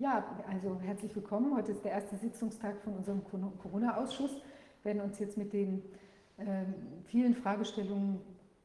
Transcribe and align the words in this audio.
Ja, 0.00 0.24
also 0.48 0.78
herzlich 0.80 1.12
willkommen. 1.16 1.56
Heute 1.56 1.72
ist 1.72 1.84
der 1.84 1.90
erste 1.90 2.14
Sitzungstag 2.14 2.80
von 2.84 2.94
unserem 2.94 3.20
Corona-Ausschuss. 3.24 4.30
Wir 4.84 4.94
werden 4.94 5.00
uns 5.00 5.18
jetzt 5.18 5.36
mit 5.36 5.52
den 5.52 5.82
äh, 6.36 6.62
vielen 7.06 7.34
Fragestellungen 7.34 8.20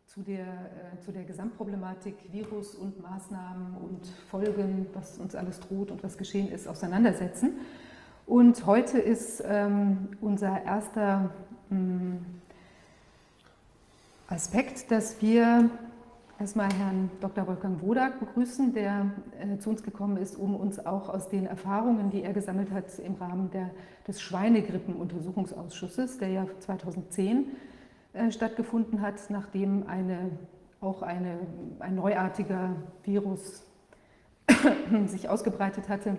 zu 0.06 0.22
der, 0.22 0.46
äh, 0.46 1.00
zu 1.00 1.12
der 1.12 1.24
Gesamtproblematik 1.24 2.32
Virus 2.32 2.76
und 2.76 3.02
Maßnahmen 3.02 3.78
und 3.78 4.06
Folgen, 4.30 4.86
was 4.94 5.18
uns 5.18 5.34
alles 5.34 5.60
droht 5.60 5.90
und 5.90 6.04
was 6.04 6.20
geschehen 6.20 6.52
ist, 6.52 6.68
auseinandersetzen. 6.68 7.54
Und 8.28 8.68
heute 8.68 9.00
ist 9.00 9.44
ähm, 9.44 10.10
unser 10.22 10.64
erster 10.64 11.32
ähm, 11.72 12.24
Aspekt, 14.28 14.92
dass 14.92 15.20
wir 15.20 15.72
erstmal 16.44 16.74
Herrn 16.74 17.10
Dr. 17.22 17.48
Wolfgang 17.48 17.82
Wodak 17.82 18.20
begrüßen, 18.20 18.74
der 18.74 19.12
äh, 19.40 19.58
zu 19.60 19.70
uns 19.70 19.82
gekommen 19.82 20.18
ist, 20.18 20.36
um 20.36 20.58
uns 20.58 20.86
auch 20.86 21.08
aus 21.08 21.30
den 21.30 21.46
Erfahrungen, 21.46 22.10
die 22.10 22.22
er 22.22 22.34
gesammelt 22.34 22.70
hat 22.70 23.00
im 23.00 23.16
Rahmen 23.16 23.50
der, 23.52 23.70
des 24.06 24.22
Schweinegrippenuntersuchungsausschusses, 24.22 26.18
der 26.18 26.28
ja 26.28 26.46
2010 26.60 27.46
äh, 28.12 28.30
stattgefunden 28.30 29.00
hat, 29.02 29.22
nachdem 29.30 29.88
eine, 29.88 30.32
auch 30.82 31.02
eine, 31.02 31.40
ein 31.80 31.96
neuartiger 31.96 32.76
Virus 33.04 33.64
sich 35.06 35.30
ausgebreitet 35.30 35.88
hatte 35.88 36.18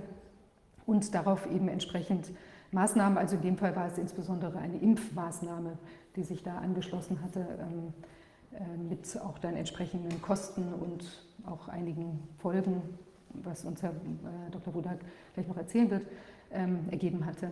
und 0.87 1.15
darauf 1.15 1.45
eben 1.53 1.69
entsprechend 1.69 2.33
Maßnahmen, 2.71 3.19
also 3.19 3.37
in 3.37 3.43
dem 3.43 3.59
Fall 3.59 3.77
war 3.77 3.89
es 3.89 3.99
insbesondere 3.99 4.57
eine 4.57 4.79
Impfmaßnahme, 4.79 5.77
die 6.17 6.23
sich 6.23 6.43
da 6.43 6.57
angeschlossen 6.57 7.21
hatte, 7.23 7.41
ähm, 7.61 7.89
äh, 7.89 8.24
mit 8.89 9.21
auch 9.21 9.39
dann 9.39 9.57
entsprechenden 9.57 10.21
Kosten 10.23 10.73
und 10.75 11.05
auch 11.47 11.69
einigen 11.69 12.21
Folgen, 12.39 12.83
was 13.43 13.65
uns 13.65 13.83
Herr 13.83 13.91
äh, 13.91 14.51
Dr. 14.51 14.73
Budak 14.73 14.99
gleich 15.35 15.49
noch 15.49 15.57
erzählen 15.57 15.91
wird, 15.91 16.07
ähm, 16.53 16.81
ergeben 16.91 17.27
hatte. 17.27 17.51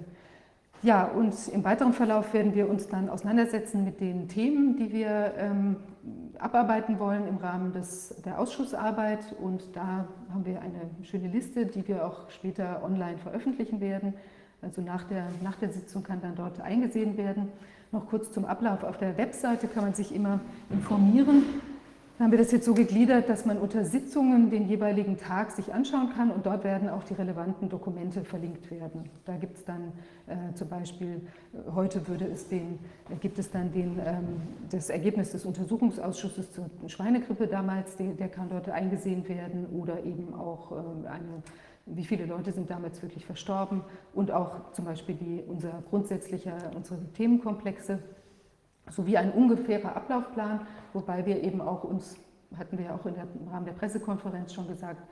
Ja, 0.83 1.05
und 1.05 1.35
im 1.49 1.63
weiteren 1.63 1.93
Verlauf 1.93 2.35
werden 2.35 2.55
wir 2.55 2.69
uns 2.69 2.89
dann 2.89 3.09
auseinandersetzen 3.09 3.85
mit 3.85 4.01
den 4.01 4.27
Themen, 4.27 4.77
die 4.77 4.91
wir 4.93 5.33
ähm, 5.37 5.77
abarbeiten 6.41 6.99
wollen 6.99 7.29
im 7.29 7.37
Rahmen 7.37 7.73
des, 7.73 8.21
der 8.25 8.41
Ausschussarbeit. 8.41 9.33
Und 9.41 9.77
da 9.77 10.09
haben 10.33 10.45
wir 10.45 10.61
eine 10.61 10.91
schöne 11.05 11.29
Liste, 11.29 11.67
die 11.67 11.87
wir 11.87 12.05
auch 12.05 12.29
später 12.31 12.83
online 12.83 13.17
veröffentlichen 13.19 13.81
werden. 13.81 14.15
Also 14.61 14.83
nach 14.83 15.05
der, 15.05 15.27
nach 15.41 15.55
der 15.55 15.71
Sitzung 15.71 16.03
kann 16.03 16.21
dann 16.21 16.35
dort 16.35 16.61
eingesehen 16.61 17.17
werden. 17.17 17.48
Noch 17.93 18.07
kurz 18.07 18.33
zum 18.33 18.47
Ablauf. 18.47 18.85
Auf 18.85 18.97
der 18.97 19.19
Webseite 19.19 19.69
kann 19.69 19.85
man 19.85 19.93
sich 19.93 20.15
immer 20.15 20.41
informieren. 20.71 21.45
Da 22.17 22.25
haben 22.25 22.31
wir 22.31 22.39
das 22.39 22.51
jetzt 22.51 22.65
so 22.65 22.73
gegliedert, 22.73 23.29
dass 23.29 23.45
man 23.45 23.59
unter 23.59 23.85
Sitzungen 23.85 24.48
den 24.48 24.67
jeweiligen 24.67 25.19
Tag 25.19 25.51
sich 25.51 25.75
anschauen 25.75 26.09
kann 26.17 26.31
und 26.31 26.47
dort 26.47 26.65
werden 26.65 26.89
auch 26.89 27.03
die 27.03 27.13
relevanten 27.13 27.69
Dokumente 27.69 28.25
verlinkt 28.25 28.70
werden. 28.70 29.11
Da 29.27 29.37
gibt 29.37 29.59
es 29.59 29.65
dann 29.67 29.93
äh, 30.27 30.55
zum 30.55 30.69
Beispiel, 30.69 31.20
äh, 31.53 31.70
heute 31.75 32.07
würde 32.09 32.25
es 32.27 32.48
den, 32.48 32.79
äh, 33.11 33.17
gibt 33.17 33.39
es 33.39 33.51
dann 33.51 33.73
den, 33.73 33.98
ähm, 34.03 34.41
das 34.70 34.89
Ergebnis 34.89 35.33
des 35.33 35.45
Untersuchungsausschusses 35.45 36.53
zur 36.53 36.70
Schweinegrippe 36.87 37.47
damals, 37.47 37.97
der, 37.97 38.13
der 38.13 38.29
kann 38.29 38.48
dort 38.48 38.70
eingesehen 38.70 39.29
werden 39.29 39.67
oder 39.67 40.03
eben 40.05 40.33
auch 40.35 40.73
äh, 40.73 41.09
eine 41.09 41.43
wie 41.87 42.05
viele 42.05 42.27
Leute 42.27 42.53
sind 42.53 42.71
damals 42.71 43.03
wirklich 43.03 43.27
verstorben 43.27 43.83
und 44.15 44.31
auch 44.31 44.73
zum 44.73 44.85
Beispiel 44.85 45.17
die, 45.17 45.43
unser 45.47 45.83
grundsätzlicher, 45.89 46.57
unsere 46.75 47.01
Themenkomplexe 47.13 47.99
sowie 48.89 49.17
ein 49.17 49.33
ungefährer 49.33 49.97
Ablaufplan, 49.97 50.67
wobei 50.93 51.25
wir 51.27 51.43
eben 51.43 51.61
auch 51.61 51.85
uns, 51.85 52.17
hatten 52.57 52.79
wir 52.79 52.87
ja 52.87 52.95
auch 52.95 53.07
im 53.07 53.49
Rahmen 53.49 53.67
der 53.67 53.73
Pressekonferenz 53.73 54.53
schon 54.53 54.69
gesagt, 54.69 55.03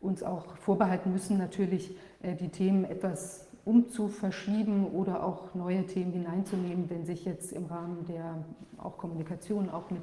uns 0.00 0.22
auch 0.22 0.56
vorbehalten 0.56 1.12
müssen, 1.12 1.38
natürlich 1.38 1.96
äh, 2.22 2.34
die 2.34 2.48
Themen 2.48 2.84
etwas 2.84 3.48
umzuverschieben 3.64 4.86
oder 4.86 5.24
auch 5.24 5.54
neue 5.54 5.86
Themen 5.86 6.12
hineinzunehmen, 6.12 6.90
wenn 6.90 7.04
sich 7.04 7.24
jetzt 7.24 7.52
im 7.52 7.66
Rahmen 7.66 8.04
der 8.06 8.44
auch 8.78 8.98
Kommunikation 8.98 9.70
auch 9.70 9.90
mit 9.90 10.02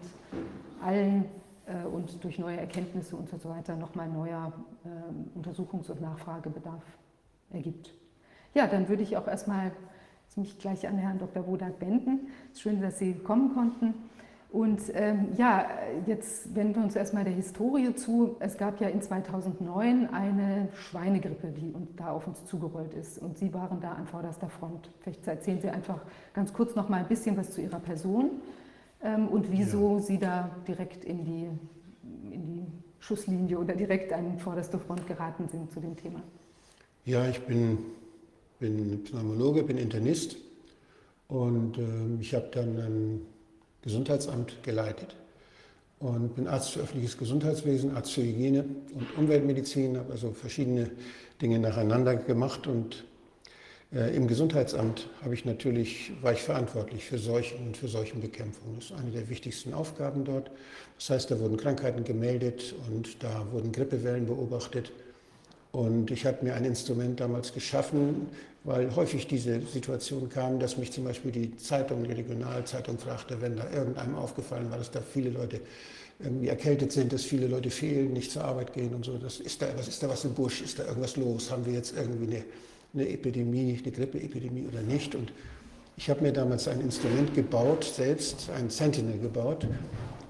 allen 0.81 1.25
und 1.88 2.24
durch 2.24 2.40
neue 2.40 2.57
Erkenntnisse 2.57 3.16
und 3.16 3.30
so 3.30 3.50
weiter 3.50 3.75
nochmal 3.75 4.09
neuer 4.09 4.53
äh, 4.85 5.40
Untersuchungs- 5.40 5.90
und 5.90 6.02
Nachfragebedarf 6.02 6.84
ergibt. 7.52 7.94
Ja, 8.53 8.68
dann 8.68 8.90
würde 8.90 9.03
ich 9.03 9.18
auch 9.18 9.28
erstmal 9.28 9.72
mich 10.35 10.58
gleich 10.58 10.88
an 10.88 10.97
Herrn 10.97 11.19
Dr. 11.19 11.46
Wodak 11.46 11.79
wenden. 11.81 12.28
Schön, 12.56 12.81
dass 12.81 13.00
Sie 13.00 13.13
kommen 13.13 13.53
konnten. 13.53 13.94
Und 14.52 14.81
ähm, 14.96 15.28
ja, 15.38 15.68
jetzt 16.08 16.56
wenden 16.56 16.75
wir 16.75 16.84
uns 16.84 16.96
erstmal 16.96 17.24
der 17.24 17.34
Historie 17.34 17.94
zu. 17.94 18.35
Es 18.40 18.58
gab 18.58 18.81
ja 18.81 18.88
in 18.88 19.00
2009 19.00 20.12
eine 20.12 20.69
Schweinegrippe, 20.74 21.50
die 21.50 21.72
da 21.96 22.12
auf 22.12 22.25
uns 22.25 22.44
zugerollt 22.46 22.96
ist. 22.96 23.19
Und 23.19 23.38
Sie 23.38 23.53
waren 23.53 23.79
da 23.79 23.91
an 23.91 24.08
vorderster 24.08 24.50
Front. 24.50 24.90
Vielleicht 25.02 25.28
erzählen 25.28 25.62
Sie 25.62 25.69
einfach 25.69 26.00
ganz 26.34 26.52
kurz 26.52 26.74
noch 26.75 26.90
mal 26.90 26.97
ein 26.97 27.08
bisschen 27.08 27.38
was 27.38 27.52
zu 27.52 27.62
Ihrer 27.62 27.79
Person 27.79 28.31
ähm, 28.31 28.40
und 29.01 29.51
wieso 29.51 29.97
ja. 29.97 30.03
Sie 30.03 30.17
da 30.19 30.55
direkt 30.67 31.05
in 31.05 31.23
die, 31.23 31.49
in 32.31 32.45
die 32.45 32.65
Schusslinie 32.99 33.57
oder 33.57 33.75
direkt 33.75 34.11
an 34.11 34.37
vorderste 34.39 34.77
Front 34.77 35.07
geraten 35.07 35.47
sind 35.47 35.71
zu 35.71 35.79
dem 35.79 35.95
Thema. 35.95 36.21
Ja, 37.05 37.27
ich 37.27 37.39
bin, 37.41 37.77
bin 38.59 39.03
Pneumologe, 39.03 39.63
bin 39.63 39.77
Internist 39.77 40.35
und 41.27 41.77
äh, 41.77 42.21
ich 42.21 42.33
habe 42.35 42.49
dann 42.51 42.77
ein 42.77 43.21
Gesundheitsamt 43.81 44.61
geleitet 44.63 45.16
und 45.99 46.35
bin 46.35 46.47
Arzt 46.47 46.71
für 46.71 46.81
öffentliches 46.81 47.17
Gesundheitswesen, 47.17 47.95
Arzt 47.95 48.13
für 48.13 48.21
Hygiene 48.21 48.66
und 48.93 49.17
Umweltmedizin, 49.17 49.97
habe 49.97 50.11
also 50.11 50.31
verschiedene 50.31 50.91
Dinge 51.41 51.59
nacheinander 51.59 52.16
gemacht 52.16 52.67
und 52.67 53.05
Im 53.91 54.27
Gesundheitsamt 54.27 55.09
habe 55.23 55.33
ich 55.33 55.45
natürlich, 55.45 56.11
war 56.22 56.33
ich 56.33 56.44
verantwortlich 56.44 57.05
für 57.05 57.17
Seuchen 57.17 57.57
und 57.66 57.77
für 57.77 57.88
Seuchenbekämpfung. 57.88 58.75
Das 58.75 58.85
ist 58.85 58.91
eine 58.91 59.09
der 59.09 59.29
wichtigsten 59.29 59.73
Aufgaben 59.73 60.25
dort. 60.25 60.51
Das 61.00 61.09
heißt, 61.09 61.31
da 61.31 61.39
wurden 61.39 61.57
Krankheiten 61.57 62.03
gemeldet 62.03 62.75
und 62.88 63.23
da 63.23 63.47
wurden 63.51 63.72
Grippewellen 63.72 64.28
beobachtet. 64.28 64.91
Und 65.72 66.11
ich 66.11 66.28
habe 66.28 66.45
mir 66.45 66.53
ein 66.53 66.66
Instrument 66.66 67.19
damals 67.19 67.51
geschaffen, 67.51 68.28
weil 68.63 68.95
häufig 68.95 69.25
diese 69.25 69.59
Situation 69.61 70.29
kam, 70.29 70.59
dass 70.59 70.78
mich 70.78 70.91
zum 70.91 71.05
Beispiel 71.05 71.31
die 71.31 71.57
Zeitung, 71.57 72.03
die 72.03 72.11
Regionalzeitung 72.11 72.99
fragte, 72.99 73.41
wenn 73.41 73.55
da 73.55 73.72
irgendeinem 73.72 74.13
aufgefallen 74.13 74.69
war, 74.69 74.78
dass 74.78 74.91
da 74.91 75.01
viele 75.01 75.31
Leute 75.31 75.61
irgendwie 76.19 76.49
erkältet 76.49 76.91
sind, 76.91 77.11
dass 77.11 77.23
viele 77.23 77.47
Leute 77.47 77.72
fehlen, 77.72 78.13
nicht 78.13 78.31
zur 78.31 78.44
Arbeit 78.44 78.72
gehen 78.73 78.94
und 78.94 79.03
so. 79.03 79.17
Das 79.17 79.39
ist 79.39 79.63
da, 79.63 79.67
was 79.75 79.88
ist 79.88 80.03
da 80.03 80.09
was 80.09 80.25
im 80.25 80.35
Busch? 80.35 80.61
Ist 80.61 80.78
da 80.78 80.85
irgendwas 80.85 81.16
los? 81.16 81.49
Haben 81.49 81.66
wir 81.66 81.73
jetzt 81.73 81.97
irgendwie 81.97 82.35
eine 82.35 82.45
eine 82.94 83.07
Epidemie, 83.07 83.79
eine 83.81 83.91
Grippeepidemie 83.91 84.67
oder 84.67 84.81
nicht. 84.81 85.16
Und 85.16 85.31
ich 85.97 86.09
habe 86.09 86.22
mir 86.22 86.33
damals 86.33 86.67
ein 86.67 86.81
Instrument 86.81 87.33
gebaut, 87.33 87.83
selbst 87.83 88.50
ein 88.55 88.69
Sentinel 88.69 89.19
gebaut, 89.19 89.67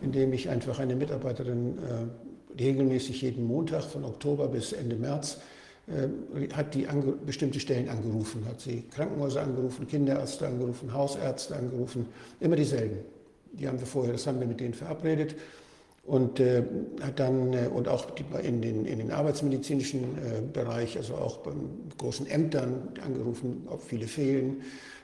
in 0.02 0.12
dem 0.12 0.34
ich 0.34 0.50
einfach 0.50 0.80
eine 0.80 0.96
Mitarbeiterin 0.96 1.78
äh, 1.78 2.62
regelmäßig 2.62 3.22
jeden 3.22 3.46
Montag 3.46 3.84
von 3.84 4.04
Oktober 4.04 4.48
bis 4.48 4.74
Ende 4.74 4.96
März 4.96 5.40
äh, 5.88 6.50
hat 6.54 6.74
die 6.74 6.88
bestimmte 7.26 7.60
Stellen 7.60 7.90
angerufen, 7.90 8.46
hat 8.46 8.62
sie 8.62 8.84
Krankenhäuser 8.92 9.42
angerufen, 9.42 9.88
Kinderärzte 9.88 10.48
angerufen, 10.48 10.94
Hausärzte 10.94 11.56
angerufen, 11.56 12.08
immer 12.40 12.56
dieselben. 12.56 12.98
Die 13.54 13.68
haben 13.68 13.80
wir 13.80 13.88
vorher, 13.88 14.14
das 14.14 14.28
haben 14.28 14.40
wir 14.40 14.48
mit 14.48 14.60
denen 14.60 14.74
verabredet 14.74 15.36
und 16.10 16.40
äh, 16.40 16.64
hat 17.02 17.20
dann 17.20 17.54
äh, 17.54 17.68
und 17.68 17.88
auch 17.88 18.10
die, 18.10 18.26
in, 18.44 18.62
den, 18.62 18.86
in 18.86 18.98
den 18.98 19.12
arbeitsmedizinischen 19.12 20.18
äh, 20.18 20.42
Bereich, 20.42 20.98
also 20.98 21.14
auch 21.14 21.38
bei 21.38 21.52
großen 22.00 22.26
Ämtern 22.26 22.90
angerufen, 23.06 23.68
ob 23.70 23.84
viele 23.84 24.08
fehlen, 24.08 24.64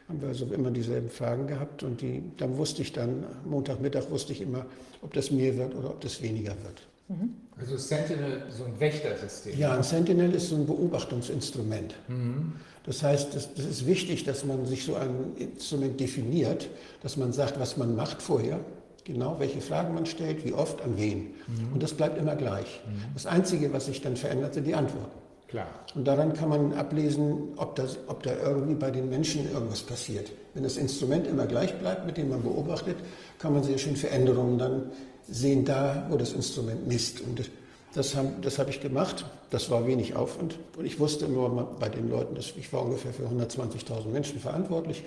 haben 0.09 0.21
wir 0.21 0.29
also 0.29 0.45
immer 0.45 0.71
dieselben 0.71 1.09
Fragen 1.09 1.45
gehabt 1.45 1.83
und 1.83 2.01
die, 2.01 2.23
dann 2.37 2.57
wusste 2.57 2.81
ich 2.81 2.91
dann, 2.91 3.23
Montagmittag 3.45 4.09
wusste 4.09 4.33
ich 4.33 4.41
immer, 4.41 4.65
ob 5.03 5.13
das 5.13 5.29
mehr 5.29 5.55
wird 5.57 5.75
oder 5.75 5.91
ob 5.91 6.01
das 6.01 6.23
weniger 6.23 6.55
wird. 6.63 6.87
Mhm. 7.07 7.35
Also 7.57 7.77
Sentinel, 7.77 8.43
so 8.49 8.63
ein 8.63 8.79
Wächtersystem. 8.79 9.59
Ja, 9.59 9.75
ein 9.75 9.83
Sentinel 9.83 10.33
ist 10.33 10.49
so 10.49 10.55
ein 10.55 10.65
Beobachtungsinstrument. 10.65 11.93
Mhm. 12.07 12.53
Das 12.83 13.03
heißt, 13.03 13.35
das 13.35 13.49
ist 13.57 13.85
wichtig, 13.85 14.23
dass 14.23 14.43
man 14.43 14.65
sich 14.65 14.83
so 14.83 14.95
ein 14.95 15.35
Instrument 15.37 15.99
definiert, 15.99 16.67
dass 17.03 17.15
man 17.15 17.31
sagt, 17.31 17.59
was 17.59 17.77
man 17.77 17.95
macht 17.95 18.21
vorher 18.21 18.59
genau 19.05 19.39
welche 19.39 19.61
Fragen 19.61 19.93
man 19.93 20.05
stellt, 20.05 20.43
wie 20.43 20.53
oft, 20.53 20.81
an 20.81 20.97
wen. 20.97 21.35
Mhm. 21.47 21.73
Und 21.73 21.83
das 21.83 21.93
bleibt 21.93 22.17
immer 22.17 22.35
gleich. 22.35 22.81
Mhm. 22.85 23.13
Das 23.13 23.25
Einzige, 23.25 23.71
was 23.71 23.85
sich 23.85 24.01
dann 24.01 24.17
verändert, 24.17 24.55
sind 24.55 24.67
die 24.67 24.75
Antworten. 24.75 25.17
Klar. 25.47 25.67
Und 25.93 26.05
daran 26.05 26.33
kann 26.33 26.49
man 26.49 26.73
ablesen, 26.73 27.53
ob, 27.55 27.75
das, 27.75 27.97
ob 28.07 28.23
da 28.23 28.35
irgendwie 28.35 28.73
bei 28.73 28.91
den 28.91 29.09
Menschen 29.09 29.49
irgendwas 29.53 29.83
passiert. 29.83 30.31
Wenn 30.53 30.63
das 30.63 30.75
Instrument 30.75 31.27
immer 31.27 31.45
gleich 31.45 31.73
bleibt, 31.75 32.05
mit 32.05 32.17
dem 32.17 32.29
man 32.29 32.41
beobachtet, 32.41 32.97
kann 33.37 33.53
man 33.53 33.63
sehr 33.63 33.77
schön 33.77 33.95
Veränderungen 33.95 34.57
dann 34.57 34.91
sehen, 35.29 35.63
da, 35.63 36.07
wo 36.09 36.17
das 36.17 36.33
Instrument 36.33 36.87
misst. 36.87 37.21
Und 37.21 37.49
das 37.93 38.15
habe 38.15 38.29
das 38.41 38.59
hab 38.59 38.69
ich 38.69 38.81
gemacht. 38.81 39.23
Das 39.51 39.69
war 39.69 39.85
wenig 39.85 40.15
Aufwand. 40.15 40.57
Und 40.77 40.85
ich 40.85 40.99
wusste 40.99 41.25
immer 41.25 41.49
bei 41.79 41.89
den 41.89 42.09
Leuten, 42.09 42.35
dass 42.35 42.53
ich 42.57 42.73
war 42.73 42.81
ungefähr 42.81 43.13
für 43.13 43.23
120.000 43.23 44.07
Menschen 44.07 44.39
verantwortlich. 44.39 45.03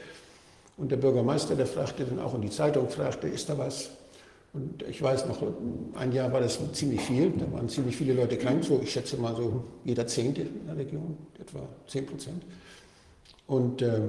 Und 0.78 0.92
der 0.92 0.96
Bürgermeister, 0.96 1.56
der 1.56 1.66
fragte 1.66 2.04
dann 2.04 2.20
auch, 2.20 2.34
und 2.34 2.40
die 2.40 2.50
Zeitung 2.50 2.88
fragte, 2.88 3.26
ist 3.28 3.48
da 3.48 3.58
was? 3.58 3.90
Und 4.52 4.82
ich 4.88 5.02
weiß 5.02 5.26
noch, 5.26 5.42
ein 5.94 6.12
Jahr 6.12 6.32
war 6.32 6.40
das 6.40 6.58
ziemlich 6.72 7.00
viel, 7.00 7.32
da 7.32 7.52
waren 7.52 7.68
ziemlich 7.68 7.96
viele 7.96 8.14
Leute 8.14 8.38
krank, 8.38 8.64
so 8.64 8.80
ich 8.82 8.92
schätze 8.92 9.16
mal 9.16 9.34
so 9.36 9.64
jeder 9.84 10.06
Zehnte 10.06 10.42
in 10.42 10.66
der 10.66 10.76
Region, 10.76 11.18
etwa 11.38 11.60
10 11.88 12.06
Prozent. 12.06 12.42
Und 13.46 13.82
äh, 13.82 14.00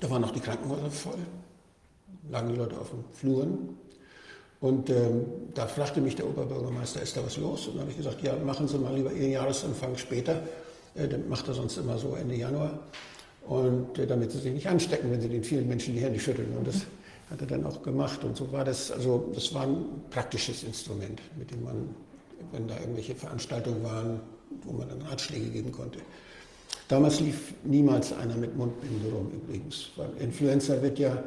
da 0.00 0.10
waren 0.10 0.24
auch 0.24 0.30
die 0.30 0.40
Krankenhäuser 0.40 0.90
voll, 0.90 1.18
lagen 2.30 2.50
die 2.50 2.56
Leute 2.56 2.78
auf 2.78 2.90
den 2.90 3.04
Fluren. 3.12 3.76
Und 4.60 4.88
ähm, 4.88 5.26
da 5.54 5.66
fragte 5.66 6.00
mich 6.00 6.16
der 6.16 6.26
Oberbürgermeister, 6.26 7.02
ist 7.02 7.16
da 7.16 7.24
was 7.24 7.36
los? 7.36 7.66
Und 7.66 7.74
dann 7.74 7.82
habe 7.82 7.90
ich 7.90 7.96
gesagt, 7.96 8.22
ja, 8.22 8.34
machen 8.36 8.66
Sie 8.66 8.78
mal 8.78 8.94
lieber 8.94 9.12
Ihren 9.12 9.32
Jahresanfang 9.32 9.96
später. 9.98 10.40
Äh, 10.94 11.08
dann 11.08 11.28
macht 11.28 11.48
er 11.48 11.54
sonst 11.54 11.76
immer 11.76 11.98
so 11.98 12.14
Ende 12.14 12.36
Januar. 12.36 12.78
Und 13.46 13.98
äh, 13.98 14.06
damit 14.06 14.32
Sie 14.32 14.38
sich 14.38 14.52
nicht 14.52 14.68
anstecken, 14.68 15.10
wenn 15.10 15.20
Sie 15.20 15.28
den 15.28 15.44
vielen 15.44 15.68
Menschen 15.68 15.94
die 15.94 16.00
Hände 16.00 16.18
schütteln. 16.18 16.56
Und 16.56 16.66
das 16.66 16.86
hat 17.30 17.40
er 17.40 17.46
dann 17.46 17.66
auch 17.66 17.82
gemacht. 17.82 18.24
Und 18.24 18.36
so 18.36 18.50
war 18.52 18.64
das, 18.64 18.90
also 18.90 19.30
das 19.34 19.52
war 19.54 19.64
ein 19.64 19.84
praktisches 20.10 20.62
Instrument, 20.64 21.20
mit 21.36 21.50
dem 21.50 21.62
man, 21.64 21.94
wenn 22.52 22.68
da 22.68 22.78
irgendwelche 22.78 23.14
Veranstaltungen 23.14 23.82
waren, 23.82 24.20
wo 24.62 24.72
man 24.72 24.88
dann 24.88 25.02
Ratschläge 25.02 25.50
geben 25.50 25.72
konnte. 25.72 25.98
Damals 26.88 27.20
lief 27.20 27.54
niemals 27.64 28.12
einer 28.12 28.36
mit 28.36 28.56
Mundbinde 28.56 29.10
rum 29.10 29.30
übrigens, 29.32 29.90
weil 29.96 30.10
Influenza 30.20 30.80
wird 30.82 30.98
ja 30.98 31.22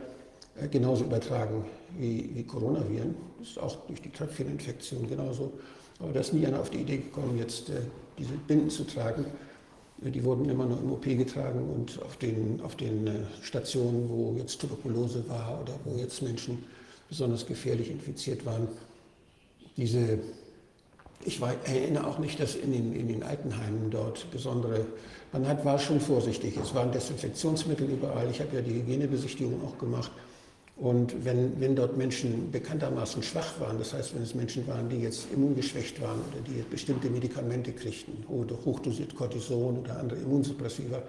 äh, 0.59 0.67
genauso 0.67 1.05
übertragen 1.05 1.65
wie, 1.97 2.29
wie 2.33 2.43
Coronaviren. 2.43 3.15
Das 3.39 3.49
ist 3.49 3.59
auch 3.59 3.75
durch 3.87 4.01
die 4.01 4.11
Tröpfcheninfektion 4.11 5.07
genauso. 5.07 5.53
Aber 5.99 6.13
da 6.13 6.19
ist 6.19 6.33
nie 6.33 6.45
einer 6.45 6.59
auf 6.59 6.69
die 6.69 6.79
Idee 6.79 6.97
gekommen, 6.97 7.37
jetzt 7.37 7.69
äh, 7.69 7.73
diese 8.17 8.33
Binden 8.33 8.69
zu 8.69 8.83
tragen. 8.83 9.25
Äh, 10.03 10.11
die 10.11 10.23
wurden 10.23 10.49
immer 10.49 10.65
nur 10.65 10.79
im 10.79 10.91
OP 10.91 11.03
getragen 11.03 11.69
und 11.69 12.01
auf 12.03 12.17
den, 12.17 12.61
auf 12.61 12.75
den 12.75 13.09
Stationen, 13.41 14.09
wo 14.09 14.35
jetzt 14.37 14.59
Tuberkulose 14.59 15.27
war 15.27 15.59
oder 15.61 15.73
wo 15.85 15.97
jetzt 15.97 16.21
Menschen 16.21 16.63
besonders 17.09 17.45
gefährlich 17.45 17.89
infiziert 17.89 18.45
waren. 18.45 18.67
Diese, 19.77 20.19
ich 21.23 21.39
erinnere 21.41 22.07
auch 22.07 22.19
nicht, 22.19 22.39
dass 22.39 22.55
in 22.55 22.71
den, 22.71 22.93
in 22.93 23.07
den 23.07 23.23
Altenheimen 23.23 23.89
dort 23.91 24.29
besondere, 24.31 24.85
man 25.31 25.47
hat, 25.47 25.63
war 25.65 25.77
schon 25.77 25.99
vorsichtig. 25.99 26.57
Es 26.57 26.73
waren 26.73 26.91
Desinfektionsmittel 26.91 27.89
überall. 27.89 28.29
Ich 28.31 28.39
habe 28.41 28.55
ja 28.55 28.61
die 28.61 28.73
Hygienebesichtigung 28.73 29.61
auch 29.65 29.77
gemacht. 29.77 30.11
Und 30.77 31.25
wenn, 31.25 31.59
wenn 31.59 31.75
dort 31.75 31.97
Menschen 31.97 32.51
bekanntermaßen 32.51 33.23
schwach 33.23 33.59
waren, 33.59 33.79
das 33.79 33.93
heißt, 33.93 34.13
wenn 34.13 34.21
es 34.21 34.35
Menschen 34.35 34.67
waren, 34.67 34.87
die 34.89 34.97
jetzt 34.97 35.27
immungeschwächt 35.33 35.99
waren 36.01 36.19
oder 36.31 36.41
die 36.41 36.63
bestimmte 36.69 37.09
Medikamente 37.09 37.71
kriegten, 37.71 38.23
oder 38.27 38.55
hochdosiert 38.63 39.15
Cortison 39.15 39.79
oder 39.79 39.99
andere 39.99 40.19
Immunsuppressiva, 40.19 41.01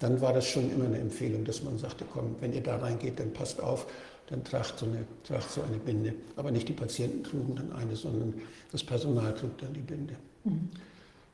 dann 0.00 0.20
war 0.20 0.32
das 0.32 0.46
schon 0.48 0.70
immer 0.72 0.86
eine 0.86 0.98
Empfehlung, 0.98 1.44
dass 1.44 1.62
man 1.62 1.78
sagte, 1.78 2.04
komm, 2.12 2.34
wenn 2.40 2.52
ihr 2.52 2.62
da 2.62 2.78
reingeht, 2.78 3.20
dann 3.20 3.32
passt 3.32 3.60
auf, 3.60 3.86
dann 4.28 4.42
tragt 4.42 4.80
so 4.80 4.86
eine, 4.86 5.04
tragt 5.22 5.52
so 5.52 5.62
eine 5.62 5.78
Binde. 5.78 6.12
Aber 6.34 6.50
nicht 6.50 6.68
die 6.68 6.72
Patienten 6.72 7.22
trugen 7.22 7.54
dann 7.54 7.72
eine, 7.72 7.94
sondern 7.94 8.34
das 8.72 8.82
Personal 8.82 9.32
trug 9.34 9.56
dann 9.58 9.72
die 9.72 9.80
Binde. 9.80 10.14
Mhm. 10.44 10.68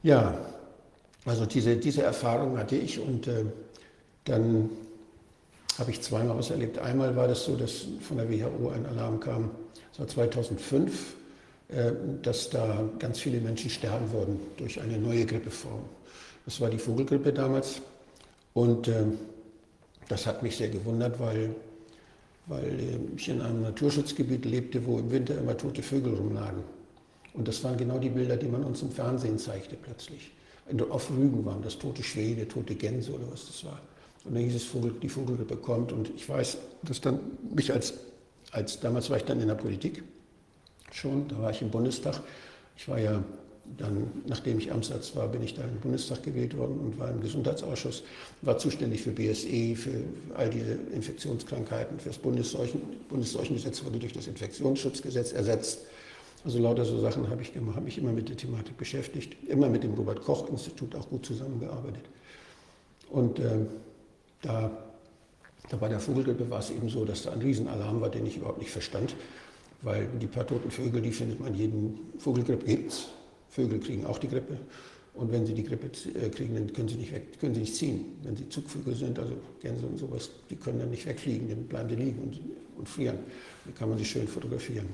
Ja, 0.03 0.39
also 1.25 1.47
diese, 1.47 1.77
diese 1.77 2.03
Erfahrung 2.03 2.59
hatte 2.59 2.77
ich 2.77 3.01
und 3.01 3.27
äh, 3.29 3.45
dann 4.25 4.69
habe 5.79 5.91
ich 5.91 6.01
zweimal 6.01 6.37
was 6.37 6.51
erlebt. 6.51 6.79
Einmal 6.79 7.17
war 7.17 7.29
das 7.29 7.45
so, 7.45 7.57
dass 7.57 7.87
von 8.01 8.17
der 8.17 8.31
WHO 8.31 8.71
ein 8.71 8.87
Alarm 8.87 9.21
kam, 9.21 9.51
das 9.93 9.99
war 9.99 10.09
2005, 10.09 11.15
äh, 11.69 11.93
dass 12.23 12.51
da 12.51 12.85
ganz 12.99 13.21
viele 13.21 13.41
Menschen 13.41 13.71
sterben 13.71 14.11
würden 14.13 14.41
durch 14.57 14.81
eine 14.81 14.99
neue 14.99 15.27
Grippeform. 15.27 15.83
Das 16.45 16.61
war 16.61 16.71
die 16.71 16.79
Vogelgrippe 16.79 17.33
damals. 17.33 17.81
Und 18.55 18.89
äh, 18.89 19.05
das 20.09 20.27
hat 20.27 20.43
mich 20.43 20.57
sehr 20.57 20.69
gewundert, 20.69 21.19
weil, 21.21 21.55
weil 22.47 22.81
äh, 22.81 22.99
ich 23.17 23.29
in 23.29 23.41
einem 23.41 23.63
Naturschutzgebiet 23.63 24.45
lebte, 24.45 24.85
wo 24.85 24.99
im 24.99 25.11
Winter 25.11 25.39
immer 25.39 25.57
tote 25.57 25.83
Vögel 25.83 26.15
rumlagen. 26.15 26.63
Und 27.35 27.49
das 27.49 27.65
waren 27.65 27.77
genau 27.77 27.99
die 27.99 28.11
Bilder, 28.11 28.37
die 28.37 28.49
man 28.49 28.65
uns 28.65 28.83
im 28.83 28.91
Fernsehen 28.91 29.39
zeigte 29.39 29.77
plötzlich. 29.77 30.33
Auf 30.91 31.11
Rügen 31.11 31.45
waren 31.45 31.63
das 31.63 31.79
tote 31.79 32.03
Schwede, 32.03 32.47
tote 32.47 32.75
Gänse 32.75 33.13
oder 33.13 33.25
was 33.31 33.47
das 33.47 33.65
war. 33.65 33.81
Und 34.25 34.35
dann 34.35 34.43
hieß 34.45 34.55
es, 34.55 34.65
Vogel, 34.65 34.95
die 35.03 35.09
Vogelgrippe 35.09 35.57
kommt. 35.57 35.93
Und 35.93 36.11
ich 36.15 36.29
weiß, 36.29 36.59
dass 36.83 37.01
dann 37.01 37.19
mich 37.55 37.73
als, 37.73 37.95
als, 38.51 38.81
damals 38.81 39.11
war 39.11 39.17
ich 39.17 39.25
dann 39.25 39.41
in 39.41 39.49
der 39.49 39.55
Politik 39.55 40.03
schon, 40.93 41.29
da 41.29 41.39
war 41.41 41.51
ich 41.51 41.63
im 41.63 41.71
Bundestag. 41.71 42.21
Ich 42.77 42.89
war 42.89 42.99
ja 42.99 43.23
dann, 43.79 44.11
nachdem 44.27 44.59
ich 44.59 44.73
Amtsarzt 44.73 45.15
war, 45.17 45.29
bin 45.29 45.43
ich 45.43 45.55
da 45.55 45.63
im 45.63 45.79
Bundestag 45.81 46.23
gewählt 46.23 46.57
worden 46.57 46.79
und 46.81 46.99
war 46.99 47.11
im 47.11 47.21
Gesundheitsausschuss, 47.21 48.03
war 48.43 48.59
zuständig 48.59 49.03
für 49.03 49.13
BSE, 49.13 49.77
für 49.77 50.05
all 50.35 50.51
diese 50.51 50.79
Infektionskrankheiten, 50.95 51.99
für 51.99 52.09
das 52.09 52.19
Bundesseuchen, 52.19 52.83
Bundesseuchengesetz 53.09 53.85
wurde 53.85 53.99
durch 53.99 54.13
das 54.13 54.27
Infektionsschutzgesetz 54.27 55.33
ersetzt. 55.33 55.81
Also 56.45 56.59
lauter 56.59 56.85
so 56.85 57.01
Sachen 57.01 57.31
habe 57.31 57.43
ich 57.43 57.55
gemacht, 57.55 57.77
habe 57.77 57.85
mich 57.85 57.99
immer 57.99 58.13
mit 58.13 58.29
der 58.29 58.37
Thematik 58.37 58.77
beschäftigt, 58.77 59.37
immer 59.49 59.69
mit 59.69 59.85
dem 59.85 59.95
Robert-Koch-Institut 59.95 60.97
auch 60.97 61.09
gut 61.09 61.25
zusammengearbeitet. 61.25 62.05
Und 63.11 63.39
äh, 63.39 63.59
da, 64.43 64.71
da 65.71 65.77
bei 65.77 65.89
der 65.89 66.01
Vogelgrippe 66.01 66.49
war 66.51 66.59
es 66.59 66.71
eben 66.71 66.89
so, 66.89 67.05
dass 67.05 67.23
da 67.23 67.33
ein 67.33 67.41
Riesenalarm 67.41 68.01
war, 68.01 68.11
den 68.11 68.27
ich 68.27 68.37
überhaupt 68.37 68.59
nicht 68.59 68.71
verstand, 68.71 69.15
weil 69.81 70.09
die 70.21 70.27
paar 70.27 70.47
toten 70.47 70.71
Vögel, 70.71 71.01
die 71.01 71.13
findet 71.13 71.41
man 71.41 71.55
jeden 71.55 71.99
Vogelgrippe 72.19 72.67
gibt's. 72.67 73.09
Vögel 73.49 73.81
kriegen 73.81 74.07
auch 74.07 74.19
die 74.19 74.29
Grippe. 74.29 74.59
Und 75.15 75.31
wenn 75.31 75.45
sie 75.45 75.53
die 75.53 75.65
Grippe 75.65 75.91
äh, 76.19 76.31
kriegen, 76.31 76.55
dann 76.55 76.73
können 76.73 76.89
sie 76.89 76.97
nicht 76.97 77.13
weg, 77.13 77.39
können 77.39 77.55
sie 77.55 77.61
nicht 77.61 77.75
ziehen. 77.75 78.17
Wenn 78.23 78.35
sie 78.35 78.49
Zugvögel 78.49 78.95
sind, 78.95 79.19
also 79.19 79.33
Gänse 79.61 79.87
und 79.87 79.99
sowas, 79.99 80.31
die 80.49 80.57
können 80.57 80.79
dann 80.79 80.91
nicht 80.91 81.07
wegfliegen, 81.07 81.49
dann 81.51 81.65
bleiben 81.65 81.89
die 81.89 81.97
liegen 81.97 82.19
und, 82.23 82.41
und 82.79 82.89
frieren. 82.89 83.19
Dann 83.65 83.75
kann 83.75 83.91
man 83.91 83.99
sie 83.99 84.07
schön 84.07 84.27
fotografieren. 84.27 84.87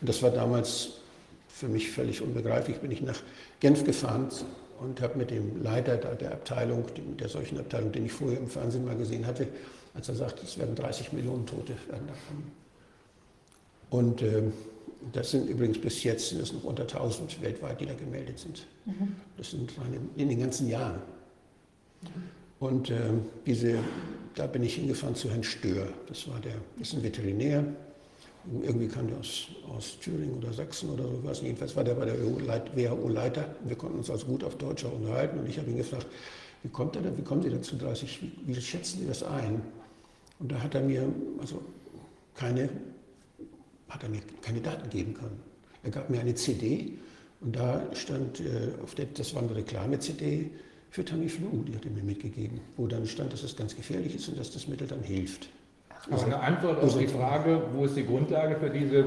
Und 0.00 0.08
das 0.08 0.22
war 0.22 0.30
damals 0.30 1.00
für 1.48 1.68
mich 1.68 1.90
völlig 1.90 2.22
unbegreiflich. 2.22 2.78
Bin 2.78 2.92
ich 2.92 3.02
nach 3.02 3.20
Genf 3.58 3.84
gefahren 3.84 4.28
und 4.80 5.00
habe 5.00 5.18
mit 5.18 5.30
dem 5.30 5.62
Leiter 5.62 5.96
der 5.96 6.32
Abteilung, 6.32 6.84
der 7.18 7.28
solchen 7.28 7.58
Abteilung, 7.58 7.92
den 7.92 8.06
ich 8.06 8.12
vorher 8.12 8.38
im 8.38 8.48
Fernsehen 8.48 8.84
mal 8.84 8.96
gesehen 8.96 9.26
hatte, 9.26 9.46
als 9.94 10.08
er 10.08 10.14
sagte, 10.14 10.44
es 10.44 10.58
werden 10.58 10.74
30 10.74 11.12
Millionen 11.12 11.46
Tote 11.46 11.74
werden 11.88 12.06
da 12.06 12.14
kommen. 12.28 12.52
Und 13.90 14.22
äh, 14.22 14.42
das 15.12 15.30
sind 15.30 15.48
übrigens 15.48 15.80
bis 15.80 16.02
jetzt 16.02 16.30
sind 16.30 16.40
es 16.40 16.52
noch 16.52 16.64
unter 16.64 16.82
1000 16.82 17.40
weltweit, 17.42 17.80
die 17.80 17.86
da 17.86 17.94
gemeldet 17.94 18.38
sind. 18.38 18.66
Mhm. 18.86 19.16
Das 19.36 19.50
sind 19.50 19.72
in 20.16 20.28
den 20.28 20.40
ganzen 20.40 20.68
Jahren. 20.68 21.00
Und 22.58 22.90
äh, 22.90 22.98
diese, 23.46 23.78
da 24.34 24.46
bin 24.46 24.62
ich 24.62 24.76
hingefahren 24.76 25.14
zu 25.14 25.30
Herrn 25.30 25.44
Stör. 25.44 25.88
Das 26.08 26.28
war 26.28 26.40
der, 26.40 26.54
das 26.78 26.88
ist 26.88 26.94
ein 26.94 27.02
Veterinär, 27.02 27.64
irgendwie 28.62 28.88
kam 28.88 29.08
der 29.08 29.18
aus, 29.18 29.48
aus 29.68 29.98
Thüringen 30.00 30.36
oder 30.36 30.52
Sachsen 30.52 30.90
oder 30.90 31.04
so, 31.04 31.20
was. 31.22 31.40
Jedenfalls 31.40 31.74
war 31.76 31.84
der 31.84 31.94
bei 31.94 32.04
der 32.04 32.16
WHO-Leiter. 32.20 33.56
Wir 33.64 33.76
konnten 33.76 33.98
uns 33.98 34.10
also 34.10 34.26
gut 34.26 34.44
auf 34.44 34.56
Deutsch 34.56 34.84
auch 34.84 34.92
unterhalten. 34.92 35.38
Und 35.38 35.48
ich 35.48 35.58
habe 35.58 35.70
ihn 35.70 35.76
gefragt, 35.76 36.06
wie 36.62 36.68
kommt 36.68 36.96
er 36.96 37.02
da, 37.02 37.16
wie 37.16 37.22
kommen 37.22 37.42
Sie 37.42 37.50
dazu 37.50 37.76
30, 37.76 38.22
wie, 38.22 38.32
wie 38.46 38.60
schätzen 38.60 39.00
Sie 39.00 39.06
das 39.06 39.22
ein? 39.22 39.62
Und 40.38 40.52
da 40.52 40.62
hat 40.62 40.74
er 40.74 40.82
mir 40.82 41.08
also 41.40 41.62
keine, 42.34 42.68
hat 43.88 44.02
er 44.02 44.08
mir 44.08 44.20
keine 44.42 44.60
Daten 44.60 44.90
geben 44.90 45.14
können. 45.14 45.40
Er 45.82 45.90
gab 45.90 46.10
mir 46.10 46.20
eine 46.20 46.34
CD 46.34 46.94
und 47.40 47.56
da 47.56 47.82
stand, 47.94 48.40
äh, 48.40 48.72
auf 48.82 48.94
der, 48.94 49.06
das 49.06 49.34
war 49.34 49.42
eine 49.42 49.54
Reklame-CD 49.54 50.50
für 50.90 51.04
Tamiflu, 51.04 51.64
die 51.64 51.74
hat 51.74 51.84
er 51.84 51.90
mir 51.90 52.02
mitgegeben, 52.02 52.60
wo 52.76 52.86
dann 52.86 53.06
stand, 53.06 53.32
dass 53.32 53.42
es 53.42 53.56
ganz 53.56 53.76
gefährlich 53.76 54.14
ist 54.14 54.28
und 54.28 54.38
dass 54.38 54.50
das 54.50 54.66
Mittel 54.68 54.86
dann 54.86 55.02
hilft. 55.02 55.48
Aber 56.10 56.24
eine 56.24 56.40
Antwort 56.40 56.82
auf 56.82 56.98
die 56.98 57.06
Frage, 57.06 57.62
wo 57.72 57.84
ist 57.84 57.96
die 57.96 58.06
Grundlage 58.06 58.56
für 58.56 58.70
diese 58.70 59.06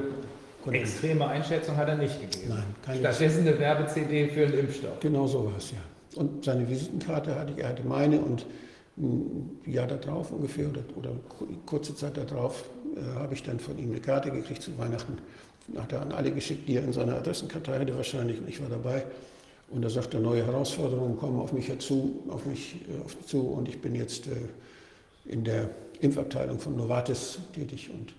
extreme 0.72 1.28
Einschätzung, 1.28 1.78
hat 1.78 1.88
er 1.88 1.96
nicht 1.96 2.20
gegeben. 2.20 2.50
Nein, 2.50 2.64
keine 2.86 3.00
Stattdessen 3.00 3.48
eine 3.48 3.58
Werbe-CD 3.60 4.30
für 4.30 4.46
einen 4.46 4.60
Impfstoff. 4.60 5.00
Genau 5.00 5.28
so 5.28 5.46
war 5.46 5.58
es, 5.58 5.72
ja. 5.72 5.78
Und 6.16 6.44
seine 6.44 6.68
Visitenkarte 6.68 7.36
hatte 7.36 7.54
ich, 7.56 7.64
er 7.64 7.70
hatte 7.70 7.84
meine 7.84 8.20
und 8.20 8.46
ein 8.98 9.60
Jahr 9.66 9.88
darauf 9.88 10.32
ungefähr 10.32 10.68
oder, 10.70 10.82
oder 10.96 11.12
kurze 11.66 11.96
Zeit 11.96 12.18
darauf 12.18 12.64
äh, 12.96 13.20
habe 13.20 13.36
ich 13.36 13.44
dann 13.44 13.60
von 13.60 13.78
ihm 13.78 13.92
eine 13.92 14.00
Karte 14.00 14.32
gekriegt 14.32 14.64
zu 14.64 14.76
Weihnachten. 14.78 15.20
Hat 15.78 15.92
er 15.92 16.02
an 16.02 16.12
alle 16.12 16.32
geschickt, 16.32 16.68
die 16.68 16.78
er 16.78 16.84
in 16.84 16.94
seiner 16.94 17.18
Adressenkarte 17.18 17.78
hatte 17.78 17.96
wahrscheinlich 17.96 18.40
und 18.40 18.50
ich 18.50 18.60
war 18.62 18.70
dabei. 18.70 19.04
Und 19.70 19.84
er 19.84 19.90
sagte, 19.90 20.18
neue 20.18 20.46
Herausforderungen 20.46 21.18
kommen 21.18 21.40
auf 21.40 21.54
mich 21.54 21.68
herzu, 21.68 22.24
auf 22.30 22.46
mich, 22.46 22.78
äh, 22.90 23.06
auf 23.06 23.16
mich 23.16 23.28
zu 23.28 23.42
und 23.42 23.70
ich 23.70 23.80
bin 23.80 23.94
jetzt 23.94 24.28
äh, 24.28 24.32
in 25.26 25.44
der 25.44 25.70
Impfabteilung 26.02 26.60
von 26.60 26.76
Novartis 26.76 27.40
tätig 27.54 27.90
und 27.90 28.14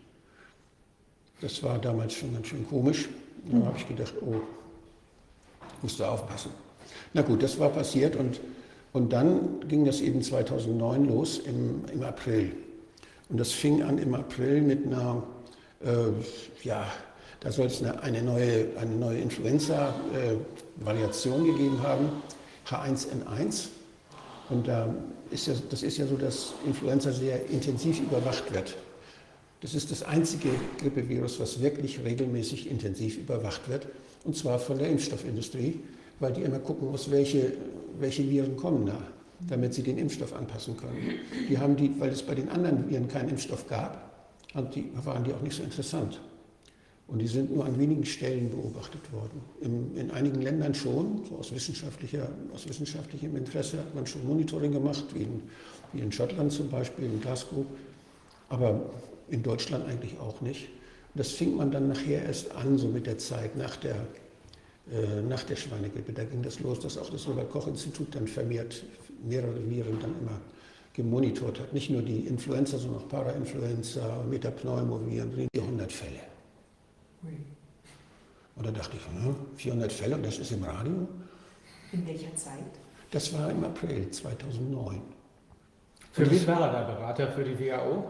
das 1.40 1.62
war 1.62 1.78
damals 1.78 2.14
schon 2.14 2.32
ganz 2.32 2.48
schön 2.48 2.66
komisch. 2.68 3.08
Da 3.46 3.56
mhm. 3.56 3.66
habe 3.66 3.78
ich 3.78 3.86
gedacht, 3.86 4.14
oh, 4.20 4.40
musst 5.82 6.00
du 6.00 6.04
aufpassen. 6.04 6.50
Na 7.12 7.20
gut, 7.22 7.42
das 7.42 7.58
war 7.58 7.70
passiert 7.70 8.14
und, 8.16 8.40
und 8.92 9.12
dann 9.12 9.60
ging 9.68 9.84
das 9.84 10.00
eben 10.00 10.22
2009 10.22 11.06
los 11.06 11.38
im, 11.38 11.84
im 11.92 12.02
April. 12.02 12.52
Und 13.28 13.38
das 13.38 13.52
fing 13.52 13.82
an 13.82 13.98
im 13.98 14.14
April 14.14 14.62
mit 14.62 14.86
einer, 14.86 15.22
äh, 15.84 16.08
ja, 16.62 16.90
da 17.40 17.52
soll 17.52 17.66
es 17.66 17.82
eine, 17.82 18.02
eine, 18.02 18.22
neue, 18.22 18.68
eine 18.80 18.96
neue 18.96 19.18
Influenza-Variation 19.18 21.44
äh, 21.44 21.52
gegeben 21.52 21.82
haben, 21.82 22.08
H1N1. 22.66 23.66
Und 24.50 24.66
da 24.66 24.92
ist 25.30 25.46
ja, 25.46 25.54
das 25.70 25.82
ist 25.82 25.98
ja 25.98 26.06
so, 26.06 26.16
dass 26.16 26.52
Influenza 26.66 27.12
sehr 27.12 27.48
intensiv 27.50 28.00
überwacht 28.00 28.52
wird. 28.52 28.76
Das 29.60 29.74
ist 29.74 29.90
das 29.90 30.02
einzige 30.02 30.50
Grippevirus, 30.80 31.40
was 31.40 31.60
wirklich 31.60 32.02
regelmäßig 32.04 32.70
intensiv 32.70 33.18
überwacht 33.18 33.68
wird, 33.68 33.86
und 34.24 34.36
zwar 34.36 34.58
von 34.58 34.78
der 34.78 34.88
Impfstoffindustrie, 34.88 35.80
weil 36.20 36.32
die 36.32 36.42
immer 36.42 36.58
gucken 36.58 36.90
muss, 36.90 37.10
welche, 37.10 37.52
welche 37.98 38.28
Viren 38.28 38.56
kommen 38.56 38.86
da, 38.86 38.98
damit 39.48 39.74
sie 39.74 39.82
den 39.82 39.98
Impfstoff 39.98 40.32
anpassen 40.32 40.76
können. 40.76 41.20
Die 41.48 41.58
haben 41.58 41.76
die, 41.76 41.92
weil 41.98 42.10
es 42.10 42.22
bei 42.22 42.34
den 42.34 42.48
anderen 42.48 42.88
Viren 42.88 43.08
keinen 43.08 43.30
Impfstoff 43.30 43.66
gab, 43.68 44.08
waren 44.54 45.24
die 45.24 45.32
auch 45.32 45.42
nicht 45.42 45.56
so 45.56 45.62
interessant. 45.62 46.20
Und 47.08 47.20
die 47.20 47.26
sind 47.26 47.54
nur 47.54 47.64
an 47.64 47.78
wenigen 47.78 48.04
Stellen 48.04 48.50
beobachtet 48.50 49.00
worden. 49.12 49.40
In, 49.62 49.96
in 49.96 50.10
einigen 50.10 50.42
Ländern 50.42 50.74
schon, 50.74 51.22
so 51.26 51.36
aus, 51.36 51.54
wissenschaftlicher, 51.54 52.28
aus 52.54 52.68
wissenschaftlichem 52.68 53.34
Interesse 53.34 53.78
hat 53.78 53.94
man 53.94 54.06
schon 54.06 54.26
Monitoring 54.26 54.72
gemacht, 54.72 55.04
wie 55.14 55.22
in, 55.22 55.42
wie 55.94 56.00
in 56.00 56.12
Schottland 56.12 56.52
zum 56.52 56.68
Beispiel, 56.68 57.06
in 57.06 57.20
Glasgow, 57.20 57.64
aber 58.50 58.90
in 59.30 59.42
Deutschland 59.42 59.88
eigentlich 59.88 60.18
auch 60.20 60.42
nicht. 60.42 60.68
Das 61.14 61.30
fing 61.30 61.56
man 61.56 61.70
dann 61.70 61.88
nachher 61.88 62.24
erst 62.24 62.54
an, 62.54 62.76
so 62.76 62.88
mit 62.88 63.06
der 63.06 63.16
Zeit, 63.16 63.56
nach 63.56 63.76
der, 63.76 63.96
äh, 64.92 65.22
nach 65.26 65.44
der 65.44 65.56
Schweinegrippe. 65.56 66.12
Da 66.12 66.24
ging 66.24 66.42
das 66.42 66.60
los, 66.60 66.78
dass 66.80 66.98
auch 66.98 67.08
das 67.08 67.26
Robert-Koch-Institut 67.26 68.14
dann 68.14 68.26
vermehrt 68.26 68.84
mehrere 69.26 69.58
Viren 69.68 69.98
dann 69.98 70.14
immer 70.20 70.38
gemonitort 70.92 71.58
hat. 71.58 71.72
Nicht 71.72 71.88
nur 71.88 72.02
die 72.02 72.26
Influenza, 72.26 72.76
sondern 72.76 73.00
auch 73.00 73.08
Parainfluenza, 73.08 74.22
Metapneumoviren, 74.28 75.48
400 75.54 75.90
Fälle. 75.90 76.37
Und 77.22 78.66
da 78.66 78.70
dachte 78.70 78.96
ich, 78.96 79.06
hm, 79.06 79.36
400 79.56 79.92
Fälle 79.92 80.16
und 80.16 80.26
das 80.26 80.38
ist 80.38 80.52
im 80.52 80.64
Radio? 80.64 81.08
In 81.92 82.06
welcher 82.06 82.34
Zeit? 82.36 82.58
Das 83.10 83.32
war 83.32 83.50
im 83.50 83.64
April 83.64 84.10
2009. 84.10 85.00
Für 86.12 86.30
wen 86.30 86.46
war 86.46 86.60
er 86.60 86.72
da 86.72 86.94
Berater 86.94 87.28
für 87.28 87.44
die 87.44 87.58
WHO? 87.58 88.04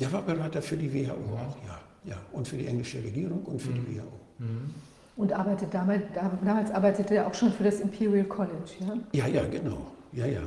Der 0.00 0.12
war 0.12 0.22
Berater 0.22 0.60
für 0.60 0.76
die 0.76 0.92
WHO 0.92 1.16
mhm. 1.16 1.34
auch, 1.34 1.56
ja. 1.66 1.80
ja. 2.04 2.16
Und 2.32 2.48
für 2.48 2.56
die 2.56 2.66
englische 2.66 2.98
Regierung 2.98 3.44
und 3.44 3.60
für 3.60 3.70
mhm. 3.70 3.86
die 3.86 3.98
WHO. 3.98 4.12
Mhm. 4.38 4.74
Und 5.16 5.32
arbeitet 5.32 5.72
damals, 5.72 6.02
damals 6.42 6.70
arbeitete 6.70 7.16
er 7.16 7.26
auch 7.26 7.34
schon 7.34 7.52
für 7.52 7.64
das 7.64 7.80
Imperial 7.80 8.24
College, 8.24 8.72
ja? 8.80 8.96
Ja, 9.12 9.26
ja, 9.28 9.44
genau. 9.46 9.86
Ja, 10.12 10.26
ja. 10.26 10.42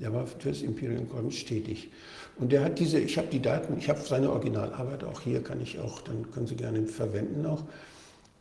Er 0.00 0.12
war 0.14 0.26
für 0.26 0.48
das 0.48 0.62
Imperial 0.62 1.04
College 1.04 1.44
tätig. 1.46 1.90
Und 2.40 2.52
der 2.52 2.64
hat 2.64 2.78
diese, 2.78 2.98
ich 2.98 3.18
habe 3.18 3.28
die 3.28 3.40
Daten, 3.40 3.76
ich 3.78 3.88
habe 3.88 4.00
seine 4.00 4.30
Originalarbeit 4.30 5.04
auch 5.04 5.20
hier, 5.20 5.42
kann 5.42 5.60
ich 5.60 5.78
auch, 5.78 6.00
dann 6.00 6.30
können 6.32 6.46
Sie 6.46 6.56
gerne 6.56 6.86
verwenden 6.86 7.44
auch. 7.46 7.64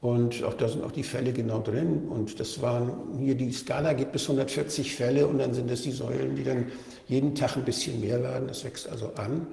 Und 0.01 0.41
auch 0.45 0.53
da 0.53 0.69
sind 0.69 0.83
auch 0.83 0.93
die 0.93 1.03
Fälle 1.03 1.33
genau 1.33 1.59
drin. 1.59 2.07
Und 2.07 2.39
das 2.39 2.61
waren, 2.61 3.19
hier 3.19 3.35
die 3.35 3.51
Skala 3.51 3.91
geht 3.93 4.13
bis 4.13 4.23
140 4.23 4.95
Fälle 4.95 5.27
und 5.27 5.39
dann 5.39 5.53
sind 5.53 5.69
das 5.69 5.81
die 5.81 5.91
Säulen, 5.91 6.37
die 6.37 6.45
dann 6.45 6.67
jeden 7.07 7.35
Tag 7.35 7.57
ein 7.57 7.65
bisschen 7.65 7.99
mehr 7.99 8.23
werden. 8.23 8.47
Das 8.47 8.63
wächst 8.63 8.87
also 8.87 9.11
an. 9.15 9.47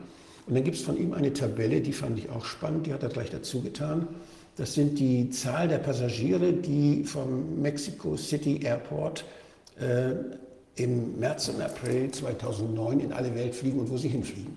Und 0.46 0.54
dann 0.54 0.62
gibt 0.62 0.76
es 0.76 0.82
von 0.82 0.96
ihm 0.96 1.12
eine 1.12 1.32
Tabelle, 1.32 1.80
die 1.80 1.92
fand 1.92 2.18
ich 2.18 2.30
auch 2.30 2.44
spannend, 2.44 2.86
die 2.86 2.92
hat 2.92 3.02
er 3.02 3.08
gleich 3.08 3.30
dazu 3.30 3.60
getan. 3.60 4.06
Das 4.56 4.74
sind 4.74 5.00
die 5.00 5.28
Zahl 5.30 5.66
der 5.66 5.78
Passagiere, 5.78 6.52
die 6.52 7.02
vom 7.02 7.60
Mexico 7.60 8.16
City 8.16 8.60
Airport 8.62 9.24
äh, 9.80 10.14
im 10.76 11.18
März 11.18 11.48
und 11.48 11.60
April 11.60 12.10
2009 12.10 13.00
in 13.00 13.12
alle 13.12 13.34
Welt 13.34 13.54
fliegen 13.54 13.80
und 13.80 13.90
wo 13.90 13.96
sie 13.96 14.08
hinfliegen. 14.08 14.56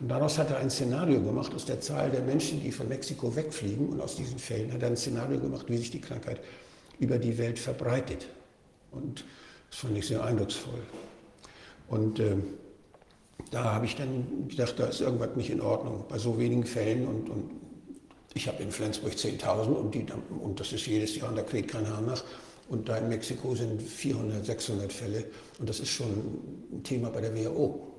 Und 0.00 0.08
daraus 0.08 0.38
hat 0.38 0.50
er 0.50 0.58
ein 0.58 0.70
Szenario 0.70 1.20
gemacht 1.22 1.54
aus 1.54 1.66
der 1.66 1.80
Zahl 1.80 2.10
der 2.10 2.22
Menschen, 2.22 2.60
die 2.62 2.72
von 2.72 2.88
Mexiko 2.88 3.34
wegfliegen. 3.36 3.88
Und 3.88 4.00
aus 4.00 4.16
diesen 4.16 4.38
Fällen 4.38 4.72
hat 4.72 4.82
er 4.82 4.88
ein 4.88 4.96
Szenario 4.96 5.38
gemacht, 5.38 5.66
wie 5.68 5.76
sich 5.76 5.90
die 5.90 6.00
Krankheit 6.00 6.40
über 6.98 7.18
die 7.18 7.38
Welt 7.38 7.58
verbreitet. 7.58 8.26
Und 8.90 9.24
das 9.70 9.78
fand 9.78 9.96
ich 9.96 10.06
sehr 10.06 10.24
eindrucksvoll. 10.24 10.80
Und 11.88 12.18
äh, 12.18 12.36
da 13.50 13.64
habe 13.74 13.86
ich 13.86 13.94
dann 13.96 14.48
gedacht, 14.48 14.74
da 14.78 14.86
ist 14.86 15.00
irgendwas 15.00 15.36
nicht 15.36 15.50
in 15.50 15.60
Ordnung 15.60 16.04
bei 16.08 16.18
so 16.18 16.38
wenigen 16.38 16.64
Fällen. 16.64 17.06
Und, 17.06 17.28
und 17.28 17.50
ich 18.34 18.48
habe 18.48 18.62
in 18.62 18.72
Flensburg 18.72 19.12
10.000 19.12 19.68
und, 19.68 20.12
und 20.42 20.60
das 20.60 20.72
ist 20.72 20.86
jedes 20.86 21.14
Jahr 21.16 21.28
und 21.28 21.36
da 21.36 21.42
kriegt 21.42 21.70
kein 21.70 21.88
Haar 21.88 22.00
nach. 22.00 22.24
Und 22.68 22.88
da 22.88 22.96
in 22.96 23.08
Mexiko 23.08 23.54
sind 23.54 23.80
400, 23.80 24.44
600 24.44 24.92
Fälle. 24.92 25.24
Und 25.58 25.68
das 25.68 25.80
ist 25.80 25.90
schon 25.90 26.08
ein 26.72 26.82
Thema 26.82 27.10
bei 27.10 27.20
der 27.20 27.34
WHO. 27.34 27.94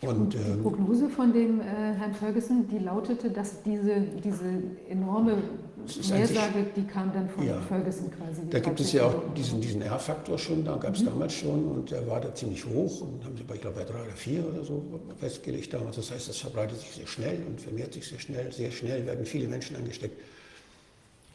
Und, 0.00 0.32
die 0.32 0.38
ähm, 0.38 0.62
Prognose 0.62 1.08
von 1.08 1.32
dem 1.32 1.60
äh, 1.60 1.64
Herrn 1.64 2.14
Ferguson, 2.14 2.68
die 2.68 2.78
lautete, 2.78 3.30
dass 3.30 3.62
diese, 3.62 4.00
diese 4.22 4.62
enorme 4.88 5.38
Mehrsage, 5.86 6.66
die 6.76 6.84
kam 6.84 7.12
dann 7.12 7.28
von 7.28 7.44
ja, 7.44 7.60
Ferguson 7.62 8.08
quasi. 8.10 8.42
Da 8.48 8.60
gibt 8.60 8.78
es 8.78 8.92
ja 8.92 9.06
auch 9.06 9.34
diesen, 9.34 9.60
diesen 9.60 9.82
R-Faktor 9.82 10.38
schon, 10.38 10.64
da 10.64 10.76
gab 10.76 10.94
es 10.94 11.02
mhm. 11.02 11.06
damals 11.06 11.34
schon 11.34 11.66
und 11.66 11.90
der 11.90 12.06
war 12.06 12.20
da 12.20 12.32
ziemlich 12.32 12.64
hoch 12.64 13.00
und 13.00 13.24
haben 13.24 13.36
sie 13.36 13.42
bei, 13.42 13.56
ich 13.56 13.60
glaube, 13.60 13.78
bei 13.80 13.84
drei 13.84 14.02
oder 14.02 14.12
vier 14.12 14.46
oder 14.46 14.62
so 14.62 14.84
festgelegt 15.18 15.74
damals. 15.74 15.96
Das 15.96 16.12
heißt, 16.12 16.28
das 16.28 16.36
verbreitet 16.36 16.78
sich 16.78 16.90
sehr 16.90 17.06
schnell 17.06 17.42
und 17.48 17.60
vermehrt 17.60 17.92
sich 17.92 18.06
sehr 18.06 18.20
schnell. 18.20 18.52
Sehr 18.52 18.70
schnell 18.70 19.04
werden 19.04 19.24
viele 19.24 19.48
Menschen 19.48 19.74
angesteckt. 19.74 20.20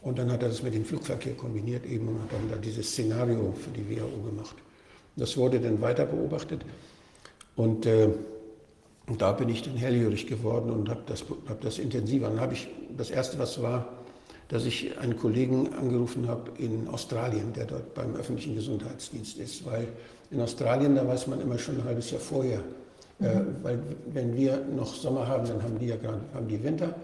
Und 0.04 0.20
dann 0.20 0.32
hat 0.32 0.44
er 0.44 0.50
das 0.50 0.62
mit 0.62 0.74
dem 0.74 0.86
Flugverkehr 0.86 1.34
kombiniert 1.34 1.86
eben 1.86 2.10
und 2.10 2.22
hat 2.22 2.34
dann 2.34 2.50
da 2.50 2.58
dieses 2.58 2.92
Szenario 2.92 3.54
für 3.54 3.72
die 3.72 3.90
WHO 3.90 4.30
gemacht. 4.30 4.56
Das 5.16 5.38
wurde 5.38 5.60
dann 5.60 5.82
weiter 5.82 6.06
beobachtet 6.06 6.66
und 7.56 7.86
äh, 7.86 8.10
und 9.08 9.22
da 9.22 9.34
bin 9.34 9.50
ich 9.50 9.64
dann 9.64 9.76
hellhörig 9.76 10.28
geworden 10.28 10.70
und 10.70 10.90
habe 10.90 11.02
das, 11.06 11.26
hab 11.48 11.60
das 11.62 11.78
intensiver. 11.78 12.30
Dann 12.30 12.40
habe 12.40 12.54
ich 12.54 12.70
das 12.98 13.10
erste, 13.10 13.38
was 13.38 13.62
war, 13.62 13.88
dass 14.48 14.66
ich 14.66 14.98
einen 14.98 15.18
Kollegen 15.18 15.74
angerufen 15.74 16.28
habe 16.28 16.52
in 16.58 16.88
Australien, 16.88 17.52
der 17.54 17.66
dort 17.66 17.94
beim 17.94 18.16
öffentlichen 18.16 18.56
Gesundheitsdienst 18.56 19.40
ist, 19.40 19.66
weil 19.66 19.88
in 20.32 20.40
Australien, 20.40 20.96
da 20.96 21.08
weiß 21.08 21.28
man 21.28 21.42
immer 21.42 21.58
schon 21.58 21.78
ein 21.78 21.84
halbes 21.84 22.12
Jahr 22.12 22.22
vorher, 22.22 22.60
äh, 23.20 23.24
mhm. 23.24 23.28
äh, 23.28 23.64
weil 23.64 23.80
wenn 24.14 24.36
wir 24.38 24.64
noch 24.74 24.94
Sommer 24.96 25.28
haben, 25.28 25.48
dann 25.48 25.62
haben 25.62 25.78
die 25.80 25.88
ja 25.88 25.98
gerade 25.98 26.22
haben 26.34 26.48
die 26.48 26.64
Winter 26.64 26.96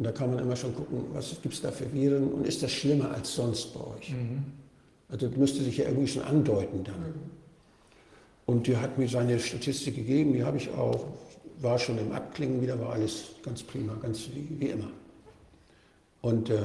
und 0.00 0.04
da 0.04 0.12
kann 0.12 0.30
man 0.30 0.42
immer 0.42 0.56
schon 0.56 0.74
gucken, 0.74 1.04
was 1.12 1.36
gibt 1.42 1.52
es 1.52 1.60
da 1.60 1.70
für 1.70 1.92
Viren 1.92 2.32
und 2.32 2.46
ist 2.46 2.62
das 2.62 2.72
schlimmer 2.72 3.10
als 3.10 3.34
sonst 3.34 3.74
bei 3.74 3.80
euch? 3.80 4.12
Mhm. 4.12 4.44
Also 5.10 5.28
das 5.28 5.36
müsste 5.36 5.62
sich 5.62 5.76
ja 5.76 5.84
irgendwie 5.84 6.08
schon 6.08 6.22
andeuten 6.22 6.84
dann. 6.84 7.00
Mhm. 7.00 7.30
Und 8.46 8.66
die 8.66 8.78
hat 8.78 8.96
mir 8.96 9.06
seine 9.10 9.38
Statistik 9.38 9.96
gegeben, 9.96 10.32
die 10.32 10.42
habe 10.42 10.56
ich 10.56 10.70
auch 10.70 11.04
war 11.60 11.78
schon 11.78 11.98
im 11.98 12.12
Abklingen 12.12 12.62
wieder, 12.62 12.80
war 12.80 12.94
alles 12.94 13.32
ganz 13.42 13.62
prima, 13.62 13.94
ganz 14.00 14.30
wie, 14.34 14.58
wie 14.58 14.70
immer. 14.70 14.88
Und 16.22 16.48
äh, 16.48 16.60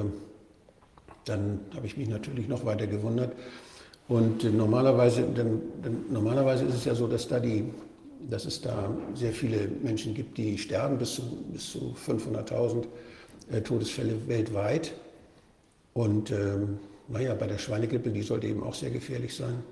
dann 1.26 1.60
habe 1.74 1.84
ich 1.84 1.98
mich 1.98 2.08
natürlich 2.08 2.48
noch 2.48 2.64
weiter 2.64 2.86
gewundert. 2.86 3.34
Und 4.08 4.44
äh, 4.44 4.48
normalerweise, 4.48 5.24
denn, 5.24 5.60
denn, 5.84 6.04
normalerweise 6.10 6.64
ist 6.64 6.76
es 6.76 6.86
ja 6.86 6.94
so, 6.94 7.06
dass, 7.06 7.28
da 7.28 7.38
die, 7.38 7.64
dass 8.30 8.46
es 8.46 8.62
da 8.62 8.96
sehr 9.12 9.32
viele 9.32 9.68
Menschen 9.82 10.14
gibt, 10.14 10.38
die 10.38 10.56
sterben, 10.56 10.96
bis 10.96 11.16
zu, 11.16 11.22
bis 11.52 11.70
zu 11.72 11.94
500.000 12.06 12.86
äh, 13.50 13.60
Todesfälle 13.60 14.28
weltweit. 14.28 14.92
Und 15.94 16.30
ähm, 16.30 16.78
naja, 17.08 17.34
bei 17.34 17.46
der 17.46 17.58
Schweinegrippe, 17.58 18.10
die 18.10 18.22
sollte 18.22 18.46
eben 18.46 18.62
auch 18.62 18.74
sehr 18.74 18.90
gefährlich 18.90 19.34
sein. 19.34 19.62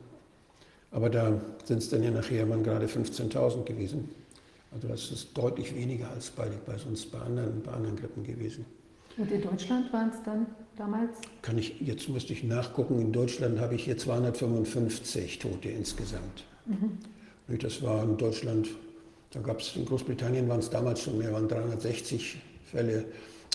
Aber 0.91 1.11
da 1.11 1.41
sind 1.65 1.79
es 1.79 1.91
dann 1.91 2.03
ja 2.03 2.11
nachher 2.11 2.47
mal 2.47 2.63
gerade 2.63 2.87
15.000 2.87 3.65
gewesen. 3.65 4.09
Also 4.73 4.89
das 4.89 5.11
ist 5.11 5.37
deutlich 5.37 5.75
weniger 5.75 6.11
als 6.11 6.31
bei, 6.31 6.49
bei 6.67 6.79
sonst 6.79 7.11
bei 7.11 7.19
anderen, 7.19 7.63
bei 7.63 7.73
anderen 7.73 7.97
Grippen 7.97 8.25
gewesen. 8.25 8.65
Und 9.17 9.31
in 9.31 9.43
Deutschland 9.43 9.93
waren 9.93 10.11
es 10.11 10.23
dann 10.25 10.47
damals? 10.77 11.19
Kann 11.43 11.59
ich, 11.59 11.81
jetzt 11.81 12.09
müsste 12.09 12.33
ich 12.33 12.43
nachgucken. 12.43 13.01
In 13.01 13.13
Deutschland 13.13 13.61
habe 13.61 13.77
ich 13.77 13.85
hier 13.85 13.97
255 13.97 15.39
Tote 15.39 15.69
insgesamt. 15.69 16.45
Mhm. 16.67 16.99
Das 17.59 17.83
war 17.83 18.03
in 18.03 18.17
Deutschland, 18.17 18.69
da 19.31 19.41
gab 19.41 19.61
es 19.61 19.77
in 19.77 19.85
Großbritannien 19.85 20.49
waren 20.49 20.61
es 20.61 20.71
damals 20.71 21.03
schon 21.03 21.19
mehr, 21.19 21.33
waren 21.33 21.47
360 21.49 22.39
Fälle. 22.65 23.05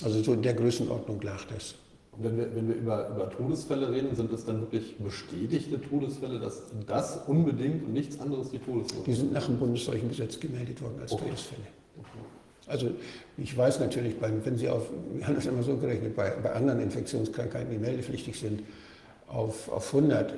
Also 0.04 0.24
so 0.24 0.34
in 0.34 0.42
der 0.42 0.54
Größenordnung 0.54 1.22
lag 1.22 1.46
das. 1.46 1.76
Wenn 2.18 2.38
wir, 2.38 2.54
wenn 2.54 2.68
wir 2.68 2.76
über, 2.76 3.10
über 3.10 3.30
Todesfälle 3.30 3.92
reden, 3.92 4.14
sind 4.16 4.32
das 4.32 4.46
dann 4.46 4.62
wirklich 4.62 4.98
bestätigte 4.98 5.80
Todesfälle, 5.82 6.40
dass 6.40 6.64
das 6.86 7.20
unbedingt 7.28 7.86
und 7.86 7.94
nichts 7.94 8.20
anderes 8.20 8.50
die 8.50 8.60
Todesfälle 8.60 9.04
sind? 9.04 9.08
Die 9.08 9.14
sind 9.14 9.34
nach 9.34 9.46
dem 9.46 9.58
Bundesseuchengesetz 9.58 10.40
gemeldet 10.40 10.82
worden 10.82 11.00
als 11.02 11.12
okay. 11.14 11.26
Todesfälle. 11.26 11.62
Also 12.68 12.92
ich 13.38 13.58
weiß 13.58 13.80
natürlich, 13.80 14.16
wenn 14.22 14.58
Sie 14.58 14.70
auf, 14.70 14.90
wir 15.14 15.26
haben 15.26 15.36
das 15.36 15.48
immer 15.48 15.64
so 15.64 15.76
gerechnet, 15.78 16.16
bei, 16.16 16.30
bei 16.32 16.52
anderen 16.52 16.82
Infektionskrankheiten, 16.82 17.72
die 17.72 17.78
meldepflichtig 17.78 18.40
sind, 18.40 18.62
auf, 19.28 19.72
auf 19.72 19.94
100, 19.94 20.32
äh, 20.32 20.36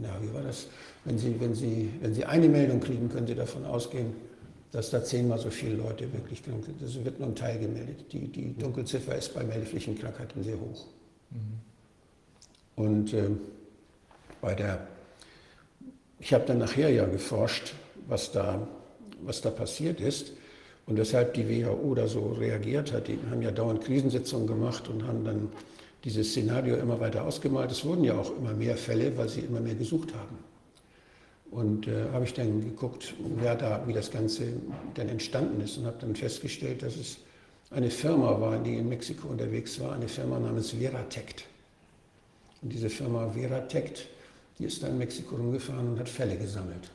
na 0.00 0.08
wie 0.22 0.32
war 0.32 0.42
das, 0.42 0.68
wenn 1.04 1.18
Sie, 1.18 1.34
wenn, 1.38 1.54
Sie, 1.54 1.90
wenn 2.00 2.14
Sie 2.14 2.24
eine 2.24 2.48
Meldung 2.48 2.80
kriegen, 2.80 3.08
können 3.10 3.26
Sie 3.26 3.34
davon 3.34 3.66
ausgehen, 3.66 4.14
dass 4.74 4.90
da 4.90 5.04
zehnmal 5.04 5.38
so 5.38 5.50
viele 5.50 5.76
Leute 5.76 6.12
wirklich 6.12 6.42
krank 6.42 6.64
sind. 6.64 6.82
Das 6.82 7.02
wird 7.04 7.20
nur 7.20 7.28
ein 7.28 7.36
Teil 7.36 7.60
gemeldet. 7.60 8.12
Die, 8.12 8.26
die 8.26 8.54
Dunkelziffer 8.54 9.14
ist 9.14 9.32
bei 9.32 9.44
meldepflichtigen 9.44 9.96
Krankheiten 9.96 10.42
sehr 10.42 10.58
hoch. 10.58 10.86
Mhm. 11.30 12.84
Und 12.84 13.14
äh, 13.14 13.30
bei 14.40 14.52
der, 14.56 14.88
ich 16.18 16.34
habe 16.34 16.44
dann 16.44 16.58
nachher 16.58 16.90
ja 16.90 17.06
geforscht, 17.06 17.72
was 18.08 18.32
da, 18.32 18.66
was 19.22 19.40
da 19.40 19.50
passiert 19.50 20.00
ist 20.00 20.32
und 20.86 20.98
weshalb 20.98 21.34
die 21.34 21.48
WHO 21.48 21.94
da 21.94 22.08
so 22.08 22.32
reagiert 22.32 22.92
hat. 22.92 23.06
Die 23.06 23.16
haben 23.30 23.42
ja 23.42 23.52
dauernd 23.52 23.84
Krisensitzungen 23.84 24.48
gemacht 24.48 24.88
und 24.88 25.06
haben 25.06 25.24
dann 25.24 25.52
dieses 26.02 26.30
Szenario 26.30 26.74
immer 26.78 26.98
weiter 26.98 27.24
ausgemalt. 27.24 27.70
Es 27.70 27.84
wurden 27.84 28.02
ja 28.02 28.18
auch 28.18 28.36
immer 28.36 28.52
mehr 28.52 28.76
Fälle, 28.76 29.16
weil 29.16 29.28
sie 29.28 29.42
immer 29.42 29.60
mehr 29.60 29.76
gesucht 29.76 30.12
haben. 30.14 30.36
Und 31.54 31.86
äh, 31.86 32.10
habe 32.12 32.24
ich 32.24 32.34
dann 32.34 32.60
geguckt, 32.62 33.14
wer 33.36 33.54
da, 33.54 33.86
wie 33.86 33.92
das 33.92 34.10
Ganze 34.10 34.54
dann 34.94 35.08
entstanden 35.08 35.60
ist 35.60 35.78
und 35.78 35.86
habe 35.86 35.98
dann 36.00 36.16
festgestellt, 36.16 36.82
dass 36.82 36.96
es 36.96 37.18
eine 37.70 37.90
Firma 37.90 38.40
war, 38.40 38.58
die 38.58 38.74
in 38.74 38.88
Mexiko 38.88 39.28
unterwegs 39.28 39.78
war, 39.78 39.92
eine 39.92 40.08
Firma 40.08 40.40
namens 40.40 40.76
Veratect. 40.76 41.44
Und 42.60 42.72
diese 42.72 42.90
Firma 42.90 43.32
Veratect, 43.32 44.08
die 44.58 44.64
ist 44.64 44.82
dann 44.82 44.90
in 44.90 44.98
Mexiko 44.98 45.36
rumgefahren 45.36 45.90
und 45.90 46.00
hat 46.00 46.08
Fälle 46.08 46.36
gesammelt. 46.36 46.90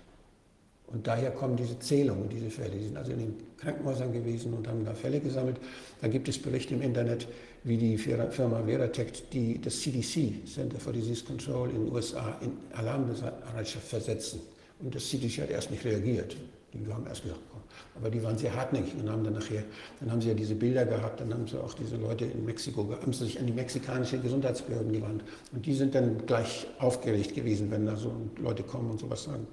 Und 0.91 1.05
daher 1.05 1.31
kommen 1.31 1.55
diese 1.55 1.77
Zählungen, 1.79 2.29
diese 2.29 2.49
Fälle. 2.49 2.71
Die 2.71 2.85
sind 2.85 2.97
also 2.97 3.11
in 3.11 3.19
den 3.19 3.35
Krankenhäusern 3.57 4.11
gewesen 4.11 4.53
und 4.53 4.67
haben 4.67 4.83
da 4.83 4.93
Fälle 4.93 5.19
gesammelt. 5.19 5.57
Da 6.01 6.07
gibt 6.07 6.27
es 6.27 6.41
Berichte 6.41 6.73
im 6.73 6.81
Internet, 6.81 7.27
wie 7.63 7.77
die 7.77 7.97
Firma 7.97 8.63
Veratec 8.65 9.29
die, 9.31 9.61
das 9.61 9.79
CDC, 9.81 10.47
Center 10.47 10.79
for 10.79 10.91
Disease 10.91 11.23
Control 11.23 11.69
in 11.69 11.85
den 11.85 11.93
USA, 11.93 12.37
in 12.41 12.53
Alarmbereitschaft 12.73 13.87
versetzen. 13.87 14.41
Und 14.79 14.95
das 14.95 15.07
CDC 15.07 15.43
hat 15.43 15.51
erst 15.51 15.69
nicht 15.69 15.85
reagiert. 15.85 16.35
Die 16.73 16.91
haben 16.91 17.05
erst 17.07 17.23
gesagt, 17.23 17.41
komm. 17.51 17.61
aber 17.95 18.09
die 18.11 18.23
waren 18.23 18.37
sehr 18.37 18.55
hartnäckig 18.55 18.93
und 18.99 19.09
haben 19.09 19.23
dann 19.23 19.33
nachher, 19.33 19.63
dann 19.99 20.11
haben 20.11 20.21
sie 20.21 20.27
ja 20.29 20.35
diese 20.35 20.53
Bilder 20.53 20.85
gehabt, 20.85 21.19
dann 21.19 21.33
haben 21.33 21.47
sie 21.47 21.59
auch 21.59 21.73
diese 21.73 21.97
Leute 21.97 22.25
in 22.25 22.45
Mexiko, 22.45 22.87
haben 23.01 23.11
sie 23.11 23.25
sich 23.25 23.39
an 23.39 23.47
die 23.47 23.53
mexikanische 23.53 24.19
Gesundheitsbehörden 24.19 24.93
gewandt. 24.93 25.23
Und 25.51 25.65
die 25.65 25.73
sind 25.73 25.95
dann 25.95 26.25
gleich 26.27 26.67
aufgeregt 26.77 27.33
gewesen, 27.33 27.71
wenn 27.71 27.87
da 27.87 27.95
so 27.95 28.11
Leute 28.37 28.63
kommen 28.63 28.91
und 28.91 28.99
sowas 28.99 29.23
sagen 29.23 29.47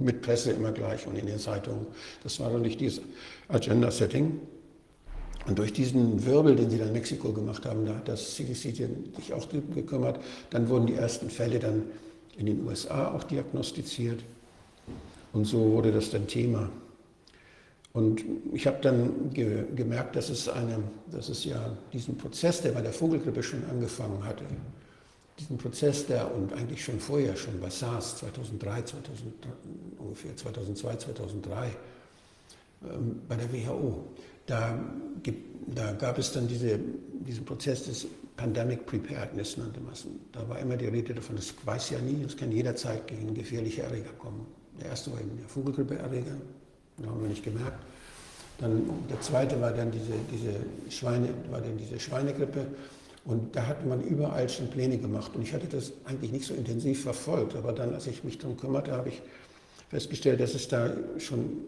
mit 0.00 0.22
Presse 0.22 0.52
immer 0.52 0.72
gleich 0.72 1.06
und 1.06 1.16
in 1.16 1.26
den 1.26 1.38
Zeitungen. 1.38 1.86
Das 2.22 2.40
war 2.40 2.50
dann 2.50 2.62
nicht 2.62 2.80
dieses 2.80 3.00
Agenda-Setting. 3.48 4.40
Und 5.46 5.58
durch 5.58 5.72
diesen 5.72 6.24
Wirbel, 6.26 6.54
den 6.54 6.70
sie 6.70 6.78
dann 6.78 6.88
in 6.88 6.94
Mexiko 6.94 7.32
gemacht 7.32 7.64
haben, 7.64 7.86
da 7.86 7.96
hat 7.96 8.08
das 8.08 8.34
CDC 8.34 8.76
sich 9.16 9.32
auch 9.32 9.48
gekümmert. 9.48 10.20
Dann 10.50 10.68
wurden 10.68 10.86
die 10.86 10.94
ersten 10.94 11.30
Fälle 11.30 11.58
dann 11.58 11.84
in 12.36 12.46
den 12.46 12.66
USA 12.66 13.12
auch 13.12 13.24
diagnostiziert. 13.24 14.22
Und 15.32 15.44
so 15.44 15.58
wurde 15.72 15.92
das 15.92 16.10
dann 16.10 16.26
Thema. 16.26 16.70
Und 17.92 18.22
ich 18.52 18.66
habe 18.66 18.78
dann 18.82 19.30
ge 19.30 19.64
gemerkt, 19.74 20.14
dass 20.14 20.30
es, 20.30 20.48
eine, 20.48 20.78
dass 21.10 21.28
es 21.28 21.44
ja 21.44 21.76
diesen 21.92 22.16
Prozess, 22.16 22.62
der 22.62 22.72
bei 22.72 22.82
der 22.82 22.92
Vogelgrippe 22.92 23.42
schon 23.42 23.64
angefangen 23.68 24.24
hatte, 24.24 24.44
diesen 25.40 25.58
Prozess, 25.58 26.06
der 26.06 26.32
und 26.32 26.52
eigentlich 26.52 26.84
schon 26.84 27.00
vorher, 27.00 27.36
schon 27.36 27.58
bei 27.60 27.70
SARS 27.70 28.18
2003, 28.18 28.82
2000, 28.82 29.34
ungefähr 29.98 30.36
2002, 30.36 30.96
2003, 30.96 31.70
ähm, 32.84 33.22
bei 33.26 33.36
der 33.36 33.52
WHO, 33.52 34.04
da, 34.46 34.78
da, 35.66 35.92
gab 35.92 36.18
es 36.18 36.32
dann 36.32 36.46
diese, 36.46 36.78
diesen 37.26 37.44
Prozess 37.44 37.84
des 37.84 38.06
Pandemic 38.36 38.86
Preparedness, 38.86 39.56
nannte 39.56 39.80
man 39.80 39.92
es. 39.92 40.06
Da 40.32 40.48
war 40.48 40.58
immer 40.58 40.76
die 40.76 40.86
Rede 40.86 41.14
davon, 41.14 41.36
das 41.36 41.54
weiß 41.64 41.90
ja 41.90 41.98
nie, 41.98 42.22
es 42.24 42.36
kann 42.36 42.52
jederzeit 42.52 43.06
gegen 43.06 43.34
gefährliche 43.34 43.82
Erreger 43.82 44.12
kommen. 44.18 44.46
Der 44.80 44.88
erste 44.90 45.12
war 45.12 45.20
eben 45.20 45.36
der 45.38 45.48
Vogelgrippeerreger, 45.48 46.36
den 46.98 47.06
haben 47.06 47.20
wir 47.20 47.28
nicht 47.28 47.44
gemerkt. 47.44 47.84
Dann 48.58 48.90
der 49.08 49.20
zweite 49.20 49.60
war 49.60 49.72
dann 49.72 49.90
diese, 49.90 50.12
diese, 50.30 50.54
Schweine, 50.90 51.28
war 51.50 51.60
dann 51.60 51.78
diese 51.78 51.98
Schweinegrippe. 51.98 52.66
Und 53.24 53.54
da 53.54 53.66
hat 53.66 53.86
man 53.86 54.02
überall 54.02 54.48
schon 54.48 54.68
Pläne 54.68 54.98
gemacht. 54.98 55.32
Und 55.34 55.42
ich 55.42 55.52
hatte 55.52 55.66
das 55.66 55.92
eigentlich 56.04 56.32
nicht 56.32 56.46
so 56.46 56.54
intensiv 56.54 57.02
verfolgt. 57.02 57.54
Aber 57.54 57.72
dann, 57.72 57.94
als 57.94 58.06
ich 58.06 58.24
mich 58.24 58.38
darum 58.38 58.56
kümmerte, 58.56 58.92
habe 58.92 59.10
ich 59.10 59.20
festgestellt, 59.88 60.40
dass 60.40 60.54
es 60.54 60.68
da 60.68 60.90
schon 61.18 61.58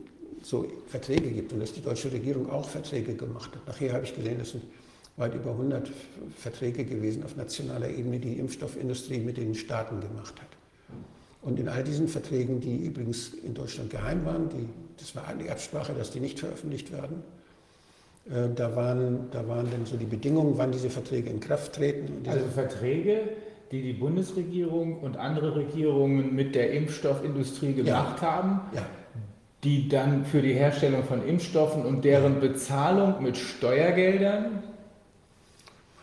so 0.43 0.67
Verträge 0.89 1.31
gibt 1.31 1.53
und 1.53 1.61
dass 1.61 1.73
die 1.73 1.83
deutsche 1.83 2.11
Regierung 2.11 2.51
auch 2.51 2.69
Verträge 2.69 3.15
gemacht 3.15 3.55
hat. 3.55 3.67
Nachher 3.67 3.93
habe 3.93 4.05
ich 4.05 4.15
gesehen, 4.15 4.39
das 4.39 4.51
sind 4.51 4.65
weit 5.17 5.35
über 5.35 5.51
100 5.51 5.91
Verträge 6.37 6.85
gewesen 6.85 7.23
auf 7.23 7.37
nationaler 7.37 7.89
Ebene, 7.89 8.19
die 8.19 8.31
die 8.31 8.39
Impfstoffindustrie 8.39 9.21
mit 9.21 9.37
den 9.37 9.55
Staaten 9.55 10.01
gemacht 10.01 10.41
hat. 10.41 10.49
Und 11.43 11.59
in 11.59 11.69
all 11.69 11.83
diesen 11.83 12.09
Verträgen, 12.09 12.61
die 12.61 12.77
übrigens 12.77 13.35
in 13.35 13.55
Deutschland 13.55 13.91
geheim 13.91 14.25
waren, 14.25 14.49
die, 14.49 14.69
das 14.97 15.15
war 15.15 15.35
die 15.35 15.51
Absprache, 15.51 15.93
dass 15.93 16.11
die 16.11 16.21
nicht 16.21 16.39
veröffentlicht 16.39 16.93
werden, 16.93 17.23
da 18.25 18.77
waren, 18.77 19.31
da 19.33 19.47
waren 19.49 19.69
dann 19.71 19.85
so 19.85 19.97
die 19.97 20.07
Bedingungen, 20.07 20.55
wann 20.57 20.71
diese 20.71 20.91
Verträge 20.91 21.29
in 21.29 21.41
Kraft 21.41 21.75
treten. 21.75 22.23
Also 22.29 22.45
Verträge, 22.55 23.21
die 23.73 23.83
die 23.83 23.93
Bundesregierung 23.95 25.01
und 25.01 25.17
andere 25.17 25.57
Regierungen 25.57 26.35
mit 26.35 26.55
der 26.55 26.73
Impfstoffindustrie 26.73 27.75
gemacht 27.75 28.23
ja. 28.23 28.31
haben, 28.31 28.61
ja. 28.75 28.83
die 29.65 29.89
dann 29.89 30.25
für 30.25 30.41
die 30.41 30.53
Herstellung 30.53 31.03
von 31.03 31.27
Impfstoffen 31.27 31.85
und 31.85 32.05
deren 32.05 32.39
Bezahlung 32.39 33.23
mit 33.23 33.37
Steuergeldern 33.37 34.63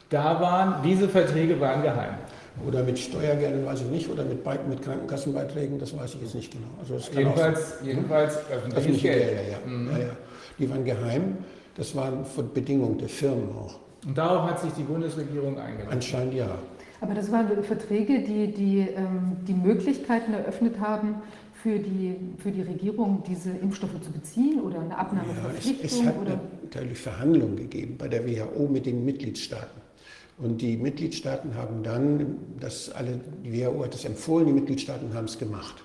da 0.10 0.42
waren, 0.42 0.82
diese 0.84 1.08
Verträge 1.08 1.60
waren 1.60 1.84
geheim. 1.84 2.16
Oder 2.68 2.84
mit 2.84 3.00
Steuergeldern 3.00 3.66
weiß 3.66 3.82
ich 3.82 3.88
nicht, 3.88 4.10
oder 4.10 4.26
mit, 4.26 4.46
mit 4.68 4.82
Krankenkassenbeiträgen, 4.82 5.80
das 5.80 5.96
weiß 5.96 6.16
ich 6.16 6.22
jetzt 6.22 6.36
nicht 6.36 6.52
genau. 6.52 6.68
Also 6.80 7.00
jedenfalls, 7.16 7.76
jedenfalls 7.84 8.38
öffentliche, 8.52 8.78
öffentliche 8.78 9.10
Gelder. 9.10 9.50
Ja. 9.52 9.58
Mhm. 9.66 9.90
Die 10.58 10.70
waren 10.70 10.84
geheim. 10.84 11.38
Das 11.76 11.96
waren 11.96 12.26
von 12.26 12.54
Bedingungen 12.54 12.98
der 12.98 13.10
Firmen 13.10 13.50
auch. 13.56 13.80
Und 14.06 14.18
darauf 14.18 14.50
hat 14.50 14.60
sich 14.62 14.72
die 14.74 14.84
Bundesregierung 14.84 15.58
eingelassen? 15.60 15.92
Anscheinend 15.92 16.34
ja. 16.34 16.58
Aber 17.02 17.14
das 17.14 17.32
waren 17.32 17.48
Verträge, 17.64 18.22
die 18.22 18.52
die, 18.52 18.80
ähm, 18.80 19.38
die 19.48 19.54
Möglichkeiten 19.54 20.34
eröffnet 20.34 20.80
haben, 20.80 21.16
für 21.62 21.78
die, 21.78 22.16
für 22.38 22.52
die 22.52 22.62
Regierung 22.62 23.24
diese 23.28 23.52
Impfstoffe 23.52 24.00
zu 24.02 24.12
beziehen 24.12 24.62
oder 24.62 24.80
eine 24.80 24.98
Abnahmeverpflichtung? 24.98 25.76
Ja, 25.78 25.86
es, 25.86 25.94
es 25.94 26.06
hat 26.06 26.18
oder? 26.18 26.40
natürlich 26.64 26.98
Verhandlungen 26.98 27.58
gegeben 27.58 27.96
bei 27.98 28.08
der 28.08 28.26
WHO 28.26 28.68
mit 28.68 28.86
den 28.86 29.04
Mitgliedstaaten. 29.04 29.82
Und 30.38 30.62
die 30.62 30.78
Mitgliedstaaten 30.78 31.56
haben 31.56 31.84
dann, 31.84 32.38
das 32.60 32.90
alle, 32.92 33.20
die 33.44 33.62
WHO 33.62 33.84
hat 33.84 33.94
es 33.94 34.06
empfohlen, 34.06 34.48
die 34.48 34.54
Mitgliedstaaten 34.54 35.14
haben 35.14 35.26
es 35.26 35.38
gemacht. 35.38 35.84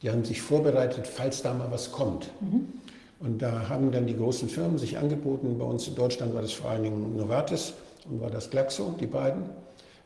Die 0.00 0.10
haben 0.10 0.24
sich 0.24 0.40
vorbereitet, 0.40 1.06
falls 1.06 1.42
da 1.42 1.52
mal 1.52 1.70
was 1.70 1.92
kommt. 1.92 2.30
Mhm. 2.40 2.68
Und 3.20 3.40
da 3.40 3.68
haben 3.68 3.92
dann 3.92 4.06
die 4.06 4.16
großen 4.16 4.48
Firmen 4.48 4.78
sich 4.78 4.98
angeboten. 4.98 5.56
Bei 5.58 5.64
uns 5.64 5.88
in 5.88 5.94
Deutschland 5.94 6.34
war 6.34 6.42
das 6.42 6.52
vor 6.52 6.70
allen 6.70 6.82
Dingen 6.82 7.16
Novartis 7.16 7.74
und 8.10 8.20
war 8.20 8.30
das 8.30 8.50
Glaxo, 8.50 8.94
die 9.00 9.06
beiden. 9.06 9.44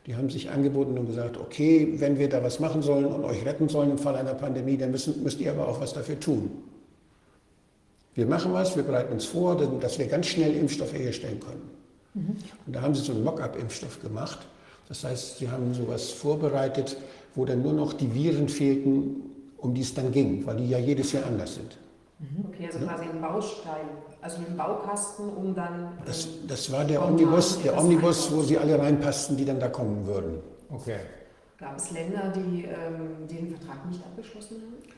Die 0.05 0.15
haben 0.15 0.29
sich 0.29 0.49
angeboten 0.49 0.97
und 0.97 1.07
gesagt, 1.07 1.37
okay, 1.37 1.95
wenn 1.97 2.17
wir 2.17 2.29
da 2.29 2.43
was 2.43 2.59
machen 2.59 2.81
sollen 2.81 3.05
und 3.05 3.23
euch 3.25 3.45
retten 3.45 3.67
sollen 3.67 3.91
im 3.91 3.97
Fall 3.97 4.15
einer 4.15 4.33
Pandemie, 4.33 4.77
dann 4.77 4.91
müssen, 4.91 5.21
müsst 5.23 5.39
ihr 5.39 5.51
aber 5.51 5.67
auch 5.67 5.81
was 5.81 5.93
dafür 5.93 6.19
tun. 6.19 6.49
Wir 8.15 8.25
machen 8.25 8.53
was, 8.53 8.75
wir 8.75 8.83
bereiten 8.83 9.13
uns 9.13 9.25
vor, 9.25 9.55
dass 9.55 9.99
wir 9.99 10.07
ganz 10.07 10.27
schnell 10.27 10.55
Impfstoffe 10.55 10.93
herstellen 10.93 11.39
können. 11.39 11.69
Mhm. 12.13 12.37
Und 12.65 12.75
da 12.75 12.81
haben 12.81 12.95
sie 12.95 13.01
so 13.01 13.13
einen 13.13 13.23
Mock-up-Impfstoff 13.23 14.01
gemacht. 14.01 14.39
Das 14.87 15.03
heißt, 15.03 15.37
sie 15.37 15.49
haben 15.49 15.73
sowas 15.73 16.09
vorbereitet, 16.09 16.97
wo 17.35 17.45
dann 17.45 17.61
nur 17.61 17.73
noch 17.73 17.93
die 17.93 18.13
Viren 18.13 18.49
fehlten, 18.49 19.21
um 19.57 19.73
die 19.73 19.81
es 19.81 19.93
dann 19.93 20.11
ging, 20.11 20.45
weil 20.45 20.57
die 20.57 20.69
ja 20.69 20.79
jedes 20.79 21.11
Jahr 21.11 21.25
anders 21.27 21.55
sind. 21.55 21.77
Mhm. 22.19 22.45
Okay, 22.49 22.65
also 22.65 22.79
quasi 22.79 23.05
ein 23.05 23.21
Baustein, 23.21 23.87
also 24.21 24.37
ein 24.37 24.57
Baukasten, 24.57 25.29
um 25.29 25.55
dann. 25.55 25.97
Das, 26.05 26.27
das 26.47 26.69
war 26.71 26.83
der 26.83 27.05
Omnibus, 27.05 27.61
der 27.61 27.77
Omnibus, 27.77 28.31
wo 28.31 28.41
sie 28.41 28.57
alle 28.57 28.77
reinpassten, 28.77 29.37
die 29.37 29.45
dann 29.45 29.59
da 29.59 29.69
kommen 29.69 30.05
würden. 30.05 30.39
Okay. 30.69 30.99
Gab 31.57 31.77
es 31.77 31.91
Länder, 31.91 32.33
die 32.35 32.65
ähm, 32.65 33.27
den 33.27 33.55
Vertrag 33.55 33.85
nicht 33.85 34.03
abgeschlossen 34.03 34.61
haben? 34.61 34.93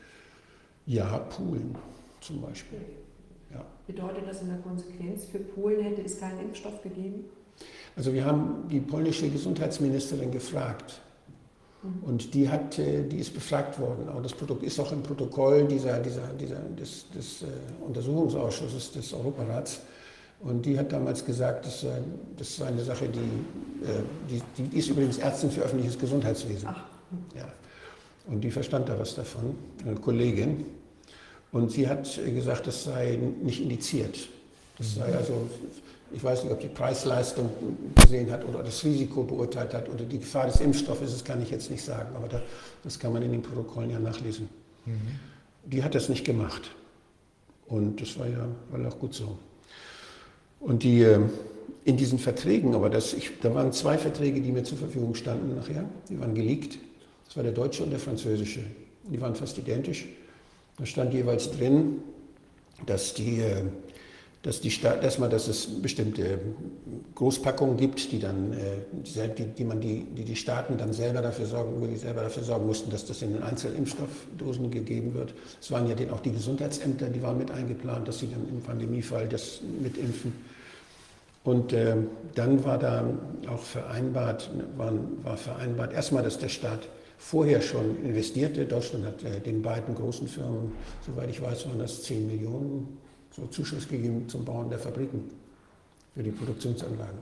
Ja, 0.86 1.18
Polen 1.18 1.76
zum 2.20 2.40
Beispiel. 2.40 2.80
Ja. 3.52 3.64
Bedeutet 3.86 4.26
das 4.28 4.42
in 4.42 4.48
der 4.48 4.58
Konsequenz, 4.58 5.24
für 5.24 5.38
Polen 5.38 5.82
hätte 5.82 6.02
es 6.02 6.18
keinen 6.18 6.40
Impfstoff 6.40 6.82
gegeben? 6.82 7.24
Also 7.96 8.12
wir 8.12 8.24
haben 8.24 8.68
die 8.68 8.80
polnische 8.80 9.28
Gesundheitsministerin 9.28 10.30
gefragt. 10.32 11.00
Und 12.02 12.32
die, 12.34 12.48
hat, 12.48 12.78
äh, 12.78 13.02
die 13.02 13.18
ist 13.18 13.34
befragt 13.34 13.78
worden. 13.78 14.08
Aber 14.08 14.20
das 14.20 14.32
Produkt 14.32 14.62
ist 14.62 14.78
auch 14.78 14.92
im 14.92 15.02
Protokoll 15.02 15.66
dieser, 15.66 15.98
dieser, 15.98 16.28
dieser, 16.38 16.60
des, 16.78 17.10
des 17.10 17.42
äh, 17.42 17.46
Untersuchungsausschusses 17.84 18.92
des 18.92 19.12
Europarats. 19.12 19.80
Und 20.40 20.64
die 20.64 20.78
hat 20.78 20.92
damals 20.92 21.24
gesagt, 21.24 21.66
das, 21.66 21.86
das 22.36 22.56
sei 22.56 22.66
eine 22.66 22.82
Sache, 22.82 23.08
die, 23.08 23.18
äh, 23.84 24.02
die, 24.28 24.62
die 24.62 24.78
ist 24.78 24.88
übrigens 24.88 25.18
Ärztin 25.18 25.50
für 25.50 25.62
öffentliches 25.62 25.98
Gesundheitswesen. 25.98 26.68
Ach. 26.70 26.84
Ja. 27.36 27.52
Und 28.26 28.42
die 28.42 28.50
verstand 28.50 28.88
da 28.88 28.98
was 28.98 29.14
davon, 29.14 29.56
eine 29.84 29.96
Kollegin. 29.96 30.64
Und 31.50 31.70
sie 31.72 31.88
hat 31.88 32.18
gesagt, 32.24 32.66
das 32.66 32.84
sei 32.84 33.18
nicht 33.42 33.60
indiziert. 33.60 34.28
Das 34.78 34.94
sei 34.94 35.08
mhm. 35.08 35.16
also 35.16 35.34
ich 36.14 36.22
weiß 36.22 36.44
nicht, 36.44 36.52
ob 36.52 36.60
die 36.60 36.68
Preisleistung 36.68 37.50
gesehen 37.94 38.30
hat 38.30 38.46
oder 38.46 38.62
das 38.62 38.84
Risiko 38.84 39.22
beurteilt 39.22 39.74
hat 39.74 39.88
oder 39.88 40.04
die 40.04 40.18
Gefahr 40.18 40.46
des 40.46 40.60
Impfstoffes, 40.60 41.12
das 41.12 41.24
kann 41.24 41.42
ich 41.42 41.50
jetzt 41.50 41.70
nicht 41.70 41.84
sagen, 41.84 42.14
aber 42.14 42.28
da, 42.28 42.42
das 42.84 42.98
kann 42.98 43.12
man 43.12 43.22
in 43.22 43.32
den 43.32 43.42
Protokollen 43.42 43.90
ja 43.90 43.98
nachlesen. 43.98 44.48
Mhm. 44.86 45.00
Die 45.64 45.82
hat 45.82 45.94
das 45.94 46.08
nicht 46.08 46.24
gemacht. 46.24 46.70
Und 47.66 48.00
das 48.00 48.18
war 48.18 48.26
ja 48.26 48.48
war 48.70 48.88
auch 48.88 48.98
gut 48.98 49.14
so. 49.14 49.38
Und 50.60 50.82
die, 50.82 51.02
äh, 51.02 51.20
in 51.84 51.96
diesen 51.96 52.18
Verträgen, 52.18 52.74
aber 52.74 52.90
das, 52.90 53.12
ich, 53.12 53.30
da 53.40 53.54
waren 53.54 53.72
zwei 53.72 53.98
Verträge, 53.98 54.40
die 54.40 54.52
mir 54.52 54.62
zur 54.62 54.78
Verfügung 54.78 55.14
standen 55.14 55.54
nachher, 55.56 55.84
die 56.08 56.18
waren 56.20 56.34
geleakt. 56.34 56.78
Das 57.26 57.36
war 57.36 57.42
der 57.42 57.52
deutsche 57.52 57.82
und 57.82 57.90
der 57.90 57.98
französische. 57.98 58.60
Die 59.04 59.20
waren 59.20 59.34
fast 59.34 59.58
identisch. 59.58 60.06
Da 60.78 60.86
stand 60.86 61.12
jeweils 61.12 61.50
drin, 61.50 62.02
dass 62.86 63.14
die 63.14 63.40
äh, 63.40 63.64
dass, 64.42 64.60
die 64.60 64.72
Staat, 64.72 65.04
erstmal, 65.04 65.28
dass 65.28 65.46
es 65.46 65.80
bestimmte 65.80 66.40
Großpackungen 67.14 67.76
gibt, 67.76 68.10
die, 68.10 68.18
dann, 68.18 68.52
äh, 68.52 69.28
die, 69.28 69.44
die, 69.44 69.64
man 69.64 69.80
die, 69.80 70.04
die, 70.04 70.24
die 70.24 70.36
Staaten 70.36 70.76
dann 70.76 70.92
selber 70.92 71.22
dafür, 71.22 71.46
sorgen, 71.46 71.88
die 71.88 71.96
selber 71.96 72.22
dafür 72.22 72.42
sorgen 72.42 72.66
mussten, 72.66 72.90
dass 72.90 73.06
das 73.06 73.22
in 73.22 73.34
den 73.34 73.42
Einzelimpfstoffdosen 73.42 74.70
gegeben 74.72 75.14
wird. 75.14 75.32
Es 75.60 75.70
waren 75.70 75.86
ja 75.86 75.94
auch 76.12 76.20
die 76.20 76.32
Gesundheitsämter, 76.32 77.08
die 77.08 77.22
waren 77.22 77.38
mit 77.38 77.52
eingeplant, 77.52 78.08
dass 78.08 78.18
sie 78.18 78.28
dann 78.28 78.48
im 78.48 78.60
Pandemiefall 78.62 79.28
das 79.28 79.60
mitimpfen. 79.80 80.32
Und 81.44 81.72
äh, 81.72 81.96
dann 82.34 82.64
war 82.64 82.78
da 82.78 83.04
auch 83.48 83.62
vereinbart, 83.62 84.50
war, 84.76 84.92
war 85.22 85.36
vereinbart, 85.36 85.92
erstmal, 85.92 86.24
dass 86.24 86.38
der 86.38 86.48
Staat 86.48 86.88
vorher 87.16 87.60
schon 87.60 88.04
investierte. 88.04 88.64
Deutschland 88.64 89.06
hat 89.06 89.22
äh, 89.22 89.40
den 89.40 89.62
beiden 89.62 89.94
großen 89.94 90.26
Firmen, 90.26 90.72
soweit 91.06 91.30
ich 91.30 91.40
weiß, 91.40 91.68
waren 91.68 91.78
das 91.78 92.02
10 92.02 92.26
Millionen 92.26 92.98
so 93.34 93.46
Zuschuss 93.46 93.88
gegeben 93.88 94.28
zum 94.28 94.44
Bauen 94.44 94.68
der 94.68 94.78
Fabriken 94.78 95.30
für 96.14 96.22
die 96.22 96.30
Produktionsanlagen. 96.30 97.18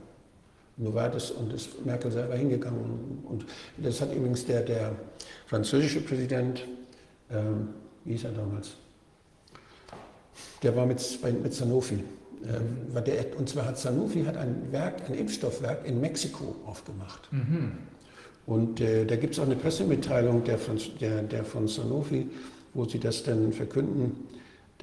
Nur 0.77 0.93
war 0.93 1.09
das 1.09 1.31
und 1.31 1.53
ist 1.53 1.85
Merkel 1.85 2.11
selber 2.11 2.35
hingegangen. 2.35 3.23
Und 3.25 3.45
das 3.77 4.01
hat 4.01 4.13
übrigens 4.13 4.45
der, 4.45 4.61
der 4.61 4.95
französische 5.45 6.01
Präsident, 6.01 6.65
ähm, 7.29 7.69
wie 8.03 8.13
hieß 8.13 8.25
er 8.25 8.31
damals? 8.31 8.75
Der 10.63 10.75
war 10.75 10.85
mit, 10.85 11.19
mit 11.43 11.53
Sanofi. 11.53 12.03
Ähm, 12.43 13.03
der, 13.05 13.37
und 13.37 13.47
zwar 13.47 13.67
hat 13.67 13.77
Sanofi 13.77 14.23
hat 14.23 14.37
ein 14.37 14.71
Werk, 14.71 15.07
ein 15.07 15.13
Impfstoffwerk 15.13 15.85
in 15.85 16.01
Mexiko 16.01 16.55
aufgemacht. 16.65 17.31
Mhm. 17.31 17.73
Und 18.47 18.81
äh, 18.81 19.05
da 19.05 19.15
gibt 19.17 19.33
es 19.33 19.39
auch 19.39 19.45
eine 19.45 19.55
Pressemitteilung 19.55 20.43
der, 20.43 20.57
der, 20.99 21.23
der 21.23 21.43
von 21.43 21.67
Sanofi, 21.67 22.29
wo 22.73 22.85
sie 22.85 22.99
das 22.99 23.23
dann 23.23 23.53
verkünden 23.53 24.27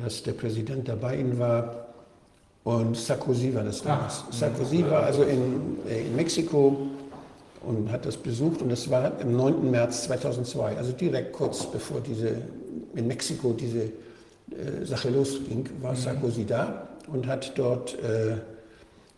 dass 0.03 0.23
der 0.23 0.33
Präsident 0.33 0.89
dabei 0.89 1.17
ihnen 1.17 1.39
war 1.39 1.87
und 2.65 2.97
Sarkozy 2.97 3.55
war 3.55 3.65
das 3.65 3.83
damals. 3.83 4.25
Ah, 4.29 4.33
Sarkozy 4.33 4.85
war 4.89 5.05
also 5.05 5.23
in, 5.23 5.79
äh, 5.89 6.07
in 6.07 6.17
Mexiko 6.17 6.89
und 7.63 7.91
hat 7.91 8.07
das 8.07 8.17
besucht 8.17 8.63
und 8.63 8.71
das 8.71 8.89
war 8.91 9.13
am 9.21 9.33
9. 9.33 9.71
März 9.71 10.05
2002, 10.05 10.77
also 10.77 10.93
direkt 10.93 11.33
kurz 11.33 11.67
bevor 11.67 12.01
diese, 12.01 12.43
in 12.95 13.07
Mexiko 13.07 13.53
diese 13.53 13.85
äh, 13.85 14.85
Sache 14.85 15.11
losging, 15.11 15.69
war 15.81 15.93
mhm. 15.93 15.97
Sarkozy 15.97 16.45
da 16.45 16.89
und 17.13 17.27
hat 17.27 17.53
dort 17.57 17.95
äh, 18.03 18.37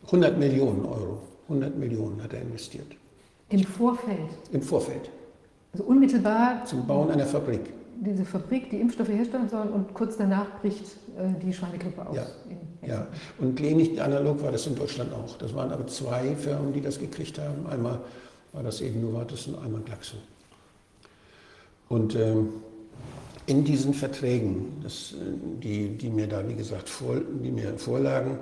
100 0.07 0.39
Millionen 0.39 0.85
Euro, 0.87 1.19
100 1.49 1.77
Millionen 1.77 2.23
hat 2.23 2.33
er 2.33 2.43
investiert. 2.43 2.87
Im 3.51 3.65
Vorfeld? 3.65 4.31
Im 4.53 4.63
Vorfeld. 4.63 5.11
Also 5.73 5.85
unmittelbar? 5.85 6.65
Zum 6.65 6.87
Bauen 6.87 7.11
einer 7.11 7.27
Fabrik 7.27 7.80
diese 8.01 8.25
Fabrik, 8.25 8.71
die 8.71 8.81
Impfstoffe 8.81 9.09
herstellen 9.09 9.49
soll 9.49 9.69
und 9.69 9.93
kurz 9.95 10.17
danach 10.17 10.61
bricht 10.61 10.85
äh, 11.19 11.39
die 11.45 11.53
Schweinegrippe 11.53 12.07
aus. 12.07 12.17
Ja, 12.17 12.27
ja. 12.87 13.07
und 13.39 13.61
ähnlich 13.61 14.01
analog 14.01 14.43
war 14.43 14.51
das 14.51 14.67
in 14.67 14.75
Deutschland 14.75 15.13
auch. 15.13 15.37
Das 15.37 15.55
waren 15.55 15.71
aber 15.71 15.87
zwei 15.87 16.35
Firmen, 16.35 16.73
die 16.73 16.81
das 16.81 16.99
gekriegt 16.99 17.39
haben. 17.39 17.67
Einmal 17.67 18.01
war 18.53 18.63
das 18.63 18.81
eben 18.81 19.03
Novartis 19.03 19.47
und 19.47 19.63
einmal 19.63 19.83
Glaxo. 19.83 20.17
Und 21.89 22.15
ähm, 22.17 22.49
in 23.47 23.65
diesen 23.65 23.93
Verträgen, 23.93 24.81
das, 24.83 25.15
die, 25.63 25.91
die 25.91 26.09
mir 26.09 26.27
da, 26.27 26.49
wie 26.49 26.55
gesagt, 26.55 26.89
vor, 26.89 27.17
die 27.17 27.51
mir 27.51 27.77
vorlagen, 27.77 28.39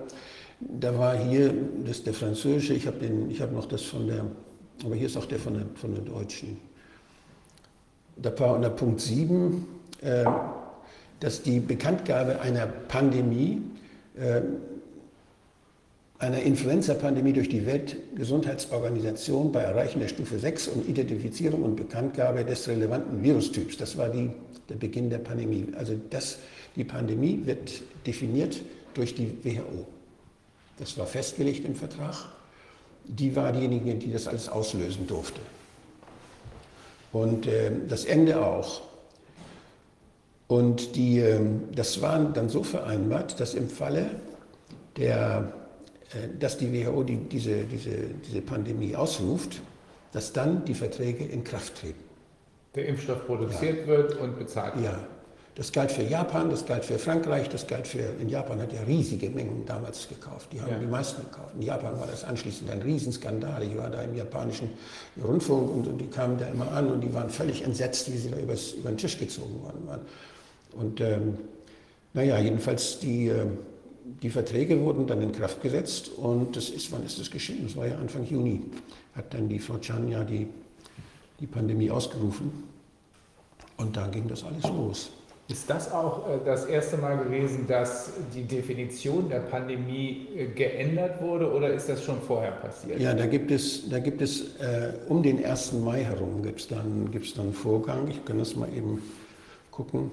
da 0.61 0.97
war 0.97 1.17
hier 1.17 1.53
das 1.85 2.03
der 2.05 2.15
französische, 2.15 2.75
ich 2.75 2.87
habe 2.87 2.99
hab 3.41 3.53
noch 3.53 3.67
das 3.67 3.83
von 3.83 4.07
der, 4.07 4.25
aber 4.85 4.95
hier 4.95 5.07
ist 5.07 5.17
auch 5.17 5.27
der 5.27 5.39
von 5.39 5.55
der, 5.55 5.67
von 5.75 5.95
der 5.95 6.05
deutschen 6.05 6.59
da 8.21 8.39
war 8.39 8.55
unter 8.55 8.71
Punkt 8.71 9.01
7, 9.01 9.67
äh, 10.01 10.25
dass 11.21 11.43
die 11.43 11.61
Bekanntgabe 11.61 12.41
einer 12.41 12.67
Pandemie, 12.67 13.63
äh, 14.17 14.41
einer 16.19 16.43
Influenza-Pandemie 16.43 17.33
durch 17.33 17.49
die 17.49 17.65
Weltgesundheitsorganisation 17.65 19.53
bei 19.53 19.61
Erreichen 19.61 20.01
der 20.01 20.09
Stufe 20.09 20.39
6 20.39 20.69
und 20.69 20.89
Identifizierung 20.89 21.63
und 21.63 21.77
Bekanntgabe 21.77 22.45
des 22.45 22.67
relevanten 22.67 23.23
Virustyps, 23.23 23.77
das 23.77 23.97
war 23.97 24.09
die, 24.09 24.31
der 24.69 24.75
Beginn 24.75 25.11
der 25.11 25.19
Pandemie. 25.19 25.67
Also 25.77 25.95
das, 26.11 26.39
die 26.75 26.85
Pandemie 26.85 27.43
wird 27.45 27.83
definiert 28.07 28.61
durch 28.95 29.15
die 29.15 29.33
WHO. 29.45 29.87
Das 30.79 30.99
war 30.99 31.07
festgelegt 31.07 31.65
im 31.65 31.77
Vertrag. 31.77 32.15
Die 33.05 33.35
war 33.35 33.53
diejenige, 33.53 33.95
die 33.95 34.13
das 34.13 34.27
alles 34.27 34.49
auslösen 34.49 35.07
durfte. 35.07 35.41
Und 37.13 37.47
äh, 37.47 37.71
das 37.89 38.05
Ende 38.05 38.45
auch. 38.45 38.83
Und 40.47 40.97
die, 40.97 41.21
äh, 41.21 41.41
das 41.75 42.01
war 42.03 42.19
dann 42.19 42.49
so 42.49 42.63
vereinbart, 42.63 43.39
dass 43.41 43.55
im 43.55 43.69
Falle 43.69 44.11
der, 44.97 45.53
äh, 46.15 46.39
dass 46.39 46.59
die 46.59 46.73
WHO 46.73 47.03
die, 47.03 47.17
diese, 47.17 47.65
diese, 47.65 47.97
diese 48.27 48.41
Pandemie 48.43 48.97
ausruft, 48.97 49.61
dass 50.13 50.33
dann 50.33 50.65
die 50.65 50.75
Verträge 50.75 51.25
in 51.25 51.45
Kraft 51.45 51.81
treten. 51.81 52.03
Der 52.75 52.87
Impfstoff 52.87 53.27
produziert 53.27 53.81
ja. 53.81 53.87
wird 53.87 54.17
und 54.17 54.39
bezahlt 54.39 54.77
wird. 54.77 54.87
Ja, 54.87 54.99
das 55.59 55.73
galt 55.73 55.91
für 55.91 56.05
Japan, 56.05 56.51
das 56.51 56.65
galt 56.65 56.85
für 56.85 57.01
Frankreich, 57.01 57.49
das 57.49 57.67
galt 57.67 57.89
für, 57.89 57.99
in 58.21 58.29
Japan 58.29 58.61
hat 58.63 58.73
ja 58.73 58.81
riesige 58.83 59.29
Mengen 59.29 59.67
damals 59.67 60.09
gekauft. 60.09 60.53
Die 60.53 60.61
haben 60.61 60.71
ja. 60.71 60.79
die 60.79 60.87
meisten 60.87 61.21
gekauft. 61.23 61.53
In 61.57 61.63
Japan 61.63 61.99
war 61.99 62.07
das 62.07 62.23
anschließend 62.23 62.71
ein 62.71 62.81
Riesenskandal. 62.81 63.65
Ich 63.65 63.77
war 63.77 63.91
da 63.91 64.03
im 64.03 64.15
japanischen 64.15 64.71
Rundfunk 65.21 65.69
und, 65.69 65.89
und 65.89 65.99
die 65.99 66.07
kamen 66.07 66.39
da 66.39 66.47
immer 66.47 66.71
an 66.71 66.93
und 66.93 67.01
die 67.01 67.13
waren 67.13 67.29
völlig 67.29 67.65
entsetzt, 67.65 68.13
wie 68.13 68.17
sie 68.17 68.31
da 68.31 68.39
übers, 68.39 68.71
über 68.75 68.89
den 68.91 68.99
Tisch 68.99 69.19
gezogen 69.19 69.61
worden 69.65 69.85
waren. 69.89 70.01
Und 70.77 71.01
ähm, 71.01 71.39
naja, 72.15 72.39
jedenfalls 72.39 73.01
die, 73.01 73.27
äh, 73.27 73.47
die 74.23 74.31
Verträge 74.31 74.81
wurden 74.81 75.09
dann 75.09 75.21
in 75.23 75.33
Kraft 75.33 75.61
gesetzt 75.61 76.09
und 76.09 76.55
das 76.55 76.71
ist, 76.71 76.93
wann 76.93 77.05
ist 77.05 77.19
das 77.19 77.33
geschehen? 77.33 77.65
Das 77.65 77.75
war 77.75 77.89
ja 77.89 77.99
Anfang 77.99 78.25
Juni. 78.25 78.63
Hat 79.17 79.35
dann 79.35 79.49
die 79.49 79.59
Frau 79.59 79.79
Chan 79.79 80.09
ja 80.09 80.23
die, 80.23 80.47
die 81.41 81.49
Pandemie 81.49 81.91
ausgerufen 81.91 82.63
und 83.77 83.97
dann 83.97 84.13
ging 84.13 84.29
das 84.29 84.45
alles 84.45 84.63
los. 84.63 85.11
Ist 85.49 85.71
das 85.71 85.91
auch 85.91 86.29
äh, 86.29 86.39
das 86.45 86.67
erste 86.67 86.99
Mal 86.99 87.17
gewesen, 87.17 87.67
dass 87.67 88.11
die 88.35 88.43
Definition 88.43 89.31
der 89.31 89.41
Pandemie 89.41 90.29
äh, 90.37 90.47
geändert 90.49 91.23
wurde 91.23 91.51
oder 91.51 91.73
ist 91.73 91.89
das 91.89 92.05
schon 92.05 92.21
vorher 92.21 92.53
passiert? 92.53 93.01
Ja, 93.01 93.15
da 93.15 93.25
gibt 93.25 93.51
es, 93.51 93.89
da 93.89 93.99
gibt 93.99 94.21
es 94.21 94.57
äh, 94.59 94.93
um 95.09 95.23
den 95.23 95.43
1. 95.43 95.73
Mai 95.73 96.05
herum 96.05 96.43
gibt 96.43 96.61
es 96.61 96.69
dann, 96.69 97.11
gibt's 97.11 97.33
dann 97.33 97.47
einen 97.47 97.55
Vorgang. 97.55 98.09
Ich 98.09 98.23
kann 98.27 98.39
das 98.39 98.57
mal 98.57 98.69
eben 98.75 99.01
gucken. 99.71 100.11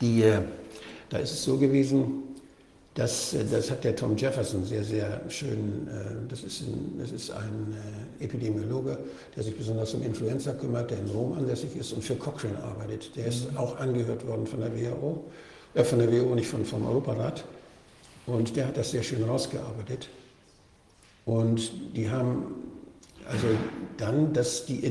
Die, 0.00 0.24
äh, 0.24 0.40
da 1.08 1.18
ist 1.18 1.30
es 1.30 1.44
so 1.44 1.56
gewesen, 1.56 2.24
das, 2.94 3.34
äh, 3.34 3.44
das 3.48 3.70
hat 3.70 3.84
der 3.84 3.94
Tom 3.94 4.16
Jefferson 4.16 4.64
sehr, 4.64 4.82
sehr 4.82 5.20
schön, 5.28 5.86
äh, 5.86 6.28
das 6.28 6.42
ist 6.42 6.62
ein, 6.62 6.96
das 6.98 7.12
ist 7.12 7.30
ein 7.30 7.76
Epidemiologe, 8.22 8.98
der 9.36 9.42
sich 9.42 9.56
besonders 9.56 9.94
um 9.94 10.02
Influenza 10.02 10.52
kümmert, 10.52 10.90
der 10.90 10.98
in 10.98 11.08
Rom 11.08 11.32
ansässig 11.34 11.76
ist 11.76 11.92
und 11.92 12.02
für 12.02 12.16
Cochrane 12.16 12.62
arbeitet. 12.62 13.16
Der 13.16 13.26
ist 13.26 13.50
mhm. 13.50 13.56
auch 13.56 13.78
angehört 13.78 14.26
worden 14.26 14.46
von 14.46 14.60
der 14.60 14.74
WHO, 14.74 15.24
äh, 15.74 15.84
von 15.84 15.98
der 15.98 16.12
WHO, 16.12 16.34
nicht 16.34 16.48
von, 16.48 16.64
vom 16.64 16.86
Europarat. 16.86 17.44
Und 18.26 18.56
der 18.56 18.68
hat 18.68 18.76
das 18.76 18.92
sehr 18.92 19.02
schön 19.02 19.24
rausgearbeitet. 19.24 20.08
Und 21.24 21.72
die 21.96 22.08
haben 22.10 22.54
also 23.28 23.46
dann, 23.96 24.32
dass 24.32 24.66
die 24.66 24.84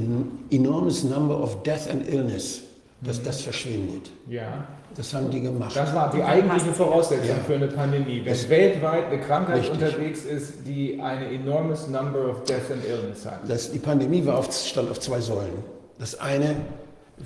enormous 0.51 1.03
number 1.03 1.41
of 1.41 1.63
death 1.63 1.89
and 1.89 2.07
illness, 2.07 2.61
dass 3.01 3.19
mhm. 3.19 3.23
das 3.25 3.41
verschwindet. 3.41 4.11
Ja. 4.29 4.67
Das 4.95 5.13
haben 5.13 5.29
die 5.29 5.41
gemacht. 5.41 5.75
Das 5.75 5.93
war 5.95 6.11
die 6.11 6.21
eigentliche 6.21 6.73
Voraussetzung 6.73 7.27
ja. 7.27 7.43
für 7.45 7.55
eine 7.55 7.67
Pandemie. 7.67 8.21
Wenn 8.23 8.33
das 8.33 8.49
weltweit 8.49 9.05
eine 9.05 9.19
Krankheit 9.21 9.61
richtig. 9.61 9.81
unterwegs 9.81 10.25
ist, 10.25 10.53
die 10.65 10.99
eine 11.01 11.31
enormous 11.31 11.87
number 11.87 12.29
of 12.29 12.43
death 12.43 12.69
and 12.71 12.83
illness 12.85 13.25
hat. 13.25 13.39
Das, 13.47 13.71
die 13.71 13.79
Pandemie 13.79 14.25
war 14.25 14.37
auf, 14.37 14.51
stand 14.51 14.91
auf 14.91 14.99
zwei 14.99 15.21
Säulen. 15.21 15.63
Das 15.97 16.19
eine 16.19 16.55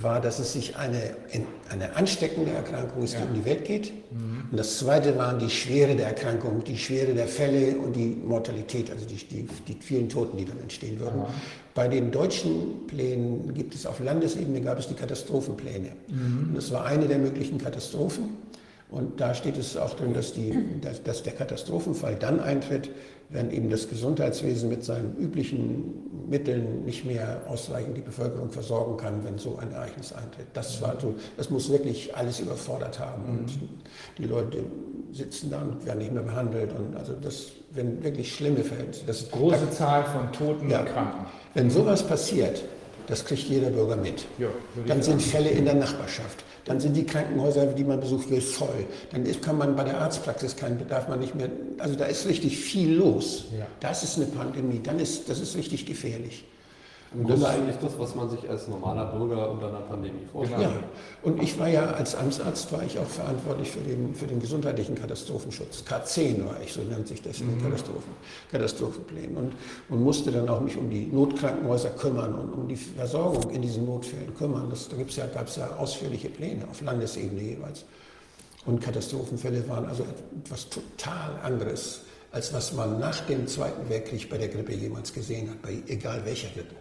war, 0.01 0.21
dass 0.21 0.39
es 0.39 0.53
sich 0.53 0.75
eine, 0.75 1.15
eine 1.69 1.95
ansteckende 1.95 2.51
Erkrankung 2.51 3.03
ist, 3.03 3.15
die 3.15 3.19
ja. 3.19 3.25
um 3.25 3.33
die 3.33 3.45
Welt 3.45 3.65
geht. 3.65 3.93
Mhm. 4.11 4.49
Und 4.51 4.57
das 4.57 4.79
zweite 4.79 5.17
waren 5.17 5.39
die 5.39 5.49
Schwere 5.49 5.95
der 5.95 6.07
Erkrankung, 6.07 6.63
die 6.63 6.77
Schwere 6.77 7.13
der 7.13 7.27
Fälle 7.27 7.77
und 7.77 7.95
die 7.95 8.07
Mortalität, 8.07 8.91
also 8.91 9.05
die, 9.05 9.15
die, 9.15 9.47
die 9.67 9.77
vielen 9.81 10.09
Toten, 10.09 10.37
die 10.37 10.45
dann 10.45 10.59
entstehen 10.59 10.99
würden. 10.99 11.21
Mhm. 11.21 11.25
Bei 11.73 11.87
den 11.87 12.11
deutschen 12.11 12.87
Plänen 12.87 13.53
gibt 13.53 13.75
es 13.75 13.85
auf 13.85 13.99
Landesebene 13.99 14.61
gab 14.61 14.79
es 14.79 14.87
die 14.87 14.93
Katastrophenpläne. 14.93 15.91
Mhm. 16.07 16.49
Und 16.49 16.55
das 16.55 16.71
war 16.71 16.85
eine 16.85 17.07
der 17.07 17.17
möglichen 17.17 17.57
Katastrophen. 17.57 18.37
Und 18.89 19.19
da 19.19 19.33
steht 19.33 19.57
es 19.57 19.75
auch 19.75 19.95
drin, 19.95 20.13
dass, 20.13 20.33
die, 20.33 20.53
dass, 20.79 21.03
dass 21.03 21.23
der 21.23 21.33
Katastrophenfall 21.33 22.15
dann 22.15 22.39
eintritt, 22.39 22.91
wenn 23.29 23.51
eben 23.51 23.69
das 23.69 23.89
Gesundheitswesen 23.89 24.69
mit 24.69 24.83
seinen 24.83 25.15
üblichen 25.17 26.29
Mitteln 26.29 26.85
nicht 26.85 27.05
mehr 27.05 27.41
ausreichend 27.47 27.97
die 27.97 28.01
Bevölkerung 28.01 28.49
versorgen 28.51 28.97
kann, 28.97 29.23
wenn 29.23 29.37
so 29.37 29.57
ein 29.57 29.71
Ereignis 29.71 30.13
eintritt. 30.13 30.47
Das, 30.53 30.81
war 30.81 30.95
so, 30.99 31.15
das 31.37 31.49
muss 31.49 31.69
wirklich 31.69 32.15
alles 32.15 32.39
überfordert 32.39 32.99
haben. 32.99 33.23
Mhm. 33.23 33.39
Und 33.39 33.59
die 34.17 34.25
Leute 34.25 34.63
sitzen 35.11 35.49
da 35.49 35.61
und 35.61 35.85
werden 35.85 35.99
nicht 35.99 36.13
mehr 36.13 36.23
behandelt. 36.23 36.71
Und 36.77 36.95
also 36.95 37.13
das, 37.13 37.47
wenn 37.71 38.03
wirklich 38.03 38.33
schlimme 38.33 38.63
Verhältnisse. 38.63 39.03
Das, 39.05 39.29
Große 39.31 39.65
da, 39.65 39.71
Zahl 39.71 40.05
von 40.05 40.31
Toten 40.31 40.69
ja, 40.69 40.81
und 40.81 40.87
Kranken. 40.87 41.25
Wenn 41.53 41.69
sowas 41.69 42.05
passiert, 42.05 42.63
Das 43.07 43.23
kriegt 43.23 43.43
jeder 43.43 43.69
Bürger 43.69 43.95
mit. 43.95 44.25
Ja, 44.37 44.47
Dann 44.87 45.01
sind. 45.01 45.21
Fälle 45.21 45.49
in 45.49 45.65
der 45.65 45.75
Nachbarschaft. 45.75 46.43
Dann 46.65 46.79
sind 46.79 46.95
die 46.95 47.05
Krankenhäuser, 47.05 47.67
die 47.67 47.83
man 47.83 47.99
besucht 47.99 48.29
will, 48.29 48.41
voll. 48.41 48.85
Dann 49.11 49.25
ist, 49.25 49.41
kann 49.43 49.57
man 49.57 49.75
bei 49.75 49.83
der 49.83 50.01
Arztpraxis 50.01 50.55
kein, 50.55 50.85
darf 50.87 51.07
man 51.07 51.19
nicht 51.19 51.35
mehr. 51.35 51.49
Also 51.77 51.95
da 51.95 52.05
ist 52.05 52.27
richtig 52.27 52.57
viel 52.57 52.93
los. 52.95 53.45
Ja. 53.57 53.67
Das 53.79 54.03
ist 54.03 54.17
eine 54.17 54.25
Pandemie. 54.25 54.81
Dann 54.83 54.99
ist 54.99 55.29
das 55.29 55.39
ist 55.39 55.55
richtig 55.55 55.85
gefährlich. 55.85 56.43
Das 57.23 57.39
ist 57.39 57.45
eigentlich 57.45 57.77
das, 57.77 57.97
was 57.97 58.15
man 58.15 58.29
sich 58.29 58.49
als 58.49 58.67
normaler 58.67 59.05
Bürger 59.05 59.49
unter 59.49 59.69
einer 59.69 59.79
Pandemie 59.79 60.25
vorstellt. 60.31 60.59
Genau. 60.59 60.71
Ja, 60.71 60.83
und 61.23 61.41
ich 61.41 61.57
war 61.57 61.67
ja 61.67 61.85
als 61.91 62.15
Amtsarzt 62.15 62.71
war 62.73 62.83
ich 62.83 62.99
auch 62.99 63.07
verantwortlich 63.07 63.71
für 63.71 63.79
den, 63.79 64.13
für 64.13 64.27
den 64.27 64.39
gesundheitlichen 64.39 64.95
Katastrophenschutz. 64.95 65.83
K10 65.87 66.45
war 66.45 66.57
ich, 66.63 66.73
so 66.73 66.81
nennt 66.81 67.07
sich 67.07 67.21
das 67.21 67.39
in 67.39 67.49
den 67.49 67.61
Katastrophen, 67.61 68.11
Katastrophenplänen. 68.51 69.37
Und, 69.37 69.53
und 69.89 70.03
musste 70.03 70.31
dann 70.31 70.49
auch 70.49 70.59
mich 70.59 70.77
um 70.77 70.89
die 70.89 71.07
Notkrankenhäuser 71.07 71.91
kümmern 71.91 72.35
und 72.35 72.53
um 72.53 72.67
die 72.67 72.75
Versorgung 72.75 73.49
in 73.51 73.61
diesen 73.61 73.85
Notfällen 73.85 74.35
kümmern. 74.35 74.69
Das, 74.69 74.89
da 74.89 74.97
ja, 74.97 75.27
gab 75.27 75.47
es 75.47 75.55
ja 75.55 75.69
ausführliche 75.77 76.29
Pläne 76.29 76.67
auf 76.69 76.81
Landesebene 76.81 77.41
jeweils. 77.41 77.85
Und 78.65 78.81
Katastrophenfälle 78.81 79.67
waren 79.69 79.85
also 79.85 80.05
etwas 80.43 80.69
total 80.69 81.39
anderes, 81.43 82.01
als 82.31 82.51
was 82.51 82.73
man 82.73 82.99
nach 82.99 83.21
dem 83.27 83.47
Zweiten 83.47 83.87
Weltkrieg 83.89 84.29
bei 84.29 84.37
der 84.37 84.49
Grippe 84.49 84.73
jemals 84.73 85.13
gesehen 85.13 85.49
hat, 85.49 85.61
bei 85.61 85.81
egal 85.87 86.25
welcher 86.25 86.49
Grippe. 86.49 86.75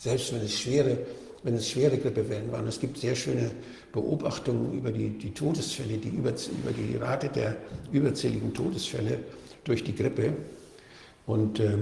Selbst 0.00 0.32
wenn 0.32 0.40
es 0.40 0.58
schwere, 0.58 0.96
wenn 1.42 1.54
es 1.54 1.68
schwere 1.68 1.98
Grippewellen 1.98 2.50
waren. 2.50 2.66
Es 2.66 2.80
gibt 2.80 2.96
sehr 2.96 3.14
schöne 3.14 3.50
Beobachtungen 3.92 4.72
über 4.72 4.90
die, 4.90 5.10
die 5.10 5.34
Todesfälle, 5.34 5.98
die 5.98 6.08
über, 6.08 6.30
über 6.30 6.72
die 6.74 6.96
Rate 6.96 7.28
der 7.28 7.56
überzähligen 7.92 8.54
Todesfälle 8.54 9.18
durch 9.62 9.84
die 9.84 9.94
Grippe. 9.94 10.32
Und 11.26 11.60
äh, 11.60 11.76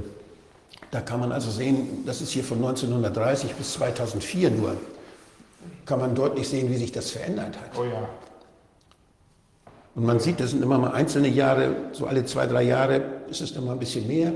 da 0.90 1.00
kann 1.00 1.20
man 1.20 1.30
also 1.30 1.52
sehen, 1.52 2.02
das 2.06 2.20
ist 2.20 2.32
hier 2.32 2.42
von 2.42 2.58
1930 2.58 3.52
bis 3.52 3.74
2004 3.74 4.50
nur, 4.50 4.76
kann 5.86 6.00
man 6.00 6.16
deutlich 6.16 6.48
sehen, 6.48 6.72
wie 6.72 6.76
sich 6.76 6.90
das 6.90 7.12
verändert 7.12 7.56
hat. 7.56 7.78
Oh 7.78 7.84
ja. 7.84 8.08
Und 9.94 10.04
man 10.04 10.18
sieht, 10.18 10.40
das 10.40 10.50
sind 10.50 10.64
immer 10.64 10.78
mal 10.78 10.90
einzelne 10.90 11.28
Jahre, 11.28 11.76
so 11.92 12.06
alle 12.06 12.24
zwei, 12.24 12.48
drei 12.48 12.64
Jahre 12.64 13.00
ist 13.30 13.42
es 13.42 13.54
dann 13.54 13.64
mal 13.64 13.74
ein 13.74 13.78
bisschen 13.78 14.08
mehr 14.08 14.32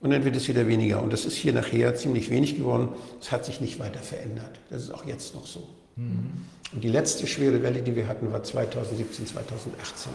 und 0.00 0.10
dann 0.10 0.24
wird 0.24 0.36
es 0.36 0.48
wieder 0.48 0.66
weniger. 0.68 1.02
Und 1.02 1.12
das 1.12 1.24
ist 1.24 1.36
hier 1.36 1.52
nachher 1.52 1.94
ziemlich 1.94 2.30
wenig 2.30 2.56
geworden. 2.56 2.88
Es 3.20 3.32
hat 3.32 3.44
sich 3.44 3.60
nicht 3.60 3.78
weiter 3.78 4.00
verändert. 4.00 4.60
Das 4.70 4.82
ist 4.82 4.90
auch 4.90 5.06
jetzt 5.06 5.34
noch 5.34 5.46
so. 5.46 5.66
Und 5.96 6.84
die 6.84 6.88
letzte 6.88 7.26
schwere 7.26 7.62
Welle, 7.62 7.80
die 7.80 7.96
wir 7.96 8.06
hatten, 8.06 8.30
war 8.30 8.42
2017, 8.42 9.26
2018. 9.26 10.12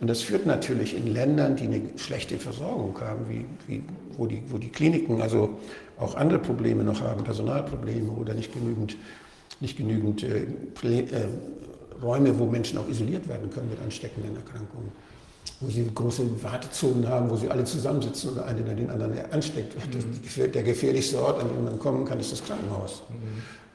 Und 0.00 0.06
das 0.06 0.22
führt 0.22 0.46
natürlich 0.46 0.96
in 0.96 1.12
Ländern, 1.12 1.56
die 1.56 1.64
eine 1.64 1.80
schlechte 1.96 2.38
Versorgung 2.38 3.00
haben, 3.00 3.28
wie, 3.28 3.44
wie, 3.66 3.82
wo, 4.16 4.26
die, 4.26 4.42
wo 4.48 4.58
die 4.58 4.68
Kliniken 4.68 5.20
also 5.20 5.58
auch 5.98 6.14
andere 6.14 6.38
Probleme 6.38 6.84
noch 6.84 7.00
haben, 7.00 7.24
Personalprobleme 7.24 8.10
oder 8.12 8.34
nicht 8.34 8.52
genügend, 8.52 8.96
nicht 9.60 9.76
genügend 9.76 10.22
äh, 10.22 10.44
äh, 10.82 11.28
Räume, 12.02 12.38
wo 12.38 12.46
Menschen 12.46 12.78
auch 12.78 12.88
isoliert 12.88 13.28
werden 13.28 13.50
können 13.50 13.70
mit 13.70 13.80
ansteckenden 13.80 14.36
Erkrankungen. 14.36 14.92
Wo 15.60 15.70
sie 15.70 15.88
große 15.94 16.42
Wartezonen 16.42 17.08
haben, 17.08 17.30
wo 17.30 17.36
sie 17.36 17.48
alle 17.48 17.64
zusammensitzen 17.64 18.30
und 18.30 18.38
einer 18.40 18.60
der 18.62 18.74
den 18.74 18.90
anderen 18.90 19.18
ansteckt. 19.30 19.76
Gefähr- 20.22 20.48
der 20.48 20.62
gefährlichste 20.62 21.20
Ort, 21.22 21.40
an 21.40 21.48
dem 21.48 21.64
man 21.64 21.78
kommen 21.78 22.04
kann, 22.04 22.18
ist 22.18 22.32
das 22.32 22.44
Krankenhaus. 22.44 23.02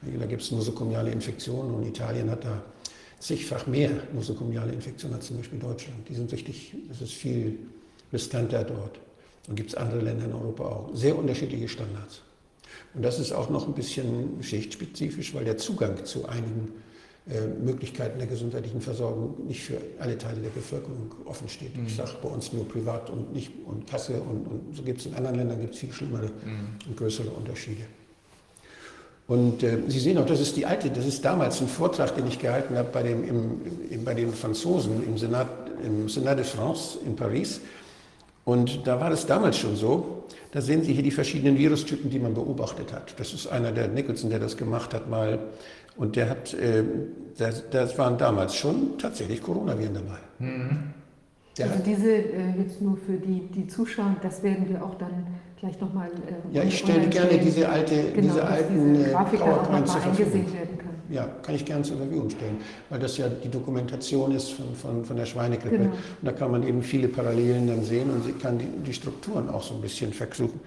Da 0.02 0.26
gibt 0.26 0.42
es 0.42 0.50
nosokomiale 0.50 1.10
Infektionen 1.10 1.74
und 1.74 1.86
Italien 1.86 2.30
hat 2.30 2.44
da 2.44 2.62
zigfach 3.18 3.66
mehr 3.66 3.90
nosokomiale 4.14 4.72
Infektionen 4.72 5.16
als 5.16 5.26
zum 5.26 5.38
Beispiel 5.38 5.58
Deutschland. 5.58 6.08
Die 6.08 6.14
sind 6.14 6.30
richtig, 6.32 6.74
das 6.88 7.00
ist 7.00 7.12
viel 7.12 7.58
riskanter 8.12 8.64
dort. 8.64 9.00
Und 9.48 9.56
gibt 9.56 9.70
es 9.70 9.74
andere 9.74 10.00
Länder 10.00 10.26
in 10.26 10.34
Europa 10.34 10.64
auch. 10.64 10.90
Sehr 10.94 11.18
unterschiedliche 11.18 11.68
Standards. 11.68 12.20
Und 12.94 13.02
das 13.02 13.18
ist 13.18 13.32
auch 13.32 13.50
noch 13.50 13.66
ein 13.66 13.74
bisschen 13.74 14.42
schichtspezifisch, 14.42 15.34
weil 15.34 15.44
der 15.44 15.56
Zugang 15.56 16.04
zu 16.04 16.28
einigen 16.28 16.72
Möglichkeiten 17.62 18.18
der 18.18 18.26
gesundheitlichen 18.26 18.80
Versorgung 18.80 19.46
nicht 19.46 19.62
für 19.62 19.76
alle 19.98 20.16
Teile 20.16 20.40
der 20.40 20.48
Bevölkerung 20.50 21.14
offen 21.26 21.48
steht. 21.48 21.72
Ich 21.86 21.94
sage 21.94 22.12
bei 22.22 22.28
uns 22.28 22.52
nur 22.52 22.66
privat 22.66 23.10
und 23.10 23.34
nicht 23.34 23.52
und 23.66 23.86
Kasse 23.86 24.14
und, 24.14 24.46
und 24.46 24.76
so 24.76 24.82
gibt 24.82 25.00
es 25.00 25.06
in 25.06 25.14
anderen 25.14 25.36
Ländern 25.36 25.60
gibt's 25.60 25.78
viel 25.78 25.92
schlimmere 25.92 26.30
und 26.86 26.96
größere 26.96 27.28
Unterschiede. 27.28 27.82
Und 29.28 29.62
äh, 29.62 29.78
Sie 29.88 30.00
sehen 30.00 30.16
auch, 30.16 30.24
das 30.24 30.40
ist 30.40 30.56
die 30.56 30.64
alte, 30.64 30.88
das 30.88 31.04
ist 31.04 31.22
damals 31.22 31.60
ein 31.60 31.68
Vortrag, 31.68 32.14
den 32.16 32.26
ich 32.26 32.38
gehalten 32.38 32.76
habe 32.78 32.88
bei, 32.90 33.02
dem, 33.02 33.22
im, 33.24 33.60
im, 33.90 34.04
bei 34.04 34.14
den 34.14 34.32
Franzosen 34.32 35.04
im 35.04 35.18
Senat, 35.18 35.48
im 35.84 36.08
Senat 36.08 36.38
de 36.38 36.46
France 36.46 36.98
in 37.04 37.14
Paris. 37.14 37.60
Und 38.46 38.86
da 38.86 38.98
war 38.98 39.10
es 39.12 39.26
damals 39.26 39.58
schon 39.58 39.76
so, 39.76 40.24
da 40.52 40.62
sehen 40.62 40.82
Sie 40.82 40.94
hier 40.94 41.02
die 41.02 41.10
verschiedenen 41.10 41.58
Virustypen, 41.58 42.08
die 42.08 42.18
man 42.18 42.32
beobachtet 42.32 42.90
hat. 42.90 43.14
Das 43.20 43.34
ist 43.34 43.46
einer 43.48 43.70
der 43.70 43.88
Nicholson, 43.88 44.30
der 44.30 44.38
das 44.38 44.56
gemacht 44.56 44.94
hat 44.94 45.10
mal. 45.10 45.38
Und 45.98 46.14
der 46.14 46.30
hat, 46.30 46.54
äh, 46.54 46.84
das, 47.36 47.68
das 47.70 47.98
waren 47.98 48.16
damals 48.16 48.54
schon 48.54 48.96
tatsächlich 48.98 49.42
Coronaviren 49.42 49.94
dabei. 49.94 50.18
Der 51.58 51.66
Also 51.66 51.78
hat, 51.78 51.86
diese, 51.86 52.10
äh, 52.12 52.52
jetzt 52.56 52.80
nur 52.80 52.96
für 52.96 53.14
die, 53.14 53.48
die 53.48 53.66
zuschauen, 53.66 54.16
das 54.22 54.42
werden 54.44 54.68
wir 54.68 54.82
auch 54.82 54.94
dann 54.94 55.26
gleich 55.58 55.78
nochmal. 55.80 56.08
Äh, 56.08 56.56
ja, 56.56 56.62
ich 56.62 56.78
stelle 56.78 57.08
gerne 57.08 57.36
diese, 57.38 57.68
alte, 57.68 58.12
genau, 58.12 58.28
diese 58.28 58.46
alten 58.46 58.94
diese 58.94 59.06
äh, 59.08 59.10
Grafik 59.10 59.40
dann 59.40 59.48
auch 59.48 59.56
PowerPoints 59.56 59.92
zur 59.92 60.00
Verfügung. 60.00 60.32
eingesehen 60.32 60.54
werden 60.54 60.78
kann. 60.78 60.88
Ja, 61.10 61.28
kann 61.42 61.54
ich 61.56 61.64
gerne 61.64 61.82
zur 61.82 61.96
Verfügung 61.96 62.30
stellen, 62.30 62.58
weil 62.90 63.00
das 63.00 63.16
ja 63.16 63.28
die 63.28 63.48
Dokumentation 63.48 64.30
ist 64.32 64.52
von, 64.52 64.74
von, 64.74 65.04
von 65.04 65.16
der 65.16 65.26
Schweinegrippe. 65.26 65.78
Genau. 65.78 65.90
Und 65.90 66.22
da 66.22 66.32
kann 66.32 66.52
man 66.52 66.62
eben 66.62 66.82
viele 66.82 67.08
Parallelen 67.08 67.66
dann 67.66 67.82
sehen 67.82 68.10
und 68.10 68.24
sie 68.24 68.32
kann 68.32 68.58
die, 68.58 68.68
die 68.86 68.92
Strukturen 68.92 69.48
auch 69.48 69.62
so 69.62 69.74
ein 69.74 69.80
bisschen 69.80 70.12
versuchen. 70.12 70.60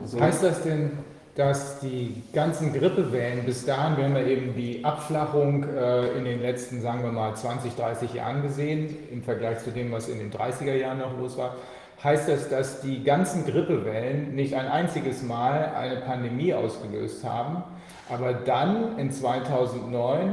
Also, 0.00 0.18
Heißt 0.20 0.44
das 0.44 0.62
denn, 0.62 0.92
dass 1.38 1.78
die 1.78 2.24
ganzen 2.32 2.72
Grippewellen 2.72 3.46
bis 3.46 3.64
dahin, 3.64 3.96
wir 3.96 4.04
haben 4.06 4.16
ja 4.16 4.24
eben 4.24 4.56
die 4.56 4.84
Abflachung 4.84 5.62
äh, 5.62 6.08
in 6.18 6.24
den 6.24 6.42
letzten, 6.42 6.80
sagen 6.80 7.04
wir 7.04 7.12
mal, 7.12 7.32
20, 7.32 7.76
30 7.76 8.12
Jahren 8.12 8.42
gesehen, 8.42 8.96
im 9.12 9.22
Vergleich 9.22 9.60
zu 9.60 9.70
dem, 9.70 9.92
was 9.92 10.08
in 10.08 10.18
den 10.18 10.32
30er 10.32 10.74
Jahren 10.74 10.98
noch 10.98 11.16
los 11.16 11.38
war, 11.38 11.54
heißt 12.02 12.28
das, 12.28 12.48
dass 12.48 12.80
die 12.80 13.04
ganzen 13.04 13.46
Grippewellen 13.46 14.34
nicht 14.34 14.54
ein 14.54 14.66
einziges 14.66 15.22
Mal 15.22 15.72
eine 15.76 16.00
Pandemie 16.00 16.54
ausgelöst 16.54 17.22
haben, 17.22 17.62
aber 18.10 18.32
dann 18.32 18.98
in 18.98 19.12
2009 19.12 20.32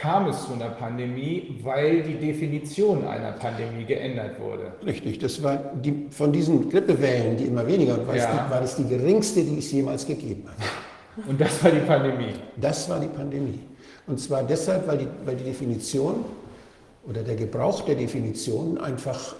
kam 0.00 0.28
es 0.28 0.44
zu 0.46 0.52
einer 0.52 0.70
Pandemie, 0.70 1.58
weil 1.62 2.02
die 2.02 2.14
Definition 2.14 3.06
einer 3.06 3.32
Pandemie 3.32 3.84
geändert 3.84 4.38
wurde. 4.40 4.72
Richtig, 4.84 5.18
das 5.18 5.42
war 5.42 5.56
die, 5.56 6.06
von 6.10 6.32
diesen 6.32 6.70
Grippewellen, 6.70 7.36
die 7.36 7.44
immer 7.44 7.66
weniger 7.66 8.06
war, 8.06 8.16
Ja. 8.16 8.46
war 8.50 8.60
das 8.60 8.76
die 8.76 8.84
geringste, 8.84 9.42
die 9.42 9.58
es 9.58 9.72
jemals 9.72 10.06
gegeben 10.06 10.44
hat. 10.48 11.26
Und 11.28 11.40
das 11.40 11.62
war 11.64 11.70
die 11.70 11.80
Pandemie. 11.80 12.34
Das 12.56 12.88
war 12.88 13.00
die 13.00 13.08
Pandemie. 13.08 13.60
Und 14.06 14.20
zwar 14.20 14.42
deshalb, 14.42 14.86
weil 14.86 14.98
die, 14.98 15.08
weil 15.24 15.36
die 15.36 15.44
Definition 15.44 16.24
oder 17.08 17.22
der 17.22 17.36
Gebrauch 17.36 17.82
der 17.82 17.94
Definition 17.94 18.78
einfach 18.78 19.34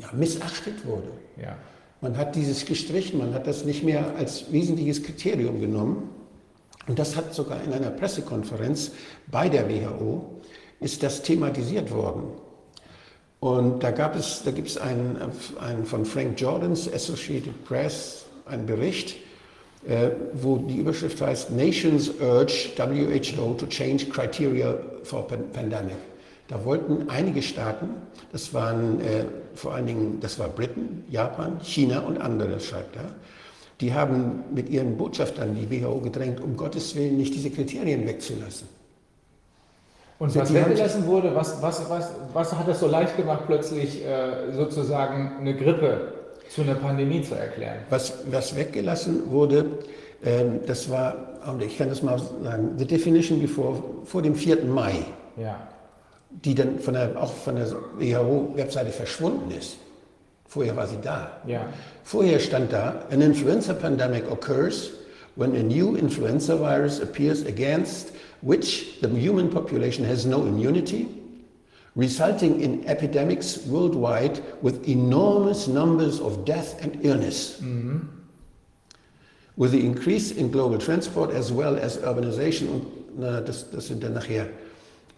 ja, 0.00 0.08
missachtet 0.12 0.86
wurde. 0.86 1.08
Ja. 1.40 1.56
Man 2.00 2.16
hat 2.16 2.36
dieses 2.36 2.64
gestrichen, 2.64 3.18
man 3.18 3.34
hat 3.34 3.46
das 3.46 3.64
nicht 3.64 3.82
mehr 3.82 4.04
als 4.18 4.52
wesentliches 4.52 5.02
Kriterium 5.02 5.60
genommen. 5.60 6.10
Und 6.86 6.98
das 6.98 7.16
hat 7.16 7.34
sogar 7.34 7.62
in 7.62 7.72
einer 7.72 7.90
Pressekonferenz 7.90 8.92
bei 9.30 9.48
der 9.48 9.68
WHO 9.68 10.40
ist 10.80 11.02
das 11.02 11.22
thematisiert 11.22 11.90
worden. 11.90 12.24
Und 13.40 13.82
da 13.82 13.90
gab 13.90 14.16
es, 14.16 14.42
da 14.44 14.50
gibt 14.50 14.68
es 14.68 14.78
einen, 14.78 15.18
einen 15.60 15.84
von 15.84 16.04
Frank 16.04 16.40
Jordans, 16.40 16.90
Associated 16.92 17.64
Press, 17.64 18.26
einen 18.46 18.66
Bericht, 18.66 19.16
äh, 19.86 20.10
wo 20.32 20.56
die 20.56 20.76
Überschrift 20.78 21.20
heißt 21.20 21.50
Nations 21.50 22.10
urge 22.20 22.70
WHO 22.76 23.54
to 23.54 23.66
change 23.66 24.06
criteria 24.06 24.74
for 25.04 25.26
pan- 25.26 25.50
pandemic. 25.52 25.96
Da 26.48 26.64
wollten 26.64 27.08
einige 27.08 27.42
Staaten, 27.42 27.88
das 28.32 28.54
waren 28.54 29.00
äh, 29.00 29.24
vor 29.54 29.74
allen 29.74 29.86
Dingen, 29.86 30.20
das 30.20 30.38
war 30.38 30.48
Britain, 30.48 31.04
Japan, 31.10 31.58
China 31.62 32.00
und 32.00 32.18
andere, 32.20 32.60
schreibt 32.60 32.96
er, 32.96 33.10
die 33.80 33.92
haben 33.92 34.44
mit 34.54 34.68
ihren 34.70 34.96
Botschaftern 34.96 35.54
die 35.54 35.70
WHO 35.70 36.00
gedrängt, 36.00 36.40
um 36.40 36.56
Gottes 36.56 36.94
Willen 36.96 37.16
nicht 37.16 37.34
diese 37.34 37.50
Kriterien 37.50 38.06
wegzulassen. 38.06 38.68
Und 40.18 40.34
was 40.34 40.52
weggelassen 40.54 41.06
wurde, 41.06 41.34
was, 41.34 41.60
was, 41.60 41.90
was, 41.90 42.10
was 42.32 42.54
hat 42.54 42.68
es 42.68 42.80
so 42.80 42.86
leicht 42.86 43.16
gemacht, 43.18 43.42
plötzlich 43.46 44.02
äh, 44.02 44.50
sozusagen 44.52 45.32
eine 45.38 45.54
Grippe 45.54 46.14
zu 46.48 46.62
einer 46.62 46.74
Pandemie 46.74 47.20
zu 47.22 47.34
erklären? 47.34 47.80
Was, 47.90 48.14
was 48.30 48.56
weggelassen 48.56 49.30
wurde, 49.30 49.66
ähm, 50.24 50.60
das 50.66 50.88
war, 50.88 51.14
ich 51.60 51.76
kann 51.76 51.90
das 51.90 52.02
mal 52.02 52.18
sagen, 52.42 52.70
the 52.78 52.86
definition 52.86 53.40
before, 53.40 53.82
vor 54.04 54.22
dem 54.22 54.34
4. 54.34 54.64
Mai, 54.64 55.04
Ja. 55.36 55.68
die 56.30 56.54
dann 56.54 56.78
von 56.78 56.94
der, 56.94 57.20
auch 57.22 57.32
von 57.34 57.56
der 57.56 57.70
WHO-Webseite 57.98 58.92
verschwunden 58.92 59.50
ist. 59.50 59.76
Vorher 60.48 60.76
war 60.76 60.86
sie 60.86 60.98
da. 61.02 61.30
Ja. 61.46 61.66
Vorher 62.04 62.38
stand 62.38 62.72
da, 62.72 63.02
an 63.10 63.20
influenza 63.20 63.74
pandemic 63.74 64.30
occurs 64.30 64.90
when 65.36 65.54
a 65.56 65.62
new 65.62 65.96
influenza 65.96 66.56
virus 66.56 67.00
appears 67.00 67.44
against 67.46 68.12
which 68.42 68.98
the 69.02 69.08
human 69.08 69.50
population 69.50 70.04
has 70.06 70.24
no 70.24 70.42
immunity, 70.46 71.08
resulting 71.96 72.60
in 72.60 72.84
epidemics 72.86 73.66
worldwide 73.66 74.40
with 74.62 74.86
enormous 74.88 75.66
numbers 75.66 76.20
of 76.20 76.44
death 76.44 76.76
and 76.82 76.98
illness. 77.04 77.60
with 79.56 79.72
the 79.72 79.80
increase 79.84 80.32
in 80.32 80.50
global 80.50 80.76
transport 80.78 81.30
as 81.30 81.50
well 81.50 81.76
as 81.76 81.96
urbanization 81.98 82.68
und 82.68 82.86
na, 83.18 83.40
das, 83.40 83.70
das 83.70 83.86
sind 83.86 84.02
dann 84.02 84.12
nachher 84.12 84.46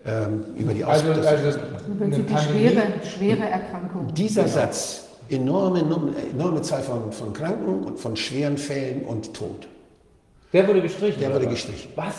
ähm, 0.07 0.45
über 0.57 0.73
die 0.73 0.85
Also, 0.85 1.13
das- 1.13 1.27
also 1.27 1.59
Im 1.89 2.01
eine 2.03 2.17
die 2.17 2.23
Pandemie, 2.23 2.69
schwere, 2.69 2.83
schwere 3.05 3.49
Erkrankung. 3.51 4.15
Dieser 4.15 4.47
Satz, 4.47 5.08
enorme, 5.29 5.81
enorme 6.33 6.63
Zahl 6.63 6.83
von, 6.83 7.13
von 7.13 7.33
Kranken 7.33 7.85
und 7.85 7.99
von 7.99 8.17
schweren 8.17 8.57
Fällen 8.59 9.03
und 9.05 9.35
Tod, 9.35 9.67
der 10.53 10.67
wurde 10.67 10.83
gestrichen. 10.83 11.21
der 11.21 11.33
wurde 11.35 11.47
was? 11.47 11.53
gestrichen. 11.53 11.93
Was? 11.97 12.15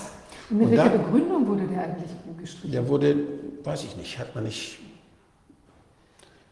Und 0.50 0.58
mit 0.58 0.65
Und 0.67 0.72
welcher 0.78 0.89
da- 0.89 0.98
Begründung 0.98 1.48
wurde 1.48 1.67
der 1.67 1.84
eigentlich 1.84 2.12
gestrichen? 2.39 2.72
Der 2.72 2.88
wurde, 2.88 3.15
weiß 3.63 3.84
ich 3.84 3.95
nicht, 3.98 4.17
hat 4.19 4.34
man 4.36 4.43
nicht, 4.43 4.80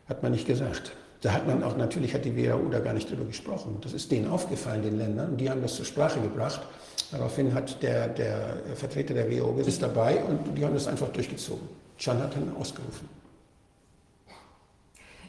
hat 0.10 0.24
man 0.24 0.32
nicht 0.32 0.48
gesagt. 0.48 0.91
Da 1.22 1.32
hat 1.34 1.48
man 1.48 1.63
auch, 1.63 1.76
natürlich 1.76 2.13
hat 2.13 2.26
die 2.26 2.36
WHO 2.38 2.70
da 2.70 2.80
gar 2.80 2.93
nicht 2.93 3.10
drüber 3.10 3.26
gesprochen. 3.26 3.78
Das 3.82 3.91
ist 3.93 4.12
denen 4.12 4.30
aufgefallen, 4.30 4.84
den 4.84 4.98
Ländern, 5.00 5.32
und 5.32 5.38
die 5.41 5.50
haben 5.50 5.62
das 5.63 5.76
zur 5.76 5.86
Sprache 5.86 6.20
gebracht. 6.22 6.62
Daraufhin 7.12 7.54
hat 7.54 7.82
der, 7.82 8.08
der 8.10 8.58
Vertreter 8.76 9.13
der 9.15 9.30
WHO 9.32 9.52
gesagt, 9.54 9.67
ist 9.67 9.82
dabei 9.82 10.24
und 10.24 10.56
die 10.58 10.63
haben 10.63 10.74
das 10.76 10.88
einfach 10.88 11.08
durchgezogen. 11.10 11.67
Chan 11.98 12.20
hat 12.22 12.36
dann 12.36 12.56
ausgerufen. 12.60 13.10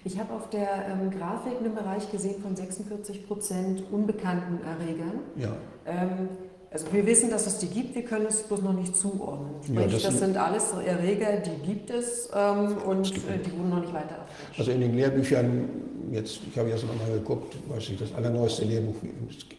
Ich 0.04 0.18
habe 0.18 0.32
auf 0.34 0.48
der 0.50 0.68
ähm, 0.90 1.10
Grafik 1.10 1.58
einen 1.62 1.74
Bereich 1.74 2.10
gesehen 2.10 2.40
von 2.42 2.54
46 2.56 3.26
Prozent 3.26 3.82
unbekannten 3.90 4.58
Erregern. 4.66 5.20
Ja, 5.36 5.56
Ähm, 5.86 6.28
also 6.70 6.84
wir 6.92 7.06
wissen, 7.06 7.30
dass 7.30 7.46
es 7.46 7.58
die 7.58 7.66
gibt, 7.68 7.94
wir 7.94 8.02
können 8.04 8.26
es 8.28 8.42
bloß 8.42 8.60
noch 8.60 8.74
nicht 8.74 8.94
zuordnen. 8.94 9.54
Ja, 9.74 9.82
das 9.86 10.02
das, 10.02 10.02
sind- 10.02 10.18
sind 10.18 10.36
alles 10.36 10.70
Erreger, 10.86 11.38
die 11.38 11.66
gibt 11.66 11.88
es 11.90 12.28
ähm, 12.34 12.76
und 12.86 13.08
äh, 13.10 13.38
die 13.44 13.52
wurden 13.58 13.70
noch 13.70 13.80
nicht 13.80 13.94
weiter 13.94 14.16
erforscht. 14.16 14.58
also 14.58 14.70
in 14.72 14.82
den 14.82 14.94
Lehrbüchern, 14.94 15.66
jetzt, 16.12 16.40
ich 16.50 16.58
habe 16.58 16.68
jetzt 16.68 16.84
nochmal 16.86 17.10
geguckt, 17.18 17.56
weiß 17.70 17.88
ich, 17.88 17.98
das 17.98 18.12
allerneueste 18.14 18.66
Lehrbuch, 18.66 18.96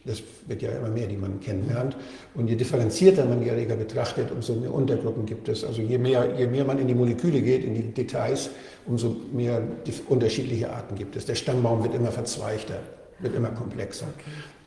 das 0.05 0.21
wird 0.45 0.61
ja 0.61 0.69
immer 0.69 0.89
mehr, 0.89 1.07
die 1.07 1.17
man 1.17 1.39
kennenlernt. 1.39 1.97
Und 2.35 2.47
je 2.47 2.55
differenzierter 2.55 3.25
man 3.25 3.41
die 3.41 3.49
Erreger 3.49 3.75
betrachtet, 3.75 4.31
umso 4.31 4.53
mehr 4.53 4.71
Untergruppen 4.71 5.25
gibt 5.25 5.49
es. 5.49 5.63
Also 5.63 5.81
je 5.81 5.97
mehr, 5.97 6.35
je 6.37 6.45
mehr 6.45 6.63
man 6.63 6.77
in 6.77 6.87
die 6.87 6.95
Moleküle 6.95 7.41
geht, 7.41 7.63
in 7.65 7.73
die 7.73 7.91
Details, 7.91 8.51
umso 8.85 9.15
mehr 9.31 9.61
unterschiedliche 10.07 10.71
Arten 10.71 10.95
gibt 10.95 11.15
es. 11.15 11.25
Der 11.25 11.33
Stammbaum 11.35 11.83
wird 11.83 11.95
immer 11.95 12.11
verzweigter, 12.11 12.79
wird 13.19 13.35
immer 13.35 13.49
komplexer. 13.49 14.07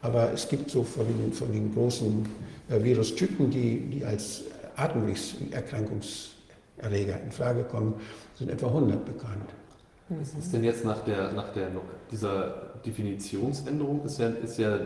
Aber 0.03 0.33
es 0.33 0.49
gibt 0.49 0.71
so 0.71 0.83
von 0.83 1.07
den, 1.07 1.33
von 1.33 1.53
den 1.53 1.73
großen 1.75 2.29
äh, 2.69 2.83
Virustypen, 2.83 3.51
die, 3.51 3.79
die 3.91 4.05
als 4.05 4.43
Atemwegserkrankungserreger 4.77 7.21
in 7.25 7.33
Frage 7.33 7.65
kommen, 7.65 7.95
sind 8.35 8.51
etwa 8.51 8.69
100 8.69 9.05
bekannt. 9.05 9.51
Was 10.09 10.35
ist 10.35 10.53
denn 10.53 10.65
jetzt 10.65 10.85
nach 10.85 11.05
der, 11.05 11.33
nach 11.33 11.53
der 11.53 11.71
dieser 12.11 12.73
Definitionsänderung 12.85 14.05
ist 14.05 14.19
ja, 14.19 14.29
ist 14.29 14.59
ja 14.59 14.81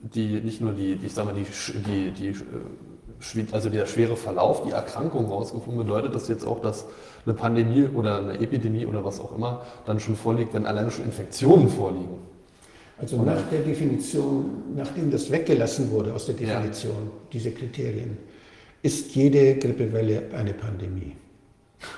die 0.00 0.40
nicht 0.40 0.60
nur 0.60 0.72
die, 0.72 0.98
ich 1.02 1.14
sag 1.14 1.24
mal, 1.24 1.34
die, 1.34 1.46
die, 1.86 2.10
die 2.10 2.28
äh, 2.28 3.46
also 3.52 3.70
der 3.70 3.86
schwere 3.86 4.16
Verlauf, 4.16 4.64
die 4.64 4.72
Erkrankung 4.72 5.26
rausgefunden, 5.26 5.84
bedeutet 5.84 6.14
das 6.14 6.28
jetzt 6.28 6.44
auch, 6.44 6.60
dass 6.60 6.86
eine 7.24 7.34
Pandemie 7.34 7.84
oder 7.94 8.18
eine 8.18 8.34
Epidemie 8.40 8.84
oder 8.86 9.04
was 9.04 9.20
auch 9.20 9.36
immer 9.36 9.62
dann 9.86 10.00
schon 10.00 10.16
vorliegt, 10.16 10.54
wenn 10.54 10.66
alleine 10.66 10.90
schon 10.90 11.04
Infektionen 11.04 11.68
vorliegen. 11.68 12.18
Also 12.98 13.20
nach 13.22 13.40
der 13.50 13.60
Definition, 13.60 14.44
nachdem 14.76 15.10
das 15.10 15.30
weggelassen 15.30 15.90
wurde 15.90 16.12
aus 16.14 16.26
der 16.26 16.34
Definition, 16.36 17.10
diese 17.32 17.50
Kriterien, 17.50 18.16
ist 18.82 19.14
jede 19.14 19.56
Grippewelle 19.56 20.24
eine 20.36 20.52
Pandemie. 20.52 21.12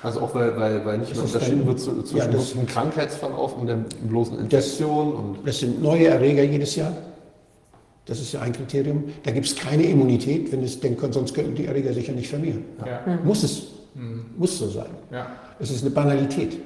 Also 0.01 0.21
auch 0.21 0.33
weil, 0.33 0.55
weil, 0.57 0.83
weil 0.85 0.97
nicht 0.99 1.11
Das 1.11 1.17
mehr 1.17 1.25
unterschieden 1.27 1.67
wird 1.67 1.79
zwischen 1.79 2.17
ja, 2.17 2.27
das- 2.27 2.55
einem 2.55 2.65
Krankheitsverlauf 2.65 3.55
und 3.57 3.67
der 3.67 3.79
bloßen 4.07 4.39
Infektion 4.39 5.13
und 5.13 5.37
Das 5.47 5.59
sind 5.59 5.81
neue 5.81 6.07
Erreger 6.07 6.43
jedes 6.43 6.75
Jahr. 6.75 6.93
Das 8.07 8.19
ist 8.19 8.33
ja 8.33 8.41
ein 8.41 8.51
Kriterium. 8.53 9.05
Da 9.23 9.31
gibt 9.31 9.47
es 9.47 9.55
keine 9.55 9.83
Immunität, 9.83 10.51
wenn 10.51 10.63
es, 10.63 10.79
denn 10.79 10.95
sonst 11.11 11.33
könnten 11.33 11.55
die 11.55 11.65
Erreger 11.65 11.93
sich 11.93 12.07
ja 12.07 12.13
nicht 12.13 12.29
vermehren. 12.29 12.63
Ja. 12.85 13.19
Muss 13.23 13.43
es, 13.43 13.67
Mhm. 13.95 14.25
muss 14.37 14.57
so 14.59 14.67
sein. 14.69 14.85
ja. 15.11 15.27
Es 15.59 15.71
ist 15.71 15.81
eine 15.83 15.91
Banalität. 15.91 16.57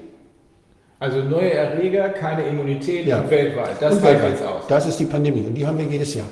Also 1.00 1.20
neue 1.24 1.54
Erreger, 1.54 2.10
keine 2.10 2.44
Immunität 2.44 3.06
Ja. 3.06 3.22
und 3.22 3.30
weltweit. 3.30 3.80
Das 3.80 3.96
Und 3.96 4.04
weltweit. 4.04 4.32
jetzt 4.32 4.44
aus. 4.44 4.64
Das 4.68 4.86
ist 4.88 5.00
die 5.00 5.06
Pandemie 5.06 5.46
und 5.48 5.54
die 5.54 5.66
haben 5.66 5.78
wir 5.78 5.86
jedes 5.86 6.14
Jahr. 6.16 6.26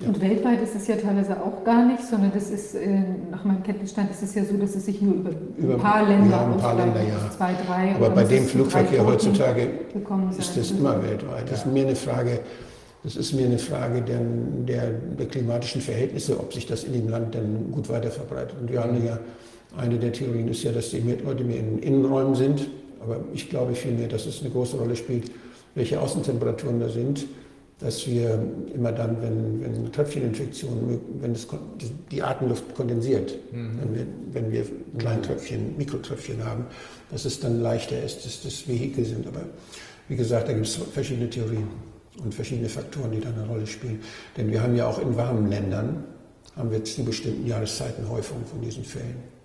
Ja. 0.00 0.08
Und 0.08 0.20
weltweit 0.20 0.60
ist 0.62 0.74
es 0.74 0.86
ja 0.88 0.96
teilweise 0.96 1.36
auch 1.40 1.62
gar 1.64 1.86
nicht, 1.86 2.02
sondern 2.02 2.32
das 2.34 2.50
ist, 2.50 2.74
äh, 2.74 3.00
nach 3.30 3.44
meinem 3.44 3.62
Kenntnisstand 3.62 4.10
ist 4.10 4.22
es 4.22 4.34
ja 4.34 4.44
so, 4.44 4.56
dass 4.56 4.74
es 4.74 4.84
sich 4.86 5.00
nur 5.00 5.14
über, 5.14 5.30
Über- 5.56 5.74
ein 5.74 5.80
paar 5.80 6.06
Länder 6.08 6.30
ja, 6.30 6.44
ein 6.46 6.56
paar 6.56 6.74
Länder, 6.74 7.00
ja. 7.02 7.30
zwei, 7.36 7.52
drei. 7.66 7.94
Aber 7.94 8.10
bei 8.10 8.24
dem 8.24 8.44
Flugverkehr 8.44 9.06
heutzutage 9.06 9.68
ist 10.38 10.56
das 10.56 10.70
immer 10.72 11.02
weltweit. 11.02 11.50
Das 11.50 11.60
ist 11.60 11.66
mir 11.66 11.86
eine 11.86 11.96
Frage, 11.96 12.40
das 13.04 13.16
ist 13.16 13.32
mir 13.34 13.46
eine 13.46 13.58
Frage 13.58 14.02
der, 14.02 14.20
der, 14.66 14.90
der 15.18 15.26
klimatischen 15.26 15.80
Verhältnisse, 15.80 16.38
ob 16.40 16.52
sich 16.52 16.66
das 16.66 16.84
in 16.84 16.92
dem 16.94 17.08
Land 17.08 17.34
dann 17.34 17.70
gut 17.70 17.88
weiter 17.88 18.10
verbreitet. 18.10 18.54
Und 18.60 18.70
wir 18.72 18.82
haben 18.82 19.02
ja, 19.06 19.18
eine 19.76 19.98
der 19.98 20.12
Theorien 20.12 20.48
ist 20.48 20.62
ja, 20.62 20.72
dass 20.72 20.90
die 20.90 21.00
Leute 21.24 21.44
mehr 21.44 21.58
in 21.58 21.78
Innenräumen 21.78 22.34
sind. 22.34 22.68
Aber 23.00 23.20
ich 23.32 23.48
glaube 23.48 23.74
vielmehr, 23.74 24.08
dass 24.08 24.26
es 24.26 24.40
eine 24.40 24.50
große 24.50 24.76
Rolle 24.76 24.94
spielt, 24.96 25.30
welche 25.74 26.00
Außentemperaturen 26.00 26.80
da 26.80 26.88
sind, 26.88 27.26
dass 27.78 28.06
wir 28.06 28.42
immer 28.74 28.92
dann, 28.92 29.22
wenn, 29.22 29.62
wenn 29.62 29.90
Tröpfcheninfektionen, 29.92 31.00
wenn 31.22 31.34
kon- 31.48 31.58
die 32.10 32.22
Atemluft 32.22 32.74
kondensiert, 32.74 33.38
wenn, 33.52 33.94
wir, 33.94 34.06
wenn 34.32 34.52
wir 34.52 34.64
Kleintröpfchen, 34.98 35.76
Mikrotröpfchen 35.78 36.44
haben, 36.44 36.66
dass 37.10 37.24
es 37.24 37.40
dann 37.40 37.62
leichter 37.62 38.02
ist, 38.02 38.26
dass 38.26 38.42
das 38.42 38.68
Vehikel 38.68 39.04
sind. 39.06 39.26
Aber 39.26 39.40
wie 40.08 40.16
gesagt, 40.16 40.48
da 40.48 40.52
gibt 40.52 40.66
es 40.66 40.74
verschiedene 40.92 41.30
Theorien 41.30 41.68
und 42.22 42.34
verschiedene 42.34 42.68
Faktoren, 42.68 43.12
die 43.12 43.20
da 43.20 43.30
eine 43.30 43.46
Rolle 43.46 43.66
spielen. 43.66 44.00
Denn 44.36 44.50
wir 44.50 44.62
haben 44.62 44.76
ja 44.76 44.86
auch 44.86 45.00
in 45.00 45.16
warmen 45.16 45.48
Ländern, 45.48 46.04
haben 46.56 46.70
wir 46.70 46.84
zu 46.84 47.02
bestimmten 47.02 47.46
Jahreszeiten 47.46 48.06
Häufung 48.10 48.44
von 48.44 48.60
diesen 48.60 48.84
Fällen. 48.84 49.39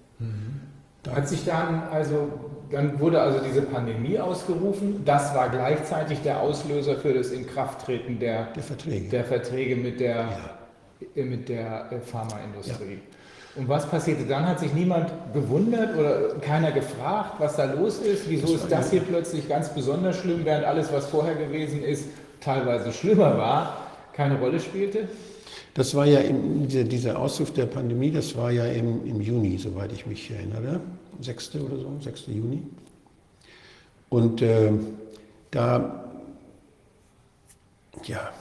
Da- 1.04 1.16
Hat 1.16 1.28
sich 1.30 1.46
dann 1.46 1.84
also, 1.92 2.30
dann 2.72 3.00
wurde 3.00 3.22
also 3.22 3.40
diese 3.48 3.62
Pandemie 3.62 4.18
ausgerufen. 4.20 5.04
Das 5.06 5.36
war 5.36 5.50
gleichzeitig 5.50 6.22
der 6.24 6.40
Auslöser 6.42 6.96
für 6.96 7.14
das 7.14 7.30
Inkrafttreten 7.32 8.18
der, 8.20 8.46
Der 8.56 8.64
Verträge. 8.64 9.10
der 9.10 9.24
Verträge 9.26 9.76
mit 9.76 10.00
der, 10.00 10.16
Ja. 10.16 10.38
äh, 11.16 11.24
mit 11.24 11.48
der 11.50 11.92
äh, 11.92 12.00
Pharmaindustrie. 12.00 13.00
Und 13.56 13.70
was 13.70 13.86
passierte 13.86 14.26
dann? 14.26 14.48
Hat 14.48 14.60
sich 14.60 14.74
niemand 14.74 15.12
gewundert 15.34 15.96
oder 15.96 16.36
keiner 16.42 16.72
gefragt, 16.72 17.36
was 17.40 17.56
da 17.56 17.66
los 17.66 18.00
ist? 18.00 18.28
Wieso 18.30 18.48
Das 18.54 18.64
ist 18.64 18.72
das 18.72 18.86
ja- 18.88 19.00
hier 19.00 19.02
plötzlich 19.08 19.48
ganz 19.48 19.70
besonders 19.70 20.18
schlimm, 20.18 20.42
während 20.44 20.66
alles, 20.66 20.92
was 20.92 21.06
vorher 21.06 21.36
gewesen 21.36 21.84
ist, 21.84 22.06
teilweise 22.42 22.92
schlimmer 22.92 23.38
war, 23.38 23.78
keine 24.12 24.40
Rolle 24.40 24.60
spielte? 24.60 25.08
Das 25.76 25.94
war 25.94 26.06
ja 26.06 26.22
im, 26.22 26.68
dieser, 26.68 26.86
dieser 26.86 27.20
Ausruf 27.20 27.52
der 27.52 27.66
Pandemie, 27.66 28.10
das 28.10 28.36
war 28.38 28.50
ja 28.50 28.66
im, 28.66 29.06
im 29.06 29.20
Juni, 29.20 29.58
soweit 29.58 29.92
ich 29.92 30.06
mich 30.06 30.32
erinnere, 30.32 30.80
6. 31.20 31.56
oder 31.56 31.78
so, 31.78 31.92
6. 32.02 32.28
Juni. 32.28 32.64
Und 34.10 34.42
äh, 34.42 34.72
da, 35.52 36.06
ja, 38.06 38.32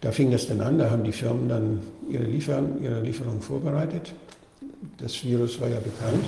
da 0.00 0.10
fing 0.10 0.32
das 0.32 0.48
dann 0.48 0.60
an, 0.60 0.78
da 0.78 0.90
haben 0.90 1.04
die 1.04 1.12
Firmen 1.12 1.48
dann 1.48 1.80
ihre, 2.10 2.24
Liefer, 2.24 2.60
ihre 2.82 3.00
Lieferungen 3.00 3.40
vorbereitet. 3.40 4.12
Das 4.98 5.22
Virus 5.22 5.60
war 5.60 5.68
ja 5.68 5.78
bekannt. 5.78 6.24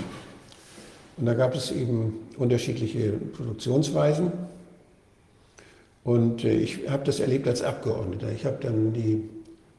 Und 1.17 1.27
da 1.27 1.35
gab 1.35 1.57
es 1.57 1.73
eben 1.73 2.29
unterschiedliche 2.37 3.15
Produktionsweisen. 3.37 4.31
Und 6.05 6.45
äh, 6.45 6.55
ich 6.55 6.89
habe 6.89 7.03
das 7.03 7.19
erlebt 7.19 7.49
als 7.49 7.63
Abgeordneter. 7.63 8.31
Ich 8.31 8.45
habe 8.45 8.59
dann 8.61 8.93
die, 8.93 9.29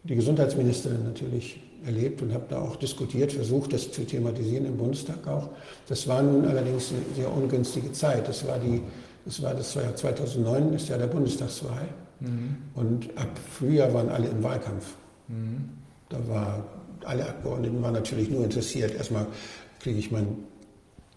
die 0.08 0.16
Gesundheitsministerin 0.16 1.04
natürlich 1.04 1.60
erlebt 1.86 2.22
und 2.22 2.34
habe 2.34 2.46
da 2.50 2.60
auch 2.62 2.76
diskutiert, 2.76 3.32
versucht, 3.32 3.74
das 3.74 3.92
zu 3.92 4.04
thematisieren 4.06 4.66
im 4.66 4.78
Bundestag 4.78 5.28
auch. 5.28 5.50
Das 5.88 6.08
war 6.08 6.22
nun 6.22 6.46
allerdings 6.46 6.92
eine 6.92 7.16
sehr 7.16 7.32
ungünstige 7.32 7.92
Zeit. 7.92 8.28
Das 8.28 8.48
war, 8.48 8.58
die, 8.60 8.82
das 9.26 9.42
war 9.42 9.54
das 9.54 9.74
Jahr 9.74 9.96
2009, 9.96 10.74
das 10.74 10.88
Jahr 10.88 11.00
der 11.00 11.08
Bundestagswahl. 11.08 11.88
Und 12.74 13.18
ab 13.18 13.30
Frühjahr 13.52 13.94
waren 13.94 14.10
alle 14.10 14.28
im 14.28 14.42
Wahlkampf. 14.44 14.96
Da 16.10 16.18
war, 16.28 16.66
alle 17.06 17.28
Abgeordneten 17.28 17.82
waren 17.82 17.94
natürlich 17.94 18.30
nur 18.30 18.44
interessiert, 18.44 18.96
erstmal 18.96 19.28
kriege 19.80 20.00
ich, 20.00 20.12
mein, 20.12 20.28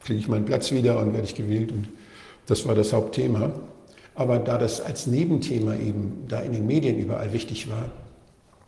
kriege 0.01 0.19
ich 0.19 0.29
meinen 0.29 0.45
Platz 0.45 0.71
wieder 0.73 0.99
und 0.99 1.13
werde 1.13 1.25
ich 1.25 1.35
gewählt. 1.35 1.73
Und 1.73 1.89
das 2.47 2.67
war 2.67 2.75
das 2.75 2.93
Hauptthema. 2.93 3.53
Aber 4.15 4.39
da 4.39 4.59
das 4.59 4.81
als 4.81 5.07
Nebenthema 5.07 5.75
eben 5.77 6.25
da 6.29 6.41
in 6.41 6.53
den 6.53 6.67
Medien 6.67 6.99
überall 6.99 7.33
wichtig 7.33 7.71
war, 7.71 7.91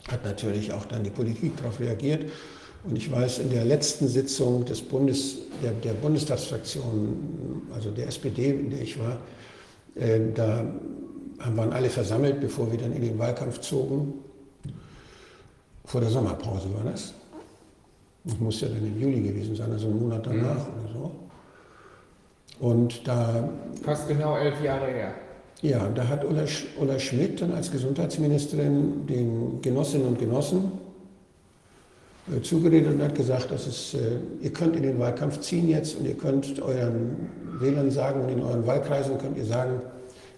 hat 0.09 0.25
natürlich 0.25 0.73
auch 0.73 0.85
dann 0.87 1.05
die 1.05 1.11
Politik 1.11 1.57
darauf 1.57 1.79
reagiert. 1.81 2.31
Und 2.85 2.97
ich 2.97 3.11
weiß, 3.11 3.39
in 3.39 3.51
der 3.51 3.65
letzten 3.65 4.09
Sitzung 4.09 4.65
des 4.65 4.83
Bundes, 4.83 5.37
der, 5.63 5.71
der 5.73 5.93
Bundestagsfraktion, 5.93 7.63
also 7.73 7.91
der 7.91 8.09
SPD, 8.09 8.51
in 8.51 8.71
der 8.71 8.81
ich 8.83 8.99
war, 8.99 9.19
äh, 9.95 10.33
da 10.35 10.65
waren 11.39 11.73
alle 11.73 11.91
versammelt, 11.91 12.41
bevor 12.41 12.71
wir 12.71 12.79
dann 12.79 12.93
in 12.93 13.03
den 13.03 13.19
Wahlkampf 13.19 13.61
zogen. 13.61 14.15
Vor 15.85 16.01
der 16.01 16.11
Sommerpause 16.11 16.73
war 16.75 16.91
das. 16.91 17.15
Das 18.25 18.39
muss 18.39 18.61
ja 18.61 18.69
dann 18.69 18.87
im 18.87 19.01
Juli 19.01 19.21
gewesen 19.21 19.55
sein, 19.55 19.71
also 19.73 19.89
einen 19.89 20.01
Monat 20.01 20.27
danach 20.27 20.67
oder 20.69 20.93
so. 20.93 21.11
Und 22.61 23.07
da 23.07 23.49
Fast 23.83 24.09
genau 24.09 24.37
elf 24.37 24.63
Jahre 24.63 24.87
her. 24.87 25.15
Ja, 25.63 25.89
da 25.89 26.09
hat 26.09 26.25
Ulla, 26.25 26.45
Ulla 26.77 26.99
Schmidt 26.99 27.41
dann 27.41 27.53
als 27.53 27.71
Gesundheitsministerin 27.71 29.07
den 29.07 29.63
Genossinnen 29.63 30.09
und 30.09 30.19
Genossen 30.19 30.73
äh, 32.37 32.43
zugeredet 32.43 32.95
und 32.95 33.03
hat 33.03 33.15
gesagt, 33.15 33.53
dass 33.53 33.69
es, 33.69 33.95
äh, 33.95 34.19
ihr 34.43 34.53
könnt 34.53 34.75
in 34.75 34.83
den 34.83 34.99
Wahlkampf 34.99 35.39
ziehen 35.41 35.69
jetzt 35.69 35.97
und 35.97 36.07
ihr 36.07 36.17
könnt 36.17 36.61
euren 36.61 37.29
Wählern 37.61 37.93
sagen 37.93 38.23
und 38.23 38.29
in 38.31 38.43
euren 38.43 38.67
Wahlkreisen 38.67 39.19
könnt 39.19 39.37
ihr 39.37 39.45
sagen, 39.45 39.81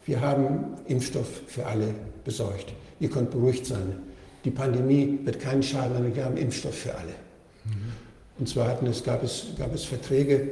wir 0.05 0.21
haben 0.21 0.77
Impfstoff 0.87 1.43
für 1.47 1.65
alle 1.65 1.95
besorgt. 2.25 2.75
Ihr 3.01 3.09
könnt 3.09 3.31
beruhigt 3.31 3.65
sein. 3.65 3.95
Die 4.45 4.51
Pandemie 4.51 5.21
wird 5.25 5.41
keinen 5.41 5.63
Schaden 5.63 5.97
an, 5.97 6.15
wir 6.15 6.23
haben 6.23 6.37
Impfstoff 6.37 6.75
für 6.75 6.95
alle. 6.95 7.15
Mhm. 7.65 7.93
Und 8.41 8.49
zwar 8.49 8.69
hatten 8.69 8.87
es, 8.87 9.03
gab, 9.03 9.23
es, 9.23 9.47
gab 9.57 9.75
es 9.75 9.85
Verträge, 9.85 10.51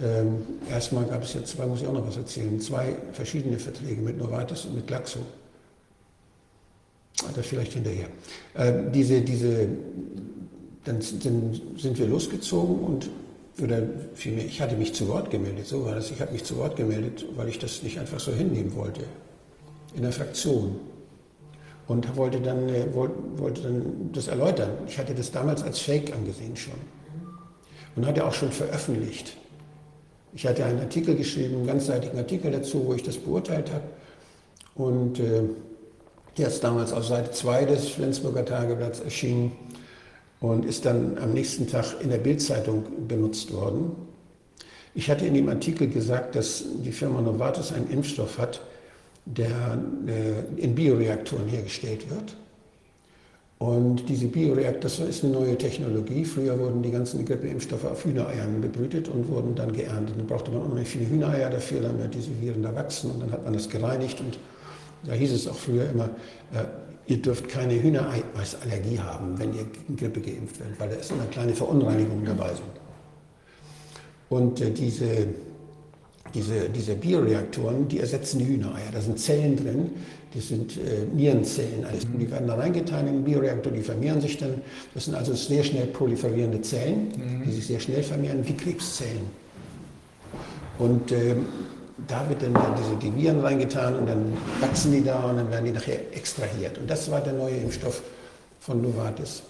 ähm, 0.00 0.42
erstmal 0.70 1.04
gab 1.04 1.22
es 1.22 1.34
jetzt 1.34 1.52
zwei, 1.56 1.66
muss 1.66 1.82
ich 1.82 1.86
auch 1.86 1.92
noch 1.92 2.06
was 2.06 2.16
erzählen, 2.16 2.60
zwei 2.60 2.96
verschiedene 3.12 3.58
Verträge 3.58 4.00
mit 4.00 4.18
Novartis 4.18 4.64
und 4.64 4.76
mit 4.76 4.86
Glaxo. 4.86 5.20
Das 7.34 7.46
vielleicht 7.46 7.74
hinterher. 7.74 8.08
Ähm, 8.56 8.90
diese, 8.90 9.20
diese 9.20 9.68
dann 10.84 11.00
sind 11.00 11.98
wir 11.98 12.06
losgezogen 12.06 12.78
und 12.78 13.08
oder 13.60 13.82
vielmehr, 14.14 14.46
ich 14.46 14.60
hatte 14.62 14.76
mich 14.76 14.94
zu 14.94 15.06
Wort 15.08 15.30
gemeldet, 15.30 15.66
so 15.66 15.84
war 15.84 15.94
das. 15.94 16.10
Ich 16.10 16.20
habe 16.20 16.32
mich 16.32 16.42
zu 16.42 16.56
Wort 16.56 16.74
gemeldet, 16.74 17.26
weil 17.36 17.48
ich 17.48 17.58
das 17.58 17.82
nicht 17.82 17.98
einfach 17.98 18.18
so 18.18 18.32
hinnehmen 18.32 18.74
wollte. 18.74 19.02
In 19.94 20.02
der 20.02 20.12
Fraktion. 20.12 20.80
Und 21.86 22.16
wollte 22.16 22.40
dann, 22.40 22.68
äh, 22.70 22.86
wollte 22.94 23.62
dann 23.62 24.10
das 24.12 24.28
erläutern. 24.28 24.70
Ich 24.88 24.98
hatte 24.98 25.14
das 25.14 25.30
damals 25.30 25.62
als 25.62 25.80
Fake 25.80 26.14
angesehen 26.14 26.56
schon. 26.56 26.74
Und 27.94 28.06
hatte 28.06 28.24
auch 28.24 28.32
schon 28.32 28.50
veröffentlicht. 28.50 29.36
Ich 30.34 30.46
hatte 30.46 30.64
einen 30.64 30.80
Artikel 30.80 31.14
geschrieben, 31.14 31.56
einen 31.56 31.66
ganzseitigen 31.66 32.16
Artikel 32.18 32.50
dazu, 32.50 32.86
wo 32.86 32.94
ich 32.94 33.02
das 33.02 33.18
beurteilt 33.18 33.70
habe. 33.70 33.84
Und 34.74 35.20
äh, 35.20 35.42
der 36.38 36.48
ist 36.48 36.64
damals 36.64 36.92
auf 36.92 37.04
Seite 37.04 37.30
2 37.30 37.66
des 37.66 37.88
Flensburger 37.90 38.44
Tageblatts 38.44 39.00
erschienen 39.00 39.52
und 40.40 40.64
ist 40.64 40.86
dann 40.86 41.18
am 41.18 41.34
nächsten 41.34 41.66
Tag 41.66 42.00
in 42.00 42.08
der 42.08 42.18
Bildzeitung 42.18 43.06
benutzt 43.06 43.52
worden. 43.52 43.92
Ich 44.94 45.10
hatte 45.10 45.26
in 45.26 45.34
dem 45.34 45.48
Artikel 45.48 45.88
gesagt, 45.88 46.34
dass 46.34 46.64
die 46.82 46.92
Firma 46.92 47.20
Novartis 47.20 47.72
einen 47.72 47.90
Impfstoff 47.90 48.38
hat, 48.38 48.60
der 49.24 49.78
äh, 50.06 50.60
in 50.60 50.74
Bioreaktoren 50.74 51.48
hergestellt 51.48 52.10
wird. 52.10 52.36
Und 53.62 54.08
diese 54.08 54.26
Bioreaktoren, 54.26 54.80
das 54.80 54.98
ist 54.98 55.22
eine 55.22 55.34
neue 55.34 55.56
Technologie. 55.56 56.24
Früher 56.24 56.58
wurden 56.58 56.82
die 56.82 56.90
ganzen 56.90 57.24
Grippeimpfstoffe 57.24 57.84
auf 57.84 58.04
Hühnereiern 58.04 58.60
bebrütet 58.60 59.08
und 59.08 59.28
wurden 59.28 59.54
dann 59.54 59.72
geerntet. 59.72 60.16
Dann 60.18 60.26
brauchte 60.26 60.50
man 60.50 60.62
unheimlich 60.62 60.88
viele 60.88 61.08
Hühnereier 61.08 61.48
dafür, 61.48 61.80
damit 61.82 62.12
diese 62.12 62.30
Viren 62.40 62.64
da 62.64 62.74
wachsen 62.74 63.12
und 63.12 63.20
dann 63.20 63.30
hat 63.30 63.44
man 63.44 63.52
das 63.52 63.68
gereinigt. 63.68 64.18
Und 64.18 64.36
da 65.04 65.12
hieß 65.12 65.30
es 65.30 65.46
auch 65.46 65.54
früher 65.54 65.88
immer, 65.88 66.06
äh, 66.52 66.64
ihr 67.06 67.22
dürft 67.22 67.48
keine 67.48 67.80
Hühnereiweißallergie 67.80 68.98
haben, 68.98 69.38
wenn 69.38 69.54
ihr 69.54 69.62
gegen 69.66 69.96
Grippe 69.96 70.20
geimpft 70.20 70.58
werdet, 70.58 70.80
weil 70.80 70.88
da 70.88 70.96
ist 70.96 71.12
immer 71.12 71.26
kleine 71.26 71.52
Verunreinigungen 71.52 72.24
dabei 72.24 72.48
sind. 72.48 72.66
Und 74.28 74.60
äh, 74.60 74.72
diese, 74.72 75.28
diese, 76.34 76.68
diese 76.68 76.96
Bioreaktoren, 76.96 77.86
die 77.86 78.00
ersetzen 78.00 78.40
die 78.40 78.46
Hühnereier. 78.46 78.90
Da 78.92 79.00
sind 79.00 79.20
Zellen 79.20 79.54
drin, 79.54 79.90
das 80.34 80.48
sind 80.48 80.76
äh, 80.76 81.04
Nierenzellen. 81.12 81.84
Also 81.84 82.06
die 82.18 82.30
werden 82.30 82.46
da 82.46 82.54
reingetan 82.54 83.06
in 83.06 83.14
den 83.14 83.24
Bioreaktor, 83.24 83.72
die 83.72 83.82
vermehren 83.82 84.20
sich 84.20 84.38
dann. 84.38 84.62
Das 84.94 85.04
sind 85.04 85.14
also 85.14 85.34
sehr 85.34 85.62
schnell 85.62 85.86
proliferierende 85.86 86.60
Zellen, 86.62 87.12
mhm. 87.16 87.44
die 87.44 87.52
sich 87.52 87.66
sehr 87.66 87.80
schnell 87.80 88.02
vermehren, 88.02 88.46
wie 88.46 88.54
Krebszellen. 88.54 89.26
Und 90.78 91.12
ähm, 91.12 91.46
da 92.08 92.28
wird 92.28 92.42
dann 92.42 92.54
diese 92.78 92.96
die 92.96 93.14
Viren 93.14 93.40
reingetan 93.40 93.94
und 93.94 94.08
dann 94.08 94.32
wachsen 94.60 94.92
die 94.92 95.04
da 95.04 95.24
und 95.24 95.36
dann 95.36 95.50
werden 95.50 95.66
die 95.66 95.72
nachher 95.72 96.00
extrahiert. 96.14 96.78
Und 96.78 96.90
das 96.90 97.10
war 97.10 97.20
der 97.20 97.34
neue 97.34 97.56
Impfstoff 97.56 98.02
von 98.60 98.80
Novartis. 98.80 99.42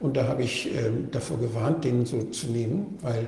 Und 0.00 0.16
da 0.16 0.28
habe 0.28 0.44
ich 0.44 0.72
äh, 0.72 0.90
davor 1.10 1.38
gewarnt, 1.38 1.84
den 1.84 2.06
so 2.06 2.22
zu 2.24 2.46
nehmen, 2.46 2.98
weil 3.02 3.26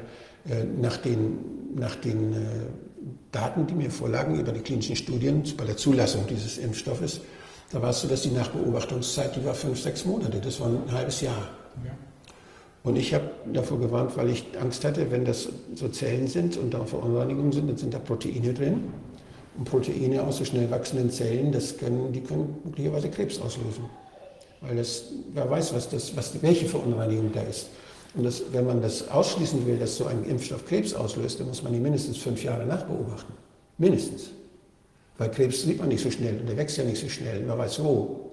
äh, 0.49 0.65
nach 0.81 0.97
den, 0.99 1.39
nach 1.75 1.97
den 1.97 2.33
äh, 2.33 2.37
Daten, 3.33 3.67
die 3.67 3.75
mir 3.75 3.91
vorlagen 3.91 4.39
über 4.39 4.53
die 4.53 4.61
klinischen 4.61 4.97
Studien 4.97 5.43
bei 5.57 5.65
der 5.65 5.77
Zulassung 5.77 6.27
dieses 6.29 6.59
Impfstoffes, 6.59 7.21
da 7.73 7.81
war 7.81 7.91
es 7.91 8.01
so, 8.01 8.09
dass 8.09 8.23
die 8.23 8.31
Nachbeobachtungszeit, 8.31 9.37
die 9.37 9.45
war 9.45 9.55
fünf, 9.55 9.81
sechs 9.81 10.05
Monate, 10.05 10.41
das 10.41 10.61
war 10.61 10.69
ein 10.69 10.91
halbes 10.91 11.21
Jahr. 11.21 11.49
Ja. 11.85 11.93
Und 12.83 12.97
ich 12.97 13.13
habe 13.13 13.31
davor 13.53 13.79
gewarnt, 13.79 14.17
weil 14.17 14.31
ich 14.31 14.45
Angst 14.61 14.85
hatte, 14.85 15.11
wenn 15.11 15.25
das 15.25 15.49
so 15.75 15.89
Zellen 15.89 16.27
sind 16.27 16.57
und 16.57 16.73
da 16.73 16.85
Verunreinigungen 16.85 17.53
sind, 17.53 17.69
dann 17.69 17.77
sind 17.77 17.93
da 17.95 17.99
Proteine 17.99 18.55
drin. 18.55 18.93
Und 19.59 19.65
Proteine 19.65 20.23
aus 20.23 20.39
so 20.39 20.45
schnell 20.45 20.71
wachsenden 20.71 21.11
Zellen, 21.11 21.53
das 21.53 21.77
können, 21.77 22.13
die 22.13 22.23
können 22.23 22.57
möglicherweise 22.65 23.11
Krebs 23.11 23.39
auslösen. 23.41 23.85
Weil 24.63 24.77
das, 24.77 25.05
wer 25.35 25.49
weiß, 25.51 25.75
was 25.75 25.89
das, 25.91 26.17
was, 26.17 26.43
welche 26.43 26.67
Verunreinigung 26.67 27.31
da 27.33 27.43
ist. 27.43 27.69
Und 28.15 28.25
das, 28.25 28.43
wenn 28.53 28.67
man 28.67 28.83
das 28.83 29.09
ausschließen 29.09 29.67
will, 29.67 29.79
dass 29.79 29.97
so 29.97 30.07
ein 30.07 30.25
Impfstoff 30.25 30.67
Krebs 30.67 30.95
auslöst, 30.95 31.39
dann 31.39 31.47
muss 31.47 31.63
man 31.63 31.73
die 31.73 31.79
mindestens 31.79 32.19
fünf 32.19 32.43
Jahre 32.43 32.67
nachbeobachten. 32.67 33.35
Mindestens. 33.79 34.31
Weil 35.19 35.31
Krebs 35.31 35.63
sieht 35.63 35.79
man 35.79 35.89
nicht 35.89 36.03
so 36.03 36.11
schnell 36.11 36.39
und 36.41 36.49
der 36.49 36.57
wächst 36.57 36.77
ja 36.77 36.85
nicht 36.85 37.01
so 37.01 37.09
schnell. 37.09 37.41
Man 37.43 37.59
weiß 37.59 37.83
wo. 37.85 38.31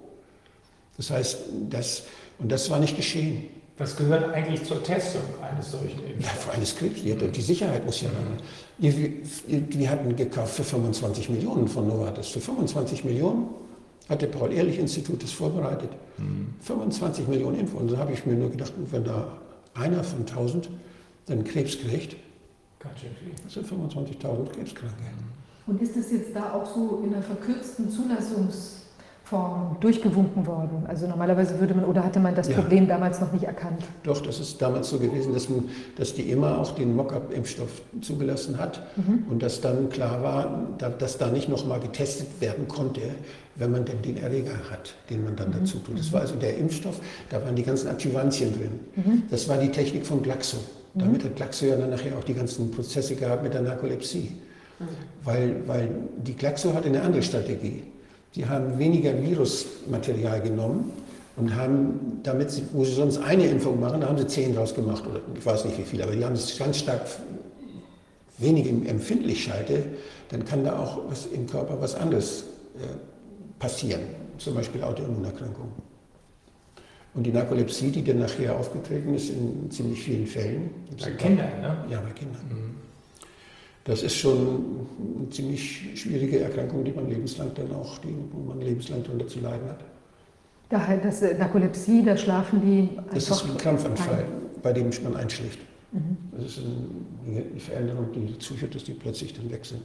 Das 0.96 1.10
heißt, 1.10 1.38
das, 1.70 2.04
und 2.38 2.50
das 2.50 2.68
war 2.70 2.80
nicht 2.80 2.96
geschehen. 2.96 3.44
Was 3.76 3.96
gehört 3.96 4.34
eigentlich 4.34 4.64
zur 4.64 4.82
Testung 4.82 5.22
eines 5.40 5.70
solchen 5.70 6.04
Impfstoffs? 6.04 6.24
Ja, 6.24 6.40
für 6.40 6.50
eines 6.50 6.74
Krebs. 6.74 7.02
Die, 7.02 7.40
Sicherheit 7.40 7.86
muss 7.86 8.00
ja 8.00 8.08
dann. 8.08 8.42
Wir, 8.78 9.12
wir 9.46 9.90
hatten 9.90 10.16
gekauft 10.16 10.54
für 10.54 10.64
25 10.64 11.28
Millionen 11.28 11.68
von 11.68 11.86
Novartis. 11.86 12.28
Für 12.28 12.40
25 12.40 13.04
Millionen 13.04 13.46
hat 14.08 14.20
der 14.22 14.26
Paul-Ehrlich-Institut 14.26 15.22
das 15.22 15.30
vorbereitet. 15.30 15.90
Mhm. 16.16 16.54
25 16.62 17.28
Millionen 17.28 17.60
Impfungen. 17.60 17.86
Und 17.86 17.94
da 17.94 17.98
habe 17.98 18.12
ich 18.12 18.26
mir 18.26 18.34
nur 18.34 18.50
gedacht, 18.50 18.72
wenn 18.90 19.04
da 19.04 19.38
einer 19.74 20.02
von 20.04 20.20
1000 20.20 20.68
dann 21.26 21.44
Krebs 21.44 21.78
kriegt, 21.78 22.16
Ganz 22.80 23.00
schön 23.00 23.10
viel. 23.16 23.32
das 23.44 23.54
sind 23.54 23.66
25.000 23.66 24.50
Krebskranke. 24.52 24.94
Und 25.66 25.82
ist 25.82 25.96
das 25.96 26.10
jetzt 26.12 26.34
da 26.34 26.52
auch 26.54 26.72
so 26.74 27.02
in 27.04 27.12
einer 27.12 27.22
verkürzten 27.22 27.90
Zulassungs- 27.90 28.77
Form 29.28 29.76
durchgewunken 29.80 30.46
worden. 30.46 30.84
Also 30.88 31.06
normalerweise 31.06 31.60
würde 31.60 31.74
man, 31.74 31.84
oder 31.84 32.02
hatte 32.02 32.18
man 32.18 32.34
das 32.34 32.48
ja. 32.48 32.54
Problem 32.54 32.88
damals 32.88 33.20
noch 33.20 33.30
nicht 33.32 33.44
erkannt? 33.44 33.82
Doch, 34.02 34.22
das 34.22 34.40
ist 34.40 34.60
damals 34.62 34.88
so 34.88 34.98
gewesen, 34.98 35.34
dass, 35.34 35.50
man, 35.50 35.68
dass 35.96 36.14
die 36.14 36.30
immer 36.30 36.58
auch 36.58 36.74
den 36.74 36.96
Mockup-Impfstoff 36.96 37.82
zugelassen 38.00 38.58
hat 38.58 38.82
mhm. 38.96 39.24
und 39.28 39.42
dass 39.42 39.60
dann 39.60 39.90
klar 39.90 40.22
war, 40.22 40.66
dass 40.98 41.18
da 41.18 41.28
nicht 41.28 41.48
nochmal 41.48 41.78
getestet 41.80 42.40
werden 42.40 42.68
konnte, 42.68 43.02
wenn 43.56 43.70
man 43.70 43.84
denn 43.84 44.00
den 44.00 44.16
Erreger 44.16 44.58
hat, 44.70 44.94
den 45.10 45.24
man 45.24 45.36
dann 45.36 45.50
mhm. 45.50 45.60
dazu 45.60 45.78
tut. 45.78 45.98
Das 45.98 46.10
war 46.10 46.22
also 46.22 46.36
der 46.36 46.56
Impfstoff, 46.56 46.98
da 47.28 47.44
waren 47.44 47.54
die 47.54 47.64
ganzen 47.64 47.88
Adjuvantien 47.88 48.54
drin. 48.54 48.80
Mhm. 48.96 49.22
Das 49.30 49.46
war 49.46 49.58
die 49.58 49.70
Technik 49.70 50.06
von 50.06 50.22
Glaxo. 50.22 50.56
Mhm. 50.94 51.00
Damit 51.00 51.24
hat 51.24 51.36
Glaxo 51.36 51.66
ja 51.66 51.76
dann 51.76 51.90
nachher 51.90 52.16
auch 52.16 52.24
die 52.24 52.34
ganzen 52.34 52.70
Prozesse 52.70 53.14
gehabt 53.14 53.42
mit 53.42 53.52
der 53.52 53.60
Narkolepsie. 53.60 54.32
Mhm. 54.78 54.84
Weil, 55.24 55.56
weil 55.66 55.90
die 56.16 56.34
Glaxo 56.34 56.72
hatte 56.72 56.88
eine 56.88 57.02
andere 57.02 57.22
Strategie. 57.22 57.82
Die 58.34 58.46
haben 58.46 58.78
weniger 58.78 59.20
Virusmaterial 59.20 60.40
genommen 60.40 60.92
und 61.36 61.54
haben 61.54 62.20
damit, 62.22 62.62
wo 62.72 62.84
sie 62.84 62.92
sonst 62.92 63.18
eine 63.18 63.46
Impfung 63.46 63.80
machen, 63.80 64.00
da 64.00 64.08
haben 64.08 64.18
sie 64.18 64.26
zehn 64.26 64.54
draus 64.54 64.74
gemacht 64.74 65.04
oder 65.06 65.20
ich 65.34 65.44
weiß 65.44 65.64
nicht 65.64 65.78
wie 65.78 65.82
viel, 65.82 66.02
aber 66.02 66.12
die 66.12 66.24
haben 66.24 66.34
es 66.34 66.58
ganz 66.58 66.78
stark 66.78 67.02
wenig 68.38 68.68
empfindlich 68.68 69.44
schalte, 69.44 69.84
dann 70.28 70.44
kann 70.44 70.64
da 70.64 70.78
auch 70.78 71.00
was 71.08 71.26
im 71.26 71.46
Körper 71.46 71.80
was 71.80 71.94
anderes 71.94 72.44
äh, 72.76 72.80
passieren, 73.58 74.00
zum 74.36 74.54
Beispiel 74.54 74.82
Autoimmunerkrankungen. 74.82 75.72
Und 77.14 77.24
die 77.24 77.32
Narkolepsie, 77.32 77.90
die 77.90 78.04
dann 78.04 78.20
nachher 78.20 78.54
aufgetreten 78.54 79.14
ist 79.14 79.30
in 79.30 79.70
ziemlich 79.70 80.00
vielen 80.02 80.26
Fällen. 80.26 80.70
Bei 81.00 81.10
Kindern, 81.12 81.60
ne? 81.60 81.84
Ja, 81.90 82.00
bei 82.00 82.10
Kindern. 82.10 82.42
Mhm 82.48 82.67
das 83.88 84.02
ist 84.02 84.16
schon 84.16 84.86
eine 85.18 85.30
ziemlich 85.30 85.98
schwierige 85.98 86.40
Erkrankung, 86.40 86.84
die 86.84 86.92
man 86.92 87.08
lebenslang 87.08 87.50
dann 87.54 87.74
auch, 87.74 87.96
die, 87.98 88.14
wo 88.32 88.40
man 88.50 88.60
lebenslang 88.60 89.02
darunter 89.02 89.26
zu 89.26 89.40
leiden 89.40 89.66
hat. 89.66 89.80
Daher 90.68 90.98
das 90.98 91.22
äh, 91.22 91.36
Narkolepsie, 91.36 92.04
da 92.04 92.14
schlafen 92.14 92.60
die 92.60 92.98
einfach. 92.98 93.14
Das 93.14 93.30
ist 93.30 93.44
ein 93.44 93.56
Krampfanfall, 93.56 94.26
bei 94.62 94.74
dem 94.74 94.90
man 95.02 95.16
einschläft. 95.16 95.58
Mhm. 95.92 96.18
Das 96.32 96.44
ist 96.44 96.60
eine 97.26 97.42
Veränderung, 97.58 98.12
die 98.12 98.34
dazu 98.34 98.54
führt, 98.54 98.74
dass 98.74 98.84
die 98.84 98.92
plötzlich 98.92 99.32
dann 99.32 99.50
weg 99.50 99.64
sind. 99.64 99.80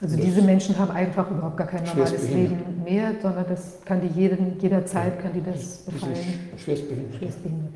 Also 0.00 0.16
diese 0.16 0.40
Menschen 0.40 0.78
haben 0.78 0.92
einfach 0.92 1.28
überhaupt 1.28 1.56
gar 1.56 1.66
kein 1.66 1.84
normales 1.84 2.30
Leben 2.30 2.56
mehr, 2.84 3.14
sondern 3.20 3.46
das 3.48 3.80
kann 3.84 4.00
die 4.00 4.18
jeden, 4.18 4.58
jederzeit 4.60 5.20
kann 5.20 5.32
die 5.32 5.42
das 5.42 5.78
befallen. 5.78 6.14
Schwerstbehindert. 6.56 7.16
Schwerstbehindert. 7.16 7.74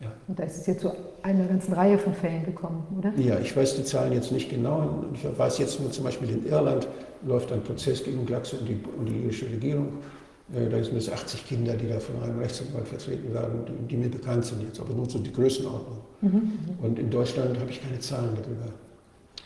Ja. 0.00 0.12
Und 0.28 0.38
da 0.38 0.44
ist 0.44 0.58
es 0.58 0.66
jetzt 0.66 0.82
zu 0.82 0.92
einer 1.26 1.46
ganzen 1.46 1.72
Reihe 1.72 1.98
von 1.98 2.14
Fällen 2.14 2.44
gekommen, 2.44 2.86
oder? 2.96 3.12
Ja, 3.16 3.38
ich 3.40 3.54
weiß 3.56 3.74
die 3.76 3.84
Zahlen 3.84 4.12
jetzt 4.12 4.30
nicht 4.30 4.48
genau. 4.48 5.04
Ich 5.12 5.26
weiß 5.36 5.58
jetzt 5.58 5.80
nur 5.80 5.90
zum 5.90 6.04
Beispiel 6.04 6.30
in 6.30 6.46
Irland 6.46 6.86
läuft 7.26 7.52
ein 7.52 7.62
Prozess 7.62 8.04
gegen 8.04 8.24
Glaxo 8.24 8.56
und 8.58 8.68
die, 8.68 8.78
und 8.96 9.06
die 9.06 9.24
irische 9.24 9.46
Regierung. 9.46 9.88
Äh, 10.54 10.68
da 10.68 10.82
sind 10.82 10.96
es 10.96 11.10
80 11.10 11.44
Kinder, 11.48 11.74
die 11.74 11.88
da 11.88 11.98
von 11.98 12.22
einem 12.22 12.38
Rechtsanwalt 12.38 12.86
vertreten 12.86 13.34
werden, 13.34 13.64
die, 13.66 13.88
die 13.88 13.96
mir 13.96 14.08
bekannt 14.08 14.44
sind 14.44 14.62
jetzt, 14.62 14.78
aber 14.78 14.94
nur 14.94 15.10
so 15.10 15.18
die 15.18 15.32
Größenordnung. 15.32 15.98
Mhm, 16.20 16.30
mhm. 16.30 16.84
Und 16.84 16.98
in 17.00 17.10
Deutschland 17.10 17.58
habe 17.58 17.70
ich 17.70 17.82
keine 17.82 17.98
Zahlen 17.98 18.30
darüber. 18.36 18.72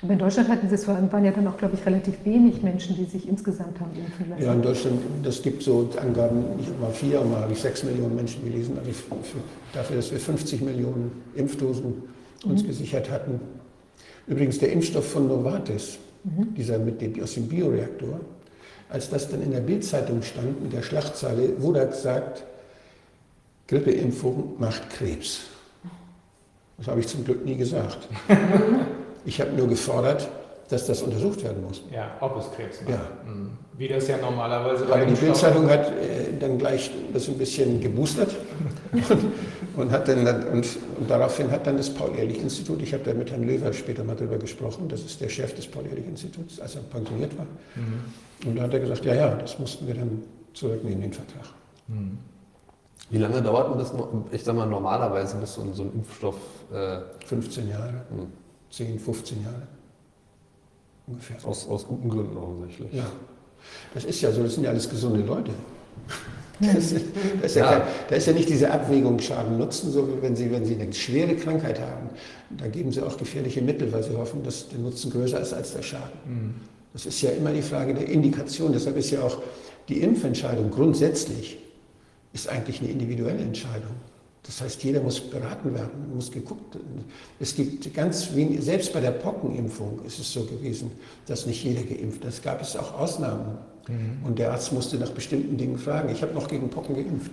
Aber 0.03 0.15
in 0.15 0.19
Deutschland 0.19 0.49
hatten 0.49 0.69
Sie 0.69 0.75
es 0.75 0.85
vor 0.85 0.95
allem, 0.95 1.13
waren 1.13 1.25
ja 1.25 1.31
dann 1.31 1.47
auch, 1.47 1.59
glaube 1.59 1.75
ich, 1.75 1.85
relativ 1.85 2.25
wenig 2.25 2.63
Menschen, 2.63 2.97
die 2.97 3.05
sich 3.05 3.29
insgesamt 3.29 3.79
haben 3.81 3.91
impfen 3.95 4.31
lassen. 4.31 4.43
Ja, 4.43 4.55
in 4.55 4.63
Deutschland, 4.63 5.01
das 5.23 5.43
gibt 5.43 5.63
so 5.63 5.91
Angaben, 6.01 6.45
ich 6.59 6.67
habe 6.69 6.79
mal 6.79 6.91
vier, 6.93 7.21
mal 7.23 7.43
habe 7.43 7.53
ich 7.53 7.61
sechs 7.61 7.83
Millionen 7.85 8.17
Menschen 8.17 8.43
gelesen, 8.45 8.79
also 8.79 8.91
für, 8.93 9.39
dafür, 9.75 9.97
dass 9.97 10.11
wir 10.11 10.19
50 10.19 10.63
Millionen 10.63 11.13
Impfdosen 11.35 12.03
uns 12.45 12.63
mhm. 12.63 12.67
gesichert 12.69 13.11
hatten. 13.11 13.41
Übrigens 14.27 14.59
der 14.59 14.73
Impfstoff 14.73 15.11
von 15.11 15.29
Novartis, 15.29 15.99
mhm. 16.25 16.55
dieser 16.55 16.79
mit 16.79 17.01
dem, 17.03 17.23
aus 17.23 17.35
dem 17.35 17.47
Bioreaktor, 17.49 18.21
als 18.89 19.11
das 19.11 19.29
dann 19.29 19.43
in 19.43 19.51
der 19.51 19.61
Bildzeitung 19.61 20.23
stand 20.23 20.63
mit 20.63 20.73
der 20.73 20.83
Schlachtzeile, 20.83 21.61
wurde 21.61 21.87
gesagt, 21.87 22.45
Grippeimpfung 23.69 24.55
macht 24.59 24.89
Krebs. 24.91 25.43
Das 26.79 26.89
habe 26.89 27.01
ich 27.01 27.07
zum 27.07 27.25
Glück 27.25 27.45
nie 27.45 27.57
gesagt. 27.57 28.09
Ich 29.25 29.41
habe 29.41 29.53
nur 29.53 29.69
gefordert, 29.69 30.29
dass 30.71 30.87
das 30.87 31.03
untersucht 31.03 31.43
werden 31.43 31.65
muss. 31.65 31.83
Ja, 31.93 32.13
ob 32.21 32.39
es 32.39 32.51
Krebs 32.53 32.81
macht. 32.81 32.91
Ja. 32.91 33.01
Mhm. 33.27 33.51
Wie 33.77 33.89
das 33.89 34.07
ja 34.09 34.19
normalerweise 34.19 34.85
bei 34.85 34.95
Aber 34.95 35.07
die 35.07 35.15
Bildzeitung 35.15 35.69
hat 35.69 35.89
äh, 35.89 36.39
dann 36.39 36.59
gleich 36.59 36.91
das 37.13 37.29
ein 37.29 37.39
bisschen 37.39 37.81
geboostert 37.81 38.37
und, 38.93 39.05
und, 39.77 39.91
hat 39.91 40.07
dann, 40.07 40.27
und, 40.27 40.67
und, 40.99 41.11
daraufhin 41.11 41.51
hat 41.51 41.67
dann 41.67 41.77
das 41.77 41.91
Paul-Ehrlich-Institut, 41.91 42.83
ich 42.83 42.93
habe 42.93 43.03
da 43.05 43.15
mit 43.15 43.31
Herrn 43.31 43.43
Löwer 43.43 43.73
später 43.73 44.05
mal 44.05 44.15
drüber 44.15 44.39
gesprochen, 44.39 44.89
das 44.89 45.01
ist 45.01 45.21
der 45.21 45.29
Chef 45.29 45.55
des 45.55 45.67
Paul-Ehrlich-Instituts, 45.67 46.61
als 46.61 46.77
er 46.77 46.83
pensioniert 46.83 47.37
war. 47.37 47.47
Mhm. 47.75 48.49
Und 48.49 48.57
da 48.57 48.63
hat 48.65 48.75
er 48.75 48.81
gesagt, 48.81 49.05
ja, 49.05 49.15
ja, 49.15 49.35
das 49.35 49.59
mussten 49.59 49.87
wir 49.87 49.95
dann 49.95 50.23
zurücknehmen, 50.55 51.01
den 51.01 51.13
Vertrag. 51.13 51.47
Mhm. 51.89 52.19
Wie 53.09 53.19
lange 53.19 53.43
dauert 53.43 53.73
denn 53.73 53.79
das, 53.79 53.93
ich 54.31 54.45
sag 54.45 54.55
mal, 54.55 54.67
normalerweise, 54.67 55.37
bis 55.39 55.55
so 55.55 55.63
ein, 55.63 55.75
so 55.75 55.83
ein 55.83 55.93
Impfstoff... 55.95 56.37
Äh 56.73 56.99
15 57.27 57.69
Jahre, 57.69 58.05
mhm. 58.11 58.40
10, 58.71 58.99
15 58.99 59.43
Jahre 59.43 59.67
ungefähr. 61.07 61.37
Aus, 61.45 61.69
aus 61.69 61.87
guten 61.87 62.09
Gründen 62.09 62.37
offensichtlich. 62.37 62.93
Ja, 62.93 63.11
das 63.95 64.05
ist 64.05 64.21
ja 64.21 64.33
so, 64.33 64.43
das 64.43 64.55
sind 64.55 64.65
ja 64.65 64.71
alles 64.71 64.89
gesunde 64.89 65.21
Leute. 65.21 65.53
Das, 66.61 66.93
ist, 66.93 67.07
das 67.41 67.53
ist 67.53 67.57
ja, 67.57 67.73
ja. 67.73 67.89
da 68.09 68.17
ist 68.17 68.27
ja 68.27 68.35
nicht 68.35 68.49
diese 68.49 68.71
Abwägung 68.71 69.19
Schaden-Nutzen, 69.19 69.91
so 69.91 70.07
wie 70.09 70.21
wenn 70.21 70.37
Sie, 70.37 70.51
wenn 70.53 70.67
Sie 70.67 70.75
eine 70.75 70.93
schwere 70.93 71.35
Krankheit 71.35 71.81
haben, 71.81 72.11
da 72.51 72.69
geben 72.69 72.93
Sie 72.93 73.01
auch 73.01 73.17
gefährliche 73.17 73.63
Mittel, 73.63 73.91
weil 73.93 74.03
Sie 74.03 74.15
hoffen, 74.15 74.43
dass 74.43 74.69
der 74.69 74.79
Nutzen 74.79 75.11
größer 75.11 75.41
ist 75.41 75.55
als 75.55 75.73
der 75.73 75.83
Schaden. 75.83 76.19
Mhm. 76.27 76.55
Das 76.93 77.07
ist 77.07 77.23
ja 77.23 77.31
immer 77.31 77.53
die 77.53 77.63
Frage 77.63 77.95
der 77.95 78.07
Indikation. 78.09 78.73
Deshalb 78.73 78.99
ist 78.99 79.11
ja 79.11 79.23
auch 79.23 79.39
die 79.89 80.03
Impfentscheidung 80.03 80.71
grundsätzlich 80.71 81.59
ist 82.33 82.49
eigentlich 82.49 82.81
eine 82.81 82.91
individuelle 82.91 83.41
Entscheidung. 83.41 83.95
Das 84.43 84.61
heißt, 84.63 84.83
jeder 84.83 85.03
muss 85.03 85.21
beraten 85.21 85.75
werden, 85.75 86.15
muss 86.15 86.31
geguckt 86.31 86.75
werden. 86.75 87.05
Es 87.39 87.55
gibt 87.55 87.93
ganz 87.95 88.35
wenig, 88.35 88.63
selbst 88.63 88.93
bei 88.93 89.01
der 89.01 89.11
Pockenimpfung 89.11 90.01
ist 90.07 90.19
es 90.19 90.33
so 90.33 90.45
gewesen, 90.45 90.91
dass 91.27 91.47
nicht 91.47 91.63
jeder 91.63 91.83
geimpft 91.83 92.25
ist. 92.25 92.35
Es 92.35 92.43
gab 92.43 92.63
es 92.63 92.77
auch 92.77 92.99
Ausnahmen. 92.99 93.59
Mhm. 93.89 94.27
Und 94.27 94.39
der 94.39 94.53
Arzt 94.53 94.73
musste 94.73 94.97
nach 94.97 95.11
bestimmten 95.11 95.59
Dingen 95.59 95.79
fragen. 95.79 96.09
Ich 96.11 96.23
habe 96.23 96.33
noch 96.33 96.49
gegen 96.49 96.71
Pocken 96.71 96.95
geimpft. 96.95 97.33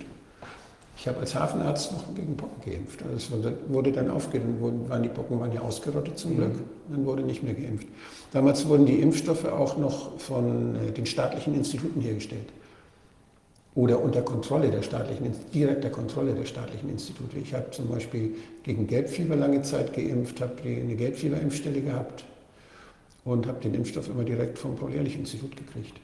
Ich 0.98 1.06
habe 1.06 1.20
als 1.20 1.34
Hafenarzt 1.34 1.92
noch 1.92 2.14
gegen 2.14 2.36
Pocken 2.36 2.70
geimpft. 2.70 3.02
Also 3.02 3.36
das 3.36 3.52
wurde 3.68 3.92
dann 3.92 4.10
aufgenommen, 4.10 4.88
waren 4.88 5.02
die 5.02 5.08
Pocken 5.08 5.40
waren 5.40 5.52
ja 5.52 5.62
ausgerottet 5.62 6.18
zum 6.18 6.32
mhm. 6.32 6.36
Glück. 6.36 6.54
Dann 6.90 7.06
wurde 7.06 7.22
nicht 7.22 7.42
mehr 7.42 7.54
geimpft. 7.54 7.86
Damals 8.32 8.68
wurden 8.68 8.84
die 8.84 9.00
Impfstoffe 9.00 9.46
auch 9.46 9.78
noch 9.78 10.18
von 10.18 10.74
äh, 10.76 10.92
den 10.92 11.06
staatlichen 11.06 11.54
Instituten 11.54 12.00
hergestellt 12.02 12.48
oder 13.78 14.02
unter 14.02 14.22
Kontrolle 14.22 14.72
der 14.72 14.82
staatlichen, 14.82 15.32
direkter 15.54 15.88
Kontrolle 15.88 16.34
der 16.34 16.46
staatlichen 16.46 16.90
Institute. 16.90 17.38
Ich 17.38 17.54
habe 17.54 17.70
zum 17.70 17.86
Beispiel 17.88 18.34
gegen 18.64 18.88
Gelbfieber 18.88 19.36
lange 19.36 19.62
Zeit 19.62 19.92
geimpft, 19.94 20.40
habe 20.40 20.60
eine 20.64 20.96
Gelbfieberimpfstelle 20.96 21.82
gehabt 21.82 22.24
und 23.24 23.46
habe 23.46 23.60
den 23.60 23.74
Impfstoff 23.74 24.08
immer 24.08 24.24
direkt 24.24 24.58
vom 24.58 24.74
Paul-Ehrlich-Institut 24.74 25.56
gekriegt. 25.56 25.94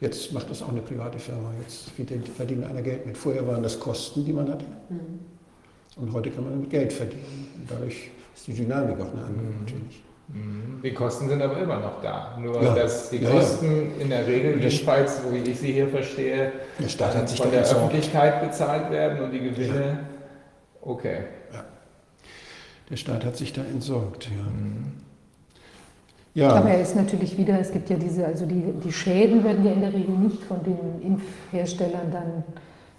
Jetzt 0.00 0.32
macht 0.32 0.48
das 0.48 0.62
auch 0.62 0.70
eine 0.70 0.80
private 0.80 1.18
Firma. 1.18 1.52
Jetzt 1.60 1.90
verdient 2.34 2.64
einer 2.64 2.80
Geld 2.80 3.04
mit. 3.04 3.18
Vorher 3.18 3.46
waren 3.46 3.62
das 3.62 3.78
Kosten, 3.78 4.24
die 4.24 4.32
man 4.32 4.50
hatte. 4.50 4.64
Mhm. 4.88 5.20
Und 5.96 6.12
heute 6.14 6.30
kann 6.30 6.44
man 6.44 6.54
damit 6.54 6.70
Geld 6.70 6.94
verdienen. 6.94 7.48
Und 7.60 7.70
dadurch 7.70 8.10
ist 8.34 8.46
die 8.46 8.54
Dynamik 8.54 8.98
auch 9.00 9.12
eine 9.12 9.22
andere 9.22 9.46
mhm. 9.46 9.60
natürlich. 9.60 10.02
Mhm. 10.28 10.80
Die 10.82 10.92
Kosten 10.92 11.28
sind 11.28 11.40
aber 11.42 11.58
immer 11.58 11.78
noch 11.78 12.02
da. 12.02 12.36
Nur, 12.40 12.62
ja. 12.62 12.74
dass 12.74 13.10
die 13.10 13.20
Kosten 13.20 13.92
ja. 13.96 14.02
in 14.02 14.10
der 14.10 14.26
Regel, 14.26 14.60
jedenfalls, 14.60 15.22
so 15.22 15.32
wie 15.32 15.38
ich 15.38 15.58
sie 15.58 15.72
hier 15.72 15.88
verstehe, 15.88 16.52
der 16.78 16.88
Staat 16.88 17.14
hat 17.14 17.28
sich 17.28 17.40
von 17.40 17.50
der 17.50 17.62
Öffentlichkeit 17.62 18.40
bezahlt 18.40 18.90
werden 18.90 19.20
und 19.20 19.30
die 19.30 19.40
Gewinne. 19.40 20.00
Okay. 20.80 21.24
Der 22.90 22.96
Staat 22.96 23.24
hat 23.24 23.36
sich 23.36 23.52
da 23.52 23.62
entsorgt, 23.62 24.26
ja. 24.26 24.42
Mhm. 24.42 24.92
Ja. 26.34 26.50
Aber 26.50 26.68
er 26.68 26.82
ist 26.82 26.94
natürlich 26.94 27.38
wieder, 27.38 27.58
es 27.58 27.72
gibt 27.72 27.88
ja 27.88 27.96
diese, 27.96 28.26
also 28.26 28.44
die, 28.44 28.62
die 28.84 28.92
Schäden 28.92 29.42
werden 29.42 29.64
ja 29.64 29.72
in 29.72 29.80
der 29.80 29.94
Regel 29.94 30.14
nicht 30.16 30.44
von 30.44 30.62
den 30.62 31.00
Impfherstellern 31.00 32.12
dann 32.12 32.44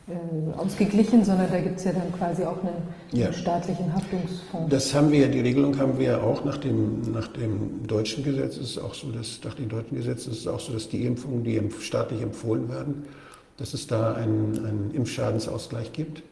äh, 0.09 0.57
ausgeglichen, 0.57 1.25
sondern 1.25 1.51
da 1.51 1.59
gibt 1.59 1.79
es 1.79 1.83
ja 1.83 1.91
dann 1.91 2.09
quasi 2.13 2.45
auch 2.45 2.57
einen, 2.63 2.81
ja. 3.11 3.33
staatlichen 3.33 3.93
Haftungsfonds. 3.93 4.69
Das 4.69 4.93
haben 4.93 5.11
wir 5.11 5.19
ja, 5.19 5.27
die 5.27 5.41
Regelung 5.41 5.77
haben 5.77 5.99
wir 5.99 6.05
ja 6.05 6.21
auch 6.21 6.45
nach 6.45 6.57
dem, 6.57 7.11
nach 7.11 7.27
dem 7.27 7.85
deutschen 7.85 8.23
Gesetz. 8.23 8.55
Es 8.55 8.71
ist 8.71 8.77
auch 8.77 8.93
so, 8.93 9.11
dass 9.11 9.41
nach 9.43 9.53
den 9.55 9.67
deutschen 9.67 9.97
Gesetzen 9.97 10.31
ist 10.31 10.39
es 10.39 10.47
auch 10.47 10.61
so, 10.61 10.71
dass 10.71 10.87
die 10.87 11.05
Impfungen, 11.05 11.43
die 11.43 11.61
staatlich 11.81 12.21
empfohlen 12.21 12.69
werden, 12.69 13.03
dass 13.57 13.73
es 13.73 13.85
da 13.85 14.13
einen, 14.13 14.65
einen 14.65 14.91
Impfschadensausgleich 14.93 15.91
gibt, 15.91 16.23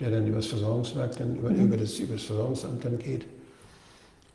der 0.00 0.10
dann 0.10 0.26
über 0.26 0.36
das 0.36 0.46
Versorgungswerk, 0.46 1.16
dann 1.16 1.36
über, 1.36 1.48
mhm. 1.48 1.66
über, 1.66 1.76
das, 1.78 1.98
über 1.98 2.16
das 2.16 2.24
Versorgungsamt 2.24 2.84
dann 2.84 2.98
geht. 2.98 3.24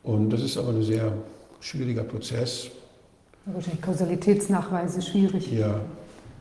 Und 0.02 0.30
das 0.30 0.42
ist 0.42 0.56
aber 0.56 0.70
ein 0.70 0.82
sehr 0.82 1.12
schwieriger 1.60 2.02
Prozess. 2.02 2.68
Wahrscheinlich 3.44 3.82
Kausalitätsnachweise 3.82 5.02
schwierig. 5.02 5.52
Ja, 5.52 5.80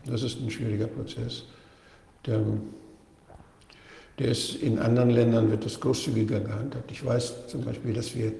das 0.07 0.23
ist 0.23 0.39
ein 0.39 0.49
schwieriger 0.49 0.87
Prozess. 0.87 1.43
Der, 2.25 2.41
der 4.19 4.27
ist 4.27 4.55
in 4.55 4.79
anderen 4.79 5.09
Ländern 5.09 5.49
wird 5.49 5.65
das 5.65 5.79
großzügiger 5.79 6.39
gehandhabt. 6.41 6.91
Ich 6.91 7.05
weiß 7.05 7.47
zum 7.47 7.63
Beispiel, 7.63 7.93
dass 7.93 8.15
wir 8.15 8.33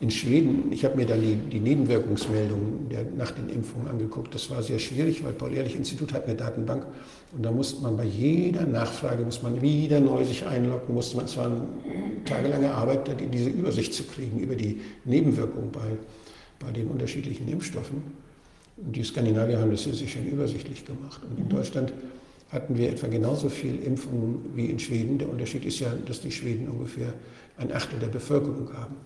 in 0.00 0.10
Schweden, 0.10 0.72
ich 0.72 0.84
habe 0.84 0.96
mir 0.96 1.06
dann 1.06 1.20
die, 1.20 1.36
die 1.36 1.60
Nebenwirkungsmeldungen 1.60 2.88
der, 2.90 3.04
nach 3.16 3.30
den 3.30 3.48
Impfungen 3.48 3.88
angeguckt. 3.88 4.34
Das 4.34 4.50
war 4.50 4.62
sehr 4.62 4.78
schwierig, 4.78 5.24
weil 5.24 5.32
Paul-Ehrlich-Institut 5.32 6.12
hat 6.12 6.26
eine 6.26 6.34
Datenbank 6.34 6.84
und 7.32 7.42
da 7.42 7.50
musste 7.50 7.80
man 7.80 7.96
bei 7.96 8.04
jeder 8.04 8.66
Nachfrage, 8.66 9.24
muss 9.24 9.42
man 9.42 9.62
wieder 9.62 10.00
neu 10.00 10.24
sich 10.24 10.44
einloggen, 10.44 10.94
musste 10.94 11.16
man, 11.16 11.26
es 11.26 11.36
war 11.36 11.46
eine 11.46 11.62
tagelange 12.24 12.74
Arbeit, 12.74 13.08
diese 13.32 13.50
Übersicht 13.50 13.94
zu 13.94 14.02
kriegen 14.02 14.40
über 14.40 14.56
die 14.56 14.80
Nebenwirkungen 15.04 15.70
bei, 15.70 15.96
bei 16.58 16.72
den 16.72 16.88
unterschiedlichen 16.88 17.48
Impfstoffen. 17.48 18.02
Und 18.76 18.96
die 18.96 19.04
Skandinavier 19.04 19.60
haben 19.60 19.70
das 19.70 19.82
hier 19.82 19.94
sehr 19.94 20.08
schön 20.08 20.26
übersichtlich 20.26 20.84
gemacht. 20.84 21.20
Und 21.30 21.38
in 21.38 21.48
Deutschland 21.48 21.92
hatten 22.50 22.76
wir 22.76 22.90
etwa 22.90 23.08
genauso 23.08 23.48
viel 23.48 23.82
Impfungen 23.82 24.52
wie 24.54 24.66
in 24.66 24.78
Schweden. 24.78 25.18
Der 25.18 25.28
Unterschied 25.28 25.64
ist 25.64 25.80
ja, 25.80 25.88
dass 26.06 26.20
die 26.20 26.30
Schweden 26.30 26.68
ungefähr 26.68 27.12
ein 27.56 27.72
Achtel 27.72 27.98
der 27.98 28.08
Bevölkerung 28.08 28.72
haben. 28.74 28.96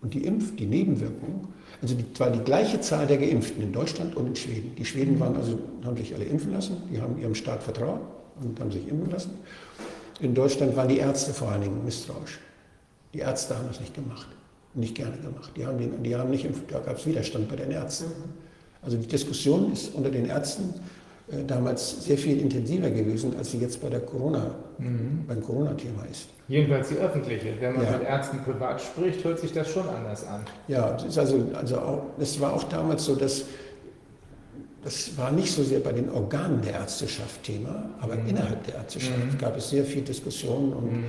Und 0.00 0.14
die 0.14 0.24
Impf, 0.24 0.54
die 0.56 0.66
Nebenwirkungen, 0.66 1.48
also 1.82 1.94
die, 1.94 2.12
zwar 2.12 2.30
die 2.30 2.38
gleiche 2.40 2.80
Zahl 2.80 3.06
der 3.06 3.18
Geimpften 3.18 3.62
in 3.62 3.72
Deutschland 3.72 4.16
und 4.16 4.26
in 4.26 4.36
Schweden. 4.36 4.74
Die 4.76 4.84
Schweden 4.84 5.18
waren 5.18 5.36
also, 5.36 5.58
haben 5.84 5.96
sich 5.96 6.14
alle 6.14 6.24
impfen 6.24 6.52
lassen, 6.52 6.76
die 6.92 7.00
haben 7.00 7.18
ihrem 7.18 7.34
Staat 7.34 7.62
vertraut 7.62 8.00
und 8.40 8.60
haben 8.60 8.70
sich 8.70 8.86
impfen 8.86 9.10
lassen. 9.10 9.30
In 10.20 10.34
Deutschland 10.34 10.76
waren 10.76 10.88
die 10.88 10.98
Ärzte 10.98 11.32
vor 11.32 11.50
allen 11.50 11.62
Dingen 11.62 11.84
misstrauisch. 11.84 12.38
Die 13.14 13.20
Ärzte 13.20 13.56
haben 13.56 13.68
das 13.68 13.80
nicht 13.80 13.94
gemacht, 13.94 14.28
nicht 14.74 14.94
gerne 14.94 15.16
gemacht. 15.16 15.52
Die 15.56 15.66
haben, 15.66 15.78
den, 15.78 16.02
die 16.02 16.14
haben 16.14 16.30
nicht, 16.30 16.46
da 16.68 16.78
gab 16.80 16.98
es 16.98 17.06
Widerstand 17.06 17.48
bei 17.48 17.56
den 17.56 17.70
Ärzten. 17.70 18.06
Also 18.82 18.96
die 18.96 19.06
Diskussion 19.06 19.72
ist 19.72 19.94
unter 19.94 20.10
den 20.10 20.26
Ärzten 20.26 20.74
damals 21.46 22.04
sehr 22.04 22.16
viel 22.16 22.40
intensiver 22.40 22.90
gewesen, 22.90 23.36
als 23.36 23.50
sie 23.50 23.58
jetzt 23.58 23.80
bei 23.82 23.90
der 23.90 24.00
Corona, 24.00 24.54
mhm. 24.78 25.24
beim 25.26 25.42
Corona-Thema 25.42 26.04
ist. 26.10 26.28
Jedenfalls 26.48 26.88
die 26.88 26.96
öffentliche. 26.96 27.52
Wenn 27.60 27.74
man 27.74 27.84
ja. 27.84 27.98
mit 27.98 28.08
Ärzten 28.08 28.38
privat 28.38 28.80
spricht, 28.80 29.22
hört 29.24 29.38
sich 29.38 29.52
das 29.52 29.68
schon 29.68 29.86
anders 29.88 30.26
an. 30.26 30.40
Ja, 30.68 30.92
das, 30.92 31.04
ist 31.04 31.18
also, 31.18 31.44
also 31.52 31.78
auch, 31.78 32.02
das 32.18 32.40
war 32.40 32.54
auch 32.54 32.64
damals 32.64 33.04
so, 33.04 33.14
dass 33.14 33.44
das 34.82 35.16
war 35.18 35.32
nicht 35.32 35.52
so 35.52 35.62
sehr 35.64 35.80
bei 35.80 35.92
den 35.92 36.08
Organen 36.08 36.62
der 36.62 36.72
Ärzteschaft 36.72 37.42
Thema, 37.42 37.90
aber 38.00 38.14
mhm. 38.16 38.28
innerhalb 38.28 38.64
der 38.64 38.76
Ärzteschaft 38.76 39.32
mhm. 39.32 39.38
gab 39.38 39.56
es 39.56 39.70
sehr 39.70 39.84
viel 39.84 40.02
Diskussionen 40.02 40.72
und 40.72 40.92
mhm. 40.92 41.04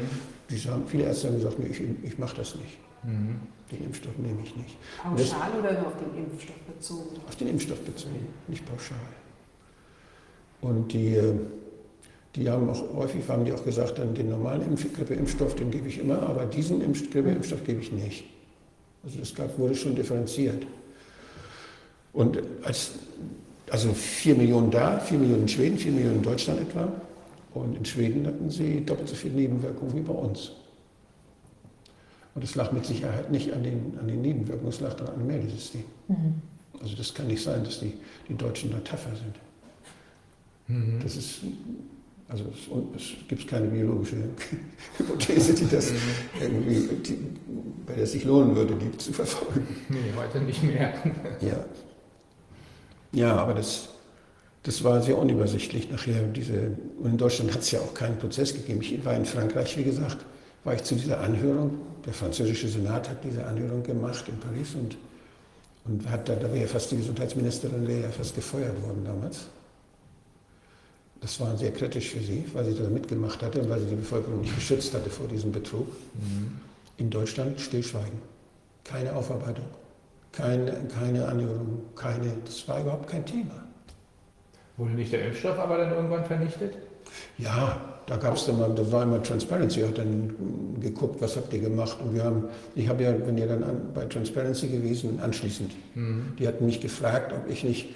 die 0.49 0.57
haben, 0.69 0.83
viele 0.87 1.03
Ärzte 1.03 1.27
haben 1.27 1.35
gesagt, 1.35 1.59
nee, 1.59 1.67
ich, 1.67 1.81
ich 2.03 2.17
mache 2.17 2.35
das 2.35 2.55
nicht. 2.55 2.77
Mhm. 3.03 3.39
Den 3.71 3.85
Impfstoff 3.85 4.17
nehme 4.17 4.39
ich 4.43 4.55
nicht. 4.55 4.75
Pauschal 5.01 5.15
das, 5.17 5.59
oder 5.59 5.73
nur 5.73 5.87
auf 5.87 5.93
den 5.97 6.23
Impfstoff 6.23 6.59
bezogen? 6.61 7.21
Auf 7.27 7.35
den 7.35 7.47
Impfstoff 7.47 7.79
bezogen, 7.81 8.27
nicht 8.47 8.65
pauschal. 8.65 8.97
Und 10.61 10.91
die, 10.93 11.17
die 12.35 12.49
haben 12.49 12.69
auch 12.69 12.83
häufig 12.95 13.27
haben 13.27 13.45
die 13.45 13.53
auch 13.53 13.63
gesagt, 13.63 13.97
dann 13.97 14.13
den 14.13 14.29
normalen 14.29 14.75
Grippeimpfstoff, 14.75 15.55
den 15.55 15.71
gebe 15.71 15.87
ich 15.87 15.99
immer, 15.99 16.21
aber 16.23 16.45
diesen 16.45 16.79
Grippeimpfstoff 16.79 17.63
gebe 17.63 17.81
ich 17.81 17.91
nicht. 17.91 18.25
Also 19.03 19.19
das 19.19 19.33
gab, 19.33 19.57
wurde 19.57 19.75
schon 19.75 19.95
differenziert. 19.95 20.65
Und 22.11 22.39
als, 22.63 22.91
also 23.69 23.93
4 23.93 24.35
Millionen 24.35 24.71
da, 24.71 24.99
4 24.99 25.17
Millionen 25.17 25.43
in 25.43 25.47
Schweden, 25.47 25.77
4 25.77 25.91
Millionen 25.91 26.17
in 26.17 26.23
Deutschland 26.23 26.61
etwa. 26.61 26.91
Und 27.53 27.77
in 27.77 27.85
Schweden 27.85 28.27
hatten 28.27 28.49
sie 28.49 28.85
doppelt 28.85 29.09
so 29.09 29.15
viele 29.15 29.35
Nebenwirkungen 29.35 29.95
wie 29.95 30.01
bei 30.01 30.13
uns. 30.13 30.51
Und 32.35 32.43
es 32.43 32.55
lag 32.55 32.71
mit 32.71 32.85
Sicherheit 32.85 33.31
nicht 33.31 33.51
an 33.53 33.63
den, 33.63 33.97
an 33.99 34.07
den 34.07 34.21
Nebenwirkungen, 34.21 34.69
es 34.69 34.79
lag 34.79 34.93
daran 34.93 35.15
am 35.15 35.27
Meldesystem. 35.27 35.83
Also 36.81 36.95
das 36.95 37.13
kann 37.13 37.27
nicht 37.27 37.43
sein, 37.43 37.63
dass 37.63 37.79
die, 37.79 37.93
die 38.27 38.35
Deutschen 38.35 38.71
da 38.71 38.77
tougher 38.79 39.15
sind. 39.15 39.35
Mhm. 40.69 40.99
Das 41.01 41.17
ist, 41.17 41.41
also 42.27 42.45
es, 42.95 43.01
es 43.01 43.27
gibt 43.27 43.47
keine 43.47 43.67
biologische 43.67 44.17
Hypothese, 44.97 45.53
die 45.55 45.67
das 45.67 45.91
irgendwie, 46.39 46.87
die, 47.03 47.17
bei 47.85 47.95
der 47.95 48.03
es 48.03 48.11
sich 48.11 48.23
lohnen 48.23 48.55
würde, 48.55 48.75
die 48.75 48.95
zu 48.97 49.11
verfolgen. 49.11 49.67
Nee, 49.89 50.13
heute 50.15 50.39
nicht 50.41 50.63
mehr. 50.63 50.93
Ja. 51.41 51.65
Ja, 53.11 53.37
aber 53.37 53.55
das, 53.55 53.89
das 54.61 54.83
war 54.83 55.01
sehr 55.01 55.17
unübersichtlich 55.17 55.89
nachher. 55.89 56.21
Diese, 56.27 56.77
und 56.99 57.11
in 57.11 57.17
Deutschland 57.17 57.51
hat 57.51 57.61
es 57.61 57.71
ja 57.71 57.79
auch 57.79 57.95
keinen 57.95 58.19
Prozess 58.19 58.53
gegeben. 58.53 58.81
Ich 58.81 59.03
war 59.03 59.15
in 59.15 59.25
Frankreich, 59.25 59.75
wie 59.77 59.83
gesagt, 59.83 60.23
war 60.63 60.75
ich 60.75 60.83
zu 60.83 60.93
dieser 60.93 61.19
Anhörung. 61.19 61.79
Der 62.05 62.13
französische 62.13 62.67
Senat 62.67 63.09
hat 63.09 63.23
diese 63.23 63.43
Anhörung 63.45 63.81
gemacht 63.81 64.25
in 64.27 64.37
Paris 64.37 64.75
und, 64.75 64.95
und 65.85 66.07
hat 66.11 66.29
da, 66.29 66.35
da 66.35 66.43
wäre 66.43 66.61
ja 66.61 66.67
fast 66.67 66.91
die 66.91 66.97
Gesundheitsministerin 66.97 67.87
wäre 67.87 68.01
ja 68.01 68.09
fast 68.11 68.35
gefeuert 68.35 68.79
worden 68.83 69.03
damals. 69.03 69.47
Das 71.21 71.39
war 71.39 71.57
sehr 71.57 71.71
kritisch 71.71 72.09
für 72.09 72.21
sie, 72.21 72.45
weil 72.53 72.65
sie 72.65 72.75
da 72.81 72.89
mitgemacht 72.89 73.41
hatte 73.41 73.61
und 73.61 73.69
weil 73.69 73.79
sie 73.81 73.87
die 73.87 73.95
Bevölkerung 73.95 74.41
nicht 74.41 74.55
geschützt 74.55 74.93
hatte 74.93 75.09
vor 75.09 75.27
diesem 75.27 75.51
Betrug. 75.51 75.87
In 76.97 77.09
Deutschland 77.09 77.59
Stillschweigen. 77.59 78.19
Keine 78.83 79.13
Aufarbeitung, 79.13 79.65
keine, 80.31 80.73
keine 80.87 81.27
Anhörung, 81.27 81.83
keine, 81.95 82.31
das 82.45 82.67
war 82.67 82.81
überhaupt 82.81 83.09
kein 83.09 83.25
Thema. 83.25 83.63
Wurde 84.77 84.91
nicht 84.91 85.11
der 85.11 85.27
Impfstoff 85.27 85.59
aber 85.59 85.77
dann 85.77 85.91
irgendwann 85.91 86.23
vernichtet? 86.25 86.77
Ja, 87.37 87.99
da 88.07 88.17
gab 88.17 88.35
es 88.35 88.45
dann 88.45 88.57
mal, 88.57 88.73
da 88.73 88.91
war 88.91 89.03
immer 89.03 89.21
Transparency, 89.21 89.81
hat 89.81 89.97
dann 89.97 90.33
geguckt, 90.79 91.21
was 91.21 91.35
habt 91.35 91.53
ihr 91.53 91.59
gemacht. 91.59 91.97
Und 92.01 92.15
wir 92.15 92.23
haben, 92.23 92.45
ich 92.75 92.87
habe 92.87 93.03
ja, 93.03 93.11
bin 93.11 93.37
ja 93.37 93.45
dann 93.45 93.63
an, 93.63 93.81
bei 93.93 94.05
Transparency 94.05 94.67
gewesen, 94.67 95.19
anschließend. 95.19 95.71
Die 96.39 96.47
hatten 96.47 96.65
mich 96.65 96.81
gefragt, 96.81 97.33
ob 97.33 97.49
ich 97.49 97.63
nicht, 97.63 97.89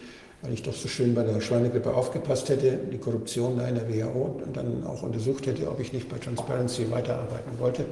weil 0.44 0.54
ich 0.54 0.62
doch 0.62 0.74
so 0.74 0.90
schön 0.90 1.16
bei 1.16 1.24
der 1.24 1.40
Schweinegrippe 1.40 1.94
aufgepasst 1.94 2.50
hätte, 2.50 2.78
die 2.92 2.98
Korruption 2.98 3.58
da 3.58 3.68
in 3.68 3.76
der 3.76 3.90
WHO 3.90 4.42
und 4.46 4.56
dann 4.56 4.86
auch 4.86 5.02
untersucht 5.02 5.48
hätte, 5.48 5.70
ob 5.70 5.80
ich 5.80 5.94
nicht 5.94 6.10
bei 6.10 6.18
Transparency 6.18 6.92
weiterarbeiten 6.92 7.58
wollte 7.58 7.86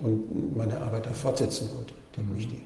und 0.00 0.56
meine 0.56 0.80
Arbeit 0.80 1.06
da 1.06 1.10
fortsetzen 1.10 1.70
wollte. 1.74 1.94
Die. 2.16 2.60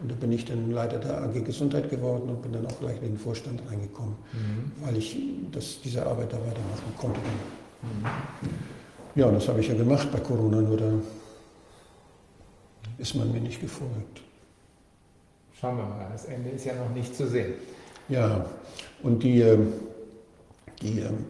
Und 0.00 0.10
da 0.10 0.14
bin 0.14 0.32
ich 0.32 0.44
dann 0.44 0.70
Leiter 0.70 0.98
der 0.98 1.22
AG 1.22 1.44
Gesundheit 1.44 1.90
geworden 1.90 2.28
und 2.28 2.42
bin 2.42 2.52
dann 2.52 2.66
auch 2.66 2.78
gleich 2.80 2.96
in 2.96 3.08
den 3.08 3.18
Vorstand 3.18 3.60
reingekommen, 3.70 4.16
weil 4.82 4.96
ich 4.96 5.16
das, 5.52 5.80
diese 5.82 6.04
Arbeit 6.04 6.32
da 6.32 6.36
weitermachen 6.36 6.94
konnte. 6.98 7.20
Ja, 9.14 9.26
und 9.26 9.34
das 9.34 9.48
habe 9.48 9.60
ich 9.60 9.68
ja 9.68 9.74
gemacht 9.74 10.10
bei 10.10 10.20
Corona, 10.20 10.60
nur 10.60 10.76
da 10.76 10.92
ist 12.98 13.14
man 13.14 13.32
mir 13.32 13.40
nicht 13.40 13.60
gefolgt. 13.60 14.22
Schauen 15.60 15.76
wir 15.76 15.84
mal, 15.84 16.08
das 16.12 16.24
Ende 16.26 16.50
ist 16.50 16.64
ja 16.64 16.74
noch 16.74 16.94
nicht 16.94 17.14
zu 17.14 17.26
sehen. 17.26 17.54
Ja, 18.08 18.44
und 19.02 19.22
die, 19.22 19.40
ähm, 19.40 19.72
die 20.82 21.00
ähm, 21.00 21.24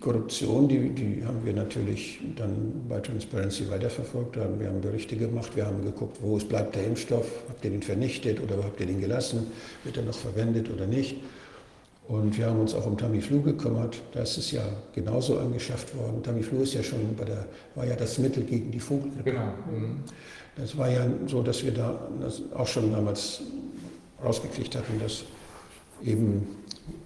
Korruption, 0.00 0.66
die, 0.68 0.88
die 0.90 1.24
haben 1.24 1.44
wir 1.44 1.52
natürlich 1.52 2.20
dann 2.36 2.82
bei 2.88 3.00
Transparency 3.00 3.68
weiterverfolgt. 3.70 4.36
Haben- 4.36 4.58
Wir 4.58 4.68
haben 4.68 4.80
Berichte 4.80 5.16
gemacht, 5.16 5.54
wir 5.54 5.66
haben 5.66 5.84
geguckt, 5.84 6.16
wo 6.22 6.36
es 6.36 6.44
bleibt 6.44 6.74
der 6.74 6.86
Impfstoff, 6.86 7.26
habt 7.48 7.64
ihr 7.64 7.70
den 7.70 7.82
vernichtet 7.82 8.40
oder 8.40 8.56
habt 8.62 8.80
ihr 8.80 8.86
den 8.86 9.00
gelassen, 9.00 9.46
wird 9.84 9.96
er 9.96 10.04
noch 10.04 10.14
verwendet 10.14 10.70
oder 10.72 10.86
nicht. 10.86 11.16
Und 12.06 12.36
wir 12.36 12.46
haben 12.46 12.60
uns 12.60 12.74
auch 12.74 12.84
um 12.86 12.98
Tamiflu 12.98 13.40
gekümmert. 13.40 14.02
Da 14.12 14.20
ist 14.20 14.36
es 14.36 14.50
ja 14.50 14.62
genauso 14.94 15.38
angeschafft 15.38 15.96
worden. 15.96 16.22
Tamiflu 16.22 16.60
ist 16.62 16.74
ja 16.74 16.82
schon 16.82 17.00
bei 17.16 17.24
der, 17.24 17.46
war 17.74 17.86
ja 17.86 17.96
das 17.96 18.18
Mittel 18.18 18.42
gegen 18.44 18.70
die 18.70 18.80
Vogelgrippe. 18.80 19.30
Genau. 19.30 19.46
Mhm. 19.72 20.00
Das 20.56 20.76
war 20.76 20.90
ja 20.90 21.06
so, 21.26 21.42
dass 21.42 21.64
wir 21.64 21.72
da 21.72 21.98
das 22.20 22.42
auch 22.54 22.66
schon 22.66 22.92
damals 22.92 23.40
rausgekriegt 24.22 24.76
hatten, 24.76 25.00
dass 25.00 25.24
eben 26.02 26.46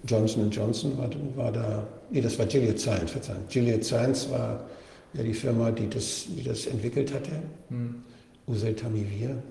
Johnson 0.05 0.49
Johnson 0.49 0.97
war, 0.97 1.09
war 1.35 1.51
da, 1.51 1.87
nee, 2.09 2.21
das 2.21 2.37
war 2.37 2.45
Gilead 2.45 2.79
Science, 2.79 3.11
Verzeihung. 3.11 3.43
Gilead 3.49 3.83
Science 3.83 4.29
war 4.29 4.65
ja 5.13 5.23
die 5.23 5.33
Firma, 5.33 5.71
die 5.71 5.89
das, 5.89 6.25
die 6.27 6.43
das 6.43 6.65
entwickelt 6.67 7.13
hatte, 7.13 7.31
Mhm. 7.69 8.03
Useltamivir. 8.47 9.41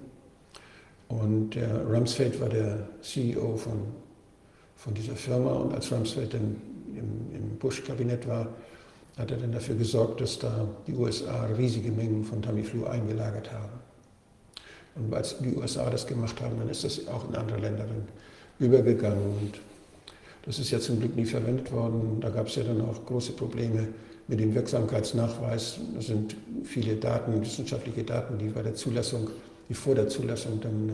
Und 1.09 1.51
der 1.55 1.87
Rumsfeld 1.87 2.41
war 2.41 2.49
der 2.49 2.89
CEO 3.01 3.57
von, 3.57 3.81
von 4.77 4.93
dieser 4.93 5.15
Firma 5.15 5.53
und 5.53 5.73
als 5.73 5.91
Rumsfeld 5.91 6.35
dann 6.35 6.57
im, 6.95 7.35
im 7.35 7.59
Bush-Kabinett 7.59 8.27
war, 8.29 8.49
hat 9.17 9.31
er 9.31 9.39
dann 9.39 9.53
dafür 9.53 9.77
gesorgt, 9.77 10.21
dass 10.21 10.39
da 10.39 10.69
die 10.87 10.95
USA 10.95 11.47
riesige 11.57 11.91
Mengen 11.91 12.25
von 12.25 12.43
Tamiflu 12.43 12.85
eingelagert 12.85 13.51
haben. 13.53 13.73
Und 14.97 15.15
als 15.15 15.39
die 15.39 15.55
USA 15.57 15.89
das 15.91 16.07
gemacht 16.07 16.41
haben, 16.41 16.59
dann 16.59 16.69
ist 16.69 16.85
das 16.85 17.07
auch 17.09 17.29
in 17.29 17.35
andere 17.37 17.59
Länder 17.59 17.85
dann 17.85 18.09
übergegangen. 18.59 19.39
Und 19.41 19.61
das 20.45 20.59
ist 20.59 20.71
ja 20.71 20.81
zum 20.81 20.99
Glück 20.99 21.15
nie 21.17 21.27
verwendet 21.27 21.71
worden. 21.73 22.19
Da 22.21 22.31
gab 22.31 22.49
es 22.49 22.57
ja 22.57 22.65
dann 22.65 22.81
auch 22.81 23.05
große 23.05 23.33
Probleme 23.33 23.89
mit 24.29 24.41
dem 24.41 24.55
Wirksamkeitsnachweis. 24.55 25.79
Das 25.95 26.07
sind 26.07 26.37
viele 26.65 26.97
Daten, 26.97 27.41
wissenschaftliche 27.41 28.05
Daten, 28.05 28.39
die 28.39 28.49
bei 28.49 28.63
der 28.63 28.75
Zulassung, 28.75 29.31
die 29.69 29.75
vor 29.75 29.95
der 29.95 30.09
Zulassung 30.09 30.61
dann 30.61 30.89
äh, 30.89 30.93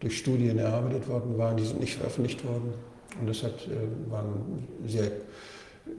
durch 0.00 0.18
Studien 0.18 0.58
erarbeitet 0.58 1.08
worden 1.08 1.36
waren, 1.38 1.56
die 1.56 1.64
sind 1.64 1.80
nicht 1.80 1.96
veröffentlicht 1.96 2.44
worden. 2.44 2.72
Und 3.20 3.28
das 3.28 3.42
hat, 3.42 3.66
äh, 3.66 4.10
war 4.10 4.22
ein 4.22 4.68
sehr 4.86 5.10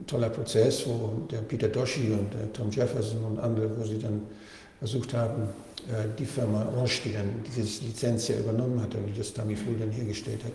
toller 0.06 0.30
Prozess, 0.30 0.86
wo 0.86 1.26
der 1.30 1.38
Peter 1.38 1.68
Doshi 1.68 2.12
und 2.12 2.32
der 2.32 2.52
Tom 2.52 2.70
Jefferson 2.70 3.24
und 3.24 3.38
andere, 3.38 3.70
wo 3.76 3.84
sie 3.84 3.98
dann 3.98 4.22
versucht 4.78 5.12
haben, 5.12 5.42
äh, 5.42 5.69
die 6.18 6.24
Firma 6.24 6.62
Roche, 6.62 7.02
die 7.04 7.12
dann 7.12 7.28
diese 7.44 7.84
Lizenz 7.84 8.28
ja 8.28 8.36
übernommen 8.38 8.80
hatte, 8.80 8.98
die 8.98 9.16
das 9.16 9.32
Tamiflu 9.32 9.74
dann 9.78 9.90
hergestellt 9.90 10.44
hat, 10.44 10.52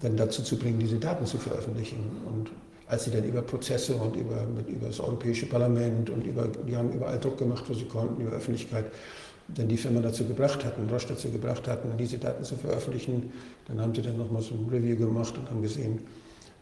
dann 0.00 0.16
dazu 0.16 0.42
zu 0.42 0.56
bringen, 0.56 0.78
diese 0.78 0.96
Daten 0.96 1.26
zu 1.26 1.38
veröffentlichen. 1.38 2.10
Und 2.26 2.50
als 2.86 3.04
sie 3.04 3.10
dann 3.10 3.24
über 3.24 3.42
Prozesse 3.42 3.94
und 3.94 4.16
über, 4.16 4.42
mit, 4.44 4.68
über 4.68 4.88
das 4.88 5.00
Europäische 5.00 5.46
Parlament 5.46 6.10
und 6.10 6.26
über, 6.26 6.48
die 6.48 6.76
haben 6.76 6.92
überall 6.92 7.18
Druck 7.18 7.38
gemacht, 7.38 7.64
wo 7.68 7.74
sie 7.74 7.84
konnten, 7.84 8.22
über 8.22 8.36
Öffentlichkeit, 8.36 8.86
dann 9.48 9.68
die 9.68 9.76
Firma 9.76 10.00
dazu 10.00 10.24
gebracht 10.24 10.64
hatten, 10.64 10.88
Roche 10.90 11.08
dazu 11.08 11.30
gebracht 11.30 11.66
hatten, 11.68 11.96
diese 11.96 12.18
Daten 12.18 12.44
zu 12.44 12.56
veröffentlichen, 12.56 13.32
dann 13.66 13.80
haben 13.80 13.94
sie 13.94 14.02
dann 14.02 14.18
nochmal 14.18 14.42
so 14.42 14.54
ein 14.54 14.68
Review 14.70 14.96
gemacht 14.96 15.36
und 15.38 15.48
haben 15.50 15.62
gesehen, 15.62 16.00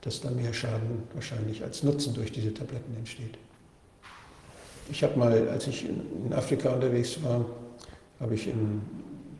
dass 0.02 0.20
da 0.20 0.30
mehr 0.30 0.52
Schaden 0.52 1.02
wahrscheinlich 1.14 1.64
als 1.64 1.82
Nutzen 1.82 2.14
durch 2.14 2.30
diese 2.30 2.54
Tabletten 2.54 2.96
entsteht. 2.96 3.38
Ich 4.90 5.02
habe 5.02 5.18
mal, 5.18 5.48
als 5.48 5.66
ich 5.66 5.84
in 5.88 6.32
Afrika 6.32 6.70
unterwegs 6.70 7.20
war, 7.24 7.44
habe 8.20 8.34
ich 8.34 8.48
in, 8.48 8.80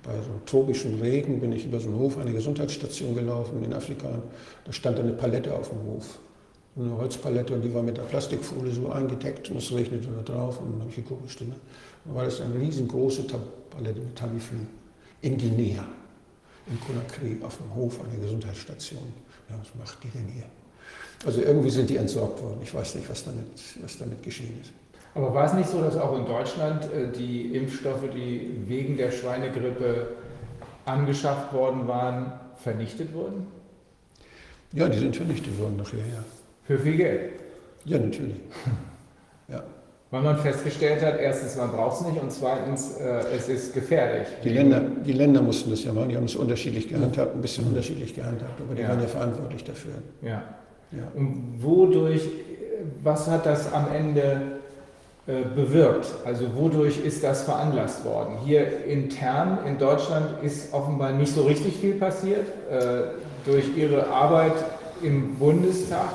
bei 0.03 0.15
so 0.15 0.41
tropischem 0.45 1.01
Regen, 1.01 1.41
bin 1.41 1.53
ich 1.53 1.67
über 1.67 1.81
so 1.81 1.89
einen 1.89 1.99
Hof, 1.99 2.19
eine 2.19 2.33
Gesundheitsstation 2.33 3.15
gelaufen 3.15 3.63
in 3.65 3.73
Afrika. 3.73 4.09
Da 4.65 4.73
stand 4.73 4.99
eine 4.99 5.13
Palette 5.13 5.55
auf 5.55 5.71
dem 5.71 5.83
Hof. 5.85 6.19
Eine 6.79 6.97
Holzpalette 6.97 7.55
und 7.55 7.63
die 7.63 7.73
war 7.73 7.83
mit 7.83 7.97
der 7.97 8.03
Plastikfolie 8.03 8.73
so 8.73 8.91
eingedeckt 8.91 9.51
und 9.51 9.57
es 9.57 9.73
regnete 9.73 10.09
da 10.09 10.23
drauf 10.23 10.61
und 10.61 10.73
dann 10.73 10.81
habe 10.81 10.91
ich 10.91 10.97
geguckt, 10.97 11.31
Stimme. 11.31 11.55
Dann 12.05 12.15
war 12.15 12.25
das 12.25 12.41
eine 12.41 12.55
riesengroße 12.61 13.27
Tab 13.27 13.41
Palette 13.71 14.01
mit 14.01 14.15
Tamiflu 14.15 14.59
in 15.23 15.39
Guinea, 15.39 15.85
in 16.67 16.79
Conakry, 16.81 17.39
auf 17.43 17.57
dem 17.57 17.75
Hof 17.75 17.99
einer 18.01 18.23
Gesundheitsstation. 18.23 19.13
Ja, 19.49 19.57
was 19.59 19.75
macht 19.79 20.05
die 20.05 20.09
denn 20.09 20.29
hier? 20.29 20.45
Also 21.25 21.41
irgendwie 21.41 21.71
sind 21.71 21.89
die 21.89 21.97
entsorgt 21.97 22.43
worden. 22.43 22.59
Ich 22.63 22.75
weiß 22.75 22.97
nicht, 22.97 23.09
was 23.09 23.25
damit, 23.25 23.47
was 23.83 23.99
damit 23.99 24.23
geschehen 24.23 24.61
ist. 24.61 24.73
Aber 25.17 25.33
war 25.33 25.47
es 25.47 25.55
nicht 25.55 25.69
so, 25.71 25.81
dass 25.81 25.97
auch 25.97 26.17
in 26.19 26.27
Deutschland 26.27 26.85
äh, 26.93 27.11
die 27.11 27.57
Impfstoffe, 27.57 28.05
die 28.15 28.51
wegen 28.67 28.97
der 28.99 29.11
Schweinegrippe 29.11 30.09
angeschafft 30.85 31.53
worden 31.55 31.89
waren, 31.89 32.33
vernichtet 32.57 33.15
wurden? 33.15 33.47
Ja, 34.73 34.89
die 34.89 34.99
sind 34.99 35.17
vernichtet 35.17 35.59
worden 35.59 35.77
nachher, 35.79 35.99
ja. 35.99 36.23
Für 36.65 36.79
viel 36.79 36.97
Geld. 36.97 37.33
Ja, 37.85 37.99
natürlich. 37.99 38.37
Ja. 39.49 39.63
Weil 40.11 40.23
man 40.23 40.39
festgestellt 40.39 41.05
hat, 41.05 41.21
erstens, 41.21 41.55
man 41.57 41.71
braucht 41.71 42.01
es 42.01 42.07
nicht 42.09 42.21
und 42.21 42.33
zweitens, 42.33 42.97
äh, 42.97 43.23
es 43.37 43.49
ist 43.49 43.73
gefährlich. 43.75 44.27
Die 44.43 44.49
Länder, 44.49 44.81
die 45.05 45.13
Länder 45.13 45.41
mussten 45.41 45.71
das 45.71 45.85
ja 45.85 45.93
machen, 45.93 46.09
die 46.09 46.17
haben 46.17 46.25
es 46.25 46.35
unterschiedlich 46.35 46.89
gehandhabt, 46.89 47.37
ein 47.37 47.41
bisschen 47.41 47.65
unterschiedlich 47.65 48.13
gehandhabt, 48.13 48.61
aber 48.61 48.75
die 48.75 48.83
Ja. 48.83 48.89
waren 48.89 49.01
ja 49.01 49.07
verantwortlich 49.07 49.63
dafür. 49.63 49.93
Ja. 50.21 50.43
Ja. 50.91 51.05
Und 51.15 51.63
wodurch, 51.63 52.29
was 53.05 53.29
hat 53.31 53.47
das 53.47 53.73
am 53.73 53.87
Ende 53.95 54.59
bewirkt? 55.27 56.07
Also 56.25 56.45
wodurch 56.55 56.99
ist 57.05 57.23
das 57.25 57.43
veranlasst 57.43 58.05
worden? 58.05 58.39
Hier 58.45 58.85
intern 58.85 59.59
in 59.67 59.79
Deutschland 59.79 60.43
ist 60.43 60.73
offenbar 60.73 61.13
nicht 61.13 61.35
so 61.35 61.43
richtig 61.43 61.77
viel 61.77 61.95
passiert. 61.95 62.47
Äh, 62.71 63.03
durch 63.45 63.77
Ihre 63.77 64.09
Arbeit 64.09 64.55
im 65.03 65.37
Bundestag. 65.37 66.11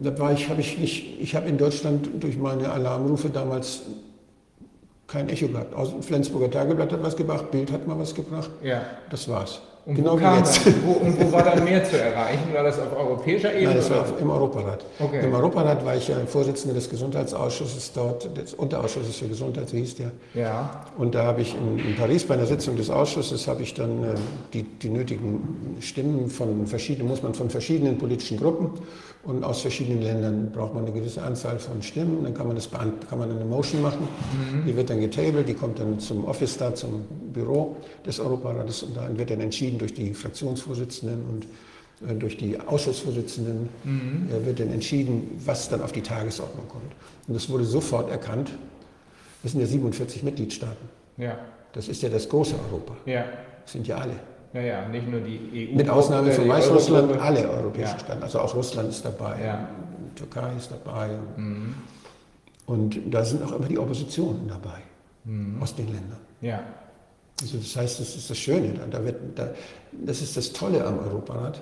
Da 0.00 0.16
war 0.18 0.32
ich, 0.32 0.48
habe 0.48 0.60
ich 0.60 0.78
nicht, 0.78 1.20
ich 1.20 1.34
habe 1.34 1.48
in 1.48 1.58
Deutschland 1.58 2.08
durch 2.20 2.36
meine 2.36 2.70
Alarmrufe 2.70 3.28
damals 3.30 3.82
kein 5.06 5.28
Echo 5.28 5.48
gehabt. 5.48 5.74
Aus 5.74 5.90
dem 5.90 6.02
Flensburger 6.02 6.50
Tageblatt 6.50 6.92
hat 6.92 7.02
was 7.02 7.16
gebracht, 7.16 7.50
Bild 7.50 7.70
hat 7.70 7.86
mal 7.86 7.98
was 7.98 8.14
gebracht, 8.14 8.50
Ja. 8.62 8.82
das 9.10 9.28
war's. 9.28 9.60
Und 9.86 9.96
Genau 9.96 10.12
wo 10.14 10.18
wie 10.18 10.22
kam 10.22 10.38
jetzt. 10.38 10.60
Wo, 10.84 10.92
und 10.92 11.20
wo 11.20 11.30
war 11.32 11.42
dann 11.42 11.62
mehr 11.62 11.84
zu 11.84 12.00
erreichen? 12.00 12.54
War 12.54 12.62
das 12.62 12.78
auf 12.78 12.96
europäischer 12.96 13.50
Ebene? 13.52 13.66
Nein, 13.68 13.76
das 13.76 13.90
war 13.90 14.00
auf- 14.00 14.18
im 14.18 14.30
Europarat. 14.30 14.84
Okay. 14.98 15.20
Im 15.24 15.34
Europarat 15.34 15.84
war 15.84 15.94
ich 15.94 16.08
ja 16.08 16.16
Vorsitzender 16.26 16.74
des 16.74 16.88
Gesundheitsausschusses 16.88 17.92
dort, 17.92 18.34
des 18.36 18.54
Unterausschusses 18.54 19.16
für 19.16 19.28
Gesundheit, 19.28 19.68
so 19.68 19.76
hieß 19.76 19.96
der. 19.96 20.10
ja. 20.34 20.86
Und 20.96 21.14
da 21.14 21.24
habe 21.24 21.42
ich 21.42 21.54
in, 21.54 21.78
in 21.78 21.96
Paris 21.96 22.24
bei 22.24 22.34
einer 22.34 22.46
Sitzung 22.46 22.76
des 22.76 22.88
Ausschusses 22.88 23.46
habe 23.46 23.62
ich 23.62 23.74
dann 23.74 24.04
äh, 24.04 24.06
die, 24.54 24.62
die 24.62 24.88
nötigen 24.88 25.76
Stimmen 25.80 26.30
von 26.30 26.66
verschiedenen, 26.66 27.08
muss 27.08 27.22
man 27.22 27.34
von 27.34 27.50
verschiedenen 27.50 27.98
politischen 27.98 28.38
Gruppen 28.38 28.70
und 29.24 29.42
aus 29.42 29.62
verschiedenen 29.62 30.02
Ländern 30.02 30.52
braucht 30.52 30.74
man 30.74 30.84
eine 30.84 30.92
gewisse 30.92 31.22
Anzahl 31.22 31.58
von 31.58 31.82
Stimmen. 31.82 32.24
Dann 32.24 32.34
kann 32.34 32.46
man 32.46 32.56
das 32.56 32.70
kann 32.70 33.18
man 33.18 33.30
eine 33.30 33.44
Motion 33.44 33.82
machen. 33.82 34.06
Die 34.66 34.76
wird 34.76 34.90
dann 34.90 35.00
getabelt, 35.00 35.48
die 35.48 35.54
kommt 35.54 35.78
dann 35.78 35.98
zum 35.98 36.24
Office 36.26 36.58
da, 36.58 36.74
zum 36.74 37.04
Büro 37.32 37.76
des 38.06 38.20
Europarates 38.20 38.82
und 38.82 38.96
dann 38.96 39.18
wird 39.18 39.30
dann 39.30 39.40
entschieden 39.40 39.78
durch 39.78 39.94
die 39.94 40.12
Fraktionsvorsitzenden 40.12 41.24
und 41.24 41.46
äh, 42.08 42.14
durch 42.14 42.36
die 42.36 42.58
Ausschussvorsitzenden 42.60 43.68
äh, 43.84 44.46
wird 44.46 44.60
dann 44.60 44.70
entschieden, 44.70 45.40
was 45.44 45.68
dann 45.68 45.80
auf 45.80 45.92
die 45.92 46.02
Tagesordnung 46.02 46.68
kommt. 46.68 46.92
Und 47.26 47.34
das 47.34 47.48
wurde 47.48 47.64
sofort 47.64 48.10
erkannt. 48.10 48.50
Das 49.42 49.52
sind 49.52 49.60
ja 49.60 49.66
47 49.66 50.22
Mitgliedstaaten. 50.22 50.88
Ja. 51.16 51.38
Das 51.72 51.88
ist 51.88 52.02
ja 52.02 52.08
das 52.08 52.28
große 52.28 52.54
Europa. 52.70 52.96
Ja. 53.06 53.24
Das 53.62 53.72
sind 53.72 53.86
ja 53.86 53.96
alle. 53.96 54.14
Ja, 54.54 54.60
ja, 54.60 54.88
nicht 54.88 55.08
nur 55.10 55.20
die 55.20 55.68
EU. 55.72 55.76
Mit 55.76 55.90
Ausnahme 55.90 56.30
von 56.30 56.48
Weißrussland, 56.48 57.20
alle 57.20 57.48
europäischen 57.50 57.94
Ja. 57.94 57.98
Staaten. 57.98 58.22
Also 58.22 58.38
auch 58.40 58.54
Russland 58.54 58.88
ist 58.88 59.04
dabei, 59.04 59.44
Ja. 59.44 59.68
Türkei 60.14 60.52
ist 60.56 60.70
dabei. 60.70 61.08
Mhm. 61.36 61.74
Und 62.66 62.98
da 63.12 63.24
sind 63.24 63.42
auch 63.42 63.52
immer 63.52 63.66
die 63.66 63.78
Oppositionen 63.78 64.46
dabei 64.48 64.78
Mhm. 65.24 65.60
aus 65.60 65.74
den 65.74 65.86
Ländern. 65.86 66.20
Ja. 66.40 66.60
Also 67.42 67.58
das 67.58 67.74
heißt, 67.76 67.98
das 68.00 68.14
ist 68.14 68.30
das 68.30 68.38
Schöne. 68.38 68.74
Da, 68.74 68.86
da 68.98 69.04
wird, 69.04 69.16
da, 69.34 69.48
das 69.92 70.22
ist 70.22 70.36
das 70.36 70.52
Tolle 70.52 70.86
am 70.86 71.00
Europarat, 71.00 71.60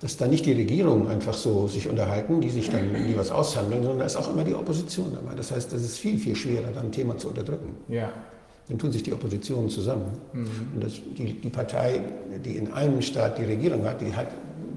dass 0.00 0.16
da 0.16 0.26
nicht 0.26 0.44
die 0.44 0.52
Regierungen 0.52 1.06
einfach 1.06 1.34
so 1.34 1.68
sich 1.68 1.88
unterhalten, 1.88 2.40
die 2.40 2.50
sich 2.50 2.68
dann 2.70 2.92
die 3.06 3.16
was 3.16 3.30
aushandeln, 3.30 3.82
sondern 3.82 4.00
da 4.00 4.06
ist 4.06 4.16
auch 4.16 4.28
immer 4.32 4.42
die 4.42 4.54
Opposition 4.54 5.12
dabei. 5.14 5.36
Das 5.36 5.52
heißt, 5.52 5.72
das 5.72 5.82
ist 5.82 5.98
viel, 5.98 6.18
viel 6.18 6.34
schwerer, 6.34 6.72
dann 6.74 6.86
ein 6.86 6.92
Thema 6.92 7.16
zu 7.16 7.28
unterdrücken. 7.28 7.76
Ja. 7.86 8.12
Dann 8.68 8.78
tun 8.78 8.92
sich 8.92 9.02
die 9.02 9.12
Oppositionen 9.12 9.68
zusammen. 9.68 10.06
Mhm. 10.32 10.46
Und 10.74 10.84
das, 10.84 10.92
die, 11.18 11.34
die 11.40 11.50
Partei, 11.50 12.00
die 12.44 12.56
in 12.56 12.72
einem 12.72 13.02
Staat 13.02 13.38
die 13.38 13.44
Regierung 13.44 13.84
hat, 13.84 14.00
die, 14.00 14.14
hat, 14.14 14.28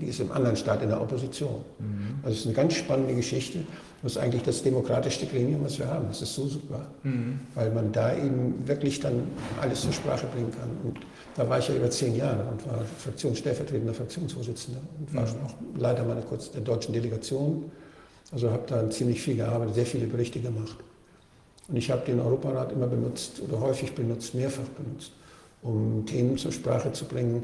die 0.02 0.08
ist 0.08 0.20
im 0.20 0.32
anderen 0.32 0.56
Staat 0.56 0.82
in 0.82 0.90
der 0.90 1.00
Opposition. 1.02 1.64
Mhm. 1.80 2.20
Also 2.24 2.34
es 2.34 2.40
ist 2.42 2.46
eine 2.48 2.56
ganz 2.56 2.74
spannende 2.74 3.14
Geschichte. 3.16 3.60
Das 4.02 4.14
ist 4.14 4.18
eigentlich 4.20 4.44
das 4.44 4.62
demokratischste 4.62 5.26
Gremium, 5.26 5.64
was 5.64 5.80
wir 5.80 5.88
haben. 5.88 6.06
Das 6.10 6.22
ist 6.22 6.36
so 6.36 6.46
super, 6.48 6.86
Mhm. 7.04 7.40
weil 7.56 7.72
man 7.72 7.92
da 7.92 8.16
eben 8.16 8.56
wirklich 8.68 9.00
dann 9.00 9.24
alles 9.62 9.82
zur 9.82 9.94
Sprache 9.94 10.28
bringen 10.28 10.52
kann. 10.52 10.70
Und 10.84 11.00
da 11.36 11.48
war 11.50 11.58
ich 11.60 11.68
ja 11.70 11.76
über 11.76 11.90
zehn 11.90 12.16
Jahre 12.16 12.44
und 12.52 12.68
war 12.68 12.82
Fraktionsstellvertretender 13.00 13.94
Fraktionsvorsitzender 13.94 14.82
und 15.00 15.14
war 15.16 15.24
Mhm. 15.24 15.30
auch 15.46 15.80
Leiter 15.80 16.04
meiner 16.04 16.22
kurz 16.22 16.52
der 16.52 16.62
deutschen 16.62 16.94
Delegation. 16.94 17.72
Also 18.32 18.50
habe 18.52 18.64
da 18.68 18.90
ziemlich 18.90 19.22
viel 19.22 19.36
gearbeitet, 19.38 19.76
sehr 19.76 19.86
viele 19.86 20.08
Berichte 20.08 20.40
gemacht. 20.40 20.76
Und 21.68 21.76
ich 21.78 21.90
habe 21.90 22.06
den 22.06 22.20
Europarat 22.20 22.72
immer 22.72 22.88
benutzt 22.88 23.42
oder 23.42 23.60
häufig 23.60 23.94
benutzt, 23.94 24.36
mehrfach 24.36 24.68
benutzt, 24.78 25.14
um 25.64 26.06
Themen 26.06 26.38
zur 26.38 26.52
Sprache 26.52 26.92
zu 26.94 27.06
bringen, 27.06 27.44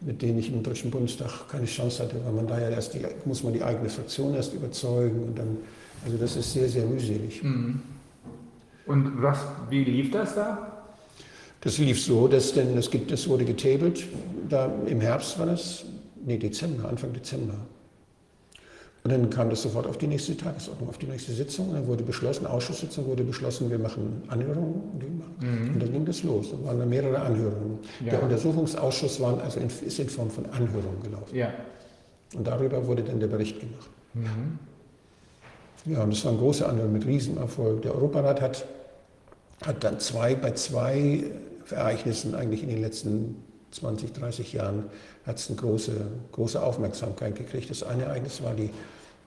mit 0.00 0.22
denen 0.22 0.38
ich 0.38 0.52
im 0.52 0.62
Deutschen 0.62 0.90
Bundestag 0.90 1.48
keine 1.48 1.66
Chance 1.66 2.02
hatte, 2.02 2.16
weil 2.24 2.32
man 2.32 2.46
da 2.46 2.58
ja 2.58 2.70
erst 2.70 2.94
die, 2.94 3.00
muss 3.24 3.42
man 3.42 3.52
die 3.52 3.62
eigene 3.62 3.88
Fraktion 3.88 4.34
erst 4.34 4.54
überzeugen 4.54 5.22
und 5.24 5.38
dann, 5.38 5.58
also 6.04 6.16
das 6.16 6.36
ist 6.36 6.52
sehr, 6.52 6.68
sehr 6.68 6.84
mühselig. 6.84 7.42
Mhm. 7.42 7.82
Und 8.86 9.22
was, 9.22 9.38
wie 9.68 9.84
lief 9.84 10.10
das 10.10 10.34
da? 10.34 10.84
Das 11.60 11.78
lief 11.78 12.02
so, 12.02 12.26
dass 12.26 12.54
denn 12.54 12.76
es 12.78 12.90
gibt, 12.90 13.12
es 13.12 13.28
wurde 13.28 13.44
getabelt, 13.44 14.04
da 14.48 14.72
im 14.86 15.00
Herbst 15.00 15.38
war 15.38 15.46
das, 15.46 15.84
nee, 16.24 16.38
Dezember, 16.38 16.88
Anfang 16.88 17.12
Dezember. 17.12 17.54
Und 19.02 19.12
dann 19.12 19.30
kam 19.30 19.48
das 19.48 19.62
sofort 19.62 19.86
auf 19.86 19.96
die 19.96 20.06
nächste 20.06 20.36
Tagesordnung, 20.36 20.90
auf 20.90 20.98
die 20.98 21.06
nächste 21.06 21.32
Sitzung. 21.32 21.72
Dann 21.72 21.86
wurde 21.86 22.04
beschlossen, 22.04 22.46
Ausschusssitzung 22.46 23.06
wurde 23.06 23.24
beschlossen, 23.24 23.70
wir 23.70 23.78
machen 23.78 24.22
Anhörungen. 24.28 24.82
Machen. 25.18 25.70
und 25.74 25.82
dann 25.82 25.92
ging 25.92 26.04
das 26.04 26.22
los. 26.22 26.50
Dann 26.50 26.64
waren 26.64 26.78
da 26.78 26.84
mehrere 26.84 27.18
Anhörungen. 27.18 27.78
Ja. 28.04 28.10
Der 28.12 28.22
Untersuchungsausschuss 28.22 29.20
war 29.20 29.40
also 29.42 29.58
in, 29.58 29.68
ist 29.86 29.98
in 29.98 30.08
Form 30.08 30.30
von 30.30 30.44
Anhörungen 30.46 31.02
gelaufen. 31.02 31.34
Ja. 31.34 31.52
Und 32.34 32.46
darüber 32.46 32.86
wurde 32.86 33.02
dann 33.02 33.20
der 33.20 33.28
Bericht 33.28 33.58
gemacht. 33.58 33.88
Mhm. 34.14 34.58
Ja, 35.86 36.02
und 36.02 36.12
das 36.12 36.24
waren 36.26 36.36
große 36.36 36.66
Anhörungen 36.66 36.92
mit 36.92 37.06
Riesenerfolg. 37.06 37.80
Der 37.82 37.94
Europarat 37.94 38.42
hat, 38.42 38.66
hat 39.64 39.82
dann 39.82 39.98
zwei, 39.98 40.34
bei 40.34 40.52
zwei 40.52 41.24
Ereignissen 41.70 42.34
eigentlich 42.34 42.62
in 42.62 42.68
den 42.68 42.82
letzten 42.82 43.36
20, 43.70 44.12
30 44.12 44.52
Jahren 44.52 44.84
hat 45.26 45.36
es 45.38 45.48
eine 45.48 45.58
große, 45.58 45.92
große 46.32 46.62
Aufmerksamkeit 46.62 47.34
gekriegt. 47.36 47.70
Das 47.70 47.82
eine 47.82 48.04
Ereignis 48.04 48.42
war, 48.42 48.54
die, 48.54 48.70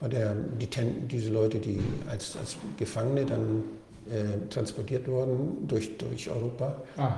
war 0.00 0.08
der, 0.08 0.34
die, 0.60 0.66
Ten- 0.66 1.06
diese 1.08 1.30
Leute, 1.30 1.58
die 1.58 1.80
als, 2.10 2.36
als 2.36 2.56
Gefangene 2.76 3.24
dann 3.24 3.62
äh, 4.10 4.48
transportiert 4.50 5.06
wurden 5.08 5.66
durch, 5.66 5.96
durch 5.98 6.28
Europa 6.28 6.76
Ah, 6.96 7.12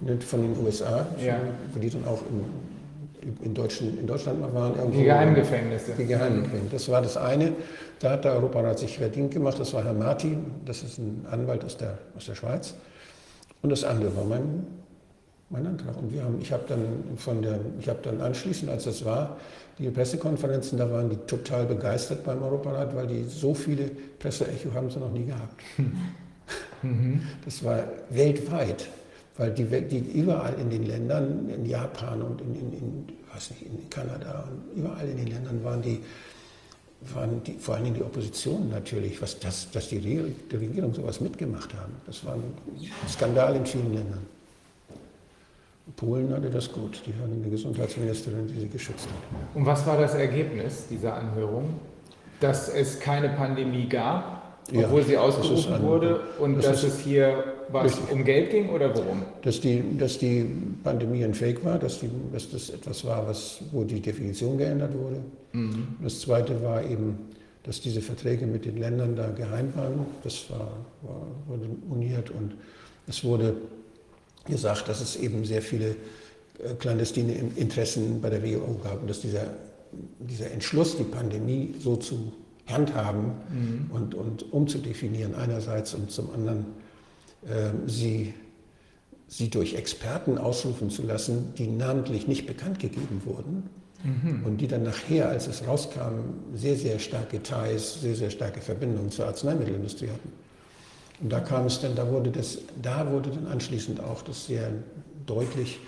nicht 0.00 0.24
von 0.24 0.42
den 0.42 0.64
USA, 0.64 1.06
Ja. 1.24 1.36
wo 1.72 1.78
die 1.78 1.90
dann 1.90 2.04
auch 2.06 2.20
in, 3.22 3.36
in, 3.46 3.54
Deutschen, 3.54 3.98
in 4.00 4.06
Deutschland 4.06 4.40
mal 4.40 4.52
waren. 4.52 4.74
irgendwo. 4.74 4.98
die 4.98 5.04
Geheimgefängnisse. 5.04 5.92
Die 5.96 6.06
Geheimgefängnisse. 6.06 6.72
Das 6.72 6.88
war 6.88 7.02
das 7.02 7.16
eine. 7.16 7.52
Da 8.00 8.10
hat 8.12 8.24
der 8.24 8.32
Europarat 8.32 8.80
sich 8.80 8.98
verdient 8.98 9.32
gemacht. 9.32 9.60
Das 9.60 9.72
war 9.74 9.84
Herr 9.84 9.92
Martin, 9.94 10.44
das 10.64 10.82
ist 10.82 10.98
ein 10.98 11.24
Anwalt 11.30 11.64
aus 11.64 11.76
der, 11.76 11.98
aus 12.16 12.26
der 12.26 12.34
Schweiz. 12.34 12.74
Und 13.62 13.70
das 13.70 13.84
andere 13.84 14.16
war 14.16 14.24
mein, 14.24 14.66
mein 15.52 15.66
Antrag. 15.66 15.96
Und 15.96 16.12
wir 16.12 16.24
haben, 16.24 16.40
ich 16.40 16.50
habe 16.50 16.64
dann 16.66 16.84
von 17.16 17.42
der, 17.42 17.60
ich 17.78 17.88
habe 17.88 18.00
dann 18.02 18.20
anschließend, 18.20 18.70
als 18.70 18.84
das 18.84 19.04
war, 19.04 19.36
die 19.78 19.90
Pressekonferenzen, 19.90 20.78
da 20.78 20.90
waren 20.90 21.10
die 21.10 21.16
total 21.26 21.66
begeistert 21.66 22.24
beim 22.24 22.42
Europarat, 22.42 22.94
weil 22.94 23.06
die 23.06 23.24
so 23.24 23.54
viele 23.54 23.84
Presseecho 24.18 24.72
haben 24.74 24.90
sie 24.90 24.98
noch 24.98 25.12
nie 25.12 25.26
gehabt. 25.26 25.60
Mhm. 26.82 27.22
Das 27.44 27.64
war 27.64 27.84
weltweit, 28.10 28.88
weil 29.36 29.52
die, 29.52 29.64
die 29.64 29.98
überall 29.98 30.52
in 30.54 30.68
den 30.68 30.84
Ländern, 30.84 31.48
in 31.48 31.64
Japan 31.64 32.20
und 32.20 32.40
in, 32.40 32.54
in, 32.56 32.72
in, 32.72 33.08
weiß 33.32 33.52
nicht, 33.52 33.62
in 33.62 33.88
Kanada 33.88 34.48
und 34.50 34.78
überall 34.80 35.08
in 35.08 35.16
den 35.16 35.28
Ländern 35.28 35.62
waren 35.62 35.80
die, 35.80 36.00
waren 37.14 37.42
die, 37.44 37.52
vor 37.54 37.76
allem 37.76 37.94
die 37.94 38.02
Opposition 38.02 38.68
natürlich, 38.68 39.22
was 39.22 39.38
das, 39.38 39.70
dass 39.70 39.88
die, 39.88 39.98
Re 39.98 40.32
die 40.50 40.56
Regierung 40.56 40.92
sowas 40.92 41.20
mitgemacht 41.20 41.72
haben. 41.74 41.92
Das 42.04 42.24
war 42.24 42.34
ein 42.34 42.42
Skandal 43.08 43.56
in 43.56 43.64
vielen 43.64 43.94
Ländern. 43.94 44.26
Polen 45.96 46.32
hatte 46.32 46.50
das 46.50 46.72
gut. 46.72 47.02
Die 47.06 47.12
hatten 47.20 47.40
eine 47.40 47.50
Gesundheitsministerin, 47.50 48.46
die 48.46 48.60
sie 48.60 48.68
geschützt 48.68 49.06
hat. 49.08 49.56
Und 49.56 49.66
was 49.66 49.86
war 49.86 49.98
das 50.00 50.14
Ergebnis 50.14 50.86
dieser 50.90 51.14
Anhörung? 51.14 51.74
Dass 52.40 52.68
es 52.68 52.98
keine 52.98 53.28
Pandemie 53.30 53.88
gab, 53.88 54.58
Ja, 54.72 54.84
obwohl 54.86 55.02
sie 55.02 55.12
das 55.14 55.28
ist 55.28 55.38
ausgerufen 55.40 55.74
ein- 55.74 55.82
wurde 55.82 56.20
und 56.38 56.56
das 56.56 56.66
dass 56.66 56.82
es 56.84 56.98
hier 57.00 57.44
was 57.68 57.84
Richtig. 57.84 58.12
um 58.12 58.24
Geld 58.24 58.50
ging 58.50 58.68
oder 58.70 58.94
worum? 58.94 59.22
Dass 59.42 59.60
die, 59.60 59.82
dass 59.96 60.18
die 60.18 60.44
Pandemie 60.84 61.24
ein 61.24 61.32
Fake 61.34 61.64
war, 61.64 61.78
dass, 61.78 62.00
die, 62.00 62.10
dass 62.32 62.50
das 62.50 62.68
etwas 62.70 63.04
war, 63.04 63.26
was, 63.26 63.60
wo 63.70 63.82
die 63.84 64.00
Definition 64.00 64.58
geändert 64.58 64.92
wurde. 64.94 65.20
Mhm. 65.52 65.96
Das 66.02 66.20
Zweite 66.20 66.62
war 66.62 66.82
eben, 66.84 67.18
dass 67.62 67.80
diese 67.80 68.00
Verträge 68.02 68.46
mit 68.46 68.64
den 68.66 68.76
Ländern 68.76 69.14
da 69.16 69.28
geheim 69.30 69.72
waren. 69.76 70.04
Das 70.24 70.50
war, 70.50 70.72
war, 71.02 71.26
wurde 71.46 71.66
moniert 71.88 72.30
und 72.30 72.54
es 73.06 73.24
wurde 73.24 73.54
gesagt, 74.46 74.88
dass 74.88 75.00
es 75.00 75.16
eben 75.16 75.44
sehr 75.44 75.62
viele 75.62 75.96
äh, 76.58 76.74
clandestine 76.78 77.32
Interessen 77.56 78.20
bei 78.20 78.30
der 78.30 78.42
WHO 78.42 78.80
gab 78.82 79.00
und 79.02 79.10
dass 79.10 79.20
dieser, 79.20 79.54
dieser 80.18 80.50
Entschluss, 80.50 80.96
die 80.96 81.04
Pandemie 81.04 81.74
so 81.78 81.96
zu 81.96 82.32
handhaben 82.66 83.32
und, 83.90 84.14
und 84.14 84.52
umzudefinieren 84.52 85.34
einerseits 85.34 85.94
und 85.94 86.10
zum 86.10 86.32
anderen 86.32 86.66
ähm, 87.48 87.88
sie, 87.88 88.34
sie 89.26 89.50
durch 89.50 89.74
Experten 89.74 90.38
ausrufen 90.38 90.90
zu 90.90 91.02
lassen, 91.02 91.54
die 91.58 91.66
namentlich 91.66 92.28
nicht 92.28 92.46
bekannt 92.46 92.78
gegeben 92.78 93.22
wurden 93.24 93.68
und 94.44 94.60
die 94.60 94.66
dann 94.66 94.82
nachher, 94.82 95.28
als 95.28 95.46
es 95.46 95.66
rauskam, 95.66 96.34
sehr, 96.54 96.76
sehr 96.76 96.98
starke 96.98 97.40
Ties, 97.40 98.00
sehr, 98.00 98.16
sehr 98.16 98.30
starke 98.30 98.60
Verbindungen 98.60 99.10
zur 99.10 99.26
Arzneimittelindustrie 99.26 100.08
hatten. 100.08 100.32
Und 101.22 101.30
da 101.30 101.40
kam 101.40 101.66
es 101.66 101.80
dann, 101.80 101.94
da 101.94 102.10
wurde 102.10 102.30
das, 102.30 102.58
da 102.80 103.10
wurde 103.10 103.30
dann 103.30 103.46
anschließend 103.46 104.00
auch 104.00 104.22
das 104.22 104.46
sehr 104.46 104.70
deutlich, 105.24 105.78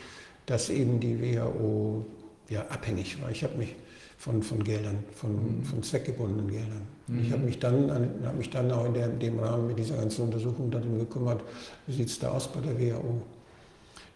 dass 0.47 0.71
eben 0.71 1.01
die 1.01 1.21
WHO 1.21 2.05
ja 2.49 2.63
abhängig 2.69 3.21
war. 3.21 3.31
Ich 3.31 3.43
habe 3.43 3.57
mich 3.57 3.75
von, 4.19 4.43
von 4.43 4.63
Geldern, 4.63 5.03
von, 5.15 5.63
von 5.65 5.83
zweckgebundenen 5.83 6.49
Geldern. 6.49 6.83
Ich 7.23 7.31
habe 7.33 7.43
mich 7.43 7.59
dann, 7.59 7.91
habe 8.25 8.37
mich 8.39 8.49
dann 8.49 8.71
auch 8.71 8.87
in, 8.87 8.95
der, 8.95 9.07
in 9.07 9.19
dem 9.19 9.39
Rahmen 9.39 9.67
mit 9.67 9.79
dieser 9.79 9.97
ganzen 9.97 10.23
Untersuchung 10.23 10.71
darum 10.71 10.99
gekümmert, 10.99 11.43
wie 11.87 11.93
sieht 11.93 12.09
es 12.09 12.19
da 12.19 12.31
aus 12.31 12.49
bei 12.51 12.61
der 12.61 12.79
WHO. 12.79 13.21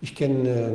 Ich 0.00 0.14
kenne 0.14 0.48
äh, 0.48 0.70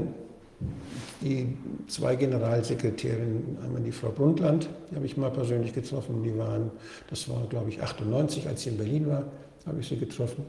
die 1.21 1.57
zwei 1.87 2.15
Generalsekretärinnen, 2.15 3.57
einmal 3.63 3.81
die 3.81 3.91
Frau 3.91 4.09
Brundtland, 4.09 4.69
die 4.91 4.95
habe 4.95 5.05
ich 5.05 5.17
mal 5.17 5.31
persönlich 5.31 5.73
getroffen, 5.73 6.21
die 6.21 6.37
waren, 6.37 6.69
das 7.09 7.27
war 7.29 7.41
glaube 7.47 7.69
ich 7.69 7.81
98, 7.81 8.47
als 8.47 8.61
sie 8.61 8.69
in 8.69 8.77
Berlin 8.77 9.07
war, 9.07 9.23
habe 9.65 9.79
ich 9.79 9.87
sie 9.87 9.97
getroffen. 9.97 10.45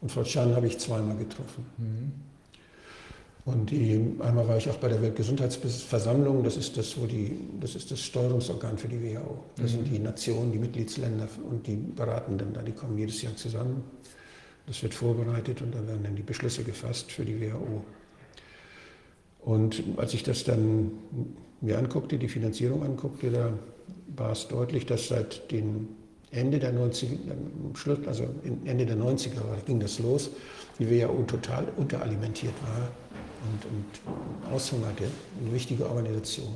Und 0.00 0.10
Frau 0.10 0.22
Chan 0.24 0.54
habe 0.54 0.66
ich 0.66 0.78
zweimal 0.78 1.16
getroffen. 1.16 1.64
Und 3.44 3.70
die, 3.70 4.16
einmal 4.20 4.46
war 4.46 4.56
ich 4.56 4.70
auch 4.70 4.76
bei 4.76 4.88
der 4.88 5.02
Weltgesundheitsversammlung, 5.02 6.44
das 6.44 6.56
ist 6.56 6.76
das, 6.76 6.96
wo 7.00 7.06
die, 7.06 7.40
das 7.60 7.74
ist 7.74 7.90
das 7.90 8.00
Steuerungsorgan 8.00 8.78
für 8.78 8.88
die 8.88 9.02
WHO. 9.02 9.42
Das 9.56 9.72
mhm. 9.72 9.76
sind 9.76 9.92
die 9.92 9.98
Nationen, 9.98 10.52
die 10.52 10.58
Mitgliedsländer 10.58 11.28
und 11.48 11.66
die 11.66 11.74
Beratenden 11.74 12.52
da, 12.52 12.62
die 12.62 12.72
kommen 12.72 12.96
jedes 12.98 13.20
Jahr 13.22 13.34
zusammen. 13.34 13.82
Das 14.66 14.80
wird 14.82 14.94
vorbereitet 14.94 15.60
und 15.60 15.74
da 15.74 15.84
werden 15.86 16.04
dann 16.04 16.14
die 16.14 16.22
Beschlüsse 16.22 16.62
gefasst 16.62 17.10
für 17.10 17.24
die 17.24 17.40
WHO. 17.40 17.84
Und 19.40 19.82
als 19.96 20.14
ich 20.14 20.22
das 20.22 20.44
dann 20.44 20.92
mir 21.60 21.78
anguckte, 21.78 22.18
die 22.18 22.28
Finanzierung 22.28 22.84
anguckte, 22.84 23.30
da 23.30 23.52
war 24.16 24.32
es 24.32 24.46
deutlich, 24.46 24.86
dass 24.86 25.08
seit 25.08 25.50
dem 25.50 25.88
Ende 26.32 26.58
der 26.58 26.74
90er, 26.74 28.06
also 28.06 28.24
Ende 28.64 28.86
der 28.86 28.96
90er 28.96 29.42
ging 29.66 29.78
das 29.78 29.98
los, 29.98 30.30
die 30.78 30.90
WHO 30.90 31.22
total 31.24 31.66
unteralimentiert 31.76 32.54
war 32.62 32.88
und, 33.44 33.64
und 33.66 34.52
aushungerte, 34.52 35.04
eine 35.40 35.52
wichtige 35.52 35.88
Organisation. 35.88 36.54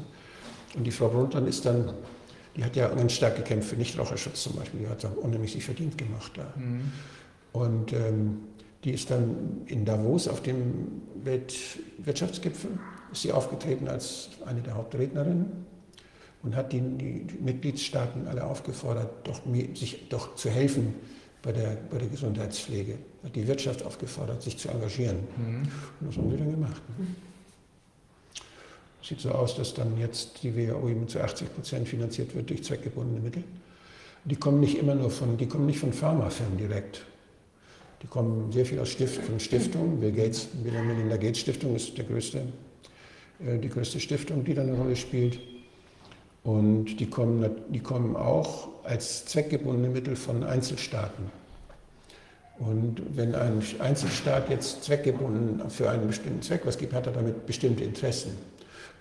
Und 0.75 0.85
die 0.85 0.91
Frau 0.91 1.09
Brundtland 1.09 1.49
ist 1.49 1.67
dann, 1.67 1.93
die 2.57 2.65
hat 2.65 2.75
ja 2.75 2.89
ganz 2.89 3.13
stark 3.13 3.37
gekämpft 3.37 3.69
für 3.69 3.77
Nichtraucherschutz 3.77 4.45
zum 4.45 4.57
Beispiel, 4.57 4.81
die 4.81 4.89
hat 4.89 5.05
da 5.05 5.11
unheimlich 5.11 5.53
sich 5.53 5.65
verdient 5.65 5.99
gemacht 5.99 6.33
da. 6.37 6.53
Mhm. 6.57 6.93
Und 7.53 7.93
ähm, 7.93 8.39
die 8.83 8.93
ist 8.93 9.11
dann 9.11 9.63
in 9.67 9.85
Davos 9.85 10.27
auf 10.27 10.43
dem 10.43 11.03
Weltwirtschaftsgipfel, 11.23 12.71
ist 13.13 13.23
sie 13.23 13.33
aufgetreten 13.33 13.89
als 13.89 14.31
eine 14.47 14.63
der 14.63 14.75
Hauptrednerinnen 14.75 15.67
und 16.47 16.55
hat 16.55 16.73
die, 16.73 16.81
die 16.81 17.27
Mitgliedstaaten 17.41 18.29
alle 18.29 18.45
aufgefordert, 18.45 19.27
doch, 19.27 19.41
sich 19.75 20.09
doch 20.09 20.37
zu 20.37 20.49
helfen 20.49 20.95
bei 21.43 21.51
der, 21.51 21.77
bei 21.91 21.99
der 21.99 22.07
Gesundheitspflege. 22.07 22.99
Hat 23.25 23.35
die 23.35 23.49
Wirtschaft 23.49 23.85
aufgefordert, 23.85 24.43
sich 24.43 24.57
zu 24.57 24.69
engagieren. 24.69 25.19
Mhm. 25.37 25.63
Und 26.01 26.09
das 26.09 26.17
haben 26.17 26.31
sie 26.31 26.37
dann 26.37 26.51
gemacht. 26.53 26.83
Sieht 29.03 29.21
so 29.21 29.31
aus, 29.31 29.57
dass 29.57 29.75
dann 29.75 29.99
jetzt 29.99 30.41
die 30.45 30.57
WHO 30.57 30.89
eben 30.89 31.09
zu 31.09 31.21
80 31.21 31.53
Prozent 31.53 31.89
finanziert 31.89 32.33
wird 32.35 32.49
durch 32.49 32.63
zweckgebundene 32.63 33.21
Mittel. 33.21 33.43
Die 34.25 34.37
kommen 34.37 34.61
nicht 34.61 34.79
immer 34.79 34.95
nur 34.95 35.11
von, 35.11 35.37
die 35.37 35.47
kommen 35.47 35.67
nicht 35.67 35.81
von 35.81 35.93
Pharmafirmen 35.93 36.59
direkt. 36.59 37.05
Die 38.03 38.07
kommen 38.07 38.53
sehr 38.53 38.67
viel 38.67 38.79
aus 38.79 38.91
Stift, 38.91 39.21
von 39.23 39.41
Stiftungen. 39.41 39.99
Bill 39.99 40.13
Gates, 40.13 40.47
Bill 40.63 40.81
Melinda 40.81 41.17
Gates 41.17 41.41
Stiftung 41.41 41.75
ist 41.75 41.99
der 41.99 42.05
größte, 42.05 42.43
äh, 43.45 43.59
die 43.59 43.69
größte 43.69 43.99
Stiftung, 43.99 44.45
die 44.45 44.55
da 44.55 44.63
eine 44.63 44.75
Rolle 44.75 44.95
spielt. 44.95 45.41
Und 46.47 47.01
die 47.01 47.11
kommen, 47.11 47.45
die 47.71 47.81
kommen 47.81 48.15
auch 48.15 48.69
als 48.85 49.27
zweckgebundene 49.27 49.89
Mittel 49.89 50.15
von 50.15 50.45
Einzelstaaten. 50.45 51.25
Und 52.61 53.03
wenn 53.17 53.35
ein 53.35 53.61
Einzelstaat 53.81 54.49
jetzt 54.49 54.85
zweckgebunden 54.85 55.69
für 55.69 55.91
einen 55.91 56.07
bestimmten 56.07 56.43
Zweck 56.43 56.61
was 56.65 56.79
gibt, 56.79 56.93
hat 56.93 57.09
er 57.09 57.13
damit 57.15 57.47
bestimmte 57.47 57.83
Interessen. 57.83 58.31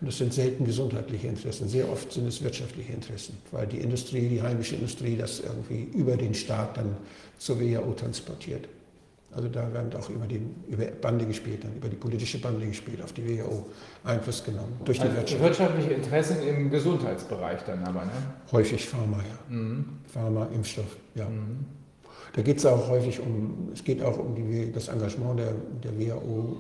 Und 0.02 0.08
das 0.08 0.18
sind 0.18 0.34
selten 0.34 0.66
gesundheitliche 0.66 1.28
Interessen, 1.28 1.70
sehr 1.70 1.88
oft 1.90 2.12
sind 2.12 2.28
es 2.28 2.44
wirtschaftliche 2.44 2.92
Interessen, 2.92 3.38
weil 3.52 3.68
die 3.68 3.78
Industrie, 3.78 4.28
die 4.28 4.42
heimische 4.42 4.76
Industrie, 4.76 5.16
das 5.16 5.40
irgendwie 5.40 5.84
über 5.96 6.18
den 6.18 6.34
Staat 6.34 6.78
dann 6.78 6.98
zur 7.38 7.60
WHO 7.62 7.94
transportiert. 7.94 8.68
Also 9.36 9.50
da 9.50 9.72
werden 9.74 9.94
auch 9.96 10.10
über, 10.10 10.26
den, 10.26 10.56
über 10.70 10.86
Bande 10.86 11.26
gespielt, 11.26 11.66
dann 11.66 11.76
über 11.76 11.90
die 11.90 11.98
politische 11.98 12.40
Bande 12.40 12.66
gespielt, 12.66 13.02
auf 13.02 13.12
die 13.12 13.28
WHO 13.28 13.66
Einfluss 14.06 14.42
genommen. 14.42 14.80
Durch 14.86 14.98
die 14.98 15.04
also 15.04 15.18
Wirtschaft. 15.18 15.42
Wirtschaftliche 15.42 15.92
Interessen 15.92 16.42
im 16.42 16.70
Gesundheitsbereich 16.70 17.60
dann 17.68 17.84
aber, 17.84 18.06
ne? 18.06 18.12
Häufig 18.54 18.88
Pharma, 18.88 19.18
ja. 19.18 19.54
Mhm. 19.54 19.86
Pharma, 20.08 20.48
Impfstoff, 20.54 20.96
ja. 21.16 21.28
Mhm. 21.28 21.66
Da 22.32 22.42
geht 22.42 22.58
es 22.60 22.66
auch 22.66 22.88
häufig 22.88 23.20
um, 23.20 23.70
es 23.74 23.84
geht 23.84 24.02
auch 24.02 24.18
um 24.18 24.36
die, 24.36 24.72
das 24.72 24.88
Engagement 24.88 25.40
der, 25.40 25.54
der 25.84 26.00
WHO, 26.00 26.58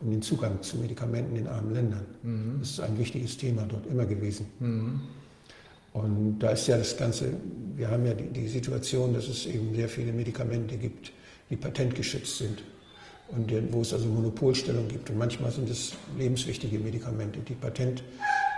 um 0.00 0.10
den 0.10 0.22
Zugang 0.22 0.60
zu 0.60 0.78
Medikamenten 0.78 1.36
in 1.36 1.46
armen 1.46 1.72
Ländern. 1.72 2.06
Mhm. 2.24 2.56
Das 2.58 2.70
ist 2.70 2.80
ein 2.80 2.98
wichtiges 2.98 3.36
Thema 3.36 3.62
dort 3.68 3.86
immer 3.86 4.06
gewesen. 4.06 4.46
Mhm. 4.58 5.00
Und 5.92 6.40
da 6.40 6.50
ist 6.50 6.66
ja 6.66 6.76
das 6.76 6.96
Ganze, 6.96 7.32
wir 7.76 7.88
haben 7.88 8.04
ja 8.06 8.14
die, 8.14 8.26
die 8.26 8.48
Situation, 8.48 9.14
dass 9.14 9.28
es 9.28 9.46
eben 9.46 9.72
sehr 9.74 9.88
viele 9.88 10.12
Medikamente 10.12 10.76
gibt, 10.76 11.12
die 11.50 11.56
patentgeschützt 11.56 12.38
sind 12.38 12.62
und 13.28 13.52
wo 13.72 13.82
es 13.82 13.92
also 13.92 14.06
Monopolstellung 14.06 14.88
gibt. 14.88 15.10
Und 15.10 15.18
manchmal 15.18 15.50
sind 15.50 15.68
es 15.68 15.92
lebenswichtige 16.16 16.78
Medikamente. 16.78 17.40
Die, 17.40 17.54
Patent, 17.54 18.02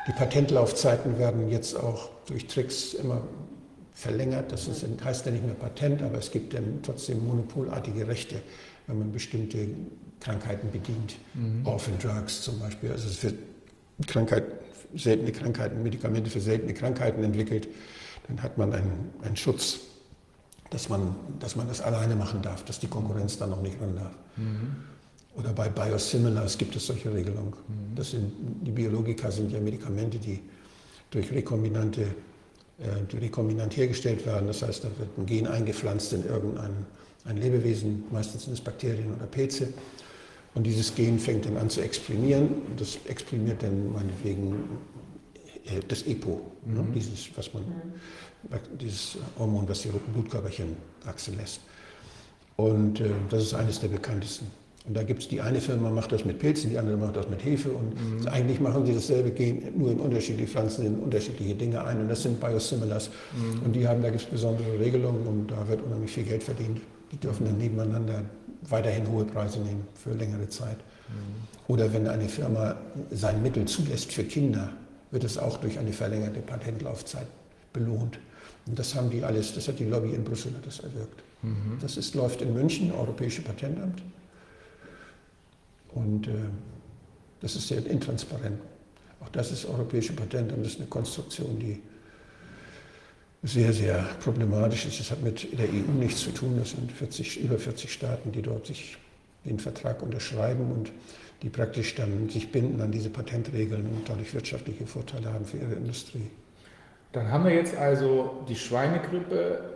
die 0.06 0.12
Patentlaufzeiten 0.12 1.18
werden 1.18 1.50
jetzt 1.50 1.74
auch 1.74 2.10
durch 2.26 2.46
Tricks 2.46 2.94
immer 2.94 3.22
verlängert. 3.94 4.52
Das 4.52 4.68
ist, 4.68 4.84
heißt 5.04 5.26
ja 5.26 5.32
nicht 5.32 5.44
mehr 5.44 5.54
Patent, 5.54 6.02
aber 6.02 6.18
es 6.18 6.30
gibt 6.30 6.54
dann 6.54 6.80
trotzdem 6.82 7.26
monopolartige 7.26 8.06
Rechte, 8.06 8.36
wenn 8.86 8.98
man 8.98 9.12
bestimmte 9.12 9.68
Krankheiten 10.20 10.70
bedient. 10.70 11.16
Mhm. 11.34 11.66
Orphan 11.66 11.98
Drugs 11.98 12.42
zum 12.42 12.58
Beispiel. 12.60 12.92
Also 12.92 13.08
es 13.08 13.22
wird 13.22 13.34
Krankheit, 14.06 14.44
seltene 14.94 15.32
Krankheiten, 15.32 15.82
Medikamente 15.82 16.30
für 16.30 16.40
seltene 16.40 16.74
Krankheiten 16.74 17.24
entwickelt. 17.24 17.68
Dann 18.28 18.42
hat 18.42 18.56
man 18.56 18.72
einen, 18.72 19.10
einen 19.22 19.36
Schutz 19.36 19.80
dass 20.70 20.88
man, 20.88 21.14
dass 21.38 21.56
man 21.56 21.68
das 21.68 21.80
alleine 21.80 22.16
machen 22.16 22.42
darf, 22.42 22.64
dass 22.64 22.78
die 22.78 22.86
Konkurrenz 22.86 23.38
da 23.38 23.46
noch 23.46 23.60
nicht 23.60 23.80
ran 23.80 23.96
darf. 23.96 24.12
Mhm. 24.36 24.76
Oder 25.36 25.52
bei 25.52 25.68
Biosimilars 25.68 26.58
gibt 26.58 26.74
es 26.76 26.86
solche 26.86 27.12
Regelungen. 27.12 27.52
Mhm. 27.68 27.94
Das 27.96 28.10
sind, 28.10 28.32
die 28.62 28.70
Biologika 28.70 29.30
sind 29.30 29.52
ja 29.52 29.60
Medikamente, 29.60 30.18
die 30.18 30.40
durch 31.10 31.30
rekombinante, 31.32 32.02
äh, 32.02 32.86
die 33.10 33.18
rekombinant 33.18 33.76
hergestellt 33.76 34.24
werden. 34.26 34.46
Das 34.46 34.62
heißt, 34.62 34.84
da 34.84 34.88
wird 34.98 35.18
ein 35.18 35.26
Gen 35.26 35.46
eingepflanzt 35.46 36.12
in 36.12 36.24
irgendein 36.24 36.86
ein 37.24 37.36
Lebewesen, 37.36 38.04
meistens 38.10 38.44
sind 38.44 38.54
es 38.54 38.60
Bakterien 38.60 39.14
oder 39.14 39.26
Pilze. 39.26 39.72
Und 40.54 40.64
dieses 40.64 40.94
Gen 40.94 41.18
fängt 41.18 41.46
dann 41.46 41.56
an 41.56 41.70
zu 41.70 41.80
exprimieren. 41.80 42.48
Und 42.68 42.80
das 42.80 42.98
exprimiert 43.06 43.62
dann 43.62 43.92
meinetwegen 43.92 44.54
äh, 45.66 45.80
das 45.86 46.02
EPO, 46.02 46.40
ne? 46.66 46.80
mhm. 46.80 46.88
ne? 46.88 46.92
dieses, 46.94 47.28
was 47.36 47.52
man. 47.54 47.64
Dieses 48.80 49.18
Hormon, 49.38 49.68
was 49.68 49.82
die 49.82 49.88
roten 49.90 50.12
Blutkörperchen 50.12 50.76
wachsen 51.04 51.36
lässt. 51.36 51.60
Und 52.56 53.00
äh, 53.00 53.10
das 53.28 53.42
ist 53.44 53.54
eines 53.54 53.80
der 53.80 53.88
bekanntesten. 53.88 54.50
Und 54.86 54.96
da 54.96 55.02
gibt 55.02 55.22
es 55.22 55.28
die 55.28 55.40
eine 55.40 55.60
Firma 55.60 55.90
macht 55.90 56.10
das 56.10 56.24
mit 56.24 56.38
Pilzen, 56.38 56.70
die 56.70 56.78
andere 56.78 56.96
macht 56.96 57.14
das 57.14 57.28
mit 57.28 57.44
Hefe 57.44 57.70
und 57.70 57.94
mhm. 57.94 58.26
eigentlich 58.28 58.60
machen 58.60 58.86
sie 58.86 58.94
dasselbe 58.94 59.30
Gen, 59.30 59.62
nur 59.76 59.90
in 59.92 60.00
unterschiedliche 60.00 60.50
Pflanzen, 60.50 60.86
in 60.86 60.98
unterschiedliche 60.98 61.54
Dinge 61.54 61.84
ein 61.84 62.00
und 62.00 62.08
das 62.08 62.22
sind 62.22 62.40
Biosimilars. 62.40 63.10
Mhm. 63.36 63.62
Und 63.62 63.72
die 63.74 63.86
haben, 63.86 64.02
da 64.02 64.08
gibt 64.08 64.22
es 64.22 64.28
besondere 64.28 64.78
Regelungen 64.78 65.26
und 65.26 65.50
da 65.50 65.68
wird 65.68 65.82
unheimlich 65.82 66.10
viel 66.10 66.24
Geld 66.24 66.42
verdient. 66.42 66.80
Die 67.12 67.18
dürfen 67.18 67.44
dann 67.44 67.58
nebeneinander 67.58 68.22
weiterhin 68.68 69.06
hohe 69.10 69.24
Preise 69.24 69.60
nehmen 69.60 69.86
für 69.94 70.12
längere 70.14 70.48
Zeit. 70.48 70.78
Mhm. 70.78 71.72
Oder 71.72 71.92
wenn 71.92 72.08
eine 72.08 72.28
Firma 72.28 72.76
sein 73.10 73.42
Mittel 73.42 73.66
zulässt 73.66 74.12
für 74.12 74.24
Kinder, 74.24 74.70
wird 75.10 75.24
es 75.24 75.36
auch 75.36 75.58
durch 75.58 75.78
eine 75.78 75.92
verlängerte 75.92 76.40
Patentlaufzeit 76.40 77.26
belohnt. 77.72 78.18
Und 78.66 78.78
das 78.78 78.94
haben 78.94 79.10
die 79.10 79.24
alles, 79.24 79.54
das 79.54 79.68
hat 79.68 79.78
die 79.78 79.84
Lobby 79.84 80.14
in 80.14 80.24
Brüssel 80.24 80.52
das 80.64 80.80
erwirkt. 80.80 81.22
Mhm. 81.42 81.78
Das 81.80 81.96
ist, 81.96 82.14
läuft 82.14 82.42
in 82.42 82.52
München, 82.52 82.92
Europäische 82.92 83.42
Patentamt. 83.42 84.02
Und 85.88 86.28
äh, 86.28 86.32
das 87.40 87.56
ist 87.56 87.68
sehr 87.68 87.84
intransparent. 87.86 88.60
Auch 89.20 89.28
das 89.30 89.50
ist 89.50 89.64
Europäische 89.64 90.12
Patentamt, 90.12 90.64
das 90.64 90.72
ist 90.72 90.78
eine 90.80 90.88
Konstruktion, 90.88 91.58
die 91.58 91.80
sehr, 93.42 93.72
sehr 93.72 94.02
problematisch 94.22 94.86
ist. 94.86 95.00
Das 95.00 95.10
hat 95.10 95.22
mit 95.22 95.58
der 95.58 95.68
EU 95.68 95.92
nichts 95.98 96.20
zu 96.20 96.30
tun. 96.30 96.56
Das 96.58 96.70
sind 96.70 96.92
40, 96.92 97.40
über 97.40 97.58
40 97.58 97.92
Staaten, 97.92 98.32
die 98.32 98.42
dort 98.42 98.66
sich 98.66 98.98
den 99.44 99.58
Vertrag 99.58 100.02
unterschreiben 100.02 100.70
und 100.70 100.92
die 101.42 101.48
praktisch 101.48 101.94
dann 101.94 102.28
sich 102.28 102.52
binden 102.52 102.80
an 102.82 102.92
diese 102.92 103.08
Patentregeln 103.08 103.86
und 103.86 104.08
dadurch 104.08 104.34
wirtschaftliche 104.34 104.86
Vorteile 104.86 105.32
haben 105.32 105.46
für 105.46 105.56
ihre 105.56 105.72
Industrie. 105.72 106.26
Dann 107.12 107.30
haben 107.30 107.44
wir 107.44 107.54
jetzt 107.54 107.76
also 107.76 108.44
die 108.48 108.56
Schweinegrippe 108.56 109.70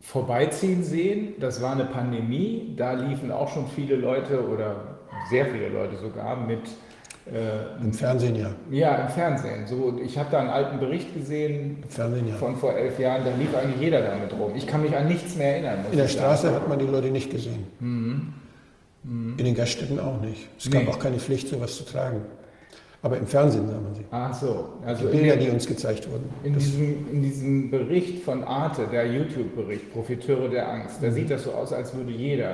vorbeiziehen 0.00 0.84
sehen. 0.84 1.34
Das 1.40 1.62
war 1.62 1.72
eine 1.72 1.86
Pandemie. 1.86 2.74
Da 2.76 2.92
liefen 2.92 3.32
auch 3.32 3.48
schon 3.48 3.66
viele 3.68 3.96
Leute 3.96 4.46
oder 4.46 4.98
sehr 5.30 5.46
viele 5.46 5.68
Leute 5.68 5.96
sogar 5.96 6.36
mit. 6.36 6.60
Äh, 7.26 7.82
Im 7.82 7.94
Fernsehen, 7.94 8.36
ja. 8.36 8.50
Ja, 8.70 8.96
im 8.96 9.08
Fernsehen. 9.08 9.66
So, 9.66 9.98
ich 10.04 10.18
habe 10.18 10.28
da 10.30 10.40
einen 10.40 10.50
alten 10.50 10.78
Bericht 10.78 11.14
gesehen 11.14 11.82
Fernsehen, 11.88 12.28
ja. 12.28 12.34
von 12.34 12.54
vor 12.56 12.74
elf 12.74 12.98
Jahren. 12.98 13.24
Da 13.24 13.34
lief 13.34 13.54
eigentlich 13.56 13.80
jeder 13.80 14.02
damit 14.02 14.30
rum. 14.34 14.52
Ich 14.54 14.66
kann 14.66 14.82
mich 14.82 14.94
an 14.94 15.08
nichts 15.08 15.34
mehr 15.36 15.52
erinnern. 15.54 15.86
In 15.90 15.96
der 15.96 16.08
Straße 16.08 16.48
sagen. 16.48 16.56
hat 16.56 16.68
man 16.68 16.78
die 16.78 16.84
Leute 16.84 17.10
nicht 17.10 17.30
gesehen. 17.30 17.66
Mhm. 17.80 18.34
Mhm. 19.04 19.38
In 19.38 19.44
den 19.46 19.54
Gaststätten 19.54 19.98
auch 19.98 20.20
nicht. 20.20 20.48
Es 20.58 20.70
gab 20.70 20.86
auch 20.86 20.98
keine 20.98 21.18
Pflicht, 21.18 21.48
sowas 21.48 21.76
zu 21.76 21.84
tragen. 21.84 22.20
Aber 23.04 23.18
im 23.18 23.26
Fernsehen 23.26 23.68
sah 23.68 23.78
man 23.78 23.94
sie. 23.94 24.04
Ach 24.10 24.32
so. 24.32 24.70
Also 24.86 25.06
die 25.06 25.18
Bilder, 25.18 25.36
die 25.36 25.50
uns 25.50 25.66
gezeigt 25.66 26.10
wurden. 26.10 26.24
In 26.42 26.54
diesem, 26.54 27.06
in 27.12 27.22
diesem 27.22 27.70
Bericht 27.70 28.24
von 28.24 28.42
Arte, 28.42 28.86
der 28.90 29.06
YouTube-Bericht, 29.12 29.92
Profiteure 29.92 30.48
der 30.48 30.72
Angst, 30.72 31.02
da 31.02 31.08
mhm. 31.08 31.12
sieht 31.12 31.30
das 31.30 31.44
so 31.44 31.52
aus, 31.52 31.74
als 31.74 31.94
würde 31.94 32.10
jeder 32.10 32.52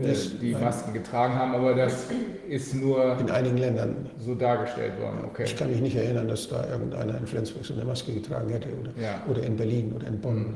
äh, 0.00 0.14
die 0.40 0.54
Masken 0.54 0.92
getragen 0.92 1.34
haben, 1.34 1.56
aber 1.56 1.74
das 1.74 2.06
ist 2.48 2.72
nur 2.72 3.18
in 3.18 3.28
einigen 3.32 3.56
Ländern 3.56 4.08
so 4.20 4.36
dargestellt 4.36 4.92
worden. 5.00 5.24
Okay. 5.26 5.42
Ich 5.46 5.56
kann 5.56 5.68
mich 5.68 5.80
nicht 5.80 5.96
erinnern, 5.96 6.28
dass 6.28 6.48
da 6.48 6.64
irgendeiner 6.70 7.18
in 7.18 7.26
Flensburg 7.26 7.64
so 7.64 7.74
eine 7.74 7.84
Maske 7.84 8.12
getragen 8.12 8.48
hätte 8.50 8.68
oder, 8.68 8.92
ja. 9.02 9.20
oder 9.28 9.42
in 9.42 9.56
Berlin 9.56 9.92
oder 9.92 10.06
in 10.06 10.20
Bonn. 10.20 10.54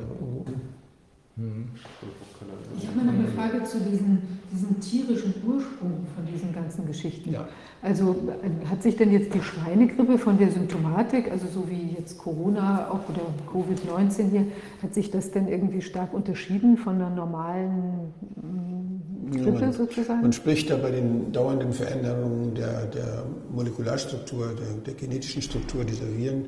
Mhm. 1.34 1.70
Oder 2.00 2.54
ich 2.78 2.86
habe 2.86 2.98
noch 3.04 3.12
eine 3.12 3.26
Frage 3.26 3.64
zu 3.64 3.80
diesem, 3.80 4.22
diesem 4.54 4.80
tierischen 4.80 5.34
Ursprung 5.46 6.06
von 6.14 6.26
diesen 6.32 6.52
ganzen 6.52 6.86
Geschichten. 6.86 7.32
Ja. 7.32 7.48
Also 7.82 8.16
äh, 8.42 8.66
hat 8.66 8.82
sich 8.82 8.96
denn 8.96 9.12
jetzt 9.12 9.34
die 9.34 9.42
Schweinegrippe 9.42 10.18
von 10.18 10.38
der 10.38 10.50
Symptomatik, 10.50 11.30
also 11.30 11.46
so 11.46 11.68
wie 11.68 11.94
jetzt 11.98 12.18
Corona 12.18 12.88
auch 12.90 13.00
oder 13.08 13.22
Covid-19 13.52 14.30
hier, 14.30 14.46
hat 14.82 14.94
sich 14.94 15.10
das 15.10 15.30
denn 15.32 15.48
irgendwie 15.48 15.82
stark 15.82 16.14
unterschieden 16.14 16.76
von 16.76 16.98
der 16.98 17.10
normalen 17.10 18.12
mm, 18.36 19.30
Grippe 19.32 19.60
man, 19.60 19.72
sozusagen? 19.72 20.22
Man 20.22 20.32
spricht 20.32 20.70
da 20.70 20.76
bei 20.76 20.90
den 20.90 21.32
dauernden 21.32 21.72
Veränderungen 21.72 22.54
der, 22.54 22.86
der 22.86 23.24
Molekularstruktur, 23.52 24.54
der, 24.54 24.82
der, 24.86 24.94
genetischen 24.94 25.42
Struktur 25.42 25.84
dieser 25.84 26.06
Viren, 26.16 26.46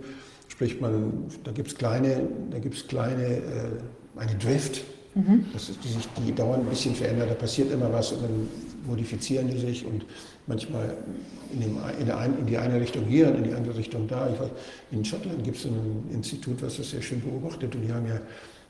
spricht 0.48 0.80
man, 0.80 1.24
da 1.44 1.52
gibt 1.52 1.68
es 1.68 1.74
kleine, 1.74 2.22
da 2.50 2.58
gibt's 2.58 2.86
kleine, 2.86 3.24
äh, 3.24 3.40
eine 4.16 4.34
Drift, 4.36 4.84
mhm. 5.16 5.46
das 5.52 5.68
ist, 5.68 5.82
die 5.82 5.88
sich 5.88 6.08
die 6.24 6.32
dauernd 6.32 6.64
ein 6.64 6.70
bisschen 6.70 6.94
verändert, 6.94 7.30
da 7.30 7.34
passiert 7.34 7.72
immer 7.72 7.92
was 7.92 8.12
und 8.12 8.22
dann 8.22 8.48
modifizieren 8.86 9.48
die 9.48 9.58
sich 9.58 9.84
und 9.84 10.06
manchmal 10.46 10.96
in, 11.52 11.60
dem, 11.60 11.76
in, 12.00 12.10
ein, 12.10 12.38
in, 12.38 12.46
die 12.46 12.56
eine 12.56 12.80
Richtung 12.80 13.04
hier 13.06 13.28
und 13.28 13.38
in 13.38 13.44
die 13.44 13.52
andere 13.52 13.76
Richtung 13.76 14.06
da. 14.06 14.26
Weiß, 14.26 14.50
in 14.92 15.04
Schottland 15.04 15.42
gibt 15.42 15.56
es 15.56 15.64
ein 15.64 16.08
Institut, 16.12 16.62
was 16.62 16.76
das 16.76 16.90
sehr 16.90 17.02
schön 17.02 17.20
beobachtet 17.20 17.74
und 17.74 17.82
die 17.82 17.92
haben 17.92 18.06
ja 18.06 18.20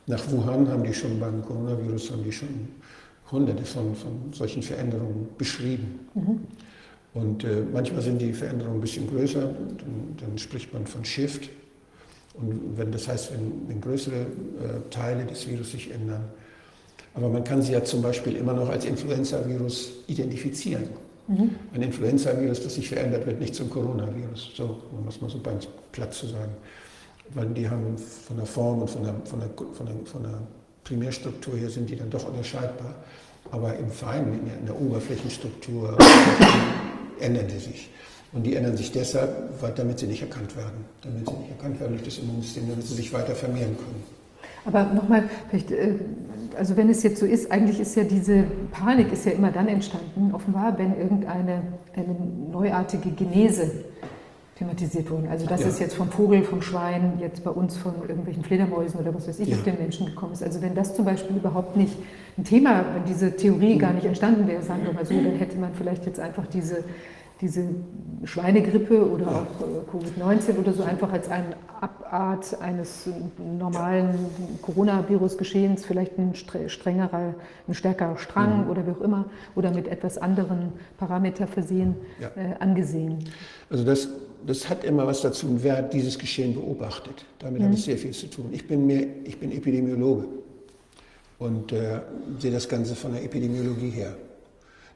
nach 0.06 0.30
Wuhan 0.30 0.68
haben 0.68 0.84
die 0.84 0.94
schon 0.94 1.18
beim 1.18 1.44
Coronavirus 1.44 2.12
haben 2.12 2.24
die 2.24 2.32
schon 2.32 2.68
hunderte 3.30 3.64
von, 3.64 3.94
von 3.94 4.32
solchen 4.32 4.62
Veränderungen 4.62 5.28
beschrieben. 5.36 6.00
Mhm. 6.14 6.40
Und 7.14 7.44
äh, 7.44 7.62
manchmal 7.72 8.02
sind 8.02 8.20
die 8.20 8.32
Veränderungen 8.32 8.76
ein 8.76 8.80
bisschen 8.80 9.08
größer, 9.08 9.40
dann, 9.40 10.16
dann, 10.20 10.38
spricht 10.38 10.72
man 10.72 10.86
von 10.86 11.04
Shift. 11.04 11.48
Und 12.38 12.76
wenn, 12.76 12.92
das 12.92 13.08
heißt, 13.08 13.32
wenn, 13.32 13.68
wenn 13.68 13.80
größere 13.80 14.14
äh, 14.16 14.90
Teile 14.90 15.24
des 15.24 15.48
Virus 15.48 15.72
sich 15.72 15.90
ändern. 15.90 16.24
Aber 17.14 17.28
man 17.28 17.44
kann 17.44 17.62
sie 17.62 17.72
ja 17.72 17.82
zum 17.82 18.02
Beispiel 18.02 18.36
immer 18.36 18.52
noch 18.52 18.68
als 18.68 18.84
Influenza-Virus 18.84 19.92
identifizieren. 20.06 20.84
Mhm. 21.28 21.50
Ein 21.72 21.82
Influenza-Virus, 21.82 22.62
das 22.62 22.74
sich 22.74 22.88
verändert, 22.88 23.26
wird 23.26 23.40
nicht 23.40 23.54
zum 23.54 23.70
Coronavirus, 23.70 24.52
so, 24.54 24.82
um 24.92 25.06
das 25.06 25.20
mal 25.20 25.30
so 25.30 25.40
ganz 25.40 25.66
platt 25.92 26.12
zu 26.12 26.26
sagen. 26.26 26.52
Weil 27.34 27.46
die 27.48 27.68
haben 27.68 27.96
von 27.96 28.36
der 28.36 28.46
Form 28.46 28.82
und 28.82 28.90
von 28.90 29.02
der, 29.02 29.14
von 29.24 29.40
der, 29.40 29.48
von 29.48 29.86
der, 29.86 29.94
von 30.04 30.22
der 30.22 30.42
Primärstruktur 30.84 31.56
her 31.56 31.70
sind 31.70 31.90
die 31.90 31.96
dann 31.96 32.10
doch 32.10 32.28
unterscheidbar. 32.28 32.94
Aber 33.50 33.74
im 33.76 33.90
Feinen, 33.90 34.40
in 34.60 34.66
der 34.66 34.78
Oberflächenstruktur, 34.78 35.96
ändern 37.18 37.48
sie 37.48 37.58
sich. 37.58 37.90
Und 38.36 38.42
die 38.44 38.54
ändern 38.54 38.76
sich 38.76 38.92
deshalb, 38.92 39.30
weil, 39.62 39.72
damit 39.72 39.98
sie 39.98 40.06
nicht 40.06 40.20
erkannt 40.20 40.54
werden. 40.56 40.84
Damit 41.02 41.26
sie 41.26 41.34
nicht 41.36 41.50
erkannt 41.50 41.80
werden 41.80 41.92
durch 41.92 42.04
das 42.04 42.18
Immunsystem, 42.18 42.68
damit 42.68 42.86
sie 42.86 42.94
sich 42.94 43.10
weiter 43.14 43.34
vermehren 43.34 43.74
können. 43.76 44.04
Aber 44.66 44.84
nochmal, 44.92 45.24
vielleicht, 45.48 45.70
äh, 45.70 45.94
also 46.58 46.76
wenn 46.76 46.90
es 46.90 47.02
jetzt 47.02 47.18
so 47.18 47.24
ist, 47.24 47.50
eigentlich 47.50 47.80
ist 47.80 47.96
ja 47.96 48.04
diese 48.04 48.44
Panik 48.72 49.10
ist 49.10 49.24
ja 49.24 49.32
immer 49.32 49.50
dann 49.50 49.68
entstanden, 49.68 50.34
offenbar, 50.34 50.76
wenn 50.78 50.98
irgendeine 50.98 51.62
eine 51.94 52.16
neuartige 52.52 53.10
Genese 53.10 53.70
thematisiert 54.58 55.10
wurde. 55.10 55.30
Also 55.30 55.46
dass 55.46 55.62
ja. 55.62 55.68
es 55.68 55.78
jetzt 55.78 55.94
vom 55.94 56.10
Vogel, 56.10 56.42
vom 56.42 56.60
Schwein, 56.60 57.14
jetzt 57.20 57.42
bei 57.42 57.50
uns 57.50 57.76
von 57.76 57.94
irgendwelchen 58.06 58.42
Fledermäusen 58.42 59.00
oder 59.00 59.14
was 59.14 59.28
weiß 59.28 59.38
ich 59.40 59.48
ja. 59.48 59.56
auf 59.56 59.62
den 59.62 59.78
Menschen 59.78 60.06
gekommen 60.06 60.32
ist. 60.32 60.42
Also 60.42 60.60
wenn 60.60 60.74
das 60.74 60.94
zum 60.94 61.06
Beispiel 61.06 61.36
überhaupt 61.36 61.76
nicht 61.76 61.96
ein 62.36 62.44
Thema, 62.44 62.84
wenn 62.94 63.04
diese 63.04 63.34
Theorie 63.34 63.78
gar 63.78 63.92
nicht 63.92 64.06
entstanden 64.06 64.46
wäre, 64.46 64.62
sagen 64.62 64.84
wir 64.84 64.92
mal 64.92 65.06
so, 65.06 65.14
dann 65.14 65.36
hätte 65.36 65.56
man 65.58 65.72
vielleicht 65.74 66.04
jetzt 66.04 66.20
einfach 66.20 66.46
diese 66.46 66.84
diese 67.40 67.64
Schweinegrippe 68.24 69.08
oder 69.08 69.28
auch 69.28 69.60
äh, 69.60 69.96
Covid-19 69.96 70.58
oder 70.58 70.72
so 70.72 70.82
einfach 70.82 71.12
als 71.12 71.28
eine 71.28 71.56
Abart 71.80 72.58
eines 72.62 73.08
normalen 73.38 74.18
Coronavirus-Geschehens, 74.62 75.84
vielleicht 75.84 76.18
ein 76.18 76.34
strengerer, 76.34 77.34
ein 77.68 77.74
stärkerer 77.74 78.16
Strang 78.16 78.64
mhm. 78.64 78.70
oder 78.70 78.86
wie 78.86 78.92
auch 78.92 79.00
immer, 79.02 79.26
oder 79.54 79.70
mit 79.70 79.86
etwas 79.86 80.16
anderen 80.16 80.72
Parameter 80.96 81.46
versehen, 81.46 81.94
ja. 82.18 82.28
äh, 82.28 82.54
angesehen. 82.58 83.18
Also 83.68 83.84
das, 83.84 84.08
das 84.46 84.68
hat 84.70 84.84
immer 84.84 85.06
was 85.06 85.20
dazu, 85.20 85.62
wer 85.62 85.82
dieses 85.82 86.18
Geschehen 86.18 86.54
beobachtet. 86.54 87.26
Damit 87.38 87.60
mhm. 87.60 87.66
hat 87.66 87.74
es 87.74 87.84
sehr 87.84 87.98
viel 87.98 88.12
zu 88.12 88.28
tun. 88.28 88.48
Ich 88.52 88.66
bin, 88.66 88.86
mehr, 88.86 89.06
ich 89.24 89.38
bin 89.38 89.52
Epidemiologe 89.52 90.24
und 91.38 91.72
äh, 91.72 92.00
sehe 92.38 92.50
das 92.50 92.66
Ganze 92.66 92.96
von 92.96 93.12
der 93.12 93.22
Epidemiologie 93.22 93.90
her. 93.90 94.16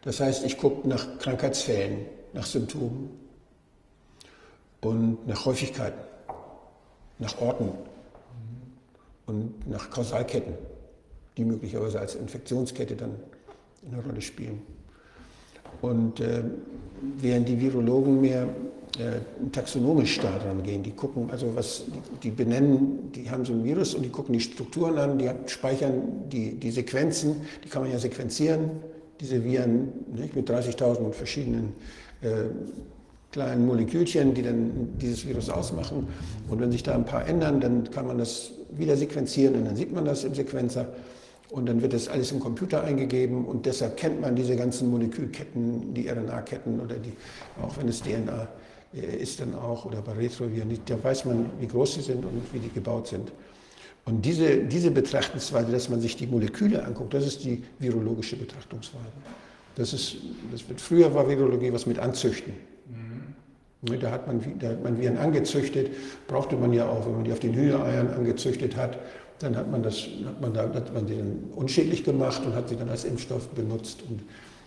Das 0.02 0.20
heißt, 0.20 0.46
ich 0.46 0.56
gucke 0.56 0.88
nach 0.88 1.18
Krankheitsfällen 1.18 2.06
nach 2.32 2.46
Symptomen 2.46 3.10
und 4.80 5.26
nach 5.26 5.44
Häufigkeiten, 5.44 6.00
nach 7.18 7.40
Orten 7.40 7.70
und 9.26 9.68
nach 9.68 9.90
Kausalketten, 9.90 10.54
die 11.36 11.44
möglicherweise 11.44 12.00
als 12.00 12.14
Infektionskette 12.14 12.96
dann 12.96 13.16
eine 13.90 14.02
Rolle 14.02 14.20
spielen. 14.20 14.62
Und 15.82 16.20
äh, 16.20 16.42
während 17.18 17.48
die 17.48 17.60
Virologen 17.60 18.20
mehr 18.20 18.48
äh, 18.98 19.20
taxonomisch 19.52 20.18
daran 20.18 20.62
gehen, 20.62 20.82
die 20.82 20.90
gucken, 20.90 21.30
also 21.30 21.54
was, 21.54 21.84
die, 22.22 22.30
benennen, 22.30 23.12
die 23.12 23.30
haben 23.30 23.44
so 23.44 23.52
ein 23.52 23.64
Virus 23.64 23.94
und 23.94 24.02
die 24.02 24.08
gucken 24.08 24.32
die 24.32 24.40
Strukturen 24.40 24.98
an, 24.98 25.18
die 25.18 25.30
speichern 25.46 26.28
die, 26.28 26.54
die 26.54 26.70
Sequenzen, 26.70 27.42
die 27.64 27.68
kann 27.68 27.82
man 27.82 27.92
ja 27.92 27.98
sequenzieren, 27.98 28.70
diese 29.20 29.44
Viren 29.44 29.92
nicht, 30.12 30.34
mit 30.34 30.50
30.000 30.50 31.12
verschiedenen 31.12 31.72
kleinen 33.32 33.66
Molekülchen, 33.66 34.34
die 34.34 34.42
dann 34.42 34.98
dieses 34.98 35.26
Virus 35.26 35.50
ausmachen. 35.50 36.08
Und 36.48 36.60
wenn 36.60 36.72
sich 36.72 36.82
da 36.82 36.94
ein 36.94 37.04
paar 37.04 37.26
ändern, 37.26 37.60
dann 37.60 37.90
kann 37.90 38.06
man 38.06 38.18
das 38.18 38.52
wieder 38.70 38.96
sequenzieren 38.96 39.54
und 39.56 39.64
dann 39.64 39.76
sieht 39.76 39.92
man 39.92 40.04
das 40.04 40.24
im 40.24 40.34
Sequenzer. 40.34 40.86
Und 41.50 41.68
dann 41.68 41.82
wird 41.82 41.92
das 41.92 42.08
alles 42.08 42.30
im 42.30 42.38
Computer 42.38 42.84
eingegeben 42.84 43.44
und 43.44 43.66
deshalb 43.66 43.96
kennt 43.96 44.20
man 44.20 44.36
diese 44.36 44.54
ganzen 44.54 44.88
Molekülketten, 44.88 45.94
die 45.94 46.08
RNA-Ketten 46.08 46.78
oder 46.78 46.94
die, 46.94 47.12
auch 47.60 47.76
wenn 47.76 47.88
es 47.88 48.02
DNA 48.02 48.46
äh, 48.94 49.16
ist 49.16 49.40
dann 49.40 49.54
auch 49.56 49.84
oder 49.84 50.00
bei 50.00 50.12
Retroviren, 50.12 50.70
da 50.86 51.02
weiß 51.02 51.24
man, 51.24 51.46
wie 51.58 51.66
groß 51.66 51.94
sie 51.94 52.02
sind 52.02 52.24
und 52.24 52.42
wie 52.52 52.60
die 52.60 52.68
gebaut 52.68 53.08
sind. 53.08 53.32
Und 54.04 54.24
diese, 54.24 54.58
diese 54.58 54.92
Betrachtungsweise, 54.92 55.72
dass 55.72 55.88
man 55.88 56.00
sich 56.00 56.16
die 56.16 56.26
Moleküle 56.28 56.84
anguckt, 56.84 57.14
das 57.14 57.26
ist 57.26 57.44
die 57.44 57.64
virologische 57.80 58.36
Betrachtungsweise. 58.36 59.12
Das, 59.76 59.92
ist, 59.92 60.16
das 60.50 60.68
wird, 60.68 60.80
früher 60.80 61.14
war 61.14 61.28
Virologie 61.28 61.72
was 61.72 61.86
mit 61.86 61.98
Anzüchten. 61.98 62.52
Mhm. 62.88 64.00
Da, 64.00 64.10
hat 64.10 64.26
man, 64.26 64.40
da 64.58 64.68
hat 64.68 64.82
man 64.82 64.98
Viren 64.98 65.16
angezüchtet, 65.16 65.90
brauchte 66.26 66.56
man 66.56 66.72
ja 66.72 66.88
auch, 66.88 67.06
wenn 67.06 67.14
man 67.14 67.24
die 67.24 67.32
auf 67.32 67.40
den 67.40 67.54
Hühnereiern 67.54 68.08
angezüchtet 68.08 68.76
hat, 68.76 68.98
dann 69.38 69.56
hat 69.56 69.70
man, 69.70 69.82
das, 69.82 70.06
hat 70.26 70.40
man, 70.40 70.52
da, 70.52 70.62
hat 70.62 70.92
man 70.92 71.06
sie 71.06 71.16
dann 71.16 71.44
unschädlich 71.54 72.04
gemacht 72.04 72.44
und 72.44 72.54
hat 72.54 72.68
sie 72.68 72.76
dann 72.76 72.90
als 72.90 73.04
Impfstoff 73.04 73.48
benutzt. 73.48 74.02
Und 74.08 74.20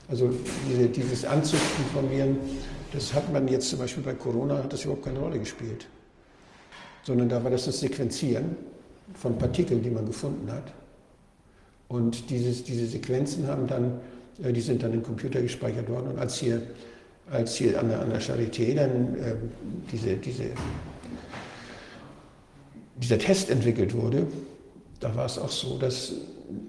also 0.10 0.34
diese, 0.70 0.89
dieses 0.89 1.26
Anzüchten 1.26 1.86
von 1.93 2.10
Viren, 2.10 2.38
das 2.91 3.14
hat 3.14 3.32
man 3.32 3.47
jetzt 3.47 3.70
zum 3.70 3.80
Beispiel 3.80 4.04
bei 4.04 4.14
Corona, 4.14 4.58
hat 4.58 4.74
das 4.74 4.84
überhaupt 4.84 5.06
keine 5.06 5.20
Rolle 5.20 5.39
gespielt. 5.39 5.88
Sondern 7.04 7.30
da 7.30 7.43
war 7.43 7.51
das 7.51 7.66
das 7.66 7.82
Sequenzieren 7.82 8.56
von 9.14 9.38
Partikeln, 9.38 9.84
die 9.84 9.91
man 9.91 10.06
gefunden 10.06 10.51
hat. 10.51 10.74
Und 11.88 12.30
dieses, 12.32 12.64
diese 12.64 12.88
Sequenzen 12.88 13.47
haben 13.47 13.68
dann 13.68 13.99
die 14.38 14.61
sind 14.61 14.84
dann 14.84 14.93
im 14.93 15.03
Computer 15.03 15.41
gespeichert 15.41 15.89
worden. 15.89 16.07
Und 16.11 16.19
als 16.19 16.38
hier, 16.38 16.61
als 17.31 17.55
hier 17.55 17.79
an 17.79 17.89
der, 17.89 18.01
an 18.01 18.09
der 18.09 18.21
Charité 18.21 18.75
dann 18.75 19.15
äh, 19.15 19.36
diese, 19.91 20.15
diese, 20.15 20.45
dieser 22.95 23.17
Test 23.17 23.49
entwickelt 23.49 23.93
wurde, 23.93 24.27
da 24.99 25.15
war 25.15 25.25
es 25.25 25.38
auch 25.38 25.51
so, 25.51 25.77
dass 25.77 26.13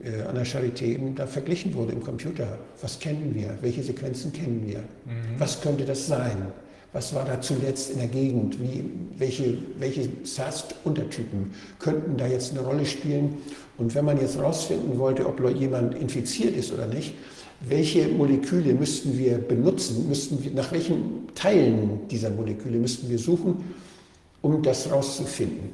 äh, 0.02 0.22
an 0.22 0.34
der 0.34 0.46
Charité 0.46 0.84
eben 0.84 1.14
da 1.14 1.26
verglichen 1.26 1.74
wurde 1.74 1.92
im 1.92 2.02
Computer. 2.02 2.58
Was 2.80 2.98
kennen 2.98 3.32
wir? 3.34 3.56
Welche 3.60 3.82
Sequenzen 3.82 4.32
kennen 4.32 4.64
wir? 4.66 4.78
Mhm. 4.78 5.38
Was 5.38 5.60
könnte 5.60 5.84
das 5.84 6.06
sein? 6.06 6.48
Was 6.92 7.12
war 7.12 7.24
da 7.24 7.40
zuletzt 7.40 7.90
in 7.90 7.98
der 7.98 8.06
Gegend? 8.06 8.60
Wie, 8.60 8.84
welche 9.18 9.58
welche 9.78 10.08
SARS-Untertypen 10.22 11.52
könnten 11.80 12.16
da 12.16 12.26
jetzt 12.26 12.52
eine 12.52 12.60
Rolle 12.60 12.86
spielen? 12.86 13.38
Und 13.78 13.94
wenn 13.96 14.04
man 14.04 14.20
jetzt 14.20 14.36
herausfinden 14.36 14.96
wollte, 14.98 15.26
ob 15.26 15.40
jemand 15.56 15.96
infiziert 15.96 16.56
ist 16.56 16.72
oder 16.72 16.86
nicht, 16.86 17.14
welche 17.68 18.08
Moleküle 18.08 18.74
müssten 18.74 19.16
wir 19.18 19.38
benutzen, 19.38 20.08
müssten 20.08 20.42
wir, 20.42 20.52
nach 20.52 20.70
welchen 20.72 21.28
Teilen 21.34 22.06
dieser 22.08 22.30
Moleküle 22.30 22.78
müssten 22.78 23.08
wir 23.08 23.18
suchen, 23.18 23.64
um 24.42 24.62
das 24.62 24.86
herauszufinden. 24.86 25.70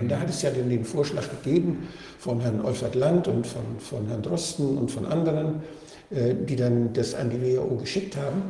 Und 0.00 0.10
da 0.10 0.18
hat 0.18 0.30
es 0.30 0.42
ja 0.42 0.50
den, 0.50 0.70
den 0.70 0.84
Vorschlag 0.84 1.24
gegeben 1.30 1.86
von 2.18 2.40
Herrn 2.40 2.60
Olfert 2.62 2.94
Land 2.94 3.28
und 3.28 3.46
von, 3.46 3.62
von 3.78 4.06
Herrn 4.08 4.22
Drosten 4.22 4.78
und 4.78 4.90
von 4.90 5.06
anderen, 5.06 5.62
äh, 6.10 6.34
die 6.34 6.56
dann 6.56 6.92
das 6.92 7.14
an 7.14 7.30
die 7.30 7.40
WHO 7.40 7.76
geschickt 7.76 8.16
haben 8.16 8.42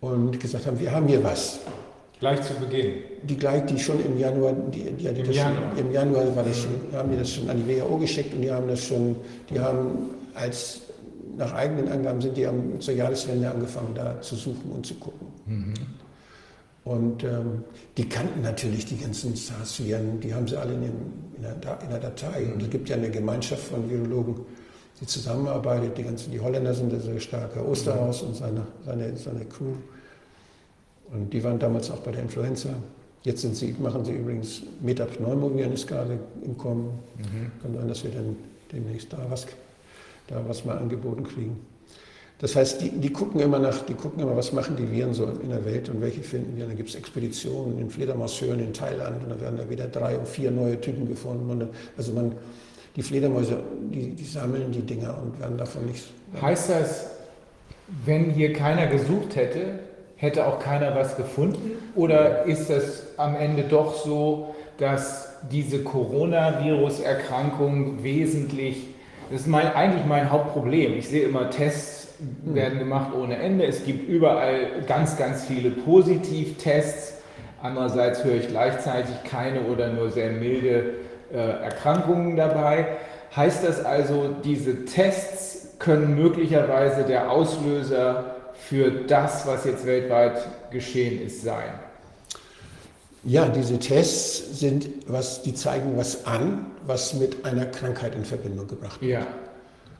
und 0.00 0.38
gesagt 0.38 0.66
haben, 0.66 0.78
wir 0.78 0.92
haben 0.92 1.08
hier 1.08 1.22
was. 1.22 1.60
Gleich 2.20 2.42
zu 2.42 2.54
Beginn? 2.54 2.94
Die 3.22 3.36
gleich, 3.36 3.64
die 3.66 3.78
schon 3.78 4.04
im 4.04 4.18
Januar, 4.18 4.52
die, 4.52 4.82
die, 4.92 5.08
die 5.08 5.20
Im, 5.20 5.32
Januar. 5.32 5.72
Schon, 5.74 5.86
im 5.86 5.92
Januar 5.92 6.36
war 6.36 6.44
das, 6.44 6.66
mhm. 6.66 6.96
haben 6.96 7.10
die 7.10 7.16
das 7.16 7.30
schon 7.30 7.50
an 7.50 7.62
die 7.66 7.80
WHO 7.80 7.96
geschickt 7.96 8.34
und 8.34 8.42
die 8.42 8.50
haben 8.50 8.68
das 8.68 8.84
schon, 8.84 9.16
die 9.48 9.58
haben 9.58 10.10
als 10.34 10.82
nach 11.40 11.54
eigenen 11.54 11.88
Angaben 11.88 12.20
sind 12.20 12.36
die 12.36 12.46
am, 12.46 12.78
zur 12.80 12.94
Jahreswende 12.94 13.50
angefangen, 13.50 13.94
da 13.94 14.20
zu 14.20 14.36
suchen 14.36 14.70
und 14.70 14.86
zu 14.86 14.94
gucken. 14.94 15.26
Mhm. 15.46 15.74
Und 16.84 17.24
ähm, 17.24 17.64
die 17.96 18.08
kannten 18.08 18.42
natürlich 18.42 18.86
die 18.86 18.98
ganzen 18.98 19.34
SARS-Viren, 19.34 20.20
die 20.20 20.34
haben 20.34 20.46
sie 20.46 20.56
alle 20.56 20.74
in, 20.74 20.82
dem, 20.82 20.92
in, 21.36 21.42
der, 21.42 21.78
in, 21.82 21.90
der, 21.90 21.98
Datei. 21.98 22.52
Und 22.52 22.62
es 22.62 22.70
gibt 22.70 22.88
ja 22.88 22.96
eine 22.96 23.10
Gemeinschaft 23.10 23.62
von 23.62 23.88
Virologen, 23.88 24.36
die 25.00 25.06
zusammenarbeitet. 25.06 25.96
Die, 25.96 26.04
ganzen, 26.04 26.30
die 26.30 26.40
Holländer 26.40 26.74
sind 26.74 26.90
sehr 27.02 27.20
stark, 27.20 27.54
Herr 27.54 27.66
Osterhaus 27.66 28.22
und 28.22 28.36
seine, 28.36 28.66
seine, 28.84 29.16
seine 29.16 29.44
Crew. 29.46 29.74
Und 31.12 31.32
die 31.32 31.42
waren 31.42 31.58
damals 31.58 31.90
auch 31.90 32.00
bei 32.00 32.12
der 32.12 32.22
Influenza. 32.22 32.70
Jetzt 33.22 33.42
sind 33.42 33.56
sie, 33.56 33.74
machen 33.78 34.04
sie 34.04 34.12
übrigens 34.12 34.62
Metapneumoviren 34.80 35.72
ist 35.72 35.86
gerade 35.86 36.18
im 36.44 36.56
Kommen. 36.56 36.98
Mhm. 37.18 37.62
Kann 37.62 37.74
sein, 37.74 37.88
dass 37.88 38.04
wir 38.04 38.10
dann 38.10 38.36
demnächst 38.72 39.12
da 39.12 39.18
was, 39.28 39.46
da 40.30 40.42
was 40.46 40.64
mal 40.64 40.78
angeboten 40.78 41.24
kriegen. 41.24 41.60
Das 42.38 42.56
heißt, 42.56 42.80
die, 42.80 42.88
die, 42.88 43.12
gucken 43.12 43.40
immer 43.40 43.58
nach, 43.58 43.84
die 43.84 43.92
gucken 43.92 44.22
immer, 44.22 44.34
was 44.34 44.52
machen 44.52 44.74
die 44.74 44.90
Viren 44.90 45.12
so 45.12 45.26
in 45.26 45.50
der 45.50 45.62
Welt 45.66 45.90
und 45.90 46.00
welche 46.00 46.22
finden 46.22 46.56
wir. 46.56 46.64
Und 46.64 46.70
dann 46.70 46.76
gibt 46.76 46.88
es 46.88 46.94
Expeditionen 46.94 47.78
in 47.78 47.90
Fledermaushöhlen 47.90 48.60
in 48.60 48.72
Thailand 48.72 49.22
und 49.22 49.28
dann 49.28 49.42
werden 49.42 49.58
da 49.58 49.68
wieder 49.68 49.86
drei 49.88 50.16
und 50.16 50.26
vier 50.26 50.50
neue 50.50 50.80
Typen 50.80 51.06
gefunden. 51.06 51.50
Und 51.50 51.68
also 51.98 52.12
man, 52.12 52.32
die 52.96 53.02
Fledermäuse, 53.02 53.58
die, 53.92 54.12
die 54.12 54.24
sammeln 54.24 54.72
die 54.72 54.80
Dinger 54.80 55.18
und 55.22 55.38
werden 55.38 55.58
davon 55.58 55.84
nichts. 55.84 56.06
Heißt 56.40 56.70
das, 56.70 57.10
wenn 58.06 58.30
hier 58.30 58.54
keiner 58.54 58.86
gesucht 58.86 59.36
hätte, 59.36 59.80
hätte 60.16 60.46
auch 60.46 60.60
keiner 60.60 60.94
was 60.94 61.18
gefunden? 61.18 61.72
Oder 61.94 62.44
ist 62.44 62.70
es 62.70 63.02
am 63.18 63.36
Ende 63.36 63.64
doch 63.64 64.02
so, 64.02 64.54
dass 64.78 65.30
diese 65.50 65.82
Coronavirus-Erkrankung 65.82 68.02
wesentlich, 68.02 68.86
das 69.30 69.42
ist 69.42 69.46
mein, 69.46 69.72
eigentlich 69.74 70.04
mein 70.06 70.30
Hauptproblem. 70.30 70.94
Ich 70.94 71.08
sehe 71.08 71.24
immer 71.24 71.50
Tests 71.50 72.08
werden 72.42 72.78
gemacht 72.78 73.14
ohne 73.14 73.36
Ende. 73.36 73.64
Es 73.64 73.84
gibt 73.84 74.08
überall 74.08 74.82
ganz, 74.86 75.16
ganz 75.16 75.44
viele 75.44 75.70
Positivtests. 75.70 77.14
Andererseits 77.62 78.24
höre 78.24 78.36
ich 78.36 78.48
gleichzeitig 78.48 79.14
keine 79.24 79.62
oder 79.62 79.88
nur 79.88 80.10
sehr 80.10 80.32
milde 80.32 80.94
äh, 81.32 81.36
Erkrankungen 81.36 82.36
dabei. 82.36 82.86
Heißt 83.34 83.64
das 83.64 83.84
also, 83.84 84.34
diese 84.44 84.84
Tests 84.84 85.76
können 85.78 86.16
möglicherweise 86.16 87.04
der 87.04 87.30
Auslöser 87.30 88.36
für 88.54 88.90
das, 88.90 89.46
was 89.46 89.64
jetzt 89.64 89.86
weltweit 89.86 90.46
geschehen 90.70 91.24
ist, 91.24 91.42
sein? 91.42 91.72
Ja, 93.24 93.48
diese 93.48 93.78
Tests 93.78 94.58
sind, 94.60 94.88
was, 95.06 95.42
die 95.42 95.54
zeigen 95.54 95.96
was 95.96 96.26
an, 96.26 96.66
was 96.86 97.14
mit 97.14 97.44
einer 97.44 97.66
Krankheit 97.66 98.14
in 98.14 98.24
Verbindung 98.24 98.66
gebracht 98.66 99.00
wird. 99.00 99.12
Ja. 99.12 99.26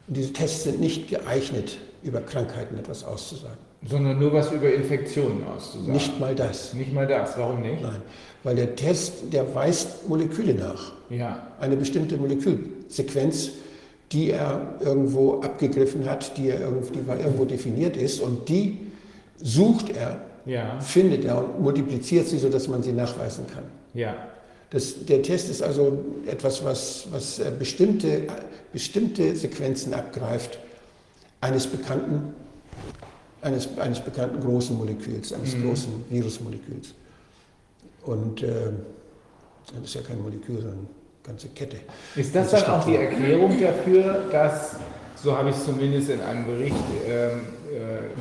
Und 0.09 0.17
diese 0.17 0.33
Tests 0.33 0.65
sind 0.65 0.81
nicht 0.81 1.09
geeignet, 1.09 1.79
über 2.03 2.21
Krankheiten 2.21 2.79
etwas 2.79 3.05
auszusagen. 3.05 3.59
Sondern 3.87 4.19
nur 4.19 4.33
was 4.33 4.51
über 4.53 4.73
Infektionen 4.73 5.47
auszusagen. 5.47 5.93
Nicht 5.93 6.19
mal 6.19 6.35
das. 6.35 6.75
Nicht 6.75 6.93
mal 6.93 7.07
das. 7.07 7.37
Warum 7.39 7.63
nicht? 7.63 7.83
Nein, 7.83 8.03
weil 8.43 8.57
der 8.57 8.75
Test, 8.75 9.33
der 9.33 9.55
weist 9.55 10.09
Moleküle 10.09 10.55
nach. 10.55 10.93
Ja. 11.11 11.47
Eine 11.61 11.77
bestimmte 11.77 12.17
Molekülsequenz, 12.17 13.51
die 14.13 14.31
er 14.31 14.77
irgendwo 14.81 15.41
abgegriffen 15.41 16.09
hat, 16.09 16.37
die, 16.37 16.49
er 16.49 16.61
irgendwo, 16.61 16.93
die 16.93 17.23
irgendwo 17.23 17.45
definiert 17.45 17.97
ist 17.97 18.21
und 18.21 18.49
die 18.49 18.79
sucht 19.43 19.91
er, 19.91 20.21
ja. 20.47 20.81
findet 20.81 21.25
er 21.25 21.39
und 21.39 21.61
multipliziert 21.61 22.27
sie, 22.27 22.39
sodass 22.39 22.69
man 22.69 22.83
sie 22.83 22.93
nachweisen 22.93 23.47
kann. 23.47 23.65
Ja. 23.95 24.17
Das, 24.71 25.05
der 25.05 25.23
Test 25.23 25.51
ist 25.51 25.63
also 25.63 26.05
etwas, 26.27 26.65
was, 26.65 27.09
was 27.11 27.39
äh, 27.41 27.51
bestimmte, 27.59 28.29
bestimmte 28.73 29.35
Sequenzen 29.35 29.93
abgreift 29.95 30.59
eines 31.41 31.67
bekannten, 31.67 32.35
eines, 33.43 33.69
eines 33.79 34.01
bekannten 34.01 34.41
großen 34.41 34.77
Moleküls, 34.77 35.33
eines 35.33 35.57
mhm. 35.57 35.69
großen 35.69 36.05
Virusmoleküls. 36.09 36.95
Und 38.05 38.43
äh, 38.43 38.71
das 39.75 39.85
ist 39.85 39.95
ja 39.95 40.03
kein 40.03 40.23
Molekül, 40.23 40.57
sondern 40.57 40.79
eine 40.79 40.89
ganze 41.27 41.49
Kette. 41.49 41.79
Ist 42.17 42.35
das 42.35 42.51
dann 42.51 42.65
auch 42.67 42.85
die 42.85 42.97
Erklärung 42.97 43.61
dafür, 43.61 44.25
dass, 44.31 44.77
so 45.17 45.37
habe 45.37 45.51
ich 45.51 45.57
es 45.57 45.65
zumindest 45.65 46.11
in 46.11 46.21
einem 46.21 46.47
Bericht 46.47 46.77
äh, 47.07 47.33
äh, 47.33 47.39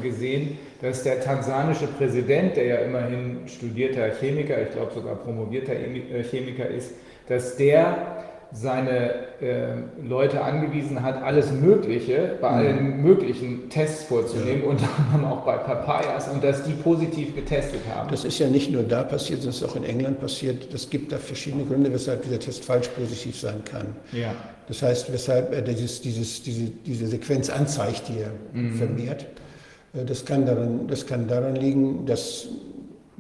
gesehen, 0.02 0.58
dass 0.82 1.04
der 1.04 1.22
tansanische 1.22 1.88
Präsident, 1.88 2.56
der 2.56 2.66
ja 2.66 2.76
immerhin 2.78 3.48
studierter 3.48 4.10
Chemiker, 4.20 4.62
ich 4.62 4.72
glaube 4.72 4.94
sogar 4.94 5.16
promovierter 5.16 5.74
äh, 5.74 6.24
Chemiker 6.24 6.68
ist, 6.68 6.94
dass 7.28 7.58
der 7.58 8.20
seine 8.52 9.14
äh, 9.42 9.76
Leute 10.04 10.42
angewiesen 10.42 11.04
hat, 11.04 11.22
alles 11.22 11.52
Mögliche, 11.52 12.38
bei 12.42 12.50
mhm. 12.50 12.56
allen 12.56 13.02
möglichen 13.04 13.70
Tests 13.70 14.06
vorzunehmen, 14.06 14.64
ja. 14.64 14.70
unter 14.70 14.88
anderem 14.98 15.32
auch 15.32 15.46
bei 15.46 15.58
Papayas, 15.58 16.28
und 16.30 16.44
dass 16.44 16.64
die 16.64 16.72
positiv 16.74 17.36
getestet 17.36 17.82
haben. 17.94 18.10
Das 18.10 18.26
ist 18.26 18.40
ja 18.40 18.48
nicht 18.48 18.72
nur 18.72 18.84
da 18.84 19.04
passiert, 19.04 19.42
sondern 19.42 19.56
es 19.56 19.62
ist 19.62 19.70
auch 19.70 19.76
in 19.76 19.84
England 19.84 20.20
passiert. 20.20 20.74
Es 20.74 20.90
gibt 20.90 21.12
da 21.12 21.18
verschiedene 21.18 21.64
Gründe, 21.66 21.94
weshalb 21.94 22.24
dieser 22.24 22.40
Test 22.40 22.66
falsch 22.66 22.88
positiv 22.88 23.40
sein 23.40 23.64
kann. 23.64 23.96
Ja. 24.12 24.34
Das 24.68 24.82
heißt, 24.82 25.14
weshalb 25.14 25.54
er 25.54 25.62
dieses, 25.62 26.02
dieses, 26.02 26.42
diese, 26.42 26.66
diese 26.86 27.08
Sequenz 27.08 27.50
anzeigt, 27.50 28.04
die 28.08 28.22
er 28.22 28.32
mhm. 28.54 28.74
vermehrt. 28.76 29.28
Äh, 29.94 30.06
das 30.06 30.26
kann, 30.26 30.46
daran, 30.46 30.88
das 30.88 31.06
kann 31.06 31.28
daran 31.28 31.56
liegen, 31.56 32.06
dass 32.06 32.48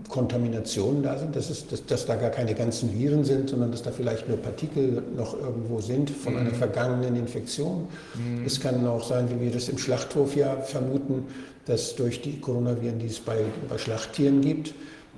Kontaminationen 0.07 1.03
da 1.03 1.17
sind, 1.17 1.35
dass, 1.35 1.49
es, 1.49 1.67
dass, 1.67 1.85
dass, 1.85 2.05
da 2.05 2.15
gar 2.15 2.29
keine 2.29 2.53
ganzen 2.55 2.97
Viren 2.97 3.25
sind, 3.25 3.49
sondern 3.49 3.71
dass 3.71 3.83
da 3.83 3.91
vielleicht 3.91 4.29
nur 4.29 4.37
Partikel 4.37 5.03
noch 5.15 5.37
irgendwo 5.39 5.81
sind 5.81 6.09
von 6.09 6.33
mhm. 6.33 6.39
einer 6.39 6.51
vergangenen 6.51 7.15
Infektion. 7.15 7.87
Mhm. 8.15 8.45
Es 8.45 8.59
kann 8.59 8.85
auch 8.87 9.03
sein, 9.03 9.29
wie 9.29 9.45
wir 9.45 9.51
das 9.51 9.67
im 9.69 9.77
Schlachthof 9.77 10.35
ja 10.35 10.55
vermuten, 10.61 11.25
dass 11.65 11.95
durch 11.95 12.21
die 12.21 12.39
Coronaviren, 12.39 12.99
die 12.99 13.07
es 13.07 13.19
bei, 13.19 13.43
bei 13.67 13.77
Schlachttieren 13.77 14.41
gibt, 14.41 14.73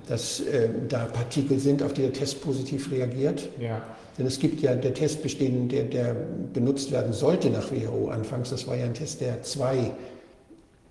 dass 0.08 0.40
äh, 0.40 0.68
da 0.88 1.04
Partikel 1.06 1.58
sind, 1.58 1.82
auf 1.82 1.92
die 1.92 2.02
der 2.02 2.12
Test 2.12 2.42
positiv 2.42 2.90
reagiert. 2.90 3.48
Ja. 3.60 3.82
Denn 4.18 4.26
es 4.26 4.38
gibt 4.38 4.60
ja 4.60 4.74
der 4.74 4.92
Test 4.92 5.22
bestehen, 5.22 5.68
der, 5.68 5.84
der 5.84 6.14
benutzt 6.52 6.92
werden 6.92 7.12
sollte 7.12 7.48
nach 7.48 7.70
WHO 7.70 8.08
anfangs, 8.08 8.50
das 8.50 8.66
war 8.66 8.76
ja 8.76 8.84
ein 8.84 8.94
Test, 8.94 9.20
der 9.22 9.42
zwei 9.42 9.92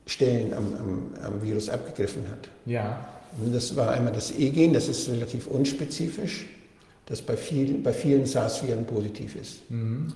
Stellen 0.06 0.54
am, 0.54 0.74
am, 0.74 1.14
am 1.24 1.42
Virus 1.44 1.70
abgegriffen 1.70 2.24
hat. 2.30 2.50
Ja. 2.66 3.06
Das 3.54 3.76
war 3.76 3.92
einmal 3.92 4.14
das 4.14 4.32
E-Gen, 4.32 4.74
das 4.74 4.88
ist 4.88 5.10
relativ 5.10 5.48
unspezifisch, 5.48 6.48
das 7.06 7.22
bei 7.22 7.38
vielen, 7.38 7.82
bei 7.82 7.94
vielen 7.94 8.26
SARS-Viren 8.26 8.86
positiv 8.86 9.36
ist. 9.36 9.70
Mhm. 9.70 10.14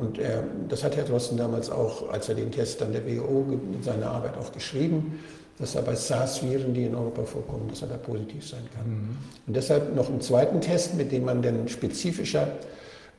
Und 0.00 0.18
er, 0.18 0.42
das 0.68 0.82
hat 0.82 0.96
Herr 0.96 1.04
Drosten 1.04 1.36
damals 1.36 1.70
auch, 1.70 2.10
als 2.10 2.28
er 2.28 2.34
den 2.34 2.50
Test 2.50 2.82
an 2.82 2.92
der 2.92 3.06
WHO 3.06 3.46
in 3.52 3.82
seiner 3.82 4.10
Arbeit 4.10 4.36
auch 4.36 4.52
geschrieben, 4.52 5.20
dass 5.58 5.74
er 5.74 5.82
bei 5.82 5.94
SARS-Viren, 5.94 6.74
die 6.74 6.84
in 6.84 6.94
Europa 6.94 7.24
vorkommen, 7.24 7.68
dass 7.68 7.82
er 7.82 7.88
da 7.88 7.96
positiv 7.96 8.46
sein 8.46 8.62
kann. 8.74 8.90
Mhm. 8.90 9.16
Und 9.46 9.56
deshalb 9.56 9.94
noch 9.94 10.08
einen 10.08 10.20
zweiten 10.20 10.60
Test, 10.60 10.94
mit 10.94 11.12
dem 11.12 11.24
man 11.24 11.42
dann 11.42 11.68
spezifischer, 11.68 12.48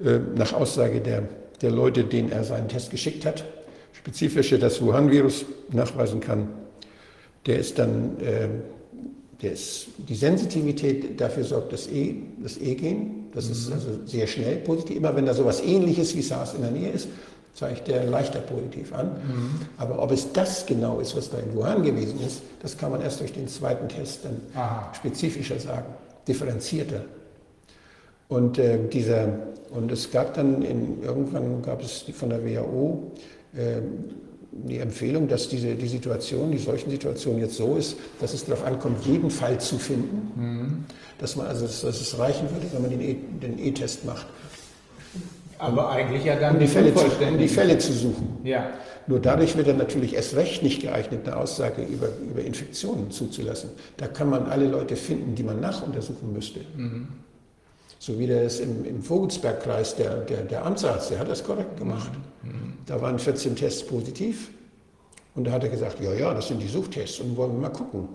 äh, 0.04 0.20
nach 0.36 0.54
Aussage 0.54 1.00
der, 1.02 1.24
der 1.62 1.72
Leute, 1.72 2.04
denen 2.04 2.32
er 2.32 2.44
seinen 2.44 2.68
Test 2.68 2.92
geschickt 2.92 3.26
hat, 3.26 3.46
spezifischer 4.00 4.58
das 4.58 4.82
Wuhan-Virus 4.82 5.46
nachweisen 5.72 6.22
kann. 6.22 6.48
Der 7.46 7.60
ist 7.60 7.78
dann 7.78 8.18
äh, 8.22 8.48
das, 9.42 9.88
die 9.98 10.16
Sensitivität, 10.16 11.20
dafür 11.20 11.44
sorgt 11.44 11.74
das 11.74 11.88
E, 11.88 12.16
das 12.42 12.58
E-Gen. 12.58 13.30
Das 13.34 13.46
mhm. 13.46 13.52
ist 13.52 13.72
also 13.72 13.88
sehr 14.06 14.28
schnell 14.28 14.58
positiv. 14.58 14.98
Immer 14.98 15.16
wenn 15.16 15.26
da 15.26 15.34
sowas 15.34 15.62
ähnliches 15.62 16.16
wie 16.16 16.22
SARS 16.22 16.54
in 16.54 16.62
der 16.62 16.72
Nähe 16.72 16.92
ist, 16.92 17.08
zeigt 17.54 17.88
der 17.88 18.06
leichter 18.06 18.40
positiv 18.40 18.94
an. 18.94 19.08
Mhm. 19.08 19.62
Aber 19.78 20.02
ob 20.02 20.12
es 20.12 20.32
das 20.32 20.66
genau 20.66 21.00
ist, 21.00 21.16
was 21.16 21.30
da 21.30 21.38
in 21.40 21.54
Wuhan 21.54 21.84
gewesen 21.84 22.20
ist, 22.26 22.42
das 22.62 22.78
kann 22.78 22.92
man 22.92 23.02
erst 23.02 23.20
durch 23.20 23.34
den 23.34 23.48
zweiten 23.48 23.90
Test 23.90 24.24
dann 24.24 24.42
Aha. 24.56 24.94
spezifischer 24.94 25.60
sagen, 25.60 25.94
differenzierter. 26.28 27.04
Und, 28.30 28.60
äh, 28.60 28.88
dieser, 28.88 29.28
und 29.72 29.92
es 29.92 30.12
gab 30.12 30.36
dann, 30.36 30.62
in, 30.62 31.02
irgendwann 31.04 31.62
gab 31.62 31.82
es 31.82 32.06
von 32.14 32.30
der 32.30 32.46
WHO 32.46 33.12
die 34.52 34.80
Empfehlung, 34.80 35.28
dass 35.28 35.48
diese, 35.50 35.76
die 35.76 35.88
Situation, 35.88 36.52
die 36.52 36.58
solchen 36.58 36.90
Situation 36.90 37.40
jetzt 37.40 37.56
so 37.56 37.76
ist, 37.76 37.98
dass 38.20 38.34
es 38.34 38.46
darauf 38.46 38.66
ankommt, 38.66 39.06
jeden 39.06 39.30
Fall 39.30 39.60
zu 39.60 39.78
finden. 39.78 40.32
Mhm. 40.36 40.86
Dass, 41.20 41.36
man, 41.36 41.48
also, 41.48 41.66
dass, 41.66 41.82
dass, 41.82 42.00
es 42.00 42.18
reichen 42.18 42.50
würde, 42.50 42.66
wenn 42.72 42.82
man 42.82 43.40
den 43.40 43.60
E-Test 43.60 44.04
e 44.04 44.08
macht. 44.08 44.28
Aber 45.58 45.90
eigentlich 45.90 46.24
ja 46.24 46.40
dann 46.40 46.54
um 46.54 46.60
die, 46.60 46.68
Fälle 46.68 46.96
zu, 46.96 47.06
um 47.06 47.38
die 47.38 47.48
Fälle 47.50 47.78
zu 47.78 47.92
suchen. 47.92 48.38
Ja. 48.46 48.70
Nur 49.08 49.20
dadurch 49.20 49.58
wird 49.58 49.68
er 49.68 49.74
natürlich 49.74 50.16
erst 50.16 50.36
recht 50.36 50.64
nicht 50.64 50.82
geeignet, 50.82 51.22
eine 51.26 51.36
Aussage 51.36 51.84
über, 51.84 52.08
über 52.30 52.42
Infektionen 52.42 53.12
zuzulassen. 53.12 53.72
Da 53.98 54.08
kann 54.08 54.30
man 54.30 54.46
alle 54.46 54.68
Leute 54.68 54.96
finden, 54.96 55.36
die 55.36 55.44
man 55.44 55.60
nachuntersuchen 55.60 56.32
müsste. 56.32 56.62
Mhm. 56.78 57.08
So 58.00 58.18
wie 58.18 58.28
der 58.28 58.44
es 58.44 58.62
im, 58.62 58.86
im 58.86 59.04
Vogelsbergkreis, 59.04 59.96
der, 59.98 60.22
der, 60.22 60.44
der 60.44 60.66
Amtsarzt, 60.66 61.12
der 61.12 61.20
hat 61.20 61.30
das 61.30 61.44
korrekt 61.44 61.78
gemacht. 61.78 62.12
Mhm. 62.44 62.74
Da 62.86 63.02
waren 63.02 63.20
14 63.20 63.56
Tests 63.56 63.86
positiv. 63.86 64.50
Und 65.36 65.46
da 65.46 65.52
hat 65.52 65.64
er 65.64 65.70
gesagt, 65.70 66.00
ja, 66.02 66.14
ja, 66.14 66.34
das 66.34 66.48
sind 66.48 66.62
die 66.62 66.68
Suchtests 66.68 67.20
und 67.20 67.36
wollen 67.38 67.54
wir 67.54 67.60
mal 67.60 67.70
gucken. 67.70 68.08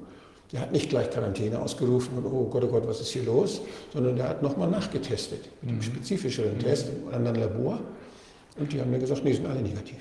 Der 0.52 0.60
hat 0.60 0.72
nicht 0.72 0.88
gleich 0.90 1.10
Quarantäne 1.10 1.60
ausgerufen 1.60 2.18
und 2.18 2.26
oh 2.26 2.48
Gott, 2.50 2.64
oh 2.64 2.68
Gott, 2.68 2.86
was 2.86 3.00
ist 3.00 3.10
hier 3.10 3.24
los, 3.24 3.60
sondern 3.92 4.16
der 4.16 4.28
hat 4.28 4.42
nochmal 4.42 4.70
nachgetestet, 4.70 5.48
mit 5.62 5.70
einem 5.70 5.78
mhm. 5.78 5.82
spezifischeren 5.82 6.54
mhm. 6.54 6.60
Test 6.60 6.88
in 6.88 7.08
einem 7.08 7.26
anderen 7.26 7.36
Labor. 7.36 7.80
Und 8.58 8.72
die 8.72 8.80
haben 8.80 8.90
mir 8.90 8.98
gesagt, 8.98 9.24
nee, 9.24 9.32
sind 9.32 9.46
alle 9.46 9.60
negativ. 9.60 9.98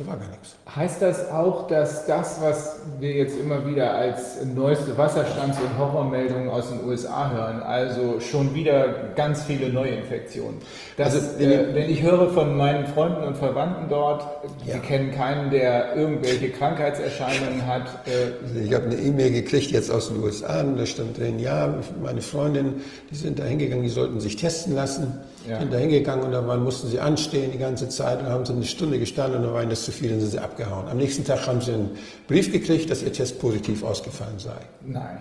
Da 0.00 0.06
war 0.06 0.16
gar 0.16 0.28
nichts. 0.28 0.54
Heißt 0.76 1.02
das 1.02 1.30
auch, 1.30 1.66
dass 1.66 2.06
das, 2.06 2.40
was 2.40 2.76
wir 3.00 3.10
jetzt 3.12 3.38
immer 3.38 3.66
wieder 3.66 3.94
als 3.94 4.44
neueste 4.44 4.96
Wasserstands- 4.96 5.58
und 5.60 5.76
Horrormeldungen 5.78 6.48
aus 6.50 6.68
den 6.68 6.84
USA 6.86 7.30
hören, 7.32 7.62
also 7.62 8.20
schon 8.20 8.54
wieder 8.54 8.86
ganz 9.16 9.42
viele 9.42 9.70
Neuinfektionen? 9.72 10.58
Das, 10.96 11.14
Also, 11.14 11.38
äh, 11.42 11.74
wenn 11.74 11.90
ich 11.90 12.02
höre 12.02 12.28
von 12.30 12.56
meinen 12.56 12.86
Freunden 12.86 13.24
und 13.24 13.36
Verwandten 13.36 13.88
dort, 13.88 14.22
Ja. 14.66 14.74
sie 14.74 14.80
kennen 14.80 15.10
keinen, 15.10 15.50
der 15.50 15.96
irgendwelche 15.96 16.50
Krankheitserscheinungen 16.50 17.66
hat. 17.66 17.86
Äh, 18.06 18.44
Also 18.46 18.60
ich 18.60 18.72
habe 18.74 18.84
eine 18.86 18.96
E-Mail 18.96 19.32
gekriegt 19.32 19.70
jetzt 19.72 19.90
aus 19.90 20.08
den 20.08 20.22
USA 20.22 20.60
und 20.60 20.76
da 20.78 20.86
stand 20.86 21.18
drin, 21.18 21.38
ja, 21.40 21.74
meine 22.02 22.20
Freundin, 22.20 22.82
die 23.10 23.16
sind 23.16 23.38
da 23.38 23.44
hingegangen, 23.44 23.82
die 23.82 23.90
sollten 23.90 24.20
sich 24.20 24.36
testen 24.36 24.74
lassen, 24.74 25.18
Ja. 25.48 25.58
sind 25.60 25.72
da 25.72 25.78
hingegangen 25.78 26.24
und 26.24 26.32
da 26.32 26.46
waren, 26.46 26.62
mussten 26.62 26.88
sie 26.88 27.00
anstehen 27.00 27.50
die 27.52 27.58
ganze 27.58 27.88
Zeit 27.88 28.20
und 28.20 28.26
haben 28.28 28.44
sie 28.44 28.52
eine 28.52 28.64
Stunde 28.64 28.98
gestanden 28.98 29.38
und 29.38 29.44
dann 29.44 29.54
war 29.54 29.62
ihnen 29.62 29.70
das 29.70 29.84
zu 29.84 29.92
viel 29.92 30.12
und 30.12 30.20
sind 30.20 30.30
sie 30.30 30.38
abgehauen. 30.38 30.88
Am 30.88 30.96
nächsten 30.98 31.24
Tag 31.24 31.46
haben 31.46 31.60
sie 31.60 31.72
einen 31.72 31.90
Brief 32.26 32.52
gekriegt, 32.52 32.90
dass 32.90 33.02
ihr 33.02 33.12
Test 33.12 33.40
positiv 33.40 33.82
ausgefallen 33.82 34.38
sei. 34.38 34.56
nein. 34.84 35.18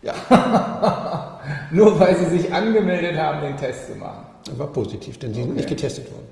Ja, 0.00 0.14
Nur 1.72 1.98
weil 1.98 2.16
sie 2.16 2.38
sich 2.38 2.52
angemeldet 2.52 3.16
haben, 3.18 3.40
den 3.40 3.56
Test 3.56 3.88
zu 3.88 3.96
machen. 3.96 4.24
war 4.56 4.68
positiv, 4.68 5.18
denn 5.18 5.34
sie 5.34 5.40
sind 5.40 5.50
Okay. 5.50 5.56
nicht 5.58 5.68
getestet 5.68 6.10
worden. 6.12 6.26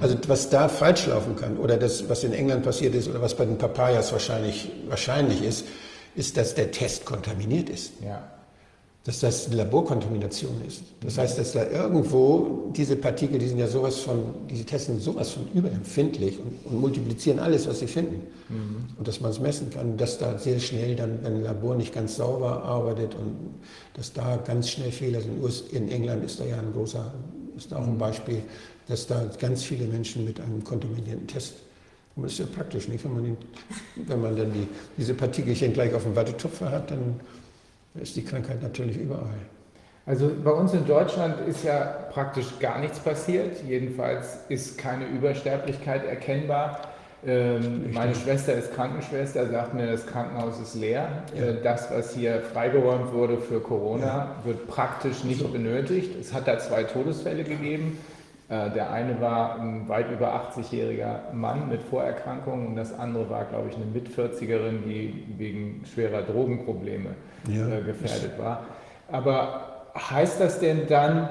Also 0.00 0.16
was 0.28 0.48
da 0.50 0.68
falsch 0.68 1.06
laufen 1.08 1.36
kann 1.36 1.56
oder 1.58 1.76
das, 1.76 2.08
was 2.08 2.24
in 2.24 2.32
England 2.32 2.62
passiert 2.64 2.94
ist 2.94 3.08
oder 3.08 3.20
was 3.20 3.34
bei 3.34 3.44
den 3.44 3.58
Papayas 3.58 4.12
wahrscheinlich, 4.12 4.70
wahrscheinlich 4.88 5.42
ist, 5.44 5.66
ist, 6.14 6.36
dass 6.36 6.54
der 6.54 6.70
Test 6.70 7.04
kontaminiert 7.04 7.68
ist. 7.70 7.92
Ja. 8.04 8.22
Dass 9.04 9.20
das 9.20 9.52
Laborkontamination 9.52 10.60
ist. 10.66 10.82
Das 11.00 11.16
heißt, 11.16 11.38
dass 11.38 11.52
da 11.52 11.66
irgendwo 11.70 12.70
diese 12.76 12.96
Partikel, 12.96 13.38
die 13.38 13.48
sind 13.48 13.58
ja 13.58 13.66
sowas 13.66 13.98
von, 14.00 14.34
diese 14.50 14.64
Tests 14.64 14.88
sind 14.88 15.00
sowas 15.00 15.30
von 15.30 15.48
überempfindlich 15.54 16.38
und, 16.38 16.70
und 16.70 16.80
multiplizieren 16.80 17.38
alles, 17.38 17.66
was 17.66 17.78
sie 17.78 17.86
finden. 17.86 18.26
Und 18.98 19.08
dass 19.08 19.20
man 19.20 19.30
es 19.30 19.40
messen 19.40 19.70
kann, 19.70 19.96
dass 19.96 20.18
da 20.18 20.36
sehr 20.36 20.58
schnell 20.58 20.94
dann, 20.96 21.22
wenn 21.22 21.36
ein 21.36 21.42
Labor 21.42 21.74
nicht 21.76 21.94
ganz 21.94 22.16
sauber 22.16 22.64
arbeitet 22.64 23.14
und 23.14 23.36
dass 23.94 24.12
da 24.12 24.36
ganz 24.36 24.68
schnell 24.70 24.92
Fehler 24.92 25.20
sind. 25.20 25.42
In 25.72 25.88
England 25.90 26.24
ist 26.24 26.40
da 26.40 26.44
ja 26.44 26.58
ein 26.58 26.72
großer, 26.72 27.12
ist 27.56 27.72
da 27.72 27.76
auch 27.76 27.86
ein 27.86 27.98
Beispiel, 27.98 28.42
dass 28.88 29.06
da 29.06 29.24
ganz 29.38 29.62
viele 29.62 29.86
Menschen 29.86 30.24
mit 30.24 30.40
einem 30.40 30.64
kontaminierten 30.64 31.26
Test 31.26 31.54
und 32.18 32.24
das 32.24 32.32
ist 32.32 32.38
ja 32.40 32.46
praktisch, 32.46 32.88
nicht? 32.88 33.04
Wenn 33.04 33.14
man, 33.14 33.22
den, 33.22 33.36
wenn 33.94 34.20
man 34.20 34.36
dann 34.36 34.52
die, 34.52 34.66
diese 34.96 35.14
Partikelchen 35.14 35.72
gleich 35.72 35.94
auf 35.94 36.02
dem 36.02 36.16
Wattetupfer 36.16 36.68
hat, 36.68 36.90
dann 36.90 37.20
ist 37.94 38.16
die 38.16 38.24
Krankheit 38.24 38.62
natürlich 38.62 38.96
überall. 38.96 39.38
Also 40.08 40.30
bei 40.42 40.52
uns 40.52 40.72
in 40.72 40.86
Deutschland 40.86 41.46
ist 41.46 41.64
ja 41.64 41.84
praktisch 42.10 42.58
gar 42.60 42.78
nichts 42.78 42.98
passiert. 42.98 43.62
Jedenfalls 43.68 44.38
ist 44.48 44.78
keine 44.78 45.06
Übersterblichkeit 45.06 46.06
erkennbar. 46.06 46.80
Ähm, 47.26 47.92
meine 47.92 48.14
Schwester 48.14 48.54
ist 48.54 48.72
Krankenschwester, 48.74 49.48
sagt 49.48 49.74
mir, 49.74 49.90
das 49.90 50.06
Krankenhaus 50.06 50.60
ist 50.60 50.76
leer. 50.76 51.24
Ja. 51.34 51.44
Äh, 51.44 51.62
das, 51.62 51.90
was 51.90 52.14
hier 52.14 52.40
freigeräumt 52.40 53.12
wurde 53.12 53.36
für 53.36 53.60
Corona, 53.60 54.36
wird 54.44 54.66
praktisch 54.66 55.24
nicht 55.24 55.52
benötigt. 55.52 56.18
Es 56.18 56.32
hat 56.32 56.48
da 56.48 56.58
zwei 56.58 56.84
Todesfälle 56.84 57.44
gegeben. 57.44 57.98
Äh, 58.48 58.70
der 58.70 58.90
eine 58.90 59.20
war 59.20 59.60
ein 59.60 59.88
weit 59.88 60.10
über 60.10 60.32
80-jähriger 60.32 61.34
Mann 61.34 61.68
mit 61.68 61.82
Vorerkrankungen 61.82 62.68
und 62.68 62.76
das 62.76 62.98
andere 62.98 63.28
war, 63.28 63.44
glaube 63.44 63.68
ich, 63.68 63.76
eine 63.76 63.84
Mit-40erin, 63.84 64.84
die 64.86 65.24
wegen 65.36 65.84
schwerer 65.92 66.22
Drogenprobleme 66.22 67.10
Ja. 67.46 67.68
äh, 67.68 67.82
gefährdet 67.82 68.38
war. 68.38 68.66
Aber 69.10 69.92
heißt 69.96 70.40
das 70.40 70.60
denn 70.60 70.86
dann, 70.88 71.28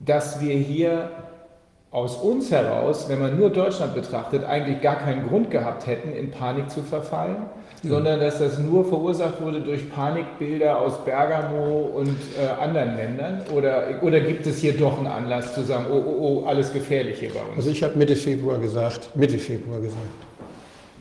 dass 0.00 0.40
wir 0.40 0.54
hier 0.54 1.10
aus 1.90 2.16
uns 2.16 2.50
heraus, 2.52 3.08
wenn 3.08 3.18
man 3.20 3.36
nur 3.36 3.50
Deutschland 3.50 3.94
betrachtet, 3.94 4.44
eigentlich 4.44 4.80
gar 4.80 4.96
keinen 4.96 5.26
Grund 5.26 5.50
gehabt 5.50 5.86
hätten, 5.86 6.12
in 6.12 6.30
Panik 6.30 6.70
zu 6.70 6.82
verfallen, 6.82 7.36
sondern 7.82 8.20
dass 8.20 8.38
das 8.38 8.58
nur 8.58 8.84
verursacht 8.84 9.40
wurde 9.42 9.60
durch 9.60 9.90
Panikbilder 9.90 10.78
aus 10.78 11.04
Bergamo 11.04 11.90
und 11.96 12.16
äh, 12.38 12.46
anderen 12.62 12.96
Ländern? 12.96 13.42
Oder, 13.52 13.84
oder 14.02 14.20
gibt 14.20 14.46
es 14.46 14.58
hier 14.58 14.76
doch 14.76 14.98
einen 14.98 15.08
Anlass 15.08 15.54
zu 15.54 15.62
sagen, 15.64 15.86
oh, 15.90 15.96
oh, 15.96 16.42
oh, 16.44 16.46
alles 16.46 16.72
gefährlich 16.72 17.18
hier 17.18 17.30
bei 17.30 17.40
uns? 17.40 17.56
Also 17.56 17.70
ich 17.70 17.82
habe 17.82 17.98
Mitte 17.98 18.14
Februar 18.14 18.58
gesagt, 18.58 19.10
Mitte 19.16 19.38
Februar 19.38 19.80
gesagt, 19.80 19.98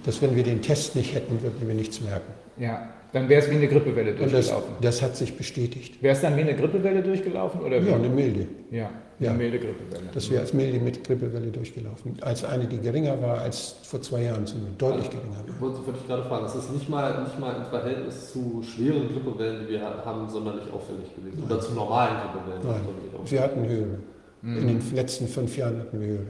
dass 0.05 0.21
wenn 0.21 0.35
wir 0.35 0.43
den 0.43 0.61
Test 0.61 0.95
nicht 0.95 1.13
hätten, 1.13 1.41
würden 1.43 1.67
wir 1.67 1.75
nichts 1.75 2.01
merken. 2.01 2.33
ja, 2.57 2.87
dann 3.13 3.27
wäre 3.29 3.41
es 3.41 3.49
wie 3.49 3.55
eine 3.55 3.67
Grippewelle 3.67 4.11
Und 4.11 4.21
das, 4.21 4.31
durchgelaufen. 4.31 4.73
das 4.81 5.01
hat 5.01 5.15
sich 5.15 5.35
bestätigt. 5.35 6.01
Wäre 6.03 6.15
es 6.15 6.21
dann 6.21 6.35
wie 6.37 6.41
eine 6.41 6.55
Grippewelle 6.55 7.01
durchgelaufen? 7.01 7.61
Oder 7.61 7.83
wie? 7.83 7.89
Ja, 7.89 7.95
eine 7.95 8.09
milde. 8.09 8.47
ja, 8.71 8.89
Ja. 9.19 9.29
eine 9.29 9.37
milde 9.37 9.59
Grippewelle. 9.59 10.09
Das 10.13 10.29
wäre 10.29 10.41
als 10.41 10.53
milde 10.53 10.79
mit 10.79 11.03
Grippewelle 11.03 11.47
durchgelaufen. 11.47 12.17
Als 12.21 12.43
eine, 12.43 12.65
die 12.65 12.77
geringer 12.77 13.19
war 13.21 13.39
als 13.39 13.75
vor 13.83 14.01
zwei 14.01 14.23
Jahren, 14.23 14.45
zumindest 14.45 14.81
deutlich 14.81 15.09
geringer 15.09 15.35
war. 15.37 15.43
Ich 15.55 15.61
wollte, 15.61 15.77
wollte 15.85 15.99
ich 16.01 16.07
gerade 16.07 16.23
fragen, 16.23 16.43
das 16.43 16.55
ist 16.55 16.71
nicht 16.71 16.87
mal, 16.89 17.23
nicht 17.23 17.39
mal 17.39 17.55
im 17.55 17.65
Verhältnis 17.65 18.31
zu 18.31 18.61
schweren 18.63 19.07
Grippewellen, 19.11 19.65
die 19.65 19.73
wir 19.73 19.81
haben, 19.81 20.29
sonderlich 20.29 20.71
auffällig 20.71 21.15
gewesen. 21.15 21.43
Oder 21.43 21.59
zu 21.59 21.73
normalen 21.73 22.17
Grippewellen. 22.21 22.61
Nein, 22.63 22.81
wir 23.25 23.41
hatten 23.41 23.67
höhere. 23.67 23.97
In 24.43 24.67
den 24.67 24.95
letzten 24.95 25.27
fünf 25.27 25.57
Jahren 25.57 25.79
hatten 25.79 25.99
wir 25.99 26.07
höhere. 26.07 26.27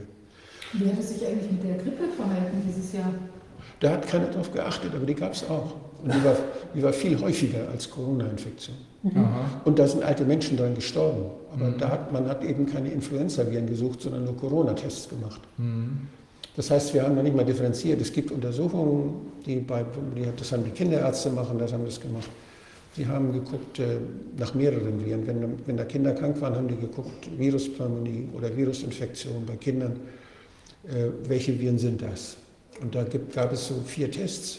Wie 0.72 0.88
hat 0.88 0.98
es 0.98 1.10
sich 1.10 1.26
eigentlich 1.26 1.50
mit 1.52 1.62
der 1.62 1.76
Grippe 1.76 2.04
verhalten 2.16 2.62
dieses 2.66 2.92
Jahr? 2.92 3.12
Da 3.80 3.90
hat 3.90 4.06
keiner 4.08 4.26
drauf 4.26 4.50
geachtet, 4.52 4.92
aber 4.96 5.04
die 5.06 5.14
gab 5.14 5.32
es 5.32 5.48
auch. 5.48 5.74
Und 6.02 6.14
die 6.14 6.24
war, 6.24 6.36
die 6.74 6.82
war 6.82 6.92
viel 6.92 7.20
häufiger 7.20 7.68
als 7.70 7.90
Corona-Infektion. 7.90 8.76
Aha. 9.14 9.62
Und 9.64 9.78
da 9.78 9.86
sind 9.86 10.02
alte 10.02 10.24
Menschen 10.24 10.56
dran 10.56 10.74
gestorben. 10.74 11.26
Aber 11.52 11.70
da 11.70 11.90
hat, 11.90 12.12
man 12.12 12.28
hat 12.28 12.44
eben 12.44 12.66
keine 12.66 12.90
Influenza-Viren 12.90 13.66
gesucht, 13.66 14.02
sondern 14.02 14.24
nur 14.24 14.36
Corona-Tests 14.36 15.08
gemacht. 15.08 15.40
Das 16.56 16.70
heißt, 16.70 16.94
wir 16.94 17.02
haben 17.02 17.14
noch 17.14 17.22
nicht 17.22 17.34
mal 17.34 17.44
differenziert. 17.44 18.00
Es 18.00 18.12
gibt 18.12 18.30
Untersuchungen, 18.30 19.32
die 19.46 19.56
bei, 19.56 19.84
die, 20.16 20.26
das 20.36 20.52
haben 20.52 20.64
die 20.64 20.70
Kinderärzte 20.70 21.30
machen, 21.30 21.58
das 21.58 21.72
haben 21.72 21.84
das 21.84 22.00
gemacht. 22.00 22.28
Sie 22.96 23.06
haben 23.06 23.32
geguckt 23.32 23.78
äh, 23.78 23.98
nach 24.36 24.54
mehreren 24.54 25.04
Viren. 25.04 25.26
Wenn, 25.26 25.58
wenn 25.64 25.76
da 25.76 25.84
Kinder 25.84 26.12
krank 26.12 26.40
waren, 26.40 26.56
haben 26.56 26.68
die 26.68 26.76
geguckt, 26.76 27.28
Viruspneumonie 27.38 28.28
oder 28.36 28.54
Virusinfektion 28.56 29.46
bei 29.46 29.56
Kindern. 29.56 29.92
Äh, 30.84 31.10
welche 31.28 31.58
Viren 31.58 31.78
sind 31.78 32.02
das? 32.02 32.36
Und 32.82 32.94
da 32.94 33.04
gibt, 33.04 33.34
gab 33.34 33.52
es 33.52 33.68
so 33.68 33.74
vier 33.86 34.10
Tests, 34.10 34.58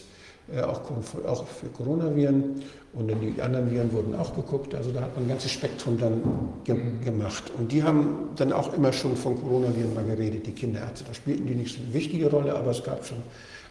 auch, 0.60 0.82
kon- 0.84 1.02
auch 1.26 1.46
für 1.46 1.66
Coronaviren. 1.68 2.62
Und 2.94 3.10
dann 3.10 3.20
die 3.20 3.40
anderen 3.40 3.70
Viren 3.70 3.90
wurden 3.92 4.14
auch 4.14 4.34
geguckt. 4.34 4.74
Also 4.74 4.92
da 4.92 5.00
hat 5.00 5.14
man 5.14 5.24
ein 5.24 5.28
ganzes 5.28 5.50
Spektrum 5.52 5.96
dann 5.98 6.20
ge 6.64 6.76
gemacht. 7.04 7.50
Und 7.58 7.72
die 7.72 7.82
haben 7.82 8.28
dann 8.36 8.52
auch 8.52 8.74
immer 8.74 8.92
schon 8.92 9.16
von 9.16 9.40
Coronaviren 9.40 9.94
mal 9.94 10.04
geredet, 10.04 10.46
die 10.46 10.52
Kinderärzte. 10.52 11.04
Da 11.08 11.14
spielten 11.14 11.46
die 11.46 11.54
nicht 11.54 11.74
so 11.74 11.82
eine 11.82 11.94
wichtige 11.94 12.28
Rolle, 12.30 12.54
aber 12.54 12.70
es 12.72 12.82
gab 12.84 13.04
schon 13.06 13.18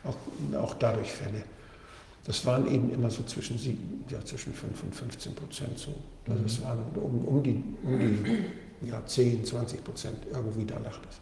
auch, 0.04 0.16
auch 0.60 0.74
dadurch 0.76 1.12
Fälle. 1.12 1.44
Das 2.26 2.46
waren 2.46 2.72
eben 2.72 2.92
immer 2.92 3.10
so 3.10 3.24
zwischen, 3.24 3.58
sieben, 3.58 4.04
ja, 4.10 4.24
zwischen 4.26 4.54
5 4.54 4.84
und 4.84 4.96
15 4.96 5.34
Prozent 5.36 5.78
so. 5.78 5.92
Also 6.30 6.44
es 6.46 6.62
waren 6.64 6.80
um, 6.96 7.26
um 7.26 7.44
die, 7.44 7.64
um 7.84 8.00
die 8.00 8.88
ja, 8.88 9.04
10, 9.06 9.44
20 9.46 9.84
Prozent, 9.84 10.16
irgendwie 10.32 10.66
da 10.66 10.76
lag 10.76 10.98
das 11.06 11.20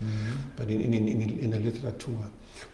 bei 0.58 0.64
den, 0.66 0.80
in, 0.82 0.94
in, 0.94 1.40
in 1.40 1.52
der 1.52 1.60
Literatur. 1.60 2.16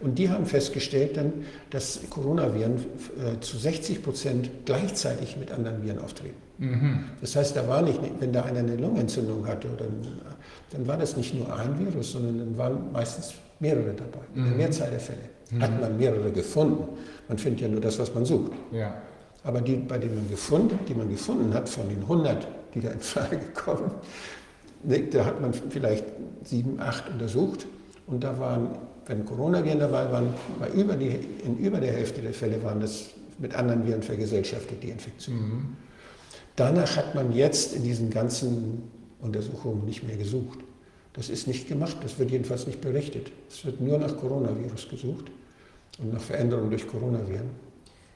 Und 0.00 0.18
die 0.18 0.28
haben 0.28 0.46
festgestellt 0.46 1.16
dann, 1.16 1.32
dass 1.70 2.00
Coronaviren 2.10 2.76
äh, 2.76 3.40
zu 3.40 3.56
60 3.56 4.02
Prozent 4.02 4.50
gleichzeitig 4.64 5.36
mit 5.36 5.50
anderen 5.52 5.82
Viren 5.82 5.98
auftreten. 5.98 6.36
Mhm. 6.58 7.04
Das 7.20 7.36
heißt, 7.36 7.56
da 7.56 7.66
war 7.68 7.82
nicht, 7.82 8.00
wenn 8.20 8.32
da 8.32 8.42
einer 8.42 8.60
eine 8.60 8.76
Lungenentzündung 8.76 9.46
hatte, 9.46 9.68
oder, 9.68 9.84
dann 10.70 10.86
war 10.86 10.96
das 10.96 11.16
nicht 11.16 11.34
nur 11.34 11.54
ein 11.56 11.78
Virus, 11.78 12.12
sondern 12.12 12.38
dann 12.38 12.58
waren 12.58 12.92
meistens 12.92 13.34
mehrere 13.60 13.92
dabei. 13.94 14.24
In 14.34 14.42
der 14.44 14.52
Mhm. 14.52 14.56
Mehrzahl 14.58 14.90
der 14.90 15.00
Fälle 15.00 15.18
hat 15.60 15.80
man 15.80 15.96
mehrere 15.96 16.30
gefunden. 16.30 16.84
Man 17.28 17.38
findet 17.38 17.60
ja 17.62 17.68
nur 17.68 17.80
das, 17.80 17.98
was 17.98 18.12
man 18.14 18.24
sucht. 18.24 18.52
Ja. 18.72 18.94
Aber 19.44 19.60
die, 19.60 19.76
bei 19.76 19.96
denen 19.98 20.16
man 20.16 20.28
gefunden, 20.28 20.78
die 20.88 20.94
man 20.94 21.08
gefunden 21.08 21.54
hat, 21.54 21.68
von 21.68 21.88
den 21.88 22.02
100, 22.02 22.48
die 22.74 22.80
da 22.80 22.90
in 22.90 23.00
Frage 23.00 23.38
kommen, 23.54 23.92
ne, 24.82 25.02
da 25.04 25.24
hat 25.24 25.40
man 25.40 25.52
vielleicht 25.70 26.04
sieben, 26.42 26.80
acht 26.80 27.08
untersucht 27.08 27.66
und 28.08 28.24
da 28.24 28.38
waren, 28.40 28.70
wenn 29.06 29.24
Coronaviren 29.24 29.78
dabei 29.78 30.10
waren, 30.10 30.34
war 30.58 30.68
über 30.68 30.94
die, 30.94 31.18
in 31.44 31.58
über 31.58 31.78
der 31.78 31.92
Hälfte 31.92 32.20
der 32.20 32.32
Fälle 32.32 32.62
waren 32.62 32.80
das 32.80 33.10
mit 33.38 33.54
anderen 33.54 33.86
Viren 33.86 34.02
vergesellschaftet, 34.02 34.82
die 34.82 34.90
Infektion. 34.90 35.76
Danach 36.56 36.96
hat 36.96 37.14
man 37.14 37.32
jetzt 37.32 37.74
in 37.74 37.84
diesen 37.84 38.10
ganzen 38.10 38.90
Untersuchungen 39.20 39.84
nicht 39.84 40.02
mehr 40.04 40.16
gesucht. 40.16 40.58
Das 41.12 41.28
ist 41.28 41.46
nicht 41.46 41.68
gemacht, 41.68 41.96
das 42.02 42.18
wird 42.18 42.30
jedenfalls 42.30 42.66
nicht 42.66 42.80
berichtet. 42.80 43.30
Es 43.48 43.64
wird 43.64 43.80
nur 43.80 43.98
nach 43.98 44.16
Coronavirus 44.16 44.88
gesucht 44.88 45.30
und 45.98 46.12
nach 46.12 46.20
Veränderungen 46.20 46.70
durch 46.70 46.86
Coronaviren. 46.88 47.50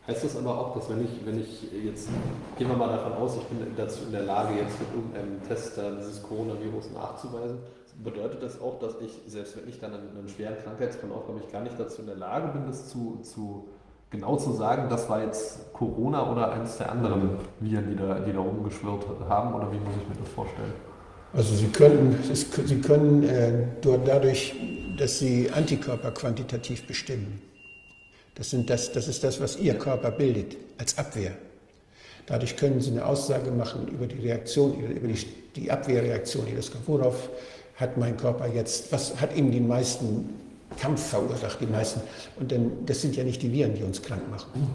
Heißt 0.07 0.25
das 0.25 0.37
aber 0.37 0.59
auch, 0.59 0.75
dass 0.77 0.89
wenn 0.89 1.05
ich, 1.05 1.11
wenn 1.25 1.41
ich 1.41 1.69
jetzt, 1.85 2.09
gehen 2.59 2.69
wir 2.69 2.77
mal 2.77 2.89
davon 2.89 3.13
aus, 3.13 3.37
ich 3.37 3.45
bin 3.45 3.59
dazu 3.77 4.05
in 4.07 4.13
der 4.13 4.23
Lage, 4.23 4.59
jetzt 4.59 4.79
mit 4.81 4.89
irgendeinem 4.95 5.43
Test 5.47 5.77
da 5.77 5.91
dieses 5.93 6.23
Coronavirus 6.23 6.91
nachzuweisen, 6.95 7.59
bedeutet 8.03 8.43
das 8.43 8.61
auch, 8.61 8.79
dass 8.79 8.95
ich, 9.01 9.21
selbst 9.27 9.57
wenn 9.57 9.69
ich 9.69 9.81
dann 9.81 9.93
einen, 9.95 10.17
einen 10.17 10.29
schweren 10.29 10.57
Krankheitsverlauf 10.63 11.29
habe, 11.29 11.41
ich 11.45 11.53
gar 11.53 11.63
nicht 11.63 11.79
dazu 11.79 12.03
in 12.03 12.07
der 12.07 12.17
Lage 12.17 12.49
bin, 12.49 12.67
das 12.67 12.89
zu, 12.89 13.21
zu 13.23 13.69
genau 14.11 14.37
zu 14.37 14.53
sagen, 14.53 14.89
das 14.89 15.09
war 15.09 15.23
jetzt 15.23 15.73
Corona 15.73 16.31
oder 16.31 16.53
eines 16.53 16.77
der 16.79 16.91
anderen 16.91 17.37
Viren, 17.61 17.91
die 17.91 17.97
da, 17.97 18.19
die 18.21 18.33
da 18.33 18.41
rumgeschwirrt 18.41 19.07
haben, 19.29 19.55
oder 19.55 19.71
wie 19.73 19.79
muss 19.79 19.95
ich 20.01 20.09
mir 20.09 20.17
das 20.23 20.33
vorstellen? 20.35 20.73
Also 21.33 21.55
Sie 21.55 21.69
können, 21.69 22.19
Sie 22.23 22.81
können 22.81 23.23
äh, 23.23 23.67
dadurch, 23.81 24.55
dass 24.99 25.19
Sie 25.19 25.51
Antikörper 25.51 26.11
quantitativ 26.11 26.87
bestimmen, 26.87 27.41
Das, 28.35 28.51
sind 28.51 28.71
das, 28.71 28.93
das 28.93 29.07
ist 29.07 29.23
das, 29.23 29.41
was 29.41 29.59
Ihr 29.59 29.75
Körper 29.75 30.11
bildet 30.11 30.57
als 30.79 30.97
Abwehr. 30.97 31.33
Dadurch 32.27 32.57
können 32.57 32.81
Sie 32.81 32.91
eine 32.91 33.05
Aussage 33.05 33.51
machen 33.51 33.89
über 33.89 34.07
die 34.07 34.19
Reaktion, 34.19 34.81
über 34.81 35.09
die, 35.09 35.27
die 35.57 35.71
Abwehrreaktion 35.71 36.47
Ihres 36.47 36.71
Körpers. 36.71 36.89
Worauf 36.89 37.29
hat 37.81 37.97
mein 37.97 38.17
Körper 38.17 38.47
jetzt, 38.47 38.93
was 38.93 39.21
hat 39.21 39.35
ihm 39.35 39.51
den 39.51 39.67
meisten 39.67 40.29
Kampf 40.79 41.09
verursacht, 41.09 41.61
die 41.61 41.67
meisten? 41.67 42.01
Und 42.39 42.51
denn 42.51 42.85
das 42.87 43.01
sind 43.01 43.17
ja 43.17 43.25
nicht 43.25 43.43
die 43.43 43.53
Viren, 43.53 43.75
die 43.75 43.83
uns 43.83 44.03
krank 44.03 44.29
machen, 44.31 44.69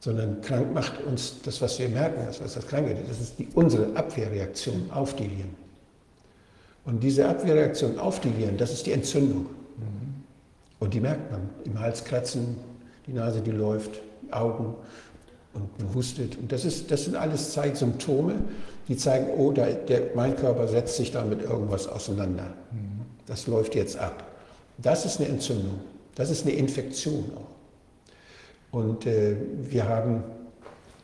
sondern 0.00 0.40
krank 0.40 0.72
macht 0.72 1.02
uns 1.04 1.40
das, 1.42 1.60
was 1.60 1.78
wir 1.78 1.88
merken, 1.88 2.24
das, 2.26 2.42
was 2.42 2.54
das 2.54 2.66
Kranke 2.66 2.92
ist. 2.92 3.10
Das 3.10 3.20
ist 3.20 3.38
die, 3.38 3.48
unsere 3.54 3.94
Abwehrreaktion 3.96 4.90
auf 4.90 5.14
die 5.14 5.30
Viren. 5.30 5.54
Und 6.84 7.02
diese 7.02 7.28
Abwehrreaktion 7.28 7.98
auf 7.98 8.20
die 8.20 8.36
Viren, 8.36 8.56
das 8.56 8.72
ist 8.72 8.86
die 8.86 8.92
Entzündung. 8.92 9.46
Und 10.80 10.92
die 10.92 11.00
merkt 11.00 11.30
man 11.30 11.48
im 11.64 11.78
Hals 11.80 12.04
kratzen, 12.04 12.56
die 13.06 13.12
Nase, 13.12 13.40
die 13.40 13.52
läuft, 13.52 14.02
Augen 14.30 14.74
und 15.54 15.78
man 15.78 15.94
hustet. 15.94 16.36
Und 16.36 16.52
das, 16.52 16.64
ist, 16.64 16.90
das 16.90 17.04
sind 17.04 17.16
alles 17.16 17.52
Zeit 17.52 17.76
Symptome, 17.76 18.34
die 18.88 18.96
zeigen, 18.96 19.28
oh, 19.36 19.52
der, 19.52 19.74
der, 19.74 20.02
mein 20.14 20.36
Körper 20.36 20.68
setzt 20.68 20.96
sich 20.96 21.10
da 21.12 21.24
mit 21.24 21.42
irgendwas 21.42 21.86
auseinander. 21.86 22.52
Das 23.26 23.46
läuft 23.46 23.74
jetzt 23.74 23.98
ab. 23.98 24.24
Das 24.78 25.06
ist 25.06 25.20
eine 25.20 25.28
Entzündung. 25.28 25.80
Das 26.14 26.30
ist 26.30 26.46
eine 26.46 26.54
Infektion 26.54 27.24
auch. 27.36 28.78
Und 28.78 29.06
äh, 29.06 29.36
wir, 29.70 29.88
haben, 29.88 30.22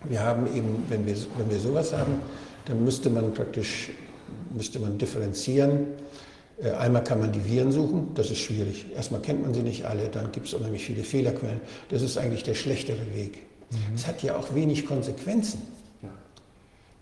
wir 0.05 0.21
haben 0.21 0.47
eben, 0.55 0.85
wenn 0.89 1.07
wir, 1.07 1.17
wenn 1.39 1.51
wir 1.51 1.59
sowas 1.59 1.93
haben, 1.93 2.21
dann 2.67 2.85
müsste 2.85 3.11
man 3.11 3.33
praktisch 3.33 3.91
müsste 4.53 4.79
man 4.79 4.99
differenzieren. 4.99 5.87
Äh, 6.63 6.73
einmal 6.73 7.05
kann 7.05 7.21
man 7.21 7.33
die 7.33 7.45
Viren 7.45 7.73
suchen, 7.73 8.09
das 8.15 8.31
ist 8.31 8.39
schwierig. 8.39 8.87
Erstmal 8.95 9.21
kennt 9.21 9.43
man 9.43 9.55
sie 9.55 9.63
nicht 9.63 9.85
alle, 9.85 10.09
dann 10.09 10.33
gibt 10.33 10.47
es 10.49 10.55
unheimlich 10.55 10.85
viele 10.85 11.05
Fehlerquellen. 11.05 11.61
Das 11.89 12.03
ist 12.03 12.19
eigentlich 12.19 12.43
der 12.43 12.55
schlechtere 12.55 13.15
Weg. 13.15 13.39
Mhm. 13.71 13.95
Es 13.95 14.07
hat 14.07 14.23
ja 14.23 14.37
auch 14.37 14.55
wenig 14.55 14.87
Konsequenzen. 14.87 15.63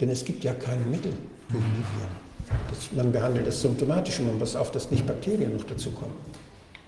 Denn 0.01 0.11
es 0.11 0.25
gibt 0.25 0.45
ja 0.45 0.55
keine 0.55 0.85
Mittel 0.85 1.12
gegen 1.51 1.65
die 1.77 1.85
Viren. 1.99 2.29
Das, 2.70 2.93
man 2.93 3.12
behandelt 3.12 3.47
es 3.47 3.61
symptomatisch 3.61 4.20
und 4.20 4.27
man 4.27 4.39
muss 4.39 4.57
auf, 4.57 4.70
dass 4.70 4.91
nicht 4.91 5.07
Bakterien 5.07 5.57
noch 5.57 5.65
dazukommen. 5.65 6.15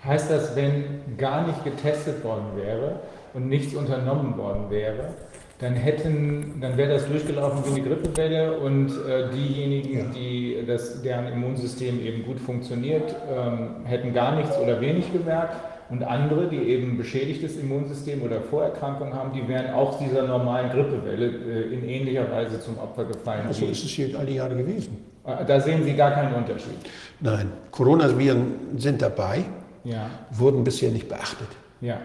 Heißt 0.04 0.30
das, 0.30 0.56
wenn 0.56 0.84
gar 1.18 1.46
nicht 1.46 1.62
getestet 1.64 2.24
worden 2.24 2.56
wäre 2.56 3.00
und 3.34 3.48
nichts 3.48 3.74
unternommen 3.74 4.38
worden 4.38 4.70
wäre, 4.70 5.14
dann 5.58 5.74
hätten, 5.74 6.58
dann 6.58 6.78
wäre 6.78 6.94
das 6.94 7.06
durchgelaufen 7.06 7.62
wie 7.66 7.80
eine 7.80 7.88
Grippewelle 7.88 8.58
und 8.58 8.88
äh, 9.06 9.28
diejenigen, 9.30 9.98
ja. 9.98 10.04
die 10.14 10.64
das, 10.66 11.02
deren 11.02 11.26
Immunsystem 11.26 12.00
eben 12.00 12.24
gut 12.24 12.40
funktioniert, 12.40 13.14
ähm, 13.30 13.84
hätten 13.84 14.14
gar 14.14 14.36
nichts 14.36 14.56
oder 14.56 14.80
wenig 14.80 15.12
gemerkt 15.12 15.56
und 15.90 16.04
andere, 16.04 16.48
die 16.48 16.58
eben 16.58 16.96
beschädigtes 16.96 17.56
Immunsystem 17.56 18.22
oder 18.22 18.40
Vorerkrankungen 18.40 19.12
haben, 19.12 19.32
die 19.32 19.46
wären 19.48 19.74
auch 19.74 19.98
dieser 19.98 20.26
normalen 20.26 20.70
Grippewelle 20.70 21.26
äh, 21.26 21.74
in 21.74 21.88
ähnlicher 21.88 22.30
Weise 22.30 22.60
zum 22.60 22.78
Opfer 22.78 23.04
gefallen. 23.06 23.42
So 23.44 23.48
also 23.48 23.66
ist 23.66 23.84
es 23.84 23.90
hier 23.90 24.16
alle 24.18 24.30
Jahre 24.30 24.56
gewesen. 24.56 25.04
Äh, 25.26 25.44
da 25.44 25.60
sehen 25.60 25.82
Sie 25.84 25.94
gar 25.94 26.12
keinen 26.12 26.34
Unterschied. 26.34 26.76
Nein, 27.18 27.50
Coronaviren 27.72 28.78
sind 28.78 29.02
dabei, 29.02 29.44
ja. 29.82 30.08
wurden 30.30 30.62
bisher 30.62 30.92
nicht 30.92 31.08
beachtet. 31.08 31.48
Ja. 31.80 32.00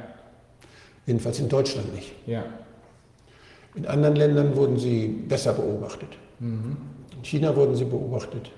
Jedenfalls 1.06 1.40
in 1.40 1.48
Deutschland 1.48 1.94
nicht. 1.94 2.12
Ja. 2.26 2.44
In 3.76 3.86
anderen 3.86 4.16
Ländern 4.16 4.56
wurden 4.56 4.80
sie 4.80 5.08
besser 5.08 5.54
beobachtet. 5.54 6.10
Mhm. 6.40 6.78
In 7.16 7.24
China 7.24 7.56
wurden 7.56 7.76
sie 7.76 7.86
beobachtet. 7.86 8.50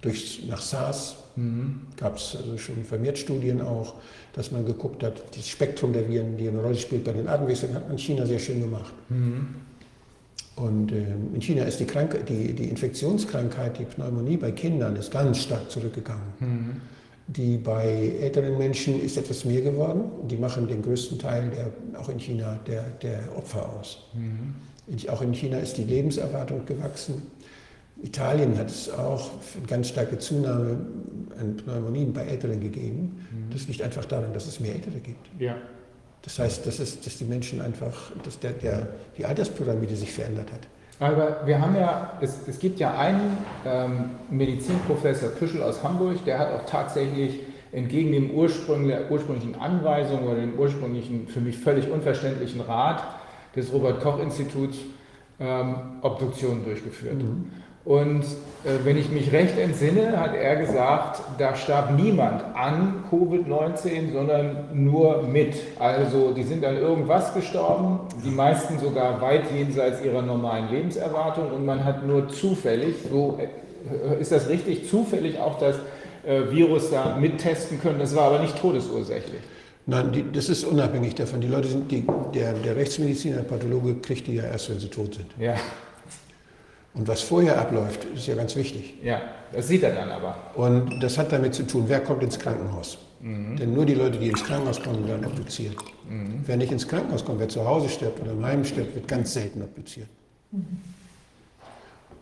Durch, 0.00 0.42
nach 0.48 0.60
SARS 0.60 1.16
mhm. 1.36 1.80
gab 1.96 2.16
es 2.16 2.36
also 2.36 2.56
schon 2.58 2.84
vermehrt 2.84 3.18
Studien 3.18 3.60
auch, 3.60 3.94
dass 4.34 4.50
man 4.50 4.64
geguckt 4.64 5.02
hat, 5.02 5.22
das 5.36 5.48
Spektrum 5.48 5.92
der 5.92 6.08
Viren, 6.08 6.36
die 6.36 6.48
eine 6.48 6.60
Rolle 6.60 6.76
spielt 6.76 7.04
bei 7.04 7.12
den 7.12 7.28
Atemwechseln, 7.28 7.74
hat 7.74 7.84
man 7.84 7.92
in 7.92 7.98
China 7.98 8.26
sehr 8.26 8.38
schön 8.38 8.60
gemacht. 8.60 8.92
Mhm. 9.08 9.46
Und 10.56 10.92
äh, 10.92 11.04
in 11.34 11.40
China 11.40 11.64
ist 11.64 11.80
die, 11.80 11.84
Krank 11.84 12.26
die, 12.28 12.52
die 12.52 12.68
Infektionskrankheit, 12.68 13.78
die 13.78 13.84
Pneumonie 13.84 14.36
bei 14.36 14.52
Kindern, 14.52 14.94
ist 14.96 15.10
ganz 15.10 15.38
stark 15.38 15.70
zurückgegangen. 15.70 16.22
Mhm. 16.38 16.80
Die 17.26 17.56
bei 17.56 18.12
älteren 18.20 18.58
Menschen 18.58 19.00
ist 19.02 19.16
etwas 19.16 19.44
mehr 19.44 19.62
geworden. 19.62 20.04
Die 20.28 20.36
machen 20.36 20.68
den 20.68 20.82
größten 20.82 21.18
Teil, 21.18 21.50
der, 21.50 22.00
auch 22.00 22.08
in 22.08 22.18
China, 22.18 22.58
der, 22.66 22.84
der 23.02 23.20
Opfer 23.36 23.68
aus. 23.80 24.04
Mhm. 24.12 25.08
Auch 25.08 25.22
in 25.22 25.32
China 25.32 25.58
ist 25.58 25.78
die 25.78 25.84
Lebenserwartung 25.84 26.66
gewachsen. 26.66 27.22
Italien 28.04 28.58
hat 28.58 28.68
es 28.68 28.90
auch 28.90 29.30
eine 29.56 29.66
ganz 29.66 29.88
starke 29.88 30.18
Zunahme 30.18 30.78
an 31.40 31.56
Pneumonien 31.56 32.12
bei 32.12 32.22
Älteren 32.22 32.60
gegeben. 32.60 33.26
Mhm. 33.30 33.52
Das 33.52 33.66
liegt 33.66 33.82
einfach 33.82 34.04
daran, 34.04 34.32
dass 34.34 34.46
es 34.46 34.60
mehr 34.60 34.74
Ältere 34.74 34.98
gibt. 34.98 35.26
Ja. 35.38 35.56
Das 36.22 36.38
heißt, 36.38 36.66
dass, 36.66 36.78
es, 36.78 37.00
dass 37.00 37.16
die 37.18 37.24
Menschen 37.24 37.60
einfach, 37.60 38.12
dass 38.22 38.38
der, 38.38 38.52
der, 38.52 38.88
die 39.16 39.24
Alterspyramide 39.24 39.96
sich 39.96 40.12
verändert 40.12 40.52
hat. 40.52 40.60
Aber 41.00 41.46
wir 41.46 41.60
haben 41.60 41.74
ja, 41.76 42.18
es, 42.20 42.36
es 42.46 42.58
gibt 42.58 42.78
ja 42.78 42.96
einen 42.96 43.38
ähm, 43.66 44.10
Medizinprofessor 44.30 45.30
Püschel 45.30 45.62
aus 45.62 45.82
Hamburg, 45.82 46.24
der 46.24 46.38
hat 46.38 46.52
auch 46.52 46.66
tatsächlich 46.66 47.40
entgegen 47.72 48.12
dem 48.12 48.30
Ursprung, 48.30 48.86
der 48.86 49.10
ursprünglichen 49.10 49.56
Anweisung 49.56 50.22
oder 50.24 50.36
dem 50.36 50.58
ursprünglichen, 50.58 51.26
für 51.26 51.40
mich 51.40 51.58
völlig 51.58 51.90
unverständlichen 51.90 52.60
Rat 52.60 53.02
des 53.56 53.72
Robert-Koch-Instituts 53.72 54.78
ähm, 55.40 55.74
Obduktionen 56.02 56.64
durchgeführt. 56.64 57.22
Mhm. 57.22 57.50
Und 57.84 58.22
äh, 58.64 58.84
wenn 58.84 58.96
ich 58.96 59.10
mich 59.10 59.30
recht 59.32 59.58
entsinne, 59.58 60.18
hat 60.18 60.34
er 60.34 60.56
gesagt, 60.56 61.20
da 61.38 61.54
starb 61.54 61.92
niemand 61.92 62.42
an 62.54 63.04
Covid-19, 63.10 64.12
sondern 64.12 64.56
nur 64.72 65.22
mit. 65.22 65.54
Also 65.78 66.32
die 66.32 66.44
sind 66.44 66.64
an 66.64 66.78
irgendwas 66.78 67.34
gestorben, 67.34 68.00
die 68.24 68.30
meisten 68.30 68.78
sogar 68.78 69.20
weit 69.20 69.52
jenseits 69.54 70.02
ihrer 70.02 70.22
normalen 70.22 70.70
Lebenserwartung 70.70 71.50
und 71.50 71.66
man 71.66 71.84
hat 71.84 72.06
nur 72.06 72.28
zufällig, 72.28 72.94
so 73.10 73.38
äh, 73.38 74.20
ist 74.20 74.32
das 74.32 74.48
richtig, 74.48 74.88
zufällig 74.88 75.38
auch 75.38 75.58
das 75.58 75.76
äh, 76.26 76.50
Virus 76.50 76.90
da 76.90 77.16
mittesten 77.20 77.78
können. 77.80 77.98
Das 77.98 78.16
war 78.16 78.24
aber 78.24 78.38
nicht 78.38 78.58
todesursächlich. 78.58 79.40
Nein, 79.86 80.10
die, 80.12 80.24
das 80.32 80.48
ist 80.48 80.64
unabhängig 80.64 81.14
davon. 81.14 81.42
Die 81.42 81.48
Leute 81.48 81.68
sind, 81.68 81.90
die, 81.90 82.06
der, 82.34 82.54
der 82.54 82.76
Rechtsmediziner, 82.76 83.36
der 83.36 83.42
Pathologe 83.42 83.96
kriegt 83.96 84.26
die 84.26 84.36
ja 84.36 84.44
erst, 84.44 84.70
wenn 84.70 84.80
sie 84.80 84.88
tot 84.88 85.16
sind. 85.16 85.26
Ja. 85.38 85.56
Und 86.94 87.08
was 87.08 87.22
vorher 87.22 87.60
abläuft, 87.60 88.04
ist 88.14 88.26
ja 88.26 88.36
ganz 88.36 88.54
wichtig. 88.54 88.94
Ja, 89.02 89.20
das 89.52 89.68
sieht 89.68 89.82
er 89.82 89.94
dann 89.94 90.10
aber. 90.10 90.36
Und 90.54 91.02
das 91.02 91.18
hat 91.18 91.32
damit 91.32 91.54
zu 91.54 91.64
tun, 91.66 91.84
wer 91.88 92.00
kommt 92.00 92.22
ins 92.22 92.38
Krankenhaus. 92.38 92.98
Mhm. 93.20 93.56
Denn 93.56 93.74
nur 93.74 93.84
die 93.84 93.94
Leute, 93.94 94.18
die 94.18 94.28
ins 94.28 94.44
Krankenhaus 94.44 94.80
kommen, 94.80 95.06
werden 95.08 95.26
obduziert. 95.26 95.76
Mhm. 96.08 96.42
Wer 96.46 96.56
nicht 96.56 96.70
ins 96.70 96.86
Krankenhaus 96.86 97.24
kommt, 97.24 97.40
wer 97.40 97.48
zu 97.48 97.64
Hause 97.64 97.88
stirbt 97.88 98.20
oder 98.20 98.32
im 98.32 98.44
Heim 98.44 98.64
stirbt, 98.64 98.94
wird 98.94 99.08
ganz 99.08 99.32
selten 99.32 99.62
obduziert. 99.62 100.08
Mhm. 100.52 100.78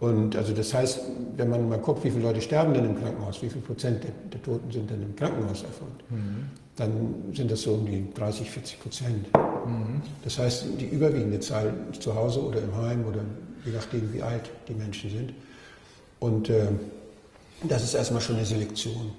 Und 0.01 0.35
also 0.35 0.53
das 0.53 0.75
heißt, 0.75 1.01
wenn 1.37 1.49
man 1.49 1.69
mal 1.69 1.79
guckt, 1.79 2.03
wie 2.03 2.11
viele 2.11 2.25
Leute 2.25 2.41
sterben 2.41 2.75
denn 2.75 2.87
im 2.87 3.01
Krankenhaus, 3.01 3.41
wie 3.41 3.49
viel 3.49 3.63
Prozent 3.63 4.03
der, 4.03 4.11
der 4.33 4.43
Toten 4.43 4.71
sind 4.73 4.91
denn 4.91 5.03
im 5.03 5.15
Krankenhaus 5.15 5.63
erfolgt, 5.63 6.11
mhm. 6.11 6.51
dann 6.75 7.15
sind 7.33 7.51
das 7.51 7.63
so 7.63 7.75
um 7.75 7.87
die 7.87 8.13
30, 8.13 8.51
40 8.51 8.81
Prozent. 8.81 9.27
Mhm. 9.33 10.03
Das 10.25 10.39
heißt, 10.39 10.65
die 10.81 10.87
überwiegende 10.87 11.39
Zahl 11.39 11.73
zu 11.99 12.15
Hause 12.15 12.43
oder 12.43 12.61
im 12.61 12.77
Heim 12.77 13.05
oder 13.07 13.21
je 13.65 13.73
nachdem, 13.73 14.13
wie 14.13 14.23
alt 14.23 14.51
die 14.69 14.75
Menschen 14.75 15.11
sind. 15.11 15.33
Und 16.21 16.49
äh, 16.51 16.67
das 17.65 17.85
ist 17.85 17.95
erstmal 17.95 18.21
schon 18.21 18.37
eine 18.37 18.45
Selektion. 18.45 19.13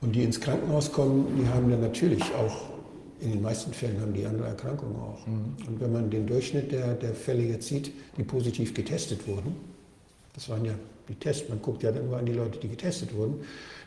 Und 0.00 0.12
die 0.12 0.22
ins 0.22 0.40
Krankenhaus 0.40 0.92
kommen, 0.92 1.38
die 1.38 1.48
haben 1.48 1.70
dann 1.70 1.80
natürlich 1.80 2.22
auch, 2.34 2.70
in 3.20 3.30
den 3.32 3.42
meisten 3.42 3.72
Fällen 3.72 4.00
haben 4.00 4.12
die 4.12 4.26
andere 4.26 4.48
Erkrankungen 4.48 4.96
auch. 4.96 5.26
Mhm. 5.26 5.56
Und 5.66 5.80
wenn 5.80 5.92
man 5.92 6.10
den 6.10 6.26
Durchschnitt 6.26 6.70
der, 6.70 6.94
der 6.94 7.14
Fälle 7.14 7.42
jetzt 7.42 7.66
sieht, 7.66 7.90
die 8.16 8.22
positiv 8.22 8.74
getestet 8.74 9.26
wurden, 9.26 9.56
das 10.34 10.48
waren 10.50 10.64
ja 10.64 10.74
die 11.08 11.14
Tests, 11.14 11.48
man 11.48 11.62
guckt 11.62 11.82
ja 11.82 11.92
dann 11.92 12.06
nur 12.06 12.18
an 12.18 12.26
die 12.26 12.32
Leute, 12.32 12.58
die 12.58 12.68
getestet 12.68 13.14
wurden, 13.14 13.40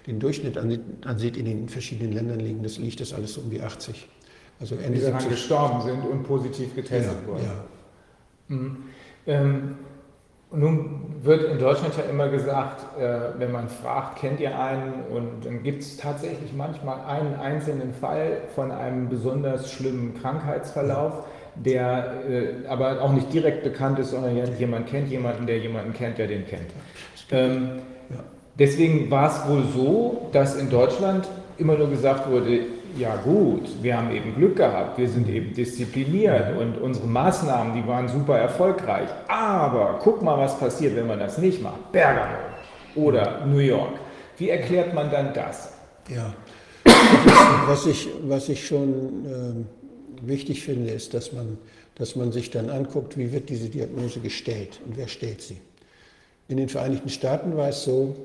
den 0.08 0.20
Durchschnitt 0.20 0.58
ansieht 0.58 1.38
in 1.38 1.46
den 1.46 1.70
verschiedenen 1.70 2.14
Ländern 2.14 2.40
liegen, 2.40 2.64
das 2.64 2.78
liegt 2.78 3.02
das 3.02 3.14
alles 3.14 3.38
um 3.38 3.50
die 3.50 3.62
80. 3.62 4.08
Also 4.60 4.76
Ende 4.76 5.00
die 5.00 5.06
daran 5.06 5.30
gestorben 5.30 5.82
sind 5.84 6.06
und 6.06 6.24
positiv 6.24 6.76
getestet 6.76 7.18
ja, 7.22 7.28
wurden. 7.28 7.44
Ja. 7.44 7.66
Mhm. 8.48 8.78
Ähm, 9.28 9.76
nun 10.52 11.16
wird 11.22 11.44
in 11.44 11.60
Deutschland 11.60 11.96
ja 11.96 12.04
immer 12.10 12.28
gesagt, 12.30 13.00
äh, 13.00 13.40
wenn 13.40 13.52
man 13.52 13.68
fragt, 13.68 14.20
kennt 14.20 14.40
ihr 14.40 14.58
einen? 14.60 15.04
Und 15.12 15.46
dann 15.46 15.62
gibt 15.62 15.84
es 15.84 15.98
tatsächlich 15.98 16.54
manchmal 16.56 17.02
einen 17.06 17.36
einzelnen 17.36 17.94
Fall 17.94 18.42
von 18.56 18.72
einem 18.72 19.10
besonders 19.10 19.72
schlimmen 19.72 20.16
Krankheitsverlauf, 20.20 21.26
der 21.54 22.14
äh, 22.28 22.68
aber 22.68 23.02
auch 23.02 23.14
nicht 23.14 23.32
direkt 23.32 23.64
bekannt 23.64 24.00
ist, 24.00 24.12
sondern 24.12 24.36
jemand 24.58 24.88
kennt 24.88 25.10
jemanden, 25.10 25.46
der 25.46 25.60
jemanden 25.60 25.94
kennt, 25.94 26.18
der 26.18 26.28
den 26.28 26.48
kennt. 26.48 26.72
Ähm, 27.32 27.82
deswegen 28.58 29.12
war 29.12 29.30
es 29.30 29.48
wohl 29.48 29.64
so, 29.74 30.30
dass 30.32 30.56
in 30.56 30.72
Deutschland 30.72 31.28
immer 31.60 31.76
nur 31.76 31.90
gesagt 31.90 32.30
wurde, 32.30 32.62
ja 32.98 33.16
gut, 33.18 33.82
wir 33.82 33.98
haben 33.98 34.12
eben 34.12 34.36
Glück 34.36 34.58
gehabt, 34.58 34.98
wir 34.98 35.10
sind 35.10 35.28
eben 35.30 35.54
diszipliniert 35.54 36.58
und 36.58 36.78
unsere 36.78 37.08
Maßnahmen, 37.08 37.74
die 37.74 37.88
waren 37.88 38.08
super 38.08 38.38
erfolgreich. 38.38 39.10
Aber 39.28 40.00
guck 40.02 40.22
mal, 40.22 40.38
was 40.38 40.58
passiert, 40.60 40.96
wenn 40.96 41.08
man 41.08 41.20
das 41.20 41.38
nicht 41.38 41.62
macht. 41.62 41.92
Bergamo 41.92 42.38
oder 42.96 43.46
New 43.46 43.60
York. 43.60 44.00
Wie 44.38 44.50
erklärt 44.50 44.94
man 44.94 45.12
dann 45.12 45.34
das? 45.34 45.74
Ja, 46.10 46.34
was 47.68 47.86
ich, 47.86 48.10
was 48.24 48.50
ich 48.50 48.66
schon 48.66 49.68
wichtig 50.22 50.64
finde, 50.64 50.92
ist, 50.92 51.14
dass 51.14 51.34
man, 51.34 51.58
dass 51.96 52.16
man 52.16 52.32
sich 52.32 52.50
dann 52.50 52.70
anguckt, 52.70 53.18
wie 53.18 53.32
wird 53.32 53.50
diese 53.50 53.70
Diagnose 53.70 54.20
gestellt 54.20 54.80
und 54.86 54.98
wer 54.98 55.08
stellt 55.08 55.42
sie. 55.42 55.58
In 56.48 56.58
den 56.58 56.70
Vereinigten 56.70 57.10
Staaten 57.10 57.56
war 57.56 57.70
es 57.70 57.84
so, 57.84 58.16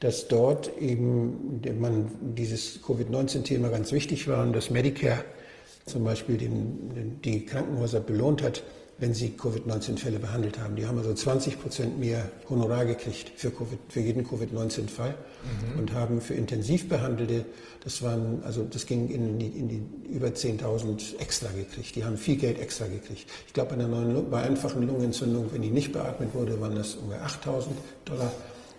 dass 0.00 0.28
dort 0.28 0.70
eben 0.78 1.60
man 1.78 2.10
dieses 2.36 2.80
Covid-19-Thema 2.82 3.68
ganz 3.68 3.92
wichtig 3.92 4.28
war 4.28 4.42
und 4.42 4.52
dass 4.52 4.70
Medicare 4.70 5.24
zum 5.86 6.04
Beispiel 6.04 6.36
den, 6.36 7.20
die 7.24 7.44
Krankenhäuser 7.44 8.00
belohnt 8.00 8.42
hat, 8.42 8.62
wenn 8.98 9.14
sie 9.14 9.30
Covid-19-Fälle 9.30 10.18
behandelt 10.18 10.58
haben. 10.58 10.74
Die 10.74 10.84
haben 10.84 10.98
also 10.98 11.14
20 11.14 11.60
Prozent 11.60 12.00
mehr 12.00 12.30
Honorar 12.50 12.84
gekriegt 12.84 13.30
für, 13.36 13.50
COVID, 13.50 13.78
für 13.88 14.00
jeden 14.00 14.26
Covid-19-Fall 14.26 15.14
mhm. 15.14 15.78
und 15.78 15.92
haben 15.92 16.20
für 16.20 16.34
intensiv 16.34 16.88
behandelte, 16.88 17.44
das 17.84 18.02
waren, 18.02 18.42
also 18.42 18.64
das 18.64 18.86
ging 18.86 19.08
in 19.08 19.38
die, 19.38 19.46
in 19.46 19.68
die 19.68 19.82
über 20.10 20.28
10.000 20.28 21.18
extra 21.20 21.48
gekriegt. 21.52 21.94
Die 21.94 22.04
haben 22.04 22.16
viel 22.16 22.36
Geld 22.36 22.60
extra 22.60 22.86
gekriegt. 22.86 23.26
Ich 23.46 23.52
glaube, 23.52 23.76
bei, 23.76 23.82
einer 23.84 24.20
bei 24.22 24.42
einfachen 24.42 24.86
Lungenentzündung, 24.86 25.46
wenn 25.52 25.62
die 25.62 25.70
nicht 25.70 25.92
beatmet 25.92 26.34
wurde, 26.34 26.60
waren 26.60 26.74
das 26.74 26.96
ungefähr 26.96 27.24
8.000 27.24 27.66
Dollar 28.04 28.32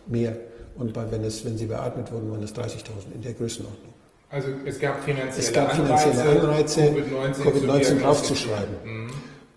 mehr. 0.07 0.35
Und 0.80 0.93
bei, 0.93 1.11
wenn, 1.11 1.23
es, 1.23 1.45
wenn 1.45 1.57
sie 1.57 1.65
beatmet 1.65 2.11
wurden, 2.11 2.31
waren 2.31 2.41
das 2.41 2.56
30.000 2.56 3.14
in 3.14 3.22
der 3.22 3.34
Größenordnung. 3.34 3.93
Also 4.30 4.47
es 4.65 4.80
gab 4.80 5.03
finanzielle, 5.03 5.38
es 5.38 5.53
gab 5.53 5.76
finanzielle 5.76 6.41
Anreize, 6.41 6.81
Anreize 6.81 7.43
Covid-19 7.43 7.43
COVID 7.43 8.03
draufzuschreiben. 8.03 8.76
Mhm. 8.85 9.10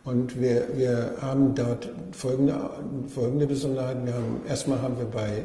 Und 0.04 0.40
wir, 0.40 0.66
wir 0.74 1.14
haben 1.20 1.54
dort 1.54 1.88
folgende, 2.10 2.70
folgende 3.14 3.46
Besonderheiten. 3.46 4.04
Wir 4.04 4.14
haben, 4.14 4.40
erstmal 4.48 4.82
haben 4.82 4.98
wir 4.98 5.04
bei 5.04 5.44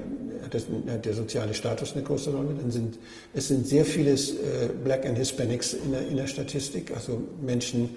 das, 0.49 0.65
der 1.03 1.13
soziale 1.13 1.53
Status 1.53 1.93
eine 1.93 2.03
große 2.03 2.31
Rolle. 2.31 2.49
Dann 2.59 2.71
sind, 2.71 2.97
es 3.33 3.49
sind 3.49 3.67
sehr 3.67 3.85
viele 3.85 4.13
äh, 4.13 4.69
Black 4.83 5.05
and 5.05 5.17
Hispanics 5.17 5.73
in 5.73 5.91
der, 5.91 6.07
in 6.07 6.17
der 6.17 6.27
Statistik, 6.27 6.91
also 6.95 7.21
Menschen, 7.41 7.95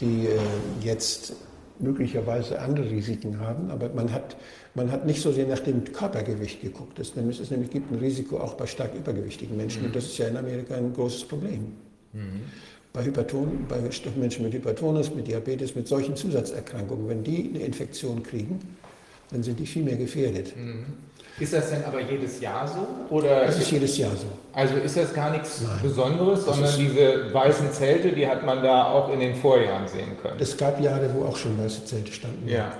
die 0.00 0.26
äh, 0.26 0.38
jetzt 0.80 1.34
möglicherweise 1.80 2.60
andere 2.60 2.90
Risiken 2.90 3.40
haben, 3.40 3.70
aber 3.70 3.88
man 3.90 4.12
hat, 4.12 4.36
man 4.74 4.92
hat 4.92 5.06
nicht 5.06 5.20
so 5.20 5.32
sehr 5.32 5.46
nach 5.46 5.60
dem 5.60 5.84
Körpergewicht 5.84 6.60
geguckt. 6.60 6.98
Es, 6.98 7.16
nämlich, 7.16 7.40
es 7.40 7.50
nämlich 7.50 7.70
gibt 7.70 7.90
ein 7.90 7.98
Risiko 7.98 8.38
auch 8.38 8.54
bei 8.54 8.66
stark 8.66 8.94
übergewichtigen 8.94 9.56
Menschen 9.56 9.82
mhm. 9.82 9.88
und 9.88 9.96
das 9.96 10.04
ist 10.04 10.18
ja 10.18 10.28
in 10.28 10.36
Amerika 10.36 10.74
ein 10.74 10.92
großes 10.92 11.24
Problem. 11.24 11.72
Mhm 12.12 12.42
bei, 12.92 13.04
Hyperton, 13.04 13.66
bei 13.68 13.76
Menschen 14.16 14.44
mit 14.44 14.54
Hypertonus, 14.54 15.14
mit 15.14 15.26
Diabetes, 15.26 15.74
mit 15.74 15.86
solchen 15.86 16.16
Zusatzerkrankungen, 16.16 17.08
wenn 17.08 17.22
die 17.22 17.52
eine 17.54 17.64
Infektion 17.64 18.22
kriegen, 18.22 18.58
dann 19.30 19.42
sind 19.42 19.58
die 19.58 19.66
viel 19.66 19.84
mehr 19.84 19.96
gefährdet. 19.96 20.56
Mhm. 20.56 20.86
Ist 21.38 21.52
das 21.52 21.70
denn 21.70 21.84
aber 21.84 22.00
jedes 22.00 22.40
Jahr 22.40 22.66
so? 22.66 23.14
Oder 23.14 23.46
das 23.46 23.58
ist 23.58 23.70
jedes 23.70 23.96
Jahr 23.96 24.10
so. 24.10 24.26
Also 24.52 24.74
ist 24.74 24.96
das 24.96 25.14
gar 25.14 25.30
nichts 25.30 25.60
Nein. 25.60 25.78
Besonderes, 25.82 26.44
sondern 26.44 26.76
diese 26.76 27.32
weißen 27.32 27.70
Zelte, 27.70 28.10
die 28.10 28.26
hat 28.26 28.44
man 28.44 28.60
da 28.60 28.86
auch 28.86 29.12
in 29.12 29.20
den 29.20 29.36
Vorjahren 29.36 29.86
sehen 29.86 30.16
können? 30.20 30.36
Es 30.40 30.56
gab 30.56 30.80
Jahre, 30.80 31.08
wo 31.14 31.24
auch 31.26 31.36
schon 31.36 31.56
weiße 31.56 31.84
Zelte 31.84 32.10
standen. 32.10 32.48
Ja. 32.48 32.72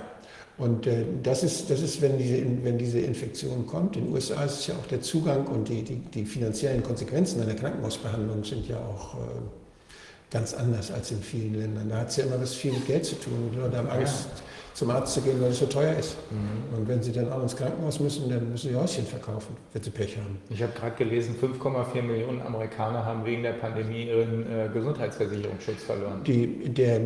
Und 0.59 0.85
äh, 0.87 1.05
das 1.23 1.43
ist, 1.43 1.69
das 1.69 1.81
ist 1.81 2.01
wenn, 2.01 2.17
diese, 2.17 2.43
wenn 2.63 2.77
diese 2.77 2.99
Infektion 2.99 3.65
kommt. 3.65 3.95
In 3.95 4.05
den 4.05 4.13
USA 4.13 4.43
ist 4.43 4.67
ja 4.67 4.75
auch 4.75 4.85
der 4.87 5.01
Zugang 5.01 5.47
und 5.47 5.69
die, 5.69 5.83
die, 5.83 5.95
die 5.95 6.25
finanziellen 6.25 6.83
Konsequenzen 6.83 7.41
einer 7.41 7.55
Krankenhausbehandlung 7.55 8.43
sind 8.43 8.67
ja 8.67 8.77
auch 8.77 9.15
äh, 9.15 9.17
ganz 10.29 10.53
anders 10.53 10.91
als 10.91 11.11
in 11.11 11.21
vielen 11.21 11.55
Ländern. 11.55 11.87
Da 11.87 11.99
hat 11.99 12.09
es 12.09 12.17
ja 12.17 12.25
immer 12.25 12.41
was 12.41 12.53
viel 12.53 12.73
mit 12.73 12.85
Geld 12.85 13.05
zu 13.05 13.15
tun. 13.15 13.51
Die 13.53 13.57
Leute 13.57 13.77
haben 13.77 13.87
Angst, 13.87 14.25
ja. 14.25 14.48
Zum 14.79 14.91
Arzt 14.91 15.13
zu 15.13 15.21
gehen, 15.21 15.41
weil 15.41 15.51
es 15.51 15.59
so 15.59 15.65
teuer 15.65 15.93
ist. 15.99 16.15
Mhm. 16.31 16.77
Und 16.77 16.87
wenn 16.87 17.03
sie 17.03 17.11
dann 17.11 17.29
auch 17.33 17.43
ins 17.43 17.53
Krankenhaus 17.53 17.99
müssen, 17.99 18.29
dann 18.29 18.49
müssen 18.49 18.69
sie 18.69 18.75
Häuschen 18.75 19.05
verkaufen, 19.05 19.57
wenn 19.73 19.83
sie 19.83 19.89
Pech 19.89 20.17
haben. 20.17 20.39
Ich 20.49 20.63
habe 20.63 20.71
gerade 20.71 20.95
gelesen, 20.95 21.35
5,4 21.35 22.01
Millionen 22.01 22.41
Amerikaner 22.41 23.05
haben 23.05 23.25
wegen 23.25 23.43
der 23.43 23.53
Pandemie 23.53 24.05
ihren 24.05 24.49
äh, 24.49 24.69
Gesundheitsversicherungsschutz 24.73 25.83
verloren. 25.83 26.23
Die, 26.23 26.69
der, 26.69 27.01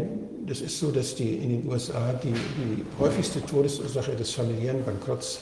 das 0.45 0.61
ist 0.61 0.79
so, 0.79 0.91
dass 0.91 1.15
die 1.15 1.33
in 1.37 1.49
den 1.49 1.67
USA 1.67 2.13
die, 2.13 2.31
die 2.31 2.85
häufigste 2.99 3.43
Todesursache 3.43 4.11
des 4.11 4.29
familiären 4.29 4.83
Bankrotts 4.85 5.41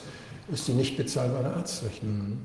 ist 0.50 0.68
die 0.70 0.74
nicht 0.74 0.96
bezahlbare 0.96 1.54
Arztrechnung. 1.54 2.14
Mhm. 2.14 2.38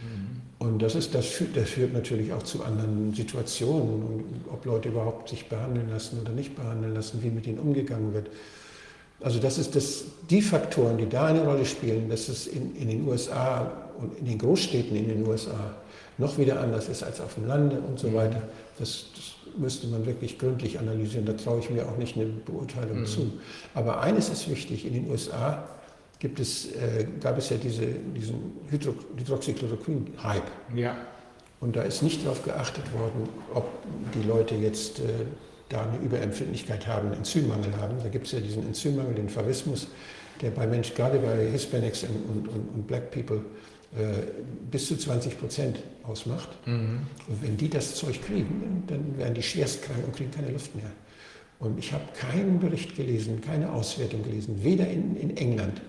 Mhm. 0.00 0.66
Und 0.66 0.82
das, 0.82 0.96
ist, 0.96 1.14
das, 1.14 1.26
führt, 1.26 1.56
das 1.56 1.70
führt 1.70 1.92
natürlich 1.92 2.32
auch 2.32 2.42
zu 2.42 2.64
anderen 2.64 3.14
Situationen, 3.14 4.42
ob 4.52 4.64
Leute 4.64 4.88
überhaupt 4.88 5.28
sich 5.28 5.48
behandeln 5.48 5.90
lassen 5.90 6.20
oder 6.20 6.32
nicht 6.32 6.56
behandeln 6.56 6.92
lassen, 6.92 7.22
wie 7.22 7.30
mit 7.30 7.46
ihnen 7.46 7.60
umgegangen 7.60 8.12
wird. 8.14 8.30
Also 9.22 9.38
das 9.38 9.58
ist 9.58 9.76
das, 9.76 10.04
die 10.30 10.40
Faktoren, 10.40 10.96
die 10.96 11.08
da 11.08 11.26
eine 11.26 11.44
Rolle 11.44 11.64
spielen, 11.64 12.08
dass 12.08 12.28
es 12.28 12.46
in, 12.46 12.74
in 12.76 12.88
den 12.88 13.06
USA 13.06 13.70
und 13.98 14.18
in 14.18 14.24
den 14.24 14.38
Großstädten 14.38 14.96
in 14.96 15.08
den 15.08 15.26
USA 15.26 15.74
noch 16.18 16.38
wieder 16.38 16.60
anders 16.60 16.88
ist 16.88 17.02
als 17.02 17.20
auf 17.20 17.34
dem 17.34 17.46
Lande 17.46 17.80
und 17.80 17.98
so 17.98 18.08
mhm. 18.08 18.14
weiter. 18.14 18.42
Das, 18.78 19.06
das 19.14 19.58
müsste 19.58 19.88
man 19.88 20.06
wirklich 20.06 20.38
gründlich 20.38 20.78
analysieren. 20.78 21.26
Da 21.26 21.32
traue 21.32 21.60
ich 21.60 21.70
mir 21.70 21.86
auch 21.86 21.96
nicht 21.96 22.16
eine 22.16 22.26
Beurteilung 22.26 23.00
mhm. 23.00 23.06
zu. 23.06 23.32
Aber 23.74 24.00
eines 24.00 24.28
ist 24.28 24.48
wichtig, 24.48 24.86
in 24.86 24.94
den 24.94 25.10
USA 25.10 25.68
gibt 26.18 26.38
es, 26.38 26.72
äh, 26.72 27.06
gab 27.20 27.38
es 27.38 27.50
ja 27.50 27.56
diese, 27.56 27.86
diesen 27.86 28.52
Hydro 28.70 28.94
Hydroxychloroquin-Hype. 29.16 30.42
Ja. 30.74 30.96
Und 31.60 31.76
da 31.76 31.82
ist 31.82 32.02
nicht 32.02 32.24
darauf 32.24 32.42
geachtet 32.42 32.84
worden, 32.94 33.28
ob 33.54 33.66
die 34.14 34.26
Leute 34.26 34.54
jetzt 34.54 35.00
äh, 35.00 35.02
da 35.70 35.82
eine 35.82 35.98
Überempfindlichkeit 35.98 36.86
haben, 36.86 37.08
einen 37.08 37.18
Enzymmangel 37.18 37.74
haben. 37.78 37.96
Da 38.02 38.08
gibt 38.08 38.26
es 38.26 38.32
ja 38.32 38.40
diesen 38.40 38.66
Enzymmangel, 38.66 39.14
den 39.14 39.28
Favismus, 39.28 39.88
der 40.42 40.50
bei 40.50 40.66
Menschen, 40.66 40.94
gerade 40.94 41.18
bei 41.18 41.50
Hispanics 41.50 42.04
und, 42.04 42.48
und, 42.48 42.68
und 42.74 42.86
Black 42.86 43.10
People, 43.10 43.40
äh, 43.96 44.22
bis 44.70 44.86
zu 44.88 44.96
20 44.96 45.38
Prozent 45.38 45.78
ausmacht. 46.02 46.48
Mhm. 46.66 47.00
Und 47.28 47.42
wenn 47.42 47.56
die 47.56 47.70
das 47.70 47.94
Zeug 47.94 48.20
kriegen, 48.22 48.84
dann 48.86 49.16
werden 49.16 49.34
die 49.34 49.42
schwerst 49.42 49.82
krank 49.82 50.04
und 50.04 50.14
kriegen 50.14 50.30
keine 50.30 50.50
Luft 50.50 50.74
mehr. 50.74 50.90
Und 51.58 51.78
ich 51.78 51.92
habe 51.92 52.04
keinen 52.18 52.58
Bericht 52.58 52.96
gelesen, 52.96 53.40
keine 53.40 53.70
Auswertung 53.72 54.22
gelesen, 54.22 54.62
weder 54.62 54.88
in, 54.88 55.16
in 55.16 55.36
England 55.36 55.80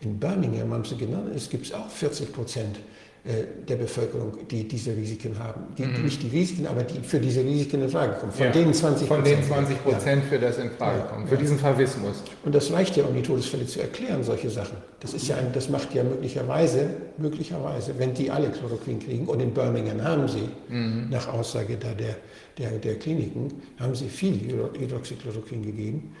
in 0.00 0.18
Birmingham 0.18 0.72
haben 0.72 0.84
sie 0.84 0.96
genannt, 0.96 1.30
es 1.34 1.50
gibt 1.50 1.72
auch 1.74 1.88
40 1.90 2.32
Prozent 2.32 2.80
der 3.22 3.76
Bevölkerung, 3.76 4.32
die 4.50 4.66
diese 4.66 4.96
Risiken 4.96 5.38
haben. 5.38 5.60
Die, 5.76 5.84
mhm. 5.84 6.04
Nicht 6.04 6.22
die 6.22 6.28
Risiken, 6.28 6.66
aber 6.66 6.84
die 6.84 7.00
für 7.00 7.18
diese 7.18 7.44
Risiken 7.44 7.82
in 7.82 7.88
Frage 7.90 8.14
kommen. 8.14 8.32
Von 8.32 8.46
ja, 8.46 8.50
denen 8.50 8.72
20 8.72 9.06
Von 9.06 9.22
den 9.22 9.44
20 9.44 9.82
Prozent, 9.82 10.22
ja. 10.24 10.28
für 10.30 10.38
das 10.38 10.58
in 10.58 10.70
Frage 10.70 11.02
kommt, 11.02 11.28
für 11.28 11.36
diesen 11.36 11.58
Favismus. 11.58 12.22
Und 12.44 12.54
das 12.54 12.72
reicht 12.72 12.96
ja, 12.96 13.04
um 13.04 13.14
die 13.14 13.22
Todesfälle 13.22 13.66
zu 13.66 13.80
erklären, 13.80 14.24
solche 14.24 14.48
Sachen. 14.48 14.78
Das, 15.00 15.12
ist 15.12 15.28
ja 15.28 15.36
ein, 15.36 15.52
das 15.52 15.68
macht 15.68 15.94
ja 15.94 16.02
möglicherweise, 16.02 16.88
möglicherweise, 17.18 17.94
wenn 17.98 18.14
die 18.14 18.30
alle 18.30 18.48
Chloroquin 18.48 18.98
kriegen, 19.00 19.26
und 19.26 19.40
in 19.40 19.52
Birmingham 19.52 20.02
haben 20.02 20.26
sie, 20.26 20.48
mhm. 20.68 21.08
nach 21.10 21.28
Aussage 21.28 21.76
da 21.76 21.92
der, 21.92 22.16
der, 22.56 22.78
der 22.78 22.98
Kliniken, 22.98 23.52
haben 23.78 23.94
sie 23.94 24.08
viel 24.08 24.40
Hydroxychloroquin 24.78 25.62
gegeben 25.62 26.14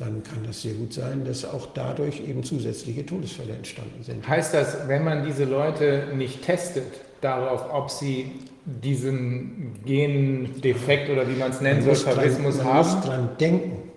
dann 0.00 0.22
kann 0.22 0.38
das 0.46 0.62
sehr 0.62 0.72
gut 0.74 0.94
sein, 0.94 1.24
dass 1.24 1.44
auch 1.44 1.68
dadurch 1.74 2.20
eben 2.20 2.42
zusätzliche 2.42 3.04
Todesfälle 3.04 3.52
entstanden 3.52 4.02
sind. 4.02 4.26
Heißt 4.26 4.54
das, 4.54 4.88
wenn 4.88 5.04
man 5.04 5.24
diese 5.24 5.44
Leute 5.44 6.08
nicht 6.14 6.42
testet 6.42 6.86
darauf, 7.20 7.72
ob 7.72 7.90
sie 7.90 8.32
diesen 8.64 9.82
Gendefekt 9.84 11.10
oder 11.10 11.28
wie 11.28 11.34
man 11.34 11.50
es 11.50 11.60
nennen 11.60 11.82
soll, 11.82 11.96
Favismus 11.96 12.62
haben? 12.62 12.68
Man 12.68 12.76
muss 12.76 13.04
dran 13.04 13.28
denken. 13.38 13.90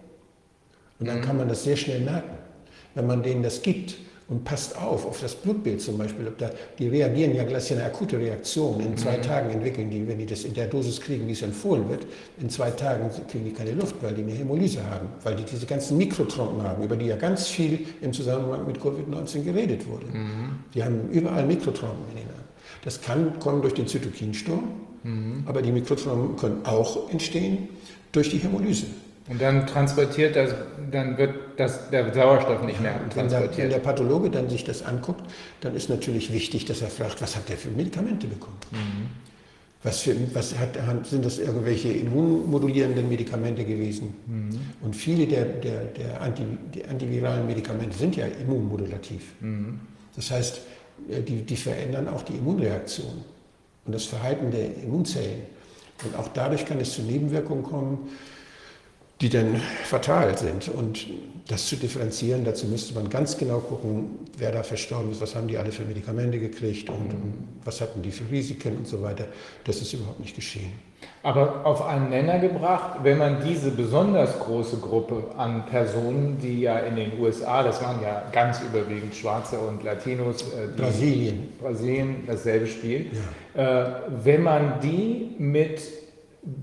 Und 0.99 1.07
dann 1.07 1.19
mhm. 1.19 1.23
kann 1.23 1.37
man 1.37 1.47
das 1.47 1.63
sehr 1.63 1.77
schnell 1.77 2.01
merken. 2.01 2.37
Wenn 2.95 3.07
man 3.07 3.23
denen 3.23 3.41
das 3.41 3.61
gibt, 3.61 3.95
und 4.33 4.43
passt 4.43 4.75
auf, 4.77 5.05
auf 5.05 5.21
das 5.21 5.35
Blutbild 5.35 5.79
zum 5.79 5.97
Beispiel. 5.97 6.27
Ob 6.27 6.37
da, 6.39 6.49
die 6.79 6.87
reagieren 6.87 7.35
ja, 7.35 7.43
ja 7.43 7.57
eine 7.71 7.83
akute 7.83 8.17
Reaktion. 8.17 8.79
In 8.79 8.97
zwei 8.97 9.17
mhm. 9.17 9.21
Tagen 9.21 9.49
entwickeln 9.51 9.91
die, 9.91 10.07
wenn 10.07 10.17
die 10.17 10.25
das 10.25 10.43
in 10.43 10.55
der 10.55 10.65
Dosis 10.67 10.99
kriegen, 10.99 11.27
wie 11.27 11.33
es 11.33 11.43
empfohlen 11.43 11.87
wird, 11.87 12.07
in 12.41 12.49
zwei 12.49 12.71
Tagen 12.71 13.11
kriegen 13.29 13.45
die 13.45 13.53
keine 13.53 13.73
Luft, 13.73 13.95
weil 14.01 14.15
die 14.15 14.23
eine 14.23 14.31
Hämolyse 14.31 14.83
haben, 14.89 15.07
weil 15.23 15.35
die 15.35 15.43
diese 15.43 15.67
ganzen 15.67 15.97
Mikrotrompen 15.97 16.63
haben, 16.63 16.83
über 16.83 16.95
die 16.95 17.05
ja 17.05 17.15
ganz 17.15 17.47
viel 17.47 17.85
im 18.01 18.11
Zusammenhang 18.11 18.65
mit 18.65 18.79
Covid-19 18.79 19.43
geredet 19.43 19.87
wurde. 19.87 20.07
Mhm. 20.07 20.55
Die 20.73 20.83
haben 20.83 21.09
überall 21.11 21.45
Mikrotrompen 21.45 22.05
in 22.13 22.23
ihnen. 22.23 22.43
Das 22.83 22.99
kann 22.99 23.37
kommen 23.39 23.61
durch 23.61 23.75
den 23.75 23.85
Zytokinsturm, 23.85 24.63
mhm. 25.03 25.43
aber 25.45 25.61
die 25.61 25.71
Mikrotrompen 25.71 26.37
können 26.37 26.65
auch 26.65 27.11
entstehen 27.11 27.69
durch 28.11 28.29
die 28.31 28.39
Hämolyse. 28.39 28.87
Und 29.29 29.41
dann 29.41 29.65
transportiert 29.67 30.35
das, 30.35 30.53
dann 30.91 31.17
wird 31.17 31.33
das, 31.57 31.89
der 31.89 32.13
Sauerstoff 32.13 32.63
nicht 32.63 32.81
mehr 32.81 32.93
transportiert. 33.09 33.15
Wenn 33.15 33.29
der, 33.29 33.57
wenn 33.57 33.69
der, 33.69 33.79
Pathologe 33.79 34.29
dann 34.29 34.49
sich 34.49 34.65
das 34.65 34.83
anguckt, 34.83 35.23
dann 35.61 35.75
ist 35.75 35.89
natürlich 35.89 36.33
wichtig, 36.33 36.65
dass 36.65 36.81
er 36.81 36.89
fragt, 36.89 37.21
was 37.21 37.35
hat 37.35 37.47
der 37.47 37.57
für 37.57 37.69
Medikamente 37.69 38.27
bekommen? 38.27 38.57
Mhm. 38.71 39.07
Was, 39.81 39.99
für, 39.99 40.15
was 40.33 40.57
hat, 40.57 40.77
sind 41.05 41.25
das 41.25 41.39
irgendwelche 41.39 41.89
immunmodulierenden 41.89 43.07
Medikamente 43.07 43.63
gewesen? 43.63 44.13
Mhm. 44.27 44.59
Und 44.81 44.95
viele 44.95 45.25
der, 45.25 45.45
der, 45.45 45.85
der 45.85 46.21
Anti, 46.21 46.43
antiviralen 46.89 47.47
Medikamente 47.47 47.97
sind 47.97 48.17
ja 48.17 48.25
immunmodulativ. 48.25 49.23
Mhm. 49.39 49.79
Das 50.15 50.31
heißt, 50.31 50.61
äh, 51.09 51.21
die, 51.21 51.43
die 51.43 51.55
verändern 51.55 52.09
auch 52.09 52.23
die 52.23 52.33
Immunreaktion 52.33 53.23
und 53.85 53.95
das 53.95 54.03
Verhalten 54.05 54.51
der 54.51 54.75
Immunzellen. 54.83 55.41
Und 56.03 56.15
auch 56.17 56.27
dadurch 56.29 56.65
kann 56.65 56.79
es 56.79 56.93
zu 56.93 57.01
Nebenwirkungen 57.01 57.63
kommen, 57.63 58.09
die 59.21 59.29
dann 59.29 59.61
fatal 59.85 60.37
sind. 60.37 60.69
Und 60.69 61.07
das 61.47 61.67
zu 61.67 61.75
differenzieren, 61.75 62.45
dazu 62.45 62.67
müsste 62.67 62.93
man 62.93 63.09
ganz 63.09 63.37
genau 63.37 63.59
gucken, 63.59 64.19
wer 64.37 64.51
da 64.51 64.63
verstorben 64.63 65.11
ist, 65.11 65.21
was 65.21 65.35
haben 65.35 65.47
die 65.47 65.57
alle 65.57 65.71
für 65.71 65.83
Medikamente 65.83 66.39
gekriegt 66.39 66.89
und, 66.89 67.11
und 67.11 67.47
was 67.65 67.81
hatten 67.81 68.01
die 68.01 68.11
für 68.11 68.29
Risiken 68.31 68.77
und 68.77 68.87
so 68.87 69.01
weiter. 69.01 69.25
Das 69.65 69.81
ist 69.81 69.93
überhaupt 69.93 70.19
nicht 70.19 70.35
geschehen. 70.35 70.71
Aber 71.21 71.65
auf 71.65 71.85
einen 71.85 72.09
Nenner 72.09 72.39
gebracht, 72.39 72.99
wenn 73.03 73.17
man 73.17 73.43
diese 73.45 73.71
besonders 73.71 74.39
große 74.39 74.77
Gruppe 74.77 75.23
an 75.37 75.65
Personen, 75.65 76.37
die 76.37 76.61
ja 76.61 76.79
in 76.79 76.95
den 76.95 77.19
USA, 77.19 77.63
das 77.63 77.81
waren 77.81 78.01
ja 78.01 78.23
ganz 78.31 78.61
überwiegend 78.61 79.15
Schwarze 79.15 79.57
und 79.57 79.83
Latinos, 79.83 80.43
äh, 80.43 80.67
Brasilien. 80.75 81.53
Brasilien 81.61 82.23
dasselbe 82.27 82.67
Spiel, 82.67 83.11
äh, 83.53 83.85
wenn 84.23 84.43
man 84.43 84.79
die 84.81 85.35
mit, 85.37 85.81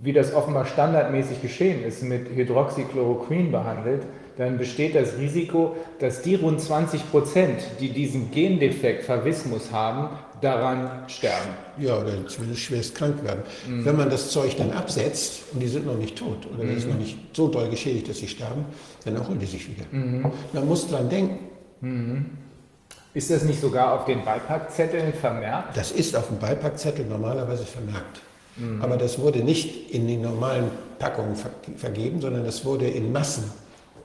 wie 0.02 0.12
das 0.12 0.34
offenbar 0.34 0.66
standardmäßig 0.66 1.40
geschehen 1.40 1.82
ist, 1.84 2.02
mit 2.02 2.28
Hydroxychloroquin 2.34 3.50
behandelt, 3.50 4.02
dann 4.36 4.58
besteht 4.58 4.94
das 4.94 5.16
Risiko, 5.18 5.76
dass 5.98 6.22
die 6.22 6.34
rund 6.34 6.60
20 6.60 7.10
Prozent, 7.10 7.62
die 7.80 7.90
diesen 7.90 8.30
Gendefekt 8.30 9.04
Favismus 9.04 9.72
haben, 9.72 10.08
daran 10.40 11.04
sterben. 11.08 11.50
Ja, 11.78 11.98
oder 11.98 12.26
zumindest 12.26 12.62
schwerst 12.62 12.94
krank 12.94 13.22
werden. 13.24 13.42
Wenn 13.66 13.96
man 13.96 14.08
das 14.08 14.30
Zeug 14.30 14.56
dann 14.56 14.70
absetzt 14.72 15.42
und 15.52 15.60
die 15.60 15.68
sind 15.68 15.86
noch 15.86 15.96
nicht 15.96 16.16
tot 16.16 16.46
oder 16.54 16.64
die 16.64 16.74
ist 16.74 16.88
noch 16.88 16.96
nicht 16.96 17.18
so 17.36 17.48
doll 17.48 17.68
geschädigt, 17.68 18.08
dass 18.08 18.18
sie 18.18 18.28
sterben, 18.28 18.64
dann 19.04 19.16
erholen 19.16 19.38
die 19.38 19.46
sich 19.46 19.68
wieder. 19.68 19.84
Man 19.92 20.66
muss 20.66 20.88
dran 20.88 21.08
denken, 21.10 22.38
Ist 23.12 23.30
das 23.30 23.42
nicht 23.44 23.60
sogar 23.60 23.92
auf 23.92 24.04
den 24.06 24.24
Beipackzetteln 24.24 25.12
vermerkt? 25.14 25.76
das 25.76 25.90
ist 25.90 26.16
auf 26.16 26.28
dem 26.28 26.38
Beipackzettel 26.38 27.04
normalerweise 27.06 27.64
vermerkt. 27.64 28.22
Aber 28.80 28.96
das 28.96 29.18
wurde 29.18 29.40
nicht 29.40 29.90
in 29.94 30.06
den 30.06 30.22
normalen 30.22 30.64
Packungen 30.98 31.34
ver 31.36 31.50
vergeben, 31.76 32.20
sondern 32.20 32.44
das 32.44 32.64
wurde 32.64 32.86
in 32.86 33.10
Massen 33.12 33.44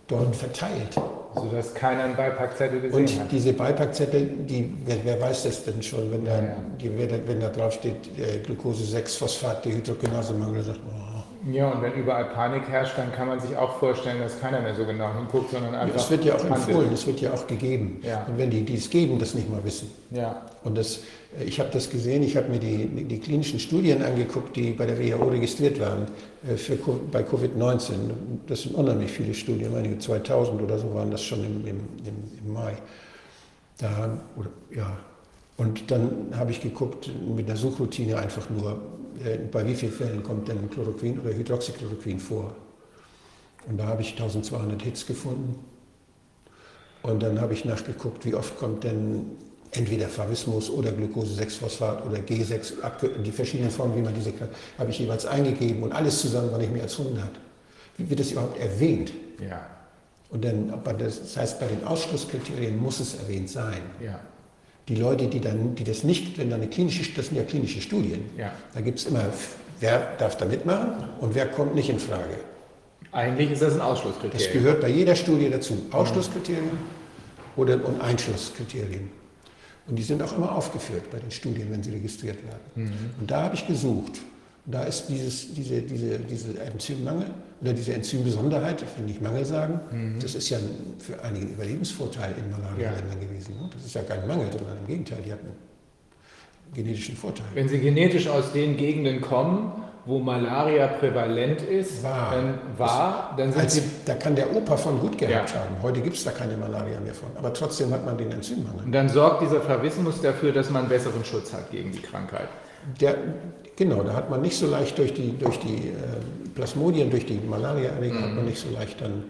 dort 0.07 0.35
verteilt. 0.35 0.95
Sodass 1.35 1.73
keiner 1.73 2.03
einen 2.05 2.15
Beipackzettel 2.15 2.80
gesehen 2.80 2.97
Und 3.01 3.19
hat. 3.19 3.31
diese 3.31 3.51
Beipackzettel, 3.51 4.30
die, 4.47 4.73
wer, 4.85 5.19
weiß 5.19 5.43
das 5.43 5.65
denn 5.65 5.84
schon, 5.84 6.09
wenn 6.11 6.23
da, 6.23 6.35
Ja, 6.35 6.43
ja. 6.43 6.55
Die, 6.81 6.91
wenn 7.27 7.39
da- 7.41 7.49
drauf 7.49 7.73
steht 7.73 8.07
äh, 8.17 8.39
Glucose 8.39 8.85
6 8.85 9.15
Phosphat 9.17 9.65
Dehydrogenasemangel, 9.65 10.63
sagt 10.63 10.80
man, 10.85 10.95
oh. 10.95 11.51
Ja, 11.51 11.69
und 11.72 11.81
wenn 11.84 11.93
überall 11.93 12.26
Panik 12.26 12.67
herrscht, 12.69 12.97
dann 12.97 13.11
kann 13.11 13.27
man 13.27 13.39
sich 13.39 13.55
auch 13.55 13.77
vorstellen, 13.77 14.19
dass 14.19 14.39
keiner 14.39 14.61
mehr 14.61 14.73
so 14.73 14.84
genau 14.85 15.13
hinguckt, 15.13 15.51
sondern 15.51 15.76
einfach. 15.76 15.97
Es 15.99 16.09
wird 16.09 16.23
ja 16.26 16.35
auch 16.35 16.39
handelt. 16.43 16.67
empfohlen, 16.69 16.93
es 16.93 17.05
wird 17.05 17.22
ja 17.22 17.34
auch 17.34 17.45
gegeben. 17.45 17.99
Ja. 18.01 18.26
Und 18.27 18.38
wenn 18.38 18.49
die, 18.49 18.63
die 18.63 18.76
es 18.76 18.89
geben, 18.89 19.19
das 19.19 19.35
nicht 19.35 19.49
mal 19.51 19.63
wissen. 19.63 19.91
Ja. 20.11 20.41
Und 20.63 20.76
das, 20.77 21.01
ich 21.43 21.59
habe 21.59 21.69
das 21.71 21.89
gesehen, 21.89 22.23
ich 22.23 22.37
habe 22.37 22.49
mir 22.49 22.59
die, 22.59 22.87
die 23.05 23.19
klinischen 23.19 23.59
Studien 23.59 24.01
angeguckt, 24.01 24.55
die 24.55 24.71
bei 24.71 24.85
der 24.85 24.97
WHO 24.97 25.25
registriert 25.25 25.79
waren 25.79 26.07
äh, 26.47 26.55
für, 26.55 26.77
bei 27.11 27.21
Covid-19. 27.21 27.93
Das 28.47 28.61
sind 28.61 28.75
unheimlich 28.75 29.11
viele 29.11 29.33
Studien, 29.33 29.75
einige 29.75 29.97
2000 29.97 30.61
oder 30.61 30.77
so 30.77 30.93
waren 30.93 31.11
das 31.11 31.23
schon 31.23 31.43
im, 31.43 31.67
im, 31.67 31.79
im, 32.05 32.15
im 32.43 32.53
Mai. 32.53 32.73
Da, 33.77 34.17
oder, 34.37 34.49
ja. 34.73 34.97
Und 35.57 35.89
dann 35.89 36.33
habe 36.35 36.51
ich 36.51 36.61
geguckt 36.61 37.09
mit 37.35 37.47
einer 37.47 37.57
Suchroutine 37.57 38.17
einfach 38.17 38.49
nur, 38.49 38.81
äh, 39.23 39.37
bei 39.37 39.65
wie 39.65 39.75
vielen 39.75 39.91
Fällen 39.91 40.23
kommt 40.23 40.47
denn 40.47 40.69
Chloroquin 40.69 41.19
oder 41.19 41.33
Hydroxychloroquin 41.33 42.19
vor. 42.19 42.55
Und 43.67 43.77
da 43.77 43.87
habe 43.87 44.01
ich 44.01 44.11
1200 44.11 44.81
Hits 44.81 45.05
gefunden. 45.05 45.59
Und 47.01 47.21
dann 47.21 47.39
habe 47.39 47.53
ich 47.53 47.65
nachgeguckt, 47.65 48.25
wie 48.25 48.33
oft 48.33 48.57
kommt 48.57 48.83
denn 48.83 49.25
entweder 49.77 50.07
Favismus 50.07 50.69
oder 50.69 50.91
Glucose-6-Phosphat 50.91 52.06
oder 52.06 52.18
G6, 52.19 52.81
abge- 52.81 53.18
die 53.23 53.31
verschiedenen 53.31 53.72
Formen, 53.72 53.95
wie 53.97 54.02
man 54.02 54.14
diese 54.14 54.31
kann, 54.31 54.49
habe 54.77 54.89
ich 54.91 54.99
jeweils 54.99 55.26
eingegeben 55.26 55.84
und 55.84 55.91
alles 55.91 56.19
zusammen 56.22 56.52
war 56.52 56.57
nicht 56.60 56.72
mehr 56.73 56.84
als 56.84 56.97
100. 56.97 57.23
Wie 57.97 58.10
wird 58.10 58.19
das 58.19 58.31
überhaupt 58.31 58.60
erwähnt? 58.60 59.11
Ja. 59.47 59.65
Und 60.30 60.43
dann, 60.43 60.73
das, 60.97 61.19
das 61.22 61.38
heißt, 61.38 61.60
bei 61.60 61.68
den 61.68 61.84
Ausschlusskriterien 61.85 62.77
muss 62.77 62.99
es 62.99 63.15
erwähnt 63.15 63.49
sein. 63.49 63.81
Ja. 64.03 64.19
Die 64.88 64.95
Leute, 64.95 65.27
die, 65.27 65.39
dann, 65.39 65.76
die 65.76 65.84
das 65.84 66.03
nicht, 66.03 66.38
wenn 66.38 66.49
da 66.49 66.57
eine 66.57 66.68
klinische, 66.68 67.11
das 67.15 67.27
sind 67.27 67.38
ja 67.38 67.43
klinische 67.43 67.81
Studien, 67.81 68.30
Ja. 68.38 68.52
da 68.73 68.81
gibt 68.81 68.99
es 68.99 69.06
immer, 69.06 69.23
wer 69.80 70.15
darf 70.18 70.38
da 70.38 70.45
mitmachen 70.45 71.06
und 71.19 71.34
wer 71.35 71.47
kommt 71.47 71.73
nicht 71.76 71.89
in 71.89 71.99
Frage. 71.99 72.38
Eigentlich 73.11 73.52
ist 73.52 73.61
das 73.61 73.73
ein 73.73 73.80
Das 73.80 73.88
Ausschlusskriterium. 73.88 74.53
gehört 74.53 74.81
bei 74.81 74.89
jeder 74.89 75.15
Studie 75.15 75.49
dazu. 75.49 75.77
Ausschlusskriterien 75.91 76.72
oder 77.56 77.84
und 77.85 78.02
Einschlusskriterien. 78.02 79.10
Und 79.87 79.97
die 79.97 80.03
sind 80.03 80.21
auch 80.23 80.35
immer 80.35 80.51
aufgeführt 80.51 81.11
bei 81.11 81.19
den 81.19 81.29
Studien, 81.31 81.67
wenn 81.71 81.83
sie 81.83 81.91
registriert 81.91 82.37
werden. 82.43 82.91
Und 83.19 83.29
da 83.29 83.43
habe 83.43 83.55
ich 83.55 83.67
gesucht. 83.67 84.19
Und 84.65 84.73
da 84.73 84.83
ist 84.83 85.07
dieses, 85.07 85.53
diese, 85.53 85.81
diese, 85.81 86.17
diese 86.19 86.59
Enzymmangel 86.59 87.27
oder 87.61 87.73
diese 87.73 87.93
Enzymbesonderheit, 87.93 88.81
ich 88.81 88.97
will 88.97 89.05
nicht 89.05 89.21
Mangel 89.21 89.45
sagen, 89.45 89.79
das 90.19 90.33
ist 90.33 90.49
ja 90.49 90.57
für 90.97 91.21
einige 91.23 91.45
ein 91.45 91.51
Überlebensvorteil 91.53 92.33
in 92.37 92.49
Malaria-Ländern 92.49 93.19
gewesen. 93.19 93.55
ne? 93.55 93.69
Das 93.73 93.85
ist 93.85 93.93
ja 93.93 94.01
kein 94.01 94.27
Mangel, 94.27 94.47
sondern 94.51 94.77
im 94.79 94.87
Gegenteil, 94.87 95.19
die 95.23 95.31
hatten 95.31 95.45
einen 95.45 96.73
genetischen 96.73 97.15
Vorteil. 97.15 97.45
Wenn 97.53 97.69
Sie 97.69 97.79
genetisch 97.79 98.27
aus 98.27 98.51
den 98.53 98.77
Gegenden 98.77 99.21
kommen, 99.21 99.71
wo 100.06 100.19
Malaria 100.19 100.86
prävalent 100.88 101.61
ist, 101.64 102.03
War. 102.03 102.32
dann 102.32 102.60
war, 102.77 103.34
dann 103.38 103.52
sind 103.52 103.61
Als, 103.61 103.76
Sie. 103.76 103.82
da 104.06 104.14
kann 104.14 104.36
der 104.36 104.56
Opa 104.56 104.77
von 104.77 104.99
gut 104.99 105.18
gehabt 105.18 105.52
Ja. 105.52 105.60
haben. 105.61 105.76
Heute 105.82 106.02
gibt 106.02 106.15
es 106.15 106.23
da 106.23 106.32
keine 106.32 106.56
Malaria 106.57 106.99
mehr 106.99 107.14
von. 107.15 107.30
Aber 107.36 107.52
trotzdem 107.53 107.91
hat 107.91 108.06
man 108.06 108.18
den 108.18 108.32
Enzymmangel. 108.32 108.86
Und 108.86 108.91
dann 108.91 109.10
sorgt 109.10 109.41
dieser 109.41 109.61
Favismus 109.61 110.22
dafür, 110.22 110.52
dass 110.52 110.69
man 110.69 110.88
besseren 110.88 111.26
Schutz 111.26 111.52
hat 111.53 111.72
gegen 111.72 111.91
die 111.91 112.02
Krankheit. 112.02 112.49
Der, 113.02 113.15
genau, 113.76 114.03
da 114.03 114.14
hat 114.14 114.30
man 114.30 114.41
nicht 114.41 114.56
so 114.57 114.68
leicht 114.68 114.95
durch 114.99 115.14
die, 115.15 115.36
durch 115.40 115.57
die 115.60 115.88
äh, 115.90 116.49
Plasmodien, 116.53 117.10
durch 117.10 117.26
die 117.26 117.40
Malaria-Erreger, 117.40 118.22
hat 118.22 118.36
man 118.36 118.45
nicht 118.45 118.60
so 118.60 118.69
leicht 118.72 119.02
dann 119.02 119.23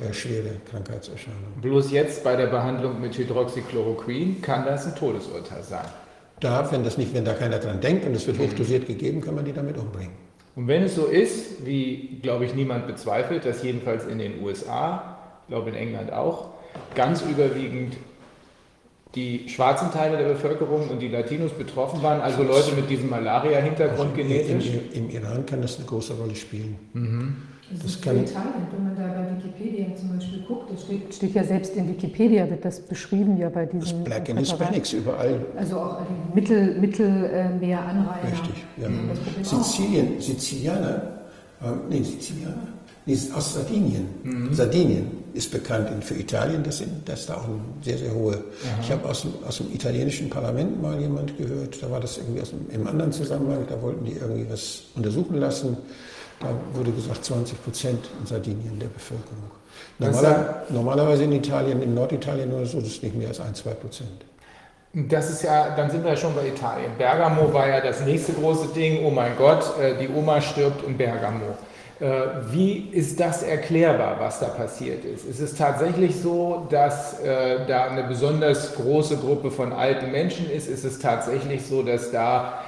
äh, 0.00 0.14
schwere 0.14 0.48
Krankheitserscheinungen. 0.70 1.60
Bloß 1.60 1.92
jetzt 1.92 2.24
bei 2.24 2.36
der 2.36 2.46
Behandlung 2.46 3.02
mit 3.02 3.18
Hydroxychloroquin 3.18 4.40
kann 4.40 4.64
das 4.64 4.86
ein 4.86 4.94
Todesurteil 4.94 5.62
sein. 5.62 5.84
Da, 6.42 6.70
wenn, 6.72 6.82
das 6.82 6.98
nicht, 6.98 7.14
wenn 7.14 7.24
da 7.24 7.34
keiner 7.34 7.58
dran 7.58 7.80
denkt 7.80 8.04
und 8.04 8.14
es 8.14 8.26
wird 8.26 8.38
hochdosiert 8.38 8.86
gegeben, 8.86 9.20
kann 9.20 9.36
man 9.36 9.44
die 9.44 9.52
damit 9.52 9.78
umbringen. 9.78 10.12
Und 10.56 10.66
wenn 10.66 10.82
es 10.82 10.96
so 10.96 11.06
ist, 11.06 11.64
wie, 11.64 12.18
glaube 12.20 12.44
ich, 12.44 12.54
niemand 12.54 12.88
bezweifelt, 12.88 13.46
dass 13.46 13.62
jedenfalls 13.62 14.04
in 14.06 14.18
den 14.18 14.42
USA, 14.42 15.18
ich 15.42 15.48
glaube 15.48 15.70
in 15.70 15.76
England 15.76 16.12
auch, 16.12 16.48
ganz 16.94 17.22
überwiegend 17.22 17.96
die 19.14 19.48
schwarzen 19.48 19.92
Teile 19.92 20.18
der 20.18 20.24
Bevölkerung 20.24 20.88
und 20.88 20.98
die 21.00 21.08
Latinos 21.08 21.52
betroffen 21.52 22.02
waren, 22.02 22.20
also 22.20 22.42
Leute 22.42 22.72
mit 22.72 22.90
diesem 22.90 23.08
Malaria-Hintergrund 23.10 24.18
Im, 24.18 24.28
genetisch. 24.28 24.66
im, 24.94 25.04
Im 25.04 25.10
Iran 25.10 25.46
kann 25.46 25.62
das 25.62 25.76
eine 25.76 25.86
große 25.86 26.14
Rolle 26.14 26.34
spielen. 26.34 26.76
Das 27.72 27.80
Das 27.82 27.90
ist 27.92 28.02
kann- 28.02 28.16
Italien, 28.22 28.66
wenn 28.70 28.84
man 28.84 28.96
da 28.96 29.20
bei 29.22 29.36
Wikipedia 29.36 29.86
zum 29.96 30.16
Beispiel 30.18 30.42
guckt, 30.46 30.70
das 30.72 30.82
steht, 30.82 31.14
steht 31.14 31.34
ja 31.34 31.44
selbst 31.44 31.74
in 31.76 31.88
Wikipedia, 31.88 32.48
wird 32.50 32.64
das 32.64 32.80
beschrieben 32.80 33.36
ja 33.38 33.48
bei 33.48 33.66
Das 33.66 33.84
diesen 33.84 34.04
Black 34.04 34.28
and. 34.28 34.38
Hispanics 34.40 34.92
überall. 34.92 35.40
Also 35.56 35.78
auch 35.80 35.98
die 36.34 36.34
Mittel, 36.40 36.74
Mittelmeeranrainer. 36.80 38.32
Richtig. 38.32 38.64
Ja. 38.80 38.88
Das. 39.38 39.50
Sizilien, 39.50 40.20
Sizilianer, 40.20 41.02
äh, 41.62 41.66
nee, 41.88 42.02
Sizilianer, 42.02 42.66
nee, 43.06 43.12
ist 43.14 43.34
aus 43.34 43.54
Sardinien. 43.54 44.06
Sardinien 44.52 45.06
ist 45.34 45.50
bekannt 45.50 45.88
für 46.04 46.14
Italien, 46.14 46.62
dass, 46.62 46.82
in, 46.82 46.90
dass 47.06 47.24
da 47.26 47.34
auch 47.36 47.44
eine 47.44 47.54
sehr, 47.82 47.96
sehr 47.96 48.12
hohe. 48.14 48.44
Ich 48.82 48.90
habe 48.92 49.08
aus, 49.08 49.22
dem- 49.22 49.32
aus 49.48 49.56
dem 49.58 49.72
italienischen 49.72 50.28
Parlament 50.28 50.80
mal 50.82 51.00
jemand 51.00 51.36
gehört, 51.38 51.82
da 51.82 51.90
war 51.90 52.00
das 52.00 52.18
irgendwie 52.18 52.42
aus 52.42 52.50
dem, 52.50 52.68
im 52.70 52.86
anderen 52.86 53.12
Zusammenhang, 53.12 53.64
da 53.68 53.80
wollten 53.80 54.04
die 54.04 54.12
irgendwie 54.12 54.46
was 54.50 54.82
untersuchen 54.94 55.36
lassen. 55.38 55.76
Da 56.42 56.48
wurde 56.76 56.90
gesagt 56.90 57.24
20 57.24 57.62
Prozent 57.62 58.10
in 58.20 58.26
Sardinien 58.26 58.78
der 58.78 58.88
Bevölkerung. 58.88 59.50
Normaler, 59.98 60.64
normalerweise 60.68 61.24
in 61.24 61.32
Italien, 61.32 61.80
in 61.82 61.94
Norditalien 61.94 62.52
oder 62.52 62.66
so, 62.66 62.80
das 62.80 62.88
ist 62.88 63.02
nicht 63.02 63.14
mehr 63.14 63.28
als 63.28 63.40
ein, 63.40 63.54
zwei 63.54 63.70
Prozent. 63.70 64.24
Das 64.92 65.30
ist 65.30 65.42
ja, 65.42 65.74
dann 65.74 65.90
sind 65.90 66.02
wir 66.04 66.10
ja 66.10 66.16
schon 66.16 66.34
bei 66.34 66.48
Italien. 66.48 66.90
Bergamo 66.98 67.52
war 67.52 67.68
ja 67.68 67.80
das 67.80 68.04
nächste 68.04 68.32
große 68.32 68.74
Ding. 68.74 69.04
Oh 69.06 69.10
mein 69.10 69.36
Gott, 69.38 69.64
äh, 69.80 69.94
die 69.98 70.08
Oma 70.12 70.40
stirbt 70.40 70.86
in 70.86 70.98
Bergamo. 70.98 71.56
Äh, 71.98 72.04
Wie 72.50 72.90
ist 72.90 73.18
das 73.18 73.42
erklärbar, 73.42 74.16
was 74.18 74.40
da 74.40 74.48
passiert 74.48 75.04
ist? 75.04 75.24
Ist 75.24 75.40
es 75.40 75.54
tatsächlich 75.54 76.20
so, 76.20 76.66
dass 76.68 77.20
äh, 77.20 77.64
da 77.66 77.84
eine 77.84 78.02
besonders 78.02 78.74
große 78.74 79.16
Gruppe 79.16 79.50
von 79.50 79.72
alten 79.72 80.10
Menschen 80.10 80.50
ist? 80.50 80.68
Ist 80.68 80.84
es 80.84 80.98
tatsächlich 80.98 81.64
so, 81.64 81.82
dass 81.82 82.10
da 82.10 82.58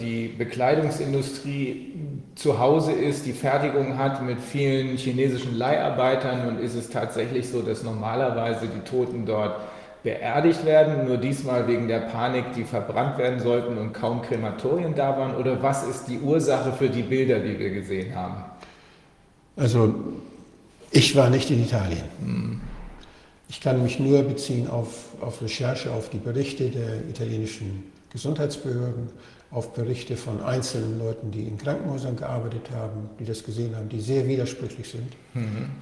die 0.00 0.28
Bekleidungsindustrie 0.28 1.94
zu 2.34 2.58
Hause 2.58 2.92
ist, 2.92 3.26
die 3.26 3.32
Fertigung 3.32 3.98
hat 3.98 4.22
mit 4.22 4.40
vielen 4.40 4.96
chinesischen 4.96 5.56
Leiharbeitern? 5.56 6.48
Und 6.48 6.60
ist 6.60 6.74
es 6.74 6.90
tatsächlich 6.90 7.48
so, 7.48 7.62
dass 7.62 7.82
normalerweise 7.82 8.66
die 8.66 8.80
Toten 8.80 9.26
dort 9.26 9.60
beerdigt 10.02 10.64
werden, 10.64 11.06
nur 11.06 11.18
diesmal 11.18 11.66
wegen 11.68 11.88
der 11.88 12.00
Panik, 12.00 12.52
die 12.56 12.64
verbrannt 12.64 13.18
werden 13.18 13.40
sollten 13.40 13.76
und 13.76 13.92
kaum 13.92 14.22
Krematorien 14.22 14.94
da 14.94 15.16
waren? 15.16 15.36
Oder 15.36 15.62
was 15.62 15.86
ist 15.86 16.06
die 16.06 16.18
Ursache 16.18 16.72
für 16.72 16.88
die 16.88 17.02
Bilder, 17.02 17.38
die 17.38 17.58
wir 17.58 17.70
gesehen 17.70 18.14
haben? 18.14 18.44
Also 19.56 19.94
ich 20.90 21.14
war 21.14 21.30
nicht 21.30 21.50
in 21.50 21.62
Italien. 21.62 22.60
Ich 23.48 23.60
kann 23.60 23.82
mich 23.82 23.98
nur 23.98 24.22
beziehen 24.22 24.68
auf, 24.68 24.88
auf 25.20 25.42
Recherche, 25.42 25.90
auf 25.90 26.08
die 26.08 26.18
Berichte 26.18 26.70
der 26.70 27.08
italienischen 27.08 27.92
Gesundheitsbehörden, 28.10 29.08
auf 29.50 29.72
Berichte 29.72 30.16
von 30.16 30.40
einzelnen 30.42 31.00
Leuten, 31.00 31.32
die 31.32 31.42
in 31.42 31.58
Krankenhäusern 31.58 32.14
gearbeitet 32.16 32.70
haben, 32.72 33.10
die 33.18 33.24
das 33.24 33.42
gesehen 33.42 33.74
haben, 33.74 33.88
die 33.88 34.00
sehr 34.00 34.28
widersprüchlich 34.28 34.88
sind. 34.88 35.12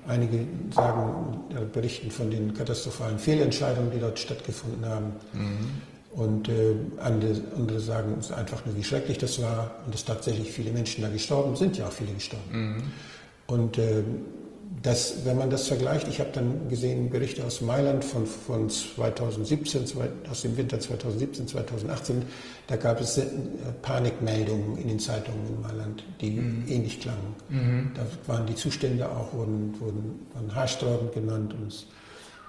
Einige 0.07 0.47
sagen, 0.71 1.45
äh, 1.51 1.65
berichten 1.71 2.11
von 2.11 2.31
den 2.31 2.55
katastrophalen 2.55 3.19
Fehlentscheidungen, 3.19 3.91
die 3.91 3.99
dort 3.99 4.19
stattgefunden 4.19 4.87
haben. 4.87 5.13
Und 6.13 6.49
äh, 6.49 6.75
andere, 6.99 7.43
andere 7.57 7.81
sagen 7.81 8.15
uns 8.15 8.33
einfach 8.33 8.65
nur, 8.65 8.75
wie 8.75 8.85
schrecklich 8.85 9.19
das 9.19 9.41
war 9.43 9.71
und 9.85 9.93
dass 9.93 10.05
tatsächlich 10.05 10.51
viele 10.51 10.71
Menschen 10.71 11.03
da 11.03 11.09
gestorben 11.11 11.55
sind, 11.55 11.77
ja 11.77 11.87
auch 11.87 11.93
viele 11.93 12.13
gestorben. 12.13 12.45
Mhm. 12.51 12.83
Und 13.47 13.79
äh, 13.79 14.03
das, 14.83 15.25
wenn 15.25 15.37
man 15.37 15.51
das 15.51 15.69
vergleicht, 15.69 16.09
ich 16.09 16.21
habe 16.21 16.31
dann 16.33 16.69
gesehen 16.69 17.11
Berichte 17.11 17.45
aus 17.45 17.61
Mailand 17.61 18.05
von, 18.05 18.27
von 18.27 18.69
2017, 18.69 19.87
zwei, 19.87 20.09
aus 20.31 20.43
dem 20.43 20.57
Winter 20.57 20.79
2017, 20.79 21.49
2018, 21.49 22.23
da 22.67 22.77
gab 22.77 23.01
es 23.01 23.19
äh, 23.19 23.27
Panikmeldungen 23.83 24.77
in 24.79 24.89
den 24.89 24.99
Zeitungen 24.99 25.47
in 25.49 25.61
Mailand, 25.61 26.05
die 26.21 26.33
mhm. 26.33 26.65
ähnlich 26.69 27.01
klangen. 27.01 27.35
Mhm. 27.49 27.91
Da 27.95 28.07
waren 28.27 28.47
die 28.47 28.55
Zustände 28.55 29.09
auch, 29.09 29.33
wurden, 29.33 29.75
wurden, 29.81 30.27
wurden 30.35 30.55
haarsträubend 30.55 31.13
genannt 31.13 31.55
und 31.55 31.69
es, 31.69 31.87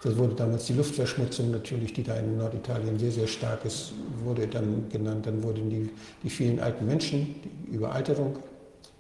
das 0.02 0.16
wurde 0.18 0.34
damals 0.34 0.66
die 0.66 0.74
Luftverschmutzung 0.74 1.52
natürlich, 1.52 1.92
die 1.92 2.04
da 2.04 2.16
in 2.16 2.38
Norditalien 2.38 2.98
sehr, 2.98 3.12
sehr 3.12 3.28
stark 3.28 3.66
ist, 3.66 3.92
wurde 4.24 4.48
dann 4.48 4.88
genannt. 4.90 5.26
Dann 5.26 5.44
wurden 5.44 5.70
die, 5.70 5.90
die 6.24 6.30
vielen 6.30 6.62
alten 6.62 6.86
Menschen, 6.86 7.36
die 7.44 7.76
Überalterung 7.76 8.38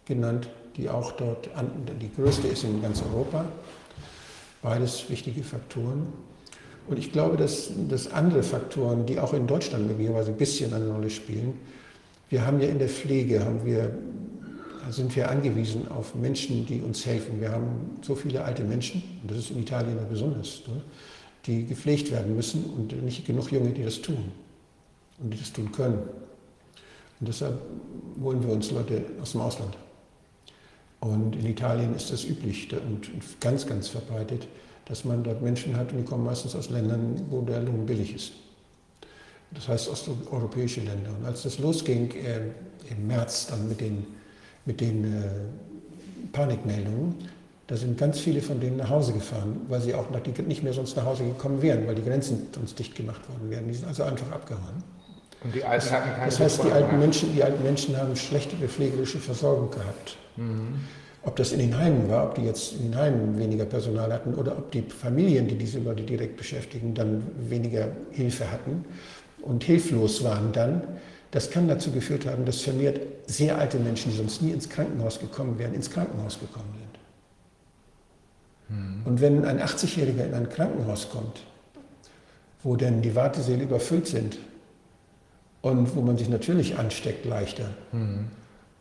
genannt, 0.04 0.50
die 0.80 0.90
auch 0.90 1.12
dort 1.14 1.50
die 2.02 2.10
größte 2.16 2.48
ist 2.48 2.64
in 2.64 2.82
ganz 2.82 3.02
Europa. 3.02 3.46
Beides 4.62 5.10
wichtige 5.10 5.44
Faktoren. 5.44 6.08
Und 6.88 6.98
ich 6.98 7.12
glaube, 7.12 7.38
dass, 7.38 7.70
dass 7.90 8.12
andere 8.12 8.44
Faktoren, 8.44 9.06
die 9.06 9.20
auch 9.20 9.34
in 9.34 9.46
Deutschland 9.46 9.88
möglicherweise 9.88 10.32
ein 10.32 10.38
bisschen 10.38 10.74
eine 10.74 10.90
Rolle 10.90 11.10
spielen, 11.10 11.54
wir 12.30 12.46
haben 12.46 12.62
ja 12.62 12.70
in 12.70 12.80
der 12.80 12.90
Pflege, 12.90 13.44
haben 13.44 13.66
wir, 13.66 13.92
sind 14.90 15.16
wir 15.16 15.30
angewiesen 15.30 15.88
auf 15.90 16.16
Menschen, 16.16 16.66
die 16.66 16.82
uns 16.82 17.06
helfen. 17.06 17.42
Wir 17.42 17.52
haben 17.52 18.00
so 18.02 18.16
viele 18.16 18.44
alte 18.44 18.64
Menschen, 18.64 19.04
und 19.22 19.32
das 19.32 19.40
ist 19.40 19.52
in 19.52 19.60
Italien 19.60 19.98
besonders, 20.10 20.64
ne, 20.68 20.82
die 21.46 21.66
gepflegt 21.66 22.12
werden 22.12 22.36
müssen 22.36 22.66
und 22.66 23.04
nicht 23.04 23.26
genug 23.26 23.52
Junge, 23.52 23.72
die 23.72 23.84
das 23.84 24.02
tun 24.02 24.32
und 25.20 25.34
die 25.34 25.38
das 25.38 25.52
tun 25.52 25.72
können. 25.72 26.00
Und 27.20 27.28
deshalb 27.28 27.60
holen 28.22 28.42
wir 28.44 28.54
uns 28.54 28.72
Leute 28.72 29.04
aus 29.22 29.32
dem 29.34 29.42
Ausland. 29.42 29.76
Und 31.00 31.36
in 31.36 31.46
Italien 31.46 31.96
ist 31.96 32.12
das 32.12 32.26
üblich 32.26 32.70
und 32.74 33.10
ganz, 33.40 33.66
ganz 33.66 33.88
verbreitet, 33.88 34.48
dass 34.86 35.06
man 35.06 35.24
dort 35.24 35.42
Menschen 35.42 35.78
hat, 35.78 35.92
und 35.92 36.00
die 36.00 36.04
kommen 36.04 36.26
meistens 36.26 36.56
aus 36.56 36.70
Ländern, 36.70 37.22
wo 37.30 37.42
der 37.42 37.62
Lohn 37.62 37.86
billig 37.86 38.14
ist. 38.14 38.34
Das 39.52 39.68
heißt 39.68 39.90
osteuropäische 39.90 40.82
Länder. 40.82 41.12
Und 41.18 41.26
als 41.26 41.44
das 41.44 41.58
losging 41.60 42.12
äh, 42.12 42.42
im 42.92 43.08
März 43.08 43.48
dann 43.48 43.68
mit 43.68 43.82
den, 43.82 44.06
mit 44.66 44.82
den 44.82 45.06
äh, 45.06 45.28
Panikmeldungen, 46.32 47.16
da 47.68 47.78
sind 47.78 47.98
ganz 47.98 48.20
viele 48.20 48.42
von 48.42 48.60
denen 48.60 48.78
nach 48.78 48.90
Hause 48.90 49.14
gefahren, 49.14 49.62
weil 49.68 49.80
sie 49.82 49.94
auch 49.94 50.08
nicht 50.10 50.64
mehr 50.64 50.74
sonst 50.74 50.98
nach 50.98 51.06
Hause 51.06 51.24
gekommen 51.24 51.62
wären, 51.62 51.86
weil 51.86 51.96
die 51.96 52.04
Grenzen 52.04 52.48
sonst 52.54 52.78
dicht 52.80 52.96
gemacht 52.96 53.22
worden 53.30 53.50
wären. 53.50 53.68
Die 53.68 53.76
sind 53.76 53.88
also 53.88 54.04
einfach 54.04 54.32
abgehauen. 54.32 54.84
Und 55.44 55.56
die 55.56 55.64
Alten 55.64 55.92
hatten 55.92 56.10
keine 56.12 56.26
Das 56.26 56.40
heißt, 56.40 56.64
die 56.64 56.72
alten, 56.72 57.00
Menschen, 57.00 57.34
die 57.34 57.44
alten 57.44 57.64
Menschen 57.64 57.98
haben 57.98 58.16
schlechte 58.16 58.56
pflegerische 58.56 59.20
Versorgung 59.20 59.72
gehabt. 59.72 60.18
Mhm. 60.36 60.82
Ob 61.24 61.36
das 61.36 61.52
in 61.52 61.60
den 61.60 61.78
Heimen 61.78 62.10
war, 62.10 62.26
ob 62.26 62.36
die 62.36 62.44
jetzt 62.44 62.74
in 62.74 62.92
den 62.92 62.96
Heimen 62.96 63.38
weniger 63.38 63.66
Personal 63.66 64.12
hatten 64.12 64.34
oder 64.36 64.58
ob 64.58 64.72
die 64.72 64.82
Familien, 64.82 65.48
die 65.48 65.56
diese 65.56 65.80
Leute 65.80 66.04
direkt 66.04 66.38
beschäftigen, 66.38 66.94
dann 66.94 67.24
weniger 67.38 67.90
Hilfe 68.12 68.50
hatten 68.50 68.86
und 69.42 69.64
hilflos 69.64 70.24
waren 70.24 70.52
dann, 70.54 70.82
das 71.32 71.52
kann 71.52 71.68
dazu 71.68 71.92
geführt 71.92 72.26
haben, 72.26 72.46
dass 72.46 72.62
vermehrt 72.62 73.02
sehr 73.28 73.58
alte 73.58 73.78
Menschen, 73.80 74.12
die 74.12 74.18
sonst 74.18 74.42
nie 74.42 74.52
ins 74.52 74.70
Krankenhaus 74.70 75.20
gekommen 75.20 75.60
wären, 75.60 75.74
ins 75.74 75.92
Krankenhaus 75.92 76.40
gekommen 76.40 76.74
sind. 78.68 78.78
Mhm. 78.78 79.02
Und 79.06 79.22
wenn 79.22 79.46
ein 79.46 79.60
80-Jähriger 79.60 80.26
in 80.26 80.34
ein 80.34 80.50
Krankenhaus 80.50 81.10
kommt, 81.10 81.42
wo 82.64 82.76
denn 82.76 83.02
die 83.02 83.16
Wartesäle 83.16 83.64
überfüllt 83.64 84.08
sind 84.08 84.38
und 85.62 85.96
wo 85.96 86.02
man 86.02 86.18
sich 86.18 86.30
natürlich 86.30 86.78
ansteckt 86.78 87.26
leichter, 87.26 87.70
mhm. 87.92 88.28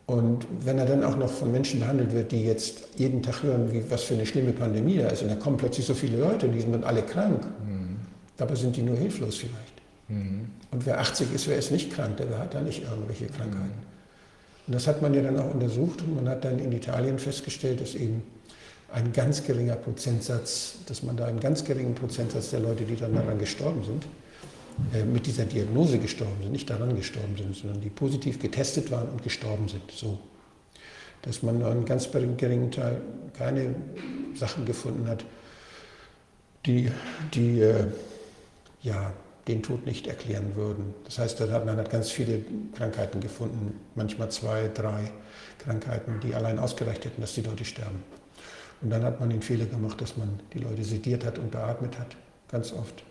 Und 0.09 0.47
wenn 0.61 0.79
er 0.79 0.87
dann 0.87 1.03
auch 1.03 1.15
noch 1.17 1.29
von 1.29 1.51
Menschen 1.51 1.81
behandelt 1.81 2.11
wird, 2.13 2.31
die 2.31 2.43
jetzt 2.43 2.87
jeden 2.95 3.21
Tag 3.21 3.43
hören, 3.43 3.71
wie, 3.71 3.83
was 3.91 4.01
für 4.01 4.15
eine 4.15 4.25
schlimme 4.25 4.53
Pandemie 4.53 4.97
da 4.97 5.09
ist, 5.09 5.21
und 5.21 5.29
da 5.29 5.35
kommen 5.35 5.57
plötzlich 5.57 5.85
so 5.85 5.93
viele 5.93 6.17
Leute 6.17 6.47
und 6.47 6.53
die 6.53 6.61
sind 6.61 6.71
dann 6.71 6.83
alle 6.83 7.03
krank. 7.03 7.45
Mhm. 7.45 7.97
Dabei 8.35 8.55
sind 8.55 8.75
die 8.75 8.81
nur 8.81 8.97
hilflos 8.97 9.35
vielleicht. 9.35 9.53
Mhm. 10.07 10.49
Und 10.71 10.85
wer 10.87 10.99
80 10.99 11.31
ist, 11.31 11.47
wer 11.47 11.59
ist 11.59 11.71
nicht 11.71 11.93
krank, 11.93 12.17
der 12.17 12.39
hat 12.39 12.55
da 12.55 12.61
nicht 12.61 12.81
irgendwelche 12.81 13.27
Krankheiten. 13.27 13.65
Mhm. 13.65 14.65
Und 14.65 14.73
das 14.73 14.87
hat 14.87 14.99
man 15.03 15.13
ja 15.13 15.21
dann 15.21 15.37
auch 15.37 15.53
untersucht 15.53 16.01
und 16.01 16.15
man 16.15 16.27
hat 16.27 16.43
dann 16.43 16.57
in 16.57 16.71
Italien 16.71 17.19
festgestellt, 17.19 17.79
dass 17.79 17.93
eben 17.93 18.23
ein 18.91 19.13
ganz 19.13 19.43
geringer 19.43 19.75
Prozentsatz, 19.75 20.77
dass 20.87 21.03
man 21.03 21.17
da 21.17 21.25
einen 21.25 21.39
ganz 21.39 21.63
geringen 21.63 21.93
Prozentsatz 21.93 22.49
der 22.49 22.61
Leute, 22.61 22.83
die 22.83 22.95
dann 22.95 23.13
daran 23.13 23.37
gestorben 23.37 23.83
sind, 23.83 24.07
mit 25.05 25.25
dieser 25.25 25.45
Diagnose 25.45 25.99
gestorben 25.99 26.41
sind, 26.41 26.51
nicht 26.51 26.69
daran 26.69 26.95
gestorben 26.95 27.35
sind, 27.37 27.55
sondern 27.55 27.81
die 27.81 27.89
positiv 27.89 28.39
getestet 28.39 28.91
waren 28.91 29.09
und 29.09 29.23
gestorben 29.23 29.67
sind. 29.67 29.89
So. 29.91 30.19
Dass 31.21 31.43
man 31.43 31.63
einen 31.63 31.85
ganz 31.85 32.09
geringen 32.11 32.71
Teil 32.71 33.01
keine 33.37 33.75
Sachen 34.35 34.65
gefunden 34.65 35.07
hat, 35.07 35.25
die, 36.65 36.91
die 37.33 37.61
äh, 37.61 37.85
ja, 38.81 39.13
den 39.47 39.63
Tod 39.63 39.85
nicht 39.85 40.07
erklären 40.07 40.55
würden. 40.55 40.93
Das 41.05 41.17
heißt, 41.17 41.39
man 41.39 41.75
hat 41.77 41.89
ganz 41.89 42.11
viele 42.11 42.43
Krankheiten 42.75 43.19
gefunden, 43.19 43.79
manchmal 43.95 44.29
zwei, 44.29 44.69
drei 44.73 45.11
Krankheiten, 45.57 46.19
die 46.21 46.35
allein 46.35 46.59
ausgereicht 46.59 47.05
hätten, 47.05 47.21
dass 47.21 47.33
die 47.33 47.41
Leute 47.41 47.65
sterben. 47.65 48.03
Und 48.81 48.91
dann 48.91 49.03
hat 49.03 49.19
man 49.19 49.29
den 49.29 49.41
Fehler 49.41 49.65
gemacht, 49.65 49.99
dass 49.99 50.15
man 50.17 50.39
die 50.53 50.59
Leute 50.59 50.83
sediert 50.83 51.25
hat 51.25 51.37
und 51.37 51.51
beatmet 51.51 51.97
hat, 51.97 52.15
ganz 52.49 52.71
oft 52.71 53.03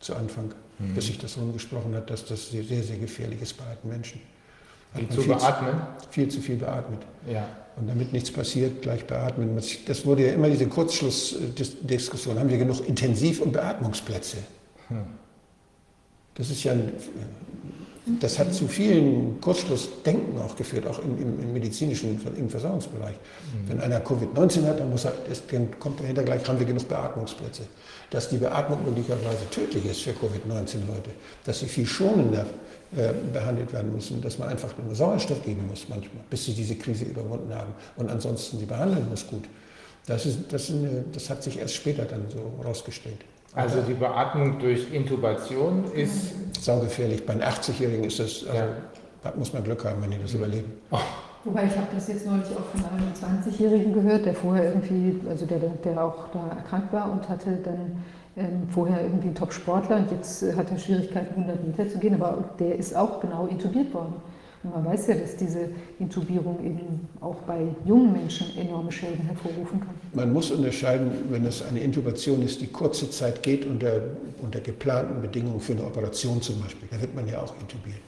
zu 0.00 0.14
Anfang, 0.14 0.54
mhm. 0.78 0.94
bis 0.94 1.06
sich 1.06 1.18
das 1.18 1.36
rumgesprochen 1.36 1.94
hat, 1.94 2.10
dass 2.10 2.24
das 2.24 2.50
sehr, 2.50 2.64
sehr 2.64 2.96
gefährlich 2.96 3.40
ist 3.42 3.56
bei 3.56 3.64
alten 3.64 3.88
Menschen. 3.88 4.20
Wie 4.94 5.08
zu 5.08 5.22
beatmen? 5.22 5.74
Viel 6.10 6.28
zu 6.28 6.40
viel 6.40 6.56
beatmet. 6.56 7.00
Ja. 7.28 7.48
Und 7.76 7.88
damit 7.88 8.12
nichts 8.12 8.30
passiert, 8.30 8.82
gleich 8.82 9.04
beatmen. 9.04 9.60
Das 9.86 10.06
wurde 10.06 10.26
ja 10.26 10.34
immer 10.34 10.48
diese 10.48 10.66
Kurzschlussdiskussion. 10.66 12.38
Haben 12.38 12.48
wir 12.48 12.58
genug 12.58 12.86
Intensiv- 12.86 13.40
und 13.40 13.52
Beatmungsplätze? 13.52 14.36
Hm. 14.88 14.98
Das 16.36 16.50
ist 16.50 16.62
ja 16.62 16.72
ein, 16.72 16.92
das 18.20 18.38
hat 18.38 18.52
zu 18.52 18.68
vielen 18.68 19.40
Kurzschlussdenken 19.40 20.38
auch 20.38 20.54
geführt, 20.56 20.86
auch 20.86 20.98
im, 20.98 21.16
im, 21.16 21.40
im 21.40 21.52
medizinischen 21.54 22.20
im 22.36 22.50
Versorgungsbereich. 22.50 23.14
Mhm. 23.14 23.68
Wenn 23.68 23.80
einer 23.80 24.00
Covid-19 24.00 24.66
hat, 24.66 24.80
dann, 24.80 24.90
muss 24.90 25.06
er, 25.06 25.14
dann 25.50 25.78
kommt 25.78 26.00
dahinter 26.00 26.22
gleich, 26.22 26.46
haben 26.46 26.58
wir 26.58 26.66
genug 26.66 26.86
Beatmungsplätze. 26.86 27.62
Dass 28.14 28.28
die 28.28 28.36
Beatmung 28.36 28.84
möglicherweise 28.84 29.50
tödlich 29.50 29.84
ist 29.86 30.02
für 30.02 30.12
Covid-19-Leute, 30.12 31.10
dass 31.44 31.58
sie 31.58 31.66
viel 31.66 31.84
schonender 31.84 32.46
äh, 32.96 33.12
behandelt 33.32 33.72
werden 33.72 33.92
müssen, 33.92 34.22
dass 34.22 34.38
man 34.38 34.50
einfach 34.50 34.70
nur 34.78 34.94
Sauerstoff 34.94 35.42
geben 35.42 35.66
muss 35.66 35.88
manchmal, 35.88 36.22
bis 36.30 36.44
sie 36.44 36.52
diese 36.52 36.76
Krise 36.76 37.06
überwunden 37.06 37.52
haben 37.52 37.74
und 37.96 38.08
ansonsten 38.08 38.60
sie 38.60 38.66
behandeln 38.66 39.10
muss 39.10 39.26
gut. 39.26 39.42
Das, 40.06 40.26
ist, 40.26 40.52
das, 40.52 40.68
ist 40.68 40.76
eine, 40.76 41.04
das 41.12 41.28
hat 41.28 41.42
sich 41.42 41.58
erst 41.58 41.74
später 41.74 42.04
dann 42.04 42.26
so 42.28 42.52
herausgestellt. 42.62 43.18
Also 43.52 43.82
die 43.82 43.94
Beatmung 43.94 44.60
durch 44.60 44.92
Intubation 44.92 45.92
ist. 45.92 46.32
Saugefährlich. 46.60 47.26
Bei 47.26 47.32
einem 47.32 47.42
80-Jährigen 47.42 48.04
ist 48.04 48.20
das, 48.20 48.44
also, 48.44 48.54
ja. 48.54 48.68
da 49.24 49.32
muss 49.36 49.52
man 49.52 49.64
Glück 49.64 49.84
haben, 49.84 50.00
wenn 50.00 50.12
die 50.12 50.18
das 50.18 50.34
überleben. 50.34 50.72
Oh. 50.92 50.98
Wobei 51.44 51.66
ich 51.66 51.76
habe 51.76 51.88
das 51.94 52.08
jetzt 52.08 52.26
neulich 52.26 52.48
auch 52.56 52.64
von 52.72 52.82
einem 52.86 53.12
20-Jährigen 53.12 53.92
gehört, 53.92 54.24
der 54.24 54.34
vorher 54.34 54.64
irgendwie, 54.64 55.20
also 55.28 55.44
der, 55.44 55.58
der 55.58 56.02
auch 56.02 56.28
da 56.32 56.48
erkrankt 56.56 56.92
war 56.92 57.12
und 57.12 57.28
hatte 57.28 57.58
dann 57.62 58.02
ähm, 58.36 58.66
vorher 58.70 59.02
irgendwie 59.02 59.28
ein 59.28 59.34
Top-Sportler 59.34 59.98
und 59.98 60.10
jetzt 60.10 60.42
hat 60.56 60.70
er 60.70 60.78
Schwierigkeiten, 60.78 61.42
100 61.42 61.66
Meter 61.66 61.88
zu 61.88 61.98
gehen, 61.98 62.14
aber 62.14 62.44
der 62.58 62.76
ist 62.76 62.96
auch 62.96 63.20
genau 63.20 63.46
intubiert 63.46 63.92
worden. 63.92 64.14
Und 64.62 64.74
man 64.74 64.86
weiß 64.86 65.08
ja, 65.08 65.16
dass 65.16 65.36
diese 65.36 65.68
Intubierung 65.98 66.64
eben 66.64 67.06
auch 67.20 67.36
bei 67.46 67.66
jungen 67.84 68.12
Menschen 68.12 68.46
enorme 68.56 68.90
Schäden 68.90 69.26
hervorrufen 69.26 69.80
kann. 69.80 69.94
Man 70.14 70.32
muss 70.32 70.50
unterscheiden, 70.50 71.12
wenn 71.28 71.44
es 71.44 71.62
eine 71.62 71.80
Intubation 71.80 72.40
ist, 72.40 72.62
die 72.62 72.68
kurze 72.68 73.10
Zeit 73.10 73.42
geht, 73.42 73.66
unter, 73.66 74.00
unter 74.40 74.60
geplanten 74.60 75.20
Bedingungen 75.20 75.60
für 75.60 75.74
eine 75.74 75.84
Operation 75.84 76.40
zum 76.40 76.62
Beispiel. 76.62 76.88
Da 76.90 76.98
wird 76.98 77.14
man 77.14 77.28
ja 77.28 77.42
auch 77.42 77.54
intubiert. 77.60 78.00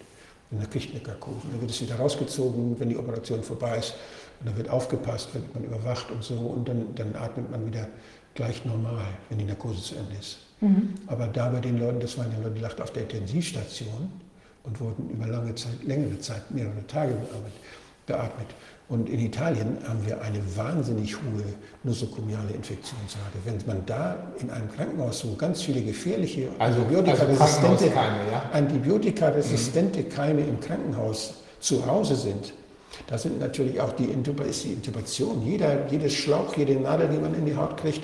Kriegt 0.71 0.95
eine 0.95 1.03
Narkose. 1.03 1.37
Dann 1.51 1.61
wird 1.61 1.71
es 1.71 1.81
wieder 1.81 1.97
rausgezogen, 1.97 2.79
wenn 2.79 2.89
die 2.89 2.97
Operation 2.97 3.43
vorbei 3.43 3.79
ist. 3.79 3.95
Und 4.41 4.49
dann 4.49 4.57
wird 4.57 4.69
aufgepasst, 4.69 5.35
wird 5.35 5.53
man 5.55 5.65
überwacht 5.65 6.11
und 6.11 6.23
so. 6.23 6.35
Und 6.35 6.69
dann, 6.69 6.95
dann 6.95 7.15
atmet 7.17 7.51
man 7.51 7.67
wieder 7.67 7.89
gleich 8.35 8.65
normal, 8.65 9.07
wenn 9.29 9.39
die 9.39 9.45
Narkose 9.45 9.83
zu 9.83 9.95
Ende 9.97 10.17
ist. 10.19 10.39
Mhm. 10.61 10.95
Aber 11.07 11.27
da 11.27 11.49
bei 11.49 11.61
den 11.61 11.79
Leuten, 11.79 12.01
das 12.01 12.17
waren 12.17 12.31
ja 12.33 12.39
Leute, 12.39 12.55
die 12.55 12.61
lachten 12.61 12.83
auf 12.83 12.93
der 12.93 13.03
Intensivstation, 13.03 14.11
und 14.67 14.81
wurden 14.81 15.11
über 15.11 15.27
lange 15.27 15.55
Zeit, 15.55 15.83
längere 15.85 16.19
Zeit, 16.19 16.51
mehrere 16.51 16.87
Tage 16.87 17.17
beatmet. 18.05 18.49
Und 18.89 19.09
in 19.09 19.19
Italien 19.19 19.79
haben 19.89 20.07
wir 20.07 20.21
eine 20.21 20.39
wahnsinnig 20.55 21.17
hohe 21.17 21.43
nosokomiale 21.83 22.53
Infektionsrate. 22.55 23.39
Wenn 23.45 23.59
man 23.67 23.85
da 23.85 24.17
in 24.39 24.49
einem 24.49 24.71
Krankenhaus 24.71 25.21
so 25.21 25.35
ganz 25.35 25.63
viele 25.63 25.83
gefährliche 25.83 26.49
also, 26.59 26.83
antibiotikaresistente, 26.83 27.85
also 27.85 28.31
ja? 28.31 28.51
antibiotikaresistente 28.53 30.01
mhm. 30.01 30.09
Keime 30.09 30.41
im 30.43 30.61
Krankenhaus 30.61 31.35
zu 31.59 31.85
Hause 31.85 32.15
sind, 32.15 32.55
da 33.09 33.19
sind 33.19 33.41
natürlich 33.41 33.81
auch 33.81 33.93
die, 33.93 34.05
ist 34.49 34.65
die 34.65 34.73
Intubation, 34.73 35.43
jeder, 35.45 35.87
jedes 35.89 36.15
Schlauch, 36.15 36.57
jede 36.57 36.75
Nadel, 36.77 37.09
die 37.09 37.19
man 37.19 37.35
in 37.35 37.45
die 37.45 37.57
Haut 37.57 37.77
kriegt, 37.77 38.03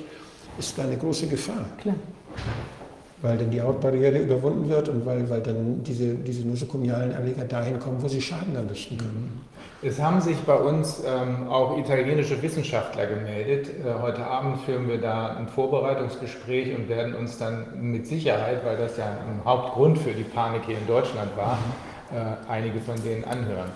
ist 0.58 0.78
eine 0.80 0.96
große 0.96 1.28
Gefahr. 1.28 1.64
Klar. 1.80 1.94
weil 3.22 3.38
dann 3.38 3.50
die 3.50 3.60
Hautbarriere 3.60 4.18
überwunden 4.18 4.68
wird 4.68 4.88
und 4.88 5.06
weil, 5.06 5.30
weil 5.30 5.40
dann 5.40 5.82
diese, 5.84 6.14
diese 6.14 6.46
nosokomialen 6.46 7.12
Erreger 7.12 7.44
dahin 7.44 7.78
kommen, 7.78 8.02
wo 8.02 8.08
sie 8.08 8.20
Schaden 8.20 8.56
anrichten 8.56 8.98
können. 8.98 9.40
Es 9.84 10.00
haben 10.00 10.20
sich 10.20 10.38
bei 10.42 10.54
uns 10.54 11.02
ähm, 11.04 11.48
auch 11.48 11.76
italienische 11.76 12.40
Wissenschaftler 12.40 13.06
gemeldet. 13.06 13.68
Äh, 13.68 14.00
heute 14.00 14.24
Abend 14.24 14.60
führen 14.60 14.88
wir 14.88 15.00
da 15.00 15.34
ein 15.36 15.48
Vorbereitungsgespräch 15.48 16.76
und 16.76 16.88
werden 16.88 17.14
uns 17.14 17.36
dann 17.36 17.66
mit 17.80 18.06
Sicherheit, 18.06 18.64
weil 18.64 18.76
das 18.76 18.96
ja 18.96 19.06
ein 19.06 19.44
Hauptgrund 19.44 19.98
für 19.98 20.12
die 20.12 20.22
Panik 20.22 20.62
hier 20.66 20.78
in 20.78 20.86
Deutschland 20.86 21.36
war, 21.36 21.58
äh, 22.12 22.48
einige 22.48 22.80
von 22.80 22.94
denen 23.02 23.24
anhören. 23.24 23.70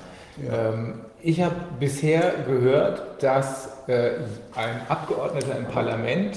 Ja. 0.47 0.69
Ähm, 0.69 1.01
ich 1.23 1.43
habe 1.43 1.57
bisher 1.81 2.35
gehört, 2.47 3.21
dass 3.21 3.89
äh, 3.89 4.11
ein 4.55 4.83
Abgeordneter 4.89 5.59
im 5.59 5.65
Parlament 5.65 6.37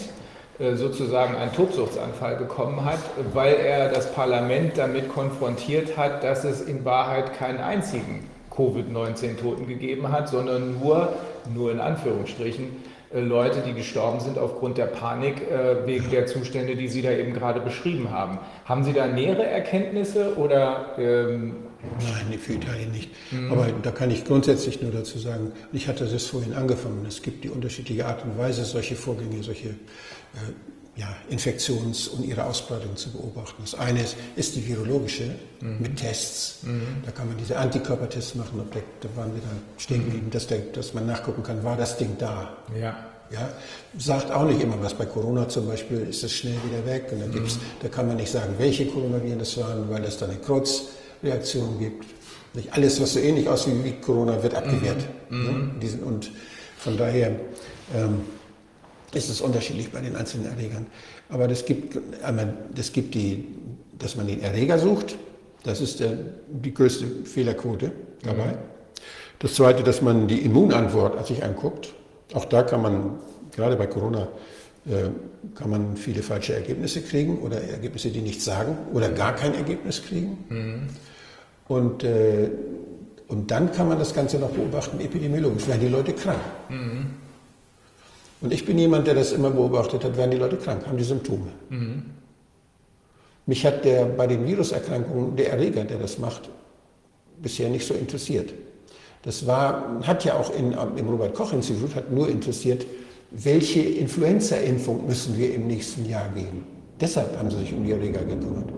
äh, 0.58 0.74
sozusagen 0.78 1.36
einen 1.36 1.54
Tobsuchtsanfall 1.54 2.38
bekommen 2.38 2.86
hat, 2.86 3.00
weil 3.34 3.54
er 3.54 3.90
das 3.90 4.12
Parlament 4.14 4.80
damit 4.80 5.10
konfrontiert 5.10 5.96
hat, 5.96 6.24
dass 6.24 6.44
es 6.44 6.62
in 6.62 6.86
Wahrheit 6.86 7.38
keinen 7.38 7.60
einzigen 7.60 8.29
Covid-19-Toten 8.50 9.68
gegeben 9.68 10.12
hat, 10.12 10.30
sondern 10.30 10.80
nur, 10.80 11.14
nur 11.54 11.72
in 11.72 11.80
Anführungsstrichen, 11.80 12.68
äh, 13.14 13.22
Leute, 13.22 13.62
die 13.66 13.74
gestorben 13.74 14.20
sind 14.20 14.38
aufgrund 14.38 14.78
der 14.78 14.86
Panik 14.86 15.42
äh, 15.50 15.88
wegen 15.88 16.10
der 16.12 16.28
Zustände, 16.28 16.76
die 16.76 16.88
Sie 16.88 17.02
da 17.02 17.12
eben 17.12 17.34
gerade 17.34 17.60
beschrieben 17.60 18.12
haben. 18.12 18.40
Haben 18.66 18.84
Sie 18.84 18.94
da 18.94 19.08
nähere 19.08 19.46
Erkenntnisse 19.46 20.38
oder? 20.38 20.96
Ähm 20.98 21.56
Nein, 22.00 22.38
für 22.38 22.54
Italien 22.54 22.92
nicht. 22.92 23.10
Mhm. 23.32 23.54
Aber 23.54 23.68
da 23.82 23.92
kann 23.92 24.12
ich 24.12 24.26
grundsätzlich 24.26 24.82
nur 24.82 24.92
dazu 24.92 25.18
sagen, 25.18 25.54
ich 25.72 25.88
hatte 25.88 26.06
das 26.06 26.26
vorhin 26.26 26.54
angefangen, 26.54 27.06
es 27.08 27.22
gibt 27.22 27.46
die 27.46 27.50
unterschiedliche 27.50 28.06
Art 28.06 28.26
und 28.26 28.38
Weise, 28.38 28.66
solche 28.66 28.96
Vorgänge, 28.96 29.42
solche 29.44 29.70
äh, 29.70 29.76
ja, 31.00 31.16
Infektions- 31.30 32.10
und 32.10 32.26
ihre 32.26 32.44
Ausbreitung 32.44 32.96
zu 32.98 33.10
beobachten. 33.12 33.62
Das 33.62 33.74
eine 33.76 34.02
ist, 34.02 34.18
ist 34.36 34.56
die 34.58 34.68
virologische 34.68 35.36
mhm. 35.62 35.78
mit 35.80 35.96
Tests. 35.96 36.60
Mhm. 36.64 36.82
Da 37.06 37.12
kann 37.12 37.30
man 37.30 37.38
diese 37.38 37.58
Antikörpertests 37.58 38.36
machen, 38.36 38.60
ob 38.60 38.72
der, 38.74 38.84
da 39.00 39.08
waren 39.16 39.34
wir 39.34 39.42
da 39.42 39.48
stehen 39.78 40.04
geblieben, 40.04 40.26
mhm. 40.26 40.32
dass, 40.32 40.48
der, 40.48 40.60
dass 40.74 40.94
man 40.94 41.06
nachgucken 41.06 41.42
kann, 41.42 41.64
war 41.64 41.78
das 41.78 41.98
Ding 41.98 42.18
da? 42.20 42.58
Ja. 42.80 42.98
Ja, 43.32 43.48
sagt 43.96 44.32
auch 44.32 44.44
nicht 44.46 44.60
immer 44.60 44.82
was. 44.82 44.96
Bei 44.96 45.06
Corona 45.06 45.48
zum 45.48 45.68
Beispiel 45.68 46.08
ist 46.10 46.24
es 46.24 46.34
schnell 46.34 46.58
wieder 46.68 46.84
weg 46.92 47.10
und 47.12 47.22
dann 47.22 47.32
gibt's, 47.32 47.58
mhm. 47.58 47.62
da 47.84 47.88
kann 47.88 48.08
man 48.08 48.16
nicht 48.16 48.32
sagen, 48.32 48.56
welche 48.58 48.88
Coronaviren 48.88 49.38
das 49.38 49.56
waren, 49.58 49.88
weil 49.88 50.04
es 50.04 50.18
da 50.18 50.26
eine 50.26 50.38
Kreuzreaktion 50.38 51.78
gibt. 51.78 52.06
Nicht 52.56 52.74
alles, 52.74 53.00
was 53.00 53.14
so 53.14 53.20
ähnlich 53.20 53.48
aussieht 53.48 53.76
wie 53.84 53.92
Corona, 54.02 54.42
wird 54.42 54.56
abgewehrt. 54.56 55.06
Mhm. 55.30 55.76
Ja, 55.80 56.08
und 56.08 56.32
von 56.80 56.98
daher 56.98 57.36
ähm, 57.96 58.22
ist 59.14 59.30
es 59.30 59.42
unterschiedlich 59.42 59.92
bei 59.92 60.02
den 60.02 60.16
einzelnen 60.16 60.48
Erregern. 60.48 60.88
Aber 61.30 61.48
das 61.48 61.66
gibt, 61.66 61.98
das 62.76 62.92
gibt 62.94 63.16
die, 63.16 63.46
dass 63.98 64.16
man 64.16 64.28
den 64.28 64.42
Erreger 64.42 64.80
sucht, 64.80 65.16
das 65.64 65.82
ist 65.82 66.00
der, 66.00 66.18
die 66.48 66.74
größte 66.74 67.06
Fehlerquote 67.26 67.92
dabei. 68.24 68.48
Mhm. 68.48 68.58
Das 69.40 69.56
zweite, 69.56 69.84
dass 69.84 70.02
man 70.02 70.28
die 70.28 70.40
Immunantwort 70.40 71.26
sich 71.28 71.44
anguckt. 71.44 71.94
Auch 72.34 72.46
da 72.46 72.64
kann 72.64 72.82
man, 72.82 73.20
gerade 73.56 73.76
bei 73.76 73.88
Corona, 73.88 74.28
äh, 74.86 75.10
kann 75.56 75.70
man 75.70 75.98
viele 75.98 76.22
falsche 76.22 76.54
Ergebnisse 76.54 77.02
kriegen 77.02 77.40
oder 77.40 77.62
Ergebnisse, 77.62 78.10
die 78.10 78.22
nichts 78.22 78.46
sagen 78.46 78.78
oder 78.94 79.10
gar 79.10 79.36
kein 79.36 79.56
Ergebnis 79.56 80.04
kriegen. 80.04 80.38
Mhm. 80.50 80.88
Und, 81.68 82.04
äh, 82.04 82.50
und 83.28 83.52
dann 83.52 83.72
kann 83.72 83.88
man 83.88 84.00
das 84.00 84.14
Ganze 84.14 84.40
noch 84.40 84.50
beobachten, 84.50 85.00
epidemiologisch. 85.00 85.68
Werden 85.68 85.82
die 85.82 85.88
Leute 85.88 86.14
krank? 86.14 86.40
Mhm. 86.70 87.29
Und 88.42 88.54
ich 88.54 88.66
bin 88.66 88.78
jemand, 88.78 89.08
der 89.08 89.16
das 89.16 89.32
immer 89.32 89.50
beobachtet 89.50 90.04
hat, 90.04 90.16
werden 90.16 90.32
die 90.32 90.38
Leute 90.38 90.58
krank, 90.58 90.86
haben 90.88 90.98
die 90.98 91.04
Symptome. 91.04 91.48
Mhm. 91.70 92.04
Mich 93.46 93.66
hat 93.66 93.84
der 93.84 94.06
bei 94.06 94.28
den 94.28 94.46
Viruserkrankungen 94.46 95.36
der 95.36 95.52
Erreger, 95.52 95.84
der 95.84 95.98
das 95.98 96.20
macht, 96.20 96.50
bisher 97.42 97.70
nicht 97.70 97.86
so 97.86 97.94
interessiert. 97.94 98.54
Das 99.24 99.46
war, 99.46 100.00
hat 100.04 100.24
ja 100.24 100.36
auch 100.36 100.54
in, 100.56 100.72
im 100.72 101.10
Robert-Koch-Institut 101.10 102.12
nur 102.12 102.30
interessiert, 102.30 102.86
welche 103.32 103.82
Influenza-Impfung 103.82 105.06
müssen 105.06 105.38
wir 105.38 105.54
im 105.54 105.68
nächsten 105.68 106.08
Jahr 106.08 106.30
geben. 106.30 106.66
Deshalb 107.00 107.38
haben 107.38 107.50
sie 107.50 107.58
sich 107.58 107.74
um 107.74 107.84
die 107.84 107.92
Erreger 107.92 108.22
gekümmert. 108.22 108.70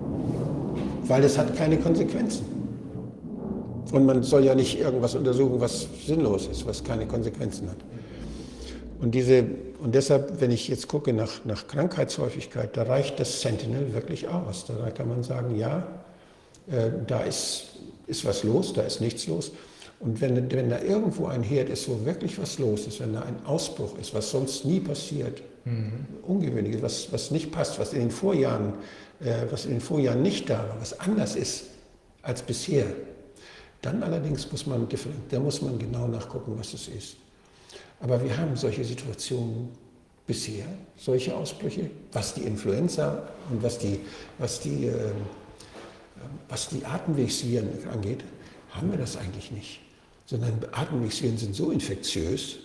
Weil 1.04 1.24
es 1.24 1.38
hat 1.38 1.56
keine 1.56 1.78
Konsequenzen. 1.78 2.46
Und 3.92 4.06
man 4.06 4.24
soll 4.24 4.46
ja 4.46 4.56
nicht 4.56 4.80
irgendwas 4.80 5.16
untersuchen, 5.16 5.60
was 5.60 5.88
sinnlos 6.06 6.48
ist, 6.48 6.66
was 6.66 6.84
keine 6.84 7.06
Konsequenzen 7.06 7.70
hat. 7.70 7.78
Und, 9.02 9.12
diese, 9.12 9.46
und 9.80 9.96
deshalb, 9.96 10.40
wenn 10.42 10.52
ich 10.52 10.68
jetzt 10.68 10.88
gucke 10.88 11.12
nach, 11.12 11.44
nach 11.44 11.66
Krankheitshäufigkeit, 11.68 12.78
da 12.78 12.84
reicht 12.84 13.20
das 13.20 13.42
Sentinel 13.42 13.94
wirklich 13.94 14.28
aus. 14.28 14.66
Da 14.66 14.92
kann 14.92 15.10
man 15.10 15.24
sagen, 15.24 15.56
ja, 15.56 15.88
äh, 16.70 16.92
da 17.08 17.22
ist, 17.22 17.80
ist 18.06 18.26
was 18.26 18.44
los, 18.44 18.74
da 18.74 18.84
ist 18.84 19.02
nichts 19.02 19.26
los. 19.26 19.52
Und 20.00 20.22
wenn, 20.22 20.52
wenn 20.52 20.70
da 20.70 20.82
irgendwo 20.82 21.26
ein 21.26 21.42
Herd 21.42 21.70
ist, 21.70 21.90
wo 21.90 22.06
wirklich 22.06 22.40
was 22.40 22.60
los 22.60 22.86
ist, 22.86 23.00
wenn 23.00 23.14
da 23.14 23.22
ein 23.22 23.44
Ausbruch 23.46 23.98
ist, 23.98 24.14
was 24.14 24.30
sonst 24.30 24.66
nie 24.66 24.80
passiert, 24.80 25.42
mhm. 25.66 26.06
ungewöhnliches, 26.22 26.82
was, 26.82 27.12
was 27.12 27.32
nicht 27.32 27.52
passt, 27.52 27.80
was 27.80 27.94
in 27.94 28.00
den 28.02 28.12
Vorjahren, 28.12 28.74
äh, 29.20 29.46
was 29.50 29.66
in 29.66 29.72
den 29.72 29.82
Vorjahren 29.82 30.22
nicht 30.22 30.50
da 30.50 30.60
war, 30.60 30.78
was 30.80 31.00
anders 31.00 31.36
ist 31.36 31.66
als 32.22 32.44
bisher, 32.44 32.86
dann 33.82 34.04
allerdings 34.04 34.52
muss 34.52 34.68
man, 34.68 34.88
da 35.30 35.40
muss 35.40 35.62
man 35.64 35.80
genau 35.80 36.08
nachgucken, 36.08 36.54
was 36.56 36.74
es 36.76 36.88
ist. 36.88 37.18
Aber 38.02 38.24
wir 38.24 38.36
haben 38.38 38.56
solche 38.56 38.84
Situationen 38.84 39.70
bisher, 40.26 40.66
solche 40.98 41.36
Ausbrüche, 41.36 41.90
was 42.12 42.34
die 42.34 42.42
Influenza 42.42 43.28
und 43.50 43.62
was 43.62 43.78
die, 43.78 44.00
was 44.38 44.60
die, 44.60 44.88
äh, 44.88 45.12
was 46.50 46.70
die 46.70 46.86
Atemwegsviren 46.86 47.68
angeht, 47.92 48.24
haben 48.72 48.92
wir 48.92 48.98
das 48.98 49.18
eigentlich 49.18 49.52
nicht. 49.52 49.82
Sondern 50.26 50.54
Atemwegsviren 50.72 51.38
sind 51.38 51.56
so 51.56 51.72
infektiös, 51.72 52.60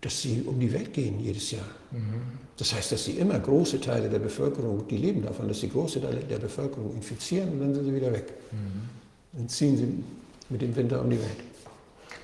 dass 0.00 0.22
sie 0.22 0.42
um 0.46 0.60
die 0.60 0.72
Welt 0.72 0.92
gehen 0.92 1.18
jedes 1.20 1.50
Jahr. 1.50 1.66
Mhm. 1.90 2.22
Das 2.56 2.74
heißt, 2.74 2.92
dass 2.92 3.04
sie 3.04 3.12
immer 3.12 3.38
große 3.38 3.80
Teile 3.80 4.08
der 4.08 4.18
Bevölkerung, 4.18 4.86
die 4.88 4.98
leben 4.98 5.22
davon, 5.22 5.48
dass 5.48 5.60
sie 5.60 5.68
große 5.68 6.00
Teile 6.00 6.20
der 6.20 6.38
Bevölkerung 6.38 6.94
infizieren 6.94 7.50
und 7.50 7.60
dann 7.60 7.74
sind 7.74 7.86
sie 7.86 7.94
wieder 7.94 8.12
weg. 8.12 8.32
Mhm. 8.52 9.38
Dann 9.38 9.48
ziehen 9.48 9.76
sie 9.76 10.04
mit 10.48 10.62
dem 10.62 10.76
Winter 10.76 11.00
um 11.02 11.10
die 11.10 11.18
Welt. 11.18 11.40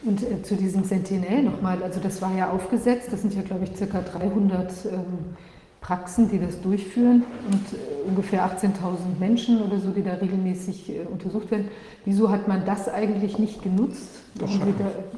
Und 0.04 0.22
äh, 0.22 0.42
zu 0.42 0.56
diesem 0.56 0.84
Sentinel 0.84 1.44
nochmal, 1.44 1.82
also 1.82 2.00
das 2.00 2.20
war 2.20 2.36
ja 2.36 2.50
aufgesetzt, 2.50 3.08
das 3.12 3.22
sind 3.22 3.34
ja, 3.34 3.42
glaube 3.42 3.64
ich, 3.64 3.76
circa 3.76 4.00
300 4.00 4.72
ähm, 4.86 5.00
Praxen, 5.80 6.28
die 6.28 6.38
das 6.38 6.60
durchführen 6.60 7.24
und 7.50 7.78
äh, 7.78 8.08
ungefähr 8.08 8.44
18.000 8.46 9.18
Menschen 9.18 9.60
oder 9.60 9.78
so, 9.80 9.90
die 9.90 10.02
da 10.02 10.14
regelmäßig 10.14 10.90
äh, 10.90 11.00
untersucht 11.10 11.50
werden. 11.50 11.68
Wieso 12.04 12.30
hat 12.30 12.46
man 12.48 12.64
das 12.64 12.88
eigentlich 12.88 13.38
nicht 13.38 13.62
genutzt? 13.62 14.08
Da, 14.36 14.46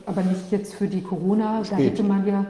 aber 0.06 0.22
nicht 0.22 0.50
jetzt 0.50 0.74
für 0.74 0.88
die 0.88 1.02
Corona, 1.02 1.62
da 1.68 1.76
hätte 1.76 2.02
man 2.02 2.26
ja 2.26 2.46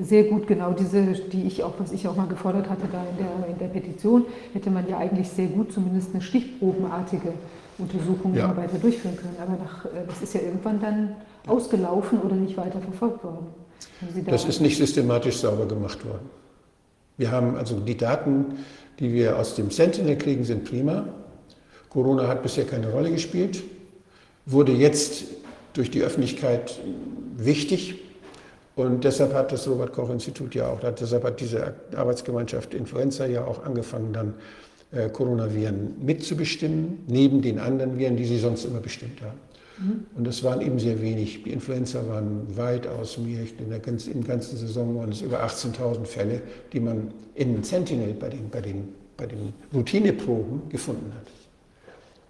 sehr 0.00 0.24
gut 0.24 0.46
genau 0.46 0.72
diese, 0.72 1.02
die 1.12 1.44
ich 1.44 1.62
auch, 1.62 1.74
was 1.78 1.92
ich 1.92 2.08
auch 2.08 2.16
mal 2.16 2.26
gefordert 2.26 2.68
hatte 2.68 2.86
da 2.90 3.02
in 3.02 3.16
der, 3.18 3.48
in 3.48 3.58
der 3.58 3.68
Petition, 3.68 4.24
hätte 4.52 4.70
man 4.70 4.88
ja 4.88 4.98
eigentlich 4.98 5.28
sehr 5.28 5.46
gut 5.46 5.72
zumindest 5.72 6.14
eine 6.14 6.22
stichprobenartige 6.22 7.32
Untersuchung 7.78 8.34
ja. 8.34 8.56
weiter 8.56 8.78
durchführen 8.78 9.16
können. 9.16 9.36
Aber 9.40 9.52
nach, 9.52 9.86
das 10.08 10.22
ist 10.22 10.34
ja 10.34 10.40
irgendwann 10.40 10.80
dann 10.80 11.16
ausgelaufen 11.48 12.20
oder 12.20 12.36
nicht 12.36 12.56
weiter 12.56 12.80
verfolgt 12.80 13.24
worden? 13.24 13.46
Da 14.24 14.32
das 14.32 14.44
ist 14.44 14.60
nicht 14.60 14.76
systematisch 14.76 15.36
sauber 15.36 15.66
gemacht 15.66 16.04
worden. 16.04 16.30
Wir 17.16 17.30
haben 17.32 17.56
also 17.56 17.78
die 17.80 17.96
Daten, 17.96 18.58
die 18.98 19.12
wir 19.12 19.38
aus 19.38 19.54
dem 19.54 19.70
Sentinel 19.70 20.16
kriegen, 20.16 20.44
sind 20.44 20.64
prima. 20.64 21.08
Corona 21.88 22.28
hat 22.28 22.42
bisher 22.42 22.64
keine 22.64 22.90
Rolle 22.90 23.10
gespielt, 23.10 23.62
wurde 24.46 24.72
jetzt 24.72 25.24
durch 25.72 25.90
die 25.90 26.02
Öffentlichkeit 26.02 26.78
wichtig. 27.36 28.00
Und 28.76 29.02
deshalb 29.02 29.34
hat 29.34 29.50
das 29.50 29.66
Robert 29.66 29.92
Koch 29.92 30.10
Institut 30.10 30.54
ja 30.54 30.68
auch, 30.68 30.78
deshalb 30.80 31.24
hat 31.24 31.40
diese 31.40 31.74
Arbeitsgemeinschaft 31.96 32.74
Influenza 32.74 33.26
ja 33.26 33.44
auch 33.44 33.64
angefangen, 33.64 34.12
dann 34.12 34.34
äh, 34.92 35.08
Coronaviren 35.08 35.96
mitzubestimmen, 36.04 37.04
neben 37.08 37.42
den 37.42 37.58
anderen 37.58 37.98
Viren, 37.98 38.16
die 38.16 38.24
sie 38.24 38.38
sonst 38.38 38.64
immer 38.64 38.80
bestimmt 38.80 39.20
haben. 39.20 39.38
Und 40.16 40.26
das 40.26 40.42
waren 40.42 40.60
eben 40.60 40.78
sehr 40.78 41.00
wenig. 41.00 41.44
Die 41.44 41.50
Influenza 41.50 42.06
waren 42.08 42.56
weitaus 42.56 43.16
mehr. 43.18 43.44
In 43.58 43.70
der 43.70 43.78
ganzen, 43.78 44.12
Im 44.12 44.24
ganzen 44.24 44.56
Saison 44.56 44.98
waren 44.98 45.10
es 45.10 45.20
über 45.20 45.44
18.000 45.44 46.04
Fälle, 46.04 46.42
die 46.72 46.80
man 46.80 47.12
in 47.34 47.62
Sentinel 47.62 48.14
bei 48.14 48.28
den, 48.28 48.50
bei 48.50 48.60
den, 48.60 48.88
bei 49.16 49.26
den 49.26 49.54
Routineproben 49.72 50.68
gefunden 50.68 51.12
hat. 51.14 51.26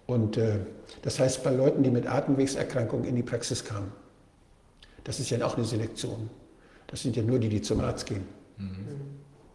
Und 0.05 0.37
äh, 0.37 0.59
das 1.01 1.19
heißt, 1.19 1.43
bei 1.43 1.51
Leuten, 1.51 1.83
die 1.83 1.91
mit 1.91 2.07
Atemwegserkrankungen 2.07 3.05
in 3.05 3.15
die 3.15 3.23
Praxis 3.23 3.63
kamen, 3.63 3.91
das 5.03 5.19
ist 5.19 5.29
ja 5.31 5.43
auch 5.45 5.55
eine 5.55 5.65
Selektion. 5.65 6.29
Das 6.87 7.01
sind 7.01 7.15
ja 7.15 7.23
nur 7.23 7.39
die, 7.39 7.49
die 7.49 7.61
zum 7.61 7.79
Arzt 7.79 8.05
gehen. 8.05 8.25
Mhm. 8.57 8.67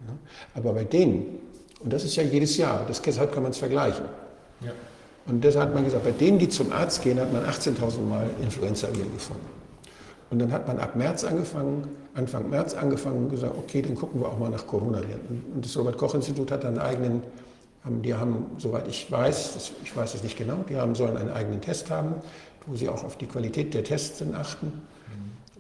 Ja? 0.06 0.16
Aber 0.54 0.72
bei 0.72 0.84
denen, 0.84 1.38
und 1.80 1.92
das 1.92 2.04
ist 2.04 2.16
ja 2.16 2.22
jedes 2.22 2.56
Jahr, 2.56 2.84
das, 2.86 3.02
deshalb 3.02 3.32
kann 3.32 3.42
man 3.42 3.52
es 3.52 3.58
vergleichen. 3.58 4.04
Ja. 4.60 4.72
Und 5.26 5.42
deshalb 5.42 5.68
hat 5.68 5.74
man 5.74 5.84
gesagt, 5.84 6.04
bei 6.04 6.10
denen, 6.10 6.38
die 6.38 6.48
zum 6.48 6.72
Arzt 6.72 7.02
gehen, 7.02 7.18
hat 7.18 7.32
man 7.32 7.44
18.000 7.44 8.00
Mal 8.02 8.28
Influenza-Viren 8.42 9.12
gefunden. 9.12 9.46
Und 10.30 10.38
dann 10.38 10.52
hat 10.52 10.66
man 10.66 10.78
ab 10.78 10.96
März 10.96 11.24
angefangen, 11.24 11.88
Anfang 12.14 12.50
März 12.50 12.74
angefangen 12.74 13.24
und 13.24 13.30
gesagt, 13.30 13.56
okay, 13.56 13.82
dann 13.82 13.94
gucken 13.94 14.20
wir 14.20 14.28
auch 14.28 14.38
mal 14.38 14.50
nach 14.50 14.66
Coronaviren. 14.66 15.44
Und 15.54 15.64
das 15.64 15.76
Robert-Koch-Institut 15.76 16.50
hat 16.50 16.64
einen 16.64 16.78
eigenen 16.78 17.22
die 17.86 18.14
haben, 18.14 18.46
soweit 18.58 18.88
ich 18.88 19.10
weiß, 19.10 19.72
ich 19.82 19.96
weiß 19.96 20.14
es 20.14 20.22
nicht 20.22 20.38
genau, 20.38 20.64
die 20.68 20.76
haben, 20.76 20.94
sollen 20.94 21.16
einen 21.16 21.30
eigenen 21.30 21.60
Test 21.60 21.90
haben, 21.90 22.14
wo 22.66 22.76
sie 22.76 22.88
auch 22.88 23.04
auf 23.04 23.18
die 23.18 23.26
Qualität 23.26 23.74
der 23.74 23.84
Tests 23.84 24.22
achten, 24.34 24.72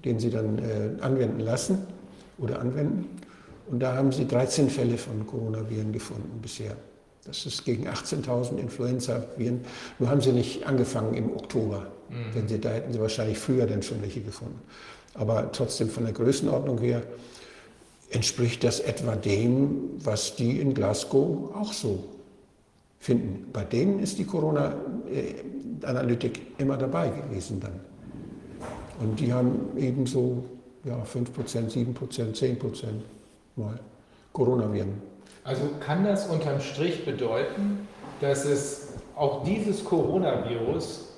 den 0.04 0.18
sie 0.18 0.30
dann 0.30 0.58
äh, 0.58 1.02
anwenden 1.02 1.40
lassen 1.40 1.78
oder 2.38 2.60
anwenden. 2.60 3.20
Und 3.66 3.80
da 3.80 3.94
haben 3.94 4.10
sie 4.10 4.26
13 4.26 4.70
Fälle 4.70 4.96
von 4.96 5.26
Coronaviren 5.26 5.92
gefunden 5.92 6.40
bisher. 6.40 6.76
Das 7.26 7.46
ist 7.46 7.64
gegen 7.64 7.88
18.000 7.88 8.58
Influenza-Viren. 8.58 9.64
Nur 9.98 10.10
haben 10.10 10.20
sie 10.20 10.32
nicht 10.32 10.66
angefangen 10.66 11.14
im 11.14 11.34
Oktober. 11.34 11.86
Mhm. 12.10 12.34
Denn 12.34 12.46
sie, 12.48 12.60
da 12.60 12.68
hätten 12.70 12.92
sie 12.92 13.00
wahrscheinlich 13.00 13.38
früher 13.38 13.66
dann 13.66 13.82
schon 13.82 14.02
welche 14.02 14.20
gefunden. 14.20 14.60
Aber 15.14 15.50
trotzdem 15.52 15.88
von 15.88 16.04
der 16.04 16.12
Größenordnung 16.12 16.76
her 16.78 17.02
entspricht 18.10 18.62
das 18.64 18.80
etwa 18.80 19.16
dem, 19.16 19.92
was 20.04 20.36
die 20.36 20.60
in 20.60 20.74
Glasgow 20.74 21.54
auch 21.54 21.72
so 21.72 22.04
finden. 23.00 23.46
Bei 23.52 23.64
denen 23.64 24.00
ist 24.00 24.18
die 24.18 24.24
Corona-Analytik 24.24 26.42
immer 26.58 26.76
dabei 26.76 27.08
gewesen 27.08 27.60
dann. 27.60 27.80
Und 29.00 29.18
die 29.18 29.32
haben 29.32 29.70
ebenso 29.76 30.44
ja, 30.84 31.02
5%, 31.02 31.70
7%, 31.70 32.34
10% 32.34 32.58
mal 33.56 33.80
Coronaviren. 34.32 35.13
Also 35.44 35.62
kann 35.78 36.04
das 36.04 36.26
unterm 36.26 36.60
Strich 36.60 37.04
bedeuten, 37.04 37.86
dass 38.20 38.46
es 38.46 38.94
auch 39.14 39.44
dieses 39.44 39.84
Coronavirus, 39.84 41.10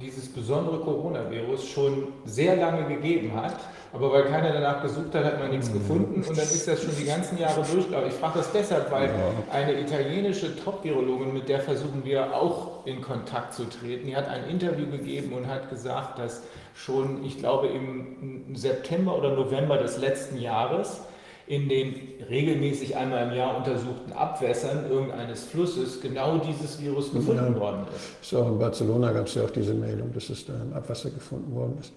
dieses 0.00 0.32
besondere 0.32 0.78
Coronavirus 0.78 1.68
schon 1.68 2.08
sehr 2.24 2.56
lange 2.56 2.84
gegeben 2.86 3.34
hat, 3.34 3.56
aber 3.92 4.12
weil 4.12 4.24
keiner 4.24 4.52
danach 4.52 4.80
gesucht 4.80 5.14
hat, 5.14 5.24
hat 5.24 5.40
man 5.40 5.50
nichts 5.50 5.72
gefunden. 5.72 6.22
Und 6.22 6.36
dann 6.36 6.44
ist 6.44 6.66
das 6.68 6.82
schon 6.82 6.96
die 6.98 7.04
ganzen 7.04 7.36
Jahre 7.38 7.62
durchgelaufen. 7.62 8.08
Ich 8.08 8.14
frage 8.14 8.38
das 8.38 8.52
deshalb, 8.52 8.90
weil 8.92 9.10
eine 9.52 9.80
italienische 9.80 10.56
Top-Virologin, 10.56 11.32
mit 11.32 11.48
der 11.48 11.60
versuchen 11.60 12.04
wir 12.04 12.34
auch 12.34 12.86
in 12.86 13.02
Kontakt 13.02 13.54
zu 13.54 13.64
treten, 13.64 14.06
die 14.06 14.16
hat 14.16 14.28
ein 14.28 14.48
Interview 14.48 14.86
gegeben 14.86 15.32
und 15.32 15.48
hat 15.48 15.68
gesagt, 15.68 16.18
dass 16.20 16.42
schon, 16.74 17.24
ich 17.24 17.38
glaube, 17.38 17.68
im 17.68 18.54
September 18.54 19.16
oder 19.16 19.30
November 19.30 19.78
des 19.78 19.98
letzten 19.98 20.38
Jahres 20.38 21.00
in 21.46 21.68
den 21.68 21.94
regelmäßig 22.28 22.96
einmal 22.96 23.28
im 23.28 23.36
Jahr 23.36 23.56
untersuchten 23.56 24.12
Abwässern 24.12 24.90
irgendeines 24.90 25.44
Flusses 25.44 26.00
genau 26.00 26.38
dieses 26.38 26.80
Virus 26.80 27.12
gefunden 27.12 27.54
ja. 27.54 27.60
worden 27.60 27.86
ist. 27.94 28.30
So, 28.30 28.42
in 28.42 28.58
Barcelona 28.58 29.12
gab 29.12 29.26
es 29.26 29.34
ja 29.34 29.44
auch 29.44 29.50
diese 29.50 29.74
Meldung, 29.74 30.12
dass 30.12 30.30
es 30.30 30.46
da 30.46 30.54
im 30.54 30.72
Abwasser 30.72 31.10
gefunden 31.10 31.54
worden 31.54 31.76
ist. 31.80 31.92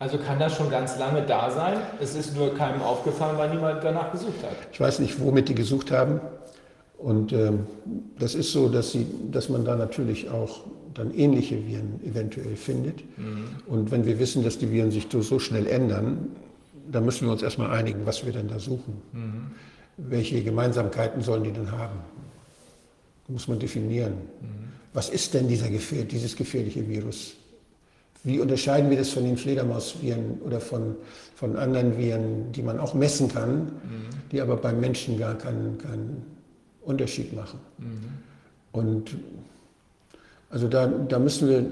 Also 0.00 0.16
kann 0.16 0.38
das 0.38 0.56
schon 0.56 0.70
ganz 0.70 0.98
lange 0.98 1.22
da 1.22 1.50
sein. 1.50 1.76
Es 2.00 2.14
ist 2.14 2.34
nur 2.34 2.54
keinem 2.54 2.80
aufgefallen, 2.80 3.36
weil 3.36 3.50
niemand 3.50 3.84
danach 3.84 4.10
gesucht 4.10 4.42
hat. 4.42 4.56
Ich 4.72 4.80
weiß 4.80 4.98
nicht, 4.98 5.20
womit 5.20 5.48
die 5.48 5.54
gesucht 5.54 5.90
haben. 5.90 6.20
Und 6.96 7.32
ähm, 7.32 7.66
das 8.18 8.34
ist 8.34 8.50
so, 8.50 8.68
dass, 8.68 8.92
sie, 8.92 9.06
dass 9.30 9.50
man 9.50 9.64
da 9.64 9.76
natürlich 9.76 10.30
auch 10.30 10.60
dann 10.94 11.14
ähnliche 11.14 11.66
Viren 11.66 12.00
eventuell 12.04 12.56
findet. 12.56 13.00
Mhm. 13.18 13.44
Und 13.66 13.90
wenn 13.90 14.06
wir 14.06 14.18
wissen, 14.18 14.42
dass 14.42 14.58
die 14.58 14.70
Viren 14.72 14.90
sich 14.90 15.06
so 15.10 15.38
schnell 15.38 15.66
ändern, 15.66 16.30
da 16.90 17.00
müssen 17.00 17.26
wir 17.26 17.32
uns 17.32 17.42
erstmal 17.42 17.70
einigen, 17.70 18.04
was 18.06 18.24
wir 18.24 18.32
denn 18.32 18.48
da 18.48 18.58
suchen. 18.58 19.00
Mhm. 19.12 19.50
Welche 19.96 20.42
Gemeinsamkeiten 20.42 21.22
sollen 21.22 21.44
die 21.44 21.52
denn 21.52 21.70
haben? 21.70 21.98
Muss 23.28 23.48
man 23.48 23.58
definieren. 23.58 24.14
Mhm. 24.40 24.72
Was 24.92 25.08
ist 25.08 25.34
denn 25.34 25.46
dieser 25.46 25.68
Gefähr 25.68 26.04
dieses 26.04 26.34
gefährliche 26.34 26.86
Virus? 26.88 27.34
Wie 28.22 28.38
unterscheiden 28.38 28.90
wir 28.90 28.98
das 28.98 29.10
von 29.10 29.24
den 29.24 29.36
Fledermausviren 29.36 30.40
oder 30.44 30.60
von, 30.60 30.96
von 31.36 31.56
anderen 31.56 31.96
Viren, 31.96 32.52
die 32.52 32.62
man 32.62 32.78
auch 32.78 32.92
messen 32.92 33.28
kann, 33.28 33.62
mhm. 33.62 33.70
die 34.30 34.40
aber 34.40 34.56
beim 34.56 34.80
Menschen 34.80 35.18
gar 35.18 35.36
keinen, 35.36 35.78
keinen 35.78 36.22
Unterschied 36.82 37.32
machen? 37.34 37.60
Mhm. 37.78 37.86
Und 38.72 39.16
also 40.50 40.68
da, 40.68 40.86
da 40.86 41.18
müssen 41.18 41.48
wir, 41.48 41.64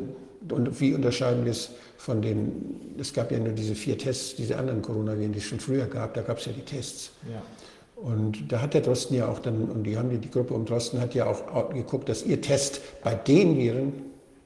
und 0.57 0.81
wie 0.81 0.95
unterscheiden 0.95 1.45
wir 1.45 1.53
es 1.53 1.71
von 1.99 2.23
den, 2.23 2.95
es 2.99 3.13
gab 3.13 3.31
ja 3.31 3.39
nur 3.39 3.53
diese 3.53 3.75
vier 3.75 3.99
Tests, 3.99 4.37
diese 4.37 4.57
anderen 4.57 4.81
Coronaviren, 4.81 5.33
die 5.33 5.39
es 5.39 5.45
schon 5.45 5.61
früher 5.61 5.87
gab, 5.87 6.15
da 6.15 6.23
gab 6.23 6.39
es 6.39 6.47
ja 6.47 6.53
die 6.53 6.63
Tests. 6.63 7.11
Ja. 7.31 7.43
Und 7.97 8.53
da 8.53 8.63
hat 8.63 8.75
der 8.75 8.83
Drosten 8.83 9.17
ja 9.17 9.29
auch 9.29 9.41
dann, 9.41 9.65
und 9.65 9.83
die 9.83 9.99
haben 9.99 10.09
die, 10.09 10.19
die 10.19 10.31
Gruppe 10.31 10.55
um 10.55 10.65
Drosten 10.65 11.01
hat 11.01 11.15
ja 11.15 11.27
auch 11.27 11.71
geguckt, 11.71 12.09
dass 12.09 12.23
ihr 12.23 12.41
Test 12.41 12.81
bei 13.03 13.17
den 13.17 13.59
Viren 13.59 13.93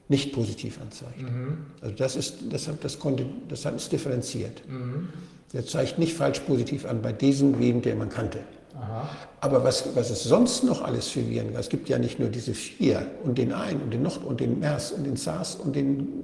nicht 0.09 0.33
positiv 0.33 0.81
anzeigt. 0.81 1.21
Mhm. 1.21 1.59
Also 1.79 1.95
das 1.95 2.15
ist, 2.15 2.37
das, 2.49 2.67
das, 2.81 2.97
konnte, 2.97 3.25
das 3.47 3.65
ist 3.65 3.91
differenziert. 3.91 4.63
Mhm. 4.67 5.09
Der 5.53 5.65
zeigt 5.65 5.99
nicht 5.99 6.15
falsch 6.15 6.39
positiv 6.39 6.85
an 6.85 7.03
bei 7.03 7.13
diesem 7.13 7.59
Viren, 7.59 7.83
den 7.83 7.99
man 7.99 8.09
kannte. 8.09 8.39
Aha. 8.75 9.07
Aber 9.41 9.63
was, 9.63 9.95
was 9.95 10.09
es 10.09 10.23
sonst 10.23 10.63
noch 10.63 10.81
alles 10.81 11.09
für 11.09 11.29
Viren 11.29 11.49
gibt, 11.49 11.59
es 11.59 11.69
gibt 11.69 11.87
ja 11.89 11.99
nicht 11.99 12.19
nur 12.19 12.29
diese 12.29 12.55
vier 12.55 13.05
und 13.23 13.37
den 13.37 13.53
einen 13.53 13.79
und 13.83 13.91
den 13.93 14.01
noch 14.01 14.23
und 14.25 14.39
den 14.39 14.59
MERS 14.59 14.93
und 14.93 15.05
den 15.05 15.15
SARS 15.15 15.55
und 15.55 15.75
den 15.75 16.23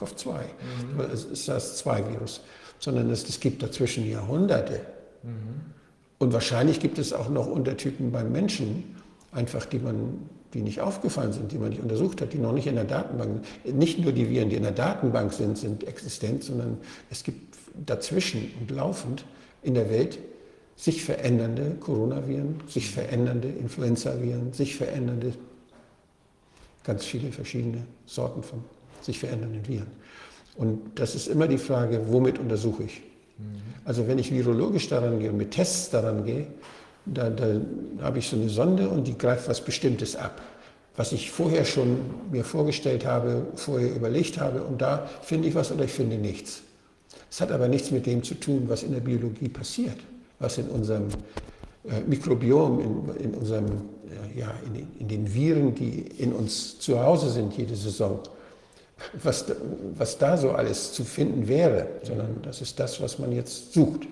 COV-2, 0.00 0.32
mhm. 0.32 1.34
SARS-2-Virus, 1.34 2.40
sondern 2.78 3.10
es, 3.10 3.28
es 3.28 3.40
gibt 3.40 3.62
dazwischen 3.62 4.08
Jahrhunderte. 4.08 4.80
Mhm. 5.22 5.72
Und 6.18 6.32
wahrscheinlich 6.32 6.80
gibt 6.80 6.98
es 6.98 7.12
auch 7.12 7.28
noch 7.28 7.46
Untertypen 7.46 8.12
beim 8.12 8.30
Menschen, 8.32 8.96
einfach 9.32 9.64
die 9.64 9.78
man, 9.78 10.28
die 10.52 10.60
nicht 10.60 10.80
aufgefallen 10.80 11.32
sind, 11.32 11.52
die 11.52 11.58
man 11.58 11.70
nicht 11.70 11.82
untersucht 11.82 12.20
hat, 12.20 12.32
die 12.32 12.38
noch 12.38 12.52
nicht 12.52 12.66
in 12.66 12.74
der 12.74 12.84
Datenbank 12.84 13.44
sind. 13.64 13.78
Nicht 13.78 13.98
nur 13.98 14.12
die 14.12 14.28
Viren, 14.28 14.50
die 14.50 14.56
in 14.56 14.62
der 14.62 14.72
Datenbank 14.72 15.32
sind, 15.32 15.56
sind 15.56 15.84
existent, 15.84 16.44
sondern 16.44 16.78
es 17.10 17.22
gibt 17.22 17.56
dazwischen 17.86 18.50
und 18.60 18.70
laufend 18.70 19.24
in 19.62 19.74
der 19.74 19.88
Welt 19.90 20.18
sich 20.76 21.04
verändernde 21.04 21.76
Coronaviren, 21.78 22.56
sich 22.66 22.90
verändernde 22.90 23.48
Influenzaviren, 23.48 24.52
sich 24.52 24.76
verändernde 24.76 25.34
ganz 26.84 27.04
viele 27.04 27.30
verschiedene 27.32 27.86
Sorten 28.06 28.42
von 28.42 28.64
sich 29.10 29.18
verändernden 29.18 29.66
Viren. 29.66 29.88
Und 30.56 30.98
das 30.98 31.14
ist 31.14 31.26
immer 31.26 31.48
die 31.48 31.58
Frage, 31.58 32.00
womit 32.08 32.38
untersuche 32.38 32.84
ich? 32.84 33.02
Mhm. 33.38 33.44
Also 33.84 34.06
wenn 34.06 34.18
ich 34.18 34.32
virologisch 34.32 34.88
daran 34.88 35.18
gehe 35.18 35.30
und 35.30 35.36
mit 35.36 35.50
Tests 35.52 35.90
daran 35.90 36.24
gehe, 36.24 36.46
da, 37.06 37.30
da 37.30 37.60
habe 38.02 38.18
ich 38.18 38.28
so 38.28 38.36
eine 38.36 38.48
Sonde 38.48 38.88
und 38.88 39.06
die 39.06 39.16
greift 39.16 39.48
was 39.48 39.60
Bestimmtes 39.60 40.16
ab, 40.16 40.40
was 40.96 41.12
ich 41.12 41.30
vorher 41.30 41.64
schon 41.64 41.98
mir 42.30 42.44
vorgestellt 42.44 43.06
habe, 43.06 43.46
vorher 43.56 43.94
überlegt 43.94 44.38
habe 44.38 44.62
und 44.62 44.82
da 44.82 45.08
finde 45.22 45.48
ich 45.48 45.54
was 45.54 45.72
oder 45.72 45.84
ich 45.84 45.92
finde 45.92 46.16
nichts. 46.16 46.62
Es 47.30 47.40
hat 47.40 47.52
aber 47.52 47.68
nichts 47.68 47.90
mit 47.90 48.06
dem 48.06 48.22
zu 48.22 48.34
tun, 48.34 48.64
was 48.66 48.82
in 48.82 48.92
der 48.92 49.00
Biologie 49.00 49.48
passiert, 49.48 49.96
was 50.38 50.58
in 50.58 50.68
unserem 50.68 51.08
äh, 51.88 52.00
Mikrobiom, 52.06 52.80
in, 52.80 53.24
in 53.24 53.34
unserem, 53.34 53.66
äh, 53.66 54.38
ja, 54.38 54.52
in 54.66 54.74
den, 54.74 54.88
in 54.98 55.08
den 55.08 55.34
Viren, 55.34 55.74
die 55.74 56.00
in 56.18 56.32
uns 56.32 56.78
zu 56.78 57.00
Hause 57.00 57.30
sind 57.30 57.56
jede 57.56 57.76
Saison, 57.76 58.20
was, 59.22 59.46
was 59.96 60.18
da 60.18 60.36
so 60.36 60.52
alles 60.52 60.92
zu 60.92 61.04
finden 61.04 61.48
wäre, 61.48 61.86
sondern 62.02 62.42
das 62.42 62.60
ist 62.60 62.78
das, 62.78 63.00
was 63.00 63.18
man 63.18 63.32
jetzt 63.32 63.72
sucht. 63.72 64.06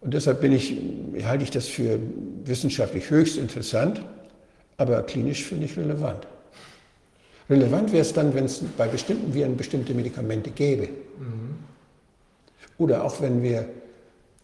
Und 0.00 0.14
deshalb 0.14 0.40
bin 0.40 0.52
ich, 0.52 0.76
halte 1.24 1.44
ich 1.44 1.50
das 1.50 1.66
für 1.66 1.98
wissenschaftlich 2.44 3.10
höchst 3.10 3.36
interessant, 3.36 4.02
aber 4.76 5.02
klinisch 5.02 5.44
finde 5.44 5.66
ich 5.66 5.76
relevant. 5.76 6.26
Relevant 7.50 7.92
wäre 7.92 8.02
es 8.02 8.12
dann, 8.12 8.32
wenn 8.34 8.44
es 8.44 8.62
bei 8.78 8.86
bestimmten 8.86 9.34
Viren 9.34 9.56
bestimmte 9.56 9.92
Medikamente 9.92 10.50
gäbe. 10.50 10.88
Mhm. 11.18 11.58
Oder 12.78 13.04
auch 13.04 13.20
wenn 13.20 13.42
wir, 13.42 13.68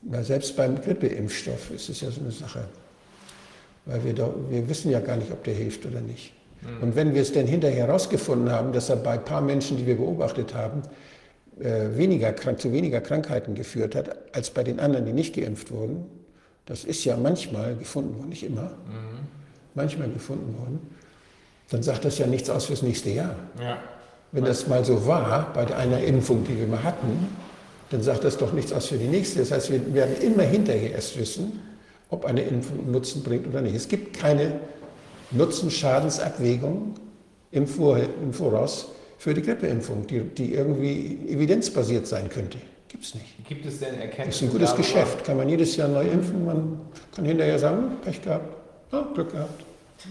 na, 0.03 0.23
selbst 0.23 0.57
beim 0.57 0.81
Grippeimpfstoff 0.81 1.71
ist 1.71 1.89
es 1.89 2.01
ja 2.01 2.11
so 2.11 2.21
eine 2.21 2.33
Sache, 2.33 2.65
weil 3.87 4.05
wir, 4.05 4.13
da, 4.13 4.35
wir 4.51 4.69
wissen 4.69 4.91
ja 4.91 5.01
gar 5.01 5.17
nicht, 5.17 5.31
ob 5.33 5.43
der 5.45 5.55
hilft 5.55 5.87
oder 5.87 6.01
nicht. 6.01 6.33
Mhm. 6.63 6.83
Und 6.83 6.97
wenn 6.97 7.15
wir 7.15 7.23
es 7.23 7.33
denn 7.33 7.47
hinterher 7.47 7.87
herausgefunden 7.87 8.51
haben, 8.51 8.73
dass 8.73 8.89
er 8.89 8.97
bei 8.97 9.13
ein 9.13 9.25
paar 9.25 9.41
Menschen, 9.41 9.77
die 9.77 9.87
wir 9.87 9.97
beobachtet 9.97 10.55
haben, 10.55 10.83
äh, 11.61 11.97
weniger, 11.97 12.35
zu 12.57 12.73
weniger 12.73 13.01
Krankheiten 13.01 13.55
geführt 13.55 13.95
hat, 13.95 14.17
als 14.35 14.51
bei 14.51 14.63
den 14.63 14.81
anderen, 14.81 15.07
die 15.07 15.13
nicht 15.13 15.35
geimpft 15.35 15.71
wurden, 15.71 16.05
das 16.67 16.85
ist 16.85 17.05
ja 17.05 17.17
manchmal 17.17 17.77
gefunden 17.77 18.19
worden, 18.19 18.29
nicht 18.29 18.45
immer, 18.45 18.63
mhm. 18.87 19.27
manchmal 19.75 20.11
gefunden 20.11 20.59
worden, 20.59 20.81
dann 21.71 21.83
sagt 21.83 22.05
das 22.05 22.19
ja 22.19 22.27
nichts 22.27 22.51
aus 22.51 22.67
fürs 22.67 22.83
nächste 22.83 23.11
Jahr. 23.11 23.37
Ja. 23.61 23.79
Wenn 24.33 24.45
das 24.45 24.67
mal 24.67 24.85
so 24.85 25.07
war, 25.07 25.53
bei 25.55 25.75
einer 25.75 26.01
Impfung, 26.01 26.45
die 26.45 26.59
wir 26.59 26.67
mal 26.67 26.83
hatten, 26.83 27.29
dann 27.91 28.03
sagt 28.03 28.25
das 28.25 28.37
doch 28.37 28.53
nichts 28.53 28.73
aus 28.73 28.87
für 28.87 28.99
die 28.99 29.07
nächste. 29.07 29.39
Das 29.39 29.53
heißt, 29.53 29.71
wir 29.71 29.95
werden 29.95 30.17
immer 30.21 30.43
hinterher 30.43 30.93
erst 30.93 31.19
wissen, 31.19 31.61
ob 32.11 32.25
eine 32.25 32.43
Impfung 32.43 32.91
Nutzen 32.91 33.23
bringt 33.23 33.47
oder 33.47 33.61
nicht. 33.61 33.75
Es 33.75 33.89
gibt 33.89 34.19
keine 34.19 34.61
Nutzen-Schadensabwägung 35.31 36.95
im, 37.51 37.67
Vor 37.67 37.99
im 37.99 38.33
Voraus 38.33 38.89
für 39.19 39.35
die 39.35 39.43
Grippeimpfung, 39.43 40.07
die, 40.07 40.21
die 40.21 40.55
irgendwie 40.55 41.19
evidenzbasiert 41.29 42.07
sein 42.07 42.29
könnte. 42.29 42.59
Gibt 42.89 43.05
es 43.05 43.15
nicht. 43.15 43.49
Gibt 43.49 43.67
es 43.67 43.81
denn 43.81 43.95
Erkenntnisse? 43.95 44.27
Das 44.27 44.37
ist 44.37 44.43
ein 44.43 44.51
gutes 44.51 44.71
darüber? 44.71 44.83
Geschäft. 44.83 45.25
Kann 45.25 45.37
man 45.37 45.49
jedes 45.49 45.77
Jahr 45.77 45.89
neu 45.89 46.07
impfen. 46.07 46.45
Man 46.45 46.81
kann 47.15 47.25
hinterher 47.25 47.59
sagen, 47.59 47.97
Pech 48.05 48.23
gehabt, 48.23 48.57
oh, 48.93 49.15
Glück 49.15 49.33
gehabt. 49.33 49.65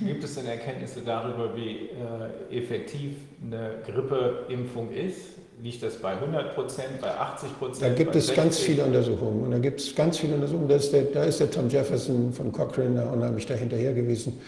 Gibt 0.04 0.24
es 0.24 0.36
denn 0.36 0.48
Erkenntnisse 0.48 1.02
darüber, 1.02 1.56
wie 1.56 1.90
äh, 2.52 2.58
effektiv 2.58 3.16
eine 3.42 3.76
Grippeimpfung 3.86 4.92
ist? 4.92 5.36
liegt 5.62 5.84
das 5.84 5.96
bei 5.96 6.12
100 6.12 6.56
Prozent, 6.56 7.02
bei 7.02 7.10
80 7.12 7.60
Prozent? 7.60 7.92
Da 7.92 7.96
gibt 7.96 8.16
es 8.16 8.34
ganz 8.34 8.58
60? 8.58 8.66
viele 8.66 8.86
Untersuchungen. 8.86 9.44
Und 9.44 9.52
da 9.52 9.60
gibt 9.60 9.80
es 9.80 9.96
ganz 9.96 10.18
viele 10.18 10.36
Untersuchungen. 10.36 10.68
Da 10.68 10.76
ist, 10.76 10.92
der, 10.92 11.04
da 11.04 11.24
ist 11.24 11.40
der 11.40 11.52
Tom 11.52 11.70
Jefferson 11.70 12.34
von 12.34 12.52
Cochrane 12.52 12.96
da 12.96 13.10
unheimlich 13.10 13.46
dahinterher 13.46 13.94
gewesen. 13.94 14.40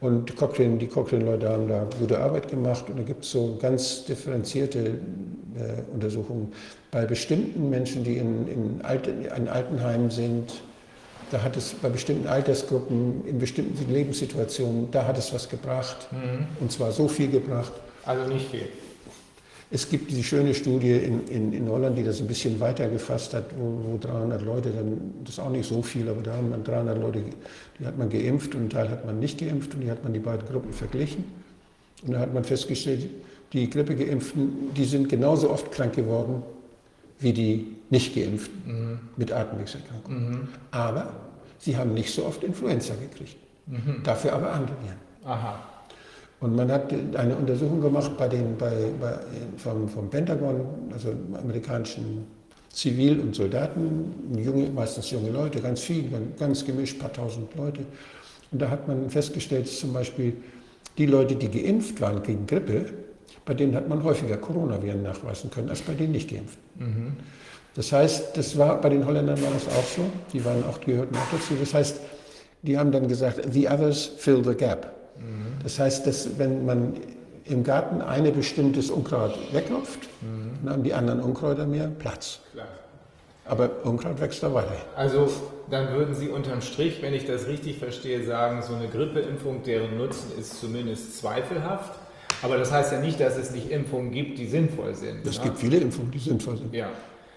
Und 0.00 0.36
Cochrane, 0.36 0.78
die 0.78 0.86
Cochrane-Leute 0.86 1.48
haben 1.48 1.68
da 1.68 1.86
gute 1.98 2.18
Arbeit 2.18 2.48
gemacht. 2.48 2.88
Und 2.88 2.98
da 2.98 3.02
gibt 3.02 3.24
es 3.24 3.32
so 3.32 3.58
ganz 3.60 4.04
differenzierte 4.04 4.78
äh, 4.78 5.92
Untersuchungen. 5.92 6.52
Bei 6.90 7.04
bestimmten 7.04 7.68
Menschen, 7.68 8.04
die 8.04 8.16
in, 8.16 8.46
in, 8.48 8.80
Alten, 8.84 9.24
in 9.24 9.48
Altenheimen 9.48 10.10
sind, 10.10 10.62
da 11.30 11.42
hat 11.42 11.56
es 11.56 11.74
bei 11.74 11.88
bestimmten 11.88 12.26
Altersgruppen, 12.26 13.26
in 13.26 13.38
bestimmten 13.38 13.92
Lebenssituationen, 13.92 14.90
da 14.90 15.04
hat 15.04 15.18
es 15.18 15.34
was 15.34 15.48
gebracht. 15.48 16.08
Und 16.60 16.72
zwar 16.72 16.92
so 16.92 17.08
viel 17.08 17.28
gebracht. 17.28 17.72
Also 18.06 18.32
nicht 18.32 18.50
viel. 18.50 18.68
Es 19.70 19.88
gibt 19.88 20.10
diese 20.10 20.22
schöne 20.22 20.54
Studie 20.54 20.92
in, 20.92 21.26
in, 21.28 21.52
in 21.52 21.68
Holland, 21.68 21.98
die 21.98 22.02
das 22.02 22.20
ein 22.20 22.26
bisschen 22.26 22.58
weiter 22.58 22.88
gefasst 22.88 23.34
hat, 23.34 23.44
wo, 23.58 23.92
wo 23.92 23.98
300 23.98 24.40
Leute, 24.42 24.70
dann, 24.70 24.98
das 25.24 25.34
ist 25.34 25.40
auch 25.40 25.50
nicht 25.50 25.68
so 25.68 25.82
viel, 25.82 26.08
aber 26.08 26.22
da 26.22 26.34
haben 26.36 26.48
man 26.48 26.64
300 26.64 26.98
Leute, 26.98 27.22
die 27.78 27.86
hat 27.86 27.98
man 27.98 28.08
geimpft 28.08 28.54
und 28.54 28.60
einen 28.62 28.70
Teil 28.70 28.88
hat 28.88 29.04
man 29.04 29.18
nicht 29.18 29.38
geimpft 29.38 29.74
und 29.74 29.82
die 29.82 29.90
hat 29.90 30.02
man 30.02 30.14
die 30.14 30.20
beiden 30.20 30.48
Gruppen 30.48 30.72
verglichen. 30.72 31.24
Und 32.06 32.12
da 32.12 32.20
hat 32.20 32.32
man 32.32 32.44
festgestellt, 32.44 33.10
die 33.52 33.68
Grippegeimpften, 33.68 34.72
die 34.74 34.84
sind 34.84 35.08
genauso 35.08 35.50
oft 35.50 35.70
krank 35.70 35.94
geworden 35.94 36.42
wie 37.20 37.32
die 37.32 37.76
nicht 37.90 38.14
geimpften 38.14 39.00
mit 39.16 39.32
Atemwegserkrankungen. 39.32 40.48
Aber 40.70 41.12
sie 41.58 41.76
haben 41.76 41.94
nicht 41.94 42.14
so 42.14 42.24
oft 42.24 42.44
Influenza 42.44 42.94
gekriegt. 42.94 43.36
Dafür 44.04 44.34
aber 44.34 44.52
andere 44.52 44.76
Viren. 44.82 44.98
Aha. 45.24 45.58
Und 46.40 46.54
man 46.54 46.70
hat 46.70 46.92
eine 47.14 47.34
Untersuchung 47.36 47.80
gemacht 47.80 48.12
bei 48.16 48.28
den, 48.28 48.56
bei, 48.56 48.70
bei, 49.00 49.18
vom, 49.56 49.88
vom 49.88 50.08
Pentagon, 50.08 50.60
also 50.92 51.12
amerikanischen 51.36 52.26
Zivil- 52.72 53.18
und 53.20 53.34
Soldaten, 53.34 54.12
junge, 54.36 54.70
meistens 54.70 55.10
junge 55.10 55.30
Leute, 55.30 55.60
ganz 55.60 55.80
viel, 55.80 56.04
ganz 56.38 56.64
gemischt, 56.64 56.98
paar 57.00 57.12
tausend 57.12 57.54
Leute. 57.56 57.80
Und 58.52 58.62
da 58.62 58.70
hat 58.70 58.86
man 58.86 59.10
festgestellt, 59.10 59.66
zum 59.66 59.92
Beispiel 59.92 60.36
die 60.96 61.06
Leute, 61.06 61.34
die 61.34 61.48
geimpft 61.48 62.00
waren 62.00 62.22
gegen 62.22 62.46
Grippe, 62.46 62.86
bei 63.44 63.54
denen 63.54 63.74
hat 63.74 63.88
man 63.88 64.04
häufiger 64.04 64.36
Coronaviren 64.36 65.02
nachweisen 65.02 65.50
können 65.50 65.70
als 65.70 65.80
bei 65.80 65.94
den 65.94 66.12
nicht 66.12 66.30
geimpften. 66.30 66.62
Das 67.74 67.92
heißt, 67.92 68.36
das 68.36 68.56
war, 68.56 68.80
bei 68.80 68.90
den 68.90 69.04
Holländern 69.04 69.40
war 69.42 69.50
das 69.52 69.66
auch 69.68 69.84
so, 69.84 70.02
die 70.32 70.44
waren 70.44 70.62
auch, 70.64 70.80
gehörten 70.80 71.16
auch 71.16 71.30
dazu. 71.32 71.54
Das 71.58 71.74
heißt, 71.74 72.00
die 72.62 72.78
haben 72.78 72.92
dann 72.92 73.08
gesagt, 73.08 73.40
the 73.52 73.68
others 73.68 74.06
fill 74.18 74.44
the 74.44 74.54
gap. 74.54 74.94
Das 75.62 75.78
heißt, 75.78 76.06
dass 76.06 76.38
wenn 76.38 76.64
man 76.64 76.94
im 77.44 77.64
Garten 77.64 78.02
ein 78.02 78.32
bestimmtes 78.34 78.90
Unkraut 78.90 79.38
wegklopft, 79.52 80.00
dann 80.62 80.72
haben 80.72 80.82
die 80.82 80.94
anderen 80.94 81.20
Unkräuter 81.20 81.66
mehr 81.66 81.88
Platz. 81.88 82.40
Klar. 82.52 82.66
Aber 83.44 83.70
Unkraut 83.84 84.20
wächst 84.20 84.42
da 84.42 84.52
weiter. 84.52 84.76
Also 84.94 85.28
dann 85.70 85.92
würden 85.94 86.14
Sie 86.14 86.28
unterm 86.28 86.60
Strich, 86.60 87.00
wenn 87.00 87.14
ich 87.14 87.26
das 87.26 87.46
richtig 87.46 87.78
verstehe, 87.78 88.24
sagen, 88.24 88.62
so 88.62 88.74
eine 88.74 88.88
Grippeimpfung, 88.88 89.62
deren 89.62 89.96
Nutzen 89.96 90.32
ist 90.38 90.60
zumindest 90.60 91.18
zweifelhaft. 91.18 91.92
Aber 92.42 92.58
das 92.58 92.70
heißt 92.70 92.92
ja 92.92 93.00
nicht, 93.00 93.18
dass 93.20 93.36
es 93.36 93.50
nicht 93.50 93.70
Impfungen 93.70 94.12
gibt, 94.12 94.38
die 94.38 94.46
sinnvoll 94.46 94.94
sind. 94.94 95.26
Es 95.26 95.38
ne? 95.38 95.44
gibt 95.44 95.58
viele 95.58 95.78
Impfungen, 95.78 96.10
die 96.10 96.18
sinnvoll 96.18 96.58
sind. 96.58 96.74
Ja. 96.74 96.88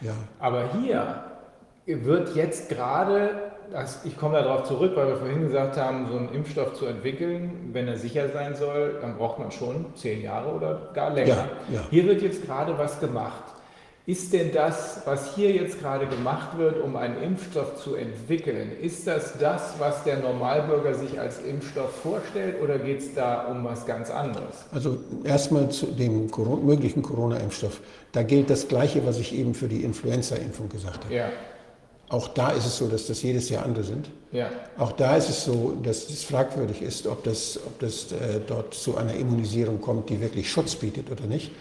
Ja. 0.02 0.14
Aber 0.40 0.70
hier 0.82 1.24
wird 1.86 2.36
jetzt 2.36 2.70
gerade, 2.70 3.51
ich 4.04 4.18
komme 4.18 4.42
darauf 4.42 4.64
zurück, 4.64 4.94
weil 4.96 5.08
wir 5.08 5.18
vorhin 5.18 5.42
gesagt 5.42 5.78
haben, 5.78 6.08
so 6.10 6.18
einen 6.18 6.30
Impfstoff 6.30 6.74
zu 6.74 6.86
entwickeln, 6.86 7.70
wenn 7.74 7.88
er 7.88 7.98
sicher 7.98 8.30
sein 8.30 8.56
soll, 8.56 8.98
dann 9.02 9.18
braucht 9.18 9.40
man 9.40 9.52
schon 9.52 9.86
zehn 9.96 10.22
Jahre 10.22 10.52
oder 10.52 10.90
gar 10.94 11.12
länger. 11.12 11.30
Ja, 11.70 11.76
ja. 11.76 11.82
Hier 11.90 12.06
wird 12.06 12.22
jetzt 12.22 12.46
gerade 12.46 12.78
was 12.78 13.00
gemacht. 13.00 13.44
Ist 14.08 14.34
denn 14.34 14.52
das, 14.52 15.02
was 15.06 15.36
hier 15.36 15.52
jetzt 15.52 15.80
gerade 15.80 16.08
gemacht 16.08 16.58
wird, 16.58 16.82
um 16.82 16.96
einen 16.96 17.22
Impfstoff 17.22 17.76
zu 17.76 17.94
entwickeln, 17.94 18.72
ist 18.82 19.06
das 19.06 19.38
das, 19.38 19.76
was 19.78 20.04
der 20.04 20.18
Normalbürger 20.18 20.96
sich 20.96 21.20
als 21.20 21.40
Impfstoff 21.40 21.92
vorstellt 22.02 22.60
oder 22.64 22.80
geht 22.80 23.00
es 23.00 23.14
da 23.14 23.46
um 23.46 23.64
was 23.64 23.86
ganz 23.86 24.10
anderes? 24.10 24.66
Also 24.74 24.98
erstmal 25.24 25.70
zu 25.70 25.86
dem 25.86 26.32
möglichen 26.64 27.04
Corona-Impfstoff. 27.04 27.80
Da 28.12 28.24
gilt 28.24 28.50
das 28.50 28.68
Gleiche, 28.68 29.06
was 29.06 29.20
ich 29.20 29.36
eben 29.36 29.54
für 29.54 29.68
die 29.68 29.84
Influenza-Impfung 29.84 30.68
gesagt 30.70 31.06
habe. 31.06 31.14
Ja, 31.14 31.30
Auch 32.12 32.28
da 32.28 32.50
ist 32.52 32.66
es 32.66 32.78
so, 32.78 32.88
dass 32.88 33.08
das 33.08 33.22
jedes 33.24 33.50
Jahr 33.50 33.64
andere 33.64 33.86
sind. 33.86 34.10
ja, 34.34 34.50
Auch 34.78 34.92
da 34.92 35.16
ist 35.16 35.30
es 35.30 35.46
so, 35.46 35.78
dass 35.82 36.10
es 36.10 36.26
fragwürdig 36.26 36.82
ist, 36.82 37.08
ob 37.08 37.24
das, 37.24 37.58
ob 37.66 37.80
das 37.80 38.12
äh, 38.12 38.42
dort 38.46 38.74
zu 38.74 38.98
einer 38.98 39.14
Immunisierung 39.14 39.80
kommt, 39.80 40.10
die 40.10 40.20
wirklich 40.20 40.52
Schutz 40.52 40.76
bietet 40.76 41.10
oder 41.10 41.26
nicht. 41.26 41.52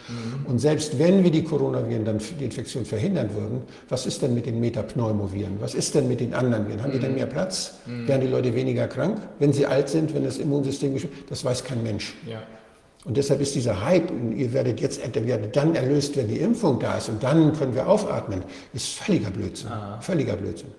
Und 0.49 0.59
selbst 0.59 0.99
wenn 0.99 1.23
wir 1.23 1.31
die 1.31 1.45
Coronaviren 1.45 2.05
dann 2.05 2.19
die 2.41 2.45
Infektion 2.45 2.85
verhindern 2.85 3.31
würden, 3.33 3.63
was 3.89 4.07
ist 4.07 4.23
denn 4.23 4.35
mit 4.35 4.47
den 4.47 4.59
Metapneumoviren? 4.59 5.61
Was 5.61 5.75
ist 5.75 5.95
denn 5.95 6.09
mit 6.09 6.19
den 6.19 6.35
anderen 6.35 6.67
Viren? 6.67 6.83
Haben 6.83 6.93
die 6.93 6.99
denn 6.99 7.15
mehr 7.15 7.27
Platz? 7.27 7.75
Werden 7.87 8.21
die 8.21 8.27
Leute 8.27 8.53
weniger 8.55 8.89
krank? 8.89 9.21
Wenn 9.39 9.53
sie 9.53 9.67
alt 9.67 9.89
sind, 9.89 10.15
wenn 10.15 10.25
das 10.25 10.39
Immunsystem 10.39 10.95
geschwächt 10.95 11.15
das 11.31 11.45
weiß 11.45 11.63
kein 11.63 11.83
Mensch. 11.83 12.15
ja. 12.27 12.43
Und 13.05 13.17
deshalb 13.17 13.41
ist 13.41 13.55
dieser 13.55 13.83
Hype, 13.83 14.11
und 14.11 14.37
ihr 14.37 14.53
werdet 14.53 14.81
jetzt 14.81 15.01
ihr 15.05 15.27
werdet 15.27 15.57
dann 15.57 15.75
erlöst, 15.75 16.17
wenn 16.17 16.29
die 16.29 16.39
Impfung 16.39 16.79
da 16.79 16.99
ist 16.99 17.09
und 17.09 17.23
dann 17.23 17.55
können 17.57 17.75
wir 17.75 17.89
aufatmen, 17.89 18.45
ist 18.75 18.89
völliger 18.89 19.31
Blödsinn. 19.31 19.71
Völliger 20.01 20.37
Blödsinn. 20.37 20.71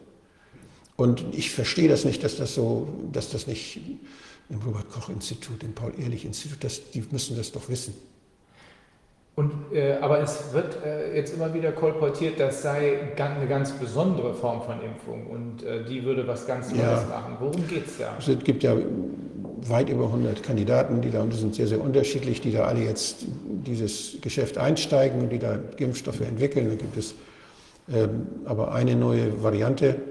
Und 0.98 1.26
ich 1.32 1.50
verstehe 1.52 1.90
das 1.90 2.06
nicht, 2.06 2.24
dass 2.24 2.38
das 2.38 2.54
so, 2.54 2.88
dass 3.12 3.32
das 3.32 3.48
nicht 3.48 3.80
im 4.50 4.60
Robert-Koch-Institut, 4.62 5.64
im 5.64 5.74
Paul-Ehrlich-Institut, 5.74 6.58
die 6.94 7.04
müssen 7.12 7.38
das 7.38 7.52
doch 7.52 7.68
wissen. 7.70 7.96
Und, 9.34 9.52
äh, 9.74 9.94
aber 10.02 10.20
es 10.22 10.52
wird 10.52 10.78
äh, 10.86 11.16
jetzt 11.16 11.34
immer 11.34 11.54
wieder 11.54 11.72
kolportiert, 11.72 12.40
das 12.40 12.62
sei 12.62 13.00
eine 13.18 13.48
ganz 13.48 13.72
besondere 13.72 14.34
Form 14.34 14.62
von 14.62 14.82
Impfung 14.84 15.26
und 15.28 15.64
äh, 15.64 15.86
die 15.86 16.04
würde 16.04 16.28
was 16.28 16.46
ganz 16.46 16.70
Neues 16.70 16.82
Ja. 16.82 17.06
machen. 17.10 17.38
Worum 17.40 17.66
geht 17.68 17.88
es 17.88 17.98
da? 17.98 18.14
Also 18.18 18.34
es 18.34 18.44
gibt 18.44 18.62
ja 18.62 18.76
weit 19.68 19.90
über 19.90 20.06
100 20.06 20.44
Kandidaten, 20.44 21.02
die 21.02 21.12
da, 21.12 21.22
und 21.22 21.34
die 21.34 21.38
sind 21.38 21.56
sehr, 21.56 21.68
sehr 21.68 21.82
unterschiedlich, 21.82 22.42
die 22.42 22.52
da 22.52 22.66
alle 22.66 22.84
jetzt 22.84 23.26
dieses 23.46 24.18
Geschäft 24.22 24.58
einsteigen 24.58 25.22
und 25.22 25.30
die 25.30 25.40
da 25.40 25.60
Impfstoffe 25.78 26.22
entwickeln. 26.22 26.70
Da 26.70 26.76
gibt 26.76 26.98
es 26.98 27.14
ähm, 27.94 28.28
aber 28.46 28.74
eine 28.74 28.96
neue 28.96 29.44
Variante. 29.44 30.02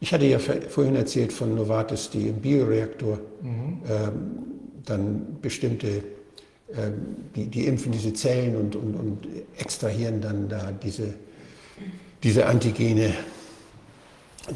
Ich 0.00 0.12
hatte 0.12 0.26
ja 0.26 0.38
vorhin 0.38 0.94
erzählt 0.94 1.32
von 1.32 1.54
Novartis, 1.54 2.10
die 2.10 2.28
im 2.28 2.36
Bioreaktor 2.36 3.18
ähm, 3.42 4.30
dann 4.84 5.38
bestimmte, 5.42 6.04
ähm, 6.72 7.16
die, 7.34 7.46
die 7.46 7.66
impfen 7.66 7.90
diese 7.92 8.12
Zellen 8.12 8.56
und, 8.56 8.76
und, 8.76 8.94
und 8.94 9.26
extrahieren 9.58 10.20
dann 10.20 10.48
da 10.48 10.70
diese, 10.70 11.14
diese 12.22 12.46
Antigene. 12.46 13.12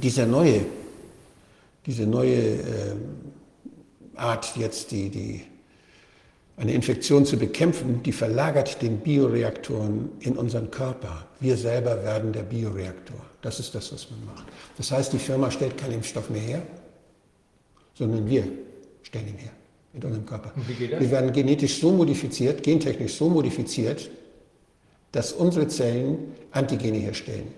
Dieser 0.01 0.27
neue, 0.27 0.61
diese 1.87 2.07
neue 2.07 2.37
ähm, 2.37 3.32
Art, 4.17 4.57
jetzt 4.57 4.91
die, 4.91 5.09
die, 5.11 5.43
eine 6.57 6.73
Infektion 6.73 7.25
zu 7.25 7.37
bekämpfen, 7.37 8.03
die 8.03 8.13
verlagert 8.13 8.83
den 8.83 8.99
Bioreaktoren 8.99 10.11
in 10.21 10.37
unseren 10.37 10.71
Körper. 10.71 11.27
Wir 11.41 11.57
selber 11.57 12.03
werden 12.05 12.33
der 12.33 12.43
Bioreaktor. 12.43 13.17
Das 13.41 13.59
ist 13.59 13.75
das, 13.75 13.93
was 13.93 14.11
man 14.11 14.25
macht. 14.27 14.47
Das 14.77 14.91
heißt, 14.91 15.13
die 15.13 15.19
Firma 15.19 15.51
stellt 15.51 15.77
keinen 15.77 15.95
Impfstoff 15.95 16.31
mehr 16.31 16.43
her, 16.43 16.63
sondern 17.95 18.29
wir 18.29 18.45
stellen 19.03 19.29
ihn 19.29 19.39
her 19.39 19.51
mit 19.93 20.05
unserem 20.05 20.27
Körper. 20.27 20.53
Und 20.55 20.69
wie 20.69 20.75
geht 20.75 20.93
das? 20.93 21.01
Wir 21.01 21.11
werden 21.11 21.33
genetisch 21.33 21.81
so 21.81 21.91
modifiziert, 21.91 22.63
gentechnisch 22.63 23.15
so 23.15 23.29
modifiziert, 23.29 24.11
dass 25.11 25.33
unsere 25.33 25.69
Zellen 25.69 26.35
Antigene 26.53 26.99
herstellen. 26.99 27.49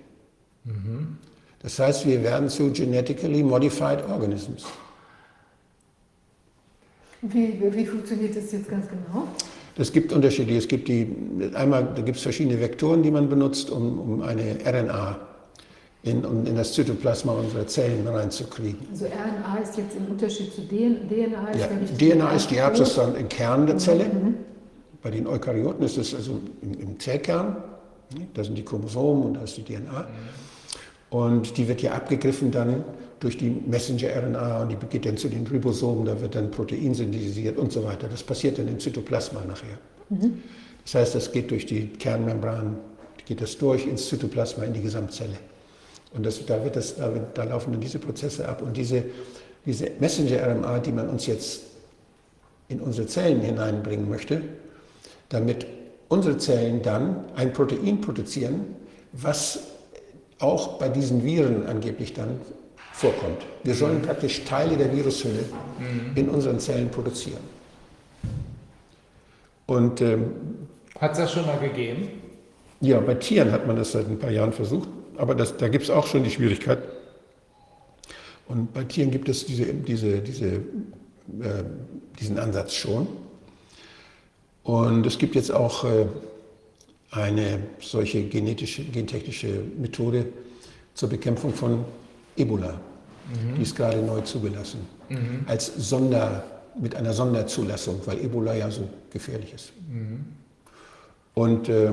Das 1.61 1.79
heißt, 1.79 2.07
wir 2.07 2.23
werden 2.23 2.49
zu 2.49 2.71
genetically 2.73 3.43
modified 3.43 4.03
organisms. 4.09 4.65
Wie, 7.29 7.59
wie 7.73 7.87
funktioniert 7.87 8.37
das 8.37 8.53
jetzt 8.53 8.69
ganz 8.69 8.87
genau? 8.89 9.29
Es 9.77 9.93
gibt 9.93 10.13
Unterschiede. 10.13 10.57
Es 10.57 10.69
gibt 10.69 10.89
die, 10.89 11.09
einmal, 11.55 11.89
da 11.95 12.03
gibt 12.03 12.19
es 12.19 12.23
verschiedene 12.23 12.61
Vektoren, 12.61 13.03
die 13.03 13.11
man 13.11 13.29
benutzt, 13.29 13.71
um, 13.71 13.99
um 13.99 14.23
eine 14.23 14.59
RNA 14.65 15.19
in, 16.03 16.25
um 16.25 16.45
in 16.47 16.55
das 16.55 16.75
Zytoplasma 16.75 17.33
unserer 17.33 17.67
Zellen 17.67 18.07
reinzukriegen. 18.07 18.87
Also 18.91 19.07
RNA 19.07 19.59
ist 19.63 19.77
jetzt 19.79 19.97
im 19.97 20.07
Unterschied 20.07 20.53
zu 20.53 20.61
DN 20.63 21.09
DNA. 21.09 21.51
Ist 21.51 21.61
Ja, 21.61 22.15
DNA 22.15 22.33
ist 22.33 22.51
die 22.51 22.57
Erbsubstanz 22.59 23.19
im 23.19 23.29
Kern 23.29 23.67
der 23.67 23.79
Zelle. 23.79 24.05
Mhm. 24.05 24.35
Bei 25.03 25.11
den 25.11 25.27
Eukaryoten 25.27 25.85
ist 25.85 25.97
es 25.97 26.15
also 26.15 26.41
im, 26.61 26.75
im 26.79 27.01
Zellkern. 27.01 27.57
Da 28.35 28.45
sind 28.45 28.57
die 28.57 28.65
Chromosomen 28.65 29.25
und 29.25 29.35
da 29.35 29.43
ist 29.43 29.57
die 29.57 29.65
DNA. 29.65 30.07
Und 31.09 31.57
die 31.57 31.69
wird 31.69 31.81
ja 31.81 31.93
abgegriffen 31.93 32.51
dann 32.51 32.85
durch 33.21 33.39
die 33.39 33.51
Messenger-RNA 33.51 34.63
und 34.63 34.69
die 34.71 34.77
geht 34.87 35.07
dann 35.07 35.17
zu 35.17 35.29
den 35.29 35.47
Ribosomen, 35.47 36.05
da 36.05 36.21
wird 36.21 36.35
dann 36.35 36.51
Protein 36.51 36.95
synthetisiert 36.95 37.57
und 37.57 37.73
so 37.73 37.85
weiter. 37.85 38.09
Das 38.09 38.23
passiert 38.23 38.59
dann 38.59 38.69
im 38.69 38.79
Zytoplasma 38.79 39.43
nachher. 39.47 39.79
Das 40.85 40.95
heißt, 40.95 41.15
das 41.15 41.33
geht 41.33 41.51
durch 41.51 41.67
die 41.67 41.89
Kernmembran, 41.89 42.79
geht 43.25 43.41
das 43.41 43.57
durch 43.57 43.87
ins 43.87 44.09
Zytoplasma, 44.09 44.65
in 44.65 44.75
die 44.75 44.83
Gesamtzelle. 44.83 45.37
Und 46.15 46.25
das, 46.25 46.45
da, 46.47 46.63
wird 46.63 46.77
das, 46.77 46.97
da, 46.97 47.13
wird, 47.13 47.37
da 47.37 47.45
laufen 47.45 47.73
dann 47.73 47.81
diese 47.81 47.99
Prozesse 47.99 48.49
ab. 48.49 48.63
Und 48.63 48.77
diese, 48.77 49.05
diese 49.67 49.91
Messenger-RNA, 49.99 50.79
die 50.81 50.93
man 50.93 51.09
uns 51.09 51.27
jetzt 51.27 51.63
in 52.69 52.81
unsere 52.81 53.07
Zellen 53.07 53.41
hineinbringen 53.41 54.09
möchte, 54.09 54.43
damit 55.29 55.67
unsere 56.09 56.37
Zellen 56.39 56.83
dann 56.83 57.25
ein 57.35 57.53
Protein 57.53 58.01
produzieren, 58.01 58.77
was 59.13 59.61
auch 60.39 60.79
bei 60.79 60.89
diesen 60.89 61.25
Viren 61.25 61.67
angeblich 61.67 62.13
dann 62.13 62.41
vorkommt. 62.95 63.43
Wir 63.65 63.75
sollen 63.75 64.01
praktisch 64.03 64.45
Teile 64.45 64.77
der 64.77 64.95
Virushülle 64.95 65.45
in 66.15 66.29
unseren 66.29 66.61
Zellen 66.61 66.89
produzieren. 66.91 67.43
Und 69.67 70.01
ähm, 70.01 70.33
Hat 71.01 71.13
es 71.13 71.19
das 71.19 71.33
schon 71.33 71.45
mal 71.47 71.59
gegeben? 71.59 72.09
ja, 72.81 73.01
bei 73.01 73.15
Tieren 73.15 73.51
hat 73.51 73.67
man 73.67 73.77
das 73.77 73.93
seit 73.93 74.07
ein 74.07 74.19
paar 74.19 74.31
Jahren 74.31 74.53
versucht, 74.53 74.89
aber 75.17 75.35
das, 75.35 75.57
da 75.57 75.69
gibt 75.69 75.85
es 75.85 75.91
auch 75.91 76.07
schon 76.07 76.23
die 76.23 76.31
Schwierigkeit. 76.31 76.79
Und 78.47 78.73
bei 78.75 78.85
Tieren 78.85 79.11
gibt 79.11 79.29
es 79.29 79.47
diese, 79.47 79.73
diese, 79.73 80.19
diese, 80.21 80.47
äh, 80.47 81.65
diesen 82.21 82.39
Ansatz 82.39 82.75
schon. 82.75 83.07
Und 84.65 85.07
es 85.07 85.17
gibt 85.19 85.35
jetzt 85.35 85.51
auch 85.51 85.85
äh, 85.85 86.07
eine 87.11 87.61
solche 87.81 88.25
genetische, 88.25 88.85
gentechnische 88.85 89.63
Methode 89.79 90.27
zur 90.93 91.09
Bekämpfung 91.09 91.55
von 91.55 91.85
Ebola. 92.37 92.75
Die 93.57 93.63
ist 93.63 93.75
gerade 93.75 93.99
neu 93.99 94.21
zugelassen. 94.21 94.81
Als 95.47 95.67
Sonder, 95.67 96.45
mit 96.81 96.95
einer 96.95 97.13
Sonderzulassung, 97.13 98.01
weil 98.05 98.19
Ebola 98.19 98.55
ja 98.55 98.71
so 98.71 98.89
gefährlich 99.11 99.55
ist. 99.55 99.73
Und 101.35 101.69
äh, 101.69 101.91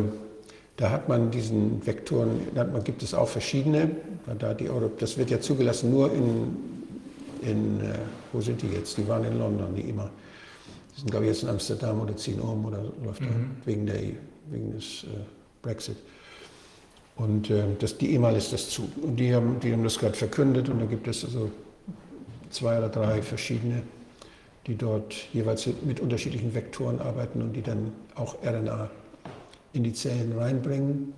da 0.77 0.89
hat 0.89 1.07
man 1.07 1.29
diesen 1.31 1.85
Vektoren, 1.85 2.47
da 2.55 2.63
man, 2.63 2.83
gibt 2.83 3.03
es 3.03 3.13
auch 3.13 3.27
verschiedene. 3.27 3.91
Da 4.39 4.53
die 4.53 4.69
Euro, 4.69 4.91
das 4.99 5.17
wird 5.17 5.29
ja 5.29 5.39
zugelassen 5.39 5.91
nur 5.91 6.11
in, 6.11 6.57
in 7.41 7.81
äh, 7.81 7.93
wo 8.33 8.41
sind 8.41 8.61
die 8.61 8.67
jetzt? 8.67 8.97
Die 8.97 9.07
waren 9.07 9.23
in 9.23 9.37
London, 9.37 9.75
die 9.75 9.81
immer. 9.81 10.09
Die 10.95 11.01
sind, 11.01 11.11
glaube 11.11 11.25
ich, 11.25 11.31
jetzt 11.31 11.43
in 11.43 11.49
Amsterdam 11.49 12.01
oder 12.01 12.15
ziehen 12.17 12.39
um 12.39 12.65
oder 12.65 12.83
läuft 13.03 13.21
da 13.21 13.27
wegen, 13.65 13.85
der, 13.85 14.01
wegen 14.49 14.71
des 14.73 15.03
äh, 15.03 15.07
Brexit. 15.61 15.97
Und 17.15 17.49
äh, 17.49 17.63
das, 17.79 17.97
die 17.97 18.15
EMA 18.15 18.31
lässt 18.31 18.53
das 18.53 18.69
zu. 18.69 18.89
Und 19.01 19.17
die 19.17 19.33
haben, 19.33 19.59
die 19.59 19.71
haben 19.71 19.83
das 19.83 19.99
gerade 19.99 20.15
verkündet 20.15 20.69
und 20.69 20.79
da 20.79 20.85
gibt 20.85 21.07
es 21.07 21.23
also 21.23 21.51
zwei 22.49 22.77
oder 22.77 22.89
drei 22.89 23.21
verschiedene, 23.21 23.83
die 24.67 24.75
dort 24.75 25.13
jeweils 25.33 25.67
mit 25.83 25.99
unterschiedlichen 25.99 26.53
Vektoren 26.53 26.99
arbeiten 26.99 27.41
und 27.41 27.53
die 27.53 27.61
dann 27.61 27.91
auch 28.15 28.35
RNA 28.43 28.89
in 29.73 29.83
die 29.83 29.93
Zellen 29.93 30.37
reinbringen 30.37 31.13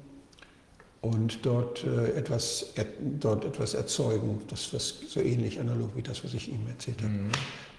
und 1.04 1.46
dort, 1.46 1.84
äh, 1.84 2.12
etwas, 2.12 2.68
er, 2.76 2.86
dort 3.20 3.44
etwas 3.44 3.74
erzeugen, 3.74 4.42
das 4.48 4.74
was 4.74 4.96
so 5.10 5.20
ähnlich 5.20 5.60
analog 5.60 5.90
wie 5.96 6.02
das, 6.02 6.24
was 6.24 6.34
ich 6.34 6.48
Ihnen 6.48 6.66
erzählt 6.70 7.02
habe, 7.02 7.14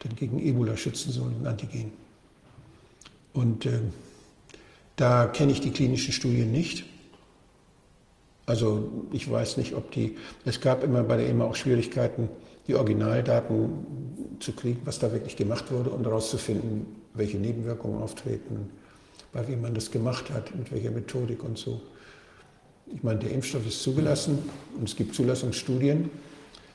dann 0.01 0.17
gegen 0.17 0.39
Ebola 0.39 0.77
schützen 0.77 1.11
soll, 1.11 1.31
ein 1.31 1.47
Antigen. 1.47 1.93
Und 3.33 3.65
äh, 3.65 3.81
da 4.97 5.27
kenne 5.27 5.53
ich 5.53 5.61
die 5.61 5.71
klinischen 5.71 6.13
Studien 6.13 6.53
nicht. 6.53 6.85
Also 8.47 9.07
ich 9.13 9.31
weiß 9.31 9.57
nicht, 9.57 9.75
ob 9.75 9.91
die, 9.93 10.17
es 10.45 10.61
gab 10.61 10.85
immer 10.85 11.03
bei 11.03 11.17
der 11.17 11.29
EMA 11.29 11.45
auch 11.45 11.55
Schwierigkeiten, 11.55 12.29
die 12.67 12.75
Originaldaten 12.75 14.37
zu 14.41 14.53
kriegen, 14.53 14.81
was 14.85 14.99
da 14.99 15.13
wirklich 15.13 15.37
gemacht 15.37 15.71
wurde 15.71 15.91
und 15.91 16.05
herauszufinden, 16.05 16.87
welche 17.15 17.39
Nebenwirkungen 17.39 18.03
auftreten, 18.03 18.71
bei 19.33 19.47
wem 19.49 19.63
man 19.63 19.75
das 19.75 19.91
gemacht 19.91 20.31
hat, 20.31 20.55
mit 20.55 20.73
welcher 20.73 20.91
Methodik 20.91 21.43
und 21.43 21.59
so. 21.59 21.81
Ich 22.95 23.03
meine, 23.03 23.19
der 23.19 23.31
Impfstoff 23.31 23.67
ist 23.67 23.83
zugelassen 23.83 24.39
und 24.79 24.89
es 24.89 24.97
gibt 24.97 25.15
Zulassungsstudien, 25.15 26.11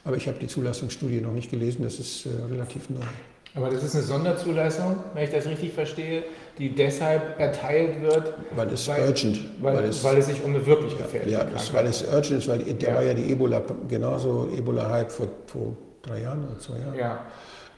aber 0.03 0.17
ich 0.17 0.27
habe 0.27 0.39
die 0.39 0.47
Zulassungsstudie 0.47 1.21
noch 1.21 1.33
nicht 1.33 1.51
gelesen, 1.51 1.83
das 1.83 1.99
ist 1.99 2.25
äh, 2.25 2.29
relativ 2.49 2.89
neu. 2.89 3.05
Aber 3.55 3.69
das 3.69 3.83
ist 3.83 3.95
eine 3.95 4.03
Sonderzulassung, 4.03 4.97
wenn 5.13 5.23
ich 5.23 5.31
das 5.31 5.45
richtig 5.47 5.73
verstehe, 5.73 6.23
die 6.57 6.69
deshalb 6.75 7.39
erteilt 7.39 8.01
wird, 8.01 8.33
Weil 8.55 8.67
es 8.73 8.87
Weil- 8.87 9.07
urgent, 9.07 9.39
weil, 9.61 9.75
weil, 9.77 9.83
es, 9.85 10.03
es, 10.03 10.25
sich 10.27 10.43
um 10.43 10.53
eine 10.53 10.65
wirklich 10.65 10.97
gefährliche 10.97 11.37
ja, 11.37 11.43
das, 11.43 11.65
Krankheit 11.69 11.73
weil 11.73 11.85
es 11.87 12.03
urgent 12.03 12.31
ist, 12.31 12.47
weil 12.47 12.59
da 12.59 12.87
Ja. 12.89 12.95
war 12.95 13.03
ja 13.03 13.13
die 13.13 13.31
Ebola, 13.31 13.61
genauso 13.87 14.49
Ebola-Hype 14.55 15.11
vor, 15.11 15.27
vor 15.47 15.75
drei 16.03 16.21
Jahren 16.21 16.45
oder 16.45 16.59
zwei 16.59 16.77
Jahren. 16.79 16.95
Ja, 16.97 17.25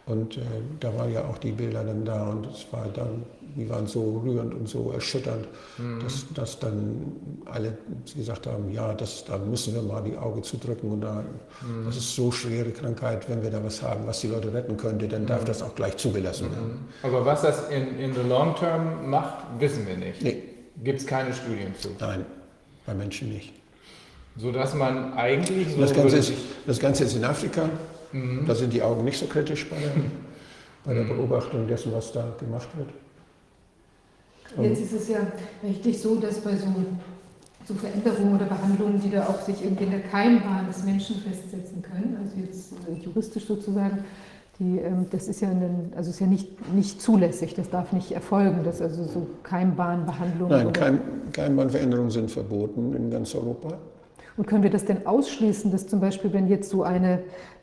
Und 0.07 0.37
äh, 0.37 0.41
da 0.79 0.93
waren 0.97 1.11
ja 1.13 1.23
auch 1.25 1.37
die 1.37 1.51
Bilder 1.51 1.83
dann 1.83 2.03
da 2.03 2.29
und 2.29 2.47
es 2.47 2.65
war 2.71 2.87
dann, 2.93 3.23
die 3.55 3.69
waren 3.69 3.87
so 3.87 4.21
rührend 4.23 4.53
und 4.53 4.67
so 4.67 4.91
erschütternd, 4.91 5.47
dass, 6.03 6.25
dass 6.33 6.59
dann 6.59 7.11
alle 7.45 7.77
gesagt 8.15 8.47
haben, 8.47 8.71
ja, 8.71 8.93
das, 8.93 9.25
da 9.25 9.37
müssen 9.37 9.73
wir 9.75 9.81
mal 9.81 10.01
die 10.03 10.15
Augen 10.17 10.43
zudrücken 10.43 10.91
und 10.91 11.01
da, 11.01 11.23
das 11.85 11.97
ist 11.97 12.15
so 12.15 12.31
schwere 12.31 12.71
Krankheit, 12.71 13.29
wenn 13.29 13.41
wir 13.43 13.49
da 13.51 13.63
was 13.63 13.81
haben, 13.81 14.05
was 14.07 14.21
die 14.21 14.27
Leute 14.27 14.53
retten 14.53 14.77
könnte, 14.77 15.07
dann 15.07 15.25
darf 15.25 15.43
das 15.45 15.61
auch 15.61 15.75
gleich 15.75 15.97
zugelassen 15.97 16.49
werden. 16.51 16.87
aber 17.03 17.25
was 17.25 17.41
das 17.41 17.69
in, 17.69 17.97
in 17.99 18.13
the 18.13 18.21
long 18.27 18.55
term 18.55 19.09
macht, 19.09 19.43
wissen 19.59 19.85
wir 19.87 19.97
nicht. 19.97 20.21
Nee, 20.21 20.43
Gibt 20.83 21.01
es 21.01 21.05
keine 21.07 21.33
Studien 21.33 21.73
zu. 21.79 21.89
nein, 21.99 22.25
bei 22.85 22.93
Menschen 22.93 23.29
nicht. 23.29 23.53
Sodass 24.37 24.73
man 24.73 25.13
eigentlich 25.15 25.73
so 25.75 25.81
Das 25.81 25.93
Ganze, 25.93 26.17
ist, 26.17 26.33
das 26.65 26.79
Ganze 26.79 27.03
ist 27.03 27.15
in 27.15 27.23
Afrika, 27.25 27.69
Mhm. 28.13 28.45
da 28.45 28.53
sind 28.53 28.73
die 28.73 28.81
Augen 28.81 29.05
nicht 29.05 29.17
so 29.17 29.25
kritisch 29.25 29.69
bei 29.69 29.77
der, 29.77 29.91
bei 30.83 30.93
der 30.93 31.03
Beobachtung 31.05 31.65
dessen, 31.65 31.93
was 31.93 32.11
da 32.11 32.25
gemacht 32.37 32.67
wird. 32.75 32.89
Jetzt 34.59 34.81
ist 34.81 34.93
es 34.93 35.07
ja 35.09 35.19
richtig 35.63 36.01
so, 36.01 36.15
dass 36.15 36.39
bei 36.39 36.55
so, 36.55 36.67
so 37.65 37.73
Veränderungen 37.75 38.35
oder 38.35 38.45
Behandlungen, 38.45 38.99
die 39.01 39.09
da 39.09 39.27
auch 39.27 39.39
sich 39.41 39.63
irgendwie 39.63 39.85
in 39.85 39.91
der 39.91 40.01
Keimbahn 40.01 40.67
des 40.67 40.83
Menschen 40.83 41.17
festsetzen 41.17 41.81
können, 41.81 42.17
also 42.21 42.35
jetzt 42.37 42.73
äh, 42.89 43.03
juristisch 43.03 43.45
sozusagen, 43.45 44.03
die, 44.59 44.79
ähm, 44.79 45.07
das 45.09 45.27
ist 45.27 45.41
ja, 45.41 45.49
ein, 45.49 45.93
also 45.95 46.09
ist 46.09 46.19
ja 46.19 46.27
nicht, 46.27 46.73
nicht 46.73 47.01
zulässig, 47.01 47.55
das 47.55 47.69
darf 47.69 47.93
nicht 47.93 48.11
erfolgen, 48.11 48.63
dass 48.63 48.81
also 48.81 49.05
so 49.05 49.27
Keimbahnbehandlungen 49.43 50.65
Nein, 50.65 50.73
Keim, 50.73 50.99
Keimbahnveränderungen 51.31 52.11
sind 52.11 52.29
verboten 52.29 52.93
in 52.93 53.09
ganz 53.09 53.33
Europa. 53.33 53.77
Und 54.37 54.47
können 54.47 54.63
wir 54.63 54.69
das 54.69 54.85
denn 54.85 55.05
ausschließen, 55.05 55.71
dass 55.71 55.87
zum 55.87 55.99
Beispiel, 55.99 56.31
wenn 56.33 56.47
jetzt 56.47 56.69
so 56.69 56.83
eine, 56.83 57.19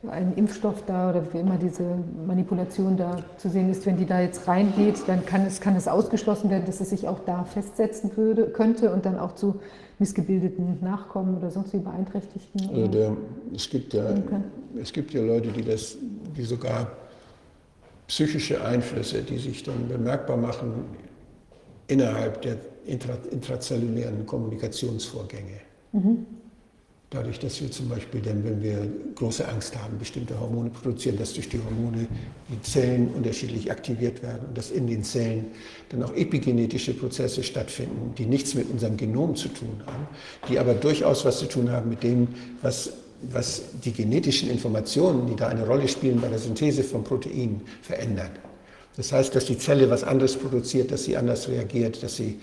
ein 0.09 0.35
Impfstoff 0.37 0.85
da 0.87 1.11
oder 1.11 1.25
wie 1.33 1.39
immer 1.39 1.57
diese 1.57 1.83
Manipulation 2.27 2.97
da 2.97 3.23
zu 3.39 3.49
sehen 3.49 3.71
ist, 3.71 3.87
wenn 3.87 3.97
die 3.97 4.07
da 4.07 4.21
jetzt 4.21 4.47
reingeht, 4.47 4.97
dann 5.07 5.25
kann 5.25 5.47
es, 5.47 5.61
kann 5.61 5.77
es 5.77 5.89
ausgeschlossen 5.89 6.51
werden, 6.51 6.67
dass 6.67 6.81
es 6.81 6.91
sich 6.91 7.09
auch 7.09 7.21
da 7.21 7.45
festsetzen 7.45 8.17
würde, 8.17 8.47
könnte 8.51 8.93
und 8.93 9.07
dann 9.07 9.19
auch 9.19 9.35
zu 9.35 9.61
missgebildeten 9.99 10.79
Nachkommen 10.81 11.37
oder 11.37 11.51
sonst 11.51 11.73
wie 11.73 11.79
Beeinträchtigten? 11.79 12.69
Also 12.69 12.87
der, 12.87 13.17
es, 13.55 13.69
gibt 13.69 13.95
ja, 13.95 14.15
es 14.81 14.93
gibt 14.93 15.13
ja 15.13 15.23
Leute, 15.23 15.49
die, 15.49 15.63
das, 15.63 15.97
die 16.37 16.43
sogar 16.43 16.93
psychische 18.07 18.65
Einflüsse, 18.65 19.23
die 19.23 19.39
sich 19.39 19.63
dann 19.63 19.89
bemerkbar 19.89 20.37
machen 20.37 20.85
innerhalb 21.89 22.43
der 22.43 22.57
intra, 22.87 23.15
intrazellulären 23.31 24.25
Kommunikationsvorgänge. 24.27 25.61
Dadurch, 27.11 27.39
dass 27.39 27.59
wir 27.63 27.71
zum 27.71 27.89
Beispiel 27.89 28.21
dann, 28.21 28.45
wenn 28.45 28.63
wir 28.63 28.87
große 29.15 29.49
Angst 29.49 29.75
haben, 29.83 29.99
bestimmte 29.99 30.39
Hormone 30.39 30.69
produzieren, 30.69 31.17
dass 31.17 31.33
durch 31.33 31.49
die 31.49 31.59
Hormone 31.59 32.07
die 32.51 32.61
Zellen 32.61 33.09
unterschiedlich 33.15 33.71
aktiviert 33.71 34.23
werden 34.23 34.49
und 34.49 34.59
dass 34.59 34.71
in 34.71 34.87
den 34.87 35.03
Zellen 35.03 35.47
dann 35.89 36.03
auch 36.03 36.15
epigenetische 36.15 36.93
Prozesse 36.93 37.43
stattfinden, 37.43 38.15
die 38.19 38.27
nichts 38.27 38.55
mit 38.55 38.71
unserem 38.71 38.99
Genom 38.99 39.37
zu 39.37 39.49
tun 39.49 39.83
haben, 39.87 40.07
die 40.51 40.59
aber 40.59 40.75
durchaus 40.75 41.25
was 41.25 41.39
zu 41.39 41.47
tun 41.47 41.71
haben 41.71 41.89
mit 41.89 42.03
dem, 42.03 42.29
was, 42.61 42.93
was 43.23 43.63
die 43.83 43.93
genetischen 43.93 44.51
Informationen, 44.51 45.29
die 45.29 45.37
da 45.37 45.49
eine 45.49 45.67
Rolle 45.67 45.89
spielen 45.89 46.21
bei 46.21 46.29
der 46.29 46.39
Synthese 46.39 46.85
von 46.85 47.05
Proteinen, 47.05 47.63
verändern. 47.81 48.33
Das 48.99 49.13
heißt, 49.13 49.35
dass 49.35 49.47
die 49.47 49.57
Zelle 49.57 49.89
was 49.89 50.05
anderes 50.05 50.37
produziert, 50.37 50.91
dass 50.91 51.05
sie 51.05 51.17
anders 51.17 51.49
reagiert, 51.49 52.03
dass 52.03 52.17
sie, 52.17 52.39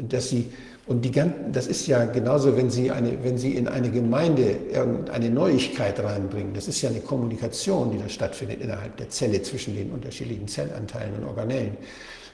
dass 0.00 0.30
sie 0.30 0.46
und 0.86 1.02
die, 1.04 1.10
gan- 1.10 1.52
das 1.52 1.66
ist 1.66 1.86
ja 1.86 2.04
genauso, 2.04 2.56
wenn 2.56 2.70
Sie, 2.70 2.90
eine, 2.90 3.22
wenn 3.24 3.38
Sie 3.38 3.54
in 3.54 3.68
eine 3.68 3.90
Gemeinde 3.90 4.56
irgendeine 4.72 5.30
Neuigkeit 5.30 5.98
reinbringen. 5.98 6.52
Das 6.54 6.68
ist 6.68 6.82
ja 6.82 6.90
eine 6.90 7.00
Kommunikation, 7.00 7.90
die 7.92 7.98
da 7.98 8.08
stattfindet 8.08 8.60
innerhalb 8.60 8.96
der 8.98 9.08
Zelle 9.08 9.40
zwischen 9.42 9.74
den 9.74 9.90
unterschiedlichen 9.90 10.46
Zellanteilen 10.46 11.14
und 11.20 11.24
Organellen. 11.24 11.76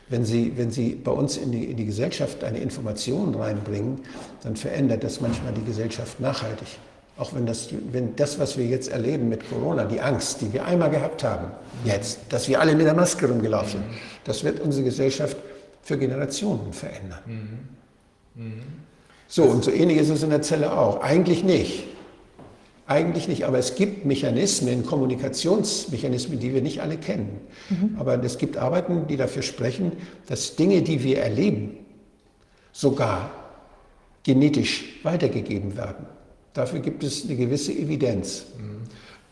Wenn 0.09 0.25
Sie, 0.25 0.53
wenn 0.57 0.73
Sie 0.73 0.97
bei 0.97 1.13
uns 1.13 1.37
in 1.37 1.53
die, 1.53 1.67
in 1.67 1.77
die 1.77 1.85
Gesellschaft 1.87 2.43
eine 2.43 2.59
Information 2.59 3.33
reinbringen, 3.37 4.01
dann 4.43 4.57
verändert 4.57 5.05
das 5.05 5.21
manchmal 5.21 5.53
die 5.53 5.65
Gesellschaft 5.65 6.19
nachhaltig. 6.19 6.67
Auch 7.17 7.33
wenn 7.35 7.47
das, 7.47 7.69
wenn 7.93 8.17
das, 8.17 8.39
was 8.41 8.57
wir 8.59 8.65
jetzt 8.67 8.91
erleben 8.91 9.29
mit 9.29 9.49
Corona, 9.49 9.85
die 9.85 10.01
Angst, 10.01 10.41
die 10.41 10.53
wir 10.53 10.65
einmal 10.65 10.91
gehabt 10.91 11.23
haben, 11.23 11.53
jetzt, 11.85 12.19
dass 12.31 12.49
wir 12.49 12.61
alle 12.61 12.75
mit 12.75 12.87
der 12.87 12.95
Maske 12.95 13.29
rumgelaufen 13.29 13.81
sind, 13.83 14.01
das 14.25 14.43
wird 14.43 14.59
unsere 14.59 14.85
Gesellschaft 14.85 15.37
für 15.83 15.97
Generationen 15.99 16.73
verändern. 16.73 17.19
So, 19.29 19.45
und 19.45 19.65
so 19.65 19.71
ähnlich 19.71 19.99
ist 19.99 20.11
es 20.11 20.23
in 20.23 20.31
der 20.31 20.43
Zelle 20.43 20.77
auch. 20.77 21.01
Eigentlich 21.03 21.45
nicht. 21.45 21.85
Eigentlich 22.87 23.29
nicht, 23.29 23.45
aber 23.45 23.59
es 23.59 23.77
gibt 23.77 24.05
Mechanismen, 24.05 24.85
Kommunikationsmechanismen, 24.85 26.41
die 26.41 26.53
wir 26.53 26.61
nicht 26.61 26.83
alle 26.83 26.97
kennen. 26.97 27.41
Aber 27.97 28.21
es 28.25 28.37
gibt 28.37 28.57
Arbeiten, 28.57 29.07
die 29.07 29.17
dafür 29.17 29.43
sprechen, 29.43 29.93
dass 30.27 30.57
Dinge, 30.57 30.83
die 30.83 31.05
wir 31.05 31.21
erleben, 31.21 31.77
sogar 32.73 33.31
genetisch 34.25 34.99
weitergegeben 35.05 35.77
werden. 35.77 36.07
Dafür 36.53 36.81
gibt 36.81 37.05
es 37.05 37.25
eine 37.25 37.37
gewisse 37.37 37.73
Evidenz. 37.73 38.47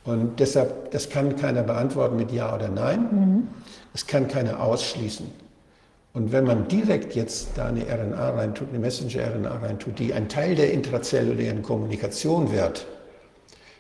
Und 0.05 0.39
deshalb, 0.39 0.93
das 0.93 1.11
kann 1.11 1.35
keiner 1.35 1.65
beantworten 1.65 2.17
mit 2.17 2.31
Ja 2.31 2.55
oder 2.55 2.69
Nein. 2.69 3.49
Das 3.93 4.07
kann 4.07 4.29
keiner 4.29 4.63
ausschließen. 4.63 5.27
Und 6.15 6.33
wenn 6.33 6.45
man 6.45 6.69
direkt 6.69 7.15
jetzt 7.15 7.51
da 7.57 7.67
eine 7.67 7.83
RNA 7.83 8.31
reintut, 8.31 8.69
eine 8.71 8.79
Messenger-RNA 8.79 9.59
reintut, 9.59 9.99
die 9.99 10.13
ein 10.15 10.29
Teil 10.29 10.55
der 10.55 10.73
intrazellulären 10.73 11.63
Kommunikation 11.63 12.51
wird, 12.53 12.87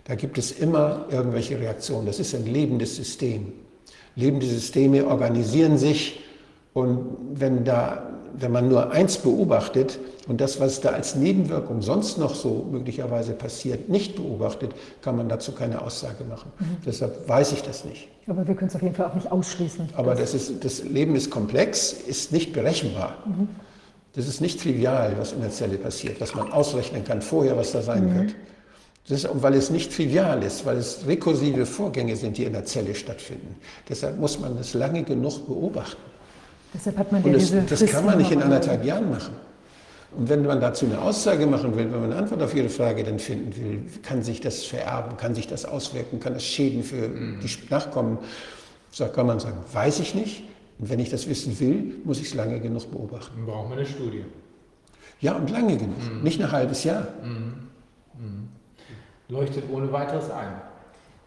da 0.04 0.14
gibt 0.14 0.38
es 0.38 0.52
immer 0.52 1.06
irgendwelche 1.10 1.58
Reaktionen. 1.58 2.06
Das 2.06 2.18
ist 2.18 2.34
ein 2.34 2.46
lebendes 2.46 2.96
System. 2.96 3.52
Lebende 4.14 4.46
Systeme 4.46 5.06
organisieren 5.06 5.78
sich 5.78 6.24
und 6.72 7.16
wenn, 7.34 7.64
da, 7.64 8.07
wenn 8.34 8.52
man 8.52 8.68
nur 8.68 8.90
eins 8.90 9.18
beobachtet 9.18 9.98
und 10.26 10.40
das, 10.40 10.60
was 10.60 10.80
da 10.80 10.90
als 10.90 11.14
Nebenwirkung 11.14 11.82
sonst 11.82 12.18
noch 12.18 12.34
so 12.34 12.66
möglicherweise 12.70 13.32
passiert, 13.32 13.88
nicht 13.88 14.16
beobachtet, 14.16 14.72
kann 15.02 15.16
man 15.16 15.28
dazu 15.28 15.52
keine 15.52 15.82
Aussage 15.82 16.24
machen. 16.24 16.52
Mhm. 16.58 16.76
Deshalb 16.84 17.28
weiß 17.28 17.52
ich 17.52 17.62
das 17.62 17.84
nicht. 17.84 18.08
Aber 18.26 18.46
wir 18.46 18.54
können 18.54 18.68
es 18.68 18.76
auf 18.76 18.82
jeden 18.82 18.94
Fall 18.94 19.06
auch 19.06 19.14
nicht 19.14 19.32
ausschließen. 19.32 19.88
Aber 19.94 20.14
das, 20.14 20.34
ist, 20.34 20.64
das 20.64 20.82
Leben 20.84 21.16
ist 21.16 21.30
komplex, 21.30 21.92
ist 21.92 22.32
nicht 22.32 22.52
berechenbar. 22.52 23.16
Mhm. 23.26 23.48
Das 24.14 24.26
ist 24.26 24.40
nicht 24.40 24.60
trivial, 24.60 25.14
was 25.18 25.32
in 25.32 25.40
der 25.40 25.50
Zelle 25.50 25.78
passiert, 25.78 26.20
was 26.20 26.34
man 26.34 26.50
ausrechnen 26.52 27.04
kann 27.04 27.22
vorher, 27.22 27.56
was 27.56 27.72
da 27.72 27.82
sein 27.82 28.06
mhm. 28.06 28.14
wird. 28.18 28.34
Das 29.08 29.24
ist, 29.24 29.30
weil 29.42 29.54
es 29.54 29.70
nicht 29.70 29.94
trivial 29.94 30.42
ist, 30.42 30.66
weil 30.66 30.76
es 30.76 31.06
rekursive 31.06 31.64
Vorgänge 31.64 32.16
sind, 32.16 32.36
die 32.36 32.44
in 32.44 32.52
der 32.52 32.66
Zelle 32.66 32.94
stattfinden. 32.94 33.56
Deshalb 33.88 34.18
muss 34.18 34.38
man 34.38 34.56
das 34.56 34.74
lange 34.74 35.02
genug 35.02 35.46
beobachten. 35.46 36.02
Deshalb 36.74 36.98
hat 36.98 37.12
man 37.12 37.22
ja 37.22 37.28
Und 37.28 37.70
das, 37.70 37.80
das 37.80 37.90
kann 37.90 38.04
man 38.04 38.18
nicht 38.18 38.30
in 38.30 38.42
anderthalb 38.42 38.84
Jahren 38.84 39.10
machen. 39.10 39.34
Und 40.16 40.28
wenn 40.28 40.44
man 40.44 40.60
dazu 40.60 40.86
eine 40.86 41.00
Aussage 41.00 41.46
machen 41.46 41.76
will, 41.76 41.84
wenn 41.84 42.00
man 42.00 42.12
eine 42.12 42.16
Antwort 42.16 42.42
auf 42.42 42.54
Ihre 42.54 42.68
Frage 42.68 43.04
dann 43.04 43.18
finden 43.18 43.54
will, 43.56 43.82
kann 44.02 44.22
sich 44.22 44.40
das 44.40 44.64
vererben, 44.64 45.16
kann 45.16 45.34
sich 45.34 45.46
das 45.46 45.64
auswirken, 45.64 46.18
kann 46.18 46.34
das 46.34 46.44
Schäden 46.44 46.82
für 46.82 47.08
mhm. 47.08 47.40
die 47.40 47.50
Nachkommen, 47.70 48.18
so 48.90 49.06
kann 49.06 49.26
man 49.26 49.38
sagen, 49.38 49.58
weiß 49.72 50.00
ich 50.00 50.14
nicht. 50.14 50.44
Und 50.78 50.90
wenn 50.90 50.98
ich 50.98 51.10
das 51.10 51.28
wissen 51.28 51.58
will, 51.60 51.96
muss 52.04 52.20
ich 52.20 52.28
es 52.28 52.34
lange 52.34 52.58
genug 52.60 52.90
beobachten. 52.90 53.34
Dann 53.36 53.46
braucht 53.46 53.68
man 53.68 53.78
eine 53.78 53.86
Studie. 53.86 54.24
Ja, 55.20 55.32
und 55.34 55.50
lange 55.50 55.76
genug, 55.76 55.98
mhm. 55.98 56.22
nicht 56.22 56.40
ein 56.40 56.50
halbes 56.50 56.84
Jahr. 56.84 57.08
Mhm. 57.22 57.68
mhm 58.18 58.48
leuchtet 59.28 59.64
ohne 59.72 59.92
weiteres 59.92 60.30
ein. 60.30 60.54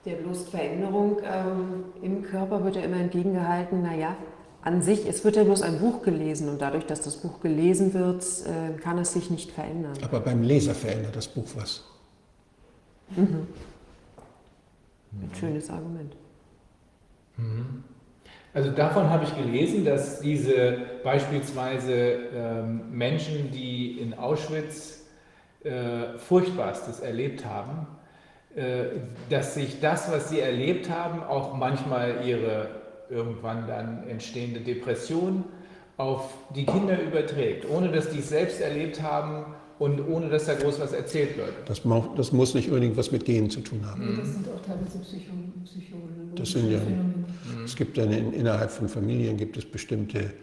Der 0.06 0.16
bloß 0.16 0.50
Veränderung 0.50 1.18
ähm, 1.24 1.84
im 2.02 2.24
Körper 2.24 2.64
wird 2.64 2.76
ja 2.76 2.82
immer 2.82 2.98
entgegengehalten, 2.98 3.84
naja, 3.84 4.16
an 4.64 4.82
sich, 4.82 5.08
es 5.08 5.24
wird 5.24 5.36
ja 5.36 5.44
bloß 5.44 5.62
ein 5.64 5.80
Buch 5.80 6.04
gelesen 6.04 6.50
und 6.50 6.62
dadurch, 6.62 6.86
dass 6.86 7.02
das 7.02 7.18
Buch 7.18 7.40
gelesen 7.42 7.94
wird, 7.94 8.24
äh, 8.46 8.80
kann 8.80 8.98
es 9.00 9.14
sich 9.14 9.30
nicht 9.30 9.52
verändern. 9.52 9.94
Aber 10.04 10.20
beim 10.20 10.44
Leser 10.44 10.76
verändert 10.76 11.16
das 11.16 11.28
Buch 11.28 11.48
was. 11.56 11.84
Mhm. 13.16 13.48
Ein 15.14 15.36
schönes 15.38 15.70
Argument. 15.70 16.16
Mhm. 17.38 17.84
Also 18.54 18.72
davon 18.72 19.10
habe 19.10 19.24
ich 19.24 19.36
gelesen, 19.36 19.86
dass 19.86 20.20
diese 20.20 20.78
beispielsweise 21.04 21.94
ähm, 21.94 22.92
Menschen, 22.92 23.50
die 23.52 24.00
in 24.00 24.14
Auschwitz 24.14 25.06
äh, 25.64 26.18
Furchtbarstes 26.18 27.00
erlebt 27.00 27.46
haben, 27.46 27.88
äh, 28.56 28.86
dass 29.30 29.54
sich 29.54 29.80
das, 29.80 30.12
was 30.12 30.30
sie 30.30 30.42
erlebt 30.42 30.90
haben, 30.90 31.24
auch 31.24 31.54
manchmal 31.56 32.26
ihre 32.26 32.81
irgendwann 33.12 33.68
dann 33.68 34.08
entstehende 34.08 34.60
Depression 34.62 35.44
auf 35.98 36.34
die 36.56 36.66
Kinder 36.66 37.00
überträgt, 37.02 37.70
ohne 37.70 37.92
dass 37.92 38.10
die 38.10 38.20
es 38.20 38.30
selbst 38.30 38.62
erlebt 38.62 39.02
haben 39.02 39.46
und 39.78 40.00
ohne 40.08 40.30
dass 40.30 40.46
da 40.46 40.54
groß 40.54 40.80
was 40.80 40.94
erzählt 40.94 41.38
wird. 41.38 41.54
Das, 41.66 41.82
das 42.16 42.32
muss 42.32 42.54
nicht 42.54 42.70
unbedingt 42.70 42.98
was 42.98 43.12
mit 43.12 43.26
Genen 43.26 43.50
zu 43.50 43.62
tun 43.62 43.86
haben. 43.86 44.06
Nee, 44.06 44.18
das 44.20 44.34
sind 44.34 44.48
auch 44.48 44.62
teilweise 44.62 45.00
Psycho 45.00 45.32
psychologische 45.66 46.36
das 46.36 46.52
sind 46.52 46.72
ja, 46.72 46.80
Phänomene. 46.80 47.26
Es 47.66 47.76
gibt 47.76 47.98
dann 47.98 48.12
in, 48.12 48.34
innerhalb 48.34 48.72
von 48.72 48.88
Familien 48.88 49.38
gibt 49.38 49.58
es 49.58 49.66
bestimmte 49.66 50.34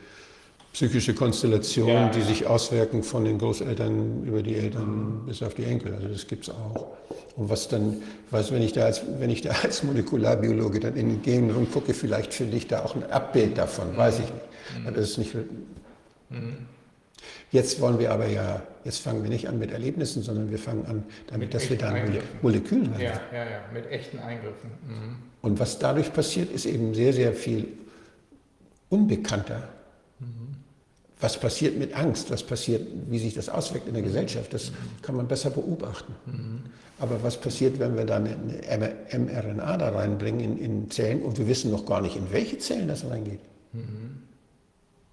psychische 0.73 1.15
Konstellationen, 1.15 1.95
ja, 1.95 2.09
die 2.11 2.23
sich 2.23 2.47
auswirken 2.47 3.03
von 3.03 3.24
den 3.24 3.39
Großeltern 3.39 4.24
über 4.24 4.43
die 4.43 4.55
Eltern 4.55 5.23
bis 5.27 5.43
auf 5.43 5.55
die 5.55 5.65
Enkel. 5.65 5.95
Also 5.95 6.09
das 6.09 6.27
gibt 6.27 6.49
es 6.49 6.55
auch. 6.55 6.89
Und 7.36 7.49
was 7.49 7.69
dann, 7.69 8.03
was, 8.31 8.53
wenn 8.53 8.62
ich 8.62 8.73
da 8.73 8.85
als, 8.85 9.03
wenn 9.19 9.31
ich 9.31 9.43
da 9.43 9.51
als 9.62 9.82
Molekularbiologe 9.82 10.81
dann 10.81 10.97
in 10.97 11.09
den 11.09 11.23
Genen 11.23 11.51
rumgucke, 11.51 11.95
vielleicht 11.95 12.35
finde 12.35 12.57
ich 12.57 12.66
da 12.66 12.85
auch 12.85 12.95
ein 12.95 13.05
Abbild 13.11 13.57
davon, 13.59 13.97
weiß 13.97 14.20
ich 14.20 14.24
nicht. 14.24 14.86
Mhm. 14.86 14.95
Das 14.95 15.11
ist 15.11 15.19
nicht. 15.19 15.35
Mhm. 16.31 16.66
Jetzt 17.51 17.81
wollen 17.81 17.99
wir 17.99 18.12
aber 18.12 18.27
ja, 18.27 18.62
jetzt 18.85 18.99
fangen 18.99 19.23
wir 19.23 19.31
nicht 19.31 19.49
an 19.49 19.59
mit 19.59 19.70
Erlebnissen, 19.70 20.23
sondern 20.23 20.51
wir 20.51 20.59
fangen 20.59 20.85
an 20.86 21.05
damit, 21.28 21.49
mit 21.49 21.55
dass 21.55 21.70
wir 21.70 21.78
dann 21.78 22.19
Moleküle 22.43 22.90
haben. 22.93 23.01
Ja, 23.01 23.20
ja, 23.32 23.45
ja, 23.45 23.61
mit 23.73 23.90
echten 23.90 24.19
Eingriffen. 24.19 24.70
Mhm. 24.86 25.16
Und 25.40 25.59
was 25.59 25.78
dadurch 25.78 26.12
passiert, 26.12 26.53
ist 26.53 26.66
eben 26.66 26.95
sehr, 26.95 27.12
sehr 27.12 27.32
viel 27.32 27.69
unbekannter 28.90 29.69
was 31.20 31.39
passiert 31.39 31.77
mit 31.77 31.95
Angst, 31.97 32.31
was 32.31 32.43
passiert, 32.43 32.86
wie 33.09 33.19
sich 33.19 33.35
das 33.35 33.49
auswirkt 33.49 33.89
in 33.89 33.95
der 33.95 34.03
Gesellschaft, 34.03 34.55
das 34.55 34.73
kann 35.03 35.16
man 35.16 35.27
besser 35.27 35.51
beobachten. 35.51 36.15
Aber 37.01 37.23
was 37.23 37.36
passiert, 37.36 37.78
wenn 37.78 37.97
wir 37.97 38.05
dann 38.05 38.28
eine 38.69 38.95
mRNA 39.12 39.77
da 39.77 39.89
reinbringen 39.90 40.40
in, 40.40 40.59
in, 40.59 40.90
Zellen 40.90 41.23
und 41.23 41.39
wir 41.39 41.49
wissen 41.49 41.70
noch 41.70 41.86
gar 41.86 42.01
nicht, 42.01 42.16
in 42.16 42.31
welche 42.31 42.59
Zellen 42.59 42.89
das 42.89 43.09
reingeht? 43.09 43.40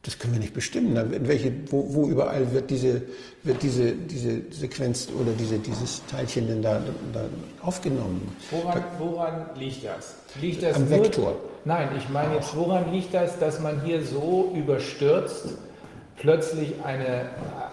Das 0.03 0.19
können 0.19 0.34
wir 0.34 0.40
nicht 0.40 0.53
bestimmen. 0.53 0.95
In 1.11 1.27
welche, 1.27 1.52
wo, 1.72 1.94
wo, 1.94 2.07
überall 2.07 2.52
wird 2.53 2.69
diese, 2.69 3.02
wird 3.41 3.64
diese, 3.64 3.94
diese 3.94 4.41
Sequenz 4.52 5.10
oder 5.19 5.32
diese, 5.32 5.57
dieses 5.57 6.06
Teilchen 6.06 6.48
denn 6.48 6.61
da, 6.61 6.80
da 7.11 7.26
aufgenommen? 7.61 8.32
Woran, 8.52 8.84
woran, 8.99 9.45
liegt 9.57 9.84
das? 9.84 10.15
Liegt 10.40 10.61
das 10.61 10.76
am 10.76 10.90
Vektor? 10.91 11.36
Nein, 11.65 11.90
ich 11.98 12.07
meine 12.10 12.36
jetzt, 12.36 12.56
woran 12.56 12.91
liegt 12.91 13.15
das, 13.15 13.40
dass 13.40 13.60
man 13.60 13.84
hier 13.84 14.03
so 14.03 14.53
überstürzt 14.56 15.57
plötzlich 16.26 16.73
eine, 16.84 17.30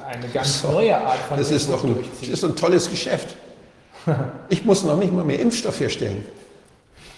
eine 0.07 0.29
ganz 0.33 0.61
so, 0.61 0.73
neue 0.73 0.95
Art 0.95 1.19
von 1.21 1.39
das 1.39 1.51
ist 1.51 1.71
doch 1.71 1.83
ein, 1.85 1.97
Das 2.21 2.29
ist 2.29 2.45
ein 2.45 2.55
tolles 2.55 2.91
Geschäft. 2.91 3.35
Ich 4.51 4.65
muss 4.65 4.85
noch 4.85 4.99
nicht 4.99 5.13
mal 5.13 5.25
mehr 5.25 5.41
Impfstoff 5.41 5.81
herstellen. 5.81 6.25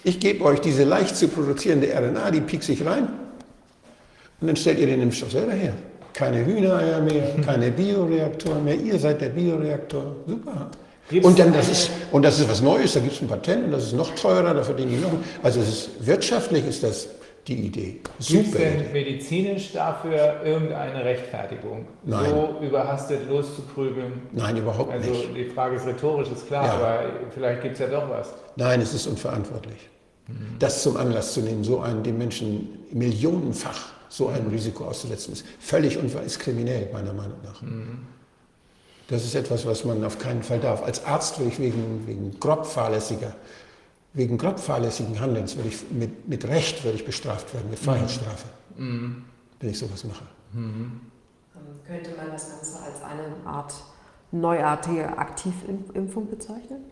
Ich 0.04 0.20
gebe 0.20 0.44
euch 0.44 0.60
diese 0.60 0.84
leicht 0.84 1.16
zu 1.16 1.28
produzierende 1.28 1.88
RNA, 1.92 2.30
die 2.30 2.40
piekt 2.40 2.62
sich 2.62 2.84
rein 2.86 3.08
und 4.40 4.46
dann 4.46 4.56
stellt 4.56 4.78
ihr 4.78 4.86
den 4.86 5.02
Impfstoff 5.02 5.32
selber 5.32 5.52
her. 5.52 5.72
Keine 6.12 6.44
Hühnereier 6.44 7.00
mehr, 7.00 7.34
keine 7.44 7.70
Bioreaktoren 7.72 8.62
mehr, 8.62 8.76
ihr 8.76 8.98
seid 8.98 9.20
der 9.20 9.30
Bioreaktor. 9.30 10.14
Super. 10.28 10.70
und, 11.22 11.38
dann, 11.38 11.52
das 11.52 11.68
ist, 11.68 11.90
und 12.12 12.22
das 12.22 12.38
ist 12.38 12.48
was 12.48 12.60
Neues, 12.60 12.92
da 12.92 13.00
gibt 13.00 13.14
es 13.14 13.22
ein 13.22 13.28
Patent 13.28 13.64
und 13.64 13.72
das 13.72 13.84
ist 13.84 13.94
noch 13.94 14.14
teurer, 14.14 14.54
da 14.54 14.62
verdienen 14.62 14.90
die 14.90 14.98
noch. 14.98 15.12
Also 15.42 15.60
ist, 15.60 15.90
wirtschaftlich 15.98 16.64
ist 16.66 16.84
das 16.84 17.08
die 17.46 17.66
Idee. 17.66 18.00
Gibt 18.20 18.46
es 18.46 18.52
denn 18.52 18.92
medizinisch 18.92 19.72
dafür 19.72 20.42
irgendeine 20.44 21.04
Rechtfertigung, 21.04 21.86
Nein. 22.04 22.30
so 22.30 22.58
überhastet 22.64 23.28
loszuprügeln? 23.28 24.22
Nein, 24.32 24.56
überhaupt 24.56 24.92
also, 24.92 25.10
nicht. 25.10 25.22
Also 25.22 25.34
die 25.34 25.44
Frage 25.44 25.76
ist 25.76 25.86
rhetorisch, 25.86 26.28
ist 26.30 26.46
klar, 26.46 26.66
ja. 26.66 26.74
aber 26.74 27.02
vielleicht 27.34 27.62
gibt 27.62 27.74
es 27.74 27.80
ja 27.80 27.86
doch 27.88 28.08
was. 28.08 28.32
Nein, 28.56 28.80
es 28.80 28.94
ist 28.94 29.06
unverantwortlich. 29.06 29.88
Mhm. 30.28 30.56
Das 30.58 30.82
zum 30.82 30.96
Anlass 30.96 31.34
zu 31.34 31.40
nehmen, 31.40 31.64
so 31.64 31.80
einen 31.80 32.02
dem 32.02 32.18
Menschen 32.18 32.68
millionenfach 32.92 33.92
so 34.08 34.28
einem 34.28 34.48
Risiko 34.48 34.84
auszusetzen, 34.84 35.32
ist 35.32 35.44
völlig 35.58 35.98
unver 35.98 36.22
ist 36.22 36.38
kriminell, 36.38 36.88
meiner 36.92 37.12
Meinung 37.12 37.38
nach. 37.42 37.60
Mhm. 37.62 38.06
Das 39.08 39.24
ist 39.24 39.34
etwas, 39.34 39.66
was 39.66 39.84
man 39.84 40.02
auf 40.04 40.18
keinen 40.18 40.42
Fall 40.42 40.60
darf. 40.60 40.82
Als 40.82 41.04
Arzt 41.04 41.38
würde 41.38 41.50
ich 41.50 41.58
wegen, 41.58 42.06
wegen 42.06 42.38
grob 42.40 42.64
fahrlässiger 42.64 43.34
wegen 44.14 44.38
grob 44.38 44.60
fahrlässigen 44.60 45.20
Handelns 45.20 45.56
würde 45.56 45.68
ich 45.68 45.90
mit, 45.90 46.28
mit 46.28 46.48
Recht 46.48 46.84
würde 46.84 46.96
ich 46.96 47.04
bestraft 47.04 47.52
werden, 47.52 47.68
mit 47.68 47.78
Freiheitsstrafe, 47.78 48.46
mhm. 48.76 49.24
wenn 49.60 49.70
ich 49.70 49.78
sowas 49.78 50.04
mache. 50.04 50.24
Mhm. 50.52 51.00
Könnte 51.86 52.10
man 52.16 52.30
das 52.30 52.48
Ganze 52.48 52.78
als 52.78 53.02
eine 53.02 53.46
Art 53.46 53.74
neuartige 54.32 55.18
Aktivimpfung 55.18 56.30
bezeichnen? 56.30 56.84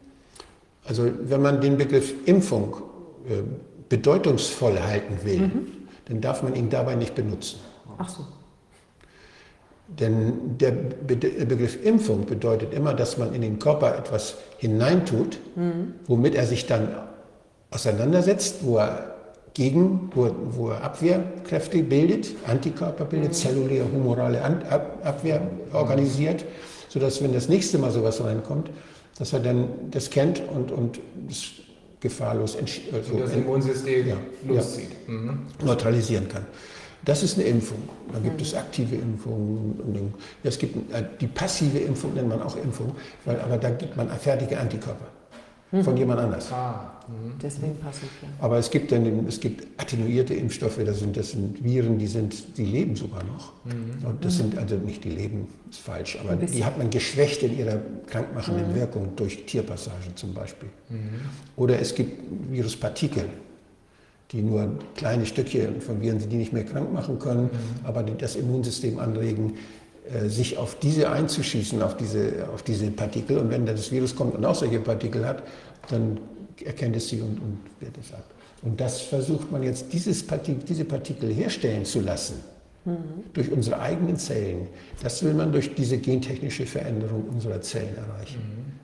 Also 0.85 1.11
wenn 1.21 1.41
man 1.41 1.61
den 1.61 1.77
Begriff 1.79 2.13
Impfung 2.27 2.83
äh, 3.29 3.43
bedeutungsvoll 3.89 4.81
halten 4.81 5.25
will, 5.25 5.39
mhm. 5.39 5.67
dann 6.07 6.21
darf 6.21 6.43
man 6.43 6.55
ihn 6.57 6.71
dabei 6.71 6.97
nicht 6.97 7.15
benutzen. 7.15 7.61
Ach 7.99 8.09
so. 8.09 8.27
Denn 9.87 10.59
der 10.59 10.71
Begriff 10.71 11.85
Impfung 11.85 12.25
bedeutet 12.25 12.73
immer, 12.73 12.95
dass 12.95 13.19
man 13.19 13.35
in 13.35 13.43
den 13.43 13.59
Körper 13.59 13.97
etwas 13.97 14.37
hineintut, 14.57 15.39
mhm. 15.55 15.95
womit 16.07 16.35
er 16.35 16.47
sich 16.47 16.67
dann 16.67 16.89
auseinandersetzt, 17.73 18.59
wo 18.63 18.79
er 18.79 19.13
gegen, 19.55 20.11
wo, 20.15 20.31
wo 20.51 20.71
er 20.71 20.83
Abwehrkräfte 20.83 21.83
bildet, 21.83 22.29
Antikörper 22.47 23.05
bildet, 23.05 23.31
mhm. 23.31 23.35
zelluläre, 23.35 23.87
humorale 23.93 24.43
Abwehr 25.03 25.43
organisiert, 25.73 26.45
sodass, 26.89 27.23
wenn 27.23 27.33
das 27.33 27.49
nächste 27.49 27.79
Mal 27.79 27.91
sowas 27.91 28.23
reinkommt, 28.23 28.71
dass 29.19 29.33
er 29.33 29.41
dann 29.41 29.69
das 29.91 30.11
kennt 30.11 30.43
und, 30.49 30.73
und 30.73 31.01
das 31.29 31.43
gefahrlos 32.01 32.57
also 32.57 33.19
das 33.19 33.33
Immunsystem 33.33 34.09
ja, 34.09 34.17
loszieht. 34.47 34.91
Ja, 35.07 35.15
mhm. 35.15 35.47
neutralisieren 35.65 36.29
kann. 36.29 36.47
Das 37.05 37.23
ist 37.23 37.37
eine 37.37 37.47
Impfung. 37.49 37.89
Dann 38.13 38.23
gibt 38.23 38.41
es 38.41 38.55
aktive 38.55 38.95
Impfungen. 38.95 40.15
Es 40.45 40.57
gibt 40.59 40.77
die 41.21 41.27
passive 41.27 41.79
Impfung, 41.79 42.15
nennt 42.15 42.29
man 42.29 42.43
auch 42.43 42.57
Impfung, 42.57 42.95
weil, 43.25 43.41
aber 43.41 43.57
da 43.57 43.71
gibt 43.71 43.97
man 43.97 44.09
fertige 44.11 44.59
Antikörper. 44.59 45.07
Von 45.81 45.97
jemand 45.97 46.21
anders. 46.21 46.53
Ah, 46.53 46.93
mhm. 47.09 47.33
Deswegen 47.43 47.77
passiv, 47.77 48.11
ja. 48.21 48.29
Aber 48.41 48.59
es 48.59 48.71
gibt 48.71 48.93
dann 48.93 49.27
es 49.27 49.41
gibt 49.41 49.81
attenuierte 49.81 50.35
Impfstoffe, 50.35 50.79
das 50.85 50.99
sind, 50.99 51.17
das 51.17 51.31
sind 51.31 51.65
Viren, 51.65 51.99
die, 51.99 52.07
sind, 52.07 52.59
die 52.59 52.67
leben 52.67 52.95
sogar 52.95 53.25
noch. 53.25 53.53
Und 53.65 54.23
das 54.23 54.37
sind 54.37 54.59
also 54.59 54.77
nicht 54.77 55.03
die 55.05 55.11
leben, 55.11 55.49
ist 55.71 55.81
falsch, 55.81 56.19
aber 56.21 56.37
die 56.37 56.65
hat 56.65 56.77
man 56.77 56.91
geschwächt 56.91 57.43
in 57.43 57.57
ihrer 57.57 57.79
krankmachenden 58.07 58.75
Wirkung 58.75 59.17
durch 59.17 59.47
Tierpassagen 59.47 60.15
zum 60.15 60.35
Beispiel. 60.35 60.69
Oder 61.57 61.81
es 61.81 61.95
gibt 61.95 62.23
Viruspartikel, 62.51 63.25
die 64.33 64.43
nur 64.43 64.79
kleine 64.95 65.25
Stückchen 65.25 65.81
von 65.81 66.01
Viren 66.03 66.21
sind, 66.21 66.31
die 66.31 66.37
nicht 66.37 66.53
mehr 66.53 66.65
krank 66.65 66.93
machen 66.93 67.19
können, 67.19 67.49
aber 67.85 68.03
die 68.03 68.17
das 68.17 68.37
Immunsystem 68.37 68.99
anregen, 68.99 69.55
sich 70.27 70.57
auf 70.57 70.79
diese 70.81 71.11
einzuschießen, 71.11 71.81
auf 71.83 71.97
diese, 71.97 72.49
auf 72.53 72.63
diese 72.63 72.91
Partikel. 72.91 73.39
Und 73.39 73.51
wenn 73.51 73.67
dann 73.67 73.77
das 73.77 73.93
Virus 73.93 74.17
kommt 74.17 74.35
und 74.35 74.45
auch 74.45 74.55
solche 74.55 74.81
Partikel 74.81 75.25
hat, 75.25 75.43
dann 75.91 76.19
erkennt 76.65 76.97
es 76.97 77.09
sie 77.09 77.21
und, 77.21 77.39
und 77.39 77.59
wehrt 77.81 77.97
es 77.99 78.13
ab. 78.13 78.25
Und 78.63 78.81
das 78.81 79.01
versucht 79.01 79.51
man 79.51 79.63
jetzt, 79.63 79.93
dieses 79.93 80.25
Partik 80.25 80.65
diese 80.67 80.85
Partikel 80.85 81.33
herstellen 81.33 81.85
zu 81.85 82.01
lassen, 82.01 82.35
durch 83.33 83.51
unsere 83.51 83.81
eigenen 83.81 84.17
Zellen. 84.17 84.69
Das 85.03 85.23
will 85.23 85.35
man 85.35 85.53
durch 85.53 85.75
diese 85.75 85.99
gentechnische 85.99 86.67
Veränderung 86.67 87.25
unserer 87.29 87.61
Zellen 87.61 87.97
erreichen. 87.97 88.41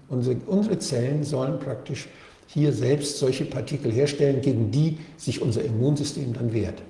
Unsere, 0.08 0.36
unsere 0.46 0.78
Zellen 0.78 1.24
sollen 1.24 1.58
praktisch 1.58 2.08
hier 2.46 2.72
selbst 2.72 3.18
solche 3.18 3.44
Partikel 3.44 3.92
herstellen, 3.92 4.40
gegen 4.40 4.70
die 4.70 4.98
sich 5.16 5.42
unser 5.42 5.62
Immunsystem 5.64 6.32
dann 6.32 6.52
wehrt. 6.52 6.82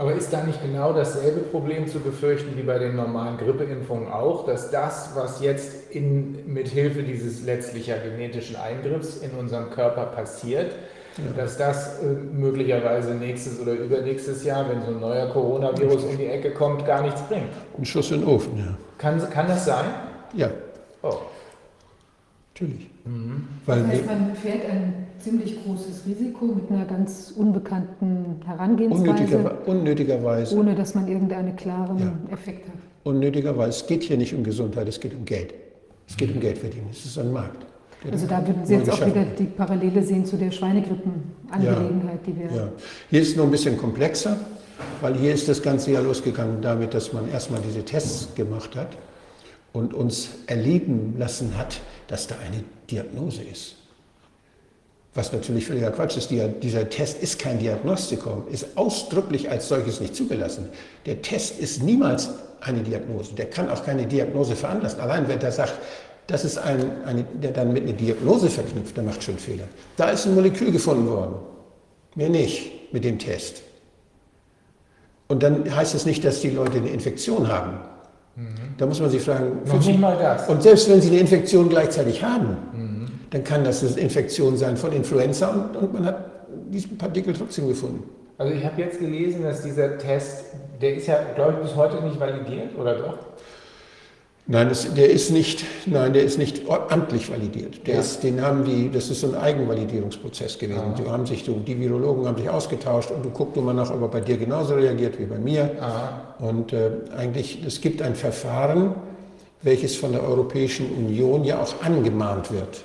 Aber 0.00 0.14
ist 0.14 0.32
da 0.32 0.42
nicht 0.44 0.62
genau 0.62 0.94
dasselbe 0.94 1.40
Problem 1.40 1.86
zu 1.86 2.00
befürchten 2.00 2.56
wie 2.56 2.62
bei 2.62 2.78
den 2.78 2.96
normalen 2.96 3.36
Grippeimpfungen 3.36 4.10
auch, 4.10 4.46
dass 4.46 4.70
das, 4.70 5.10
was 5.14 5.42
jetzt 5.42 5.90
in, 5.90 6.50
mit 6.50 6.68
Hilfe 6.68 7.02
dieses 7.02 7.44
letztlicher 7.44 7.98
genetischen 7.98 8.56
Eingriffs 8.56 9.18
in 9.18 9.32
unserem 9.32 9.68
Körper 9.68 10.06
passiert, 10.06 10.72
dass 11.36 11.58
das 11.58 11.98
äh, 12.02 12.06
möglicherweise 12.06 13.14
nächstes 13.14 13.60
oder 13.60 13.72
übernächstes 13.74 14.42
Jahr, 14.42 14.70
wenn 14.70 14.80
so 14.80 14.92
ein 14.92 15.00
neuer 15.00 15.26
Coronavirus 15.34 16.04
um 16.04 16.16
die 16.16 16.28
Ecke 16.28 16.52
kommt, 16.52 16.86
gar 16.86 17.02
nichts 17.02 17.20
bringt? 17.28 17.50
Ein 17.76 17.84
Schuss 17.84 18.10
in 18.10 18.20
den 18.20 18.28
Ofen, 18.30 18.56
ja. 18.56 18.78
Kann, 18.96 19.20
kann 19.28 19.48
das 19.48 19.66
sein? 19.66 19.84
Ja, 20.32 20.48
Oh. 21.02 21.18
natürlich. 22.54 22.88
Das 23.04 23.76
Weil 23.76 23.86
heißt, 23.86 24.06
man 24.06 24.34
fährt 24.34 24.64
ein 24.64 25.09
ziemlich 25.20 25.62
großes 25.64 26.02
Risiko 26.06 26.46
mit 26.46 26.70
einer 26.70 26.84
ganz 26.84 27.32
unbekannten 27.36 28.40
Herangehensweise, 28.46 29.10
unnötiger, 29.10 29.68
unnötigerweise, 29.68 30.56
ohne 30.56 30.74
dass 30.74 30.94
man 30.94 31.06
irgendeinen 31.08 31.56
klaren 31.56 31.98
Ja. 31.98 32.12
Effekt 32.34 32.66
hat. 32.68 32.74
unnötigerweise, 33.04 33.70
es 33.70 33.86
geht 33.86 34.02
hier 34.02 34.16
nicht 34.16 34.34
um 34.34 34.42
Gesundheit, 34.44 34.88
es 34.88 34.98
geht 35.00 35.14
um 35.14 35.24
Geld. 35.24 35.54
Es 36.08 36.16
geht 36.16 36.34
um 36.34 36.40
Geld 36.40 36.58
verdienen, 36.58 36.88
es 36.90 37.04
ist 37.04 37.18
ein 37.18 37.32
Markt. 37.32 37.64
Also 38.10 38.26
da 38.26 38.44
würden 38.46 38.64
Sie 38.64 38.74
jetzt 38.74 38.90
auch 38.90 39.06
wieder 39.06 39.24
die 39.38 39.44
Parallele 39.44 40.02
sehen 40.02 40.24
zu 40.24 40.36
der 40.38 40.50
Schweinegrippenangelegenheit, 40.50 42.20
die 42.26 42.36
wir 42.38 42.46
Ja. 42.46 42.68
Hier 43.10 43.20
ist 43.20 43.30
es 43.30 43.36
noch 43.36 43.44
ein 43.44 43.50
bisschen 43.50 43.76
komplexer, 43.76 44.36
weil 45.02 45.14
hier 45.16 45.34
ist 45.34 45.48
das 45.48 45.62
Ganze 45.62 45.92
ja 45.92 46.00
losgegangen 46.00 46.62
damit, 46.62 46.94
dass 46.94 47.12
man 47.12 47.28
erstmal 47.30 47.60
diese 47.60 47.84
Tests 47.84 48.34
gemacht 48.34 48.74
hat 48.74 48.96
und 49.72 49.92
uns 49.94 50.30
erleben 50.46 51.14
lassen 51.18 51.56
hat, 51.58 51.80
dass 52.08 52.26
da 52.26 52.36
eine 52.44 52.64
Diagnose 52.90 53.42
ist. 53.42 53.76
Was 55.14 55.32
natürlich 55.32 55.66
völliger 55.66 55.90
Quatsch 55.90 56.16
ist. 56.16 56.30
Die, 56.30 56.40
dieser 56.62 56.88
Test 56.88 57.20
ist 57.20 57.38
kein 57.40 57.58
Diagnostikum, 57.58 58.44
ist 58.50 58.76
ausdrücklich 58.76 59.50
als 59.50 59.68
solches 59.68 60.00
nicht 60.00 60.14
zugelassen. 60.14 60.68
Der 61.04 61.20
Test 61.20 61.58
ist 61.58 61.82
niemals 61.82 62.30
eine 62.60 62.80
Diagnose. 62.80 63.34
Der 63.34 63.46
kann 63.46 63.68
auch 63.70 63.84
keine 63.84 64.06
Diagnose 64.06 64.54
veranlassen. 64.54 65.00
Allein 65.00 65.26
wenn 65.28 65.40
der 65.40 65.50
sagt, 65.50 65.74
das 66.28 66.44
ist 66.44 66.58
ein, 66.58 67.04
eine, 67.04 67.24
der 67.24 67.50
dann 67.50 67.72
mit 67.72 67.82
einer 67.84 67.92
Diagnose 67.94 68.48
verknüpft, 68.48 68.96
der 68.96 69.02
macht 69.02 69.22
schon 69.24 69.36
Fehler. 69.36 69.64
Da 69.96 70.10
ist 70.10 70.26
ein 70.26 70.34
Molekül 70.36 70.70
gefunden 70.70 71.08
worden. 71.08 71.34
Mehr 72.14 72.28
nicht 72.28 72.92
mit 72.92 73.02
dem 73.02 73.18
Test. 73.18 73.62
Und 75.26 75.42
dann 75.42 75.74
heißt 75.74 75.94
es 75.94 76.06
nicht, 76.06 76.24
dass 76.24 76.40
die 76.40 76.50
Leute 76.50 76.78
eine 76.78 76.88
Infektion 76.90 77.48
haben. 77.48 77.78
Da 78.78 78.86
muss 78.86 79.00
man 79.00 79.10
sich 79.10 79.22
fragen, 79.22 79.58
Noch 79.64 79.84
nicht 79.84 79.98
mal 79.98 80.16
das. 80.16 80.48
und 80.48 80.62
selbst 80.62 80.88
wenn 80.88 81.00
sie 81.02 81.08
eine 81.08 81.18
Infektion 81.18 81.68
gleichzeitig 81.68 82.22
haben, 82.22 82.56
dann 83.30 83.44
kann 83.44 83.64
das 83.64 83.84
eine 83.84 84.00
Infektion 84.00 84.56
sein 84.56 84.76
von 84.76 84.92
Influenza 84.92 85.48
und, 85.48 85.76
und 85.76 85.92
man 85.94 86.04
hat 86.06 86.24
diesen 86.70 86.98
Partikel 86.98 87.32
trotzdem 87.34 87.68
gefunden. 87.68 88.02
Also 88.38 88.54
ich 88.54 88.64
habe 88.64 88.80
jetzt 88.80 88.98
gelesen, 88.98 89.42
dass 89.42 89.62
dieser 89.62 89.98
Test, 89.98 90.44
der 90.80 90.94
ist 90.94 91.06
ja, 91.06 91.18
glaube 91.34 91.54
ich, 91.58 91.68
bis 91.68 91.76
heute 91.76 92.02
nicht 92.02 92.18
validiert, 92.18 92.76
oder 92.78 92.94
doch? 92.94 93.18
Nein, 94.46 94.68
das, 94.68 94.92
der 94.94 95.10
ist 95.10 95.30
nicht, 95.30 95.64
nein, 95.86 96.12
der 96.12 96.24
ist 96.24 96.36
nicht 96.38 96.62
amtlich 96.68 97.30
validiert. 97.30 97.86
Der 97.86 97.94
Ja. 97.94 98.00
ist, 98.00 98.24
den 98.24 98.40
haben 98.40 98.64
die, 98.64 98.90
das 98.90 99.08
ist 99.08 99.20
so 99.20 99.28
ein 99.28 99.36
Eigenvalidierungsprozess 99.36 100.58
gewesen. 100.58 100.80
Aha. 100.80 100.94
Die 100.98 101.08
haben 101.08 101.24
sich, 101.26 101.44
die 101.44 101.78
Virologen 101.78 102.26
haben 102.26 102.36
sich 102.36 102.50
ausgetauscht 102.50 103.12
und 103.12 103.24
du 103.24 103.30
guckst 103.30 103.56
immer 103.58 103.74
nach, 103.74 103.90
ob 103.92 104.00
er 104.02 104.08
bei 104.08 104.20
dir 104.20 104.38
genauso 104.38 104.74
reagiert 104.74 105.18
wie 105.20 105.26
bei 105.26 105.38
mir. 105.38 105.70
Aha. 105.80 106.34
Und 106.40 106.72
äh, 106.72 106.90
eigentlich, 107.16 107.62
es 107.64 107.80
gibt 107.80 108.02
ein 108.02 108.16
Verfahren, 108.16 108.94
welches 109.62 109.96
von 109.96 110.12
der 110.12 110.22
Europäischen 110.22 110.86
Union 110.96 111.44
ja 111.44 111.60
auch 111.60 111.82
angemahnt 111.82 112.50
wird. 112.52 112.82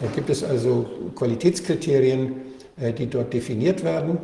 Da 0.00 0.06
gibt 0.14 0.30
es 0.30 0.44
also 0.44 0.86
Qualitätskriterien, 1.14 2.36
äh, 2.80 2.92
die 2.92 3.06
dort 3.06 3.32
definiert 3.32 3.82
werden. 3.84 4.18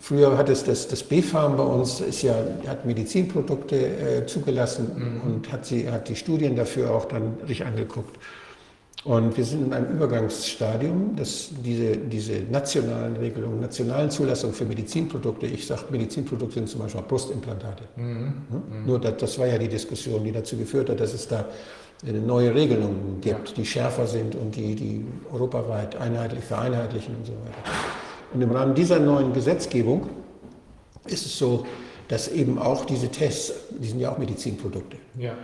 Früher 0.00 0.36
hat 0.36 0.48
es 0.48 0.64
das, 0.64 0.88
das 0.88 1.02
BfArM 1.04 1.56
bei 1.56 1.62
uns, 1.62 2.00
ist 2.00 2.22
ja, 2.22 2.34
hat 2.66 2.84
Medizinprodukte 2.84 3.76
äh, 3.76 4.26
zugelassen 4.26 5.22
und 5.24 5.52
hat, 5.52 5.64
sie, 5.64 5.88
hat 5.88 6.08
die 6.08 6.16
Studien 6.16 6.56
dafür 6.56 6.90
auch 6.90 7.04
dann 7.04 7.36
sich 7.46 7.64
angeguckt. 7.64 8.16
Und 9.04 9.36
wir 9.36 9.44
sind 9.44 9.66
in 9.66 9.72
einem 9.72 9.96
Übergangsstadium, 9.96 11.16
dass 11.16 11.50
diese, 11.64 11.96
diese 11.96 12.34
nationalen 12.50 13.16
Regelungen, 13.16 13.60
nationalen 13.60 14.10
Zulassungen 14.10 14.54
für 14.54 14.64
Medizinprodukte, 14.64 15.46
ich 15.46 15.66
sage, 15.66 15.82
Medizinprodukte 15.90 16.54
sind 16.54 16.68
zum 16.68 16.82
Beispiel 16.82 17.00
auch 17.00 17.08
Brustimplantate. 17.08 17.82
Mhm. 17.96 18.32
Hm? 18.48 18.86
Nur 18.86 19.00
das, 19.00 19.16
das 19.16 19.38
war 19.40 19.46
ja 19.46 19.58
die 19.58 19.68
Diskussion, 19.68 20.22
die 20.22 20.30
dazu 20.30 20.56
geführt 20.56 20.88
hat, 20.88 21.00
dass 21.00 21.14
es 21.14 21.26
da 21.26 21.46
neue 22.04 22.54
Regelungen 22.54 23.20
gibt, 23.20 23.56
die 23.56 23.64
schärfer 23.64 24.06
sind 24.06 24.34
und 24.34 24.54
die, 24.56 24.74
die 24.74 25.04
europaweit 25.32 25.96
einheitlich 25.96 26.44
vereinheitlichen 26.44 27.16
und 27.16 27.26
so 27.26 27.32
weiter. 27.32 27.70
Und 28.34 28.40
im 28.40 28.50
Rahmen 28.50 28.74
dieser 28.74 28.98
neuen 28.98 29.32
Gesetzgebung 29.32 30.08
ist 31.06 31.26
es 31.26 31.38
so, 31.38 31.66
dass 32.08 32.28
eben 32.28 32.58
auch 32.58 32.84
diese 32.84 33.08
Tests, 33.08 33.52
die 33.70 33.88
sind 33.88 34.00
ja 34.00 34.12
auch 34.12 34.18
Medizinprodukte, 34.18 34.96
Ja. 35.18 35.34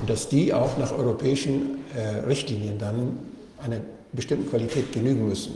Und 0.00 0.10
dass 0.10 0.28
die 0.28 0.52
auch 0.52 0.76
nach 0.78 0.92
europäischen 0.92 1.84
äh, 1.94 2.26
Richtlinien 2.26 2.78
dann 2.78 3.18
einer 3.64 3.80
bestimmten 4.12 4.48
Qualität 4.48 4.92
genügen 4.92 5.28
müssen. 5.28 5.54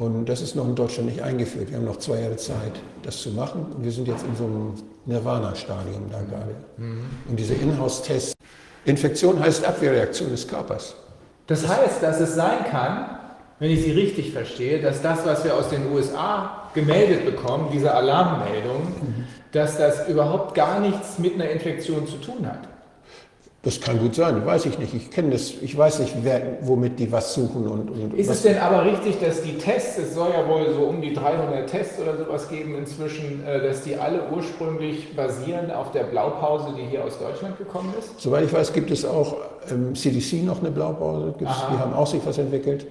Und 0.00 0.30
das 0.30 0.40
ist 0.40 0.56
noch 0.56 0.66
in 0.66 0.74
Deutschland 0.74 1.10
nicht 1.10 1.22
eingeführt. 1.22 1.68
Wir 1.68 1.76
haben 1.76 1.84
noch 1.84 1.98
zwei 1.98 2.20
Jahre 2.22 2.36
Zeit, 2.36 2.72
das 3.02 3.20
zu 3.20 3.32
machen. 3.32 3.66
Und 3.76 3.84
wir 3.84 3.92
sind 3.92 4.08
jetzt 4.08 4.24
in 4.24 4.34
so 4.34 4.44
einem 4.44 4.74
Nirvana-Stadium 5.04 6.04
da 6.10 6.22
gerade. 6.22 6.54
Und 7.28 7.38
diese 7.38 7.52
Inhouse-Tests, 7.52 8.32
Infektion 8.86 9.38
heißt 9.38 9.62
Abwehrreaktion 9.62 10.30
des 10.30 10.48
Körpers. 10.48 10.94
Das 11.46 11.68
heißt, 11.68 12.02
dass 12.02 12.18
es 12.18 12.34
sein 12.34 12.64
kann, 12.70 13.18
wenn 13.58 13.70
ich 13.70 13.82
Sie 13.82 13.90
richtig 13.90 14.32
verstehe, 14.32 14.80
dass 14.80 15.02
das, 15.02 15.26
was 15.26 15.44
wir 15.44 15.54
aus 15.54 15.68
den 15.68 15.92
USA 15.92 16.70
gemeldet 16.72 17.26
bekommen, 17.26 17.68
diese 17.70 17.92
Alarmmeldungen, 17.92 19.26
dass 19.52 19.76
das 19.76 20.08
überhaupt 20.08 20.54
gar 20.54 20.80
nichts 20.80 21.18
mit 21.18 21.34
einer 21.34 21.50
Infektion 21.50 22.06
zu 22.06 22.16
tun 22.16 22.46
hat. 22.46 22.69
Das 23.62 23.78
kann 23.78 23.98
gut 23.98 24.14
sein, 24.14 24.46
weiß 24.46 24.64
ich 24.64 24.78
nicht. 24.78 24.94
Ich 24.94 25.10
kenne 25.10 25.32
das, 25.32 25.52
ich 25.60 25.76
weiß 25.76 25.98
nicht, 25.98 26.14
wer, 26.22 26.56
womit 26.62 26.98
die 26.98 27.12
was 27.12 27.34
suchen 27.34 27.68
und, 27.68 27.90
und 27.90 28.14
Ist 28.14 28.30
es 28.30 28.42
denn 28.42 28.56
aber 28.56 28.86
richtig, 28.86 29.20
dass 29.20 29.42
die 29.42 29.58
Tests, 29.58 29.98
es 29.98 30.14
soll 30.14 30.30
ja 30.30 30.48
wohl 30.48 30.72
so 30.72 30.84
um 30.84 31.02
die 31.02 31.12
300 31.12 31.68
Tests 31.68 32.00
oder 32.00 32.16
sowas 32.16 32.48
geben 32.48 32.74
inzwischen, 32.74 33.44
äh, 33.46 33.60
dass 33.62 33.82
die 33.82 33.96
alle 33.96 34.22
ursprünglich 34.34 35.14
basieren 35.14 35.70
auf 35.70 35.92
der 35.92 36.04
Blaupause, 36.04 36.68
die 36.74 36.86
hier 36.86 37.04
aus 37.04 37.18
Deutschland 37.18 37.58
gekommen 37.58 37.92
ist? 37.98 38.18
Soweit 38.18 38.44
ich 38.44 38.52
weiß, 38.52 38.72
gibt 38.72 38.90
es 38.90 39.04
auch 39.04 39.36
im 39.70 39.94
CDC 39.94 40.42
noch 40.42 40.60
eine 40.60 40.70
Blaupause. 40.70 41.34
Die 41.38 41.44
haben 41.44 41.92
auch 41.92 42.06
sich 42.06 42.22
was 42.24 42.38
entwickelt. 42.38 42.86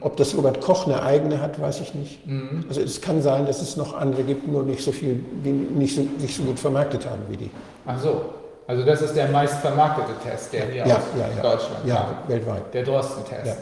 Ob 0.00 0.16
das 0.16 0.36
Robert 0.36 0.60
Koch 0.60 0.86
eine 0.86 1.02
eigene 1.02 1.40
hat, 1.40 1.60
weiß 1.60 1.80
ich 1.80 1.92
nicht. 1.92 2.20
Also 2.68 2.82
es 2.82 3.00
kann 3.00 3.20
sein, 3.20 3.46
dass 3.46 3.60
es 3.60 3.76
noch 3.76 3.94
andere 3.98 4.22
gibt, 4.22 4.46
nur 4.46 4.62
nicht 4.62 4.82
so 4.82 4.92
viel, 4.92 5.24
die 5.44 5.50
nicht 5.50 5.96
so, 5.96 6.06
nicht 6.20 6.36
so 6.36 6.44
gut 6.44 6.60
vermarktet 6.60 7.04
haben 7.04 7.22
wie 7.28 7.36
die. 7.36 7.50
Ach 7.84 7.98
so, 8.00 8.22
also 8.66 8.84
das 8.84 9.02
ist 9.02 9.14
der 9.14 9.28
meist 9.28 9.56
vermarktete 9.60 10.12
Test, 10.22 10.52
der 10.52 10.66
hier 10.66 10.86
Ja, 10.86 10.96
aus 10.96 11.02
ja. 11.18 11.42
Deutschland 11.42 11.86
Ja, 11.86 11.96
kam. 11.96 12.28
weltweit. 12.28 12.74
Der 12.74 12.82
Drosten-Test. 12.84 13.46
Ja. 13.46 13.54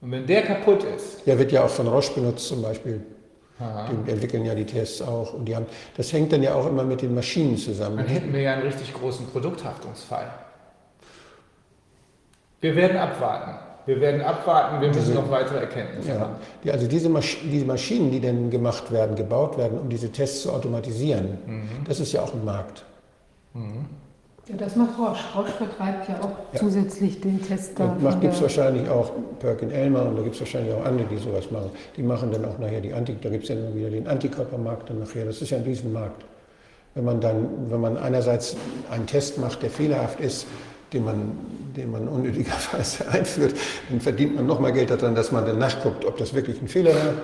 Und 0.00 0.12
wenn 0.12 0.26
der 0.26 0.42
kaputt 0.42 0.84
ist, 0.84 1.26
Der 1.26 1.38
wird 1.38 1.50
ja 1.52 1.64
auch 1.64 1.70
von 1.70 1.88
Roche 1.88 2.12
benutzt 2.14 2.46
zum 2.48 2.60
Beispiel. 2.62 3.00
aha, 3.58 3.88
Die 4.06 4.10
entwickeln 4.10 4.44
ja 4.44 4.54
die 4.54 4.66
Tests 4.66 5.00
auch. 5.02 5.32
Und 5.34 5.46
die 5.46 5.56
haben, 5.56 5.66
das 5.96 6.12
hängt 6.12 6.32
dann 6.32 6.42
ja 6.42 6.54
auch 6.54 6.66
immer 6.66 6.84
mit 6.84 7.00
den 7.02 7.14
Maschinen 7.14 7.56
zusammen. 7.56 7.96
dann 7.98 8.06
hätten 8.06 8.32
wir 8.32 8.40
ja 8.42 8.52
einen 8.52 8.62
richtig 8.62 8.92
großen 8.92 9.26
Produkthaftungsfall. 9.28 10.30
Wir 12.60 12.74
werden 12.76 12.96
abwarten. 12.96 13.54
Wir 13.86 14.00
werden 14.00 14.22
abwarten, 14.22 14.80
wir 14.80 14.88
müssen 14.88 15.14
noch 15.14 15.30
weitere 15.30 15.58
Erkenntnisse 15.58 16.08
Ja, 16.08 16.20
haben. 16.20 16.36
die, 16.62 16.70
also 16.72 16.86
diese, 16.86 17.10
Masch 17.10 17.36
diese 17.44 17.66
Maschinen, 17.66 18.10
die 18.10 18.18
dann 18.20 18.48
gemacht 18.48 18.90
werden, 18.90 19.14
gebaut 19.14 19.58
werden, 19.58 19.78
um 19.78 19.90
diese 19.90 20.10
Tests 20.10 20.42
zu 20.42 20.50
automatisieren, 20.52 21.36
das 21.86 22.00
ist 22.00 22.12
ja 22.12 22.22
auch 22.22 22.32
ein 22.32 22.42
Markt. 22.46 22.82
Ja, 23.54 24.56
das 24.58 24.76
macht 24.76 24.98
Rausch. 24.98 25.18
Rausch 25.34 25.50
vertreibt 25.50 26.08
ja 26.08 26.16
auch 26.20 26.30
Ja. 26.52 26.60
zusätzlich 26.60 27.20
den 27.20 27.40
Test 27.42 27.78
da. 27.78 27.96
Gibt 28.20 28.34
es 28.34 28.42
wahrscheinlich 28.42 28.88
auch 28.90 29.10
Perkin 29.38 29.70
Elmer 29.70 30.06
und 30.06 30.16
da 30.16 30.22
gibt 30.22 30.34
es 30.34 30.40
wahrscheinlich 30.40 30.74
auch 30.74 30.84
andere, 30.84 31.06
die 31.08 31.16
sowas 31.16 31.50
machen. 31.50 31.70
Die 31.96 32.02
machen 32.02 32.30
dann 32.30 32.44
auch 32.44 32.58
nachher 32.58 32.80
die 32.80 32.92
Anti, 32.92 33.16
da 33.22 33.30
gibt 33.30 33.44
es 33.44 33.48
ja 33.48 33.54
immer 33.56 33.74
wieder 33.74 33.90
den 33.90 34.06
Antikörpermarkt 34.06 34.90
dann 34.90 34.98
nachher. 34.98 35.24
Das 35.24 35.40
ist 35.40 35.50
ja 35.50 35.58
ein 35.58 35.64
Riesenmarkt. 35.64 36.24
Wenn 36.94 37.04
man 37.04 37.20
dann, 37.20 37.48
wenn 37.70 37.80
man 37.80 37.96
einerseits 37.96 38.56
einen 38.90 39.06
Test 39.06 39.38
macht, 39.38 39.62
der 39.62 39.70
fehlerhaft 39.70 40.20
ist, 40.20 40.46
den 40.92 41.04
man, 41.04 41.32
den 41.76 41.90
man 41.90 42.06
unnötigerweise 42.06 43.08
einführt, 43.10 43.54
dann 43.88 44.00
verdient 44.00 44.36
man 44.36 44.46
noch 44.46 44.60
mal 44.60 44.72
Geld 44.72 44.90
daran, 44.90 45.14
dass 45.14 45.32
man 45.32 45.46
dann 45.46 45.58
nachguckt, 45.58 46.04
ob 46.04 46.18
das 46.18 46.34
wirklich 46.34 46.60
ein 46.60 46.68
Fehler 46.68 46.90
war. 46.90 47.14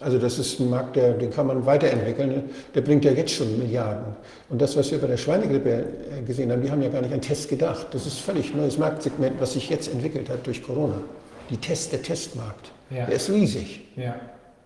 Also 0.00 0.18
das 0.18 0.38
ist 0.38 0.60
ein 0.60 0.68
Markt, 0.68 0.96
der, 0.96 1.14
den 1.14 1.30
kann 1.30 1.46
man 1.46 1.64
weiterentwickeln. 1.64 2.50
Der 2.74 2.82
bringt 2.82 3.04
ja 3.04 3.12
jetzt 3.12 3.32
schon 3.32 3.58
Milliarden. 3.58 4.14
Und 4.50 4.60
das, 4.60 4.76
was 4.76 4.90
wir 4.90 4.98
bei 4.98 5.06
der 5.06 5.16
Schweinegrippe 5.16 5.70
äh, 5.70 6.22
gesehen 6.26 6.52
haben, 6.52 6.62
die 6.62 6.70
haben 6.70 6.82
ja 6.82 6.90
gar 6.90 7.00
nicht 7.00 7.14
an 7.14 7.20
Tests 7.22 7.48
gedacht. 7.48 7.86
Das 7.92 8.06
ist 8.06 8.18
völlig 8.18 8.54
neues 8.54 8.76
Marktsegment, 8.76 9.40
was 9.40 9.54
sich 9.54 9.70
jetzt 9.70 9.90
entwickelt 9.90 10.28
hat 10.28 10.46
durch 10.46 10.62
Corona. 10.62 11.00
Die 11.48 11.56
Test, 11.56 11.92
der 11.92 12.02
Testmarkt, 12.02 12.72
Ja. 12.90 13.06
der 13.06 13.16
ist 13.16 13.30
riesig. 13.30 13.86
Ja. 13.96 14.16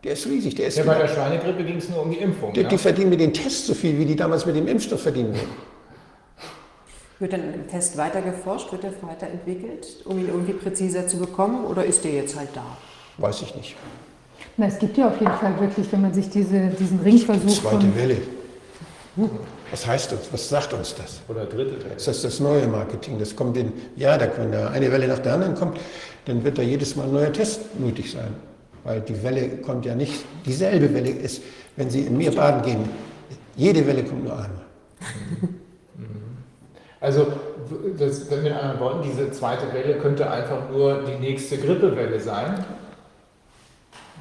Der 0.03 0.13
ist 0.15 0.27
riesig. 0.27 0.55
Der 0.57 0.67
ist 0.67 0.79
ja, 0.79 0.85
bei 0.85 0.99
der 0.99 1.09
Schweinegrippe 1.09 1.63
ging 1.63 1.77
es 1.77 1.89
nur 1.91 2.03
um 2.03 2.11
die 2.11 2.17
Impfung. 2.19 2.53
die, 2.53 2.63
ja? 2.63 2.69
die 2.69 2.79
verdienen 2.79 3.11
mit 3.11 3.21
den 3.21 3.33
Tests 3.33 3.67
so 3.67 3.75
viel, 3.75 3.99
wie 3.99 4.07
die 4.07 4.17
damals 4.17 4.47
mit 4.47 4.57
dem 4.57 4.67
Impfstoff 4.67 5.03
verdienen. 5.03 5.35
Wird 7.19 7.35
dann 7.35 7.53
im 7.53 7.69
Test 7.69 7.99
weiter 7.99 8.23
geforscht, 8.23 8.73
wird 8.73 8.83
er 8.83 8.93
weiterentwickelt, 9.03 9.87
um 10.07 10.19
ihn 10.19 10.29
irgendwie 10.29 10.55
präziser 10.55 11.07
zu 11.07 11.19
bekommen 11.19 11.67
oder 11.67 11.85
ist 11.85 12.03
der 12.03 12.13
jetzt 12.13 12.35
halt 12.37 12.49
da? 12.55 12.65
Weiß 13.19 13.43
ich 13.43 13.55
nicht. 13.55 13.77
Na, 14.61 14.67
es 14.67 14.79
gibt 14.79 14.99
ja 14.99 15.09
auf 15.09 15.19
jeden 15.19 15.33
Fall 15.33 15.59
wirklich, 15.59 15.91
wenn 15.91 16.03
man 16.03 16.13
sich 16.13 16.29
diese, 16.29 16.69
diesen 16.79 17.01
Ringversuch 17.01 17.63
Zweite 17.63 17.81
von 17.81 17.97
Welle. 17.97 18.19
Was 19.71 19.87
heißt 19.87 20.13
das? 20.13 20.31
Was 20.31 20.51
sagt 20.51 20.75
uns 20.75 20.95
das? 20.95 21.23
Oder 21.29 21.47
dritte 21.47 21.83
Welle. 21.83 21.95
Das 21.95 22.07
ist 22.09 22.23
das 22.23 22.41
neue 22.41 22.67
Marketing. 22.67 23.19
Das 23.19 23.35
kommt 23.35 23.57
in, 23.57 23.73
ja, 23.97 24.19
da 24.19 24.29
wenn 24.37 24.53
da 24.53 24.69
eine 24.69 24.93
Welle 24.93 25.09
nach 25.09 25.21
der 25.21 25.33
anderen 25.33 25.55
kommt, 25.55 25.79
dann 26.27 26.45
wird 26.45 26.59
da 26.59 26.63
jedes 26.63 26.95
Mal 26.95 27.05
ein 27.05 27.13
neuer 27.15 27.33
Test 27.33 27.81
nötig 27.81 28.13
sein. 28.13 28.35
Weil 28.85 29.01
die 29.01 29.23
Welle 29.23 29.49
kommt 29.63 29.87
ja 29.87 29.95
nicht, 29.95 30.27
dieselbe 30.45 30.93
Welle 30.93 31.09
ist, 31.09 31.41
wenn 31.77 31.89
Sie 31.89 32.03
im 32.03 32.19
Meer 32.19 32.33
baden 32.33 32.61
gehen, 32.61 32.87
jede 33.57 33.87
Welle 33.87 34.05
kommt 34.05 34.25
nur 34.25 34.35
einmal. 34.35 34.67
Also, 37.01 37.29
das, 37.99 38.29
mit 38.29 38.53
anderen 38.53 38.79
Worten, 38.79 39.09
diese 39.09 39.31
zweite 39.31 39.73
Welle 39.73 39.95
könnte 39.95 40.31
einfach 40.31 40.69
nur 40.71 41.03
die 41.05 41.19
nächste 41.19 41.57
Grippewelle 41.57 42.21
sein, 42.21 42.63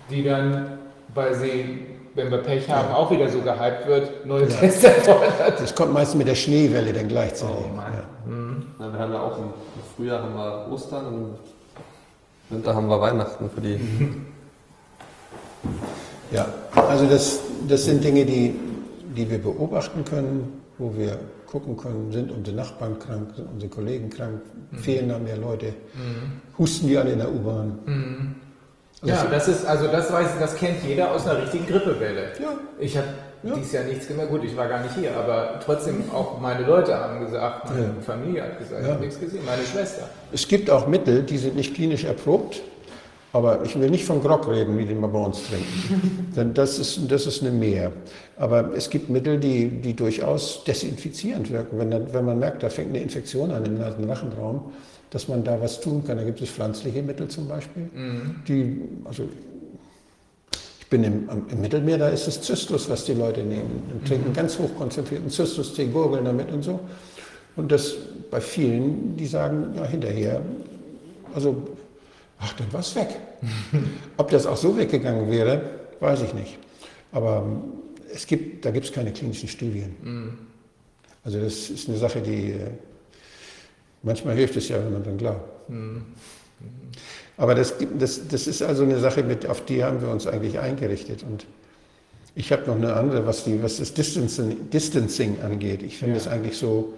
die 0.10 0.24
dann, 0.24 0.78
weil 1.14 1.36
sie, 1.36 1.86
wenn 2.16 2.32
wir 2.32 2.40
Pech 2.40 2.70
haben, 2.70 2.94
auch 2.94 3.10
wieder 3.12 3.30
so 3.30 3.40
gehypt 3.42 3.88
wird, 3.88 4.26
neue 4.26 4.48
Ja. 4.48 4.56
Tests 4.56 4.84
erfordert. 4.84 5.60
Das 5.60 5.74
kommt 5.76 5.94
meistens 5.94 6.18
mit 6.18 6.28
der 6.28 6.36
Schneewelle 6.36 6.92
dann 6.94 7.08
gleichzeitig. 7.08 7.56
Oh 7.72 7.76
Mann. 7.76 7.94
Ja. 7.94 8.86
Ja, 8.86 8.94
wir 8.94 9.00
haben 9.00 9.14
ja 9.14 9.22
auch 9.22 9.38
im 9.38 9.46
Frühjahr 9.96 10.24
haben 10.24 10.34
wir 10.36 10.68
Ostern 10.74 11.06
und 11.08 11.14
im 12.50 12.56
Winter 12.58 12.76
haben 12.76 12.88
wir 12.88 13.00
Weihnachten 13.02 13.50
für 13.50 13.62
die. 13.62 13.80
Ja, 16.32 16.46
also 16.76 17.08
das, 17.08 17.40
das 17.68 17.86
sind 17.86 18.04
Dinge, 18.04 18.24
die, 18.26 18.54
die 19.16 19.30
wir 19.30 19.40
beobachten 19.40 20.06
können, 20.06 20.62
wo 20.78 20.94
wir 20.96 21.18
gucken 21.48 21.76
können, 21.76 22.12
sind 22.12 22.32
unsere 22.32 22.56
Nachbarn 22.56 23.00
krank, 23.00 23.30
sind 23.36 23.48
unsere 23.52 23.72
Kollegen 23.72 24.10
krank, 24.12 24.42
fehlen 24.74 25.10
da 25.10 25.18
mehr 25.18 25.38
Leute, 25.38 25.74
husten 26.58 26.88
die 26.88 26.98
alle 26.98 27.14
in 27.14 27.18
der 27.20 27.32
U-Bahn. 27.34 28.36
Also 29.02 29.14
Ja, 29.14 29.26
das 29.32 29.48
ist, 29.48 29.66
also 29.66 29.88
das 29.88 30.12
weiß 30.12 30.28
das 30.40 30.56
kennt 30.58 30.84
jeder 30.86 31.12
aus 31.12 31.26
einer 31.26 31.42
richtigen 31.42 31.66
Grippewelle. 31.68 32.24
Ja. 32.42 32.50
Ich 32.80 32.98
habe 32.98 33.08
Ja. 33.44 33.56
dieses 33.56 33.72
Jahr 33.72 33.84
nichts 33.86 34.06
gemacht, 34.08 34.28
gut, 34.30 34.44
ich 34.44 34.58
war 34.58 34.68
gar 34.68 34.82
nicht 34.82 34.96
hier, 34.96 35.16
aber 35.16 35.62
trotzdem 35.64 36.04
auch 36.14 36.42
meine 36.42 36.66
Leute 36.66 36.94
haben 36.98 37.22
gesagt, 37.26 37.70
meine 37.70 37.84
Ja. 37.84 37.90
Familie 38.06 38.44
hat 38.44 38.58
gesagt, 38.60 38.82
ich 38.82 38.88
Ja. 38.88 38.94
habe 38.96 39.06
nichts 39.06 39.20
gesehen, 39.20 39.46
meine 39.46 39.64
Schwester. 39.64 40.04
Es 40.34 40.46
gibt 40.48 40.70
auch 40.70 40.88
Mittel, 40.88 41.24
die 41.24 41.38
sind 41.38 41.56
nicht 41.56 41.74
klinisch 41.76 42.04
erprobt, 42.04 42.62
aber 43.32 43.64
ich 43.64 43.80
will 43.80 43.90
nicht 43.90 44.04
von 44.04 44.22
Grog 44.22 44.50
reden, 44.50 44.78
wie 44.78 44.84
den 44.86 45.00
wir 45.00 45.08
bei 45.08 45.20
uns 45.20 45.44
trinken. 45.48 46.34
Denn 46.36 46.54
das 46.54 46.78
ist, 46.80 47.10
das 47.10 47.26
ist 47.28 47.42
eine 47.42 47.52
Mehr. 47.52 47.94
Aber 48.36 48.72
es 48.76 48.90
gibt 48.90 49.10
Mittel, 49.10 49.38
die, 49.40 49.70
die 49.70 49.96
durchaus 49.96 50.66
desinfizierend 50.66 51.50
wirken. 51.52 51.80
Wenn, 51.80 51.92
dann- 51.92 52.14
wenn 52.14 52.26
man 52.26 52.40
merkt, 52.40 52.64
da 52.64 52.70
fängt 52.70 52.90
eine 52.90 53.02
Infektion 53.02 53.52
an 53.52 53.64
im 53.66 53.78
Nasen-Rachenraum, 53.78 54.74
dass 55.10 55.28
man 55.28 55.44
da 55.44 55.60
was 55.62 55.82
tun 55.82 56.04
kann. 56.06 56.18
Da 56.18 56.24
gibt 56.24 56.42
es 56.42 56.50
pflanzliche 56.50 57.02
Mittel 57.02 57.28
zum 57.28 57.48
Beispiel, 57.48 57.90
die, 58.48 58.82
also 59.06 59.28
ich 60.80 60.88
bin 60.88 61.04
im, 61.04 61.30
im 61.50 61.62
Mittelmeer, 61.62 61.98
da 61.98 62.10
ist 62.10 62.28
es 62.28 62.42
Zystus, 62.42 62.90
was 62.90 63.06
die 63.06 63.14
Leute 63.14 63.42
nehmen. 63.42 63.84
Und 63.92 64.08
trinken 64.08 64.34
ganz 64.34 64.58
hochkonzentrierten 64.58 65.30
Zystus-Tee, 65.30 65.88
gurgeln 65.88 66.26
damit 66.26 66.52
und 66.52 66.64
so. 66.64 66.80
Und 67.56 67.72
das 67.72 67.96
bei 68.32 68.42
vielen, 68.42 69.16
die 69.18 69.26
sagen, 69.26 69.74
ja, 69.76 69.86
hinterher, 69.86 70.42
also, 71.34 71.68
ach, 72.40 72.54
dann 72.54 72.72
war 72.74 72.80
es 72.80 72.96
weg. 72.96 73.20
Ob 74.18 74.30
das 74.30 74.46
auch 74.46 74.58
so 74.58 74.78
weggegangen 74.78 75.30
wäre, 75.30 75.62
weiß 76.00 76.22
ich 76.24 76.34
nicht. 76.34 76.58
Aber 77.12 77.44
ähm, 77.46 77.62
es 78.14 78.26
gibt, 78.26 78.66
da 78.66 78.72
gibt 78.72 78.86
es 78.86 78.92
keine 78.92 79.12
klinischen 79.12 79.50
Studien. 79.50 79.96
Also 81.24 81.40
das 81.40 81.70
ist 81.70 81.90
eine 81.90 81.98
Sache, 81.98 82.22
die 82.22 82.52
äh, 82.52 82.70
manchmal 84.04 84.36
hilft 84.36 84.56
es 84.58 84.70
ja, 84.70 84.78
wenn 84.84 84.94
man 84.94 85.04
dann 85.04 85.18
glaubt. 85.18 85.50
Aber 87.38 87.56
das, 87.56 87.78
gibt- 87.78 88.02
das, 88.02 88.28
das 88.28 88.48
ist 88.48 88.62
also 88.62 88.84
eine 88.84 89.00
Sache, 89.00 89.24
mit, 89.24 89.46
auf 89.48 89.64
die 89.66 89.84
haben 89.84 90.02
wir 90.02 90.10
uns 90.10 90.28
eigentlich 90.28 90.60
eingerichtet. 90.60 91.24
Und 91.24 91.46
ich 92.36 92.52
habe 92.52 92.64
noch 92.68 92.76
eine 92.76 92.94
andere, 92.94 93.26
was, 93.26 93.46
die, 93.46 93.62
was 93.64 93.78
das 93.78 93.94
Distancing, 93.94 94.70
Distancing 94.70 95.42
angeht. 95.42 95.82
Ich 95.84 95.98
finde 95.98 96.16
Ja. 96.16 96.22
es 96.22 96.28
eigentlich 96.28 96.58
so, 96.58 96.94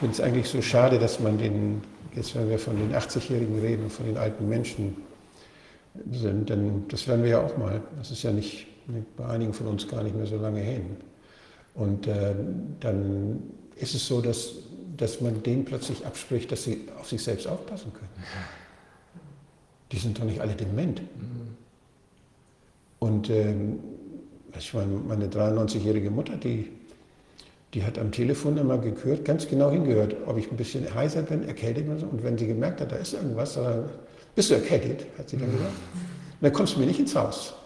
finde 0.00 0.14
es 0.14 0.20
eigentlich 0.20 0.48
so 0.48 0.60
schade, 0.62 0.98
dass 0.98 1.20
man 1.20 1.38
den, 1.38 1.80
jetzt 2.16 2.34
wenn 2.34 2.48
wir 2.50 2.58
von 2.58 2.76
den 2.76 2.92
80-Jährigen 2.94 3.60
reden, 3.60 3.88
von 3.88 4.06
den 4.06 4.16
alten 4.16 4.48
Menschen 4.48 4.96
sind, 6.10 6.48
denn 6.50 6.84
das 6.88 7.06
werden 7.06 7.22
wir 7.22 7.30
ja 7.30 7.40
auch 7.42 7.56
mal. 7.56 7.80
Das 7.98 8.10
ist 8.10 8.22
ja 8.22 8.32
nicht 8.32 8.66
bei 9.16 9.26
einigen 9.26 9.52
von 9.52 9.68
uns 9.68 9.86
gar 9.86 10.02
nicht 10.02 10.16
mehr 10.16 10.26
so 10.26 10.36
lange 10.36 10.60
hin. 10.60 10.96
Und 11.74 12.06
äh, 12.06 12.34
dann 12.80 13.42
ist 13.76 13.94
es 13.94 14.06
so, 14.06 14.20
dass, 14.20 14.54
dass 14.96 15.20
man 15.20 15.42
denen 15.42 15.64
plötzlich 15.64 16.04
abspricht, 16.04 16.52
dass 16.52 16.64
sie 16.64 16.88
auf 16.98 17.08
sich 17.08 17.22
selbst 17.22 17.46
aufpassen 17.46 17.92
können. 17.92 18.10
Die 19.90 19.98
sind 19.98 20.18
doch 20.18 20.24
nicht 20.24 20.40
alle 20.40 20.54
dement. 20.54 21.02
Und 22.98 23.30
ähm, 23.30 23.78
ich 24.56 24.72
meine, 24.74 24.92
meine 25.08 25.26
93-jährige 25.26 26.10
Mutter, 26.10 26.36
die, 26.36 26.70
die 27.74 27.84
hat 27.84 27.98
am 27.98 28.12
Telefon 28.12 28.56
immer 28.58 28.78
gehört, 28.78 29.24
ganz 29.24 29.48
genau 29.48 29.70
hingehört, 29.70 30.16
ob 30.26 30.38
ich 30.38 30.50
ein 30.50 30.56
bisschen 30.56 30.92
heiser 30.94 31.22
bin, 31.22 31.46
erkältet 31.46 31.86
bin. 31.86 32.08
Und 32.08 32.22
wenn 32.22 32.38
sie 32.38 32.46
gemerkt 32.46 32.80
hat, 32.80 32.92
da 32.92 32.96
ist 32.96 33.14
irgendwas, 33.14 33.54
dann, 33.54 33.88
bist 34.34 34.50
du 34.50 34.54
erkältet, 34.54 35.06
hat 35.18 35.28
sie 35.28 35.36
dann 35.36 35.50
gesagt. 35.52 35.72
Und 35.72 36.42
dann 36.42 36.52
kommst 36.52 36.76
du 36.76 36.80
mir 36.80 36.86
nicht 36.86 37.00
ins 37.00 37.14
Haus. 37.14 37.54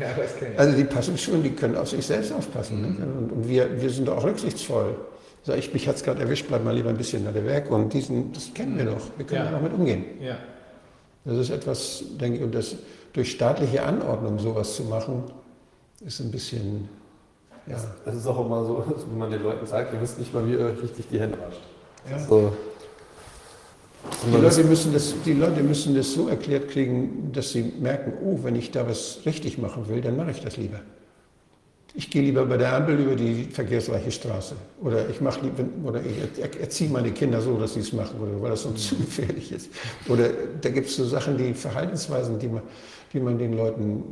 Ja. 0.00 0.08
Also 0.56 0.76
die 0.76 0.84
passen 0.84 1.16
schon, 1.16 1.42
die 1.42 1.50
können 1.50 1.76
auf 1.76 1.88
sich 1.90 2.04
selbst 2.04 2.32
aufpassen. 2.32 2.80
Ne? 2.82 3.06
Und, 3.06 3.30
und 3.30 3.48
wir, 3.48 3.80
wir 3.80 3.90
sind 3.90 4.08
auch 4.08 4.24
rücksichtsvoll. 4.24 4.96
Sag 5.44 5.58
ich, 5.58 5.72
mich 5.74 5.88
hat 5.88 5.96
es 5.96 6.04
gerade 6.04 6.20
erwischt, 6.20 6.46
bleib 6.48 6.64
mal 6.64 6.74
lieber 6.74 6.90
ein 6.90 6.96
bisschen 6.96 7.24
nach 7.24 7.32
der 7.32 7.44
Weg. 7.46 7.70
Und 7.70 7.92
diesen, 7.92 8.32
das 8.32 8.52
kennen 8.54 8.78
wir 8.78 8.84
doch. 8.84 9.00
Wir 9.16 9.26
können 9.26 9.44
Ja. 9.46 9.50
damit 9.50 9.72
umgehen. 9.72 10.04
Ja. 10.20 10.36
Das 11.24 11.36
ist 11.38 11.50
etwas, 11.50 12.04
denke 12.20 12.38
ich, 12.38 12.44
und 12.44 12.54
das 12.54 12.76
durch 13.12 13.32
staatliche 13.32 13.82
Anordnung 13.82 14.38
sowas 14.38 14.74
zu 14.76 14.84
machen, 14.84 15.24
ist 16.04 16.20
ein 16.20 16.30
bisschen, 16.30 16.88
ja. 17.66 17.76
Das 18.04 18.14
ist 18.16 18.26
auch 18.26 18.44
immer 18.44 18.64
so, 18.64 18.84
wenn 19.10 19.18
man 19.18 19.30
den 19.30 19.42
Leuten 19.42 19.66
sagt, 19.66 19.92
ihr 19.92 20.00
wisst 20.00 20.18
nicht 20.18 20.32
mal, 20.32 20.46
wie 20.46 20.52
ihr 20.52 20.76
richtig 20.82 21.06
die 21.10 21.20
Hände 21.20 21.38
wascht. 21.38 21.60
ja. 22.10 22.18
So. 22.18 22.52
Die 24.26 24.36
Leute, 24.36 24.64
müssen 24.64 24.92
das, 24.92 25.14
die 25.24 25.32
Leute 25.32 25.62
müssen 25.62 25.94
das 25.94 26.12
so 26.12 26.26
erklärt 26.26 26.68
kriegen, 26.70 27.30
dass 27.32 27.50
sie 27.50 27.62
merken, 27.78 28.12
oh, 28.24 28.40
wenn 28.42 28.56
ich 28.56 28.72
da 28.72 28.84
was 28.88 29.20
richtig 29.24 29.58
machen 29.58 29.88
will, 29.88 30.00
dann 30.00 30.16
mache 30.16 30.32
ich 30.32 30.40
das 30.40 30.56
lieber. 30.56 30.80
Ich 31.94 32.08
gehe 32.08 32.22
lieber 32.22 32.46
bei 32.46 32.56
der 32.56 32.72
Ampel 32.74 32.98
über 32.98 33.14
die 33.14 33.44
verkehrsreiche 33.44 34.10
Straße. 34.10 34.54
Oder 34.80 35.10
ich 35.10 35.20
mache 35.20 35.40
lieber, 35.42 35.62
oder 35.84 36.00
ich 36.02 36.38
er- 36.40 36.60
erziehe 36.60 36.88
meine 36.88 37.12
Kinder 37.12 37.42
so, 37.42 37.58
dass 37.58 37.74
sie 37.74 37.80
es 37.80 37.92
machen, 37.92 38.18
oder 38.18 38.40
weil 38.40 38.50
das 38.50 38.62
sonst 38.62 38.88
zu 38.88 38.96
gefährlich 38.96 39.52
ist. 39.52 39.70
Oder 40.08 40.30
da 40.60 40.70
gibt 40.70 40.86
es 40.88 40.96
so 40.96 41.04
Sachen, 41.04 41.36
die 41.36 41.52
Verhaltensweisen, 41.52 42.38
die 42.38 42.48
man, 42.48 42.62
die 43.12 43.20
man 43.20 43.38
den 43.38 43.52
Leuten 43.56 44.02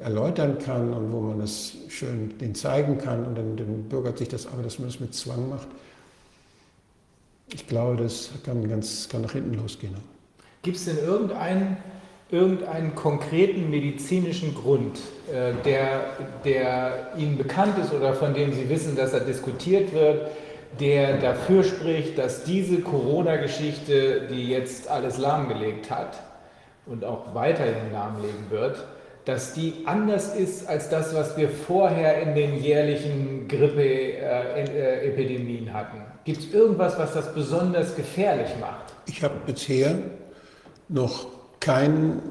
erläutern 0.00 0.58
kann 0.58 0.92
und 0.94 1.12
wo 1.12 1.20
man 1.20 1.38
das 1.40 1.72
schön 1.88 2.36
denen 2.38 2.54
zeigen 2.54 2.96
kann 2.96 3.26
und 3.26 3.36
dann, 3.36 3.56
dann 3.56 3.82
bürgert 3.84 4.16
sich 4.16 4.28
das, 4.28 4.46
aber 4.46 4.62
dass 4.62 4.78
man 4.78 4.88
das 4.88 4.98
mit 5.00 5.14
Zwang 5.14 5.50
macht. 5.50 5.68
Ich 7.52 7.66
glaube, 7.66 7.96
das 8.02 8.30
kann 8.44 8.66
ganz 8.68 9.08
kann 9.08 9.22
nach 9.22 9.32
hinten 9.32 9.54
losgehen. 9.54 9.94
Gibt 10.62 10.76
es 10.78 10.86
denn 10.86 10.98
irgendeinen, 10.98 11.76
irgendeinen 12.30 12.94
konkreten 12.94 13.70
medizinischen 13.70 14.54
Grund, 14.54 14.98
äh, 15.32 15.52
der, 15.64 16.04
der 16.44 17.12
Ihnen 17.16 17.38
bekannt 17.38 17.78
ist 17.78 17.92
oder 17.92 18.12
von 18.14 18.34
dem 18.34 18.52
Sie 18.52 18.68
wissen, 18.68 18.96
dass 18.96 19.12
er 19.12 19.20
diskutiert 19.20 19.92
wird, 19.92 20.28
der 20.80 21.18
dafür 21.18 21.62
spricht, 21.62 22.18
dass 22.18 22.42
diese 22.44 22.80
Corona-Geschichte, 22.80 24.22
die 24.30 24.48
jetzt 24.48 24.88
alles 24.88 25.18
lahmgelegt 25.18 25.88
hat 25.90 26.18
und 26.86 27.04
auch 27.04 27.34
weiterhin 27.34 27.92
lahmlegen 27.92 28.50
wird, 28.50 28.82
dass 29.24 29.52
die 29.54 29.84
anders 29.86 30.34
ist 30.34 30.68
als 30.68 30.88
das, 30.88 31.14
was 31.14 31.36
wir 31.36 31.48
vorher 31.48 32.20
in 32.22 32.34
den 32.34 32.60
jährlichen 32.62 33.46
Grippeepidemien 33.48 35.72
hatten? 35.72 36.02
Gibt 36.24 36.40
es 36.40 36.52
irgendwas, 36.52 36.98
was 36.98 37.14
das 37.14 37.32
besonders 37.34 37.94
gefährlich 37.96 38.50
macht? 38.60 38.92
Ich 39.06 39.22
habe 39.22 39.36
bisher 39.44 39.94
noch 40.88 41.35
kein 41.66 42.22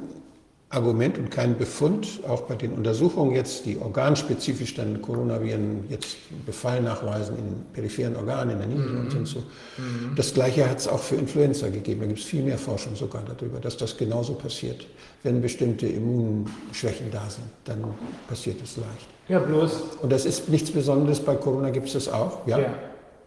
Argument 0.69 1.17
und 1.17 1.29
keinen 1.29 1.57
Befund, 1.57 2.21
auch 2.27 2.43
bei 2.43 2.55
den 2.55 2.71
Untersuchungen 2.71 3.35
jetzt, 3.35 3.65
die 3.65 3.77
organspezifisch 3.77 4.73
dann 4.75 5.01
Coronaviren 5.01 5.83
jetzt 5.89 6.17
Befall 6.45 6.81
nachweisen 6.81 7.37
in 7.37 7.73
peripheren 7.73 8.15
Organen, 8.15 8.51
in 8.51 8.59
der 8.59 8.67
Niere 8.67 8.99
und 8.99 9.27
so. 9.27 9.39
Mhm. 9.39 10.15
Das 10.15 10.33
Gleiche 10.33 10.69
hat 10.69 10.79
es 10.79 10.87
auch 10.87 10.99
für 10.99 11.15
Influenza 11.15 11.67
gegeben. 11.67 12.01
Da 12.01 12.07
gibt 12.07 12.19
es 12.19 12.25
viel 12.25 12.43
mehr 12.43 12.57
Forschung 12.57 12.95
sogar 12.95 13.23
darüber, 13.23 13.59
dass 13.59 13.75
das 13.75 13.97
genauso 13.97 14.33
passiert. 14.33 14.87
Wenn 15.23 15.41
bestimmte 15.41 15.85
Immunschwächen 15.85 17.11
da 17.11 17.29
sind, 17.29 17.47
dann 17.65 17.83
passiert 18.27 18.61
es 18.63 18.77
leicht. 18.77 19.07
Ja, 19.27 19.39
bloß. 19.39 19.81
Und 20.01 20.11
das 20.11 20.25
ist 20.25 20.47
nichts 20.49 20.71
Besonderes, 20.71 21.19
bei 21.19 21.35
Corona 21.35 21.71
gibt 21.71 21.87
es 21.87 21.93
das 21.93 22.07
auch. 22.09 22.47
Ja. 22.47 22.59
ja. 22.59 22.73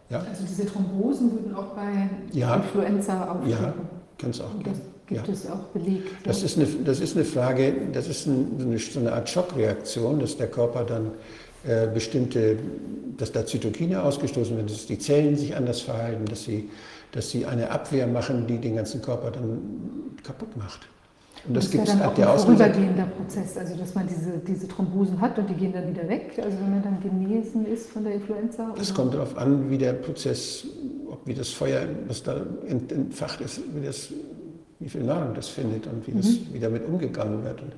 ja. 0.09 0.19
Also 0.19 0.43
diese 0.43 0.65
Thrombosen 0.65 1.31
würden 1.33 1.55
auch 1.55 1.75
bei 1.75 2.09
ja. 2.31 2.55
Influenza 2.55 3.31
auftreten. 3.31 3.63
Ja, 3.63 3.73
kann 4.17 4.29
es 4.31 4.41
auch 4.41 4.57
geben. 4.57 4.81
Gibt 5.09 5.27
ja. 5.27 5.33
es 5.33 5.49
auch 5.49 5.63
belegt? 5.73 6.07
Das 6.23 6.43
ist, 6.43 6.57
eine, 6.57 6.67
das 6.85 6.99
ist 6.99 7.15
eine 7.15 7.25
Frage, 7.25 7.73
das 7.91 8.07
ist 8.07 8.27
eine, 8.27 8.77
so 8.77 8.99
eine 8.99 9.11
Art 9.11 9.27
Schockreaktion, 9.27 10.19
dass 10.19 10.37
der 10.37 10.47
Körper 10.47 10.83
dann 10.83 11.11
äh, 11.67 11.87
bestimmte, 11.87 12.57
dass 13.17 13.31
da 13.31 13.43
Zytokine 13.43 14.03
ausgestoßen 14.03 14.55
werden, 14.55 14.67
dass 14.67 14.85
die 14.85 14.99
Zellen 14.99 15.35
sich 15.35 15.55
anders 15.55 15.81
verhalten, 15.81 16.25
dass 16.25 16.43
sie, 16.43 16.69
dass 17.11 17.31
sie 17.31 17.47
eine 17.47 17.71
Abwehr 17.71 18.05
machen, 18.05 18.45
die 18.45 18.59
den 18.59 18.75
ganzen 18.75 19.01
Körper 19.01 19.31
dann 19.31 19.59
kaputt 20.23 20.55
macht. 20.55 20.87
Und 21.47 21.57
das, 21.57 21.65
das 21.65 21.71
gibt 21.71 21.87
es 21.87 22.01
auch 22.01 22.13
der 22.13 22.31
ein 22.31 22.39
vorübergehender 22.39 23.05
Prozess, 23.05 23.57
also 23.57 23.75
dass 23.77 23.95
man 23.95 24.07
diese, 24.07 24.37
diese 24.45 24.67
Thrombosen 24.67 25.19
hat 25.19 25.39
und 25.39 25.49
die 25.49 25.55
gehen 25.55 25.73
dann 25.73 25.89
wieder 25.89 26.07
weg, 26.07 26.33
also 26.37 26.55
wenn 26.59 26.69
man 26.69 26.83
dann 26.83 27.01
genesen 27.01 27.65
ist 27.65 27.89
von 27.89 28.03
der 28.03 28.13
Influenza? 28.13 28.75
Es 28.79 28.93
kommt 28.93 29.15
darauf 29.15 29.35
an, 29.37 29.71
wie 29.71 29.77
der 29.77 29.93
Prozess, 29.93 30.67
ob 31.09 31.25
wie 31.25 31.33
das 31.33 31.49
Feuer, 31.49 31.87
was 32.07 32.21
da 32.21 32.45
entfacht 32.67 33.41
ist, 33.41 33.61
wie 33.73 33.85
das 33.85 34.09
wie 34.79 34.89
viel 34.89 35.03
Nahrung 35.03 35.33
das 35.33 35.49
findet 35.49 35.87
und 35.87 36.07
wie, 36.07 36.11
das, 36.13 36.27
mhm. 36.27 36.47
wie 36.53 36.59
damit 36.59 36.85
umgegangen 36.87 37.43
wird. 37.43 37.61
Und 37.61 37.73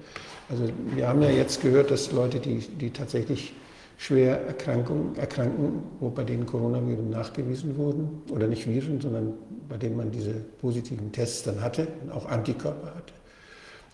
also 0.50 0.72
wir 0.94 1.08
haben 1.08 1.22
ja 1.22 1.30
jetzt 1.30 1.62
gehört, 1.62 1.92
dass 1.92 2.12
Leute, 2.12 2.40
die, 2.40 2.60
die 2.60 2.92
tatsächlich 2.92 3.54
schwer 3.98 4.42
Erkrankung, 4.48 5.16
erkranken, 5.16 5.84
wo 6.00 6.10
bei 6.10 6.24
denen 6.24 6.46
Coronaviren 6.46 7.10
nachgewiesen 7.10 7.78
wurden, 7.78 8.22
oder 8.30 8.48
nicht 8.48 8.68
Viren, 8.68 9.00
sondern 9.00 9.34
bei 9.70 9.78
denen 9.78 9.96
man 9.96 10.12
diese 10.12 10.34
positiven 10.60 11.12
Tests 11.12 11.44
dann 11.44 11.62
hatte 11.62 11.88
und 12.04 12.12
auch 12.12 12.28
Antikörper 12.28 12.88
hatte, 12.88 13.14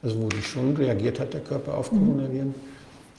also 0.01 0.21
wo 0.21 0.27
die 0.29 0.41
schon 0.41 0.75
reagiert 0.75 1.19
hat, 1.19 1.33
der 1.33 1.41
Körper 1.41 1.77
auf 1.77 1.91
mhm. 1.91 1.99
Coronaviren, 1.99 2.55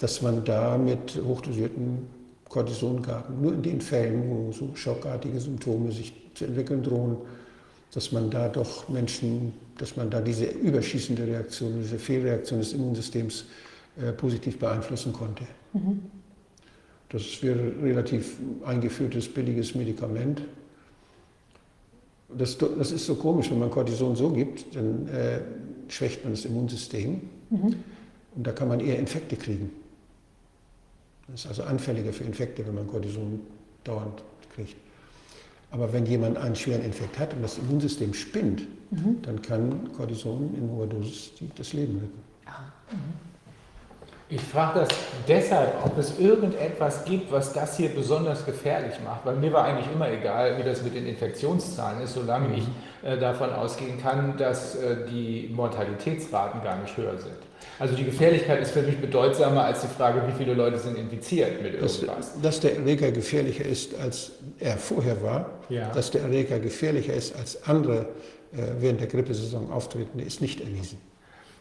dass 0.00 0.22
man 0.22 0.44
da 0.44 0.78
mit 0.78 1.20
hochdosierten 1.22 2.06
Cortison 2.48 3.02
gab. 3.02 3.28
Nur 3.38 3.52
in 3.52 3.62
den 3.62 3.80
Fällen, 3.80 4.22
wo 4.28 4.52
so 4.52 4.74
schockartige 4.74 5.40
Symptome 5.40 5.92
sich 5.92 6.12
zu 6.34 6.44
entwickeln 6.44 6.82
drohen, 6.82 7.16
dass 7.92 8.12
man 8.12 8.30
da 8.30 8.48
doch 8.48 8.88
Menschen, 8.88 9.52
dass 9.78 9.96
man 9.96 10.10
da 10.10 10.20
diese 10.20 10.44
überschießende 10.44 11.26
Reaktion, 11.26 11.80
diese 11.80 11.98
Fehlreaktion 11.98 12.58
des 12.58 12.72
Immunsystems 12.72 13.46
äh, 14.00 14.12
positiv 14.12 14.58
beeinflussen 14.58 15.12
konnte. 15.12 15.44
Mhm. 15.72 16.02
Das 17.08 17.42
wäre 17.42 17.58
ein 17.58 17.80
relativ 17.82 18.36
eingeführtes, 18.64 19.28
billiges 19.28 19.74
Medikament. 19.74 20.42
Das, 22.36 22.58
das, 22.58 22.92
ist 22.92 23.06
so 23.06 23.14
komisch, 23.14 23.50
wenn 23.50 23.58
man 23.58 23.70
Cortison 23.70 24.14
so 24.14 24.30
gibt, 24.30 24.76
dann 24.76 25.08
äh, 25.08 25.40
schwächt 25.88 26.22
man 26.24 26.34
das 26.34 26.44
Immunsystem 26.44 27.22
mhm. 27.48 27.76
und 28.34 28.46
da 28.46 28.52
kann 28.52 28.68
man 28.68 28.80
eher 28.80 28.98
Infekte 28.98 29.36
kriegen. 29.36 29.70
Das 31.28 31.40
ist 31.40 31.46
also 31.46 31.62
anfälliger 31.62 32.12
für 32.12 32.24
Infekte, 32.24 32.66
wenn 32.66 32.74
man 32.74 32.86
Cortison 32.86 33.40
dauernd 33.84 34.22
kriegt. 34.54 34.76
Aber 35.70 35.92
wenn 35.92 36.06
jemand 36.06 36.38
einen 36.38 36.56
schweren 36.56 36.82
Infekt 36.82 37.18
hat 37.18 37.34
und 37.34 37.42
das 37.42 37.58
Immunsystem 37.58 38.14
spinnt, 38.14 38.62
mhm. 38.90 39.20
dann 39.22 39.42
kann 39.42 39.92
Cortison 39.92 40.54
in 40.54 40.70
hoher 40.70 40.86
Dosis 40.86 41.32
das 41.56 41.72
Leben 41.72 41.98
retten. 41.98 42.18
Mhm. 42.90 43.37
Ich 44.30 44.42
frage 44.42 44.80
das 44.80 44.88
deshalb, 45.26 45.74
ob 45.86 45.96
es 45.96 46.18
irgendetwas 46.18 47.04
gibt, 47.06 47.32
was 47.32 47.54
das 47.54 47.78
hier 47.78 47.88
besonders 47.88 48.44
gefährlich 48.44 48.94
macht. 49.02 49.24
Weil 49.24 49.36
mir 49.36 49.50
war 49.54 49.64
eigentlich 49.64 49.90
immer 49.90 50.10
egal, 50.10 50.58
wie 50.58 50.62
das 50.62 50.82
mit 50.82 50.94
den 50.94 51.06
Infektionszahlen 51.06 52.02
ist, 52.02 52.12
solange 52.12 52.48
mhm. 52.48 52.54
ich 52.54 52.64
äh, 53.02 53.16
davon 53.16 53.50
ausgehen 53.50 53.98
kann, 54.02 54.36
dass 54.36 54.74
äh, 54.74 54.96
die 55.10 55.50
Mortalitätsraten 55.54 56.62
gar 56.62 56.76
nicht 56.76 56.94
höher 56.94 57.16
sind. 57.16 57.36
Also 57.78 57.94
die 57.94 58.04
Gefährlichkeit 58.04 58.60
ist 58.60 58.72
für 58.72 58.82
mich 58.82 58.98
bedeutsamer 58.98 59.64
als 59.64 59.80
die 59.80 59.88
Frage, 59.88 60.22
wie 60.26 60.32
viele 60.32 60.52
Leute 60.52 60.78
sind 60.78 60.98
infiziert 60.98 61.62
mit 61.62 61.74
irgendwas. 61.74 62.02
Dass, 62.02 62.40
dass 62.40 62.60
der 62.60 62.76
Erreger 62.76 63.10
gefährlicher 63.12 63.64
ist, 63.64 63.98
als 63.98 64.32
er 64.58 64.76
vorher 64.76 65.22
war, 65.22 65.50
ja. 65.70 65.88
dass 65.90 66.10
der 66.10 66.22
Erreger 66.22 66.58
gefährlicher 66.58 67.14
ist, 67.14 67.34
als 67.34 67.66
andere 67.66 68.06
äh, 68.52 68.58
während 68.78 69.00
der 69.00 69.08
Grippesaison 69.08 69.72
auftreten, 69.72 70.18
ist 70.18 70.42
nicht 70.42 70.60
erwiesen. 70.60 70.98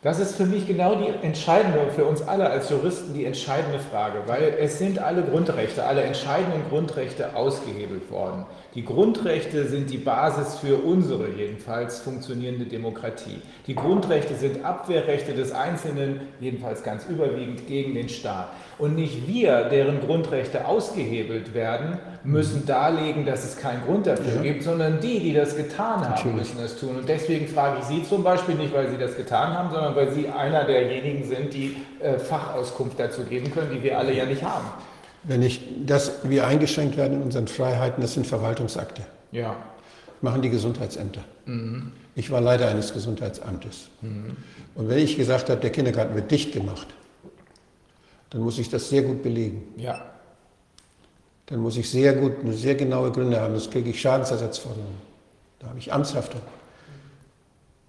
Das 0.04 0.20
ist 0.20 0.36
für 0.36 0.46
mich 0.46 0.68
genau 0.68 0.96
die 0.96 1.08
entscheidende, 1.26 1.92
für 1.96 2.06
uns 2.06 2.22
alle 2.22 2.50
als 2.50 2.70
Juristen 2.70 3.16
die 3.16 3.26
entscheidende 3.26 3.80
Frage, 3.80 4.20
weil 4.28 4.56
es 4.60 4.78
sind 4.78 5.00
alle 5.00 5.24
Grundrechte, 5.24 5.84
alle 5.86 6.04
entscheidenden 6.04 6.70
Grundrechte 6.70 7.36
ausgehebelt 7.36 8.12
worden. 8.12 8.46
Die 8.76 8.86
Grundrechte 8.86 9.66
sind 9.68 9.90
die 9.90 9.98
Basis 9.98 10.60
für 10.60 10.78
unsere 10.78 11.30
jedenfalls 11.30 12.00
funktionierende 12.00 12.66
Demokratie. 12.66 13.42
Die 13.66 13.76
Grundrechte 13.76 14.36
sind 14.36 14.64
Abwehrrechte 14.64 15.34
des 15.34 15.52
Einzelnen, 15.52 16.22
jedenfalls 16.40 16.84
ganz 16.84 17.06
überwiegend 17.06 17.66
gegen 17.68 17.96
den 17.96 18.10
Staat. 18.10 18.50
Und 18.78 18.96
nicht 18.96 19.28
wir, 19.28 19.64
deren 19.70 20.02
Grundrechte 20.02 20.68
ausgehebelt 20.68 21.54
werden, 21.54 21.98
müssen 22.24 22.66
darlegen, 22.66 23.26
dass 23.26 23.46
es 23.46 23.58
keinen 23.58 23.84
Grund 23.86 24.06
dafür 24.06 24.36
ja. 24.36 24.42
gibt, 24.42 24.64
sondern 24.64 25.00
die, 25.00 25.20
die 25.20 25.34
das 25.34 25.56
getan 25.56 26.02
haben, 26.02 26.12
Natürlich. 26.12 26.36
müssen 26.38 26.58
das 26.62 26.80
tun. 26.80 26.98
Und 26.98 27.10
deswegen 27.10 27.48
frage 27.48 27.78
ich 27.80 27.86
Sie 27.86 28.04
zum 28.04 28.24
Beispiel 28.24 28.56
nicht, 28.56 28.74
weil 28.74 28.90
Sie 28.90 28.98
das 28.98 29.16
getan 29.16 29.54
haben, 29.54 29.72
sondern 29.72 29.96
weil 29.96 30.12
Sie 30.12 30.28
einer 30.28 30.66
derjenigen 30.66 31.24
sind, 31.24 31.54
die 31.54 31.78
äh, 32.00 32.20
Fachauskunft 32.20 33.00
dazu 33.00 33.24
geben 33.24 33.52
können, 33.52 33.72
die 33.74 33.82
wir 33.82 33.98
alle 33.98 34.14
ja 34.14 34.26
nicht 34.26 34.44
haben. 34.44 34.68
Wenn 35.24 35.42
ich, 35.42 35.62
dass 35.86 36.12
wir 36.24 36.48
eingeschränkt 36.48 36.98
werden 36.98 37.18
in 37.18 37.24
unseren 37.24 37.48
Freiheiten, 37.48 38.02
das 38.02 38.14
sind 38.14 38.28
Verwaltungsakte. 38.28 39.02
Ja. 39.32 39.56
Machen 40.22 40.42
die 40.42 40.50
Gesundheitsämter. 40.50 41.24
Mhm. 41.46 41.92
Ich 42.16 42.32
war 42.32 42.42
Leiter 42.42 42.68
eines 42.68 42.94
Gesundheitsamtes. 42.94 43.90
Mhm. 44.02 44.38
Und 44.76 44.90
wenn 44.90 45.00
ich 45.00 45.18
gesagt 45.18 45.50
habe, 45.50 45.60
der 45.60 45.72
Kindergarten 45.72 46.16
wird 46.16 46.32
dicht 46.32 46.54
gemacht, 46.54 46.88
dann 48.30 48.42
muss 48.42 48.58
ich 48.60 48.70
das 48.70 48.90
sehr 48.90 49.04
gut 49.04 49.24
belegen. 49.24 49.64
Ja. 49.78 50.06
Dann 51.48 51.60
muss 51.60 51.78
ich 51.78 51.90
sehr 51.90 52.14
gut, 52.14 52.34
sehr 52.52 52.76
genaue 52.76 53.12
Gründe 53.12 53.40
haben. 53.40 53.54
Das 53.54 53.70
kriege 53.70 53.90
ich 53.90 54.02
Schadensersatzforderungen. 54.02 54.98
Da 55.60 55.68
habe 55.68 55.80
ich 55.80 55.92
Amtshaftung. 55.92 56.42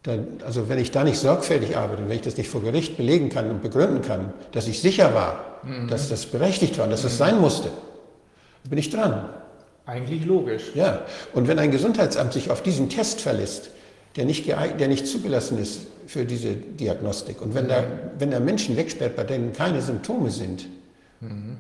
Dann, 0.05 0.27
also 0.45 0.69
wenn 0.69 0.79
ich 0.79 0.91
da 0.91 1.05
nicht 1.05 1.19
sorgfältig 1.19 1.77
arbeite, 1.77 2.03
wenn 2.03 2.17
ich 2.17 2.23
das 2.23 2.37
nicht 2.37 2.49
vor 2.49 2.63
Gericht 2.63 2.97
belegen 2.97 3.31
kann 3.31 3.51
und 3.51 3.63
begründen 3.63 4.03
kann, 4.03 4.33
dass 4.53 4.69
ich 4.69 4.81
sicher 4.81 5.13
war, 5.13 5.61
mhm. 5.65 5.89
dass 5.89 6.09
das 6.09 6.27
berechtigt 6.27 6.79
war 6.79 6.85
und 6.85 6.91
dass 6.91 7.05
es 7.05 7.15
mhm. 7.15 7.19
sein 7.19 7.41
musste, 7.41 7.71
bin 8.69 8.79
ich 8.79 8.91
dran. 8.91 9.29
Eigentlich 9.87 10.25
logisch. 10.25 10.65
Ja, 10.75 11.03
und 11.33 11.49
wenn 11.49 11.59
ein 11.59 11.71
Gesundheitsamt 11.71 12.33
sich 12.33 12.51
auf 12.51 12.63
diesen 12.63 12.91
Test 12.91 13.21
verlässt, 13.21 13.71
der 14.17 14.25
nicht, 14.25 14.47
der 14.47 14.89
nicht 14.89 15.07
zugelassen 15.07 15.59
ist 15.59 15.81
für 16.07 16.25
diese 16.25 16.55
Diagnostik, 16.55 17.41
und 17.41 17.55
wenn, 17.55 17.65
mhm. 17.65 17.69
da, 17.69 17.85
wenn 18.19 18.33
er 18.33 18.41
Menschen 18.41 18.77
wegsperrt, 18.77 19.17
bei 19.17 19.25
denen 19.25 19.53
keine 19.53 19.83
Symptome 19.83 20.31
sind, 20.31 20.67
mhm. 21.21 21.57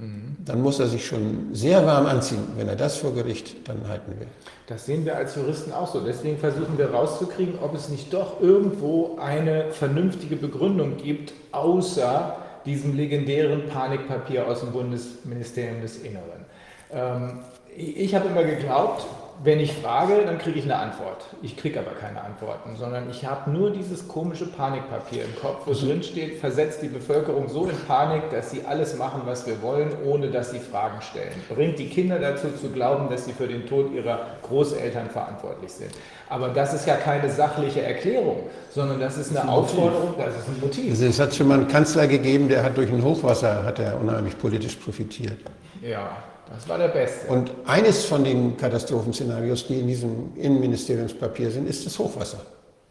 Mhm. 0.00 0.36
dann 0.46 0.62
muss 0.62 0.80
er 0.80 0.86
sich 0.86 1.06
schon 1.06 1.50
sehr 1.52 1.84
warm 1.84 2.06
anziehen, 2.06 2.42
wenn 2.56 2.68
er 2.68 2.76
das 2.76 2.96
vor 2.96 3.14
Gericht 3.14 3.68
dann 3.68 3.86
halten 3.86 4.18
will. 4.18 4.26
Das 4.66 4.86
sehen 4.86 5.04
wir 5.04 5.16
als 5.16 5.34
Juristen 5.36 5.72
auch 5.72 5.92
so. 5.92 6.00
Deswegen 6.00 6.38
versuchen 6.38 6.78
wir 6.78 6.90
rauszukriegen, 6.90 7.58
ob 7.60 7.74
es 7.74 7.90
nicht 7.90 8.12
doch 8.14 8.40
irgendwo 8.40 9.18
eine 9.20 9.72
vernünftige 9.72 10.36
Begründung 10.36 10.96
gibt, 10.96 11.34
außer 11.52 12.36
diesem 12.64 12.96
legendären 12.96 13.68
Panikpapier 13.68 14.46
aus 14.46 14.60
dem 14.60 14.72
Bundesministerium 14.72 15.82
des 15.82 15.98
Inneren. 15.98 16.46
Ähm, 16.92 17.40
ich 17.76 18.14
habe 18.14 18.28
immer 18.28 18.44
geglaubt, 18.44 19.06
wenn 19.42 19.58
ich 19.58 19.72
frage, 19.72 20.22
dann 20.26 20.36
kriege 20.38 20.58
ich 20.58 20.64
eine 20.64 20.76
Antwort. 20.76 21.24
Ich 21.40 21.56
kriege 21.56 21.78
aber 21.78 21.92
keine 21.92 22.22
Antworten, 22.22 22.76
sondern 22.76 23.08
ich 23.08 23.24
habe 23.24 23.50
nur 23.50 23.70
dieses 23.70 24.06
komische 24.06 24.46
Panikpapier 24.46 25.24
im 25.24 25.34
Kopf, 25.40 25.66
wo 25.66 25.72
drin 25.72 26.02
steht, 26.02 26.38
versetzt 26.38 26.82
die 26.82 26.88
Bevölkerung 26.88 27.48
so 27.48 27.66
in 27.66 27.76
Panik, 27.88 28.30
dass 28.30 28.50
sie 28.50 28.66
alles 28.66 28.98
machen, 28.98 29.22
was 29.24 29.46
wir 29.46 29.62
wollen, 29.62 29.92
ohne 30.04 30.28
dass 30.28 30.50
sie 30.50 30.58
Fragen 30.58 31.00
stellen. 31.00 31.32
Bringt 31.48 31.78
die 31.78 31.88
Kinder 31.88 32.18
dazu 32.18 32.48
zu 32.60 32.68
glauben, 32.68 33.08
dass 33.08 33.24
sie 33.24 33.32
für 33.32 33.48
den 33.48 33.66
Tod 33.66 33.90
ihrer 33.92 34.26
Großeltern 34.42 35.08
verantwortlich 35.08 35.72
sind. 35.72 35.92
Aber 36.28 36.50
das 36.50 36.74
ist 36.74 36.86
ja 36.86 36.96
keine 36.96 37.30
sachliche 37.30 37.80
Erklärung, 37.80 38.50
sondern 38.70 39.00
das 39.00 39.16
ist 39.16 39.30
eine 39.30 39.36
das 39.36 39.44
ist 39.44 39.48
ein 39.48 39.48
Aufforderung, 39.48 40.14
das 40.18 40.36
ist 40.36 40.48
ein 40.48 40.60
Motiv. 40.60 40.90
Also 40.90 41.06
es 41.06 41.18
hat 41.18 41.34
schon 41.34 41.48
mal 41.48 41.60
einen 41.60 41.68
Kanzler 41.68 42.06
gegeben, 42.06 42.46
der 42.48 42.62
hat 42.62 42.76
durch 42.76 42.92
ein 42.92 43.02
Hochwasser 43.02 43.64
hat 43.64 43.78
er 43.78 43.98
unheimlich 43.98 44.38
politisch 44.38 44.76
profitiert. 44.76 45.38
Ja, 45.80 46.10
das 46.50 46.68
war 46.68 46.78
der 46.78 46.88
Beste. 46.88 47.28
Und 47.28 47.52
eines 47.64 48.04
von 48.04 48.24
den 48.24 48.56
Katastrophenszenarios, 48.56 49.66
die 49.66 49.80
in 49.80 49.86
diesem 49.86 50.36
Innenministeriumspapier 50.36 51.50
sind, 51.50 51.68
ist 51.68 51.86
das 51.86 51.98
Hochwasser. 51.98 52.40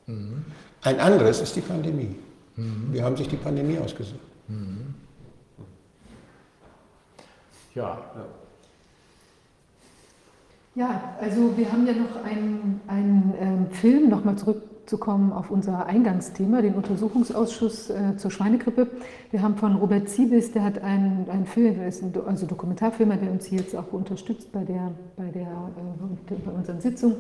Mhm. 0.07 0.45
Ein 0.81 0.99
anderes 0.99 1.41
ist 1.41 1.55
die 1.55 1.61
Pandemie. 1.61 2.15
Mhm. 2.55 2.89
Wir 2.91 3.03
haben 3.03 3.17
sich 3.17 3.27
die 3.27 3.35
Pandemie 3.35 3.77
ausgesucht. 3.77 4.19
Mhm. 4.47 4.95
Ja. 7.75 8.01
Ja, 10.75 11.17
also 11.19 11.57
wir 11.57 11.71
haben 11.71 11.85
ja 11.85 11.93
noch 11.93 12.23
einen, 12.23 12.79
einen 12.87 13.33
ähm, 13.39 13.71
Film, 13.71 14.09
nochmal 14.09 14.37
zurückzukommen 14.89 15.31
auf 15.31 15.51
unser 15.51 15.85
Eingangsthema, 15.85 16.61
den 16.63 16.73
Untersuchungsausschuss 16.73 17.91
äh, 17.91 18.17
zur 18.17 18.31
Schweinegrippe. 18.31 18.87
Wir 19.29 19.41
haben 19.43 19.55
von 19.55 19.75
Robert 19.75 20.09
Ziebis, 20.09 20.51
der 20.51 20.63
hat 20.63 20.81
einen, 20.81 21.27
einen 21.29 21.45
Film, 21.45 21.79
ist 21.81 22.01
ein, 22.01 22.11
also 22.25 22.47
Dokumentarfilmer, 22.47 23.17
der 23.17 23.31
uns 23.31 23.45
hier 23.45 23.59
jetzt 23.59 23.75
auch 23.75 23.91
unterstützt 23.93 24.51
bei, 24.51 24.63
der, 24.63 24.91
bei, 25.15 25.29
der, 25.29 25.43
äh, 25.43 26.35
bei 26.43 26.51
unseren 26.51 26.81
Sitzungen. 26.81 27.17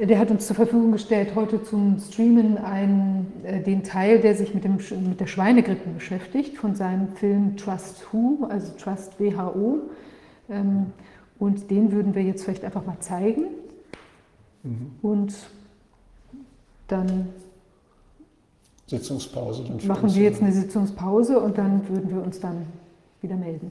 Der 0.00 0.18
hat 0.18 0.30
uns 0.30 0.46
zur 0.46 0.56
Verfügung 0.56 0.90
gestellt, 0.90 1.34
heute 1.36 1.62
zum 1.62 1.98
Streamen 2.00 2.58
einen, 2.58 3.32
äh, 3.44 3.60
den 3.60 3.84
Teil, 3.84 4.18
der 4.18 4.34
sich 4.34 4.52
mit, 4.52 4.64
dem, 4.64 4.78
mit 5.08 5.20
der 5.20 5.26
Schweinegrippe 5.28 5.88
beschäftigt, 5.90 6.56
von 6.56 6.74
seinem 6.74 7.08
Film 7.14 7.56
Trust 7.56 8.12
Who, 8.12 8.46
also 8.48 8.72
Trust 8.76 9.20
WHO. 9.20 9.82
Ähm, 10.50 10.86
und 11.38 11.70
den 11.70 11.92
würden 11.92 12.16
wir 12.16 12.22
jetzt 12.22 12.42
vielleicht 12.44 12.64
einfach 12.64 12.84
mal 12.84 12.98
zeigen. 12.98 13.44
Mhm. 14.64 14.90
Und 15.00 15.34
dann 16.92 17.28
Sitzungspause. 18.86 19.64
Dann 19.64 19.86
machen 19.86 20.14
wir 20.14 20.22
jetzt 20.22 20.42
eine 20.42 20.52
Sitzungspause 20.52 21.40
und 21.40 21.56
dann 21.56 21.88
würden 21.88 22.10
wir 22.10 22.22
uns 22.22 22.40
dann 22.40 22.66
wieder 23.22 23.36
melden. 23.36 23.70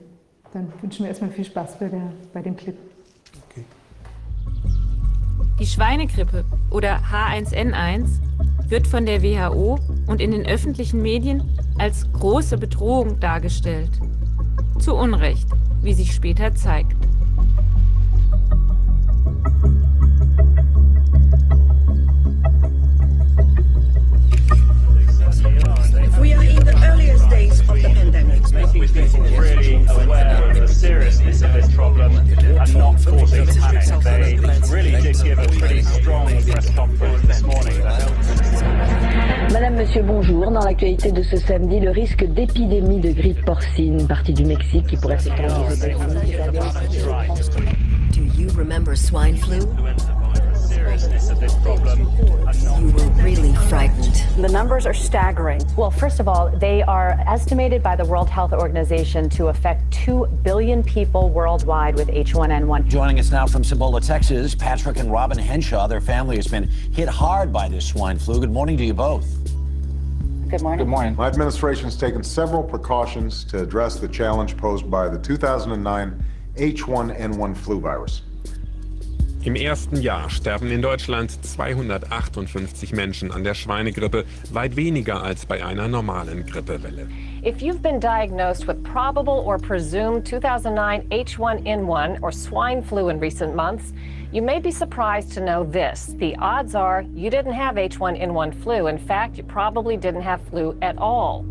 Dann 0.53 0.67
wünschen 0.81 1.03
wir 1.03 1.09
erstmal 1.09 1.29
viel 1.29 1.45
Spaß 1.45 1.79
bei, 1.79 1.87
der, 1.87 2.11
bei 2.33 2.41
dem 2.41 2.57
Clip. 2.57 2.75
Die 5.59 5.65
Schweinegrippe 5.67 6.43
oder 6.71 7.01
H1N1 7.11 8.07
wird 8.67 8.87
von 8.87 9.05
der 9.05 9.21
WHO 9.21 9.77
und 10.07 10.19
in 10.19 10.31
den 10.31 10.45
öffentlichen 10.45 11.01
Medien 11.01 11.43
als 11.77 12.11
große 12.13 12.57
Bedrohung 12.57 13.19
dargestellt. 13.19 13.91
Zu 14.79 14.95
Unrecht, 14.95 15.47
wie 15.83 15.93
sich 15.93 16.13
später 16.13 16.55
zeigt. 16.55 16.95
Making 28.53 28.87
people 28.89 29.21
really 29.21 29.75
aware 29.85 30.51
of 30.51 30.57
the 30.57 30.67
seriousness 30.67 31.41
of 31.41 31.53
this 31.53 31.73
problem 31.73 32.17
and 32.17 32.75
not 32.75 32.95
causing 33.05 33.47
panic. 33.47 34.41
They 34.41 34.59
really 34.69 35.01
did 35.01 35.15
give 35.23 35.39
a 35.39 35.47
pretty 35.47 35.81
strong 35.83 36.27
press 36.43 36.69
conference 36.75 37.21
this 37.27 37.41
morning. 37.43 37.81
Madame, 39.53 39.75
Monsieur, 39.75 40.03
bonjour. 40.03 40.51
Dans 40.51 40.65
l'actualité 40.65 41.11
de 41.11 41.23
ce 41.23 41.37
samedi, 41.37 41.79
le 41.79 41.91
risque 41.91 42.25
d'épidémie 42.25 42.99
de 42.99 43.11
grippe 43.11 43.43
porcine, 43.45 44.05
partie 44.07 44.33
du 44.33 44.43
Mexique, 44.43 44.87
qui 44.87 44.97
pourrait 44.97 45.19
s'étendre 45.19 45.67
aux 45.67 45.73
États-Unis. 45.73 45.99
Do 48.11 48.21
you 48.37 48.49
remember 48.57 48.95
swine 48.95 49.37
flu? 49.37 49.59
Seriousness 50.97 51.29
of 51.29 51.39
this 51.39 51.55
problem. 51.55 51.99
You 52.79 52.91
were 52.91 53.23
really 53.23 53.53
frightened. 53.69 54.25
The 54.37 54.49
numbers 54.49 54.85
are 54.85 54.93
staggering. 54.93 55.61
Well, 55.77 55.91
first 55.91 56.19
of 56.19 56.27
all, 56.27 56.49
they 56.49 56.81
are 56.83 57.11
estimated 57.27 57.81
by 57.81 57.95
the 57.95 58.05
World 58.05 58.29
Health 58.29 58.51
Organization 58.51 59.29
to 59.31 59.47
affect 59.47 59.89
2 59.93 60.27
billion 60.43 60.83
people 60.83 61.29
worldwide 61.29 61.95
with 61.95 62.09
H1N1. 62.09 62.87
Joining 62.87 63.19
us 63.19 63.31
now 63.31 63.47
from 63.47 63.63
Cibola, 63.63 64.01
Texas, 64.01 64.53
Patrick 64.53 64.97
and 64.97 65.11
Robin 65.11 65.37
Henshaw. 65.37 65.87
Their 65.87 66.01
family 66.01 66.35
has 66.35 66.47
been 66.47 66.67
hit 66.67 67.07
hard 67.07 67.53
by 67.53 67.69
this 67.69 67.87
swine 67.87 68.19
flu. 68.19 68.39
Good 68.39 68.51
morning 68.51 68.77
to 68.77 68.85
you 68.85 68.93
both. 68.93 69.25
Good 70.49 70.61
morning. 70.61 70.79
Good 70.79 70.91
morning. 70.91 71.15
My 71.15 71.27
administration 71.27 71.85
has 71.85 71.95
taken 71.95 72.21
several 72.23 72.63
precautions 72.63 73.45
to 73.45 73.63
address 73.63 73.97
the 73.97 74.09
challenge 74.09 74.57
posed 74.57 74.91
by 74.91 75.07
the 75.07 75.17
2009 75.17 76.25
H1N1 76.57 77.55
flu 77.55 77.79
virus. 77.79 78.23
Im 79.43 79.55
ersten 79.55 79.99
Jahr 79.99 80.29
sterben 80.29 80.69
in 80.69 80.83
Deutschland 80.83 81.31
258 81.43 82.93
Menschen 82.93 83.31
an 83.31 83.43
der 83.43 83.55
Schweinegrippe, 83.55 84.23
weit 84.51 84.75
weniger 84.75 85.23
als 85.23 85.47
bei 85.47 85.65
einer 85.65 85.87
normalen 85.87 86.45
Grippewelle. 86.45 87.07
If 87.43 87.59
you've 87.59 87.81
been 87.81 87.99
diagnosed 87.99 88.67
with 88.67 88.83
probable 88.83 89.43
or 89.43 89.57
presumed 89.57 90.27
2009 90.27 91.07
H1N1 91.09 92.21
or 92.21 92.31
swine 92.31 92.83
flu 92.83 93.09
in 93.09 93.19
recent 93.19 93.55
months, 93.55 93.93
you 94.31 94.43
may 94.43 94.59
be 94.59 94.69
surprised 94.69 95.33
to 95.33 95.41
know 95.41 95.63
this. 95.63 96.13
The 96.19 96.35
odds 96.37 96.75
are 96.75 97.03
you 97.15 97.31
didn't 97.31 97.53
have 97.53 97.77
H1N1 97.77 98.53
flu. 98.61 98.85
In 98.85 98.99
fact, 98.99 99.37
you 99.37 99.43
probably 99.43 99.97
didn't 99.97 100.21
have 100.21 100.43
flu 100.51 100.77
at 100.83 100.99
all. 100.99 101.43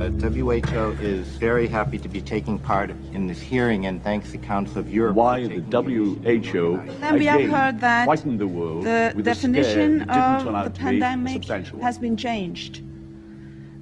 Uh, 0.00 0.10
WHO 0.10 0.90
is 1.00 1.26
very 1.38 1.66
happy 1.66 1.98
to 1.98 2.08
be 2.08 2.20
taking 2.20 2.56
part 2.56 2.90
in 3.12 3.26
this 3.26 3.40
hearing 3.40 3.86
and 3.86 4.00
thanks 4.04 4.30
the 4.30 4.38
Council 4.38 4.78
of 4.78 4.88
Europe. 4.94 5.16
Why 5.16 5.48
the 5.48 5.58
WHO 5.58 6.78
and 7.02 7.18
we 7.18 7.26
have 7.26 7.50
heard 7.50 7.80
that 7.80 8.06
the 8.38 8.46
world 8.46 8.84
the 8.84 9.12
definition 9.20 10.02
of 10.08 10.44
the 10.44 10.70
pandemic 10.70 11.44
has 11.82 11.98
been 11.98 12.16
changed. 12.16 12.80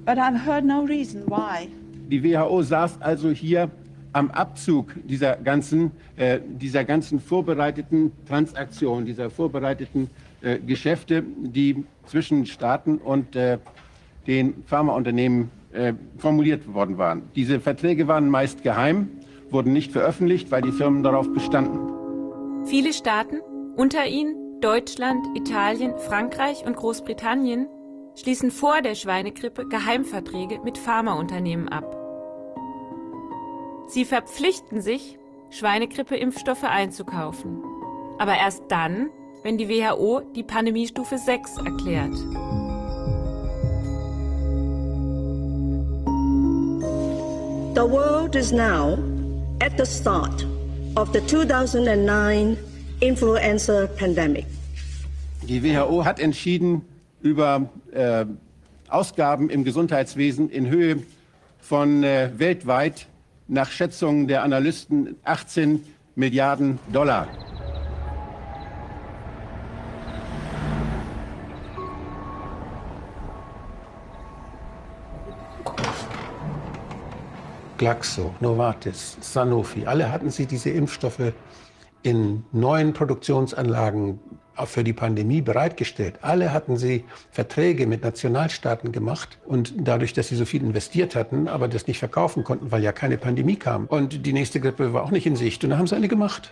But 0.05 0.17
I've 0.17 0.39
heard 0.39 0.65
no 0.65 0.85
reason 0.85 1.23
why. 1.27 1.69
Die 2.09 2.19
WHO 2.19 2.63
saß 2.63 2.99
also 2.99 3.29
hier 3.29 3.69
am 4.13 4.31
Abzug 4.31 4.95
dieser 5.07 5.35
ganzen, 5.35 5.91
äh, 6.15 6.39
dieser 6.43 6.83
ganzen 6.83 7.19
vorbereiteten 7.19 8.11
Transaktionen, 8.27 9.05
dieser 9.05 9.29
vorbereiteten 9.29 10.09
äh, 10.41 10.57
Geschäfte, 10.57 11.23
die 11.43 11.85
zwischen 12.07 12.47
Staaten 12.47 12.97
und 12.97 13.35
äh, 13.35 13.59
den 14.25 14.63
Pharmaunternehmen 14.65 15.51
äh, 15.71 15.93
formuliert 16.17 16.73
worden 16.73 16.97
waren. 16.97 17.29
Diese 17.35 17.59
Verträge 17.59 18.07
waren 18.07 18.29
meist 18.29 18.63
geheim, 18.63 19.09
wurden 19.49 19.73
nicht 19.73 19.91
veröffentlicht, 19.91 20.51
weil 20.51 20.61
die 20.61 20.71
Firmen 20.71 21.03
darauf 21.03 21.31
bestanden. 21.31 22.65
Viele 22.65 22.93
Staaten, 22.93 23.39
unter 23.75 24.05
ihnen 24.05 24.61
Deutschland, 24.61 25.25
Italien, 25.35 25.93
Frankreich 25.97 26.65
und 26.65 26.75
Großbritannien, 26.75 27.67
schließen 28.15 28.51
vor 28.51 28.81
der 28.81 28.95
Schweinegrippe 28.95 29.67
Geheimverträge 29.67 30.59
mit 30.63 30.77
Pharmaunternehmen 30.77 31.69
ab. 31.69 31.95
Sie 33.87 34.03
verpflichten 34.03 34.81
sich, 34.81 35.17
Schweinegrippe-Impfstoffe 35.49 36.63
einzukaufen. 36.65 37.63
Aber 38.19 38.35
erst 38.35 38.63
dann, 38.67 39.09
wenn 39.43 39.57
die 39.57 39.69
WHO 39.69 40.21
die 40.35 40.43
Pandemiestufe 40.43 41.17
6 41.17 41.57
erklärt. 41.57 42.15
The 47.77 47.85
world 47.85 48.35
is 48.35 48.51
now 48.51 48.97
at 49.61 49.77
the 49.77 49.85
start 49.85 50.43
of 50.95 51.13
the 51.13 51.21
2009 51.27 52.57
influenza 53.01 53.87
pandemic. 53.99 54.47
Die 55.47 55.61
WHO 55.61 56.03
hat 56.03 56.19
entschieden 56.19 56.81
über 57.21 57.69
äh, 57.91 58.25
Ausgaben 58.89 59.51
im 59.51 59.63
Gesundheitswesen 59.63 60.49
in 60.49 60.67
Höhe 60.67 61.03
von 61.59 62.03
äh, 62.03 62.31
weltweit 62.35 63.05
nach 63.47 63.69
Schätzungen 63.69 64.27
der 64.27 64.41
Analysten 64.41 65.15
18 65.23 65.83
Milliarden 66.15 66.79
Dollar. 66.91 67.27
Glaxo, 77.77 78.33
Novartis, 78.39 79.17
Sanofi, 79.21 79.85
alle 79.85 80.11
hatten 80.11 80.31
sie 80.31 80.45
diese 80.45 80.69
Impfstoffe 80.71 81.33
in 82.01 82.43
neuen 82.51 82.93
Produktionsanlagen 82.93 84.19
für 84.65 84.83
die 84.83 84.93
Pandemie 84.93 85.41
bereitgestellt. 85.41 86.15
Alle 86.21 86.51
hatten 86.51 86.77
sie 86.77 87.05
Verträge 87.29 87.85
mit 87.85 88.03
Nationalstaaten 88.03 88.91
gemacht 88.91 89.37
und 89.45 89.73
dadurch, 89.77 90.13
dass 90.13 90.29
sie 90.29 90.35
so 90.35 90.45
viel 90.45 90.63
investiert 90.63 91.15
hatten, 91.15 91.47
aber 91.47 91.67
das 91.67 91.85
nicht 91.85 91.99
verkaufen 91.99 92.43
konnten, 92.43 92.71
weil 92.71 92.83
ja 92.83 92.91
keine 92.91 93.17
Pandemie 93.17 93.57
kam. 93.57 93.85
Und 93.85 94.25
die 94.25 94.33
nächste 94.33 94.59
Grippe 94.59 94.93
war 94.93 95.03
auch 95.03 95.11
nicht 95.11 95.27
in 95.27 95.35
Sicht 95.35 95.63
und 95.63 95.69
da 95.69 95.77
haben 95.77 95.85
sie 95.85 95.95
eine 95.95 96.07
gemacht. 96.07 96.49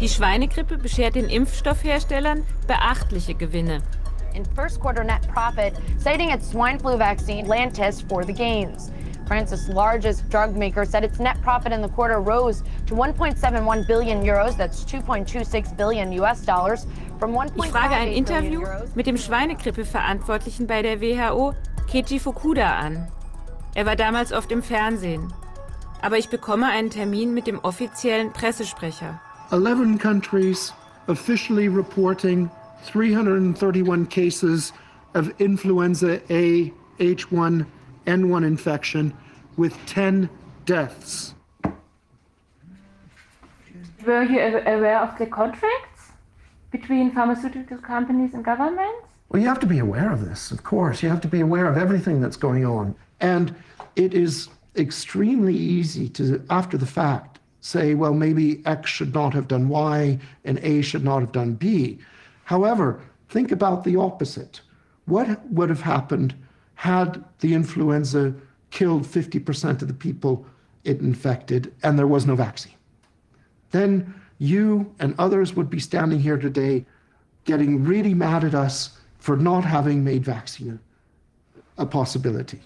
Die 0.00 0.08
Schweinegrippe 0.08 0.78
beschert 0.78 1.14
den 1.14 1.28
Impfstoffherstellern 1.28 2.44
beachtliche 2.66 3.34
Gewinne. 3.34 3.80
In 4.34 4.44
first 4.44 4.80
quarter 4.80 5.04
net 5.04 5.26
profit, 5.28 5.74
citing 5.98 6.30
its 6.30 6.50
swine 6.50 6.78
flu 6.78 6.96
vaccine, 6.96 7.46
Lantis, 7.46 8.06
for 8.08 8.24
the 8.24 8.32
gains. 8.32 8.90
France's 9.26 9.68
largest 9.68 10.28
drug 10.28 10.54
maker 10.54 10.84
said 10.84 11.02
its 11.02 11.18
net 11.18 11.40
profit 11.42 11.72
in 11.72 11.80
the 11.80 11.88
quarter 11.88 12.20
rose 12.20 12.62
to 12.86 12.94
1.71 12.94 13.86
billion 13.86 14.22
euros, 14.22 14.56
that's 14.56 14.84
2.26 14.84 15.76
billion 15.76 16.12
US 16.12 16.44
dollars, 16.44 16.86
from 17.18 17.34
1. 17.34 17.52
Ich 17.56 17.70
frage 17.70 17.94
ein 17.94 18.08
Interview 18.12 18.62
mit 18.94 19.06
dem 19.06 19.16
Schweinegrippe-Verantwortlichen 19.16 20.66
bei 20.66 20.82
der 20.82 21.00
WHO, 21.00 21.54
Keiji 21.90 22.18
Fukuda, 22.18 22.76
an. 22.76 23.08
Er 23.74 23.86
war 23.86 23.96
damals 23.96 24.32
oft 24.32 24.52
im 24.52 24.62
Fernsehen. 24.62 25.32
Aber 26.02 26.18
ich 26.18 26.28
bekomme 26.28 26.66
einen 26.66 26.90
Termin 26.90 27.32
mit 27.32 27.46
dem 27.46 27.58
offiziellen 27.60 28.32
Pressesprecher. 28.32 29.20
11 29.50 29.98
countries 29.98 30.72
officially 31.08 31.68
reporting 31.68 32.50
331 32.84 34.06
cases 34.06 34.72
of 35.14 35.32
influenza 35.40 36.20
A 36.32 36.72
H1N1 36.98 38.44
infection 38.44 39.14
with 39.56 39.76
10 39.86 40.28
deaths. 40.64 41.34
Were 44.06 44.22
you 44.22 44.40
aware 44.40 45.00
of 45.00 45.18
the 45.18 45.26
contracts 45.26 46.08
between 46.70 47.10
pharmaceutical 47.10 47.78
companies 47.78 48.34
and 48.34 48.44
governments? 48.44 49.06
Well, 49.30 49.40
you 49.40 49.48
have 49.48 49.60
to 49.60 49.66
be 49.66 49.78
aware 49.78 50.12
of 50.12 50.24
this, 50.24 50.50
of 50.50 50.62
course. 50.62 51.02
You 51.02 51.08
have 51.08 51.22
to 51.22 51.28
be 51.28 51.40
aware 51.40 51.66
of 51.66 51.78
everything 51.78 52.20
that's 52.20 52.36
going 52.36 52.66
on. 52.66 52.94
And 53.20 53.54
it 53.96 54.12
is 54.12 54.48
extremely 54.76 55.56
easy 55.56 56.08
to, 56.10 56.44
after 56.50 56.76
the 56.76 56.86
fact, 56.86 57.38
say, 57.60 57.94
well, 57.94 58.12
maybe 58.12 58.62
X 58.66 58.90
should 58.90 59.14
not 59.14 59.32
have 59.32 59.48
done 59.48 59.68
Y 59.68 60.18
and 60.44 60.58
A 60.58 60.82
should 60.82 61.04
not 61.04 61.20
have 61.20 61.32
done 61.32 61.54
B. 61.54 61.98
However, 62.44 63.02
think 63.28 63.50
about 63.52 63.84
the 63.84 63.96
opposite. 63.96 64.60
What 65.06 65.46
would 65.50 65.68
have 65.68 65.82
happened 65.82 66.34
had 66.74 67.24
the 67.40 67.54
influenza 67.54 68.34
killed 68.70 69.04
50% 69.04 69.82
of 69.82 69.88
the 69.88 69.94
people 69.94 70.46
it 70.84 71.00
infected 71.00 71.74
and 71.82 71.98
there 71.98 72.06
was 72.06 72.26
no 72.26 72.34
vaccine? 72.34 72.74
Then 73.70 74.14
you 74.38 74.94
and 74.98 75.14
others 75.18 75.54
would 75.54 75.70
be 75.70 75.80
standing 75.80 76.20
here 76.20 76.36
today 76.36 76.84
getting 77.44 77.84
really 77.84 78.14
mad 78.14 78.44
at 78.44 78.54
us 78.54 78.98
for 79.18 79.36
not 79.36 79.64
having 79.64 80.04
made 80.04 80.24
vaccine 80.24 80.78
a 81.78 81.86
possibility. 81.86 82.60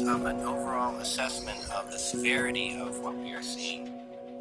Terms 0.00 0.20
of 0.20 0.26
an 0.26 0.40
overall 0.46 0.96
assessment 1.00 1.58
of 1.76 1.90
the 1.90 1.98
severity 1.98 2.78
of 2.80 2.98
what 3.00 3.16
we 3.16 3.32
are 3.32 3.42
seeing, 3.42 3.88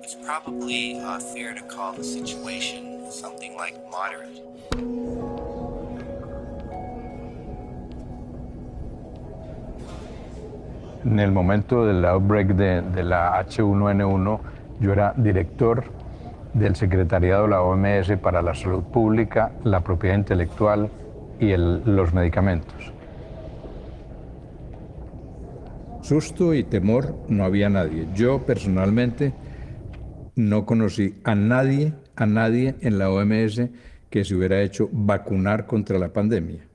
it's 0.02 0.16
probably 0.16 1.00
uh, 1.00 1.20
fair 1.20 1.54
to 1.54 1.62
call 1.64 1.94
the 1.94 2.04
situation 2.04 3.12
something 3.12 3.56
like 3.58 3.76
moderate. 3.92 4.42
En 11.06 11.20
el 11.20 11.32
momento 11.32 11.86
del 11.86 12.06
outbreak 12.06 12.50
de, 12.56 12.82
de 12.82 13.04
la 13.04 13.42
H1N1, 13.44 14.40
yo 14.80 14.92
era 14.92 15.14
director 15.18 15.84
del 16.54 16.76
secretariado 16.76 17.44
de 17.44 17.50
la 17.50 17.62
OMS 17.62 18.18
para 18.22 18.42
la 18.42 18.54
salud 18.54 18.84
pública, 18.84 19.52
la 19.64 19.82
propiedad 19.82 20.16
intelectual 20.16 20.90
y 21.40 21.52
el, 21.52 21.84
los 21.86 22.14
medicamentos. 22.14 22.99
Susto 26.02 26.54
y 26.54 26.64
temor 26.64 27.16
no 27.28 27.44
había 27.44 27.70
nadie. 27.70 28.08
Yo 28.16 28.46
personalmente 28.46 29.34
no 30.36 30.66
conocí 30.66 31.16
a 31.24 31.36
nadie, 31.36 31.94
a 32.16 32.26
nadie 32.26 32.76
en 32.82 32.98
la 32.98 33.10
OMS 33.12 33.62
que 34.10 34.24
se 34.24 34.36
hubiera 34.36 34.62
hecho 34.62 34.90
vacunar 34.92 35.66
contra 35.66 36.00
la 36.00 36.14
pandemia, 36.14 36.66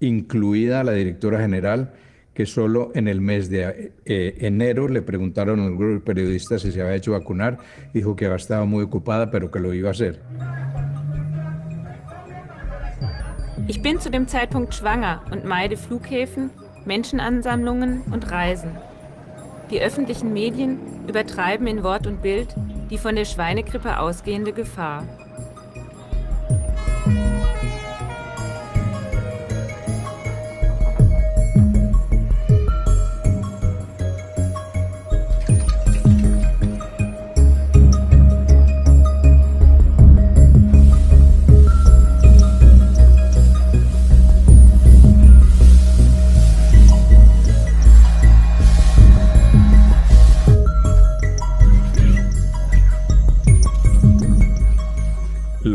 incluida 0.00 0.84
la 0.84 0.92
directora 0.92 1.40
general, 1.40 1.94
que 2.34 2.44
solo 2.44 2.92
en 2.94 3.08
el 3.08 3.22
mes 3.22 3.48
de 3.48 3.92
eh, 4.04 4.36
enero 4.40 4.88
le 4.88 5.00
preguntaron 5.00 5.58
a 5.58 5.62
un 5.64 5.78
grupo 5.78 5.94
de 5.94 6.00
periodistas 6.00 6.60
si 6.62 6.70
se 6.70 6.82
había 6.82 6.94
hecho 6.94 7.12
vacunar, 7.12 7.58
dijo 7.94 8.14
que 8.14 8.32
estaba 8.34 8.66
muy 8.66 8.84
ocupada, 8.84 9.30
pero 9.30 9.50
que 9.50 9.58
lo 9.58 9.72
iba 9.72 9.88
a 9.88 9.92
hacer. 9.92 10.20
Ich 13.68 13.82
bin 13.82 13.98
zu 13.98 14.10
dem 14.10 14.28
Zeitpunkt 14.28 14.74
Menschenansammlungen 16.86 18.02
und 18.12 18.30
Reisen. 18.30 18.76
Die 19.70 19.80
öffentlichen 19.80 20.32
Medien 20.32 20.78
übertreiben 21.08 21.66
in 21.66 21.82
Wort 21.82 22.06
und 22.06 22.22
Bild 22.22 22.54
die 22.90 22.98
von 22.98 23.16
der 23.16 23.24
Schweinegrippe 23.24 23.98
ausgehende 23.98 24.52
Gefahr. 24.52 25.04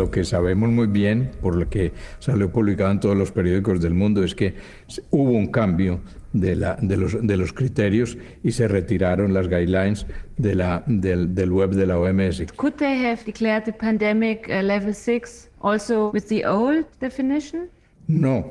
Que 0.10 0.24
sabemos 0.24 0.70
muy 0.70 0.88
bien, 0.88 1.32
por 1.42 1.56
lo 1.56 1.70
que 1.70 1.92
salió 2.20 2.52
publicado 2.52 2.92
en 2.92 3.00
todos 3.00 3.18
los 3.18 3.32
periódicos 3.32 3.82
del 3.82 3.94
mundo, 3.94 4.24
es 4.24 4.34
que 4.34 4.56
hubo 5.12 5.32
un 5.32 5.48
cambio 5.48 6.00
de, 6.34 6.56
la, 6.56 6.78
de, 6.82 6.98
los, 6.98 7.26
de 7.26 7.38
los 7.38 7.54
criterios 7.54 8.18
y 8.44 8.52
se 8.52 8.68
retiraron 8.68 9.34
las 9.34 9.48
guidelines 9.48 10.06
de 10.38 10.56
la, 10.56 10.84
del, 10.88 11.36
del 11.36 11.52
web 11.52 11.72
de 11.72 11.86
la 11.86 12.00
OMS. 12.00 12.44
Could 12.56 12.76
they 12.76 13.06
have 13.06 13.24
declared 13.26 13.66
the 13.66 13.74
pandemic 13.74 14.48
uh, 14.48 14.64
level 14.64 14.94
6 14.94 15.50
also 15.62 16.12
with 16.14 16.28
the 16.30 16.46
old 16.46 16.86
definition? 17.00 17.70
No, 18.08 18.46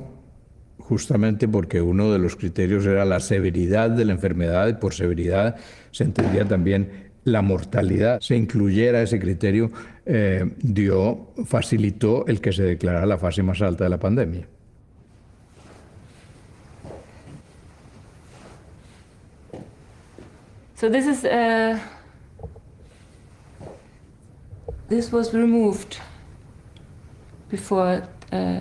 justamente 0.78 1.48
porque 1.48 1.80
uno 1.80 2.12
de 2.12 2.18
los 2.18 2.36
criterios 2.36 2.86
era 2.86 3.04
la 3.04 3.20
severidad 3.20 3.90
de 3.90 4.04
la 4.04 4.12
enfermedad 4.12 4.68
y 4.68 4.74
por 4.74 4.94
severidad 4.94 5.56
se 5.90 6.04
entendía 6.04 6.44
también 6.46 7.10
la 7.24 7.42
mortalidad 7.42 8.20
se 8.20 8.36
incluyera 8.36 9.02
ese 9.02 9.18
criterio, 9.18 9.70
eh, 10.12 10.44
dio, 10.60 11.28
facilitó 11.46 12.26
el 12.26 12.40
que 12.40 12.52
se 12.52 12.64
declarara 12.64 13.06
la 13.06 13.16
fase 13.16 13.44
más 13.44 13.62
alta 13.62 13.84
de 13.84 13.90
la 13.90 13.98
pandemia. 13.98 14.44
So 20.74 20.90
this 20.90 21.06
is 21.06 21.24
uh, 21.24 21.78
this 24.88 25.12
was 25.12 25.32
removed 25.32 25.98
before 27.48 28.02
uh, 28.32 28.60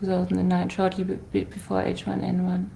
2009, 0.00 0.68
shortly 0.68 1.04
before 1.32 1.82
H1N1. 1.82 2.66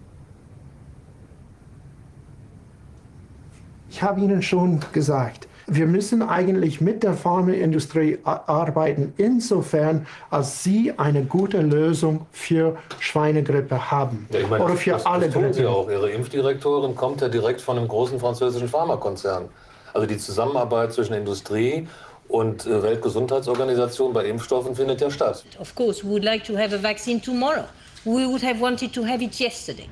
Ich 3.90 4.02
habe 4.02 4.20
Ihnen 4.20 4.42
schon 4.42 4.80
gesagt, 4.92 5.46
wir 5.66 5.86
müssen 5.86 6.22
eigentlich 6.22 6.80
mit 6.80 7.02
der 7.02 7.14
Pharmaindustrie 7.14 8.18
arbeiten, 8.24 9.14
insofern, 9.16 10.06
als 10.30 10.62
sie 10.62 10.92
eine 10.96 11.24
gute 11.24 11.60
Lösung 11.60 12.26
für 12.32 12.76
Schweinegrippe 13.00 13.90
haben. 13.90 14.28
Ja, 14.32 14.40
ich 14.40 14.48
meine, 14.50 14.64
Oder 14.64 14.76
für 14.76 14.90
das, 14.90 15.06
alle 15.06 15.26
das 15.26 15.34
tun 15.34 15.42
Grippen. 15.42 15.58
sie 15.58 15.66
auch. 15.66 15.90
Ihre 15.90 16.10
Impfdirektorin 16.10 16.94
kommt 16.94 17.20
ja 17.20 17.28
direkt 17.28 17.60
von 17.60 17.78
einem 17.78 17.88
großen 17.88 18.18
französischen 18.20 18.68
Pharmakonzern. 18.68 19.48
Also 19.92 20.06
die 20.06 20.18
Zusammenarbeit 20.18 20.92
zwischen 20.92 21.14
Industrie 21.14 21.86
und 22.28 22.66
äh, 22.66 22.82
Weltgesundheitsorganisation 22.82 24.12
bei 24.12 24.26
Impfstoffen 24.26 24.74
findet 24.74 25.00
ja 25.00 25.10
statt. 25.10 25.44
Of 25.58 25.74
course, 25.74 26.04
we 26.04 26.10
would 26.10 26.24
like 26.24 26.44
to 26.44 26.56
have 26.56 26.74
a 26.74 26.78
vaccine 26.82 27.20
tomorrow. 27.20 27.64
We 28.04 28.26
would 28.26 28.42
have 28.42 28.60
wanted 28.60 28.92
to 28.92 29.04
have 29.06 29.22
it 29.22 29.38
yesterday. 29.38 29.88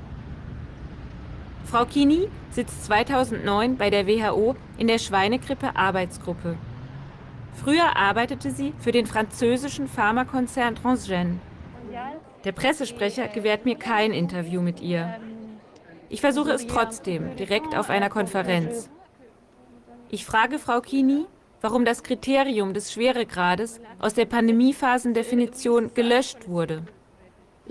Frau 1.72 1.86
Kini 1.86 2.28
sitzt 2.50 2.84
2009 2.84 3.78
bei 3.78 3.88
der 3.88 4.06
WHO 4.06 4.56
in 4.76 4.88
der 4.88 4.98
Schweinegrippe-Arbeitsgruppe. 4.98 6.58
Früher 7.54 7.96
arbeitete 7.96 8.50
sie 8.50 8.74
für 8.78 8.92
den 8.92 9.06
französischen 9.06 9.88
Pharmakonzern 9.88 10.74
Transgène. 10.74 11.38
Der 12.44 12.52
Pressesprecher 12.52 13.26
gewährt 13.28 13.64
mir 13.64 13.76
kein 13.76 14.12
Interview 14.12 14.60
mit 14.60 14.82
ihr. 14.82 15.18
Ich 16.10 16.20
versuche 16.20 16.50
es 16.50 16.66
trotzdem, 16.66 17.36
direkt 17.36 17.74
auf 17.74 17.88
einer 17.88 18.10
Konferenz. 18.10 18.90
Ich 20.10 20.26
frage 20.26 20.58
Frau 20.58 20.82
Kini, 20.82 21.24
warum 21.62 21.86
das 21.86 22.02
Kriterium 22.02 22.74
des 22.74 22.92
Schweregrades 22.92 23.80
aus 23.98 24.12
der 24.12 24.26
Pandemiephasen-Definition 24.26 25.94
gelöscht 25.94 26.48
wurde. 26.48 26.82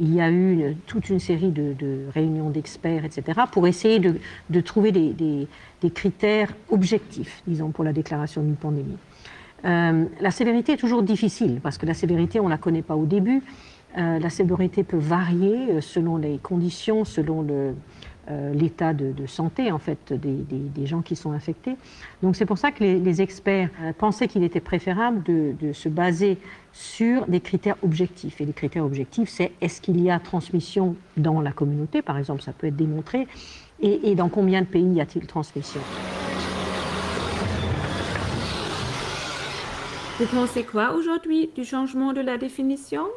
Il 0.01 0.15
y 0.15 0.19
a 0.19 0.31
eu 0.31 0.75
toute 0.87 1.09
une 1.09 1.19
série 1.19 1.51
de, 1.51 1.75
réunions 2.13 2.49
d'experts, 2.49 3.05
etc., 3.05 3.41
pour 3.51 3.67
essayer 3.67 3.99
de, 3.99 4.61
trouver 4.61 4.91
des, 4.91 5.47
critères 5.93 6.51
objectifs, 6.69 7.43
disons, 7.45 7.69
pour 7.69 7.83
la 7.83 7.93
déclaration 7.93 8.41
d'une 8.41 8.55
pandémie. 8.55 8.97
Euh, 9.63 10.05
la 10.19 10.31
sévérité 10.31 10.73
est 10.73 10.77
toujours 10.77 11.03
difficile, 11.03 11.59
parce 11.61 11.77
que 11.77 11.85
la 11.85 11.93
sévérité, 11.93 12.39
on 12.39 12.45
ne 12.45 12.49
la 12.49 12.57
connaît 12.57 12.81
pas 12.81 12.95
au 12.95 13.05
début. 13.05 13.43
Euh, 13.97 14.17
la 14.17 14.29
sévérité 14.31 14.83
peut 14.83 14.97
varier 14.97 15.69
euh, 15.69 15.81
selon 15.81 16.17
les 16.17 16.39
conditions, 16.39 17.05
selon 17.05 17.43
le, 17.43 17.75
euh, 18.31 18.53
l'état 18.53 18.93
de, 18.93 19.25
santé 19.25 19.71
en 19.71 19.77
fait 19.77 20.13
des, 20.13 20.35
des, 20.49 20.85
gens 20.85 21.01
qui 21.01 21.15
sont 21.15 21.31
infectés. 21.31 21.75
Donc 22.21 22.35
c'est 22.35 22.45
pour 22.45 22.57
ça 22.57 22.71
que 22.71 22.83
les, 22.83 23.21
experts 23.21 23.69
euh, 23.81 23.93
pensaient 23.97 24.27
qu'il 24.27 24.43
était 24.43 24.59
préférable 24.59 25.23
de, 25.23 25.53
de, 25.59 25.73
se 25.73 25.89
baser 25.89 26.37
sur 26.71 27.25
des 27.25 27.41
critères 27.41 27.75
objectifs. 27.83 28.39
Et 28.39 28.45
les 28.45 28.53
critères 28.53 28.85
objectifs, 28.85 29.29
c'est 29.29 29.51
est-ce 29.59 29.81
qu'il 29.81 29.99
y 30.01 30.09
a 30.09 30.19
transmission 30.19 30.95
dans 31.17 31.41
la 31.41 31.51
communauté, 31.51 32.01
par 32.01 32.17
exemple, 32.17 32.41
ça 32.41 32.53
peut 32.53 32.67
être 32.67 32.75
démontré, 32.75 33.27
et, 33.81 34.11
et 34.11 34.15
dans 34.15 34.29
combien 34.29 34.61
de 34.61 34.67
pays 34.67 34.93
y 34.93 35.01
a-t-il 35.01 35.25
transmission? 35.27 35.81
Vous 40.19 40.27
pensez 40.27 40.63
quoi 40.63 40.93
aujourd'hui 40.93 41.49
du 41.55 41.65
changement 41.65 42.13
de 42.13 42.21
la 42.21 42.37
définition? 42.37 43.07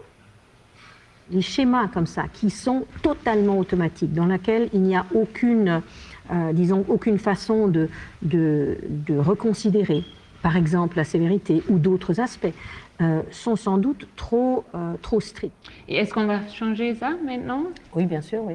Les 1.30 1.42
schémas 1.42 1.88
comme 1.88 2.06
ça, 2.06 2.24
qui 2.32 2.50
sont 2.50 2.84
totalement 3.02 3.58
automatiques, 3.58 4.12
dans 4.12 4.26
lesquels 4.26 4.68
il 4.72 4.82
n'y 4.82 4.96
a 4.96 5.06
aucune, 5.14 5.82
euh, 6.30 6.52
disons, 6.52 6.84
aucune 6.88 7.18
façon 7.18 7.68
de, 7.68 7.88
de, 8.22 8.76
de, 8.88 9.16
reconsidérer, 9.16 10.04
par 10.42 10.56
exemple, 10.56 10.96
la 10.98 11.04
sévérité 11.04 11.62
ou 11.68 11.78
d'autres 11.78 12.20
aspects, 12.20 12.52
euh, 13.00 13.22
sont 13.30 13.56
sans 13.56 13.78
doute 13.78 14.06
trop, 14.16 14.64
euh, 14.74 14.94
trop 15.02 15.20
stricts. 15.20 15.54
Et 15.88 15.96
est-ce 15.96 16.12
qu'on 16.12 16.26
va 16.26 16.46
changer 16.48 16.94
ça 16.94 17.12
maintenant? 17.24 17.64
Oui, 17.94 18.06
bien 18.06 18.20
sûr, 18.20 18.42
oui. 18.44 18.54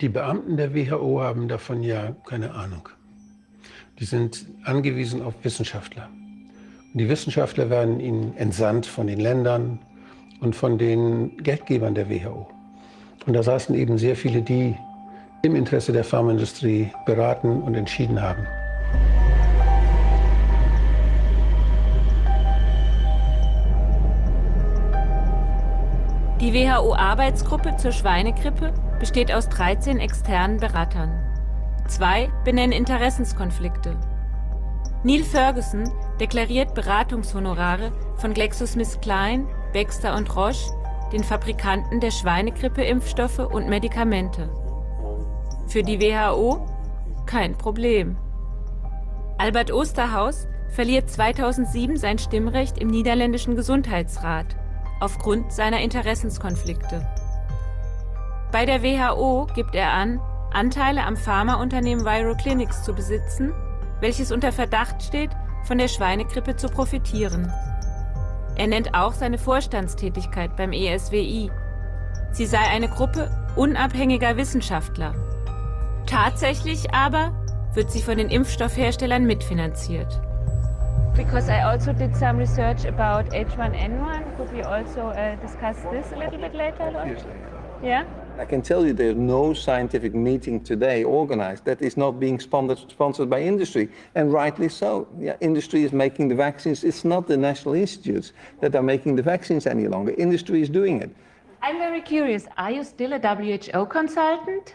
Die 0.00 0.08
Beamten 0.08 0.56
der 0.56 0.70
WHO 0.74 1.20
haben 1.20 1.46
davon 1.46 1.82
ja 1.82 2.14
keine 2.26 2.54
Ahnung. 2.54 2.88
Die 3.98 4.06
sind 4.06 4.46
angewiesen 4.64 5.20
auf 5.20 5.34
Wissenschaftler. 5.42 6.08
Und 6.92 7.00
die 7.00 7.08
Wissenschaftler 7.08 7.68
werden 7.68 8.00
ihnen 8.00 8.34
entsandt 8.36 8.86
von 8.86 9.08
den 9.08 9.20
Ländern 9.20 9.78
und 10.40 10.56
von 10.56 10.78
den 10.78 11.36
Geldgebern 11.38 11.94
der 11.94 12.08
WHO. 12.08 12.46
Und 13.26 13.34
da 13.34 13.42
saßen 13.42 13.74
eben 13.74 13.98
sehr 13.98 14.16
viele, 14.16 14.42
die 14.42 14.76
im 15.42 15.54
Interesse 15.54 15.92
der 15.92 16.04
Pharmaindustrie 16.04 16.90
beraten 17.06 17.62
und 17.62 17.74
entschieden 17.74 18.20
haben. 18.20 18.46
Die 26.40 26.54
WHO-Arbeitsgruppe 26.54 27.76
zur 27.76 27.92
Schweinegrippe 27.92 28.72
besteht 28.98 29.30
aus 29.30 29.48
13 29.50 30.00
externen 30.00 30.56
Beratern. 30.56 31.12
Zwei 31.86 32.30
benennen 32.44 32.72
Interessenskonflikte. 32.72 33.94
Neil 35.02 35.22
Ferguson 35.22 35.90
deklariert 36.18 36.74
Beratungshonorare 36.74 37.92
von 38.16 38.32
GlaxoSmithKline, 38.32 39.46
Baxter 39.72 40.16
und 40.16 40.34
Roche, 40.34 40.72
den 41.12 41.24
Fabrikanten 41.24 42.00
der 42.00 42.10
Schweinegrippe-Impfstoffe 42.10 43.38
und 43.38 43.68
Medikamente. 43.68 44.48
Für 45.66 45.82
die 45.82 46.00
WHO 46.00 46.66
kein 47.26 47.56
Problem. 47.56 48.16
Albert 49.38 49.72
Osterhaus 49.72 50.48
verliert 50.68 51.08
2007 51.08 51.96
sein 51.96 52.18
Stimmrecht 52.18 52.78
im 52.78 52.88
niederländischen 52.88 53.56
Gesundheitsrat 53.56 54.56
aufgrund 55.00 55.52
seiner 55.52 55.80
Interessenskonflikte. 55.80 57.06
Bei 58.52 58.66
der 58.66 58.82
WHO 58.82 59.46
gibt 59.54 59.74
er 59.74 59.92
an, 59.92 60.20
Anteile 60.52 61.04
am 61.04 61.16
Pharmaunternehmen 61.16 62.04
Viroclinics 62.04 62.82
zu 62.82 62.92
besitzen, 62.92 63.54
welches 64.00 64.32
unter 64.32 64.52
Verdacht 64.52 65.02
steht, 65.02 65.30
von 65.64 65.78
der 65.78 65.88
Schweinegrippe 65.88 66.56
zu 66.56 66.68
profitieren. 66.68 67.52
Er 68.60 68.66
nennt 68.66 68.94
auch 68.94 69.14
seine 69.14 69.38
Vorstandstätigkeit 69.38 70.54
beim 70.54 70.74
ESWI. 70.74 71.50
Sie 72.30 72.44
sei 72.44 72.58
eine 72.58 72.88
Gruppe 72.88 73.30
unabhängiger 73.56 74.36
Wissenschaftler. 74.36 75.14
Tatsächlich 76.04 76.92
aber 76.92 77.32
wird 77.72 77.90
sie 77.90 78.02
von 78.02 78.18
den 78.18 78.28
Impfstoffherstellern 78.28 79.24
mitfinanziert. 79.24 80.20
Because 81.16 81.50
I 81.50 81.62
also 81.62 81.94
did 81.94 82.14
some 82.14 82.38
research 82.38 82.86
about 82.86 83.34
H1N1, 83.34 84.36
could 84.36 84.52
we 84.52 84.62
also 84.62 85.08
uh, 85.08 85.36
discuss 85.40 85.76
this 85.90 86.12
a 86.12 86.18
little 86.18 86.38
bit 86.38 86.52
later? 86.52 87.16
Yeah? 87.82 88.04
I 88.38 88.44
can 88.46 88.62
tell 88.62 88.86
you 88.86 88.92
there's 88.92 89.16
no 89.16 89.52
scientific 89.52 90.14
meeting 90.14 90.62
today 90.64 91.04
organized 91.04 91.64
that 91.66 91.82
is 91.82 91.96
not 91.96 92.18
being 92.18 92.40
sponsored, 92.40 93.28
by 93.28 93.42
industry, 93.42 93.90
and 94.14 94.32
rightly 94.32 94.68
so. 94.68 95.06
Yeah, 95.18 95.36
industry 95.40 95.84
is 95.84 95.92
making 95.92 96.28
the 96.28 96.34
vaccines. 96.34 96.82
It's 96.82 97.04
not 97.04 97.28
the 97.28 97.36
national 97.36 97.74
institutes 97.74 98.32
that 98.60 98.74
are 98.74 98.82
making 98.82 99.16
the 99.16 99.22
vaccines 99.22 99.66
any 99.66 99.88
longer. 99.88 100.14
Industry 100.16 100.62
is 100.62 100.70
doing 100.70 101.02
it. 101.02 101.10
I'm 101.62 101.78
very 101.78 102.00
curious. 102.00 102.46
Are 102.56 102.70
you 102.70 102.82
still 102.82 103.12
a 103.12 103.18
WHO 103.18 103.84
consultant? 103.86 104.74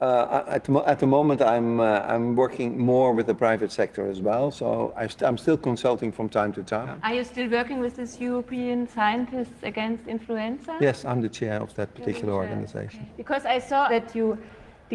Uh, 0.00 0.42
at, 0.48 0.64
the, 0.64 0.76
at, 0.86 0.98
the, 0.98 1.06
moment, 1.06 1.40
I'm, 1.40 1.78
uh, 1.78 2.00
I'm 2.00 2.34
working 2.34 2.76
more 2.76 3.12
with 3.12 3.26
the 3.26 3.34
private 3.34 3.70
sector 3.70 4.06
as 4.06 4.20
well, 4.20 4.50
so 4.50 4.92
I 4.96 5.06
st 5.06 5.22
I'm 5.22 5.38
still 5.38 5.56
consulting 5.56 6.10
from 6.10 6.28
time 6.28 6.52
to 6.54 6.62
time. 6.62 6.98
Are 7.04 7.14
you 7.14 7.24
still 7.24 7.48
working 7.48 7.78
with 7.80 7.94
this 7.94 8.20
European 8.20 8.88
Scientists 8.88 9.62
Against 9.62 10.08
Influenza? 10.08 10.76
Yes, 10.80 11.04
I'm 11.04 11.20
the 11.22 11.28
chair 11.28 11.62
of 11.62 11.72
that 11.76 11.94
particular 11.94 12.34
organization. 12.34 13.06
Because 13.16 13.44
I 13.46 13.60
saw 13.60 13.88
that 13.88 14.14
you 14.16 14.36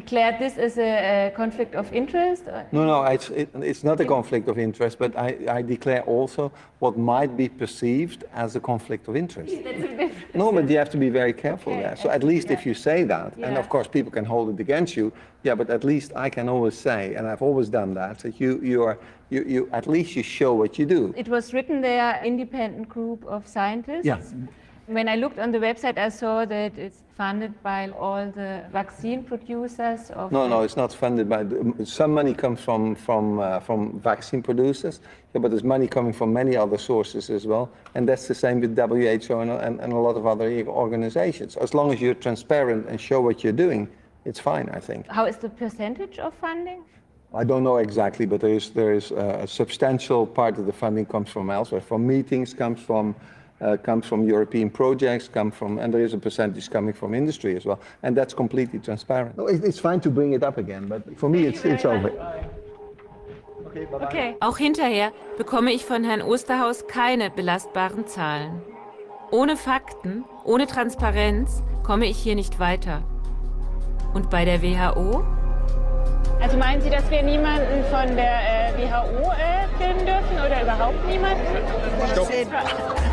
declared 0.02 0.40
this 0.40 0.58
as 0.58 0.78
a, 0.78 1.28
a 1.28 1.32
conflict 1.42 1.74
of 1.76 1.86
interest? 1.94 2.44
No, 2.72 2.82
no, 2.92 3.04
it's, 3.16 3.30
it, 3.30 3.50
it's 3.72 3.84
not 3.84 4.00
a 4.00 4.06
conflict 4.06 4.48
of 4.48 4.58
interest, 4.58 4.98
but 5.04 5.12
I, 5.28 5.30
I, 5.58 5.62
declare 5.76 6.04
also 6.04 6.44
what 6.84 6.94
might 6.98 7.34
be 7.36 7.48
perceived 7.64 8.24
as 8.34 8.56
a 8.56 8.62
conflict 8.72 9.08
of 9.10 9.16
interest. 9.16 9.54
no, 10.34 10.52
but 10.52 10.70
you 10.70 10.78
have 10.78 10.92
to 10.98 11.02
be 11.06 11.10
very 11.22 11.34
careful 11.46 11.74
okay. 11.74 11.84
there. 11.84 11.96
So 12.04 12.08
at 12.10 12.24
least 12.24 12.48
yeah. 12.48 12.58
if 12.58 12.66
you 12.68 12.74
say 12.74 13.00
that, 13.14 13.30
yeah. 13.38 13.48
and 13.48 13.58
of 13.58 13.68
course 13.74 13.88
people 13.88 14.12
can 14.18 14.26
hold 14.34 14.46
it 14.54 14.60
against 14.60 14.96
you, 15.00 15.12
yeah, 15.44 15.56
but 15.56 15.70
at 15.70 15.84
least 15.84 16.10
I 16.26 16.30
can 16.30 16.50
always 16.50 16.78
say, 16.78 17.16
and 17.16 17.24
I've 17.30 17.46
always 17.50 17.70
done 17.80 17.94
that, 18.02 18.20
that 18.20 18.40
you, 18.42 18.60
you 18.72 18.84
are, 18.84 18.98
you, 19.30 19.42
you, 19.54 19.70
at 19.80 19.86
least 19.88 20.16
you 20.18 20.24
show 20.24 20.52
what 20.62 20.72
you 20.80 20.86
do. 20.86 21.14
It 21.24 21.28
was 21.28 21.54
written 21.54 21.82
there, 21.82 22.22
independent 22.24 22.90
group 22.90 23.22
of 23.26 23.48
scientists. 23.48 24.06
Yeah. 24.06 24.20
When 24.90 25.08
I 25.08 25.18
looked 25.18 25.38
on 25.38 25.52
the 25.52 25.60
website, 25.60 26.00
I 26.00 26.10
saw 26.10 26.46
that 26.46 26.76
it's 26.76 27.04
funded 27.16 27.62
by 27.62 27.90
all 27.90 28.26
the 28.26 28.64
vaccine 28.72 29.24
producers. 29.24 30.10
no, 30.32 30.48
no, 30.48 30.64
it's 30.64 30.78
not 30.78 30.92
funded 30.92 31.30
by. 31.30 31.44
The, 31.44 31.86
some 31.86 32.12
money 32.12 32.34
comes 32.34 32.60
from 32.60 32.96
from 32.96 33.40
uh, 33.40 33.60
from 33.60 34.00
vaccine 34.00 34.42
producers, 34.42 35.00
yeah, 35.36 35.42
but 35.42 35.52
there's 35.52 35.64
money 35.64 35.88
coming 35.88 36.12
from 36.12 36.34
many 36.34 36.58
other 36.58 36.80
sources 36.80 37.30
as 37.30 37.46
well, 37.46 37.70
and 37.94 38.10
that's 38.10 38.28
the 38.28 38.34
same 38.34 38.62
with 38.62 38.76
WHO 38.76 39.42
and, 39.42 39.52
and, 39.52 39.80
and 39.80 39.94
a 39.94 40.02
lot 40.08 40.18
of 40.18 40.26
other 40.26 40.50
organizations. 40.66 41.56
As 41.58 41.76
long 41.76 41.94
as 41.94 42.02
you're 42.02 42.16
transparent 42.16 42.88
and 42.90 43.00
show 43.00 43.22
what 43.22 43.44
you're 43.44 43.60
doing, 43.66 43.88
it's 44.26 44.40
fine, 44.40 44.70
I 44.74 44.80
think. 44.80 45.06
How 45.08 45.26
is 45.26 45.38
the 45.38 45.50
percentage 45.50 46.18
of 46.18 46.34
funding? 46.34 46.84
I 47.32 47.44
don't 47.44 47.64
know 47.64 47.78
exactly, 47.78 48.26
but 48.26 48.42
there 48.42 48.56
is 48.56 48.72
there 48.72 48.94
is 48.96 49.12
a 49.12 49.46
substantial 49.46 50.26
part 50.26 50.58
of 50.58 50.66
the 50.66 50.74
funding 50.74 51.06
comes 51.06 51.30
from 51.30 51.52
elsewhere. 51.52 51.82
From 51.82 52.08
meetings, 52.08 52.56
comes 52.56 52.80
from 52.82 53.14
uh, 53.62 53.78
comes 53.78 54.06
from 54.06 54.24
European 54.24 54.70
projects, 54.70 55.28
come 55.28 55.52
from, 55.52 55.80
and 55.80 55.94
there 55.94 56.04
is 56.04 56.14
a 56.14 56.18
percentage 56.18 56.70
coming 56.70 56.94
from 56.94 57.14
industry 57.14 57.56
as 57.56 57.66
well, 57.66 57.80
and 58.04 58.16
that's 58.16 58.34
completely 58.34 58.80
transparent. 58.80 59.38
No, 59.38 59.48
it, 59.48 59.64
it's 59.64 59.80
fine 59.80 60.00
to 60.02 60.10
bring 60.10 60.34
it 60.34 60.44
up 60.44 60.58
again, 60.58 60.88
but 60.88 61.02
for 61.18 61.30
me 61.30 61.46
it's, 61.46 61.64
it's 61.66 61.86
over. 61.86 62.10
Okay, 63.68 63.86
bye 63.86 64.00
-bye. 64.00 64.08
okay. 64.08 64.36
Auch 64.40 64.58
hinterher 64.58 65.12
bekomme 65.38 65.72
ich 65.72 65.86
von 65.86 66.04
Herrn 66.04 66.22
Osterhaus 66.22 66.88
keine 66.88 67.30
belastbaren 67.30 68.08
Zahlen. 68.08 68.62
Ohne 69.32 69.58
Fakten, 69.58 70.26
ohne 70.44 70.66
Transparenz 70.66 71.62
komme 71.84 72.08
ich 72.08 72.18
hier 72.18 72.36
nicht 72.36 72.60
weiter. 72.60 73.04
Und 74.14 74.30
bei 74.30 74.44
der 74.44 74.62
WHO? 74.62 75.24
Also 76.42 76.58
meinen 76.58 76.82
Sie, 76.82 76.90
dass 76.90 77.10
wir 77.12 77.22
niemanden 77.22 77.84
von 77.92 78.16
der 78.16 78.70
äh, 78.70 78.74
WHO 78.78 79.32
äh, 79.32 79.68
filmen 79.78 80.06
dürfen 80.06 80.38
oder 80.46 80.62
überhaupt 80.62 81.06
niemanden? 81.06 81.44
Stopp. 82.12 82.30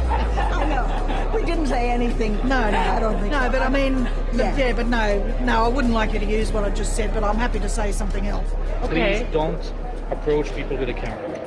no, 0.68 1.36
we 1.36 1.44
didn't 1.44 1.66
say 1.66 1.90
anything. 1.90 2.36
No, 2.44 2.70
no, 2.70 2.78
I 2.78 3.00
don't 3.00 3.18
think. 3.18 3.32
No, 3.32 3.46
so. 3.46 3.50
but 3.50 3.62
I 3.62 3.68
mean, 3.68 4.08
yeah. 4.32 4.56
yeah, 4.56 4.72
but 4.72 4.86
no, 4.86 5.22
no, 5.44 5.64
I 5.64 5.68
wouldn't 5.68 5.92
like 5.92 6.12
you 6.12 6.20
to 6.20 6.26
use 6.26 6.52
what 6.52 6.64
I 6.64 6.70
just 6.70 6.94
said, 6.94 7.12
but 7.12 7.24
I'm 7.24 7.36
happy 7.36 7.58
to 7.58 7.68
say 7.68 7.90
something 7.90 8.26
else. 8.28 8.48
Okay. 8.84 9.24
Please 9.24 9.32
don't 9.32 9.72
approach 10.10 10.54
people 10.54 10.76
with 10.76 10.88
a 10.88 10.94
camera. 10.94 11.46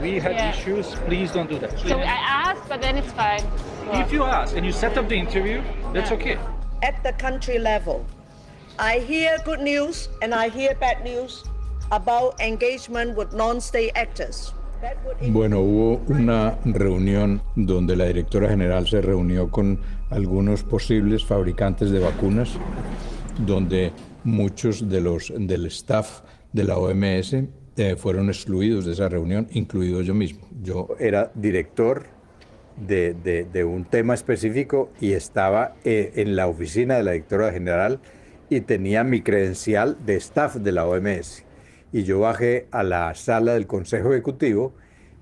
We 0.00 0.20
had 0.20 0.32
yeah. 0.32 0.50
issues. 0.50 0.94
Please 1.06 1.32
don't 1.32 1.50
do 1.50 1.58
that. 1.58 1.70
Please. 1.70 1.90
So 1.90 1.98
I 1.98 2.04
asked, 2.04 2.68
but 2.68 2.80
then 2.80 2.96
it's 2.96 3.12
fine. 3.12 3.42
Well. 3.86 4.00
If 4.00 4.12
you 4.12 4.24
ask 4.24 4.56
and 4.56 4.64
you 4.64 4.72
set 4.72 4.96
up 4.96 5.08
the 5.08 5.16
interview, 5.16 5.62
that's 5.92 6.10
yeah. 6.10 6.16
okay. 6.16 6.38
At 6.82 7.02
the 7.02 7.12
country 7.14 7.58
level, 7.58 8.04
I 8.78 8.98
hear 9.00 9.38
good 9.44 9.60
news 9.60 10.10
and 10.20 10.34
I 10.34 10.50
hear 10.50 10.74
bad 10.74 11.02
news 11.02 11.44
about 11.90 12.38
engagement 12.40 13.16
with 13.16 13.32
non-state 13.32 13.92
actors. 13.94 14.52
Bueno, 15.30 15.60
hubo 15.60 16.02
una 16.08 16.58
reunión 16.66 17.40
donde 17.54 17.96
la 17.96 18.04
directora 18.04 18.50
general 18.50 18.86
se 18.86 19.00
reunió 19.00 19.50
con 19.50 19.80
algunos 20.10 20.62
posibles 20.62 21.24
fabricantes 21.24 21.90
de 21.90 22.00
vacunas, 22.00 22.50
donde 23.38 23.92
muchos 24.24 24.86
de 24.90 25.00
los 25.00 25.32
del 25.34 25.66
staff 25.66 26.20
de 26.52 26.64
la 26.64 26.76
OMS 26.76 27.34
eh, 27.78 27.96
fueron 27.96 28.28
excluidos 28.28 28.84
de 28.84 28.92
esa 28.92 29.08
reunión, 29.08 29.48
incluido 29.52 30.02
yo 30.02 30.14
mismo. 30.14 30.46
Yo 30.62 30.88
era 30.98 31.30
director 31.34 32.04
de, 32.76 33.14
de, 33.50 33.64
un 33.64 33.86
tema 33.86 34.12
específico 34.12 34.90
y 35.00 35.12
estaba 35.12 35.76
eh, 35.84 36.12
en 36.16 36.36
la 36.36 36.46
oficina 36.46 36.96
de 36.96 37.02
la 37.02 37.12
directora 37.12 37.50
general 37.50 38.00
y 38.48 38.60
tenía 38.60 39.04
mi 39.04 39.22
credencial 39.22 39.96
de 40.04 40.16
staff 40.16 40.56
de 40.56 40.72
la 40.72 40.86
OMS 40.86 41.44
y 41.92 42.04
yo 42.04 42.20
bajé 42.20 42.66
a 42.70 42.82
la 42.82 43.14
sala 43.14 43.54
del 43.54 43.66
Consejo 43.66 44.12
Ejecutivo 44.12 44.74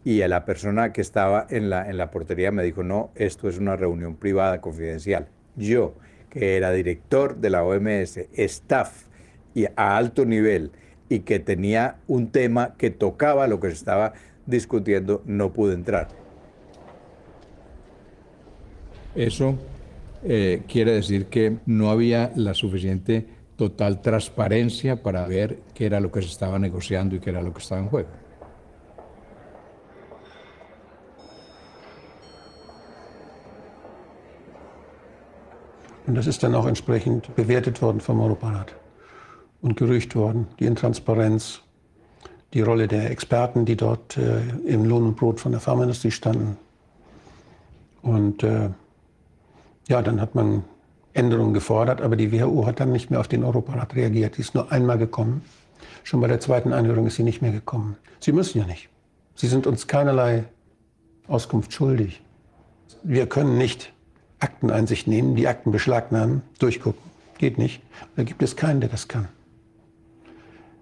y 0.05 0.23
a 0.23 0.29
la 0.29 0.45
persona 0.45 0.93
que 0.93 1.01
estaba 1.01 1.47
en 1.49 1.71
la, 1.71 1.89
en 1.89 1.97
la 1.97 2.11
portería 2.11 2.51
me 2.51 2.63
dijo, 2.63 2.83
no, 2.83 3.11
esto 3.15 3.49
es 3.49 3.59
una 3.59 3.77
reunión 3.77 4.17
privada 4.17 4.61
confidencial. 4.61 5.29
Yo, 5.57 5.95
que 6.31 6.57
era 6.57 6.73
director 6.73 7.37
de 7.37 7.51
la 7.51 7.65
OMS, 7.65 8.19
staff 8.33 9.05
y 9.55 9.67
a 9.77 9.97
alto 9.97 10.25
nivel 10.25 10.73
y 11.09 11.21
que 11.21 11.39
tenía 11.39 11.97
un 12.07 12.31
tema 12.31 12.75
que 12.77 12.91
tocaba 12.91 13.47
lo 13.47 13.61
que 13.61 13.69
se 13.69 13.75
estaba 13.75 14.13
discutiendo, 14.47 15.23
no 15.25 15.53
pude 15.53 15.75
entrar. 15.75 16.09
Eso 19.15 19.57
eh, 20.25 20.63
quiere 20.67 20.93
decir 20.93 21.27
que 21.27 21.59
no 21.67 21.91
había 21.91 22.33
la 22.35 22.55
suficiente 22.55 23.27
total 23.57 24.01
transparencia 24.01 25.03
para 25.03 25.27
ver 25.27 25.59
qué 25.75 25.87
era 25.87 26.01
lo 26.01 26.11
que 26.11 26.23
se 26.23 26.29
estaba 26.29 26.59
negociando 26.59 27.15
y 27.15 27.21
qué 27.21 27.31
era 27.31 27.43
lo 27.43 27.53
que 27.53 27.61
estaba 27.61 27.81
en 27.81 27.89
juego. 27.89 28.09
Und 36.07 36.17
das 36.17 36.27
ist 36.27 36.43
dann 36.43 36.55
auch 36.55 36.67
entsprechend 36.67 37.35
bewertet 37.35 37.81
worden 37.81 38.01
vom 38.01 38.21
Europarat 38.21 38.75
und 39.63 39.77
gerücht 39.77 40.15
worden, 40.15 40.47
die 40.61 40.67
Intransparenz, 40.67 41.63
die 42.53 42.61
Rolle 42.61 42.89
der 42.89 43.11
Experten, 43.11 43.65
die 43.65 43.77
dort 43.77 44.19
äh, 44.19 44.43
im 44.67 44.85
Lohn 44.85 45.05
und 45.05 45.17
Brot 45.17 45.41
von 45.41 45.53
der 45.53 45.63
Pharmaindustrie 45.63 46.11
standen. 46.11 46.59
Und 48.03 48.43
äh, 48.43 48.69
ja, 49.89 50.03
dann 50.03 50.21
hat 50.21 50.35
man 50.35 50.65
Änderungen 51.13 51.55
gefordert, 51.55 52.01
aber 52.01 52.17
die 52.17 52.33
WHO 52.33 52.67
hat 52.67 52.81
dann 52.81 52.93
nicht 52.93 53.11
mehr 53.11 53.21
auf 53.21 53.29
den 53.29 53.45
Europarat 53.45 53.95
reagiert. 53.95 54.37
Die 54.37 54.41
ist 54.41 54.55
nur 54.55 54.73
einmal 54.73 54.99
gekommen. 54.99 55.43
Schon 56.03 56.21
bei 56.21 56.29
der 56.29 56.41
zweiten 56.41 56.73
Anhörung 56.73 57.07
ist 57.07 57.17
sie 57.17 57.23
nicht 57.23 57.41
mehr 57.41 57.53
gekommen. 57.53 57.97
Sie 58.21 58.33
müssen 58.33 58.59
ja 58.59 58.67
nicht. 58.67 58.89
Sie 59.37 59.47
sind 59.47 59.67
uns 59.67 59.87
keinerlei 59.87 60.45
Auskunft 61.29 61.73
schuldig. 61.73 62.21
Wir 63.03 63.27
können 63.27 63.59
nicht 63.59 63.93
Akteneinsicht 64.41 65.07
nehmen, 65.07 65.37
die 65.37 65.49
Akten 65.49 65.71
beschlagnahmen, 65.71 66.43
durchgucken. 66.59 67.01
Geht 67.39 67.59
nicht. 67.59 67.83
Da 68.17 68.23
gibt 68.23 68.43
es 68.43 68.57
keinen, 68.57 68.81
der 68.81 68.89
das 68.89 69.09
kann. 69.09 69.29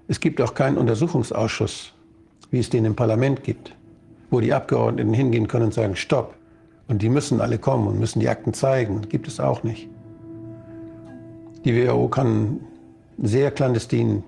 Es 0.09 0.21
gibt 0.21 0.41
auch 0.41 0.55
keinen 0.55 0.77
Untersuchungsausschuss, 0.79 1.93
wie 2.51 2.59
es 2.59 2.71
den 2.71 2.85
im 2.85 2.97
Parlament 2.97 3.45
gibt, 3.45 3.75
wo 4.31 4.41
die 4.41 4.53
Abgeordneten 4.53 5.15
hingehen 5.15 5.49
können 5.49 5.67
und 5.67 5.75
sagen, 5.75 5.97
stopp. 5.97 6.35
Und 6.93 7.01
die 7.01 7.09
müssen 7.09 7.41
alle 7.41 7.57
kommen 7.57 7.89
und 7.89 7.99
müssen 7.99 8.21
die 8.21 8.29
Akten 8.29 8.53
zeigen. 8.53 9.01
Gibt 9.09 9.27
es 9.27 9.41
auch 9.41 9.63
nicht. 9.63 9.89
Die 11.65 11.75
WHO 11.75 12.07
kann 12.09 12.61
sehr 13.17 13.51
clandestin 13.51 14.23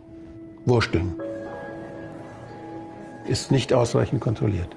wursteln. 0.64 1.12
Ist 3.28 3.52
nicht 3.52 3.74
ausreichend 3.74 4.22
kontrolliert. 4.22 4.74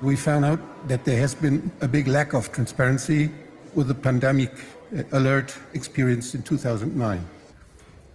We 0.00 0.16
found 0.16 0.46
out 0.46 0.60
that 0.88 1.04
there 1.04 1.20
has 1.20 1.34
been 1.34 1.70
a 1.82 1.86
big 1.86 2.06
lack 2.06 2.32
of 2.32 2.50
transparency 2.52 3.28
with 3.74 3.86
the 3.88 3.94
pandemic 3.94 4.52
alert 5.12 5.56
experienced 5.74 6.34
in 6.34 6.42
2009. 6.42 7.26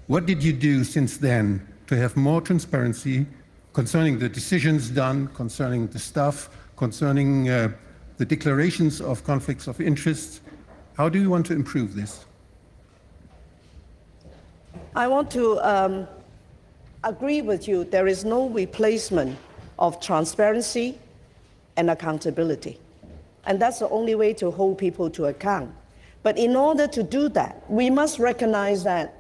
What 0.08 0.26
did 0.26 0.44
you 0.44 0.54
do 0.54 0.84
since 0.84 1.18
then 1.18 1.66
to 1.88 1.96
have 1.96 2.16
more 2.18 2.42
transparency 2.42 3.26
concerning 3.74 4.20
the 4.20 4.30
decisions 4.30 4.90
done, 4.90 5.28
concerning 5.30 5.88
the 5.88 6.00
stuff, 6.00 6.50
concerning 6.76 7.50
uh, 7.50 7.72
the 8.18 8.26
declarations 8.26 9.02
of 9.02 9.24
conflicts 9.24 9.68
of 9.68 9.80
interest? 9.82 10.42
How 10.98 11.10
do 11.10 11.20
you 11.20 11.30
want 11.30 11.46
to 11.48 11.54
improve 11.54 11.96
this? 11.96 12.26
I 14.96 15.08
want 15.08 15.32
to 15.32 15.60
um, 15.60 16.08
agree 17.04 17.42
with 17.42 17.68
you. 17.68 17.84
There 17.84 18.08
is 18.08 18.24
no 18.24 18.50
replacement 18.50 19.38
of 19.80 20.00
transparency 20.00 21.00
and 21.78 21.90
accountability. 21.90 22.80
And 23.46 23.60
that's 23.60 23.80
the 23.80 23.90
only 23.90 24.16
way 24.16 24.34
to 24.36 24.52
hold 24.52 24.78
people 24.78 25.10
to 25.12 25.26
account. 25.26 25.74
But 26.24 26.38
in 26.38 26.56
order 26.56 26.88
to 26.88 27.04
do 27.04 27.30
that, 27.30 27.70
we 27.70 27.90
must 27.90 28.18
recognize 28.18 28.84
that 28.86 29.14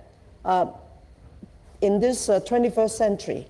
uh, 0.46 0.68
in 1.82 2.00
this 2.00 2.30
uh, 2.30 2.40
21st 2.40 2.92
century, 2.92 3.48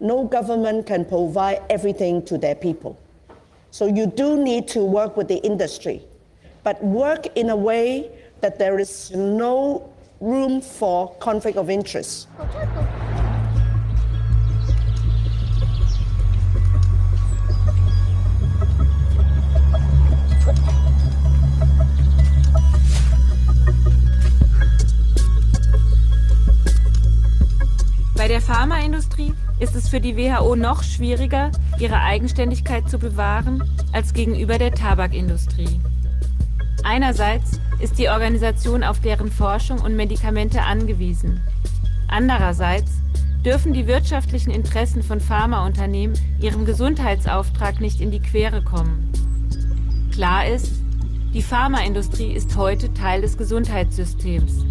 no 0.00 0.24
government 0.24 0.86
can 0.86 1.04
provide 1.04 1.60
everything 1.68 2.24
to 2.24 2.38
their 2.38 2.54
people. 2.54 2.98
So 3.70 3.86
you 3.86 4.06
do 4.06 4.42
need 4.42 4.66
to 4.68 4.80
work 4.82 5.16
with 5.16 5.28
the 5.28 5.36
industry, 5.36 6.02
but 6.64 6.82
work 6.82 7.26
in 7.36 7.50
a 7.50 7.56
way 7.56 8.10
that 8.40 8.58
there 8.58 8.78
is 8.78 9.10
no 9.12 9.92
room 10.20 10.60
for 10.60 11.14
conflict 11.16 11.58
of 11.58 11.68
interest. 11.70 12.28
Der 28.30 28.40
Pharmaindustrie 28.40 29.34
ist 29.58 29.74
es 29.74 29.88
für 29.88 30.00
die 30.00 30.16
WHO 30.16 30.54
noch 30.54 30.84
schwieriger, 30.84 31.50
ihre 31.80 32.00
Eigenständigkeit 32.00 32.88
zu 32.88 32.96
bewahren, 32.96 33.60
als 33.92 34.14
gegenüber 34.14 34.56
der 34.56 34.70
Tabakindustrie. 34.70 35.80
Einerseits 36.84 37.60
ist 37.80 37.98
die 37.98 38.08
Organisation 38.08 38.84
auf 38.84 39.00
deren 39.00 39.32
Forschung 39.32 39.80
und 39.80 39.96
Medikamente 39.96 40.62
angewiesen. 40.62 41.40
Andererseits 42.06 42.92
dürfen 43.44 43.72
die 43.72 43.88
wirtschaftlichen 43.88 44.52
Interessen 44.52 45.02
von 45.02 45.18
Pharmaunternehmen 45.18 46.16
ihrem 46.40 46.64
Gesundheitsauftrag 46.64 47.80
nicht 47.80 48.00
in 48.00 48.12
die 48.12 48.20
Quere 48.20 48.62
kommen. 48.62 49.10
Klar 50.12 50.46
ist, 50.46 50.70
die 51.34 51.42
Pharmaindustrie 51.42 52.32
ist 52.32 52.56
heute 52.56 52.94
Teil 52.94 53.22
des 53.22 53.36
Gesundheitssystems. 53.36 54.66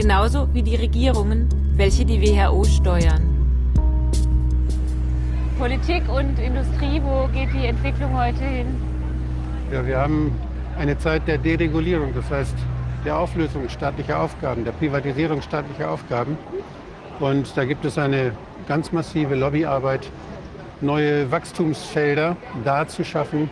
Genauso 0.00 0.48
wie 0.54 0.62
die 0.62 0.76
Regierungen 0.76 1.46
welche 1.76 2.06
die 2.06 2.22
WHO 2.22 2.64
steuern. 2.64 3.20
Politik 5.58 6.08
und 6.08 6.38
Industrie, 6.38 7.02
wo 7.04 7.28
geht 7.34 7.52
die 7.52 7.66
Entwicklung 7.66 8.18
heute 8.18 8.42
hin? 8.42 8.66
Ja, 9.70 9.86
wir 9.86 9.98
haben 9.98 10.32
eine 10.78 10.96
Zeit 10.96 11.28
der 11.28 11.36
Deregulierung, 11.36 12.14
das 12.14 12.30
heißt 12.30 12.54
der 13.04 13.18
Auflösung 13.18 13.68
staatlicher 13.68 14.18
Aufgaben, 14.22 14.64
der 14.64 14.72
Privatisierung 14.72 15.42
staatlicher 15.42 15.90
Aufgaben. 15.90 16.38
Und 17.18 17.54
da 17.54 17.66
gibt 17.66 17.84
es 17.84 17.98
eine 17.98 18.32
ganz 18.66 18.92
massive 18.92 19.34
Lobbyarbeit, 19.34 20.10
neue 20.80 21.30
Wachstumsfelder 21.30 22.38
da 22.64 22.88
zu 22.88 23.04
schaffen, 23.04 23.50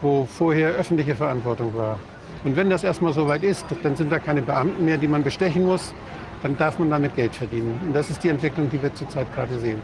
wo 0.00 0.26
vorher 0.26 0.70
öffentliche 0.70 1.16
Verantwortung 1.16 1.74
war. 1.74 1.98
Und 2.44 2.56
wenn 2.56 2.70
das 2.70 2.82
erstmal 2.82 3.12
so 3.12 3.28
weit 3.28 3.44
ist, 3.44 3.64
dann 3.82 3.94
sind 3.94 4.10
da 4.10 4.18
keine 4.18 4.42
Beamten 4.42 4.84
mehr, 4.84 4.98
die 4.98 5.06
man 5.06 5.22
bestechen 5.22 5.64
muss, 5.64 5.94
dann 6.42 6.56
darf 6.56 6.78
man 6.78 6.90
damit 6.90 7.14
Geld 7.14 7.34
verdienen. 7.34 7.80
Und 7.86 7.94
das 7.94 8.10
ist 8.10 8.24
die 8.24 8.28
Entwicklung, 8.28 8.68
die 8.68 8.82
wir 8.82 8.92
zurzeit 8.94 9.32
gerade 9.32 9.58
sehen. 9.60 9.80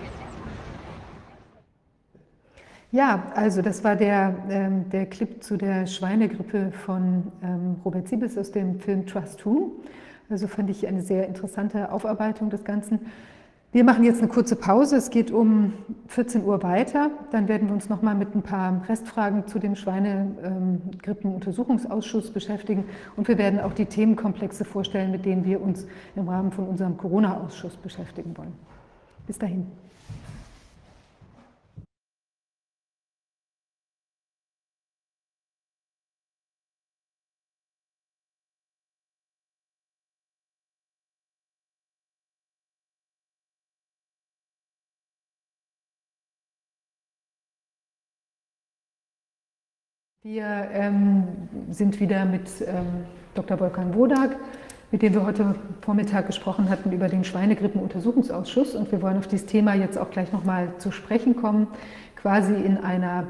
Ja, 2.90 3.30
also 3.34 3.60
das 3.60 3.84
war 3.84 3.96
der, 3.96 4.34
ähm, 4.48 4.88
der 4.88 5.06
Clip 5.06 5.42
zu 5.42 5.56
der 5.56 5.86
Schweinegrippe 5.86 6.72
von 6.72 7.30
ähm, 7.42 7.76
Robert 7.84 8.08
Siebels 8.08 8.36
aus 8.38 8.50
dem 8.50 8.80
Film 8.80 9.06
Trust 9.06 9.44
Who. 9.44 9.72
Also 10.30 10.48
fand 10.48 10.70
ich 10.70 10.86
eine 10.86 11.02
sehr 11.02 11.28
interessante 11.28 11.92
Aufarbeitung 11.92 12.50
des 12.50 12.64
Ganzen. 12.64 13.00
Wir 13.70 13.84
machen 13.84 14.02
jetzt 14.02 14.20
eine 14.20 14.28
kurze 14.28 14.56
Pause. 14.56 14.96
Es 14.96 15.10
geht 15.10 15.30
um 15.30 15.74
14 16.06 16.42
Uhr 16.42 16.62
weiter. 16.62 17.10
Dann 17.30 17.48
werden 17.48 17.68
wir 17.68 17.74
uns 17.74 17.90
noch 17.90 18.00
mal 18.00 18.14
mit 18.14 18.34
ein 18.34 18.40
paar 18.40 18.80
Restfragen 18.88 19.46
zu 19.46 19.58
dem 19.58 19.76
Schweinegrippenuntersuchungsausschuss 19.76 22.30
beschäftigen. 22.30 22.86
Und 23.16 23.28
wir 23.28 23.36
werden 23.36 23.60
auch 23.60 23.74
die 23.74 23.84
Themenkomplexe 23.84 24.64
vorstellen, 24.64 25.10
mit 25.10 25.26
denen 25.26 25.44
wir 25.44 25.60
uns 25.60 25.86
im 26.16 26.30
Rahmen 26.30 26.50
von 26.50 26.66
unserem 26.66 26.96
Corona-Ausschuss 26.96 27.76
beschäftigen 27.76 28.34
wollen. 28.38 28.54
Bis 29.26 29.38
dahin. 29.38 29.66
Wir 50.30 50.68
ähm, 50.74 51.24
sind 51.70 52.00
wieder 52.00 52.26
mit 52.26 52.50
ähm, 52.60 53.06
Dr. 53.34 53.58
Wolfgang 53.60 53.94
Wodak, 53.94 54.36
mit 54.90 55.00
dem 55.00 55.14
wir 55.14 55.24
heute 55.24 55.54
Vormittag 55.80 56.26
gesprochen 56.26 56.68
hatten 56.68 56.92
über 56.92 57.08
den 57.08 57.24
Schweinegrippenuntersuchungsausschuss. 57.24 58.74
Und 58.74 58.92
wir 58.92 59.00
wollen 59.00 59.16
auf 59.16 59.26
dieses 59.26 59.46
Thema 59.46 59.72
jetzt 59.72 59.96
auch 59.96 60.10
gleich 60.10 60.30
nochmal 60.30 60.74
zu 60.76 60.90
sprechen 60.90 61.34
kommen, 61.34 61.66
quasi 62.14 62.52
in 62.52 62.76
einer 62.76 63.26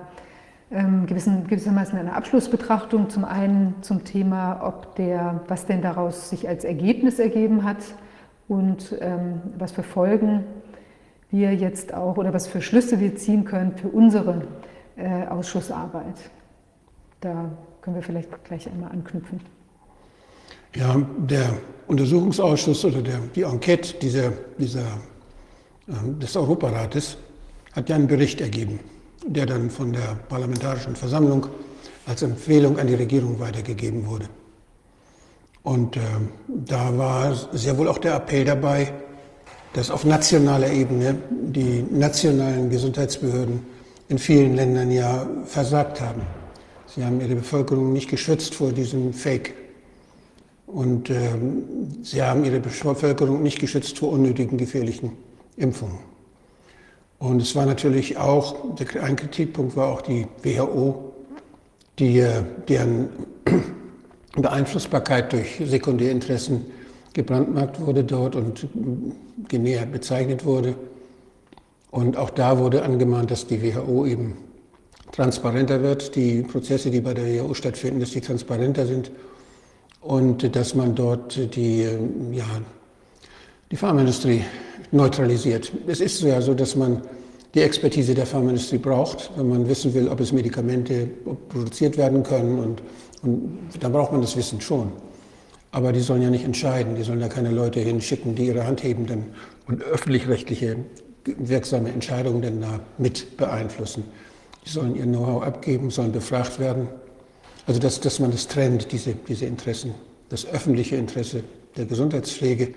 ähm, 0.73 1.07
gewissen, 1.07 1.47
gewissermaßen 1.47 1.97
einer 1.97 2.17
Abschlussbetrachtung. 2.17 3.09
Zum 3.11 3.25
einen 3.25 3.77
zum 3.81 4.03
Thema, 4.03 4.61
ob 4.65 4.97
der, 4.97 5.43
was 5.47 5.67
denn 5.67 5.83
daraus 5.83 6.31
sich 6.31 6.49
als 6.49 6.65
Ergebnis 6.65 7.21
ergeben 7.21 7.63
hat 7.63 7.85
und 8.49 8.93
ähm, 9.01 9.41
was 9.57 9.71
für 9.71 9.85
Folgen 9.85 10.43
wir 11.31 11.55
jetzt 11.55 11.95
auch 11.95 12.17
oder 12.17 12.35
was 12.35 12.49
für 12.49 12.61
Schlüsse 12.61 12.99
wir 12.99 13.15
ziehen 13.15 13.45
können 13.45 13.77
für 13.77 13.87
unsere 13.87 14.49
äh, 14.97 15.29
Ausschussarbeit. 15.29 16.33
Da 17.21 17.51
können 17.81 17.97
wir 17.97 18.03
vielleicht 18.03 18.45
gleich 18.45 18.69
einmal 18.69 18.91
anknüpfen. 18.93 19.41
Ja, 20.77 20.97
der 21.19 21.55
Untersuchungsausschuss 21.87 22.85
oder 22.85 23.03
der, 23.03 23.19
die 23.35 23.43
Enquete 23.43 23.95
dieser, 23.95 24.33
dieser, 24.59 24.87
äh, 25.89 25.93
des 26.21 26.37
Europarates 26.37 27.17
hat 27.73 27.89
ja 27.89 27.97
einen 27.97 28.07
Bericht 28.07 28.41
ergeben, 28.41 28.79
der 29.27 29.47
dann 29.47 29.71
von 29.71 29.93
der 29.93 30.17
Parlamentarischen 30.29 30.95
Versammlung 30.95 31.47
als 32.07 32.23
Empfehlung 32.23 32.79
an 32.79 32.87
die 32.87 32.95
Regierung 32.95 33.41
weitergegeben 33.41 34.07
wurde. 34.07 34.27
Und 35.63 35.97
äh, 35.97 36.01
da 36.47 36.97
war 36.97 37.35
sehr 37.53 37.77
wohl 37.77 37.89
auch 37.89 37.99
der 37.99 38.15
Appell 38.17 38.45
dabei, 38.45 38.93
dass 39.73 39.91
auf 39.91 40.05
nationaler 40.05 40.71
Ebene 40.71 41.17
die 41.31 41.83
nationalen 41.91 42.71
Gesundheitsbehörden 42.71 43.67
in 44.09 44.19
vielen 44.19 44.55
Ländern 44.55 44.91
ja 44.91 45.27
versagt 45.45 46.01
haben. 46.01 46.23
Sie 46.99 47.05
haben 47.05 47.21
ihre 47.21 47.37
Bevölkerung 47.37 47.93
nicht 47.93 48.11
geschützt 48.11 48.57
vor 48.57 48.73
diesem 48.73 49.13
Fake. 49.13 49.55
Und 50.67 51.11
ähm, 51.11 51.63
sie 52.03 52.21
haben 52.21 52.45
ihre 52.45 52.59
Bevölkerung 52.59 53.41
nicht 53.41 53.61
geschützt 53.61 54.01
vor 54.01 54.11
unnötigen, 54.11 54.59
gefährlichen 54.59 55.13
Impfungen. 55.57 55.99
Und 57.21 57.41
es 57.41 57.55
war 57.55 57.67
natürlich 57.67 58.17
auch, 58.17 58.57
ein 59.01 59.15
Kritikpunkt 59.15 59.77
war 59.77 59.93
auch 59.93 60.03
die 60.03 60.27
WHO, 60.43 61.13
die, 62.01 62.19
äh, 62.19 62.43
deren 62.67 63.11
Beeinflussbarkeit 64.37 65.33
durch 65.33 65.63
Sekundärinteressen 65.65 66.65
gebrandmarkt 67.13 67.81
wurde 67.81 68.03
dort 68.03 68.35
und 68.35 68.67
genäher 69.47 69.87
bezeichnet 69.87 70.45
wurde. 70.45 70.75
Und 71.93 72.17
auch 72.17 72.31
da 72.31 72.59
wurde 72.59 72.83
angemahnt, 72.83 73.31
dass 73.31 73.47
die 73.47 73.63
WHO 73.63 74.05
eben 74.05 74.48
transparenter 75.13 75.83
wird, 75.83 76.15
die 76.15 76.43
Prozesse, 76.43 76.91
die 76.91 77.01
bei 77.01 77.15
der 77.15 77.25
WHO 77.25 77.55
stattfinden, 77.55 78.01
dass 78.01 78.11
die 78.11 78.21
transparenter 78.21 78.87
sind 78.87 79.11
und 80.01 80.55
dass 80.55 80.75
man 80.75 80.95
dort 80.95 81.55
die, 81.55 81.89
ja, 82.33 82.47
die 83.71 83.77
Pharmaindustrie 83.77 84.45
neutralisiert. 84.91 85.73
Es 85.87 86.01
ist 86.01 86.23
ja 86.23 86.41
so, 86.41 86.55
dass 86.55 86.77
man 86.77 87.03
die 87.55 87.61
Expertise 87.61 88.15
der 88.15 88.27
Pharmaindustrie 88.27 88.79
braucht, 88.79 89.31
wenn 89.37 89.49
man 89.49 89.69
wissen 89.69 89.95
will, 89.95 90.09
ob 90.09 90.21
es 90.21 90.33
Medikamente 90.33 91.09
produziert 91.49 91.97
werden 91.97 92.23
können. 92.23 92.59
Und, 92.59 92.83
und 93.23 93.69
da 93.81 93.89
braucht 93.89 94.13
man 94.13 94.21
das 94.21 94.37
Wissen 94.37 94.61
schon. 94.61 94.93
Aber 95.71 95.93
die 95.93 96.01
sollen 96.01 96.23
ja 96.23 96.31
nicht 96.31 96.45
entscheiden, 96.45 96.95
die 96.95 97.03
sollen 97.03 97.21
ja 97.21 97.29
keine 97.29 97.51
Leute 97.51 97.81
hinschicken, 97.81 98.35
die 98.35 98.47
ihre 98.47 98.67
Hand 98.67 98.83
heben 98.83 99.07
denn, 99.07 99.27
und 99.67 99.83
öffentlich-rechtliche 99.83 100.77
wirksame 101.25 101.91
Entscheidungen 101.91 102.41
denn 102.41 102.61
da 102.61 102.81
mit 102.97 103.37
beeinflussen. 103.37 104.05
Die 104.69 104.73
sollen 104.75 104.97
ihr 104.97 105.05
Know-how 105.05 105.43
abgeben, 105.43 105.91
sollen 105.91 106.13
befragt 106.13 106.59
werden. 106.59 106.89
Also 107.67 107.81
dass, 107.81 108.01
dass 108.01 108.19
man 108.19 108.31
das 108.31 108.49
trennt, 108.49 108.93
diese, 108.93 109.15
diese 109.15 109.47
Interessen. 109.47 109.95
Das 110.29 110.45
öffentliche 110.47 110.97
Interesse 110.97 111.43
der 111.77 111.87
Gesundheitspflege 111.87 112.67
und 112.67 112.75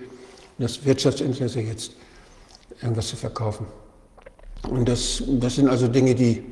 das 0.58 0.86
Wirtschaftsinteresse 0.86 1.60
jetzt 1.60 1.92
irgendwas 2.80 3.08
zu 3.08 3.16
verkaufen. 3.16 3.66
Und 4.70 4.88
das, 4.88 5.22
das 5.26 5.56
sind 5.56 5.68
also 5.68 5.86
Dinge, 5.86 6.14
die 6.14 6.42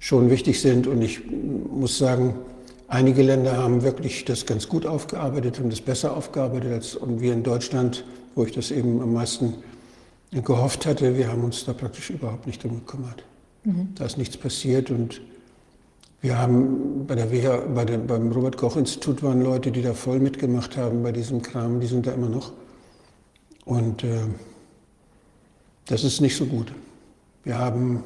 schon 0.00 0.30
wichtig 0.30 0.60
sind. 0.60 0.88
Und 0.88 1.00
ich 1.00 1.20
muss 1.30 1.98
sagen, 1.98 2.34
einige 2.88 3.22
Länder 3.22 3.56
haben 3.56 3.82
wirklich 3.82 4.24
das 4.24 4.46
ganz 4.46 4.68
gut 4.68 4.84
aufgearbeitet, 4.84 5.60
haben 5.60 5.70
das 5.70 5.80
besser 5.80 6.16
aufgearbeitet 6.16 6.72
als 6.72 6.96
und 6.96 7.20
wir 7.20 7.32
in 7.32 7.44
Deutschland, 7.44 8.04
wo 8.34 8.44
ich 8.44 8.52
das 8.52 8.72
eben 8.72 9.00
am 9.00 9.12
meisten 9.12 9.54
gehofft 10.32 10.86
hatte. 10.86 11.16
Wir 11.16 11.28
haben 11.28 11.44
uns 11.44 11.64
da 11.64 11.72
praktisch 11.72 12.10
überhaupt 12.10 12.48
nicht 12.48 12.64
drum 12.64 12.80
gekümmert. 12.80 13.22
Mhm. 13.64 13.88
Da 13.94 14.06
ist 14.06 14.18
nichts 14.18 14.36
passiert 14.36 14.90
und 14.90 15.20
wir 16.20 16.38
haben 16.38 17.06
bei 17.06 17.16
der 17.16 17.32
WH, 17.32 17.74
bei 17.74 17.84
der, 17.84 17.98
beim 17.98 18.30
Robert 18.30 18.56
Koch 18.56 18.76
Institut 18.76 19.22
waren 19.22 19.42
Leute, 19.42 19.72
die 19.72 19.82
da 19.82 19.92
voll 19.92 20.20
mitgemacht 20.20 20.76
haben 20.76 21.02
bei 21.02 21.10
diesem 21.10 21.42
Kram, 21.42 21.80
die 21.80 21.88
sind 21.88 22.06
da 22.06 22.12
immer 22.12 22.28
noch. 22.28 22.52
Und 23.64 24.04
äh, 24.04 24.20
das 25.86 26.04
ist 26.04 26.20
nicht 26.20 26.36
so 26.36 26.46
gut. 26.46 26.72
Wir 27.44 27.58
haben 27.58 28.04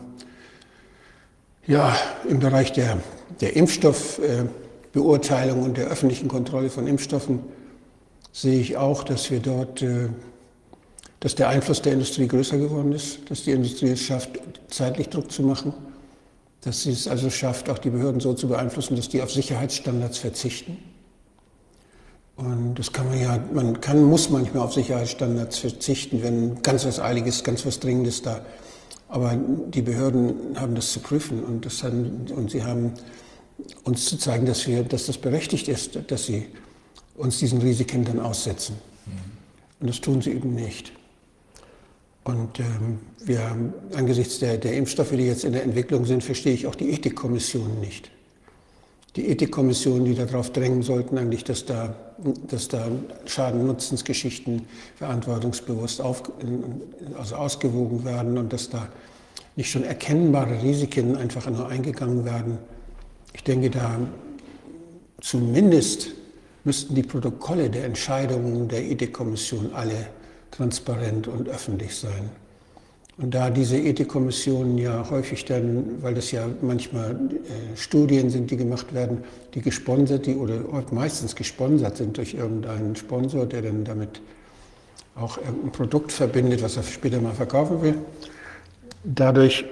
ja 1.67 1.95
im 2.29 2.39
Bereich 2.39 2.73
der, 2.73 2.99
der 3.41 3.55
Impfstoffbeurteilung 3.55 5.63
und 5.63 5.77
der 5.77 5.89
öffentlichen 5.89 6.29
Kontrolle 6.29 6.71
von 6.71 6.87
Impfstoffen 6.87 7.41
sehe 8.33 8.59
ich 8.61 8.79
auch, 8.79 9.05
dass 9.05 9.31
wir 9.31 9.41
dort, 9.41 9.83
äh, 9.83 10.09
dass 11.21 11.35
der 11.35 11.49
Einfluss 11.49 11.83
der 11.83 11.95
Industrie 11.95 12.29
größer 12.29 12.59
geworden 12.59 12.93
ist, 12.93 13.31
dass 13.31 13.45
die 13.45 13.53
Industrie 13.53 13.91
es 13.91 14.01
schafft, 14.01 14.31
zeitlich 14.69 15.09
Druck 15.09 15.31
zu 15.33 15.43
machen, 15.43 15.73
dass 16.61 16.83
sie 16.83 16.93
es 16.93 17.09
also 17.09 17.31
schafft, 17.31 17.71
auch 17.71 17.79
die 17.79 17.91
Behörden 17.91 18.21
so 18.21 18.35
zu 18.35 18.49
beeinflussen, 18.49 18.97
dass 18.97 19.09
die 19.09 19.23
auf 19.23 19.33
Sicherheitsstandards 19.33 20.19
verzichten. 20.19 20.79
Und 22.37 22.75
das 22.75 22.93
kann 22.93 23.09
man 23.09 23.21
ja, 23.21 23.39
man 23.55 23.81
kann, 23.81 24.05
muss 24.05 24.29
manchmal 24.29 24.63
auf 24.63 24.75
Sicherheitsstandards 24.75 25.59
verzichten, 25.59 26.23
wenn 26.23 26.61
ganz 26.63 26.85
was 26.85 27.01
Eiliges, 27.01 27.43
ganz 27.45 27.65
was 27.65 27.81
Dringendes 27.81 28.21
da 28.21 28.43
aber 29.09 29.37
die 29.37 29.83
Behörden 29.83 30.59
haben 30.59 30.75
das 30.75 30.93
zu 30.93 31.01
prüfen 31.01 31.45
und, 31.45 31.65
das 31.65 31.83
haben, 31.83 32.27
und 32.35 32.51
sie 32.51 32.65
haben 32.65 32.93
uns 33.85 34.07
zu 34.07 34.19
zeigen, 34.19 34.47
dass, 34.47 34.67
wir, 34.67 34.83
dass 34.83 35.07
das 35.07 35.19
berechtigt 35.19 35.69
ist, 35.69 35.99
dass 36.09 36.27
sie 36.27 36.49
uns 37.17 37.39
diesen 37.39 37.61
Risiken 37.61 38.05
dann 38.05 38.21
aussetzen. 38.21 38.77
Mhm. 39.07 39.13
Und 39.81 39.91
das 39.91 40.01
tun 40.01 40.21
sie 40.23 40.33
eben 40.33 40.55
nicht. 40.55 40.93
Und 42.27 42.59
ähm, 42.59 42.99
wir 43.25 43.41
angesichts 43.95 44.41
der, 44.41 44.59
der 44.59 44.73
Impfstoffe, 44.73 45.13
die 45.13 45.27
jetzt 45.27 45.45
in 45.45 45.53
der 45.53 45.63
Entwicklung 45.63 46.05
sind, 46.05 46.25
verstehe 46.25 46.55
ich 46.55 46.67
auch 46.67 46.75
die 46.75 46.91
Ethikkommission 46.91 47.79
nicht. 47.79 48.11
Die 49.15 49.29
Ethikkommissionen, 49.29 50.05
die 50.07 50.15
darauf 50.17 50.51
drängen 50.51 50.83
sollten, 50.83 51.19
eigentlich, 51.19 51.45
dass 51.45 51.67
da, 51.67 51.95
dass 52.49 52.67
da 52.67 52.89
Schaden-Nutzensgeschichten 53.27 54.63
verantwortungsbewusst 54.97 56.01
auf, 56.01 56.25
also 57.17 57.37
ausgewogen 57.37 58.05
werden 58.05 58.39
und 58.39 58.53
dass 58.53 58.71
da 58.71 58.89
nicht 59.55 59.71
schon 59.71 59.85
erkennbare 59.85 60.61
Risiken 60.65 61.17
einfach 61.17 61.49
nur 61.49 61.69
eingegangen 61.69 62.25
werden. 62.25 62.59
Ich 63.35 63.45
denke, 63.45 63.71
da 63.71 64.01
zumindest 65.21 66.09
müssten 66.65 66.97
die 66.97 67.05
Protokolle 67.05 67.71
der 67.71 67.85
Entscheidungen 67.85 68.67
der 68.67 68.83
Ethikkommission 68.83 69.73
alle 69.73 70.09
transparent 70.51 71.29
und 71.29 71.49
öffentlich 71.49 71.95
sein. 71.95 72.31
Und 73.19 73.35
da 73.35 73.49
diese 73.49 73.79
Ethikkommissionen 73.79 74.77
ja 74.77 75.09
häufig 75.09 75.47
dann, 75.47 76.03
weil 76.03 76.15
das 76.15 76.33
ja 76.33 76.47
manchmal 76.61 77.13
äh, 77.13 77.77
Studien 77.77 78.29
sind, 78.29 78.51
die 78.51 78.59
gemacht 78.59 78.93
werden, 78.93 79.25
die 79.55 79.63
gesponsert, 79.63 80.27
die 80.27 80.35
oder 80.35 80.61
meistens 80.91 81.35
gesponsert 81.35 81.97
sind 81.97 82.19
durch 82.19 82.35
irgendeinen 82.35 82.95
Sponsor, 82.95 83.47
der 83.47 83.63
dann 83.63 83.85
damit 83.85 84.21
auch 85.15 85.39
irgendein 85.39 85.73
Produkt 85.73 86.13
verbindet, 86.13 86.63
was 86.63 86.77
er 86.77 86.83
später 86.83 87.19
mal 87.23 87.33
verkaufen 87.33 87.81
will. 87.81 87.95
Dadurch 89.03 89.65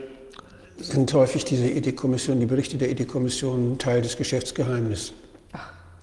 sind 0.78 1.12
häufig 1.12 1.44
diese 1.44 1.68
Ethikkommissionen, 1.68 2.40
die 2.40 2.46
Berichte 2.46 2.78
der 2.78 2.90
Ethikkommission 2.90 3.76
Teil 3.76 4.00
des 4.00 4.16
Geschäftsgeheimnisses. 4.16 5.12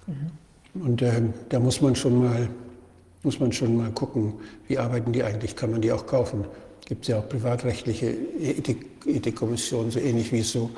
Mhm. 0.06 0.80
Und 0.80 1.02
äh, 1.02 1.22
da 1.48 1.58
muss 1.58 1.80
man 1.80 1.96
schon 1.96 2.22
mal 2.22 2.48
muss 3.22 3.38
man 3.38 3.52
schon 3.52 3.76
mal 3.76 3.90
gucken, 3.92 4.34
wie 4.68 4.78
arbeiten 4.78 5.12
die 5.12 5.22
eigentlich, 5.22 5.54
kann 5.56 5.70
man 5.70 5.80
die 5.80 5.92
auch 5.92 6.06
kaufen. 6.06 6.44
Gibt 6.84 7.02
es 7.02 7.08
ja 7.08 7.18
auch 7.20 7.28
privatrechtliche 7.28 8.06
Ethik, 8.40 8.86
Ethikkommissionen, 9.06 9.90
so 9.90 10.00
ähnlich 10.00 10.32
wie 10.32 10.40
es 10.40 10.52
so 10.52 10.70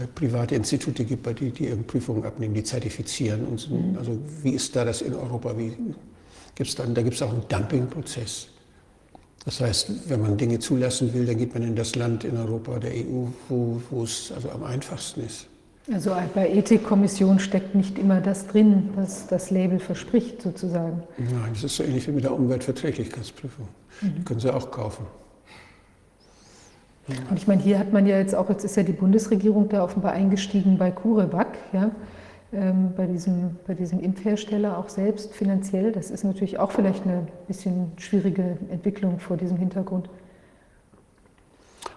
äh, 0.00 0.06
private 0.06 0.54
Institute 0.54 1.04
gibt, 1.04 1.40
die, 1.40 1.50
die 1.50 1.66
Prüfungen 1.74 2.24
abnehmen, 2.24 2.54
die 2.54 2.62
zertifizieren. 2.62 3.44
Und 3.46 3.58
so. 3.58 3.74
Mhm. 3.74 3.98
Also 3.98 4.18
wie 4.42 4.52
ist 4.52 4.74
da 4.76 4.84
das 4.84 5.02
in 5.02 5.14
Europa? 5.14 5.56
Wie, 5.58 5.72
gibt's 6.54 6.74
dann, 6.74 6.94
da 6.94 7.02
gibt 7.02 7.16
es 7.16 7.22
auch 7.22 7.32
einen 7.32 7.46
Dumpingprozess. 7.48 8.48
Das 9.44 9.60
heißt, 9.60 10.08
wenn 10.08 10.20
man 10.22 10.36
Dinge 10.36 10.60
zulassen 10.60 11.12
will, 11.12 11.26
dann 11.26 11.36
geht 11.36 11.52
man 11.52 11.64
in 11.64 11.74
das 11.74 11.96
Land 11.96 12.22
in 12.22 12.36
Europa, 12.36 12.78
der 12.78 12.92
EU, 12.92 13.26
wo, 13.48 13.82
wo 13.90 14.04
es 14.04 14.30
also 14.32 14.50
am 14.50 14.62
einfachsten 14.62 15.24
ist. 15.24 15.48
Also 15.90 16.12
bei 16.34 16.48
Ethikkommission 16.48 17.40
steckt 17.40 17.74
nicht 17.74 17.98
immer 17.98 18.20
das 18.20 18.46
drin, 18.46 18.90
was 18.94 19.26
das 19.26 19.50
Label 19.50 19.80
verspricht, 19.80 20.40
sozusagen. 20.42 21.02
Nein, 21.18 21.50
das 21.52 21.64
ist 21.64 21.76
so 21.76 21.82
ähnlich 21.82 22.06
wie 22.06 22.12
mit 22.12 22.22
der 22.22 22.32
Umweltverträglichkeitsprüfung. 22.34 23.66
Mhm. 24.00 24.14
Die 24.16 24.24
können 24.24 24.40
Sie 24.40 24.54
auch 24.54 24.70
kaufen. 24.70 25.06
Und 27.28 27.36
ich 27.36 27.48
meine, 27.48 27.60
hier 27.60 27.80
hat 27.80 27.92
man 27.92 28.06
ja 28.06 28.16
jetzt 28.18 28.34
auch, 28.34 28.48
jetzt 28.48 28.64
ist 28.64 28.76
ja 28.76 28.84
die 28.84 28.92
Bundesregierung 28.92 29.68
da 29.68 29.82
offenbar 29.82 30.12
eingestiegen 30.12 30.78
bei 30.78 30.92
CureVac, 30.92 31.58
ja, 31.72 31.90
ähm, 32.52 32.92
bei, 32.96 33.06
diesem, 33.06 33.56
bei 33.66 33.74
diesem 33.74 33.98
Impfhersteller 33.98 34.78
auch 34.78 34.88
selbst 34.88 35.34
finanziell. 35.34 35.90
Das 35.90 36.12
ist 36.12 36.22
natürlich 36.22 36.60
auch 36.60 36.70
vielleicht 36.70 37.04
eine 37.04 37.26
bisschen 37.48 37.90
schwierige 37.96 38.56
Entwicklung 38.70 39.18
vor 39.18 39.36
diesem 39.36 39.56
Hintergrund. 39.56 40.08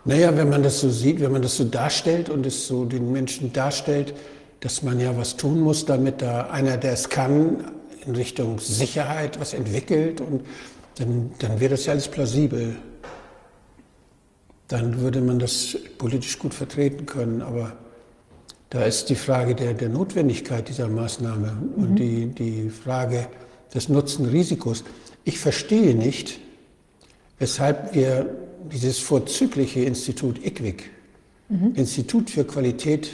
Naja, 0.06 0.38
wenn 0.38 0.50
man 0.50 0.64
das 0.64 0.80
so 0.80 0.90
sieht, 0.90 1.20
wenn 1.20 1.32
man 1.32 1.42
das 1.42 1.58
so 1.58 1.64
darstellt 1.64 2.30
und 2.30 2.46
es 2.46 2.68
so 2.68 2.86
den 2.86 3.12
Menschen 3.12 3.52
darstellt, 3.52 4.14
dass 4.60 4.84
man 4.84 5.00
ja 5.00 5.18
was 5.18 5.36
tun 5.36 5.60
muss, 5.60 5.86
damit 5.86 6.22
da 6.22 6.48
einer, 6.48 6.78
der 6.78 6.94
es 6.94 7.10
kann, 7.10 7.72
in 8.06 8.16
Richtung 8.16 8.60
Sicherheit 8.60 9.40
was 9.40 9.54
entwickelt 9.54 10.22
und 10.22 10.46
dann, 10.98 11.32
dann 11.40 11.60
wäre 11.60 11.72
das 11.72 11.88
ja 11.88 11.94
alles 11.94 12.08
plausibel 12.08 12.76
dann 14.68 15.00
würde 15.00 15.22
man 15.22 15.40
das 15.40 15.78
politisch 15.98 16.40
gut 16.40 16.54
vertreten 16.54 17.06
können. 17.06 17.42
Aber 17.42 17.74
da 18.70 18.84
ist 18.84 19.10
die 19.10 19.16
Frage 19.16 19.56
der, 19.56 19.74
der 19.74 19.90
Notwendigkeit 19.90 20.68
dieser 20.68 20.88
Maßnahme 20.88 21.52
mhm. 21.52 21.84
und 21.84 21.96
die, 21.96 22.28
die 22.28 22.70
Frage 22.70 23.28
des 23.74 23.90
Nutzen-Risikos. 23.90 24.84
Ich 25.24 25.40
verstehe 25.40 25.96
nicht, 25.96 26.40
weshalb 27.40 27.94
wir 27.94 28.30
dieses 28.72 29.00
vorzügliche 29.00 29.82
Institut 29.82 30.44
IQWIC, 30.46 30.90
mhm. 31.50 31.74
Institut 31.76 32.30
für 32.30 32.44
Qualität 32.44 33.10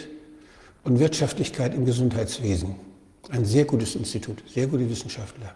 und 0.83 0.99
Wirtschaftlichkeit 0.99 1.75
im 1.75 1.85
Gesundheitswesen, 1.85 2.75
ein 3.29 3.45
sehr 3.45 3.65
gutes 3.65 3.95
Institut, 3.95 4.43
sehr 4.47 4.67
gute 4.67 4.89
Wissenschaftler, 4.89 5.53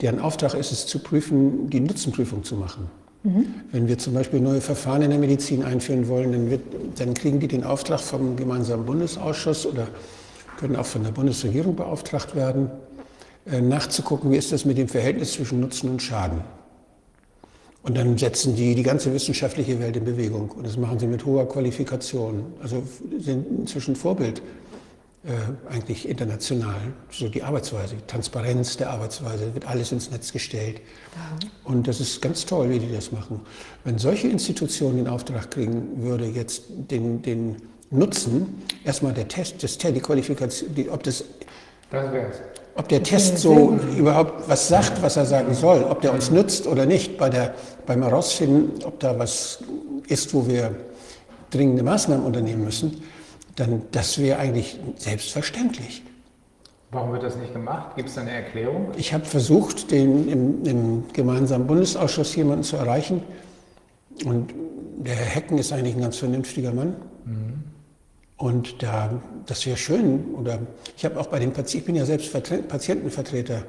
deren 0.00 0.20
Auftrag 0.20 0.54
ist 0.54 0.72
es 0.72 0.86
zu 0.86 0.98
prüfen, 0.98 1.70
die 1.70 1.80
Nutzenprüfung 1.80 2.44
zu 2.44 2.56
machen. 2.56 2.90
Mhm. 3.22 3.46
Wenn 3.72 3.88
wir 3.88 3.98
zum 3.98 4.14
Beispiel 4.14 4.40
neue 4.40 4.60
Verfahren 4.60 5.02
in 5.02 5.10
der 5.10 5.18
Medizin 5.18 5.64
einführen 5.64 6.08
wollen, 6.08 6.32
dann, 6.32 6.50
wird, 6.50 6.62
dann 6.96 7.14
kriegen 7.14 7.40
die 7.40 7.48
den 7.48 7.64
Auftrag 7.64 8.00
vom 8.00 8.36
gemeinsamen 8.36 8.86
Bundesausschuss 8.86 9.66
oder 9.66 9.88
können 10.58 10.76
auch 10.76 10.86
von 10.86 11.02
der 11.02 11.10
Bundesregierung 11.10 11.76
beauftragt 11.76 12.34
werden, 12.34 12.70
äh, 13.50 13.60
nachzugucken, 13.60 14.30
wie 14.30 14.36
ist 14.36 14.52
das 14.52 14.64
mit 14.64 14.78
dem 14.78 14.88
Verhältnis 14.88 15.32
zwischen 15.32 15.60
Nutzen 15.60 15.90
und 15.90 16.02
Schaden. 16.02 16.40
Und 17.86 17.96
dann 17.96 18.18
setzen 18.18 18.56
die 18.56 18.74
die 18.74 18.82
ganze 18.82 19.14
wissenschaftliche 19.14 19.78
Welt 19.78 19.96
in 19.96 20.04
Bewegung. 20.04 20.50
Und 20.50 20.66
das 20.66 20.76
machen 20.76 20.98
sie 20.98 21.06
mit 21.06 21.24
hoher 21.24 21.48
Qualifikation. 21.48 22.44
Also 22.60 22.82
sind 23.20 23.46
inzwischen 23.60 23.94
Vorbild 23.94 24.42
äh, 25.24 25.72
eigentlich 25.72 26.08
international. 26.08 26.74
So 27.12 27.28
die 27.28 27.44
Arbeitsweise, 27.44 27.94
die 27.94 28.06
Transparenz 28.08 28.76
der 28.76 28.90
Arbeitsweise, 28.90 29.54
wird 29.54 29.68
alles 29.68 29.92
ins 29.92 30.10
Netz 30.10 30.32
gestellt. 30.32 30.80
Ja. 31.14 31.48
Und 31.62 31.86
das 31.86 32.00
ist 32.00 32.20
ganz 32.20 32.44
toll, 32.44 32.70
wie 32.70 32.80
die 32.80 32.92
das 32.92 33.12
machen. 33.12 33.40
Wenn 33.84 33.98
solche 33.98 34.26
Institutionen 34.26 34.96
den 34.96 35.06
Auftrag 35.06 35.52
kriegen 35.52 36.02
würde, 36.02 36.26
jetzt 36.26 36.64
den, 36.90 37.22
den 37.22 37.56
Nutzen, 37.90 38.62
erstmal 38.84 39.12
der 39.12 39.28
Test, 39.28 39.62
das, 39.62 39.78
die 39.78 40.00
Qualifikation, 40.00 40.74
die, 40.74 40.90
ob 40.90 41.04
das, 41.04 41.22
das 41.92 42.04
ob 42.76 42.88
der 42.88 43.02
Test 43.02 43.38
so 43.38 43.78
überhaupt 43.96 44.48
was 44.48 44.68
sagt, 44.68 45.00
was 45.02 45.16
er 45.16 45.24
sagen 45.24 45.54
soll, 45.54 45.82
ob 45.84 46.02
der 46.02 46.12
uns 46.12 46.30
nützt 46.30 46.66
oder 46.66 46.84
nicht, 46.84 47.16
bei 47.16 47.30
der, 47.30 47.54
beim 47.86 48.02
Herausfinden, 48.02 48.84
ob 48.84 49.00
da 49.00 49.18
was 49.18 49.62
ist, 50.08 50.34
wo 50.34 50.46
wir 50.46 50.74
dringende 51.50 51.82
Maßnahmen 51.82 52.24
unternehmen 52.24 52.64
müssen, 52.64 53.02
dann 53.56 53.82
das 53.92 54.18
wäre 54.18 54.38
eigentlich 54.38 54.78
selbstverständlich. 54.96 56.02
Warum 56.90 57.12
wird 57.12 57.24
das 57.24 57.36
nicht 57.36 57.52
gemacht? 57.52 57.96
Gibt 57.96 58.08
es 58.08 58.14
da 58.14 58.20
eine 58.20 58.30
Erklärung? 58.30 58.92
Ich 58.96 59.12
habe 59.12 59.24
versucht, 59.24 59.90
den 59.90 60.28
im, 60.28 60.64
im, 60.64 61.04
gemeinsamen 61.12 61.66
Bundesausschuss 61.66 62.34
jemanden 62.36 62.62
zu 62.62 62.76
erreichen. 62.76 63.22
Und 64.24 64.54
der 64.98 65.14
Herr 65.14 65.26
Hecken 65.26 65.58
ist 65.58 65.72
eigentlich 65.72 65.94
ein 65.96 66.00
ganz 66.00 66.18
vernünftiger 66.18 66.72
Mann. 66.72 66.96
Mhm. 67.24 67.64
Und 68.36 68.82
da, 68.82 69.20
das 69.46 69.66
wäre 69.66 69.76
schön. 69.76 70.34
Oder 70.34 70.60
ich 70.96 71.04
habe 71.04 71.18
auch 71.18 71.26
bei 71.26 71.38
den 71.38 71.52
Patienten, 71.52 71.78
ich 71.78 71.86
bin 71.86 71.96
ja 71.96 72.04
selbst 72.04 72.32
Patientenvertreter, 72.68 73.62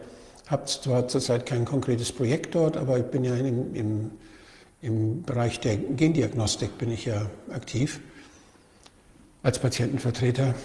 habe 0.50 0.66
zwar 0.66 1.08
zurzeit 1.08 1.45
kein 1.45 1.66
konkretes 1.66 2.11
Projekt 2.11 2.56
dort, 2.56 2.77
aber 2.77 2.98
ich 2.98 3.06
bin 3.06 3.24
ja 3.24 3.35
im, 3.35 3.74
im, 3.76 4.11
im 4.82 5.24
Bereich 5.24 5.59
der 5.59 5.77
Gendiagnostik 5.77 6.77
bin 6.77 6.92
ich 6.92 7.06
ja 7.06 7.30
aktiv 7.51 8.00
als 9.43 9.59
Patientenvertreter. 9.59 10.56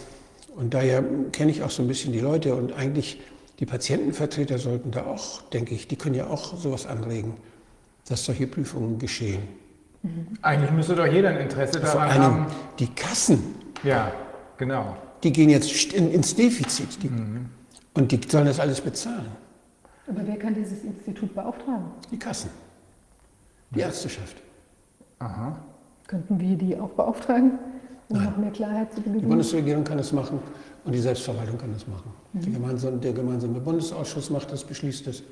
Und 0.56 0.74
daher 0.74 1.02
kenne 1.32 1.50
ich 1.50 1.62
auch 1.62 1.70
so 1.70 1.82
ein 1.82 1.88
bisschen 1.88 2.12
die 2.12 2.20
Leute 2.20 2.54
und 2.54 2.72
eigentlich 2.72 3.20
die 3.58 3.66
Patientenvertreter 3.66 4.58
sollten 4.58 4.90
da 4.90 5.06
auch, 5.06 5.42
denke 5.42 5.74
ich, 5.74 5.88
die 5.88 5.96
können 5.96 6.14
ja 6.14 6.26
auch 6.26 6.56
sowas 6.56 6.86
anregen, 6.86 7.34
dass 8.08 8.24
solche 8.24 8.46
Prüfungen 8.46 8.98
geschehen. 8.98 9.42
Eigentlich 10.42 10.70
müsste 10.72 10.96
doch 10.96 11.06
jeder 11.06 11.28
ein 11.30 11.38
Interesse 11.38 11.78
daran 11.80 11.92
Vor 11.92 12.02
allem 12.02 12.22
haben. 12.22 12.46
Die 12.78 12.88
Kassen 12.88 13.62
ja, 13.84 14.12
genau. 14.58 14.96
Die 15.22 15.32
gehen 15.32 15.50
jetzt 15.50 15.92
in, 15.92 16.10
ins 16.12 16.34
Defizit. 16.34 17.02
Die, 17.02 17.08
mhm. 17.08 17.46
Und 17.94 18.10
die 18.10 18.20
sollen 18.28 18.46
das 18.46 18.60
alles 18.60 18.80
bezahlen. 18.80 19.30
Aber 20.06 20.26
wer 20.26 20.36
kann 20.36 20.54
dieses 20.54 20.82
Institut 20.84 21.34
beauftragen? 21.34 21.84
Die 22.10 22.18
Kassen. 22.18 22.50
Die 23.70 23.80
Ärzteschaft. 23.80 24.36
Aha. 25.18 25.56
Könnten 26.06 26.40
wir 26.40 26.56
die 26.56 26.78
auch 26.78 26.90
beauftragen, 26.90 27.58
um 28.08 28.16
Nein. 28.16 28.24
noch 28.26 28.36
mehr 28.36 28.50
Klarheit 28.50 28.92
zu 28.92 29.00
gewinnen? 29.00 29.20
Die 29.20 29.26
Bundesregierung 29.26 29.84
kann 29.84 29.98
das 29.98 30.12
machen 30.12 30.40
und 30.84 30.92
die 30.92 30.98
Selbstverwaltung 30.98 31.56
kann 31.56 31.72
das 31.72 31.86
machen. 31.86 32.12
Mhm. 32.32 32.40
Der, 32.40 32.52
gemeinsame, 32.52 32.98
der 32.98 33.12
gemeinsame 33.12 33.60
Bundesausschuss 33.60 34.30
macht 34.30 34.52
das, 34.52 34.64
beschließt 34.64 35.06
das. 35.06 35.22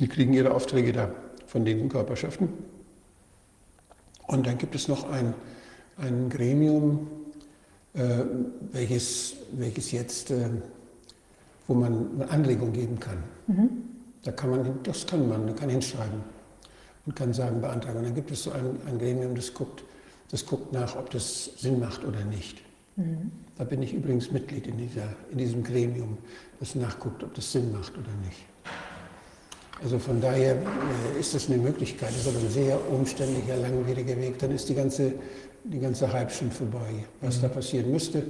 Die 0.00 0.08
kriegen 0.08 0.32
ihre 0.32 0.52
Aufträge 0.52 0.92
da 0.92 1.10
von 1.46 1.64
den 1.64 1.88
Körperschaften. 1.88 2.48
Und 4.26 4.46
dann 4.46 4.58
gibt 4.58 4.74
es 4.74 4.88
noch 4.88 5.08
ein, 5.10 5.34
ein 5.98 6.28
Gremium, 6.28 7.06
äh, 7.94 8.24
welches, 8.72 9.36
welches 9.52 9.92
jetzt, 9.92 10.30
äh, 10.30 10.48
wo 11.66 11.74
man 11.74 12.22
Anregung 12.28 12.72
geben 12.72 12.98
kann. 12.98 13.18
Mhm. 13.46 13.70
Da 14.22 14.32
kann 14.32 14.50
man, 14.50 14.78
das 14.82 15.06
kann 15.06 15.28
man, 15.28 15.44
man 15.44 15.56
kann 15.56 15.68
hinschreiben 15.68 16.20
und 17.06 17.14
kann 17.14 17.32
sagen, 17.32 17.60
beantragen. 17.60 17.98
Und 17.98 18.04
dann 18.04 18.14
gibt 18.14 18.30
es 18.30 18.42
so 18.42 18.52
ein, 18.52 18.78
ein 18.86 18.98
Gremium, 18.98 19.34
das 19.34 19.52
guckt, 19.52 19.84
das 20.30 20.46
guckt 20.46 20.72
nach, 20.72 20.96
ob 20.96 21.10
das 21.10 21.50
Sinn 21.56 21.78
macht 21.78 22.04
oder 22.04 22.24
nicht. 22.24 22.60
Mhm. 22.96 23.30
Da 23.56 23.64
bin 23.64 23.82
ich 23.82 23.92
übrigens 23.92 24.30
Mitglied 24.30 24.66
in, 24.66 24.78
dieser, 24.78 25.14
in 25.30 25.38
diesem 25.38 25.62
Gremium, 25.62 26.18
das 26.60 26.74
nachguckt, 26.74 27.22
ob 27.22 27.34
das 27.34 27.52
Sinn 27.52 27.72
macht 27.72 27.92
oder 27.92 28.12
nicht. 28.24 28.44
Also 29.82 29.98
von 29.98 30.20
daher 30.20 30.54
äh, 30.54 31.20
ist 31.20 31.34
das 31.34 31.50
eine 31.50 31.58
Möglichkeit, 31.58 32.10
das 32.10 32.18
ist 32.18 32.28
aber 32.28 32.38
ein 32.38 32.50
sehr 32.50 32.90
umständlicher, 32.90 33.56
langwieriger 33.56 34.16
Weg. 34.16 34.38
Dann 34.38 34.52
ist 34.52 34.68
die 34.68 34.74
ganze 34.74 35.14
die 35.64 35.80
ganze 35.80 36.12
Hype 36.12 36.30
schon 36.30 36.50
vorbei. 36.50 37.04
Was 37.20 37.38
mhm. 37.38 37.42
da 37.42 37.48
passieren 37.48 37.90
müsste, 37.90 38.22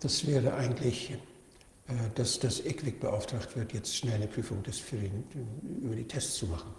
das 0.00 0.26
wäre 0.26 0.54
eigentlich, 0.54 1.16
dass 2.14 2.38
das 2.38 2.60
EQUIC 2.60 3.00
beauftragt 3.00 3.56
wird, 3.56 3.72
jetzt 3.72 3.94
schnell 3.94 4.14
eine 4.14 4.26
Prüfung 4.26 4.62
des 4.62 4.78
für 4.78 4.96
den, 4.96 5.24
über 5.82 5.94
die 5.94 6.04
Tests 6.04 6.36
zu 6.36 6.46
machen. 6.46 6.70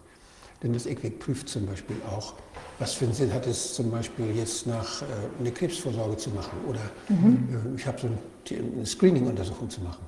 Denn 0.64 0.74
das 0.74 0.86
EQUIC 0.86 1.20
prüft 1.20 1.50
zum 1.50 1.66
Beispiel 1.66 1.98
auch, 2.10 2.34
was 2.80 2.94
für 2.94 3.06
einen 3.06 3.14
Sinn 3.14 3.34
hat 3.34 3.46
es 3.46 3.74
zum 3.74 3.92
Beispiel 3.92 4.36
jetzt 4.36 4.66
nach 4.66 5.02
äh, 5.02 5.06
eine 5.40 5.52
Krebsvorsorge 5.52 6.18
zu 6.18 6.30
machen 6.32 6.58
oder 6.68 6.80
mhm. 7.10 7.74
äh, 7.74 7.80
ich 7.80 7.86
habe 7.86 8.00
so 8.00 8.08
eine 8.08 8.86
Screening-Untersuchung 8.86 9.70
zu 9.70 9.82
machen. 9.82 10.06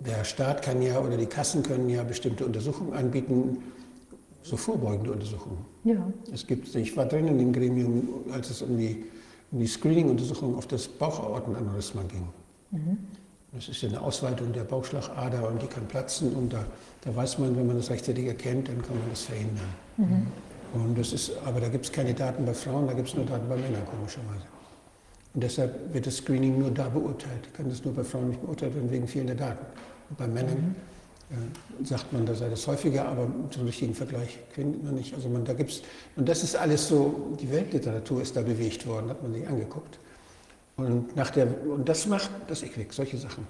Der 0.00 0.24
Staat 0.24 0.62
kann 0.62 0.80
ja 0.80 0.98
oder 0.98 1.16
die 1.16 1.26
Kassen 1.26 1.62
können 1.62 1.88
ja 1.88 2.02
bestimmte 2.02 2.46
Untersuchungen 2.46 2.94
anbieten, 2.94 3.58
so 4.42 4.56
vorbeugende 4.56 5.12
Untersuchungen. 5.12 5.64
Ja. 5.84 6.10
Es 6.32 6.46
gibt, 6.46 6.74
ich 6.74 6.96
war 6.96 7.04
drin 7.06 7.28
in 7.28 7.38
dem 7.38 7.52
Gremium, 7.52 8.24
als 8.32 8.50
es 8.50 8.62
um 8.62 8.78
die, 8.78 9.04
um 9.52 9.60
die 9.60 9.66
Screening-Untersuchung 9.66 10.56
auf 10.56 10.66
das 10.66 10.88
Bauchaortenaneurysma 10.88 12.02
ging. 12.04 12.28
Mhm. 12.70 12.98
Das 13.52 13.68
ist 13.68 13.82
ja 13.82 13.88
eine 13.88 14.00
Ausweitung 14.00 14.52
der 14.52 14.62
Bauchschlagader 14.62 15.48
und 15.48 15.60
die 15.60 15.66
kann 15.66 15.86
platzen 15.86 16.34
und 16.34 16.52
da, 16.52 16.64
da 17.02 17.14
weiß 17.14 17.38
man, 17.38 17.56
wenn 17.56 17.66
man 17.66 17.76
das 17.76 17.90
rechtzeitig 17.90 18.26
erkennt, 18.26 18.68
dann 18.68 18.80
kann 18.82 18.96
man 18.98 19.10
das 19.10 19.22
verhindern. 19.22 19.74
Mhm. 19.96 20.26
Und 20.72 20.96
das 20.96 21.12
ist, 21.12 21.32
aber 21.44 21.60
da 21.60 21.68
gibt 21.68 21.86
es 21.86 21.92
keine 21.92 22.14
Daten 22.14 22.44
bei 22.44 22.54
Frauen, 22.54 22.86
da 22.86 22.92
gibt 22.92 23.08
es 23.08 23.14
nur 23.14 23.26
Daten 23.26 23.48
bei 23.48 23.56
Männern, 23.56 23.84
komischerweise. 23.86 24.44
Und 25.34 25.42
deshalb 25.42 25.92
wird 25.92 26.06
das 26.06 26.16
Screening 26.16 26.58
nur 26.58 26.70
da 26.70 26.88
beurteilt. 26.88 27.52
Kann 27.54 27.68
das 27.68 27.84
nur 27.84 27.94
bei 27.94 28.04
Frauen 28.04 28.28
nicht 28.28 28.40
beurteilt 28.40 28.74
werden 28.74 28.90
wegen 28.90 29.06
fehlender 29.08 29.34
Daten. 29.34 29.64
Und 30.10 30.18
bei 30.18 30.26
Männern 30.28 30.56
mhm 30.56 30.74
äh, 31.30 31.84
sagt 31.84 32.12
man, 32.12 32.26
da 32.26 32.34
sei 32.34 32.48
das 32.48 32.66
häufiger, 32.66 33.06
aber 33.06 33.28
zum 33.50 33.64
richtigen 33.64 33.94
Vergleich 33.94 34.38
findet 34.50 34.82
man 34.82 34.94
nicht. 34.96 35.14
Also 35.14 35.28
man, 35.28 35.44
da 35.44 35.52
gibt's, 35.52 35.82
und 36.16 36.28
das 36.28 36.42
ist 36.42 36.56
alles 36.56 36.88
so, 36.88 37.36
die 37.40 37.50
Weltliteratur 37.50 38.22
ist 38.22 38.36
da 38.36 38.42
bewegt 38.42 38.86
worden, 38.86 39.10
hat 39.10 39.22
man 39.22 39.32
sich 39.32 39.46
angeguckt. 39.46 39.98
Und, 40.80 41.16
nach 41.16 41.30
der, 41.30 41.46
und 41.66 41.88
das 41.88 42.06
macht 42.06 42.30
das 42.48 42.62
IQWIC, 42.62 42.92
solche 42.92 43.16
Sachen. 43.16 43.46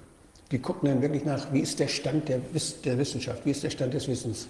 Die 0.51 0.59
gucken 0.59 0.89
dann 0.89 1.01
wirklich 1.01 1.25
nach, 1.25 1.53
wie 1.53 1.61
ist 1.61 1.79
der 1.79 1.89
Stand 1.89 2.29
der, 2.29 2.41
der 2.85 2.99
Wissenschaft, 2.99 3.47
wie 3.47 3.51
ist 3.51 3.63
der 3.63 3.71
Stand 3.71 3.95
des 3.95 4.09
Wissens. 4.09 4.49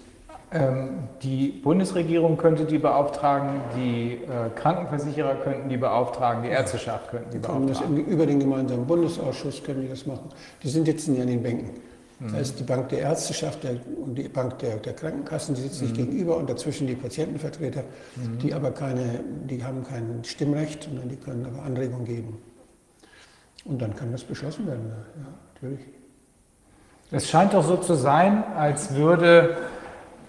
Ähm, 0.53 1.07
die 1.21 1.47
Bundesregierung 1.47 2.35
könnte 2.37 2.65
die 2.65 2.77
beauftragen, 2.77 3.61
die 3.77 4.15
äh, 4.15 4.49
Krankenversicherer 4.55 5.35
könnten 5.35 5.69
die 5.69 5.77
beauftragen, 5.77 6.43
die 6.43 6.49
Ärzteschaft 6.49 7.09
könnten 7.11 7.31
die 7.31 7.37
beauftragen. 7.37 7.67
Das, 7.67 8.07
über 8.07 8.25
den 8.25 8.39
gemeinsamen 8.39 8.85
Bundesausschuss 8.85 9.63
können 9.63 9.83
die 9.83 9.89
das 9.89 10.05
machen. 10.05 10.29
Die 10.61 10.69
sind 10.69 10.87
jetzt 10.87 11.07
nicht 11.07 11.21
an 11.21 11.27
den 11.27 11.41
Bänken. 11.41 11.71
Da 12.29 12.37
ist 12.37 12.59
die 12.59 12.63
Bank 12.63 12.89
der 12.89 12.99
Ärzteschaft 12.99 13.63
der, 13.63 13.77
und 14.03 14.15
die 14.15 14.27
Bank 14.29 14.59
der, 14.59 14.75
der 14.77 14.93
Krankenkassen, 14.93 15.55
die 15.55 15.61
sitzen 15.61 15.87
sich 15.87 15.91
mhm. 15.91 16.05
gegenüber 16.05 16.37
und 16.37 16.49
dazwischen 16.49 16.85
die 16.85 16.93
Patientenvertreter, 16.93 17.83
mhm. 18.15 18.37
die 18.37 18.53
aber 18.53 18.71
keine, 18.71 19.23
die 19.49 19.63
haben 19.63 19.83
kein 19.83 20.23
Stimmrecht, 20.23 20.83
sondern 20.83 21.09
die 21.09 21.15
können 21.15 21.47
aber 21.47 21.63
Anregungen 21.63 22.05
geben. 22.05 22.37
Und 23.65 23.81
dann 23.81 23.95
kann 23.95 24.11
das 24.11 24.23
beschlossen 24.23 24.67
werden, 24.67 24.89
ja, 24.89 25.27
natürlich. 25.53 25.85
Es 27.11 27.29
scheint 27.29 27.53
doch 27.53 27.63
so 27.63 27.77
zu 27.77 27.95
sein, 27.95 28.43
als 28.55 28.95
würde 28.95 29.57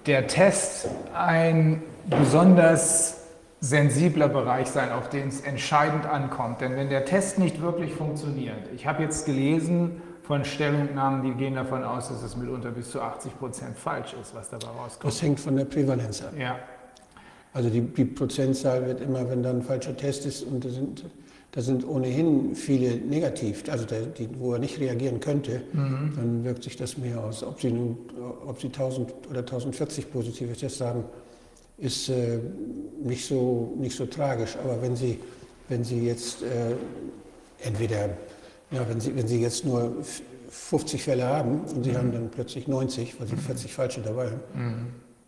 der 0.07 0.27
Test 0.27 0.89
ein 1.15 1.83
besonders 2.07 3.23
sensibler 3.61 4.29
Bereich 4.29 4.67
sein, 4.67 4.91
auf 4.91 5.09
den 5.09 5.29
es 5.29 5.41
entscheidend 5.41 6.07
ankommt. 6.07 6.61
Denn 6.61 6.77
wenn 6.77 6.91
der 6.91 7.05
Test 7.05 7.39
nicht 7.39 7.63
wirklich 7.63 7.95
funktioniert, 7.95 8.59
ich 8.75 8.87
habe 8.87 9.03
jetzt 9.05 9.25
gelesen, 9.25 10.03
von 10.23 10.45
Stellungnahmen, 10.45 11.23
die 11.23 11.33
gehen 11.33 11.57
davon 11.57 11.83
aus, 11.83 12.09
dass 12.09 12.23
es 12.23 12.37
mitunter 12.37 12.71
bis 12.71 12.91
zu 12.91 13.01
80 13.01 13.39
Prozent 13.39 13.77
falsch 13.77 14.15
ist, 14.21 14.35
was 14.35 14.51
dabei 14.51 14.69
rauskommt. 14.69 15.13
Das 15.13 15.21
hängt 15.21 15.41
von 15.41 15.57
der 15.57 15.65
Prävalenz 15.65 16.23
ab. 16.23 16.33
Ja. 16.39 16.59
Also 17.53 17.69
die, 17.69 17.81
die 17.81 18.05
Prozentzahl 18.05 18.87
wird 18.87 19.01
immer, 19.01 19.29
wenn 19.29 19.43
da 19.43 19.51
ein 19.51 19.63
falscher 19.63 19.97
Test 19.97 20.25
ist 20.25 20.45
und 20.45 20.63
sind, 20.65 21.05
da 21.53 21.61
sind 21.61 21.87
ohnehin 21.87 22.55
viele 22.55 22.97
negativ, 22.97 23.65
also 23.71 23.85
der, 23.85 24.07
die, 24.07 24.29
wo 24.39 24.55
er 24.55 24.59
nicht 24.59 24.81
reagieren 24.81 25.21
könnte, 25.21 25.61
mhm. 25.73 26.13
dann 26.17 26.45
wirkt 26.45 26.65
sich 26.65 26.77
das 26.77 26.97
mehr 26.97 27.23
aus. 27.23 27.45
Ob 27.45 27.61
Sie, 27.61 27.71
nun, 27.71 27.99
ob 28.47 28.59
Sie 28.59 28.69
1000 28.69 29.13
oder 29.31 29.41
1040 29.41 30.11
positive 30.11 30.55
Tests 30.55 30.81
haben, 30.81 31.05
ist 31.77 32.09
äh, 32.09 32.39
nicht, 33.05 33.27
so, 33.27 33.75
nicht 33.79 33.95
so 33.95 34.07
tragisch. 34.07 34.57
Aber 34.65 34.81
wenn 34.81 34.97
Sie, 34.97 35.19
wenn 35.69 35.85
Sie 35.85 36.07
jetzt 36.07 36.43
äh, 36.43 36.75
entweder, 37.67 38.09
ja, 38.71 38.89
wenn 38.89 39.01
Sie, 39.01 39.15
wenn 39.15 39.29
Sie 39.29 39.43
jetzt 39.43 39.67
nur 39.67 39.95
50 40.49 41.03
Fälle 41.03 41.27
haben 41.27 41.61
und 41.75 41.85
Sie 41.85 41.91
mhm. 41.91 41.97
haben 41.97 42.13
dann 42.13 42.31
plötzlich 42.31 42.67
90, 42.67 43.21
weil 43.21 43.27
Sie 43.27 43.37
40 43.37 43.71
mhm. 43.71 43.75
falsche 43.75 44.01
dabei 44.01 44.31
haben, 44.31 44.41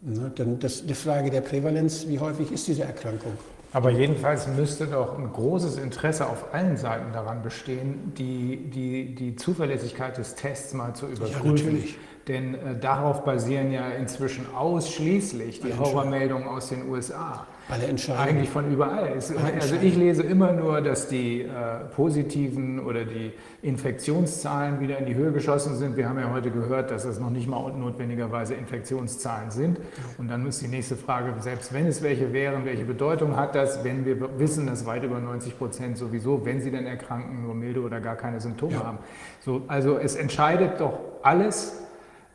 mhm. 0.00 0.12
ne, 0.14 0.32
dann 0.34 0.58
das 0.58 0.86
die 0.86 0.94
Frage 0.94 1.30
der 1.30 1.42
Prävalenz, 1.42 2.06
wie 2.08 2.18
häufig 2.18 2.50
ist 2.50 2.66
diese 2.66 2.84
Erkrankung? 2.84 3.32
Aber 3.74 3.90
jedenfalls 3.90 4.46
müsste 4.46 4.86
doch 4.86 5.18
ein 5.18 5.32
großes 5.32 5.78
Interesse 5.78 6.28
auf 6.28 6.54
allen 6.54 6.76
Seiten 6.76 7.12
daran 7.12 7.42
bestehen, 7.42 8.12
die, 8.16 8.70
die, 8.70 9.16
die 9.16 9.34
Zuverlässigkeit 9.34 10.16
des 10.16 10.36
Tests 10.36 10.74
mal 10.74 10.94
zu 10.94 11.08
überprüfen. 11.08 11.78
Ja. 11.78 11.92
Denn 12.28 12.54
äh, 12.54 12.78
darauf 12.78 13.24
basieren 13.24 13.72
ja 13.72 13.88
inzwischen 13.88 14.46
ausschließlich 14.54 15.60
die 15.60 15.76
Horrormeldungen 15.76 16.46
aus 16.46 16.68
den 16.68 16.88
USA. 16.88 17.48
Alle 17.68 17.84
Entscheidungen. 17.84 18.28
Eigentlich 18.28 18.50
von 18.50 18.70
überall. 18.70 19.14
Es, 19.16 19.34
also 19.34 19.76
ich 19.80 19.96
lese 19.96 20.22
immer 20.22 20.52
nur, 20.52 20.82
dass 20.82 21.08
die 21.08 21.42
äh, 21.42 21.48
positiven 21.94 22.78
oder 22.78 23.04
die 23.04 23.32
Infektionszahlen 23.62 24.80
wieder 24.80 24.98
in 24.98 25.06
die 25.06 25.14
Höhe 25.14 25.32
geschossen 25.32 25.76
sind. 25.76 25.96
Wir 25.96 26.08
haben 26.08 26.18
ja 26.18 26.30
heute 26.30 26.50
gehört, 26.50 26.90
dass 26.90 27.06
es 27.06 27.18
noch 27.18 27.30
nicht 27.30 27.48
mal 27.48 27.72
notwendigerweise 27.72 28.54
Infektionszahlen 28.54 29.50
sind. 29.50 29.80
Und 30.18 30.28
dann 30.28 30.46
ist 30.46 30.60
die 30.60 30.68
nächste 30.68 30.96
Frage, 30.96 31.32
selbst 31.40 31.72
wenn 31.72 31.86
es 31.86 32.02
welche 32.02 32.34
wären, 32.34 32.66
welche 32.66 32.84
Bedeutung 32.84 33.36
hat 33.36 33.54
das, 33.54 33.82
wenn 33.82 34.04
wir 34.04 34.38
wissen, 34.38 34.66
dass 34.66 34.84
weit 34.84 35.04
über 35.04 35.18
90 35.18 35.56
Prozent 35.56 35.96
sowieso, 35.96 36.44
wenn 36.44 36.60
sie 36.60 36.70
dann 36.70 36.84
erkranken, 36.84 37.42
nur 37.42 37.54
milde 37.54 37.80
oder 37.80 38.00
gar 38.00 38.16
keine 38.16 38.40
Symptome 38.40 38.74
ja. 38.74 38.84
haben. 38.84 38.98
So, 39.40 39.62
also 39.68 39.98
es 39.98 40.16
entscheidet 40.16 40.80
doch 40.80 40.98
alles 41.22 41.83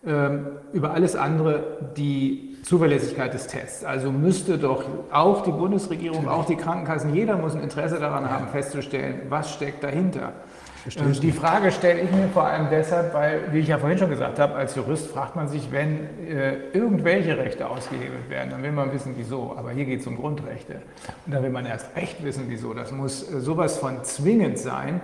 über 0.02 0.94
alles 0.94 1.16
andere 1.16 1.78
die 1.98 2.58
Zuverlässigkeit 2.64 3.34
des 3.34 3.48
Tests. 3.48 3.84
Also 3.84 4.12
müsste 4.12 4.58
doch 4.58 4.84
auch 5.12 5.44
die 5.44 5.52
Bundesregierung, 5.52 6.28
auch 6.28 6.46
die 6.46 6.56
Krankenkassen, 6.56 7.14
jeder 7.14 7.38
muss 7.38 7.56
ein 7.56 7.62
Interesse 7.62 8.00
daran 8.00 8.30
haben, 8.30 8.48
festzustellen, 8.48 9.24
was 9.30 9.54
steckt 9.54 9.84
dahinter. 9.84 10.34
Ähm, 10.98 11.14
die 11.20 11.32
Frage 11.32 11.72
stelle 11.72 12.02
ich 12.02 12.12
mir 12.12 12.30
vor 12.30 12.46
allem 12.46 12.68
deshalb, 12.70 13.14
weil, 13.14 13.42
wie 13.52 13.60
ich 13.60 13.68
ja 13.68 13.78
vorhin 13.78 13.98
schon 13.98 14.10
gesagt 14.10 14.40
habe, 14.40 14.56
als 14.56 14.76
Jurist 14.76 15.08
fragt 15.08 15.36
man 15.36 15.48
sich, 15.48 15.72
wenn 15.72 16.08
äh, 16.28 16.56
irgendwelche 16.74 17.38
Rechte 17.38 17.70
ausgehebelt 17.70 18.30
werden, 18.30 18.52
dann 18.52 18.64
will 18.64 18.72
man 18.72 18.92
wissen, 18.94 19.14
wieso. 19.18 19.56
Aber 19.58 19.72
hier 19.72 19.86
geht 19.86 20.02
es 20.02 20.08
um 20.08 20.16
Grundrechte. 20.16 20.76
Und 21.26 21.34
dann 21.34 21.44
will 21.44 21.50
man 21.50 21.66
erst 21.66 21.96
recht 21.96 22.24
wissen, 22.24 22.46
wieso. 22.48 22.74
Das 22.74 22.92
muss 22.92 23.30
äh, 23.30 23.42
sowas 23.42 23.78
von 23.78 24.04
zwingend 24.04 24.58
sein, 24.58 24.96
ähm, 24.96 25.02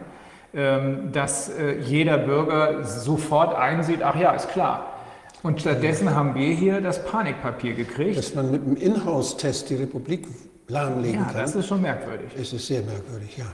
dass 1.12 1.50
äh, 1.50 1.80
jeder 1.80 2.18
Bürger 2.18 2.84
sofort 2.84 3.56
einsieht, 3.56 4.02
ach 4.02 4.16
ja, 4.16 4.32
ist 4.32 4.50
klar. 4.50 4.94
Und 5.44 5.62
stattdessen 5.62 6.16
haben 6.16 6.34
wir 6.34 6.56
hier 6.56 6.82
das 6.82 7.06
Panikpapier 7.06 7.74
gekriegt. 7.74 8.18
Dass 8.18 8.34
man 8.34 8.52
mit 8.52 8.64
einem 8.64 8.78
Inhouse-Test 8.78 9.70
die 9.70 9.76
Republik 9.76 10.28
lahmlegen 10.68 11.20
ja, 11.20 11.26
kann. 11.28 11.42
das 11.42 11.56
ist 11.56 11.68
schon 11.68 11.82
merkwürdig. 11.82 12.32
Es 12.40 12.54
ist 12.54 12.66
sehr 12.66 12.82
merkwürdig, 12.82 13.38
ja. 13.38 13.46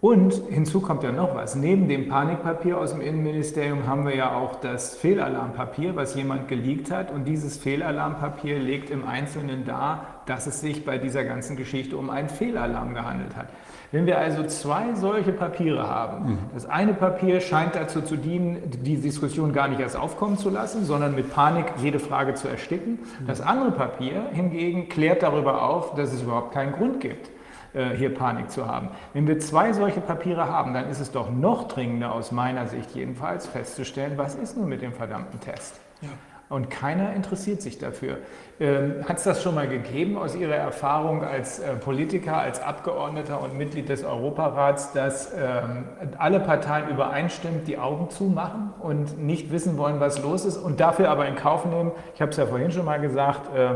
Und 0.00 0.34
hinzu 0.50 0.80
kommt 0.80 1.02
ja 1.02 1.10
noch 1.10 1.34
was. 1.34 1.54
Neben 1.56 1.88
dem 1.88 2.08
Panikpapier 2.08 2.78
aus 2.78 2.90
dem 2.90 3.00
Innenministerium 3.00 3.86
haben 3.86 4.04
wir 4.04 4.14
ja 4.14 4.36
auch 4.36 4.56
das 4.56 4.94
Fehlalarmpapier, 4.94 5.96
was 5.96 6.14
jemand 6.14 6.48
geleakt 6.48 6.90
hat. 6.90 7.10
Und 7.10 7.24
dieses 7.24 7.56
Fehlalarmpapier 7.56 8.58
legt 8.58 8.90
im 8.90 9.06
Einzelnen 9.06 9.64
dar, 9.64 10.22
dass 10.26 10.46
es 10.46 10.60
sich 10.60 10.84
bei 10.84 10.98
dieser 10.98 11.24
ganzen 11.24 11.56
Geschichte 11.56 11.96
um 11.96 12.10
einen 12.10 12.28
Fehlalarm 12.28 12.92
gehandelt 12.92 13.36
hat. 13.36 13.48
Wenn 13.96 14.04
wir 14.04 14.18
also 14.18 14.44
zwei 14.44 14.94
solche 14.94 15.32
Papiere 15.32 15.88
haben, 15.88 16.32
mhm. 16.32 16.38
das 16.52 16.66
eine 16.66 16.92
Papier 16.92 17.40
scheint 17.40 17.76
dazu 17.76 18.02
zu 18.02 18.16
dienen, 18.16 18.58
die 18.66 18.98
Diskussion 18.98 19.54
gar 19.54 19.68
nicht 19.68 19.80
erst 19.80 19.96
aufkommen 19.96 20.36
zu 20.36 20.50
lassen, 20.50 20.84
sondern 20.84 21.14
mit 21.14 21.32
Panik 21.32 21.64
jede 21.78 21.98
Frage 21.98 22.34
zu 22.34 22.46
ersticken. 22.46 22.98
Mhm. 23.20 23.26
Das 23.26 23.40
andere 23.40 23.70
Papier 23.70 24.26
hingegen 24.32 24.90
klärt 24.90 25.22
darüber 25.22 25.62
auf, 25.62 25.94
dass 25.94 26.12
es 26.12 26.20
überhaupt 26.20 26.52
keinen 26.52 26.72
Grund 26.72 27.00
gibt 27.00 27.30
äh, 27.72 27.96
hier 27.96 28.14
Panik 28.14 28.50
zu 28.50 28.66
haben. 28.66 28.90
Wenn 29.14 29.26
wir 29.26 29.38
zwei 29.38 29.72
solche 29.72 30.02
Papiere 30.02 30.46
haben, 30.46 30.74
dann 30.74 30.90
ist 30.90 31.00
es 31.00 31.10
doch 31.10 31.30
noch 31.30 31.66
dringender 31.66 32.12
aus 32.12 32.32
meiner 32.32 32.66
Sicht 32.66 32.94
jedenfalls 32.94 33.46
festzustellen, 33.46 34.18
was 34.18 34.34
ist 34.34 34.58
nun 34.58 34.68
mit 34.68 34.82
dem 34.82 34.92
verdammten 34.92 35.40
Test? 35.40 35.80
Ja. 36.02 36.10
Und 36.48 36.70
keiner 36.70 37.12
interessiert 37.12 37.60
sich 37.60 37.78
dafür. 37.78 38.18
Ähm, 38.60 39.04
Hat 39.08 39.18
es 39.18 39.24
das 39.24 39.42
schon 39.42 39.56
mal 39.56 39.68
gegeben 39.68 40.16
aus 40.16 40.36
Ihrer 40.36 40.54
Erfahrung 40.54 41.24
als 41.24 41.58
äh, 41.58 41.74
Politiker, 41.74 42.38
als 42.38 42.62
Abgeordneter 42.62 43.40
und 43.40 43.58
Mitglied 43.58 43.88
des 43.88 44.04
Europarats, 44.04 44.92
dass 44.92 45.32
ähm, 45.32 45.86
alle 46.18 46.38
Parteien 46.38 46.88
übereinstimmend 46.88 47.66
die 47.66 47.78
Augen 47.78 48.10
zumachen 48.10 48.72
und 48.80 49.18
nicht 49.18 49.50
wissen 49.50 49.76
wollen, 49.76 49.98
was 49.98 50.22
los 50.22 50.44
ist 50.44 50.56
und 50.56 50.78
dafür 50.78 51.10
aber 51.10 51.26
in 51.26 51.34
Kauf 51.34 51.66
nehmen, 51.66 51.90
ich 52.14 52.22
habe 52.22 52.30
es 52.30 52.36
ja 52.36 52.46
vorhin 52.46 52.70
schon 52.70 52.84
mal 52.84 53.00
gesagt, 53.00 53.54
äh, 53.54 53.70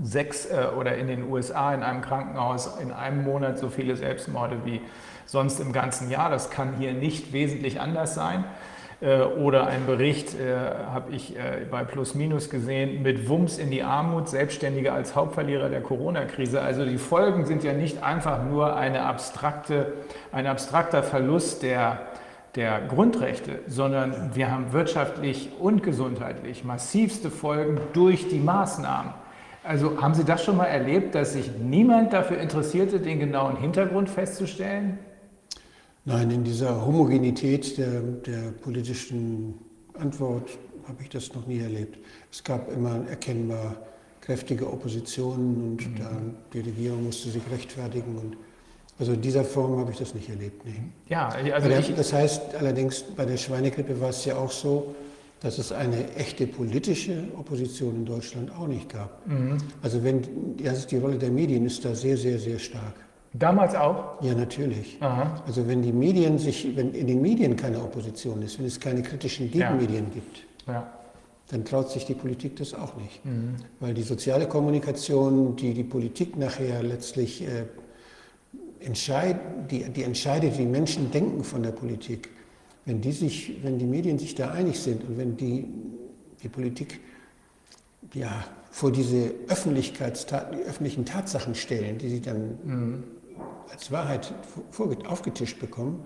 sechs 0.00 0.46
äh, 0.46 0.68
oder 0.78 0.96
in 0.96 1.08
den 1.08 1.28
USA 1.28 1.74
in 1.74 1.82
einem 1.82 2.02
Krankenhaus 2.02 2.78
in 2.80 2.92
einem 2.92 3.24
Monat 3.24 3.58
so 3.58 3.68
viele 3.68 3.96
Selbstmorde 3.96 4.58
wie 4.64 4.80
sonst 5.26 5.60
im 5.60 5.72
ganzen 5.72 6.10
Jahr. 6.10 6.30
Das 6.30 6.50
kann 6.50 6.74
hier 6.78 6.92
nicht 6.92 7.32
wesentlich 7.32 7.80
anders 7.80 8.14
sein. 8.14 8.44
Äh, 9.00 9.22
oder 9.22 9.66
ein 9.66 9.86
Bericht, 9.86 10.38
äh, 10.38 10.54
habe 10.92 11.12
ich 11.12 11.34
äh, 11.34 11.64
bei 11.70 11.84
Plus 11.84 12.14
Minus 12.14 12.50
gesehen, 12.50 13.02
mit 13.02 13.28
Wumms 13.28 13.56
in 13.56 13.70
die 13.70 13.82
Armut, 13.82 14.28
Selbstständige 14.28 14.92
als 14.92 15.16
Hauptverlierer 15.16 15.70
der 15.70 15.80
Corona-Krise. 15.80 16.60
Also 16.60 16.84
die 16.84 16.98
Folgen 16.98 17.46
sind 17.46 17.64
ja 17.64 17.72
nicht 17.72 18.02
einfach 18.02 18.44
nur 18.44 18.76
eine 18.76 19.02
abstrakte, 19.02 19.94
ein 20.32 20.46
abstrakter 20.46 21.02
Verlust 21.02 21.62
der, 21.62 22.02
der 22.56 22.80
Grundrechte, 22.80 23.60
sondern 23.66 24.34
wir 24.34 24.50
haben 24.50 24.72
wirtschaftlich 24.72 25.50
und 25.58 25.82
gesundheitlich 25.82 26.64
massivste 26.64 27.30
Folgen 27.30 27.80
durch 27.94 28.28
die 28.28 28.38
Maßnahmen. 28.38 29.14
Also 29.64 30.00
haben 30.02 30.14
Sie 30.14 30.24
das 30.24 30.44
schon 30.44 30.58
mal 30.58 30.66
erlebt, 30.66 31.14
dass 31.14 31.32
sich 31.34 31.50
niemand 31.58 32.12
dafür 32.12 32.38
interessierte, 32.38 33.00
den 33.00 33.18
genauen 33.18 33.56
Hintergrund 33.56 34.10
festzustellen? 34.10 34.98
Nein, 36.10 36.30
in 36.32 36.44
dieser 36.44 36.84
Homogenität 36.84 37.78
der, 37.78 38.00
der 38.00 38.50
politischen 38.50 39.54
Antwort 39.94 40.50
habe 40.88 41.02
ich 41.02 41.08
das 41.08 41.32
noch 41.34 41.46
nie 41.46 41.60
erlebt. 41.60 41.98
Es 42.32 42.42
gab 42.42 42.72
immer 42.72 43.06
erkennbar 43.08 43.76
kräftige 44.20 44.66
Oppositionen 44.66 45.62
und 45.62 45.88
mhm. 45.88 45.96
da, 45.98 46.10
die 46.52 46.60
Regierung 46.60 47.04
musste 47.04 47.30
sich 47.30 47.42
rechtfertigen. 47.50 48.16
Und 48.16 48.36
also 48.98 49.12
in 49.12 49.20
dieser 49.20 49.44
Form 49.44 49.78
habe 49.78 49.92
ich 49.92 49.98
das 49.98 50.12
nicht 50.14 50.28
erlebt. 50.28 50.64
Nee. 50.64 50.82
Ja, 51.08 51.28
also 51.28 51.68
der, 51.68 51.80
das 51.80 52.12
heißt 52.12 52.56
allerdings, 52.56 53.02
bei 53.02 53.24
der 53.24 53.36
Schweinegrippe 53.36 54.00
war 54.00 54.10
es 54.10 54.24
ja 54.24 54.36
auch 54.36 54.50
so, 54.50 54.94
dass 55.40 55.58
es 55.58 55.70
eine 55.70 56.12
echte 56.16 56.46
politische 56.48 57.22
Opposition 57.38 57.94
in 57.94 58.04
Deutschland 58.04 58.50
auch 58.50 58.66
nicht 58.66 58.88
gab. 58.88 59.26
Mhm. 59.28 59.58
Also 59.80 60.02
wenn, 60.02 60.56
also 60.66 60.88
die 60.88 60.96
Rolle 60.96 61.18
der 61.18 61.30
Medien 61.30 61.66
ist 61.66 61.84
da 61.84 61.94
sehr, 61.94 62.16
sehr, 62.16 62.40
sehr 62.40 62.58
stark. 62.58 62.94
Damals 63.32 63.76
auch? 63.76 64.20
Ja, 64.22 64.34
natürlich. 64.34 64.96
Aha. 65.00 65.42
Also 65.46 65.68
wenn 65.68 65.82
die 65.82 65.92
Medien 65.92 66.38
sich, 66.38 66.76
wenn 66.76 66.92
in 66.94 67.06
den 67.06 67.22
Medien 67.22 67.54
keine 67.54 67.80
Opposition 67.80 68.42
ist, 68.42 68.58
wenn 68.58 68.66
es 68.66 68.80
keine 68.80 69.02
kritischen 69.02 69.50
Gegenmedien 69.50 70.06
ja. 70.06 70.14
gibt, 70.14 70.44
ja. 70.66 70.92
dann 71.48 71.64
traut 71.64 71.90
sich 71.90 72.04
die 72.04 72.14
Politik 72.14 72.56
das 72.56 72.74
auch 72.74 72.96
nicht. 72.96 73.24
Mhm. 73.24 73.54
Weil 73.78 73.94
die 73.94 74.02
soziale 74.02 74.48
Kommunikation, 74.48 75.54
die 75.54 75.74
die 75.74 75.84
Politik 75.84 76.36
nachher 76.36 76.82
letztlich 76.82 77.42
äh, 77.42 77.66
entscheid, 78.80 79.38
die, 79.70 79.84
die 79.90 80.02
entscheidet, 80.02 80.58
wie 80.58 80.66
Menschen 80.66 81.12
denken 81.12 81.44
von 81.44 81.62
der 81.62 81.72
Politik, 81.72 82.30
wenn 82.84 83.00
die, 83.00 83.12
sich, 83.12 83.62
wenn 83.62 83.78
die 83.78 83.84
Medien 83.84 84.18
sich 84.18 84.34
da 84.34 84.50
einig 84.50 84.80
sind 84.80 85.04
und 85.04 85.18
wenn 85.18 85.36
die, 85.36 85.68
die 86.42 86.48
Politik 86.48 86.98
ja, 88.12 88.44
vor 88.72 88.90
diese 88.90 89.34
Öffentlichkeitstat, 89.46 90.52
die 90.52 90.62
öffentlichen 90.62 91.04
Tatsachen 91.04 91.54
stellen, 91.54 91.98
die 91.98 92.08
sie 92.08 92.20
dann 92.20 92.58
mhm 92.64 93.04
als 93.72 93.90
Wahrheit 93.90 94.32
aufgetischt 95.06 95.60
bekommen, 95.60 96.04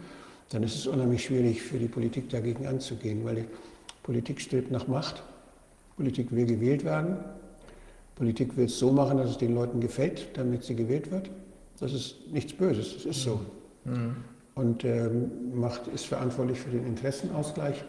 dann 0.50 0.62
ist 0.62 0.74
es 0.74 0.86
unheimlich 0.86 1.24
schwierig 1.24 1.62
für 1.62 1.78
die 1.78 1.88
Politik 1.88 2.28
dagegen 2.28 2.66
anzugehen, 2.66 3.24
weil 3.24 3.34
die 3.36 3.44
Politik 4.02 4.40
strebt 4.40 4.70
nach 4.70 4.86
Macht, 4.86 5.22
Politik 5.96 6.30
will 6.32 6.46
gewählt 6.46 6.84
werden, 6.84 7.16
Politik 8.14 8.56
will 8.56 8.66
es 8.66 8.78
so 8.78 8.92
machen, 8.92 9.18
dass 9.18 9.30
es 9.30 9.38
den 9.38 9.54
Leuten 9.54 9.80
gefällt, 9.80 10.36
damit 10.36 10.64
sie 10.64 10.76
gewählt 10.76 11.10
wird. 11.10 11.30
Das 11.80 11.92
ist 11.92 12.16
nichts 12.30 12.52
Böses, 12.52 12.94
das 12.94 13.04
ist 13.06 13.22
so. 13.22 13.40
Mhm. 13.84 14.16
Und 14.54 14.84
ähm, 14.84 15.30
Macht 15.54 15.88
ist 15.88 16.06
verantwortlich 16.06 16.58
für 16.58 16.70
den 16.70 16.86
Interessenausgleich. 16.86 17.84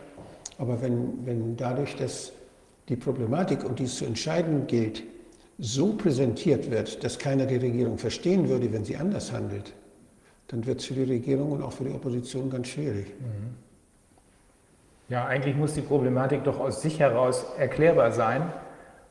Aber 0.57 0.81
wenn, 0.81 1.25
wenn 1.25 1.55
dadurch, 1.57 1.95
dass 1.95 2.31
die 2.89 2.95
Problematik, 2.95 3.63
um 3.63 3.75
die 3.75 3.83
es 3.83 3.97
zu 3.97 4.05
entscheiden 4.05 4.65
gilt, 4.67 5.03
so 5.58 5.93
präsentiert 5.93 6.69
wird, 6.69 7.03
dass 7.03 7.17
keiner 7.17 7.45
die 7.45 7.58
Regierung 7.58 7.98
verstehen 7.98 8.50
würde, 8.50 8.72
wenn 8.74 8.84
sie 8.84 8.98
anders 8.98 9.32
handelt, 9.32 9.74
dann 10.48 10.66
wird 10.66 10.80
es 10.80 10.85
für 10.85 10.93
die 10.93 11.03
Regierung 11.03 11.51
und 11.53 11.64
auch 11.64 11.74
für 11.74 11.85
die 11.85 11.93
Opposition 11.93 12.50
ganz 12.50 12.67
schwierig. 12.67 13.08
Mhm. 13.19 13.56
Ja, 15.08 15.25
eigentlich 15.25 15.56
muss 15.56 15.74
die 15.74 15.82
Problematik 15.82 16.43
doch 16.43 16.59
aus 16.59 16.82
sich 16.82 17.00
heraus 17.00 17.45
erklärbar 17.58 18.11
sein 18.11 18.51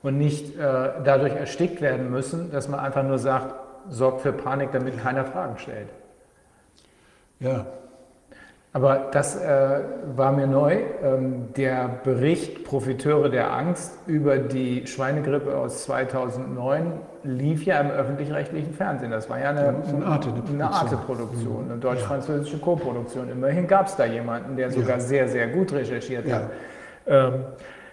und 0.02 0.18
nicht 0.18 0.56
äh, 0.56 0.58
dadurch 0.58 1.34
erstickt 1.34 1.80
werden 1.80 2.10
müssen, 2.10 2.50
dass 2.50 2.68
man 2.68 2.80
einfach 2.80 3.04
nur 3.04 3.18
sagt, 3.18 3.54
sorgt 3.88 4.22
für 4.22 4.32
Panik, 4.32 4.72
damit 4.72 4.98
keiner 4.98 5.24
Fragen 5.24 5.58
stellt. 5.58 5.88
Ja. 7.40 7.66
Aber 8.74 9.08
das 9.12 9.36
äh, 9.36 9.82
war 10.16 10.32
mir 10.32 10.48
neu. 10.48 10.80
Ähm, 11.00 11.54
der 11.56 12.00
Bericht 12.02 12.64
Profiteure 12.64 13.30
der 13.30 13.52
Angst 13.52 13.92
über 14.08 14.36
die 14.36 14.84
Schweinegrippe 14.88 15.56
aus 15.56 15.84
2009 15.84 16.92
lief 17.22 17.64
ja 17.64 17.78
im 17.78 17.92
öffentlich-rechtlichen 17.92 18.74
Fernsehen. 18.74 19.12
Das 19.12 19.30
war 19.30 19.38
ja 19.38 19.50
eine, 19.50 19.60
eine 19.60 20.04
Arte-Produktion, 20.04 20.60
eine, 20.60 20.70
Arte 20.72 20.96
-Produktion, 20.96 21.70
eine 21.70 21.78
deutsch-französische 21.78 22.58
Co-Produktion. 22.58 23.30
Immerhin 23.30 23.68
gab 23.68 23.86
es 23.86 23.94
da 23.94 24.06
jemanden, 24.06 24.56
der 24.56 24.72
sogar 24.72 24.96
ja. 24.96 25.00
sehr, 25.00 25.28
sehr 25.28 25.46
gut 25.46 25.72
recherchiert 25.72 26.26
ja. 26.26 26.34
hat. 26.34 26.50
Ähm, 27.06 27.32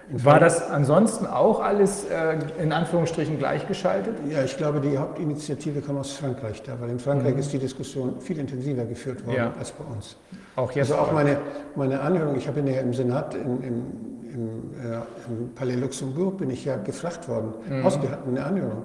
war 0.09 0.39
das 0.39 0.67
ansonsten 0.67 1.27
auch 1.27 1.61
alles 1.61 2.05
äh, 2.05 2.39
in 2.61 2.73
Anführungsstrichen 2.73 3.37
gleichgeschaltet? 3.37 4.15
Ja, 4.27 4.43
ich 4.43 4.57
glaube, 4.57 4.81
die 4.81 4.97
Hauptinitiative 4.97 5.81
kam 5.81 5.99
aus 5.99 6.13
Frankreich 6.13 6.63
da, 6.63 6.73
weil 6.79 6.89
in 6.89 6.99
Frankreich 6.99 7.33
mhm. 7.33 7.39
ist 7.39 7.53
die 7.53 7.59
Diskussion 7.59 8.19
viel 8.19 8.39
intensiver 8.39 8.83
geführt 8.85 9.23
worden 9.27 9.37
ja. 9.37 9.53
als 9.59 9.71
bei 9.71 9.83
uns. 9.83 10.17
Auch 10.55 10.71
jetzt 10.71 10.91
also 10.91 11.03
auch 11.03 11.11
meine, 11.11 11.37
meine 11.75 11.99
Anhörung, 11.99 12.35
ich 12.35 12.47
habe 12.47 12.59
ja 12.61 12.81
im 12.81 12.93
Senat, 12.93 13.33
im, 13.35 13.63
im, 13.63 13.85
im, 14.33 14.73
äh, 14.81 14.95
im, 15.27 15.53
Palais 15.55 15.75
Luxembourg, 15.75 16.37
bin 16.37 16.49
ich 16.49 16.65
ja 16.65 16.77
gefragt 16.77 17.27
worden, 17.27 17.53
mhm. 17.69 17.85
ausgehalten, 17.85 18.37
eine 18.37 18.45
Anhörung. 18.45 18.83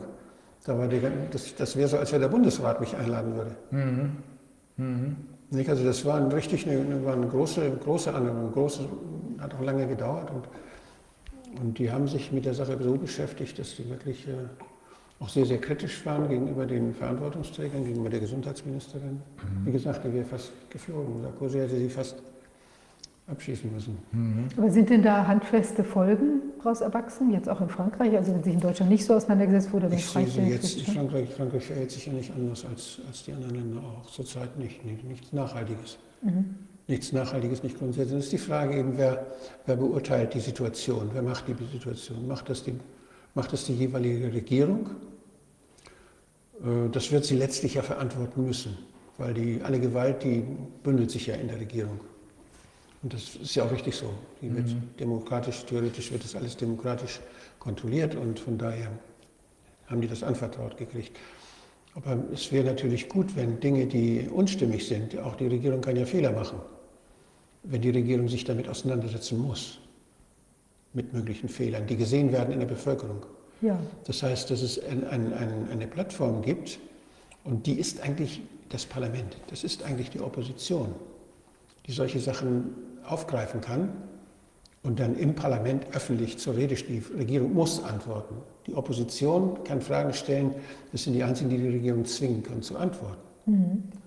Da 0.65 0.79
war 0.79 0.89
die, 0.89 1.01
das, 1.31 1.55
das 1.55 1.77
wäre 1.77 1.89
so, 1.89 1.99
als 1.99 2.13
wenn 2.13 2.21
der 2.21 2.29
Bundesrat 2.29 2.81
mich 2.81 2.97
einladen 2.97 3.35
würde. 3.35 3.57
Mhm. 3.71 4.13
Mhm. 4.77 5.17
Nicht? 5.51 5.71
Also 5.71 5.85
das 5.85 6.05
war 6.05 6.17
ein 6.17 6.31
richtig 6.33 6.69
eine, 6.69 7.05
war 7.05 7.15
eine 7.15 7.29
große, 7.29 7.71
große 7.85 8.13
Anhörung, 8.13 8.53
große, 8.53 8.81
hat 9.39 9.55
auch 9.55 9.63
lange 9.63 9.87
gedauert. 9.87 10.31
Und 10.31 10.49
und 11.61 11.79
die 11.79 11.91
haben 11.91 12.07
sich 12.07 12.33
mit 12.33 12.45
der 12.45 12.55
Sache 12.55 12.79
so 12.81 12.97
beschäftigt, 12.97 13.59
dass 13.59 13.77
sie 13.77 13.89
wirklich 13.89 14.27
äh, 14.29 14.33
auch 15.19 15.29
sehr, 15.29 15.47
sehr 15.47 15.59
kritisch 15.59 16.05
waren 16.05 16.29
gegenüber 16.29 16.67
den 16.67 16.95
Verantwortungsträgern, 16.95 17.85
gegenüber 17.85 18.11
der 18.11 18.21
Gesundheitsministerin. 18.21 19.13
Mhm. 19.13 19.67
Wie 19.67 19.73
gesagt, 19.73 20.05
die 20.05 20.13
wäre 20.13 20.25
fast 20.25 20.53
geflogen. 20.71 21.23
Sarkozy 21.23 21.59
hätte 21.59 21.77
sie 21.77 21.89
fast 21.89 22.23
abschießen 23.27 23.73
müssen. 23.73 23.99
Mhm. 24.13 24.49
Aber 24.57 24.71
sind 24.71 24.91
denn 24.91 25.03
da 25.03 25.27
handfeste 25.27 25.83
Folgen 25.83 26.43
daraus 26.59 26.81
erwachsen, 26.81 27.33
jetzt 27.33 27.49
auch 27.49 27.61
in 27.61 27.69
Frankreich? 27.69 28.15
Also 28.15 28.35
wenn 28.35 28.43
sich 28.43 28.55
in 28.55 28.61
Deutschland 28.61 28.91
nicht 28.91 29.05
so 29.05 29.15
auseinandergesetzt 29.15 29.73
wurde, 29.73 29.89
ich 29.93 30.07
sehe 30.07 30.27
sie 30.27 30.43
jetzt 30.43 30.79
in 30.79 30.95
Frankreich, 30.95 31.31
Frankreich 31.31 31.65
verhält 31.65 31.91
sich 31.91 32.07
ja 32.07 32.13
nicht 32.13 32.33
anders 32.35 32.65
als, 32.65 33.01
als 33.09 33.25
die 33.25 33.33
anderen 33.33 33.55
Länder 33.55 33.81
auch. 33.81 34.11
Zurzeit 34.11 34.57
nicht, 34.59 34.85
nichts 34.85 35.33
Nachhaltiges. 35.33 35.99
Mhm 36.23 36.57
nichts 36.89 37.13
Nachhaltiges, 37.13 37.63
nicht 37.63 37.79
grundsätzlich. 37.79 38.17
Das 38.17 38.25
ist 38.25 38.33
die 38.33 38.39
Frage 38.39 38.79
eben, 38.79 38.97
wer, 38.97 39.27
wer 39.67 39.77
beurteilt 39.77 40.35
die 40.35 40.41
Situation, 40.41 41.11
wer 41.13 41.23
macht 41.23 41.45
die 41.49 41.57
Situation? 41.73 42.27
Macht 42.27 42.49
das 42.49 42.63
die, 42.63 42.75
macht 43.37 43.53
das 43.53 43.65
die 43.65 43.75
jeweilige 43.75 44.33
Regierung? 44.33 44.91
Äh, 46.61 46.89
das 46.91 47.13
wird 47.13 47.25
sie 47.25 47.37
letztlich 47.37 47.75
ja 47.75 47.83
verantworten 47.83 48.45
müssen, 48.45 48.77
weil 49.19 49.35
die, 49.35 49.61
alle 49.63 49.79
Gewalt, 49.79 50.25
die 50.25 50.43
bündelt 50.83 51.13
sich 51.13 51.27
ja 51.27 51.37
in 51.37 51.47
der 51.47 51.61
Regierung. 51.61 52.01
Und 53.03 53.13
das 53.13 53.37
ist 53.37 53.55
ja 53.55 53.65
auch 53.65 53.71
richtig 53.71 53.95
so. 53.95 54.11
Die 54.43 54.53
wird 54.53 54.67
mhm. 54.67 54.83
demokratisch, 54.99 55.65
theoretisch 55.67 56.11
wird 56.11 56.25
das 56.25 56.35
alles 56.35 56.57
demokratisch 56.57 57.21
kontrolliert 57.61 58.17
und 58.17 58.41
von 58.41 58.59
daher 58.59 58.91
haben 59.87 60.01
die 60.01 60.09
das 60.09 60.25
anvertraut 60.25 60.77
gekriegt. 60.77 61.17
Aber 61.95 62.19
es 62.33 62.51
wäre 62.51 62.65
natürlich 62.65 63.09
gut, 63.09 63.37
wenn 63.37 63.61
Dinge, 63.61 63.87
die 63.87 64.29
unstimmig 64.29 64.87
sind, 64.87 65.17
auch 65.19 65.37
die 65.37 65.47
Regierung 65.47 65.81
kann 65.81 65.97
ja 65.97 66.05
Fehler 66.05 66.33
machen 66.33 66.59
wenn 67.69 67.83
die 67.83 67.91
Regierung 67.91 68.29
sich 68.29 68.45
damit 68.45 68.69
auseinandersetzen 68.69 69.39
muss, 69.39 69.79
mit 70.97 71.13
möglichen 71.13 71.49
Fehlern, 71.49 71.87
die 71.87 71.97
gesehen 71.97 72.33
werden 72.33 72.53
in 72.53 72.59
der 72.59 72.67
Bevölkerung. 72.67 73.25
Ja. 73.61 73.79
Das 74.05 74.23
heißt, 74.23 74.51
dass 74.51 74.63
es 74.63 74.83
ein, 74.83 75.07
ein, 75.07 75.33
ein, 75.35 75.69
eine 75.71 75.87
Plattform 75.87 76.43
gibt 76.43 76.79
und 77.45 77.67
die 77.67 77.79
ist 77.79 78.01
eigentlich 78.01 78.41
das 78.71 78.87
Parlament, 78.87 79.37
das 79.49 79.63
ist 79.63 79.85
eigentlich 79.85 80.11
die 80.11 80.21
Opposition, 80.21 80.95
die 81.87 81.93
solche 81.93 82.19
Sachen 82.19 82.75
aufgreifen 83.05 83.61
kann 83.61 83.93
und 84.83 84.99
dann 84.99 85.17
im 85.17 85.35
Parlament 85.35 85.87
öffentlich 85.93 86.39
zur 86.39 86.57
Rede 86.57 86.77
steht. 86.77 87.11
Die 87.11 87.19
Regierung 87.19 87.53
muss 87.53 87.85
antworten. 87.85 88.37
Die 88.67 88.75
Opposition 88.75 89.63
kann 89.65 89.81
Fragen 89.81 90.15
stellen, 90.15 90.55
das 90.93 91.05
sind 91.05 91.13
die 91.13 91.23
Einzigen, 91.23 91.51
die 91.51 91.59
die 91.59 91.69
Regierung 91.69 92.05
zwingen 92.05 92.43
können 92.43 92.63
zu 92.63 92.77
antworten. 92.77 93.26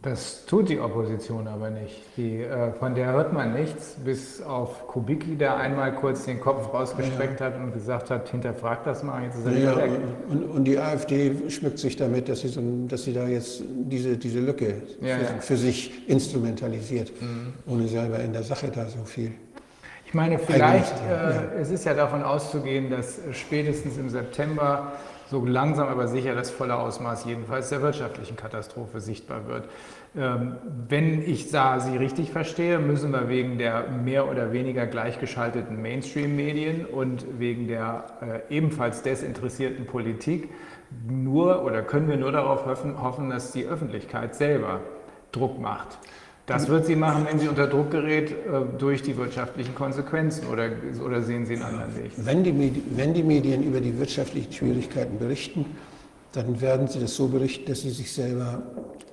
Das 0.02 0.46
tut 0.46 0.68
die 0.68 0.80
Opposition 0.80 1.48
aber 1.48 1.70
nicht. 1.70 2.02
Die, 2.18 2.42
äh, 2.42 2.74
von 2.74 2.94
der 2.94 3.14
hört 3.14 3.32
man 3.32 3.54
nichts, 3.54 3.96
bis 4.04 4.42
auf 4.42 4.86
Kubicki, 4.88 5.38
der 5.38 5.56
einmal 5.56 5.94
kurz 5.96 6.26
den 6.26 6.42
Kopf 6.42 6.74
rausgestreckt 6.74 7.40
ja, 7.40 7.48
ja. 7.48 7.54
hat 7.54 7.62
und 7.62 7.74
gesagt 7.74 8.10
hat, 8.10 8.28
hinterfragt 8.28 8.86
das 8.86 9.02
mal, 9.02 9.24
jetzt 9.24 9.38
ist 9.38 9.46
er 9.46 9.58
ja. 9.58 9.78
Und, 10.30 10.44
und, 10.44 10.64
die 10.66 10.78
AfD 10.78 11.50
schmückt 11.50 11.80
sich 11.80 11.96
damit, 11.96 12.28
dass 12.28 12.42
sie, 12.42 12.50
so, 12.50 12.62
dass 12.90 13.06
sie 13.06 13.14
da 13.14 13.28
jetzt 13.28 13.64
diese, 13.66 14.18
diese 14.18 14.42
Lücke 14.42 14.82
für, 15.00 15.42
für, 15.42 15.58
sich 15.58 16.10
instrumentalisiert, 16.10 17.12
mhm. 17.22 17.54
ohne 17.66 17.88
selber 17.88 18.20
in 18.20 18.34
der 18.34 18.44
Sache 18.44 18.70
da 18.74 18.86
so 18.88 19.06
viel. 19.06 19.32
Ich 20.06 20.14
meine, 20.14 20.38
vielleicht, 20.40 20.96
äh, 21.08 21.62
es 21.62 21.72
ist 21.72 21.86
ja 21.86 21.94
davon 21.94 22.24
auszugehen, 22.24 22.90
dass 22.90 23.20
spätestens 23.32 23.98
im 23.98 24.10
September 24.10 24.94
so 25.30 25.46
langsam 25.46 25.88
aber 25.88 26.08
sicher 26.08 26.34
das 26.34 26.50
volle 26.50 26.76
Ausmaß 26.76 27.26
jedenfalls 27.26 27.70
der 27.70 27.82
wirtschaftlichen 27.82 28.36
Katastrophe 28.36 29.00
sichtbar 29.00 29.48
wird. 29.48 29.70
Ähm, 30.18 30.58
wenn 30.88 31.22
ich 31.22 31.50
Sie 31.80 31.98
richtig 31.98 32.32
verstehe, 32.32 32.80
müssen 32.80 33.12
wir 33.12 33.30
wegen 33.30 33.60
der 33.60 33.88
mehr 33.90 34.28
oder 34.28 34.52
weniger 34.52 34.88
gleichgeschalteten 34.88 35.82
Mainstream-Medien 35.82 36.86
und 36.86 37.40
wegen 37.40 37.68
der 37.68 38.06
äh, 38.50 38.56
ebenfalls 38.56 39.04
desinteressierten 39.04 39.86
Politik 39.86 40.50
nur 41.08 41.64
oder 41.64 41.84
können 41.84 42.08
wir 42.08 42.18
nur 42.18 42.32
darauf 42.32 42.66
hoffen 42.66 43.30
dass 43.30 43.52
die 43.52 43.66
Öffentlichkeit 43.66 44.34
selber 44.34 44.82
Druck 45.32 45.60
macht. 45.60 46.00
Das 46.50 46.68
wird 46.68 46.86
sie 46.88 46.96
machen, 46.96 47.26
wenn 47.30 47.40
sie 47.40 47.48
unter 47.48 47.68
Druck 47.68 47.92
gerät 47.92 48.32
äh, 48.32 48.36
durch 48.78 49.04
die 49.04 49.16
wirtschaftlichen 49.16 49.76
Konsequenzen 49.76 50.48
oder, 50.48 50.70
oder 51.06 51.22
sehen 51.22 51.46
Sie 51.46 51.54
einen 51.54 51.64
anderen 51.64 51.96
Weg? 51.96 52.12
Wenn 52.18 52.44
die, 52.44 52.52
Medien, 52.52 52.84
wenn 52.96 53.14
die 53.14 53.24
Medien 53.24 53.64
über 53.64 53.80
die 53.80 53.98
wirtschaftlichen 53.98 54.52
Schwierigkeiten 54.52 55.20
berichten, 55.20 55.66
dann 56.34 56.60
werden 56.60 56.88
sie 56.88 57.00
das 57.00 57.16
so 57.16 57.28
berichten, 57.28 57.66
dass 57.70 57.82
sie 57.82 57.92
sich 57.92 58.12
selber 58.12 58.64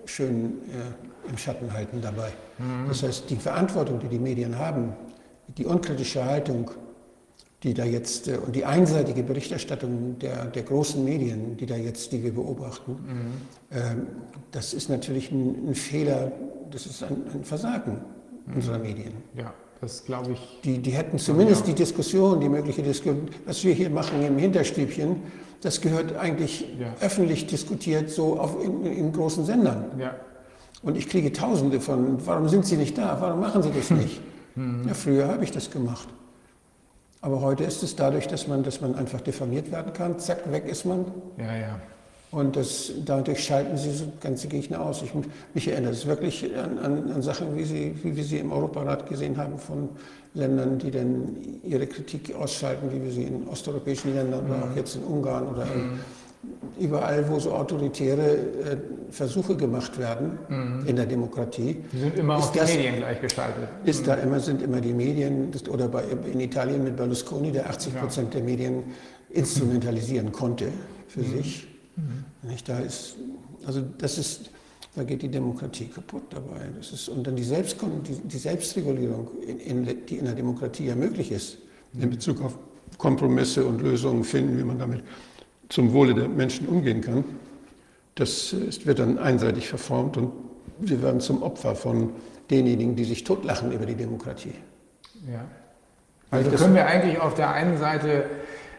schön 0.06 0.54
äh, 0.70 1.30
im 1.30 1.36
Schatten 1.36 1.72
halten 1.72 2.00
dabei. 2.00 2.32
Mhm. 2.58 2.88
Das 2.88 3.02
heißt, 3.02 3.28
die 3.28 3.36
Verantwortung, 3.36 3.98
die 4.00 4.08
die 4.08 4.18
Medien 4.18 4.58
haben, 4.58 4.94
die 5.48 5.66
unkritische 5.66 6.24
Haltung, 6.24 6.70
die 7.66 7.74
da 7.74 7.84
jetzt 7.84 8.28
äh, 8.28 8.38
und 8.38 8.54
die 8.54 8.64
einseitige 8.64 9.24
Berichterstattung 9.24 10.18
der, 10.20 10.46
der 10.46 10.62
großen 10.62 11.04
Medien, 11.04 11.56
die 11.56 11.66
da 11.66 11.74
jetzt, 11.74 12.12
die 12.12 12.22
wir 12.22 12.32
beobachten, 12.32 12.92
mhm. 12.92 13.76
ähm, 13.76 14.06
das 14.52 14.72
ist 14.72 14.88
natürlich 14.88 15.32
ein, 15.32 15.70
ein 15.70 15.74
Fehler, 15.74 16.30
das 16.70 16.86
ist 16.86 17.02
ein, 17.02 17.24
ein 17.34 17.44
Versagen 17.44 18.00
mhm. 18.46 18.54
unserer 18.54 18.78
Medien. 18.78 19.12
Ja, 19.36 19.52
das 19.80 20.04
glaube 20.04 20.32
ich. 20.32 20.60
Die, 20.62 20.78
die 20.78 20.92
hätten 20.92 21.18
zumindest 21.18 21.66
die 21.66 21.74
Diskussion, 21.74 22.40
die 22.40 22.48
mögliche 22.48 22.82
Diskussion, 22.82 23.28
was 23.44 23.64
wir 23.64 23.74
hier 23.74 23.90
machen 23.90 24.22
im 24.24 24.38
Hinterstübchen, 24.38 25.16
das 25.60 25.80
gehört 25.80 26.16
eigentlich 26.16 26.68
ja. 26.78 26.94
öffentlich 27.00 27.48
diskutiert, 27.48 28.10
so 28.10 28.38
auf, 28.38 28.62
in, 28.62 28.86
in 28.86 29.12
großen 29.12 29.44
Sendern. 29.44 29.86
Ja. 29.98 30.14
Und 30.82 30.96
ich 30.96 31.08
kriege 31.08 31.32
Tausende 31.32 31.80
von, 31.80 32.24
warum 32.24 32.48
sind 32.48 32.64
Sie 32.64 32.76
nicht 32.76 32.96
da? 32.96 33.16
Warum 33.20 33.40
machen 33.40 33.62
Sie 33.62 33.72
das 33.72 33.90
nicht? 33.90 34.20
Mhm. 34.58 34.88
Ja, 34.88 34.94
früher 34.94 35.28
habe 35.28 35.44
ich 35.44 35.50
das 35.50 35.70
gemacht. 35.70 36.08
Aber 37.26 37.40
heute 37.40 37.64
ist 37.64 37.82
es 37.82 37.96
dadurch, 37.96 38.28
dass 38.28 38.46
man, 38.46 38.62
dass 38.62 38.80
man 38.80 38.94
einfach 38.94 39.20
diffamiert 39.20 39.72
werden 39.72 39.92
kann, 39.92 40.16
zack, 40.20 40.48
weg 40.52 40.68
ist 40.68 40.84
man. 40.84 41.06
Ja, 41.36 41.56
ja. 41.56 41.80
Und 42.30 42.54
das, 42.54 42.92
dadurch 43.04 43.42
schalten 43.42 43.76
sie 43.76 43.90
so 43.90 44.04
ganze 44.20 44.46
Gegner 44.46 44.80
aus. 44.80 45.02
Ich, 45.02 45.10
mich 45.52 45.66
erinnert 45.66 45.94
es 45.94 46.06
wirklich 46.06 46.56
an, 46.56 46.78
an, 46.78 47.10
an, 47.10 47.22
Sachen, 47.22 47.56
wie, 47.56 47.64
sie, 47.64 47.98
wie 48.04 48.14
wir 48.14 48.22
sie 48.22 48.38
im 48.38 48.52
Europarat 48.52 49.08
gesehen 49.08 49.36
haben, 49.38 49.58
von 49.58 49.88
Ländern, 50.34 50.78
die 50.78 50.92
dann 50.92 51.36
ihre 51.64 51.88
Kritik 51.88 52.32
ausschalten, 52.36 52.92
wie 52.92 53.02
wir 53.02 53.10
sie 53.10 53.24
in 53.24 53.48
osteuropäischen 53.48 54.14
Ländern 54.14 54.44
mhm. 54.44 54.50
oder 54.52 54.62
auch 54.62 54.76
jetzt 54.76 54.94
in 54.94 55.02
Ungarn 55.02 55.48
oder 55.48 55.64
in, 55.64 55.94
mhm. 55.94 56.00
Überall, 56.78 57.28
wo 57.28 57.38
so 57.38 57.52
autoritäre 57.52 58.36
äh, 58.36 58.76
Versuche 59.10 59.56
gemacht 59.56 59.98
werden 59.98 60.38
mhm. 60.48 60.86
in 60.86 60.96
der 60.96 61.06
Demokratie. 61.06 61.76
Die 61.92 61.98
sind 61.98 62.18
immer 62.18 62.36
auch 62.36 62.52
die 62.52 62.58
das, 62.58 62.74
Medien 62.74 62.96
gleichgeschaltet. 62.96 63.68
Ist 63.84 64.06
da 64.06 64.16
mhm. 64.16 64.22
immer, 64.22 64.40
sind 64.40 64.62
immer 64.62 64.80
die 64.80 64.92
Medien, 64.92 65.50
oder 65.70 65.88
bei, 65.88 66.04
in 66.32 66.40
Italien 66.40 66.84
mit 66.84 66.96
Berlusconi, 66.96 67.52
der 67.52 67.68
80 67.70 67.96
Prozent 67.96 68.34
ja. 68.34 68.40
der 68.40 68.48
Medien 68.48 68.84
instrumentalisieren 69.30 70.32
konnte 70.32 70.68
für 71.08 71.20
mhm. 71.20 71.36
sich. 71.36 71.66
Mhm. 71.96 72.48
Nicht, 72.50 72.68
da 72.68 72.78
ist, 72.78 73.16
also 73.66 73.82
das 73.98 74.18
ist, 74.18 74.50
da 74.94 75.04
geht 75.04 75.22
die 75.22 75.30
Demokratie 75.30 75.86
kaputt 75.86 76.24
dabei. 76.30 76.60
Das 76.76 76.92
ist, 76.92 77.08
und 77.08 77.26
dann 77.26 77.36
die, 77.36 77.44
Selbst, 77.44 77.76
die, 78.06 78.28
die 78.28 78.38
Selbstregulierung, 78.38 79.28
in, 79.46 79.58
in, 79.58 80.06
die 80.06 80.16
in 80.16 80.24
der 80.24 80.34
Demokratie 80.34 80.86
ja 80.86 80.94
möglich 80.94 81.32
ist, 81.32 81.58
mhm. 81.92 82.02
in 82.02 82.10
Bezug 82.10 82.42
auf 82.42 82.58
Kompromisse 82.98 83.64
und 83.64 83.80
Lösungen 83.82 84.24
finden, 84.24 84.58
wie 84.58 84.64
man 84.64 84.78
damit 84.78 85.02
zum 85.68 85.92
Wohle 85.92 86.14
der 86.14 86.28
Menschen 86.28 86.68
umgehen 86.68 87.00
kann, 87.00 87.24
das 88.14 88.52
ist, 88.52 88.86
wird 88.86 88.98
dann 88.98 89.18
einseitig 89.18 89.68
verformt 89.68 90.16
und 90.16 90.32
wir 90.78 91.02
werden 91.02 91.20
zum 91.20 91.42
Opfer 91.42 91.74
von 91.74 92.12
denjenigen, 92.50 92.96
die 92.96 93.04
sich 93.04 93.24
totlachen 93.24 93.72
über 93.72 93.86
die 93.86 93.94
Demokratie. 93.94 94.54
Ja. 95.30 95.44
Also 96.30 96.50
können 96.50 96.74
wir 96.74 96.86
eigentlich 96.86 97.20
auf 97.20 97.34
der 97.34 97.50
einen 97.50 97.78
Seite 97.78 98.24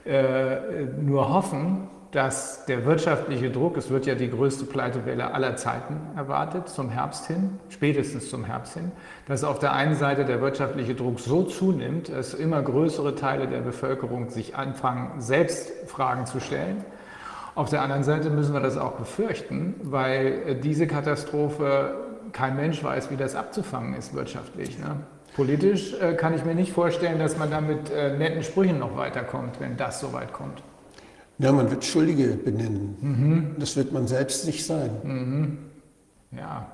äh, 0.05 0.85
nur 1.01 1.33
hoffen, 1.33 1.87
dass 2.11 2.65
der 2.65 2.85
wirtschaftliche 2.85 3.51
Druck, 3.51 3.75
es 3.77 3.89
wird 3.89 4.05
ja 4.05 4.15
die 4.15 4.29
größte 4.29 4.65
Pleitewelle 4.65 5.33
aller 5.33 5.55
Zeiten 5.57 5.99
erwartet, 6.15 6.69
zum 6.69 6.89
Herbst 6.89 7.27
hin, 7.27 7.59
spätestens 7.69 8.29
zum 8.29 8.45
Herbst 8.45 8.75
hin, 8.75 8.91
dass 9.27 9.43
auf 9.43 9.59
der 9.59 9.73
einen 9.73 9.95
Seite 9.95 10.23
der 10.23 10.41
wirtschaftliche 10.41 10.95
Druck 10.95 11.19
so 11.19 11.43
zunimmt, 11.43 12.09
dass 12.09 12.33
immer 12.33 12.61
größere 12.61 13.15
Teile 13.15 13.47
der 13.47 13.59
Bevölkerung 13.59 14.29
sich 14.29 14.55
anfangen, 14.55 15.19
selbst 15.19 15.71
Fragen 15.87 16.25
zu 16.25 16.39
stellen. 16.39 16.85
Auf 17.55 17.69
der 17.69 17.81
anderen 17.81 18.03
Seite 18.03 18.29
müssen 18.29 18.53
wir 18.53 18.61
das 18.61 18.77
auch 18.77 18.93
befürchten, 18.93 19.75
weil 19.83 20.55
diese 20.55 20.87
Katastrophe 20.87 21.95
kein 22.31 22.55
Mensch 22.55 22.83
weiß, 22.83 23.09
wie 23.11 23.17
das 23.17 23.35
abzufangen 23.35 23.95
ist 23.95 24.13
wirtschaftlich. 24.13 24.77
Ne? 24.77 24.97
Politisch 25.35 25.93
äh, 25.99 26.13
kann 26.13 26.33
ich 26.33 26.45
mir 26.45 26.55
nicht 26.55 26.71
vorstellen, 26.71 27.19
dass 27.19 27.37
man 27.37 27.51
da 27.51 27.61
mit 27.61 27.89
äh, 27.89 28.17
netten 28.17 28.43
Sprüchen 28.43 28.79
noch 28.79 28.95
weiterkommt, 28.95 29.59
wenn 29.59 29.77
das 29.77 29.99
so 29.99 30.13
weit 30.13 30.33
kommt. 30.33 30.63
Ja, 31.39 31.51
man 31.51 31.69
wird 31.69 31.85
Schuldige 31.85 32.29
benennen. 32.29 32.97
Mhm. 32.99 33.55
Das 33.59 33.75
wird 33.75 33.91
man 33.91 34.07
selbst 34.07 34.45
nicht 34.45 34.65
sein. 34.65 34.89
Mhm. 35.03 35.57
Ja, 36.31 36.67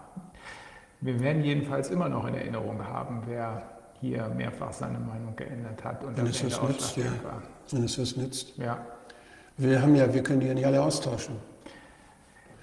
wir 1.02 1.20
werden 1.20 1.44
jedenfalls 1.44 1.90
immer 1.90 2.08
noch 2.08 2.26
in 2.28 2.34
Erinnerung 2.34 2.82
haben, 2.88 3.24
wer 3.28 3.62
hier 4.00 4.30
mehrfach 4.36 4.72
seine 4.72 5.00
Meinung 5.00 5.36
geändert 5.36 5.84
hat 5.84 6.04
und 6.04 6.18
wenn 6.18 6.28
es 6.28 6.46
was 6.46 6.62
nützt, 6.62 6.98
ja. 6.98 7.04
war. 7.24 7.42
Wenn 7.72 7.84
es 7.84 8.00
was 8.00 8.16
nützt. 8.16 8.58
Ja. 8.58 8.78
Wir 9.58 9.82
haben 9.82 9.96
ja, 9.96 10.14
wir 10.14 10.24
können 10.24 10.40
die 10.40 10.48
ja 10.48 10.54
nicht 10.54 10.66
alle 10.66 10.82
austauschen. 10.82 11.36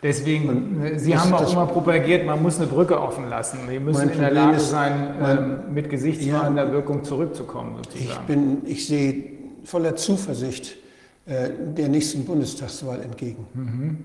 Deswegen, 0.03 0.49
und 0.49 0.99
Sie 0.99 1.17
haben 1.17 1.33
auch 1.35 1.53
immer 1.53 1.67
propagiert, 1.67 2.25
man 2.25 2.43
muss 2.43 2.59
eine 2.59 2.67
Brücke 2.67 2.99
offen 2.99 3.29
lassen. 3.29 3.59
Wir 3.69 3.81
müssen 3.81 4.09
in 4.09 4.19
der 4.19 4.31
Lage 4.31 4.57
ist, 4.57 4.71
sein, 4.71 5.17
mein, 5.21 5.39
ähm, 5.39 5.75
mit 5.75 5.91
gesichtswahrender 5.91 6.67
ja, 6.67 6.73
Wirkung 6.73 7.05
zurückzukommen. 7.05 7.77
Sozusagen. 7.77 8.11
Ich, 8.11 8.27
bin, 8.27 8.63
ich 8.65 8.87
sehe 8.87 9.33
voller 9.65 9.97
Zuversicht 9.97 10.77
der 11.31 11.89
nächsten 11.89 12.25
Bundestagswahl 12.25 13.03
entgegen. 13.03 13.47
Mhm. 13.55 13.99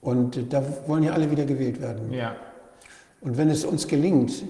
Und 0.00 0.36
äh, 0.36 0.44
da 0.48 0.62
wollen 0.86 1.02
ja 1.02 1.12
alle 1.12 1.30
wieder 1.30 1.44
gewählt 1.44 1.80
werden. 1.80 2.12
Ja. 2.12 2.36
Und 3.20 3.36
wenn 3.36 3.50
es 3.50 3.64
uns 3.64 3.88
gelingt, 3.88 4.44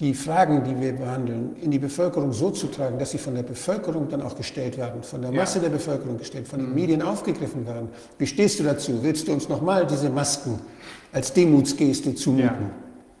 die 0.00 0.14
Fragen, 0.14 0.64
die 0.64 0.80
wir 0.80 0.92
behandeln, 0.94 1.54
in 1.62 1.70
die 1.70 1.78
Bevölkerung 1.78 2.32
so 2.32 2.50
zu 2.50 2.66
tragen, 2.66 2.98
dass 2.98 3.12
sie 3.12 3.18
von 3.18 3.34
der 3.34 3.44
Bevölkerung 3.44 4.08
dann 4.08 4.22
auch 4.22 4.36
gestellt 4.36 4.76
werden, 4.76 5.02
von 5.02 5.22
der 5.22 5.30
Masse 5.30 5.58
ja. 5.58 5.64
der 5.64 5.70
Bevölkerung 5.70 6.18
gestellt, 6.18 6.48
von 6.48 6.58
den 6.58 6.70
mhm. 6.70 6.74
Medien 6.74 7.02
aufgegriffen 7.02 7.66
werden. 7.66 7.88
Wie 8.18 8.26
stehst 8.26 8.58
du 8.58 8.64
dazu? 8.64 8.98
Willst 9.02 9.28
du 9.28 9.32
uns 9.32 9.48
nochmal 9.48 9.86
diese 9.86 10.10
Masken 10.10 10.58
als 11.12 11.32
Demutsgeste 11.32 12.14
zumuten? 12.14 12.70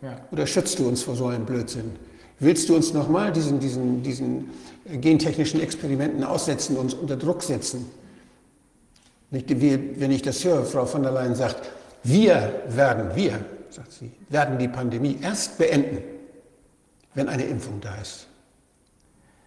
Ja. 0.02 0.08
Ja. 0.08 0.16
Oder 0.32 0.46
schützt 0.46 0.78
du 0.80 0.88
uns 0.88 1.02
vor 1.02 1.14
so 1.14 1.26
einem 1.26 1.44
Blödsinn? 1.44 1.92
Willst 2.40 2.68
du 2.68 2.74
uns 2.74 2.92
nochmal 2.92 3.30
diesen, 3.30 3.60
diesen, 3.60 4.02
diesen 4.02 4.50
gentechnischen 5.00 5.60
Experimenten 5.60 6.24
aussetzen, 6.24 6.76
uns 6.76 6.94
unter 6.94 7.16
Druck 7.16 7.42
setzen? 7.44 7.86
Nicht, 9.32 9.48
wie, 9.60 10.00
wenn 10.00 10.12
ich 10.12 10.22
das 10.22 10.44
höre, 10.44 10.64
Frau 10.64 10.86
von 10.86 11.02
der 11.02 11.10
Leyen 11.10 11.34
sagt, 11.34 11.68
wir 12.04 12.62
werden, 12.68 13.16
wir, 13.16 13.44
sagt 13.70 13.92
sie, 13.92 14.12
werden 14.28 14.58
die 14.58 14.68
Pandemie 14.68 15.18
erst 15.20 15.58
beenden 15.58 16.12
wenn 17.14 17.28
eine 17.28 17.44
Impfung 17.44 17.80
da 17.80 17.94
ist. 17.96 18.26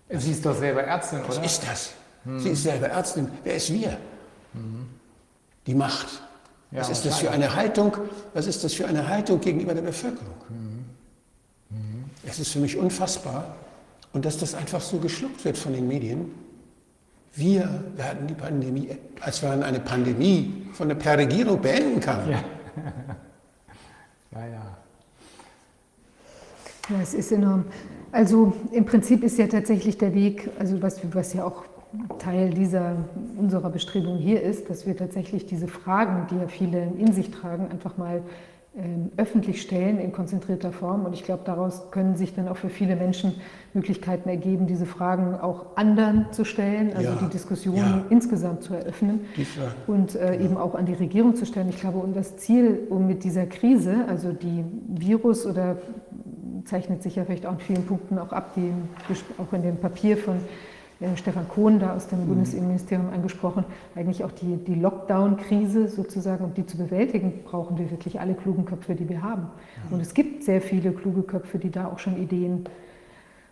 Sie 0.09 0.31
ist 0.31 0.45
doch 0.45 0.57
selber 0.57 0.83
Ärztin, 0.83 1.19
oder? 1.19 1.29
Was 1.29 1.37
ist 1.39 1.63
das? 1.63 1.91
Hm. 2.25 2.39
Sie 2.39 2.49
ist 2.49 2.63
selber 2.63 2.87
Ärztin. 2.87 3.27
Wer 3.43 3.55
ist 3.55 3.73
wir? 3.73 3.97
Hm. 4.53 4.87
Die 5.65 5.73
Macht. 5.73 6.21
Ja, 6.71 6.81
was 6.81 6.89
ist 6.89 7.05
das 7.05 7.19
für 7.19 7.31
eine 7.31 7.55
Haltung? 7.55 7.97
Was 8.33 8.47
ist 8.47 8.63
das 8.63 8.73
für 8.73 8.87
eine 8.87 9.07
Haltung 9.07 9.39
gegenüber 9.39 9.73
der 9.73 9.81
Bevölkerung? 9.81 10.35
Hm. 10.47 10.85
Es 12.23 12.39
ist 12.39 12.51
für 12.53 12.59
mich 12.59 12.77
unfassbar 12.77 13.55
und 14.13 14.25
dass 14.25 14.37
das 14.37 14.55
einfach 14.55 14.81
so 14.81 14.97
geschluckt 14.97 15.43
wird 15.45 15.57
von 15.57 15.73
den 15.73 15.87
Medien. 15.87 16.31
Wir 17.35 17.83
werden 17.95 18.27
die 18.27 18.33
Pandemie, 18.33 18.89
als 19.19 19.43
wenn 19.43 19.61
eine 19.61 19.79
Pandemie 19.79 20.67
von 20.73 20.87
der 20.87 20.95
per 20.95 21.17
Regierung 21.17 21.61
beenden 21.61 21.99
kann. 21.99 22.29
Ja, 22.29 22.39
ja. 24.39 24.47
ja. 24.47 24.77
Ja, 26.89 27.01
es 27.01 27.13
ist 27.15 27.31
enorm. 27.31 27.65
Also 28.11 28.53
im 28.71 28.85
Prinzip 28.85 29.23
ist 29.23 29.37
ja 29.39 29.47
tatsächlich 29.47 29.97
der 29.97 30.13
Weg, 30.13 30.49
also 30.59 30.81
was, 30.81 30.99
was 31.13 31.33
ja 31.33 31.43
auch 31.43 31.65
Teil 32.19 32.51
dieser, 32.51 32.95
unserer 33.37 33.69
Bestrebung 33.69 34.17
hier 34.17 34.41
ist, 34.41 34.69
dass 34.69 34.85
wir 34.85 34.95
tatsächlich 34.95 35.45
diese 35.45 35.67
Fragen, 35.67 36.27
die 36.29 36.35
ja 36.35 36.47
viele 36.47 36.91
in 36.97 37.11
sich 37.11 37.31
tragen, 37.31 37.69
einfach 37.71 37.97
mal 37.97 38.21
öffentlich 39.15 39.61
stellen 39.61 39.99
in 39.99 40.11
konzentrierter 40.11 40.73
Form. 40.73 41.05
Und 41.05 41.13
ich 41.13 41.23
glaube, 41.23 41.43
daraus 41.45 41.91
können 41.91 42.17
sich 42.17 42.35
dann 42.35 42.49
auch 42.49 42.57
für 42.57 42.69
viele 42.69 42.97
Menschen 42.97 43.35
Möglichkeiten 43.73 44.27
ergeben, 44.27 44.67
diese 44.67 44.85
Fragen 44.85 45.35
auch 45.35 45.77
anderen 45.77 46.27
zu 46.31 46.43
stellen, 46.43 46.91
also 46.93 47.09
ja, 47.09 47.15
die 47.21 47.29
Diskussion 47.29 47.77
ja. 47.77 48.05
insgesamt 48.09 48.63
zu 48.63 48.73
eröffnen 48.73 49.21
und 49.87 50.15
äh, 50.15 50.43
eben 50.43 50.57
auch 50.57 50.75
an 50.75 50.85
die 50.85 50.93
Regierung 50.93 51.35
zu 51.35 51.45
stellen. 51.45 51.69
Ich 51.69 51.79
glaube, 51.79 51.99
um 51.99 52.13
das 52.13 52.35
Ziel, 52.37 52.79
um 52.89 53.07
mit 53.07 53.23
dieser 53.23 53.45
Krise, 53.45 54.05
also 54.07 54.33
die 54.33 54.65
Virus- 54.87 55.45
oder 55.45 55.77
zeichnet 56.65 57.01
sich 57.01 57.15
ja 57.15 57.23
vielleicht 57.23 57.45
auch 57.45 57.53
in 57.53 57.59
vielen 57.59 57.85
Punkten 57.85 58.17
auch 58.17 58.33
ab, 58.33 58.55
die 58.55 58.71
auch 59.37 59.53
in 59.53 59.61
dem 59.61 59.77
Papier 59.77 60.17
von 60.17 60.37
Stefan 61.15 61.47
Kohn 61.49 61.79
da 61.79 61.95
aus 61.95 62.07
dem 62.07 62.23
mhm. 62.23 62.27
Bundesinnenministerium 62.27 63.09
angesprochen, 63.09 63.65
eigentlich 63.95 64.23
auch 64.23 64.31
die, 64.31 64.57
die 64.57 64.75
Lockdown-Krise 64.75 65.87
sozusagen, 65.87 66.45
um 66.45 66.53
die 66.53 66.65
zu 66.65 66.77
bewältigen, 66.77 67.43
brauchen 67.43 67.77
wir 67.77 67.91
wirklich 67.91 68.19
alle 68.19 68.33
klugen 68.33 68.65
Köpfe, 68.65 68.95
die 68.95 69.09
wir 69.09 69.21
haben. 69.21 69.43
Mhm. 69.89 69.95
Und 69.95 70.01
es 70.01 70.13
gibt 70.13 70.43
sehr 70.43 70.61
viele 70.61 70.91
kluge 70.91 71.23
Köpfe, 71.23 71.59
die 71.59 71.69
da 71.69 71.87
auch 71.87 71.99
schon 71.99 72.17
Ideen 72.17 72.65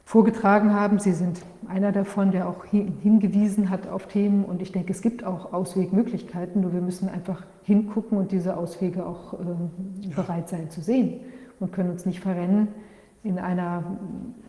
vorgetragen 0.05 0.73
haben. 0.73 0.99
Sie 0.99 1.13
sind 1.13 1.41
einer 1.67 1.91
davon, 1.91 2.31
der 2.31 2.47
auch 2.47 2.65
hingewiesen 2.65 3.69
hat 3.69 3.88
auf 3.88 4.07
Themen. 4.07 4.43
Und 4.45 4.61
ich 4.61 4.72
denke, 4.72 4.91
es 4.91 5.01
gibt 5.01 5.23
auch 5.23 5.53
Auswegmöglichkeiten, 5.53 6.61
nur 6.61 6.73
wir 6.73 6.81
müssen 6.81 7.09
einfach 7.09 7.43
hingucken 7.63 8.17
und 8.17 8.31
diese 8.31 8.57
Auswege 8.57 9.05
auch 9.05 9.33
äh, 9.33 9.38
bereit 10.15 10.49
sein 10.49 10.69
zu 10.69 10.81
sehen 10.81 11.22
und 11.59 11.72
können 11.72 11.91
uns 11.91 12.05
nicht 12.05 12.19
verrennen 12.19 12.69
in 13.24 13.40
einer 13.40 13.84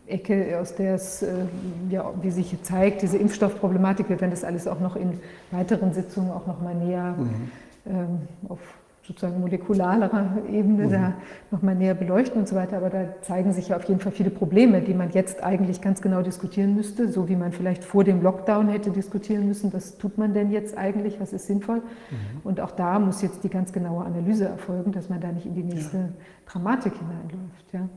Ecke, 0.05 0.59
aus 0.59 0.75
der 0.75 0.95
es, 0.95 1.23
äh, 1.23 1.45
ja, 1.89 2.13
wie 2.21 2.31
sich 2.31 2.55
zeigt, 2.63 3.01
diese 3.01 3.17
Impfstoffproblematik, 3.17 4.09
wir 4.09 4.19
werden 4.19 4.31
das 4.31 4.43
alles 4.43 4.67
auch 4.67 4.79
noch 4.79 4.95
in 4.95 5.19
weiteren 5.51 5.93
Sitzungen 5.93 6.31
auch 6.31 6.45
noch 6.45 6.61
mal 6.61 6.75
näher 6.75 7.15
mhm. 7.17 7.51
ähm, 7.87 8.19
auf 8.49 8.59
sozusagen 9.07 9.39
molekularer 9.39 10.37
Ebene 10.51 10.85
mhm. 10.87 10.91
da 10.91 11.13
noch 11.51 11.61
mal 11.61 11.75
näher 11.75 11.93
beleuchten 11.93 12.41
und 12.41 12.47
so 12.47 12.55
weiter. 12.55 12.77
Aber 12.77 12.89
da 12.89 13.21
zeigen 13.21 13.53
sich 13.53 13.69
ja 13.69 13.77
auf 13.77 13.83
jeden 13.83 13.99
Fall 13.99 14.11
viele 14.11 14.31
Probleme, 14.31 14.81
die 14.81 14.93
man 14.93 15.11
jetzt 15.11 15.43
eigentlich 15.43 15.81
ganz 15.81 16.01
genau 16.01 16.21
diskutieren 16.23 16.75
müsste, 16.75 17.11
so 17.11 17.29
wie 17.29 17.35
man 17.35 17.51
vielleicht 17.51 17.83
vor 17.83 18.03
dem 18.03 18.23
Lockdown 18.23 18.67
hätte 18.67 18.89
diskutieren 18.89 19.47
müssen. 19.47 19.71
Was 19.73 19.97
tut 19.97 20.17
man 20.17 20.33
denn 20.33 20.51
jetzt 20.51 20.75
eigentlich? 20.77 21.19
Was 21.19 21.33
ist 21.33 21.45
sinnvoll? 21.45 21.77
Mhm. 21.77 22.41
Und 22.43 22.59
auch 22.59 22.71
da 22.71 22.97
muss 22.99 23.21
jetzt 23.21 23.43
die 23.43 23.49
ganz 23.49 23.71
genaue 23.71 24.03
Analyse 24.05 24.45
erfolgen, 24.45 24.91
dass 24.91 25.07
man 25.07 25.21
da 25.21 25.31
nicht 25.31 25.45
in 25.45 25.53
die 25.53 25.63
nächste 25.63 25.97
ja. 25.97 26.09
Dramatik 26.47 26.93
hineinläuft. 26.93 27.73
Ja. 27.73 27.87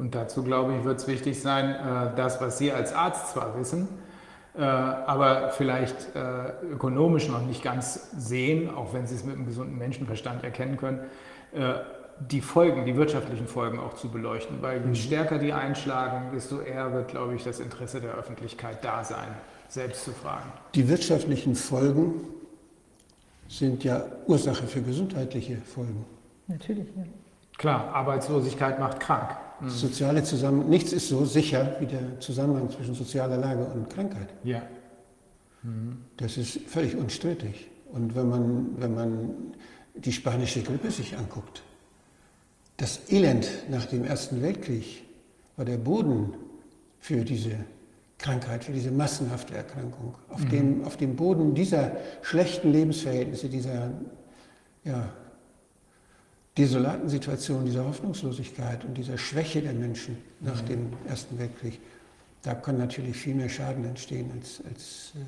Und 0.00 0.14
dazu, 0.14 0.42
glaube 0.42 0.74
ich, 0.74 0.84
wird 0.84 0.98
es 0.98 1.06
wichtig 1.06 1.42
sein, 1.42 1.74
äh, 1.74 2.16
das, 2.16 2.40
was 2.40 2.56
Sie 2.56 2.72
als 2.72 2.94
Arzt 2.94 3.32
zwar 3.32 3.58
wissen, 3.60 3.86
äh, 4.56 4.62
aber 4.62 5.50
vielleicht 5.50 6.16
äh, 6.16 6.72
ökonomisch 6.72 7.28
noch 7.28 7.42
nicht 7.42 7.62
ganz 7.62 8.10
sehen, 8.16 8.74
auch 8.74 8.94
wenn 8.94 9.06
Sie 9.06 9.14
es 9.14 9.24
mit 9.24 9.36
einem 9.36 9.44
gesunden 9.44 9.76
Menschenverstand 9.76 10.42
erkennen 10.42 10.76
können, 10.76 11.00
die 12.20 12.40
Folgen, 12.40 12.86
die 12.86 12.96
wirtschaftlichen 12.96 13.48
Folgen 13.48 13.80
auch 13.80 13.94
zu 13.94 14.08
beleuchten. 14.08 14.62
Weil 14.62 14.80
je 14.80 14.86
mhm. 14.86 14.94
stärker 14.94 15.38
die 15.38 15.52
einschlagen, 15.52 16.30
desto 16.32 16.60
eher 16.60 16.92
wird, 16.92 17.08
glaube 17.08 17.34
ich, 17.34 17.42
das 17.42 17.58
Interesse 17.58 18.00
der 18.00 18.14
Öffentlichkeit 18.14 18.84
da 18.84 19.02
sein, 19.02 19.28
selbst 19.68 20.04
zu 20.04 20.12
fragen. 20.12 20.50
Die 20.76 20.88
wirtschaftlichen 20.88 21.56
Folgen 21.56 22.22
sind 23.48 23.82
ja 23.82 24.04
Ursache 24.26 24.66
für 24.66 24.80
gesundheitliche 24.80 25.56
Folgen. 25.56 26.04
Natürlich, 26.46 26.86
ja. 26.96 27.02
Klar, 27.58 27.92
Arbeitslosigkeit 27.92 28.78
macht 28.78 29.00
krank. 29.00 29.36
Mhm. 29.60 29.70
Soziale 29.70 30.22
Zusammen 30.24 30.68
nichts 30.68 30.92
ist 30.92 31.08
so 31.08 31.24
sicher 31.24 31.76
wie 31.80 31.86
der 31.86 32.20
Zusammenhang 32.20 32.70
zwischen 32.70 32.94
sozialer 32.94 33.36
Lage 33.36 33.64
und 33.64 33.90
Krankheit. 33.90 34.28
Ja. 34.44 34.62
Mhm. 35.62 35.98
Das 36.16 36.36
ist 36.36 36.60
völlig 36.66 36.96
unstrittig. 36.96 37.70
Und 37.92 38.14
wenn 38.14 38.28
man, 38.28 38.80
wenn 38.80 38.94
man 38.94 39.30
die 39.94 40.12
spanische 40.12 40.62
Grippe 40.62 40.90
sich 40.90 41.16
anguckt, 41.16 41.62
das 42.76 43.10
Elend 43.10 43.48
nach 43.68 43.84
dem 43.86 44.04
Ersten 44.04 44.40
Weltkrieg 44.42 45.04
war 45.56 45.64
der 45.64 45.76
Boden 45.76 46.34
für 46.98 47.24
diese 47.24 47.52
Krankheit, 48.16 48.64
für 48.64 48.72
diese 48.72 48.90
massenhafte 48.90 49.54
Erkrankung. 49.54 50.14
Auf, 50.28 50.44
mhm. 50.44 50.50
dem, 50.50 50.84
auf 50.84 50.96
dem 50.96 51.16
Boden 51.16 51.54
dieser 51.54 51.96
schlechten 52.22 52.72
Lebensverhältnisse, 52.72 53.48
dieser 53.48 53.90
ja, 54.84 55.08
desolaten 56.60 57.08
Situation, 57.08 57.64
dieser 57.64 57.84
Hoffnungslosigkeit 57.86 58.84
und 58.84 58.94
dieser 58.94 59.16
Schwäche 59.16 59.62
der 59.62 59.72
Menschen 59.72 60.18
nach 60.40 60.62
mhm. 60.62 60.66
dem 60.66 60.92
Ersten 61.08 61.38
Weltkrieg, 61.38 61.80
da 62.42 62.54
kann 62.54 62.78
natürlich 62.78 63.16
viel 63.16 63.34
mehr 63.34 63.48
Schaden 63.48 63.84
entstehen, 63.84 64.30
als, 64.36 64.62
als 64.68 65.12
äh, 65.16 65.24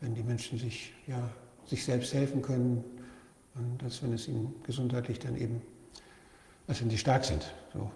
wenn 0.00 0.14
die 0.14 0.22
Menschen 0.22 0.58
sich, 0.58 0.92
ja, 1.06 1.28
sich 1.66 1.84
selbst 1.84 2.14
helfen 2.14 2.42
können 2.42 2.84
und 3.54 3.82
als 3.82 4.02
wenn 4.02 4.12
es 4.12 4.28
ihnen 4.28 4.54
gesundheitlich 4.64 5.18
dann 5.18 5.36
eben, 5.36 5.60
als 6.68 6.80
wenn 6.80 6.90
sie 6.90 6.98
stark 6.98 7.24
sind. 7.24 7.52
So. 7.72 7.90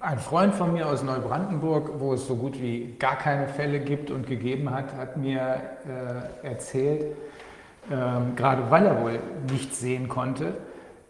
Ein 0.00 0.18
Freund 0.18 0.54
von 0.54 0.72
mir 0.72 0.88
aus 0.88 1.02
Neubrandenburg, 1.02 1.98
wo 1.98 2.14
es 2.14 2.26
so 2.26 2.36
gut 2.36 2.60
wie 2.60 2.94
gar 2.98 3.16
keine 3.16 3.48
Fälle 3.48 3.80
gibt 3.80 4.10
und 4.10 4.26
gegeben 4.26 4.70
hat, 4.70 4.92
hat 4.94 5.16
mir 5.16 5.60
äh, 6.42 6.46
erzählt, 6.46 7.16
ähm, 7.90 8.36
gerade 8.36 8.70
weil 8.70 8.86
er 8.86 9.02
wohl 9.02 9.18
nichts 9.50 9.80
sehen 9.80 10.08
konnte, 10.08 10.54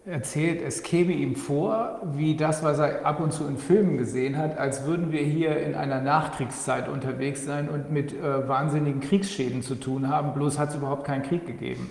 erzählt, 0.07 0.60
es 0.60 0.83
käme 0.83 1.12
ihm 1.12 1.34
vor, 1.34 2.00
wie 2.15 2.36
das, 2.36 2.62
was 2.62 2.78
er 2.78 3.07
ab 3.07 3.20
und 3.20 3.33
zu 3.33 3.47
in 3.47 3.57
Filmen 3.57 3.97
gesehen 3.97 4.36
hat, 4.36 4.58
als 4.58 4.84
würden 4.84 5.12
wir 5.12 5.23
hier 5.23 5.57
in 5.58 5.74
einer 5.74 6.00
Nachkriegszeit 6.00 6.89
unterwegs 6.89 7.44
sein 7.44 7.68
und 7.68 7.91
mit 7.91 8.12
äh, 8.12 8.47
wahnsinnigen 8.47 9.00
Kriegsschäden 9.00 9.62
zu 9.62 9.76
tun 9.76 10.08
haben, 10.08 10.34
bloß 10.34 10.58
hat 10.58 10.70
es 10.70 10.76
überhaupt 10.76 11.05
keinen 11.05 11.23
Krieg 11.23 11.47
gegeben. 11.47 11.91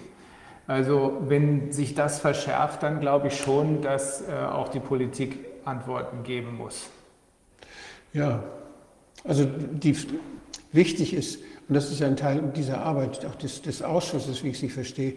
Also 0.68 1.18
wenn 1.28 1.72
sich 1.72 1.96
das 1.96 2.20
verschärft, 2.20 2.84
dann 2.84 3.00
glaube 3.00 3.28
ich 3.28 3.38
schon, 3.38 3.82
dass 3.82 4.28
äh, 4.28 4.34
auch 4.34 4.70
die 4.70 4.80
Politik 4.80 5.40
Antworten 5.66 6.24
geben 6.24 6.56
muss. 6.58 6.90
Ja, 8.14 8.44
also 9.24 9.46
die, 9.46 9.98
wichtig 10.72 11.14
ist, 11.14 11.40
und 11.68 11.76
das 11.76 11.92
ist 11.92 12.02
ein 12.04 12.16
Teil 12.16 12.42
dieser 12.56 12.82
Arbeit, 12.82 13.26
auch 13.26 13.36
des, 13.36 13.62
des 13.62 13.82
Ausschusses, 13.82 14.44
wie 14.44 14.50
ich 14.50 14.60
sie 14.60 14.70
verstehe, 14.70 15.16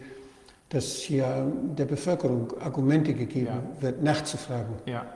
dass 0.68 0.96
hier 0.96 1.50
der 1.78 1.84
Bevölkerung 1.84 2.52
Argumente 2.60 3.14
gegeben 3.14 3.46
ja. 3.46 3.82
wird, 3.82 4.02
nachzufragen. 4.02 4.74
Ja. 4.86 5.06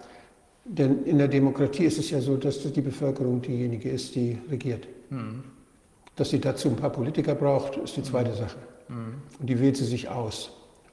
Denn 0.64 1.04
in 1.04 1.18
der 1.18 1.28
Demokratie 1.28 1.84
ist 1.84 1.98
es 1.98 2.10
ja 2.10 2.20
so, 2.20 2.36
dass 2.36 2.60
die 2.72 2.80
Bevölkerung 2.80 3.42
diejenige 3.42 3.90
ist, 3.90 4.14
die 4.14 4.38
regiert. 4.50 4.86
Mhm. 5.08 5.42
Dass 6.14 6.30
sie 6.30 6.40
dazu 6.40 6.68
ein 6.68 6.76
paar 6.76 6.90
Politiker 6.90 7.34
braucht, 7.34 7.76
ist 7.78 7.96
die 7.96 8.02
zweite 8.02 8.30
mhm. 8.30 8.36
Sache. 8.36 8.58
Mhm. 8.88 9.14
Und 9.40 9.50
die 9.50 9.58
wählt 9.58 9.76
sie 9.76 9.86
sich 9.86 10.08
aus. 10.08 10.52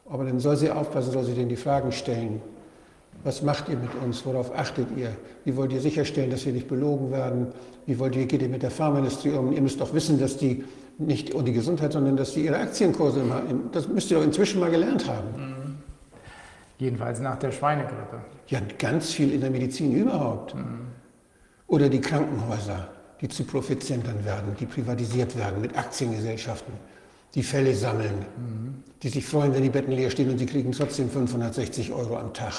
Aber 0.09 0.23
dann 0.23 0.39
soll 0.39 0.55
sie 0.55 0.71
aufpassen, 0.71 1.11
soll 1.11 1.25
sie 1.25 1.33
denn 1.33 1.49
die 1.49 1.57
Fragen 1.57 1.91
stellen. 1.91 2.41
Was 3.23 3.41
macht 3.41 3.67
ihr 3.67 3.77
mit 3.77 3.93
uns? 4.03 4.25
Worauf 4.25 4.55
achtet 4.55 4.87
ihr? 4.95 5.11
Wie 5.43 5.55
wollt 5.55 5.73
ihr 5.73 5.81
sicherstellen, 5.81 6.29
dass 6.29 6.45
wir 6.45 6.53
nicht 6.53 6.67
belogen 6.67 7.11
werden? 7.11 7.47
Wie 7.85 7.99
wollt 7.99 8.15
ihr, 8.15 8.25
geht 8.25 8.41
ihr 8.41 8.49
mit 8.49 8.63
der 8.63 8.71
Pharmaindustrie 8.71 9.31
um? 9.31 9.51
Ihr 9.51 9.61
müsst 9.61 9.81
doch 9.81 9.93
wissen, 9.93 10.19
dass 10.19 10.37
die 10.37 10.63
nicht 10.97 11.33
um 11.33 11.45
die 11.45 11.53
Gesundheit, 11.53 11.93
sondern 11.93 12.17
dass 12.17 12.33
die 12.33 12.45
ihre 12.45 12.57
Aktienkurse 12.57 13.19
immer, 13.19 13.41
das 13.71 13.87
müsst 13.87 14.09
ihr 14.11 14.17
doch 14.17 14.23
inzwischen 14.23 14.59
mal 14.59 14.71
gelernt 14.71 15.07
haben. 15.07 15.27
Mhm. 15.35 15.75
Jedenfalls 16.79 17.19
nach 17.19 17.37
der 17.39 17.51
Schweinegrippe. 17.51 18.21
Ja, 18.47 18.59
ganz 18.77 19.11
viel 19.11 19.33
in 19.33 19.41
der 19.41 19.49
Medizin 19.49 19.93
überhaupt. 19.93 20.55
Mhm. 20.55 20.87
Oder 21.67 21.89
die 21.89 22.01
Krankenhäuser, 22.01 22.87
die 23.21 23.27
zu 23.27 23.43
Profitzentren 23.43 24.23
werden, 24.25 24.55
die 24.59 24.65
privatisiert 24.65 25.37
werden 25.37 25.61
mit 25.61 25.77
Aktiengesellschaften 25.77 26.73
die 27.35 27.43
Fälle 27.43 27.75
sammeln, 27.75 28.25
mhm. 28.37 28.83
die 29.03 29.09
sich 29.09 29.25
freuen, 29.25 29.53
wenn 29.53 29.63
die 29.63 29.69
Betten 29.69 29.91
leer 29.91 30.09
stehen 30.09 30.29
und 30.29 30.37
sie 30.37 30.45
kriegen 30.45 30.71
trotzdem 30.71 31.09
560 31.09 31.91
Euro 31.91 32.17
am 32.17 32.33
Tag 32.33 32.53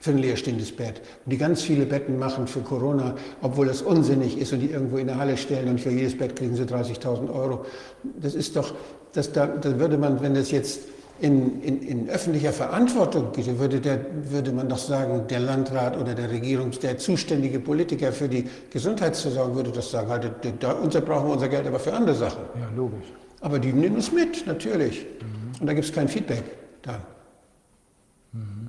für 0.00 0.10
ein 0.10 0.18
leerstehendes 0.18 0.72
Bett. 0.72 1.02
Und 1.24 1.32
die 1.32 1.38
ganz 1.38 1.62
viele 1.62 1.84
Betten 1.84 2.18
machen 2.18 2.46
für 2.46 2.60
Corona, 2.60 3.14
obwohl 3.42 3.66
das 3.66 3.82
unsinnig 3.82 4.38
ist 4.38 4.52
und 4.52 4.60
die 4.60 4.70
irgendwo 4.70 4.96
in 4.96 5.06
der 5.06 5.18
Halle 5.18 5.36
stellen 5.36 5.68
und 5.68 5.80
für 5.80 5.90
jedes 5.90 6.16
Bett 6.16 6.34
kriegen 6.34 6.56
sie 6.56 6.64
30.000 6.64 7.32
Euro. 7.32 7.66
Das 8.02 8.34
ist 8.34 8.56
doch, 8.56 8.74
das, 9.12 9.30
da, 9.32 9.46
da 9.46 9.78
würde 9.78 9.98
man, 9.98 10.22
wenn 10.22 10.34
das 10.34 10.50
jetzt 10.50 10.80
in, 11.20 11.60
in, 11.60 11.82
in, 11.82 12.08
öffentlicher 12.08 12.52
Verantwortung 12.52 13.30
geht, 13.32 13.58
würde, 13.58 13.78
der, 13.78 14.00
würde 14.30 14.52
man 14.52 14.70
doch 14.70 14.78
sagen, 14.78 15.26
der 15.28 15.40
Landrat 15.40 15.98
oder 15.98 16.14
der 16.14 16.30
Regierungs-, 16.30 16.80
der 16.80 16.96
zuständige 16.96 17.60
Politiker 17.60 18.10
für 18.10 18.28
die 18.28 18.48
Gesundheitsversorgung 18.70 19.54
würde 19.54 19.70
das 19.70 19.90
sagen, 19.90 20.08
halt, 20.08 20.30
da, 20.60 20.72
unser 20.72 21.02
brauchen 21.02 21.28
wir 21.28 21.34
unser 21.34 21.48
Geld 21.48 21.66
aber 21.66 21.78
für 21.78 21.92
andere 21.92 22.14
Sachen. 22.14 22.40
Ja, 22.58 22.74
logisch. 22.74 23.12
Aber 23.42 23.58
die 23.58 23.72
nehmen 23.74 23.98
es 23.98 24.10
mit, 24.12 24.46
natürlich. 24.46 25.04
Mhm. 25.20 25.60
Und 25.60 25.66
da 25.66 25.74
gibt 25.74 25.84
es 25.84 25.92
kein 25.92 26.08
Feedback 26.08 26.44
dann. 26.80 27.02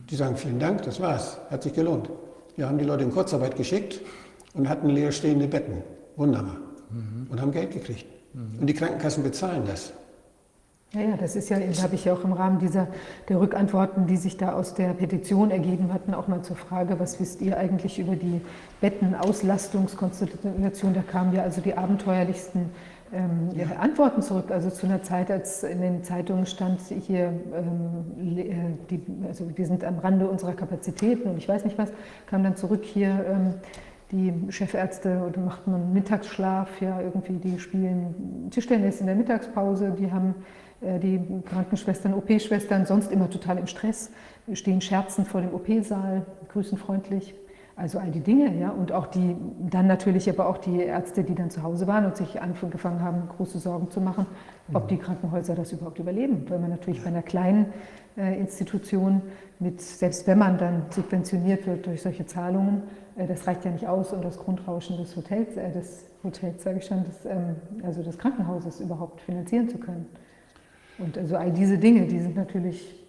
Die 0.09 0.15
sagen, 0.15 0.35
vielen 0.35 0.59
Dank, 0.59 0.83
das 0.83 0.99
war's, 0.99 1.37
hat 1.49 1.63
sich 1.63 1.73
gelohnt. 1.73 2.09
Wir 2.55 2.67
haben 2.67 2.77
die 2.77 2.85
Leute 2.85 3.03
in 3.03 3.11
Kurzarbeit 3.11 3.55
geschickt 3.55 4.01
und 4.53 4.67
hatten 4.67 4.89
leerstehende 4.89 5.47
Betten. 5.47 5.83
Wunderbar. 6.15 6.57
Mhm. 6.89 7.27
Und 7.29 7.41
haben 7.41 7.51
Geld 7.51 7.71
gekriegt. 7.71 8.05
Mhm. 8.33 8.59
Und 8.59 8.67
die 8.67 8.73
Krankenkassen 8.73 9.23
bezahlen 9.23 9.63
das. 9.65 9.93
Ja, 10.93 11.01
ja, 11.01 11.15
das 11.15 11.37
ist 11.37 11.47
ja, 11.47 11.55
habe 11.57 11.95
ich 11.95 12.03
ja 12.03 12.13
auch 12.13 12.25
im 12.25 12.33
Rahmen 12.33 12.59
dieser 12.59 12.89
der 13.29 13.39
Rückantworten, 13.39 14.07
die 14.07 14.17
sich 14.17 14.35
da 14.35 14.51
aus 14.51 14.73
der 14.73 14.89
Petition 14.89 15.49
ergeben 15.49 15.93
hatten, 15.93 16.13
auch 16.13 16.27
mal 16.27 16.41
zur 16.41 16.57
Frage, 16.57 16.99
was 16.99 17.17
wisst 17.21 17.41
ihr 17.41 17.57
eigentlich 17.57 17.97
über 17.97 18.17
die 18.17 18.41
Bettenauslastungskonstellation? 18.81 20.93
Da 20.93 21.01
kamen 21.01 21.33
ja 21.33 21.43
also 21.43 21.61
die 21.61 21.77
abenteuerlichsten 21.77 22.71
ähm, 23.13 23.49
ja. 23.53 23.65
Antworten 23.77 24.21
zurück. 24.21 24.51
Also 24.51 24.69
zu 24.69 24.85
einer 24.85 25.03
Zeit, 25.03 25.29
als 25.29 25.63
in 25.63 25.81
den 25.81 26.03
Zeitungen 26.03 26.45
stand 26.45 26.81
hier, 26.81 27.33
ähm, 27.53 28.37
äh, 28.37 28.53
die, 28.89 29.01
also 29.27 29.45
wir 29.55 29.65
sind 29.65 29.83
am 29.83 29.99
Rande 29.99 30.27
unserer 30.27 30.53
Kapazitäten 30.53 31.29
und 31.29 31.37
ich 31.37 31.47
weiß 31.47 31.65
nicht 31.65 31.77
was, 31.77 31.91
kam 32.27 32.43
dann 32.43 32.55
zurück 32.55 32.83
hier 32.83 33.25
ähm, 33.27 33.53
die 34.11 34.33
Chefärzte 34.51 35.23
oder 35.27 35.39
machten 35.39 35.73
einen 35.73 35.93
Mittagsschlaf, 35.93 36.81
ja 36.81 36.99
irgendwie, 37.01 37.37
die 37.37 37.59
spielen 37.59 38.49
Tischtennis 38.51 38.99
in 38.99 39.07
der 39.07 39.15
Mittagspause, 39.15 39.95
die 39.97 40.11
haben 40.11 40.35
äh, 40.81 40.99
die 40.99 41.19
Krankenschwestern, 41.45 42.13
OP-Schwestern 42.13 42.85
sonst 42.85 43.11
immer 43.11 43.29
total 43.29 43.57
im 43.57 43.67
Stress, 43.67 44.11
stehen 44.53 44.81
scherzend 44.81 45.27
vor 45.27 45.41
dem 45.41 45.53
OP-Saal, 45.53 46.25
grüßen 46.49 46.77
freundlich. 46.77 47.33
Also 47.81 47.97
all 47.97 48.11
die 48.11 48.19
Dinge, 48.19 48.55
ja, 48.59 48.69
und 48.69 48.91
auch 48.91 49.07
die, 49.07 49.35
dann 49.59 49.87
natürlich 49.87 50.29
aber 50.29 50.45
auch 50.47 50.59
die 50.59 50.81
Ärzte, 50.81 51.23
die 51.23 51.33
dann 51.33 51.49
zu 51.49 51.63
Hause 51.63 51.87
waren 51.87 52.05
und 52.05 52.15
sich 52.15 52.39
angefangen 52.39 53.01
haben, 53.01 53.27
große 53.35 53.57
Sorgen 53.57 53.89
zu 53.89 53.99
machen, 53.99 54.27
ob 54.71 54.87
die 54.87 54.97
Krankenhäuser 54.97 55.55
das 55.55 55.71
überhaupt 55.71 55.97
überleben. 55.97 56.45
Weil 56.47 56.59
man 56.59 56.69
natürlich 56.69 57.01
bei 57.01 57.07
einer 57.07 57.23
kleinen 57.23 57.73
äh, 58.17 58.39
Institution 58.39 59.23
mit, 59.57 59.81
selbst 59.81 60.27
wenn 60.27 60.37
man 60.37 60.59
dann 60.59 60.83
subventioniert 60.91 61.65
wird 61.65 61.87
durch 61.87 62.03
solche 62.03 62.23
Zahlungen, 62.27 62.83
äh, 63.17 63.25
das 63.25 63.47
reicht 63.47 63.65
ja 63.65 63.71
nicht 63.71 63.87
aus, 63.87 64.13
um 64.13 64.21
das 64.21 64.37
Grundrauschen 64.37 64.97
des 64.97 65.15
Hotels, 65.15 65.57
äh, 65.57 65.71
des 65.71 66.05
Hotels, 66.23 66.61
sage 66.61 66.77
ich 66.77 66.85
schon, 66.85 67.03
des, 67.03 67.25
ähm, 67.25 67.55
also 67.83 68.03
des 68.03 68.15
Krankenhauses 68.19 68.79
überhaupt 68.79 69.21
finanzieren 69.21 69.67
zu 69.69 69.79
können. 69.79 70.05
Und 70.99 71.17
also 71.17 71.35
all 71.35 71.51
diese 71.51 71.79
Dinge, 71.79 72.05
die 72.05 72.19
sind 72.19 72.35
natürlich 72.35 73.00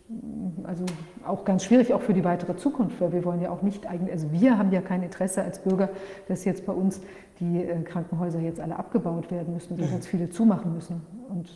also 0.65 0.85
auch 1.27 1.45
ganz 1.45 1.65
schwierig, 1.65 1.93
auch 1.93 2.03
für 2.03 2.15
die 2.15 2.25
weitere 2.25 2.57
Zukunft, 2.57 3.01
weil 3.01 3.13
wir 3.13 3.25
wollen 3.25 3.41
ja 3.41 3.51
auch 3.51 3.63
nicht 3.63 3.87
eigentlich, 3.87 4.13
also 4.13 4.31
wir 4.33 4.59
haben 4.59 4.73
ja 4.73 4.81
kein 4.81 5.03
Interesse 5.03 5.43
als 5.43 5.59
Bürger, 5.61 5.89
dass 6.29 6.45
jetzt 6.45 6.67
bei 6.67 6.73
uns 6.73 7.01
die 7.41 7.63
äh, 7.63 7.83
Krankenhäuser 7.83 8.41
jetzt 8.41 8.61
alle 8.61 8.77
abgebaut 8.77 9.31
werden 9.31 9.55
müssen, 9.55 9.77
dass 9.77 9.91
ganz 9.91 10.07
viele 10.07 10.31
zumachen 10.31 10.75
müssen. 10.75 11.03
Und 11.29 11.49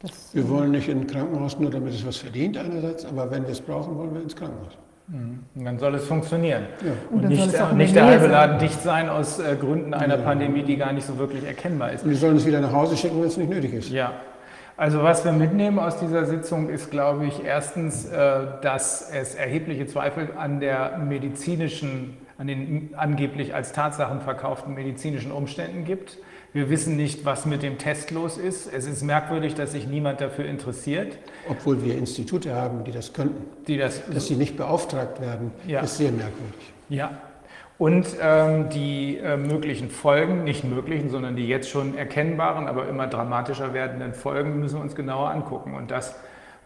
das, 0.00 0.34
wir 0.34 0.48
wollen 0.48 0.70
nicht 0.70 0.88
in 0.88 1.00
ein 1.00 1.06
Krankenhaus 1.06 1.58
nur, 1.58 1.70
damit 1.70 1.92
es 1.92 2.06
was 2.06 2.16
verdient 2.16 2.56
einerseits, 2.56 3.04
aber 3.04 3.30
wenn 3.30 3.42
wir 3.42 3.50
es 3.50 3.60
brauchen, 3.60 3.96
wollen 3.96 4.14
wir 4.14 4.22
ins 4.22 4.36
Krankenhaus. 4.36 4.78
Mhm. 5.08 5.40
Und 5.54 5.64
dann 5.64 5.78
soll 5.78 5.94
es 5.94 6.04
funktionieren. 6.04 6.64
Ja. 6.84 6.92
Und, 7.10 7.24
und 7.24 7.28
nicht, 7.28 7.54
äh, 7.54 7.74
nicht 7.74 7.96
der 7.96 8.04
halbe 8.04 8.26
Laden 8.26 8.58
dicht 8.58 8.80
sein 8.82 9.08
aus 9.08 9.38
äh, 9.38 9.56
Gründen 9.58 9.94
einer 9.94 10.18
ja. 10.18 10.22
Pandemie, 10.22 10.62
die 10.62 10.76
gar 10.76 10.92
nicht 10.92 11.06
so 11.06 11.18
wirklich 11.18 11.44
erkennbar 11.44 11.92
ist. 11.92 12.04
Und 12.04 12.10
die 12.10 12.16
sollen 12.16 12.36
es 12.36 12.46
wieder 12.46 12.60
nach 12.60 12.72
Hause 12.72 12.96
schicken, 12.96 13.20
wenn 13.20 13.28
es 13.28 13.36
nicht 13.36 13.50
nötig 13.50 13.72
ist. 13.72 13.90
Ja, 13.90 14.12
also 14.78 15.02
was 15.02 15.24
wir 15.24 15.32
mitnehmen 15.32 15.80
aus 15.80 15.98
dieser 15.98 16.24
Sitzung 16.24 16.70
ist, 16.70 16.92
glaube 16.92 17.26
ich, 17.26 17.44
erstens, 17.44 18.04
äh, 18.04 18.46
dass 18.62 19.10
es 19.10 19.34
erhebliche 19.34 19.88
Zweifel 19.88 20.30
an 20.38 20.60
der 20.60 20.98
medizinischen, 20.98 22.16
an 22.38 22.46
den 22.46 22.90
angeblich 22.96 23.56
als 23.56 23.72
Tatsachen 23.72 24.20
verkauften 24.20 24.74
medizinischen 24.74 25.32
Umständen 25.32 25.84
gibt. 25.84 26.18
Wir 26.52 26.70
wissen 26.70 26.96
nicht, 26.96 27.24
was 27.24 27.44
mit 27.44 27.64
dem 27.64 27.76
Test 27.78 28.12
los 28.12 28.38
ist. 28.38 28.72
Es 28.72 28.86
ist 28.86 29.02
merkwürdig, 29.02 29.54
dass 29.54 29.72
sich 29.72 29.88
niemand 29.88 30.20
dafür 30.20 30.44
interessiert. 30.44 31.18
Obwohl 31.48 31.84
wir 31.84 31.98
Institute 31.98 32.54
haben, 32.54 32.84
die 32.84 32.92
das 32.92 33.12
könnten. 33.12 33.44
Die 33.66 33.78
das, 33.78 34.00
dass 34.08 34.28
sie 34.28 34.36
nicht 34.36 34.56
beauftragt 34.56 35.20
werden, 35.20 35.50
ja. 35.66 35.80
ist 35.80 35.96
sehr 35.96 36.12
merkwürdig. 36.12 36.72
Ja, 36.88 37.18
und 37.78 38.16
ähm, 38.20 38.68
die 38.70 39.18
äh, 39.18 39.36
möglichen 39.36 39.88
Folgen, 39.88 40.42
nicht 40.42 40.64
möglichen, 40.64 41.10
sondern 41.10 41.36
die 41.36 41.46
jetzt 41.46 41.70
schon 41.70 41.96
erkennbaren, 41.96 42.66
aber 42.66 42.88
immer 42.88 43.06
dramatischer 43.06 43.72
werdenden 43.72 44.14
Folgen 44.14 44.58
müssen 44.58 44.76
wir 44.76 44.82
uns 44.82 44.96
genauer 44.96 45.30
angucken. 45.30 45.74
Und 45.74 45.92
das, 45.92 46.16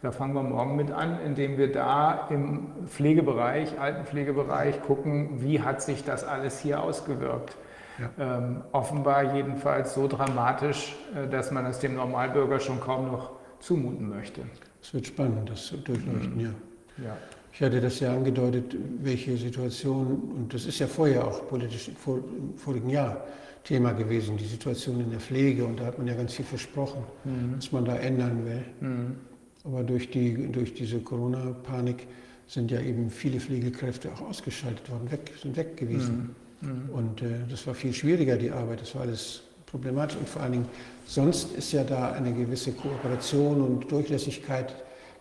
da 0.00 0.10
fangen 0.10 0.32
wir 0.34 0.42
morgen 0.42 0.74
mit 0.74 0.91
an, 0.91 1.18
indem 1.24 1.58
wir 1.58 1.70
da 1.70 2.28
im 2.31 2.68
Pflegebereich, 2.86 3.78
Altenpflegebereich 3.78 4.81
gucken, 4.82 5.42
wie 5.42 5.60
hat 5.60 5.82
sich 5.82 6.02
das 6.02 6.24
alles 6.24 6.60
hier 6.60 6.82
ausgewirkt. 6.82 7.57
Ja. 7.99 8.39
Ähm, 8.39 8.62
offenbar 8.73 9.34
jedenfalls 9.34 9.92
so 9.92 10.08
dramatisch, 10.08 10.97
äh, 11.15 11.28
dass 11.28 11.50
man 11.50 11.66
es 11.66 11.78
dem 11.78 11.94
Normalbürger 11.94 12.58
schon 12.58 12.81
kaum 12.81 13.12
noch 13.12 13.32
zumuten 13.60 14.08
möchte. 14.08 14.41
Es 14.81 14.94
wird 14.94 15.07
spannend, 15.07 15.50
das 15.50 15.66
zu 15.66 15.76
durchleuchten, 15.76 16.36
mhm. 16.36 16.41
ja. 16.41 17.05
ja. 17.05 17.16
Ich 17.55 17.61
hatte 17.61 17.81
das 17.81 18.01
ja 18.01 18.15
angedeutet, 18.15 18.77
welche 19.03 19.37
Situation, 19.37 20.33
und 20.37 20.55
das 20.55 20.65
ist 20.65 20.79
ja 20.79 20.87
vorher 20.87 21.27
auch 21.27 21.47
politisch, 21.49 21.91
vor, 21.99 22.19
im 22.19 22.57
vorigen 22.57 22.89
Jahr 22.89 23.25
Thema 23.63 23.93
gewesen, 23.93 24.37
die 24.37 24.47
Situation 24.47 25.01
in 25.01 25.11
der 25.11 25.21
Pflege, 25.21 25.65
und 25.65 25.79
da 25.79 25.87
hat 25.87 25.99
man 25.99 26.07
ja 26.07 26.15
ganz 26.15 26.35
viel 26.35 26.45
versprochen, 26.45 27.05
mhm. 27.25 27.55
was 27.57 27.71
man 27.71 27.85
da 27.85 27.97
ändern 27.97 28.45
will. 28.45 28.65
Mhm. 28.81 29.17
Aber 29.65 29.85
durch, 29.85 30.11
die, 30.11 30.51
durch 30.51 30.75
diese 30.75 30.99
Corona-Panik 30.99 32.07
sind 32.49 32.71
ja 32.71 32.81
eben 32.81 33.11
viele 33.11 33.39
Pflegekräfte 33.39 34.11
auch 34.13 34.23
ausgeschaltet 34.23 34.91
worden, 34.91 35.11
weg, 35.13 35.31
sind 35.41 35.57
weg 35.57 35.77
gewesen. 35.77 36.35
Mhm. 36.61 36.69
mhm. 36.69 36.89
Und 36.91 37.23
äh, 37.23 37.27
das 37.49 37.67
war 37.67 37.75
viel 37.75 37.93
schwieriger, 37.93 38.37
die 38.37 38.51
Arbeit, 38.51 38.81
das 38.81 38.95
war 38.95 39.03
alles 39.03 39.43
problematisch. 39.67 40.17
Und 40.17 40.29
vor 40.29 40.43
allen 40.43 40.53
Dingen, 40.53 40.69
sonst 41.07 41.55
ist 41.55 41.73
ja 41.73 41.85
da 41.85 42.13
eine 42.13 42.33
gewisse 42.33 42.73
Kooperation 42.73 43.61
und 43.61 43.93
Durchlässigkeit 43.93 44.75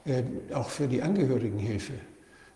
äh, 0.05 0.23
auch 0.53 0.69
für 0.69 0.87
die 0.87 1.01
Angehörigenhilfe. 1.01 1.93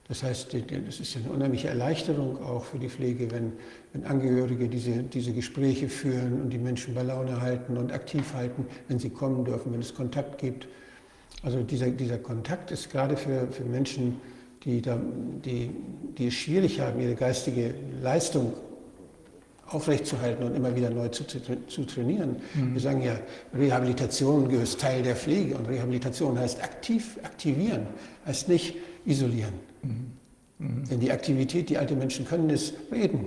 Das 0.08 0.22
heißt, 0.22 0.54
es 0.54 1.00
ist 1.00 1.18
eine 1.18 1.30
unheimliche 1.30 1.68
Erleichterung 1.68 2.42
auch 2.44 2.64
für 2.64 2.78
die 2.78 2.90
Pflege, 2.90 3.32
wenn, 3.32 3.54
wenn 3.92 4.04
Angehörige 4.04 4.68
diese, 4.68 5.02
diese 5.02 5.34
Gespräche 5.34 5.90
führen 5.90 6.42
und 6.42 6.52
die 6.52 6.60
Menschen 6.60 6.94
bei 6.94 7.02
Laune 7.02 7.42
halten 7.42 7.76
und 7.76 7.92
aktiv 7.92 8.34
halten, 8.36 8.68
wenn 8.88 9.00
sie 9.00 9.10
kommen 9.10 9.44
dürfen, 9.46 9.74
wenn 9.74 9.82
es 9.82 9.96
Kontakt 9.96 10.38
gibt. 10.38 10.68
Also 11.42 11.64
dieser, 11.64 11.90
dieser 11.90 12.20
Kontakt 12.20 12.70
ist 12.70 12.92
gerade 12.92 13.18
für, 13.18 13.48
für 13.52 13.64
Menschen, 13.64 14.22
die, 14.64 14.82
da, 14.82 15.00
die, 15.44 15.72
die 16.18 16.28
es 16.28 16.36
schwierig 16.36 16.80
haben, 16.80 17.00
ihre 17.00 17.16
geistige 17.16 17.74
Leistung 18.02 18.54
aufrechtzuerhalten 19.68 20.44
und 20.44 20.56
immer 20.56 20.76
wieder 20.76 20.92
neu 20.92 21.08
zu, 21.10 21.24
zu, 21.24 21.40
zu 21.68 21.84
trainieren. 21.86 22.36
Mhm. 22.54 22.74
Wir 22.74 22.82
sagen 22.82 23.02
ja, 23.02 23.20
Rehabilitation 23.58 24.50
ist 24.52 24.80
Teil 24.80 25.02
der 25.02 25.16
Pflege 25.16 25.56
und 25.56 25.68
Rehabilitation 25.68 26.38
heißt 26.38 26.64
aktiv 26.64 27.18
aktivieren, 27.24 27.88
heißt 28.28 28.48
nicht 28.50 28.76
isolieren. 29.06 29.54
Mhm. 30.60 30.86
Denn 30.90 31.00
die 31.00 31.12
Aktivität, 31.12 31.70
die 31.70 31.78
alte 31.78 31.96
Menschen 31.96 32.26
können, 32.26 32.50
ist 32.50 32.74
reden, 32.92 33.26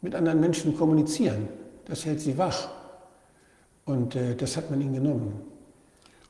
mit 0.00 0.14
anderen 0.14 0.40
Menschen 0.40 0.76
kommunizieren. 0.76 1.48
Das 1.86 2.04
hält 2.04 2.20
sie 2.20 2.38
wach. 2.38 2.68
Und 3.84 4.16
äh, 4.16 4.34
das 4.34 4.56
hat 4.56 4.70
man 4.70 4.80
ihnen 4.80 4.94
genommen. 4.94 5.32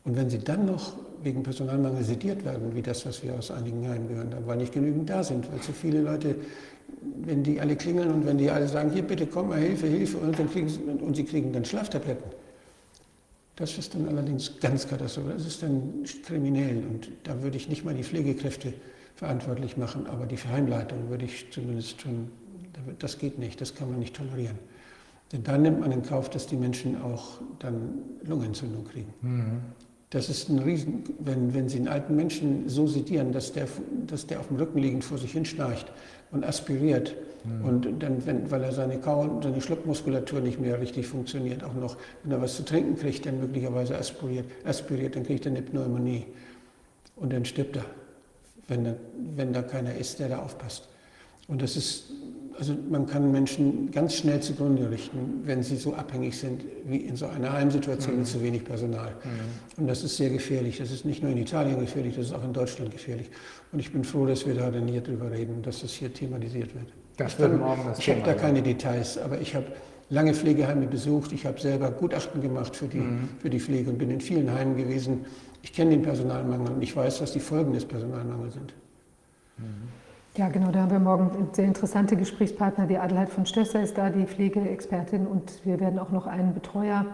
Und 0.04 0.16
wenn 0.16 0.30
sie 0.30 0.38
dann 0.38 0.66
noch 0.66 0.92
wegen 1.22 1.42
Personalmangel 1.42 2.04
sediert 2.04 2.44
werden, 2.44 2.74
wie 2.74 2.82
das, 2.82 3.04
was 3.06 3.22
wir 3.22 3.34
aus 3.34 3.50
einigen 3.50 3.88
Heimen 3.88 4.08
gehört 4.08 4.34
haben, 4.34 4.46
weil 4.46 4.58
nicht 4.58 4.72
genügend 4.72 5.10
da 5.10 5.24
sind, 5.24 5.50
weil 5.50 5.60
zu 5.60 5.72
viele 5.72 6.00
Leute, 6.00 6.36
wenn 7.24 7.42
die 7.42 7.60
alle 7.60 7.74
klingeln 7.74 8.12
und 8.12 8.26
wenn 8.26 8.38
die 8.38 8.50
alle 8.50 8.68
sagen, 8.68 8.92
hier 8.92 9.02
bitte 9.02 9.26
komm 9.26 9.48
mal 9.48 9.58
Hilfe, 9.58 9.86
Hilfe, 9.86 10.18
und, 10.18 10.38
dann 10.38 10.50
kriegen 10.50 10.68
sie, 10.68 10.80
und 10.80 11.16
sie 11.16 11.24
kriegen 11.24 11.52
dann 11.52 11.64
Schlaftabletten. 11.64 12.30
Das 13.56 13.76
ist 13.78 13.94
dann 13.94 14.06
allerdings 14.06 14.60
ganz 14.60 14.86
katastrophal, 14.86 15.34
das 15.34 15.46
ist 15.46 15.62
dann 15.62 16.04
kriminell 16.24 16.84
und 16.88 17.08
da 17.24 17.42
würde 17.42 17.56
ich 17.56 17.68
nicht 17.68 17.84
mal 17.84 17.94
die 17.94 18.04
Pflegekräfte 18.04 18.74
verantwortlich 19.16 19.76
machen, 19.76 20.06
aber 20.06 20.26
die 20.26 20.36
Heimleitung 20.36 21.08
würde 21.08 21.24
ich 21.24 21.50
zumindest 21.50 22.02
schon, 22.02 22.30
das 22.98 23.18
geht 23.18 23.38
nicht, 23.38 23.60
das 23.60 23.74
kann 23.74 23.90
man 23.90 23.98
nicht 23.98 24.14
tolerieren. 24.14 24.58
Denn 25.32 25.42
dann 25.42 25.62
nimmt 25.62 25.80
man 25.80 25.90
in 25.90 26.02
Kauf, 26.02 26.30
dass 26.30 26.46
die 26.46 26.56
Menschen 26.56 27.00
auch 27.02 27.40
dann 27.58 27.98
Lungenentzündung 28.22 28.84
kriegen. 28.84 29.12
Mhm. 29.22 29.60
Das 30.10 30.28
ist 30.28 30.48
ein 30.48 30.60
Riesen, 30.60 31.02
wenn, 31.18 31.52
wenn 31.52 31.68
Sie 31.68 31.78
einen 31.78 31.88
alten 31.88 32.14
Menschen 32.14 32.68
so 32.68 32.86
sedieren, 32.86 33.32
dass 33.32 33.52
der, 33.52 33.66
dass 34.06 34.26
der 34.26 34.38
auf 34.38 34.48
dem 34.48 34.56
Rücken 34.56 34.78
liegend 34.78 35.04
vor 35.04 35.18
sich 35.18 35.32
hin 35.32 35.44
schnarcht 35.44 35.90
und 36.30 36.44
aspiriert 36.44 37.16
mhm. 37.44 37.64
und 37.64 38.02
dann, 38.02 38.24
wenn, 38.24 38.48
weil 38.50 38.62
er 38.62 38.72
seine, 38.72 38.98
Kau 38.98 39.40
seine 39.42 39.60
Schluckmuskulatur 39.60 40.40
nicht 40.40 40.60
mehr 40.60 40.80
richtig 40.80 41.08
funktioniert, 41.08 41.64
auch 41.64 41.74
noch, 41.74 41.96
wenn 42.22 42.32
er 42.32 42.40
was 42.40 42.54
zu 42.54 42.64
trinken 42.64 42.96
kriegt, 42.96 43.26
dann 43.26 43.40
möglicherweise 43.40 43.98
aspiriert, 43.98 44.46
aspiriert 44.64 45.16
dann 45.16 45.24
kriegt 45.24 45.44
er 45.44 45.52
eine 45.52 45.62
Pneumonie 45.62 46.26
und 47.16 47.32
dann 47.32 47.44
stirbt 47.44 47.76
er, 47.76 47.84
wenn 48.68 48.84
da, 48.84 48.94
wenn 49.36 49.52
da 49.52 49.62
keiner 49.62 49.94
ist, 49.94 50.18
der 50.18 50.28
da 50.28 50.38
aufpasst. 50.38 50.88
Und 51.48 51.62
das 51.62 51.76
ist 51.76 52.10
also 52.58 52.74
man 52.88 53.06
kann 53.06 53.30
Menschen 53.30 53.90
ganz 53.90 54.14
schnell 54.14 54.40
zugrunde 54.40 54.90
richten, 54.90 55.42
wenn 55.44 55.62
sie 55.62 55.76
so 55.76 55.94
abhängig 55.94 56.38
sind 56.38 56.64
wie 56.86 56.98
in 56.98 57.16
so 57.16 57.26
einer 57.26 57.52
Heimsituation 57.52 58.14
mhm. 58.14 58.20
mit 58.20 58.28
zu 58.28 58.42
wenig 58.42 58.64
Personal. 58.64 59.10
Mhm. 59.10 59.82
Und 59.82 59.86
das 59.88 60.02
ist 60.02 60.16
sehr 60.16 60.30
gefährlich. 60.30 60.78
Das 60.78 60.90
ist 60.90 61.04
nicht 61.04 61.22
nur 61.22 61.32
in 61.32 61.38
Italien 61.38 61.78
gefährlich, 61.78 62.16
das 62.16 62.26
ist 62.26 62.32
auch 62.32 62.44
in 62.44 62.52
Deutschland 62.52 62.90
gefährlich. 62.90 63.30
Und 63.72 63.78
ich 63.78 63.92
bin 63.92 64.04
froh, 64.04 64.26
dass 64.26 64.46
wir 64.46 64.54
da 64.54 64.70
dann 64.70 64.88
hier 64.88 65.00
drüber 65.00 65.30
reden, 65.30 65.62
dass 65.62 65.80
das 65.80 65.92
hier 65.92 66.12
thematisiert 66.12 66.74
wird. 66.74 66.86
Das 67.16 67.38
wird 67.38 67.58
morgen 67.58 67.82
das 67.86 67.98
Ich 67.98 68.10
habe 68.10 68.22
da 68.24 68.34
keine 68.34 68.62
Details, 68.62 69.18
aber 69.18 69.40
ich 69.40 69.54
habe 69.54 69.66
lange 70.10 70.34
Pflegeheime 70.34 70.86
besucht. 70.86 71.32
Ich 71.32 71.46
habe 71.46 71.60
selber 71.60 71.90
Gutachten 71.90 72.40
gemacht 72.40 72.76
für 72.76 72.86
die, 72.86 72.98
mhm. 72.98 73.28
für 73.40 73.50
die 73.50 73.60
Pflege 73.60 73.90
und 73.90 73.98
bin 73.98 74.10
in 74.10 74.20
vielen 74.20 74.52
Heimen 74.52 74.76
gewesen. 74.76 75.24
Ich 75.62 75.72
kenne 75.72 75.90
den 75.90 76.02
Personalmangel 76.02 76.74
und 76.74 76.82
ich 76.82 76.94
weiß, 76.94 77.20
was 77.20 77.32
die 77.32 77.40
Folgen 77.40 77.72
des 77.72 77.84
Personalmangels 77.84 78.54
sind. 78.54 78.74
Mhm. 79.58 79.64
Ja, 80.36 80.48
genau, 80.50 80.70
da 80.70 80.82
haben 80.82 80.90
wir 80.90 80.98
morgen 80.98 81.48
sehr 81.52 81.64
interessante 81.64 82.14
Gesprächspartner. 82.14 82.86
Die 82.86 82.98
Adelheid 82.98 83.30
von 83.30 83.46
Stösser 83.46 83.82
ist 83.82 83.96
da, 83.96 84.10
die 84.10 84.26
Pflegeexpertin, 84.26 85.26
und 85.26 85.64
wir 85.64 85.80
werden 85.80 85.98
auch 85.98 86.10
noch 86.10 86.26
einen 86.26 86.52
Betreuer, 86.52 87.06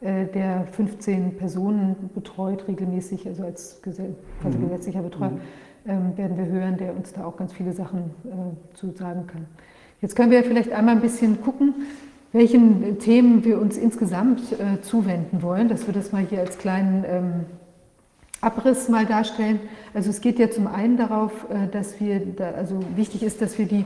äh, 0.00 0.24
der 0.26 0.66
15 0.72 1.36
Personen 1.36 2.10
betreut, 2.14 2.66
regelmäßig, 2.66 3.26
also 3.28 3.44
als 3.44 3.80
quasi 3.82 4.02
mhm. 4.42 4.68
gesetzlicher 4.68 5.02
Betreuer, 5.02 5.30
mhm. 5.30 5.40
Ähm, 5.84 6.16
werden 6.16 6.38
wir 6.38 6.46
hören, 6.46 6.76
der 6.76 6.94
uns 6.94 7.12
da 7.12 7.24
auch 7.24 7.36
ganz 7.36 7.52
viele 7.52 7.72
Sachen 7.72 8.12
äh, 8.24 8.76
zu 8.76 8.92
sagen 8.92 9.26
kann. 9.26 9.46
Jetzt 10.00 10.14
können 10.14 10.30
wir 10.30 10.44
vielleicht 10.44 10.70
einmal 10.70 10.94
ein 10.94 11.00
bisschen 11.00 11.42
gucken, 11.42 11.74
welchen 12.32 12.98
Themen 12.98 13.44
wir 13.44 13.60
uns 13.60 13.76
insgesamt 13.76 14.40
äh, 14.52 14.80
zuwenden 14.82 15.42
wollen, 15.42 15.68
dass 15.68 15.86
wir 15.86 15.94
das 15.94 16.12
mal 16.12 16.24
hier 16.28 16.40
als 16.40 16.58
kleinen 16.58 17.04
ähm, 17.06 17.32
Abriss 18.40 18.88
mal 18.88 19.06
darstellen. 19.06 19.60
Also 19.94 20.10
es 20.10 20.20
geht 20.20 20.38
ja 20.38 20.50
zum 20.50 20.66
einen 20.66 20.96
darauf, 20.96 21.32
äh, 21.50 21.68
dass 21.68 22.00
wir, 22.00 22.20
da, 22.20 22.52
also 22.52 22.80
wichtig 22.96 23.22
ist, 23.22 23.42
dass 23.42 23.58
wir 23.58 23.66
die 23.66 23.84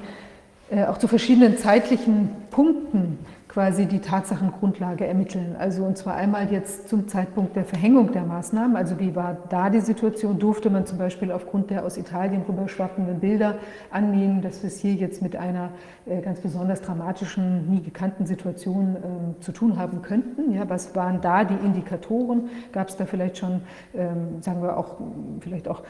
äh, 0.70 0.84
auch 0.84 0.98
zu 0.98 1.08
verschiedenen 1.08 1.58
zeitlichen 1.58 2.30
Punkten 2.50 3.18
quasi 3.56 3.86
die 3.86 4.00
Tatsachengrundlage 4.00 5.06
ermitteln. 5.06 5.56
Also 5.58 5.82
und 5.84 5.96
zwar 5.96 6.14
einmal 6.14 6.52
jetzt 6.52 6.90
zum 6.90 7.08
Zeitpunkt 7.08 7.56
der 7.56 7.64
Verhängung 7.64 8.12
der 8.12 8.22
Maßnahmen. 8.24 8.76
Also 8.76 9.00
wie 9.00 9.16
war 9.16 9.38
da 9.48 9.70
die 9.70 9.80
Situation? 9.80 10.38
Durfte 10.38 10.68
man 10.68 10.84
zum 10.84 10.98
Beispiel 10.98 11.32
aufgrund 11.32 11.70
der 11.70 11.86
aus 11.86 11.96
Italien 11.96 12.42
rüberschwappenden 12.46 13.18
Bilder 13.18 13.54
annehmen, 13.90 14.42
dass 14.42 14.62
wir 14.62 14.68
es 14.68 14.78
hier 14.78 14.92
jetzt 14.92 15.22
mit 15.22 15.36
einer 15.36 15.70
äh, 16.04 16.20
ganz 16.20 16.40
besonders 16.40 16.82
dramatischen, 16.82 17.70
nie 17.70 17.82
gekannten 17.82 18.26
Situation 18.26 18.94
ähm, 19.02 19.40
zu 19.40 19.52
tun 19.52 19.78
haben 19.78 20.02
könnten? 20.02 20.52
Ja, 20.52 20.68
was 20.68 20.94
waren 20.94 21.22
da 21.22 21.42
die 21.44 21.54
Indikatoren? 21.54 22.50
Gab 22.72 22.90
es 22.90 22.98
da 22.98 23.06
vielleicht 23.06 23.38
schon, 23.38 23.62
ähm, 23.94 24.42
sagen 24.42 24.60
wir 24.60 24.76
auch, 24.76 24.96
vielleicht 25.40 25.66
auch 25.66 25.82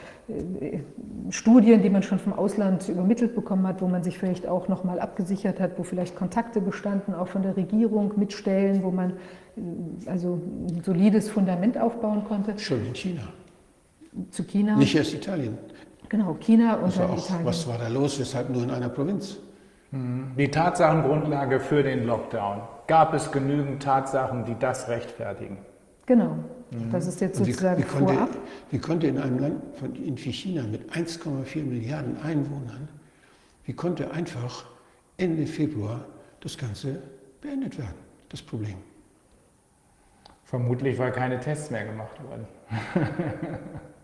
Studien, 1.31 1.83
die 1.83 1.91
man 1.91 2.03
schon 2.03 2.19
vom 2.19 2.33
Ausland 2.33 2.89
übermittelt 2.89 3.35
bekommen 3.35 3.67
hat, 3.67 3.81
wo 3.81 3.87
man 3.87 4.03
sich 4.03 4.19
vielleicht 4.19 4.47
auch 4.47 4.67
nochmal 4.67 4.99
abgesichert 4.99 5.61
hat, 5.61 5.79
wo 5.79 5.85
vielleicht 5.85 6.17
Kontakte 6.17 6.61
bestanden, 6.61 7.15
auch 7.15 7.29
von 7.29 7.43
der 7.43 7.57
Regierung 7.57 8.13
mit 8.17 8.33
Stellen, 8.33 8.83
wo 8.83 8.91
man 8.91 9.13
äh, 9.57 10.11
also 10.11 10.41
ein 10.69 10.83
solides 10.83 11.31
Fundament 11.31 11.79
aufbauen 11.79 12.25
konnte. 12.25 12.59
Schon 12.59 12.85
in 12.87 12.95
China. 12.95 13.23
Zu 14.31 14.45
China. 14.45 14.77
Nicht 14.77 14.97
erst 14.97 15.15
Italien. 15.15 15.59
Genau, 16.09 16.35
China 16.35 16.75
und 16.77 16.85
also 16.85 17.01
dann 17.01 17.11
auch, 17.11 17.25
Italien. 17.25 17.47
Was 17.47 17.69
war 17.69 17.79
da 17.79 17.89
los? 17.89 18.19
Weshalb 18.19 18.51
nur 18.51 18.65
in 18.65 18.71
einer 18.71 18.89
Provinz? 18.89 19.39
Mhm. 19.93 20.33
Die 20.37 20.51
Tatsachengrundlage 20.51 21.61
für 21.61 21.83
den 21.85 22.05
Lockdown. 22.05 22.63
Gab 22.89 23.15
es 23.15 23.31
genügend 23.31 23.83
Tatsachen, 23.83 24.45
die 24.45 24.57
das 24.59 24.89
rechtfertigen? 24.89 25.59
Genau. 26.07 26.39
Mhm. 26.71 26.91
Das 26.91 27.07
ist 27.07 27.21
jetzt 27.21 27.39
sozusagen 27.39 27.83
wie, 27.83 27.85
wie 27.85 27.89
konnte, 27.89 28.15
vorab. 28.15 28.31
Wie 28.71 28.79
konnte 28.79 29.07
in 29.07 29.19
einem 29.19 29.39
Land 29.39 29.63
von, 29.79 29.95
in 29.95 30.17
wie 30.17 30.33
China 30.33 30.65
mit 30.65 30.91
1,4 30.91 31.63
Milliarden 31.63 32.21
Einwohnern, 32.23 32.89
wie 33.65 33.73
konnte 33.73 34.11
einfach 34.11 34.65
Ende 35.17 35.47
Februar 35.47 36.05
das 36.41 36.59
Ganze 36.59 37.03
beendet 37.41 37.79
werden, 37.79 37.97
das 38.29 38.43
Problem. 38.43 38.77
Vermutlich, 40.45 40.99
weil 40.99 41.13
keine 41.13 41.41
Tests 41.41 41.71
mehr 41.71 41.85
gemacht 41.85 42.17
wurden. 42.23 42.47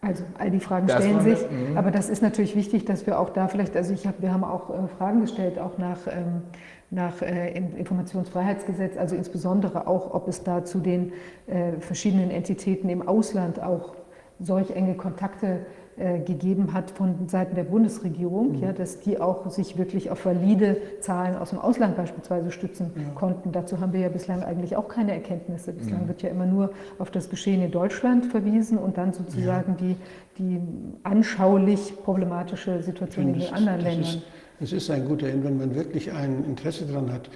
Also 0.00 0.22
all 0.38 0.48
die 0.52 0.60
Fragen 0.60 0.86
das 0.86 1.02
stellen 1.02 1.20
sich, 1.22 1.40
das, 1.40 1.76
aber 1.76 1.90
das 1.90 2.08
ist 2.08 2.22
natürlich 2.22 2.54
wichtig, 2.54 2.84
dass 2.84 3.04
wir 3.04 3.18
auch 3.18 3.30
da 3.30 3.48
vielleicht, 3.48 3.76
also 3.76 3.92
ich 3.92 4.06
hab, 4.06 4.22
wir 4.22 4.32
haben 4.32 4.44
auch 4.44 4.70
äh, 4.70 4.86
Fragen 4.96 5.22
gestellt, 5.22 5.58
auch 5.58 5.76
nach, 5.76 5.98
ähm, 6.06 6.42
nach 6.90 7.20
äh, 7.20 7.50
Informationsfreiheitsgesetz, 7.52 8.96
also 8.96 9.14
insbesondere 9.14 9.86
auch, 9.86 10.14
ob 10.14 10.28
es 10.28 10.42
da 10.42 10.64
zu 10.64 10.78
den 10.78 11.12
äh, 11.46 11.72
verschiedenen 11.80 12.30
Entitäten 12.30 12.88
im 12.88 13.06
Ausland 13.06 13.62
auch 13.62 13.94
solch 14.40 14.70
enge 14.70 14.94
Kontakte 14.94 15.66
äh, 15.98 16.20
gegeben 16.20 16.74
hat 16.74 16.92
von 16.92 17.28
Seiten 17.28 17.56
der 17.56 17.64
Bundesregierung, 17.64 18.52
mhm. 18.52 18.62
ja, 18.62 18.72
dass 18.72 19.00
die 19.00 19.20
auch 19.20 19.50
sich 19.50 19.76
wirklich 19.76 20.10
auf 20.10 20.24
valide 20.24 20.76
Zahlen 21.00 21.36
aus 21.36 21.50
dem 21.50 21.58
Ausland 21.58 21.96
beispielsweise 21.96 22.52
stützen 22.52 22.92
ja. 22.94 23.02
konnten. 23.16 23.50
Dazu 23.50 23.80
haben 23.80 23.92
wir 23.92 24.00
ja 24.00 24.08
bislang 24.08 24.44
eigentlich 24.44 24.76
auch 24.76 24.86
keine 24.86 25.12
Erkenntnisse. 25.12 25.72
Bislang 25.72 26.04
mhm. 26.04 26.08
wird 26.08 26.22
ja 26.22 26.28
immer 26.28 26.46
nur 26.46 26.70
auf 27.00 27.10
das 27.10 27.28
Geschehen 27.28 27.62
in 27.62 27.72
Deutschland 27.72 28.26
verwiesen 28.26 28.78
und 28.78 28.96
dann 28.96 29.12
sozusagen 29.12 29.76
ja. 29.80 29.86
die, 29.88 29.96
die 30.38 30.60
anschaulich 31.02 32.00
problematische 32.04 32.80
Situation 32.82 33.34
in 33.34 33.40
den 33.40 33.52
anderen 33.52 33.80
Ländern. 33.80 34.22
Es 34.60 34.72
ist 34.72 34.90
ein 34.90 35.06
guter 35.06 35.28
Ende, 35.28 35.46
wenn 35.46 35.58
man 35.58 35.74
wirklich 35.74 36.10
ein 36.12 36.44
Interesse 36.44 36.84
daran 36.86 37.12
hat, 37.12 37.30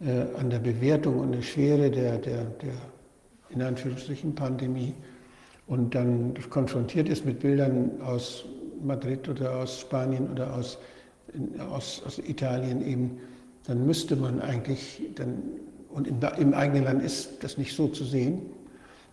äh, 0.00 0.24
an 0.38 0.50
der 0.50 0.58
Bewertung 0.58 1.20
und 1.20 1.32
der 1.32 1.42
Schwere 1.42 1.90
der, 1.90 2.18
der, 2.18 2.44
der 2.44 2.72
in 3.50 3.62
Anführungsstrichen 3.62 4.34
Pandemie, 4.34 4.94
und 5.66 5.94
dann 5.94 6.34
konfrontiert 6.50 7.08
ist 7.08 7.24
mit 7.24 7.40
Bildern 7.40 8.00
aus 8.00 8.44
Madrid 8.84 9.28
oder 9.28 9.56
aus 9.56 9.80
Spanien 9.80 10.30
oder 10.30 10.54
aus, 10.54 10.78
aus, 11.70 12.02
aus 12.06 12.18
Italien 12.20 12.86
eben, 12.86 13.18
dann 13.66 13.84
müsste 13.84 14.14
man 14.14 14.40
eigentlich, 14.40 15.02
dann, 15.16 15.42
und 15.88 16.06
im, 16.06 16.18
im 16.38 16.54
eigenen 16.54 16.84
Land 16.84 17.02
ist 17.02 17.42
das 17.42 17.58
nicht 17.58 17.74
so 17.74 17.88
zu 17.88 18.04
sehen, 18.04 18.42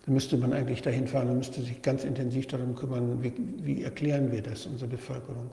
dann 0.04 0.14
müsste 0.14 0.36
man 0.36 0.52
eigentlich 0.52 0.82
dahin 0.82 1.08
fahren 1.08 1.30
und 1.30 1.38
müsste 1.38 1.62
sich 1.62 1.82
ganz 1.82 2.04
intensiv 2.04 2.46
darum 2.46 2.74
kümmern, 2.74 3.22
wie, 3.22 3.32
wie 3.62 3.82
erklären 3.82 4.30
wir 4.30 4.42
das 4.42 4.66
unserer 4.66 4.90
Bevölkerung. 4.90 5.50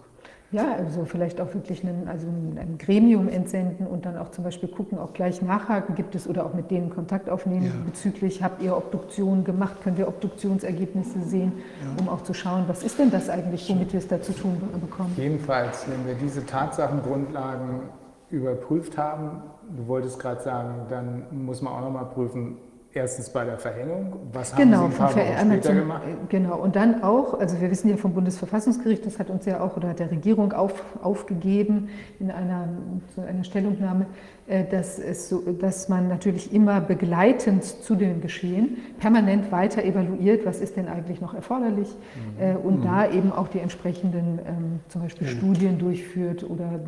Ja, 0.51 0.75
also 0.75 1.05
vielleicht 1.05 1.39
auch 1.39 1.53
wirklich 1.53 1.85
einen, 1.85 2.09
also 2.09 2.27
ein 2.27 2.77
Gremium 2.77 3.29
entsenden 3.29 3.87
und 3.87 4.05
dann 4.05 4.17
auch 4.17 4.31
zum 4.31 4.43
Beispiel 4.43 4.67
gucken, 4.67 4.99
auch 4.99 5.13
gleich 5.13 5.41
nachhaken, 5.41 5.95
gibt 5.95 6.13
es 6.13 6.27
oder 6.27 6.45
auch 6.45 6.53
mit 6.53 6.71
denen 6.71 6.89
Kontakt 6.89 7.29
aufnehmen 7.29 7.67
ja. 7.67 7.71
bezüglich, 7.85 8.43
habt 8.43 8.61
ihr 8.61 8.75
Obduktionen 8.75 9.45
gemacht, 9.45 9.81
können 9.81 9.97
wir 9.97 10.09
Obduktionsergebnisse 10.09 11.21
sehen, 11.21 11.53
ja. 11.83 12.01
um 12.01 12.09
auch 12.09 12.23
zu 12.23 12.33
schauen, 12.33 12.65
was 12.67 12.83
ist 12.83 12.99
denn 12.99 13.11
das 13.11 13.29
eigentlich, 13.29 13.69
womit 13.69 13.93
wir 13.93 13.99
es 13.99 14.09
da 14.09 14.21
zu 14.21 14.33
tun 14.33 14.57
bekommen. 14.81 15.13
Jedenfalls, 15.15 15.85
wenn 15.89 16.05
wir 16.05 16.15
diese 16.15 16.45
Tatsachengrundlagen 16.45 17.83
überprüft 18.29 18.97
haben, 18.97 19.43
du 19.77 19.87
wolltest 19.87 20.19
gerade 20.19 20.41
sagen, 20.41 20.85
dann 20.89 21.23
muss 21.31 21.61
man 21.61 21.73
auch 21.73 21.81
nochmal 21.81 22.05
prüfen, 22.05 22.57
Erstens 22.93 23.29
bei 23.29 23.45
der 23.45 23.57
Verhängung. 23.57 24.17
Was 24.33 24.53
genau, 24.53 24.79
haben 24.79 24.91
Sie 24.91 24.95
ein 24.95 25.07
paar 25.07 25.15
Wochen 25.15 25.51
später 25.51 25.73
gemacht? 25.73 26.01
Genau, 26.27 26.57
und 26.57 26.75
dann 26.75 27.03
auch, 27.03 27.39
also 27.39 27.61
wir 27.61 27.71
wissen 27.71 27.89
ja 27.89 27.95
vom 27.95 28.13
Bundesverfassungsgericht, 28.13 29.05
das 29.05 29.17
hat 29.17 29.29
uns 29.29 29.45
ja 29.45 29.61
auch 29.61 29.77
oder 29.77 29.89
hat 29.89 29.99
der 29.99 30.11
Regierung 30.11 30.51
auf, 30.51 30.83
aufgegeben 31.01 31.87
in 32.19 32.31
einer, 32.31 32.67
so 33.15 33.21
einer 33.21 33.45
Stellungnahme, 33.45 34.07
äh, 34.47 34.65
dass, 34.65 34.99
es 34.99 35.29
so, 35.29 35.39
dass 35.39 35.87
man 35.87 36.09
natürlich 36.09 36.53
immer 36.53 36.81
begleitend 36.81 37.63
zu 37.63 37.95
dem 37.95 38.19
Geschehen 38.19 38.79
permanent 38.99 39.53
weiter 39.53 39.85
evaluiert, 39.85 40.45
was 40.45 40.59
ist 40.59 40.75
denn 40.75 40.89
eigentlich 40.89 41.21
noch 41.21 41.33
erforderlich 41.33 41.87
mhm. 41.87 42.43
Äh, 42.43 42.55
und 42.55 42.79
mhm. 42.79 42.83
da 42.83 43.09
eben 43.09 43.31
auch 43.31 43.47
die 43.47 43.59
entsprechenden 43.59 44.39
ähm, 44.45 44.79
zum 44.89 45.03
Beispiel 45.03 45.27
mhm. 45.27 45.31
Studien 45.31 45.79
durchführt 45.79 46.43
oder 46.43 46.81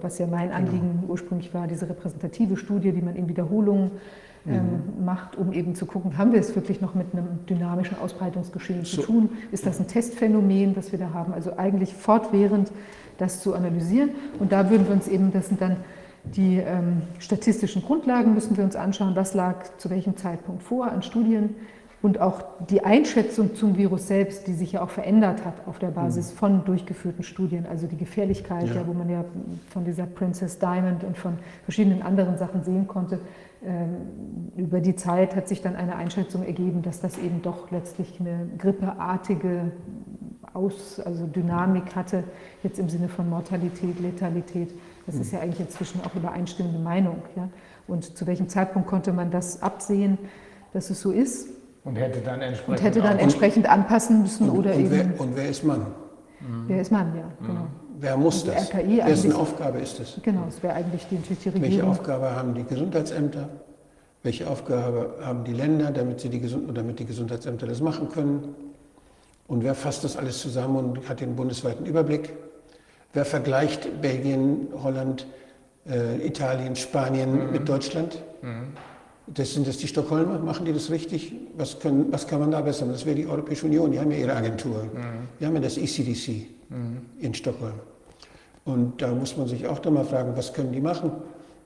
was 0.00 0.18
ja 0.18 0.26
mein 0.26 0.48
genau. 0.48 0.56
Anliegen 0.56 1.00
genau. 1.00 1.12
ursprünglich 1.12 1.52
war, 1.52 1.66
diese 1.66 1.86
repräsentative 1.90 2.56
Studie, 2.56 2.92
die 2.92 3.02
man 3.02 3.16
in 3.16 3.28
Wiederholungen 3.28 3.90
mhm. 4.44 5.04
macht, 5.04 5.36
um 5.36 5.52
eben 5.52 5.74
zu 5.74 5.86
gucken, 5.86 6.18
haben 6.18 6.32
wir 6.32 6.40
es 6.40 6.54
wirklich 6.54 6.80
noch 6.80 6.94
mit 6.94 7.12
einem 7.12 7.46
dynamischen 7.48 7.98
Ausbreitungsgeschehen 7.98 8.84
so. 8.84 9.00
zu 9.00 9.06
tun? 9.06 9.30
Ist 9.50 9.66
das 9.66 9.78
ein 9.78 9.88
Testphänomen, 9.88 10.76
was 10.76 10.92
wir 10.92 10.98
da 10.98 11.12
haben? 11.12 11.32
Also 11.32 11.56
eigentlich 11.56 11.94
fortwährend 11.94 12.72
das 13.18 13.40
zu 13.40 13.54
analysieren. 13.54 14.10
Und 14.38 14.52
da 14.52 14.70
würden 14.70 14.86
wir 14.86 14.94
uns 14.94 15.08
eben, 15.08 15.32
das 15.32 15.48
sind 15.48 15.60
dann 15.60 15.76
die 16.24 16.58
ähm, 16.58 17.02
statistischen 17.18 17.82
Grundlagen, 17.82 18.34
müssen 18.34 18.56
wir 18.56 18.64
uns 18.64 18.76
anschauen, 18.76 19.14
was 19.16 19.34
lag 19.34 19.56
zu 19.78 19.90
welchem 19.90 20.16
Zeitpunkt 20.16 20.62
vor 20.62 20.86
an 20.86 21.02
Studien 21.02 21.56
und 22.00 22.20
auch 22.20 22.42
die 22.68 22.84
Einschätzung 22.84 23.54
zum 23.54 23.76
Virus 23.76 24.08
selbst, 24.08 24.46
die 24.48 24.54
sich 24.54 24.72
ja 24.72 24.82
auch 24.82 24.90
verändert 24.90 25.44
hat 25.44 25.54
auf 25.66 25.78
der 25.78 25.88
Basis 25.88 26.32
mhm. 26.32 26.36
von 26.36 26.64
durchgeführten 26.64 27.22
Studien, 27.22 27.66
also 27.66 27.86
die 27.86 27.96
Gefährlichkeit, 27.96 28.68
ja. 28.68 28.74
ja. 28.74 28.86
wo 28.86 28.92
man 28.92 29.08
ja 29.08 29.24
von 29.70 29.84
dieser 29.84 30.06
Princess 30.06 30.58
Diamond 30.58 31.04
und 31.04 31.16
von 31.16 31.38
verschiedenen 31.64 32.02
anderen 32.02 32.36
Sachen 32.38 32.64
sehen 32.64 32.88
konnte, 32.88 33.14
ähm, 33.14 33.20
über 34.56 34.80
die 34.80 34.96
Zeit 34.96 35.36
hat 35.36 35.48
sich 35.48 35.62
dann 35.62 35.76
eine 35.76 35.96
Einschätzung 35.96 36.44
ergeben, 36.44 36.82
dass 36.82 37.00
das 37.00 37.18
eben 37.18 37.42
doch 37.42 37.70
letztlich 37.70 38.18
eine 38.18 38.48
grippeartige 38.58 39.72
Aus, 40.52 41.00
also 41.00 41.26
Dynamik 41.26 41.94
hatte, 41.94 42.24
jetzt 42.62 42.78
im 42.78 42.88
Sinne 42.88 43.08
von 43.08 43.30
Mortalität, 43.30 44.00
Letalität. 44.00 44.74
Das 45.06 45.14
ist 45.14 45.32
ja 45.32 45.40
eigentlich 45.40 45.60
inzwischen 45.60 46.00
auch 46.04 46.14
übereinstimmende 46.14 46.78
Meinung. 46.78 47.22
Ja? 47.36 47.48
Und 47.86 48.16
zu 48.16 48.26
welchem 48.26 48.48
Zeitpunkt 48.48 48.88
konnte 48.88 49.12
man 49.12 49.30
das 49.30 49.62
absehen, 49.62 50.18
dass 50.72 50.90
es 50.90 51.00
so 51.00 51.10
ist? 51.10 51.48
Und 51.84 51.96
hätte 51.96 52.20
dann 52.20 52.40
entsprechend, 52.40 52.84
hätte 52.84 53.00
dann 53.00 53.18
entsprechend 53.18 53.68
anpassen 53.68 54.22
müssen 54.22 54.50
und, 54.50 54.58
oder 54.58 54.74
und 54.74 54.80
eben. 54.80 54.90
Wer, 54.90 55.20
und 55.20 55.36
wer 55.36 55.48
ist 55.48 55.64
Mann? 55.64 55.86
Mhm. 56.40 56.64
Wer 56.66 56.80
ist 56.80 56.92
Mann, 56.92 57.12
ja, 57.16 57.46
genau. 57.46 57.66
Wer 58.02 58.16
muss 58.16 58.44
das? 58.44 58.68
RKI 58.68 58.98
Wessen 59.06 59.32
Aufgabe 59.32 59.78
ist 59.78 60.00
es? 60.00 60.18
Genau, 60.24 60.46
es 60.48 60.60
wäre 60.60 60.74
eigentlich 60.74 61.06
die, 61.08 61.18
die 61.18 61.48
Regierung. 61.48 61.62
Welche 61.62 61.86
Aufgabe 61.86 62.34
haben 62.34 62.52
die 62.52 62.64
Gesundheitsämter? 62.64 63.48
Welche 64.24 64.50
Aufgabe 64.50 65.14
haben 65.22 65.44
die 65.44 65.52
Länder, 65.52 65.92
damit, 65.92 66.20
sie 66.20 66.28
die, 66.28 66.40
Gesund 66.40 66.76
damit 66.76 66.98
die 66.98 67.04
Gesundheitsämter 67.04 67.68
das 67.68 67.80
machen 67.80 68.08
können? 68.08 68.56
Und 69.46 69.62
wer 69.62 69.76
fasst 69.76 70.02
das 70.02 70.16
alles 70.16 70.40
zusammen 70.40 70.76
und 70.76 71.08
hat 71.08 71.20
den 71.20 71.36
bundesweiten 71.36 71.86
Überblick? 71.86 72.32
Wer 73.12 73.24
vergleicht 73.24 74.02
Belgien, 74.02 74.66
Holland, 74.82 75.28
äh, 75.88 76.26
Italien, 76.26 76.74
Spanien 76.74 77.46
mhm. 77.46 77.52
mit 77.52 77.68
Deutschland? 77.68 78.20
Mhm. 78.42 78.72
Das 79.28 79.54
sind 79.54 79.68
das 79.68 79.78
die 79.78 79.86
Stockholmer? 79.86 80.40
Machen 80.40 80.66
die 80.66 80.72
das 80.72 80.90
richtig? 80.90 81.34
Was, 81.56 81.78
können, 81.78 82.06
was 82.10 82.26
kann 82.26 82.40
man 82.40 82.50
da 82.50 82.62
besser 82.62 82.84
machen? 82.84 82.94
Das 82.94 83.06
wäre 83.06 83.14
die 83.14 83.28
Europäische 83.28 83.66
Union, 83.66 83.92
die 83.92 84.00
haben 84.00 84.10
ja 84.10 84.18
ihre 84.18 84.34
Agentur. 84.34 84.82
Mhm. 84.92 85.28
Wir 85.38 85.46
haben 85.46 85.54
ja 85.54 85.60
das 85.60 85.78
ECDC 85.78 86.48
mhm. 86.68 87.02
in 87.20 87.32
Stockholm. 87.32 87.74
Und 88.64 89.02
da 89.02 89.12
muss 89.12 89.36
man 89.36 89.48
sich 89.48 89.66
auch 89.66 89.78
doch 89.78 89.90
mal 89.90 90.04
fragen, 90.04 90.36
was 90.36 90.52
können 90.52 90.72
die 90.72 90.80
machen, 90.80 91.10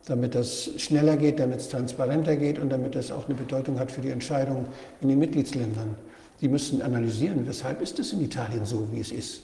damit 0.07 0.34
das 0.34 0.70
schneller 0.78 1.16
geht, 1.16 1.39
damit 1.39 1.60
es 1.60 1.68
transparenter 1.68 2.36
geht 2.36 2.58
und 2.58 2.70
damit 2.70 2.94
das 2.94 3.10
auch 3.10 3.26
eine 3.26 3.34
Bedeutung 3.34 3.78
hat 3.78 3.91
für 3.91 4.00
die 4.00 4.10
Entscheidungen 4.10 4.66
in 5.00 5.08
den 5.08 5.18
Mitgliedsländern. 5.18 5.94
Die 6.41 6.49
müssen 6.49 6.83
analysieren, 6.83 7.47
weshalb 7.47 7.81
ist 7.83 7.99
es 7.99 8.12
in 8.12 8.20
Italien 8.20 8.65
so, 8.65 8.86
wie 8.92 9.00
es 9.00 9.10
ist. 9.10 9.42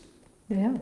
Ja. 0.49 0.75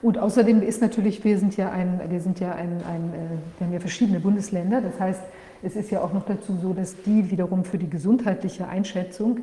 Und 0.00 0.18
außerdem 0.18 0.62
ist 0.62 0.80
natürlich, 0.80 1.24
wir 1.24 1.38
sind 1.38 1.56
ja 1.56 1.70
ein, 1.70 2.00
wir 2.08 2.20
sind 2.20 2.38
ja 2.38 2.52
ein, 2.52 2.82
ein 2.84 3.12
äh, 3.12 3.58
wir 3.58 3.66
haben 3.66 3.72
ja 3.72 3.80
verschiedene 3.80 4.20
Bundesländer. 4.20 4.80
Das 4.80 4.98
heißt, 5.00 5.20
es 5.62 5.74
ist 5.74 5.90
ja 5.90 6.02
auch 6.02 6.12
noch 6.12 6.24
dazu 6.24 6.56
so, 6.62 6.72
dass 6.72 6.94
die 7.02 7.30
wiederum 7.30 7.64
für 7.64 7.78
die 7.78 7.90
gesundheitliche 7.90 8.68
Einschätzung 8.68 9.40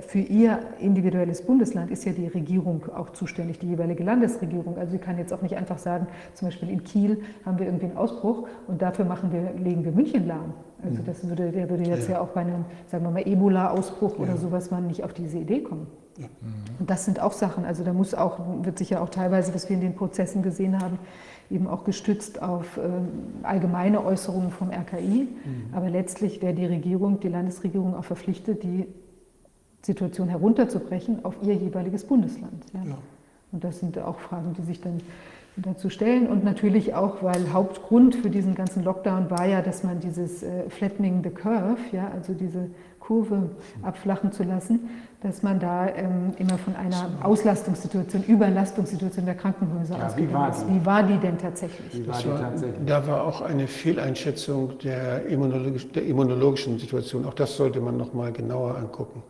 für 0.00 0.18
ihr 0.18 0.58
individuelles 0.80 1.42
Bundesland 1.42 1.92
ist 1.92 2.04
ja 2.04 2.12
die 2.12 2.26
Regierung 2.26 2.82
auch 2.96 3.10
zuständig, 3.10 3.60
die 3.60 3.68
jeweilige 3.68 4.02
Landesregierung. 4.02 4.76
Also 4.76 4.92
sie 4.92 4.98
kann 4.98 5.18
jetzt 5.18 5.32
auch 5.32 5.40
nicht 5.40 5.56
einfach 5.56 5.78
sagen, 5.78 6.08
zum 6.34 6.48
Beispiel 6.48 6.68
in 6.68 6.82
Kiel 6.82 7.20
haben 7.46 7.60
wir 7.60 7.66
irgendwie 7.66 7.86
einen 7.86 7.96
Ausbruch 7.96 8.48
und 8.66 8.82
dafür 8.82 9.04
machen 9.04 9.30
wir, 9.32 9.52
legen 9.62 9.84
wir 9.84 9.92
München 9.92 10.26
lahm. 10.26 10.52
Also 10.82 11.02
mhm. 11.02 11.06
das 11.06 11.28
würde, 11.28 11.52
der 11.52 11.70
würde 11.70 11.84
jetzt 11.84 12.08
ja, 12.08 12.14
ja 12.14 12.20
auch 12.20 12.28
bei 12.28 12.40
einem, 12.40 12.64
sagen 12.86 13.04
wir 13.04 13.10
mal, 13.10 13.26
Ebola-Ausbruch 13.26 14.16
ja. 14.16 14.24
oder 14.24 14.36
sowas 14.36 14.70
man 14.70 14.86
nicht 14.86 15.04
auf 15.04 15.12
diese 15.12 15.38
Idee 15.38 15.62
kommen. 15.62 15.86
Ja. 16.16 16.26
Und 16.80 16.90
das 16.90 17.04
sind 17.04 17.20
auch 17.20 17.32
Sachen, 17.32 17.64
also 17.64 17.84
da 17.84 17.92
muss 17.92 18.14
auch, 18.14 18.40
wird 18.64 18.78
sich 18.78 18.90
ja 18.90 19.00
auch 19.00 19.08
teilweise, 19.08 19.54
was 19.54 19.68
wir 19.68 19.74
in 19.74 19.80
den 19.80 19.94
Prozessen 19.94 20.42
gesehen 20.42 20.80
haben, 20.80 20.98
eben 21.50 21.68
auch 21.68 21.84
gestützt 21.84 22.42
auf 22.42 22.76
äh, 22.76 22.80
allgemeine 23.44 24.04
Äußerungen 24.04 24.50
vom 24.50 24.70
RKI. 24.70 25.28
Mhm. 25.28 25.28
Aber 25.72 25.88
letztlich 25.88 26.42
wäre 26.42 26.54
die 26.54 26.66
Regierung, 26.66 27.20
die 27.20 27.28
Landesregierung 27.28 27.94
auch 27.94 28.04
verpflichtet, 28.04 28.62
die 28.64 28.86
Situation 29.82 30.28
herunterzubrechen 30.28 31.24
auf 31.24 31.36
ihr 31.42 31.54
jeweiliges 31.54 32.04
Bundesland. 32.04 32.64
Ja. 32.74 32.90
Ja. 32.90 32.98
Und 33.52 33.64
das 33.64 33.80
sind 33.80 33.98
auch 33.98 34.18
Fragen, 34.18 34.54
die 34.54 34.62
sich 34.62 34.80
dann 34.80 35.00
dazu 35.56 35.90
stellen. 35.90 36.26
Und 36.26 36.44
natürlich 36.44 36.94
auch, 36.94 37.22
weil 37.22 37.52
Hauptgrund 37.52 38.14
für 38.14 38.30
diesen 38.30 38.54
ganzen 38.54 38.84
Lockdown 38.84 39.30
war 39.30 39.46
ja, 39.46 39.62
dass 39.62 39.82
man 39.84 40.00
dieses 40.00 40.42
äh, 40.42 40.68
Flattening 40.68 41.22
the 41.22 41.30
Curve, 41.30 41.78
ja, 41.92 42.10
also 42.14 42.34
diese 42.34 42.70
Kurve 43.00 43.50
abflachen 43.82 44.32
zu 44.32 44.42
lassen, 44.42 44.90
dass 45.22 45.42
man 45.42 45.58
da 45.58 45.88
ähm, 45.88 46.34
immer 46.36 46.58
von 46.58 46.76
einer 46.76 47.08
Auslastungssituation, 47.22 48.22
Überlastungssituation 48.24 49.24
der 49.24 49.34
Krankenhäuser 49.34 49.96
ja, 49.96 50.06
ausgegangen 50.06 50.50
ist. 50.50 50.68
Wie 50.68 50.84
war 50.84 51.02
die 51.02 51.16
denn 51.16 51.38
tatsächlich? 51.38 52.06
War 52.06 52.18
die 52.18 52.28
tatsächlich? 52.28 52.86
Da 52.86 53.06
war 53.06 53.24
auch 53.24 53.40
eine 53.40 53.66
Fehleinschätzung 53.66 54.78
der, 54.80 55.24
immunologisch, 55.24 55.90
der 55.90 56.04
immunologischen 56.04 56.78
Situation. 56.78 57.24
Auch 57.24 57.34
das 57.34 57.56
sollte 57.56 57.80
man 57.80 57.96
noch 57.96 58.12
mal 58.12 58.30
genauer 58.30 58.76
angucken. 58.76 59.22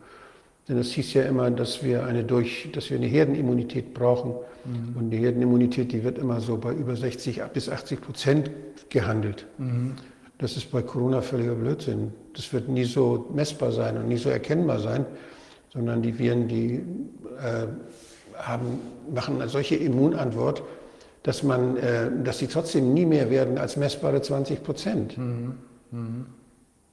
Denn 0.69 0.77
es 0.77 0.91
hieß 0.91 1.15
ja 1.15 1.23
immer, 1.23 1.49
dass 1.49 1.83
wir 1.83 2.05
eine, 2.05 2.23
durch, 2.23 2.69
dass 2.71 2.91
wir 2.91 2.97
eine 2.97 3.07
Herdenimmunität 3.07 3.95
brauchen. 3.95 4.35
Mhm. 4.65 4.95
Und 4.97 5.09
die 5.09 5.17
Herdenimmunität, 5.17 5.91
die 5.91 6.03
wird 6.03 6.19
immer 6.19 6.39
so 6.39 6.57
bei 6.57 6.71
über 6.71 6.95
60 6.95 7.41
bis 7.51 7.69
80 7.69 8.01
Prozent 8.01 8.51
gehandelt. 8.89 9.47
Mhm. 9.57 9.95
Das 10.37 10.55
ist 10.55 10.71
bei 10.71 10.83
Corona 10.83 11.21
völliger 11.21 11.55
Blödsinn. 11.55 12.13
Das 12.35 12.53
wird 12.53 12.69
nie 12.69 12.85
so 12.85 13.27
messbar 13.33 13.71
sein 13.71 13.97
und 13.97 14.07
nie 14.07 14.17
so 14.17 14.29
erkennbar 14.29 14.79
sein, 14.79 15.05
sondern 15.73 16.03
die 16.03 16.17
Viren, 16.17 16.47
die 16.47 16.75
äh, 16.75 17.67
haben, 18.37 18.79
machen 19.13 19.41
eine 19.41 19.49
solche 19.49 19.75
Immunantwort, 19.75 20.61
dass, 21.23 21.41
man, 21.41 21.77
äh, 21.77 22.09
dass 22.23 22.37
sie 22.37 22.47
trotzdem 22.47 22.93
nie 22.93 23.07
mehr 23.07 23.31
werden 23.31 23.57
als 23.57 23.75
messbare 23.75 24.21
20 24.21 24.63
Prozent. 24.63 25.17
Mhm. 25.17 25.55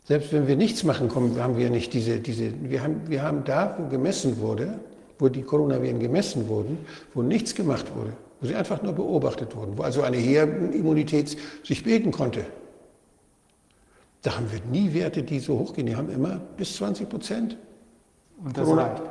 Selbst 0.06 0.32
wenn 0.32 0.46
wir 0.46 0.54
nichts 0.54 0.84
machen, 0.84 1.08
kommen, 1.08 1.36
haben 1.42 1.56
wir 1.56 1.68
nicht 1.68 1.92
diese, 1.92 2.20
diese 2.20 2.52
wir, 2.62 2.82
haben, 2.82 3.00
wir 3.08 3.22
haben 3.22 3.42
da, 3.44 3.76
wo 3.76 3.88
gemessen 3.88 4.38
wurde, 4.40 4.78
wo 5.18 5.28
die 5.28 5.42
Coronaviren 5.42 5.98
gemessen 5.98 6.48
wurden, 6.48 6.78
wo 7.12 7.22
nichts 7.22 7.56
gemacht 7.56 7.86
wurde, 7.96 8.12
wo 8.40 8.46
sie 8.46 8.54
einfach 8.54 8.82
nur 8.82 8.92
beobachtet 8.92 9.56
wurden, 9.56 9.76
wo 9.76 9.82
also 9.82 10.02
eine 10.02 10.16
Herdenimmunität 10.16 11.36
sich 11.64 11.82
bilden 11.82 12.12
konnte. 12.12 12.44
Da 14.22 14.36
haben 14.36 14.46
wir 14.52 14.60
nie 14.70 14.94
Werte, 14.94 15.24
die 15.24 15.40
so 15.40 15.58
hoch 15.58 15.74
gehen. 15.74 15.86
Die 15.86 15.96
haben 15.96 16.10
immer 16.10 16.40
bis 16.56 16.76
20 16.76 17.08
Prozent. 17.08 17.56
Und 18.44 18.56
das 18.56 18.64
Corona. 18.64 18.86
reicht. 18.86 19.02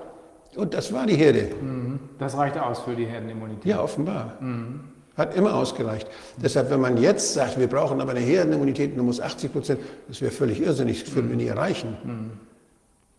Und 0.56 0.74
das 0.74 0.93
war 0.93 1.06
die 1.06 1.15
Herde. 1.15 1.49
Mhm. 1.61 1.99
Das 2.19 2.38
reicht 2.38 2.57
aus 2.57 2.80
für 2.80 2.95
die 2.95 3.06
Herdenimmunität. 3.06 3.65
Ja, 3.65 3.82
offenbar. 3.82 4.38
Mhm. 4.40 4.94
Hat 5.18 5.35
immer 5.35 5.56
ausgereicht. 5.56 6.08
Deshalb, 6.38 6.69
wenn 6.69 6.82
man 6.82 6.98
jetzt 6.98 7.34
sagt, 7.34 7.58
wir 7.58 7.68
brauchen 7.68 8.02
aber 8.02 8.11
eine 8.11 8.19
Herdenimmunität 8.19 8.92
und 8.92 8.98
du 8.98 9.03
musst 9.03 9.22
80 9.22 9.52
Prozent, 9.52 9.80
das 10.08 10.22
wäre 10.22 10.32
völlig 10.32 10.61
irrsinnig, 10.61 11.03
das 11.03 11.16
würden 11.16 11.30
wir 11.30 11.38
nie 11.38 11.48
erreichen. 11.48 11.98
Mhm. 12.03 12.32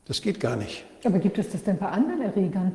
Das 0.07 0.20
geht 0.20 0.39
gar 0.39 0.57
nicht. 0.57 0.84
Aber 1.05 1.18
gibt 1.18 1.39
es 1.39 1.50
das 1.50 1.62
denn 1.62 1.78
bei 1.78 1.89
anderen 1.89 2.23
Erregern? 2.23 2.73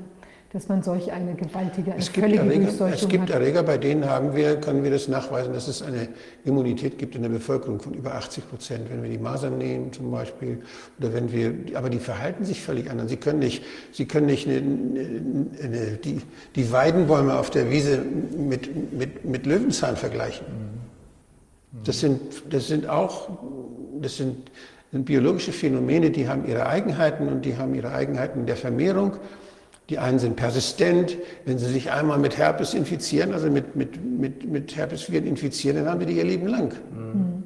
Dass 0.53 0.67
man 0.67 0.83
solch 0.83 1.11
eine 1.13 1.33
gewaltige, 1.33 1.91
eine 1.91 2.01
es 2.01 2.11
gibt 2.11 2.25
völlige 2.25 2.43
Erreger, 2.43 2.65
Durchseuchung 2.65 2.93
Es 2.93 3.07
gibt 3.07 3.23
hat. 3.23 3.29
Erreger, 3.29 3.63
bei 3.63 3.77
denen 3.77 4.09
haben 4.09 4.35
wir, 4.35 4.57
können 4.57 4.83
wir 4.83 4.91
das 4.91 5.07
nachweisen, 5.07 5.53
dass 5.53 5.69
es 5.69 5.81
eine 5.81 6.09
Immunität 6.43 6.97
gibt 6.97 7.15
in 7.15 7.21
der 7.21 7.29
Bevölkerung 7.29 7.79
von 7.79 7.93
über 7.93 8.15
80 8.15 8.49
Prozent. 8.49 8.89
Wenn 8.89 9.01
wir 9.01 9.09
die 9.09 9.17
Masern 9.17 9.57
nehmen 9.57 9.93
zum 9.93 10.11
Beispiel, 10.11 10.61
oder 10.99 11.13
wenn 11.13 11.31
wir, 11.31 11.53
aber 11.75 11.89
die 11.89 11.99
verhalten 11.99 12.43
sich 12.43 12.59
völlig 12.59 12.91
anders. 12.91 13.09
Sie 13.09 13.17
können 13.17 13.39
nicht, 13.39 13.63
sie 13.93 14.05
können 14.05 14.25
nicht 14.25 14.45
eine, 14.47 14.57
eine, 14.57 15.97
die, 16.03 16.21
die 16.55 16.71
Weidenbäume 16.71 17.37
auf 17.37 17.49
der 17.49 17.71
Wiese 17.71 17.99
mit, 18.37 18.93
mit, 18.93 19.23
mit 19.23 19.45
Löwenzahn 19.45 19.95
vergleichen. 19.95 20.45
Das 21.85 22.01
sind, 22.01 22.19
das 22.49 22.67
sind 22.67 22.89
auch, 22.89 23.29
das 24.01 24.17
sind, 24.17 24.51
sind 24.91 25.05
biologische 25.05 25.53
Phänomene, 25.53 26.11
die 26.11 26.27
haben 26.27 26.45
ihre 26.45 26.67
Eigenheiten 26.67 27.29
und 27.29 27.45
die 27.45 27.55
haben 27.55 27.73
ihre 27.73 27.93
Eigenheiten 27.93 28.45
der 28.45 28.57
Vermehrung 28.57 29.13
die 29.91 29.99
einen 29.99 30.19
sind 30.19 30.37
persistent. 30.37 31.17
Wenn 31.43 31.59
sie 31.59 31.65
sich 31.65 31.91
einmal 31.91 32.17
mit 32.17 32.37
Herpes 32.37 32.73
infizieren, 32.73 33.33
also 33.33 33.49
mit, 33.49 33.75
mit, 33.75 34.01
mit, 34.01 34.49
mit 34.49 34.75
Herpesviren 34.75 35.27
infizieren, 35.27 35.75
dann 35.75 35.89
haben 35.89 35.99
wir 35.99 36.07
die 36.07 36.13
ihr 36.13 36.23
Leben 36.23 36.47
lang. 36.47 36.73
Mhm. 36.95 37.43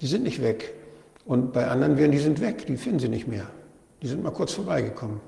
Die 0.00 0.06
sind 0.06 0.22
nicht 0.22 0.42
weg. 0.42 0.72
Und 1.26 1.52
bei 1.52 1.68
anderen 1.68 1.98
werden 1.98 2.12
die 2.12 2.18
sind 2.18 2.40
weg, 2.40 2.66
die 2.66 2.78
finden 2.78 2.98
sie 2.98 3.10
nicht 3.10 3.28
mehr. 3.28 3.46
Die 4.00 4.06
sind 4.06 4.22
mal 4.22 4.32
kurz 4.32 4.54
vorbeigekommen. 4.54 5.20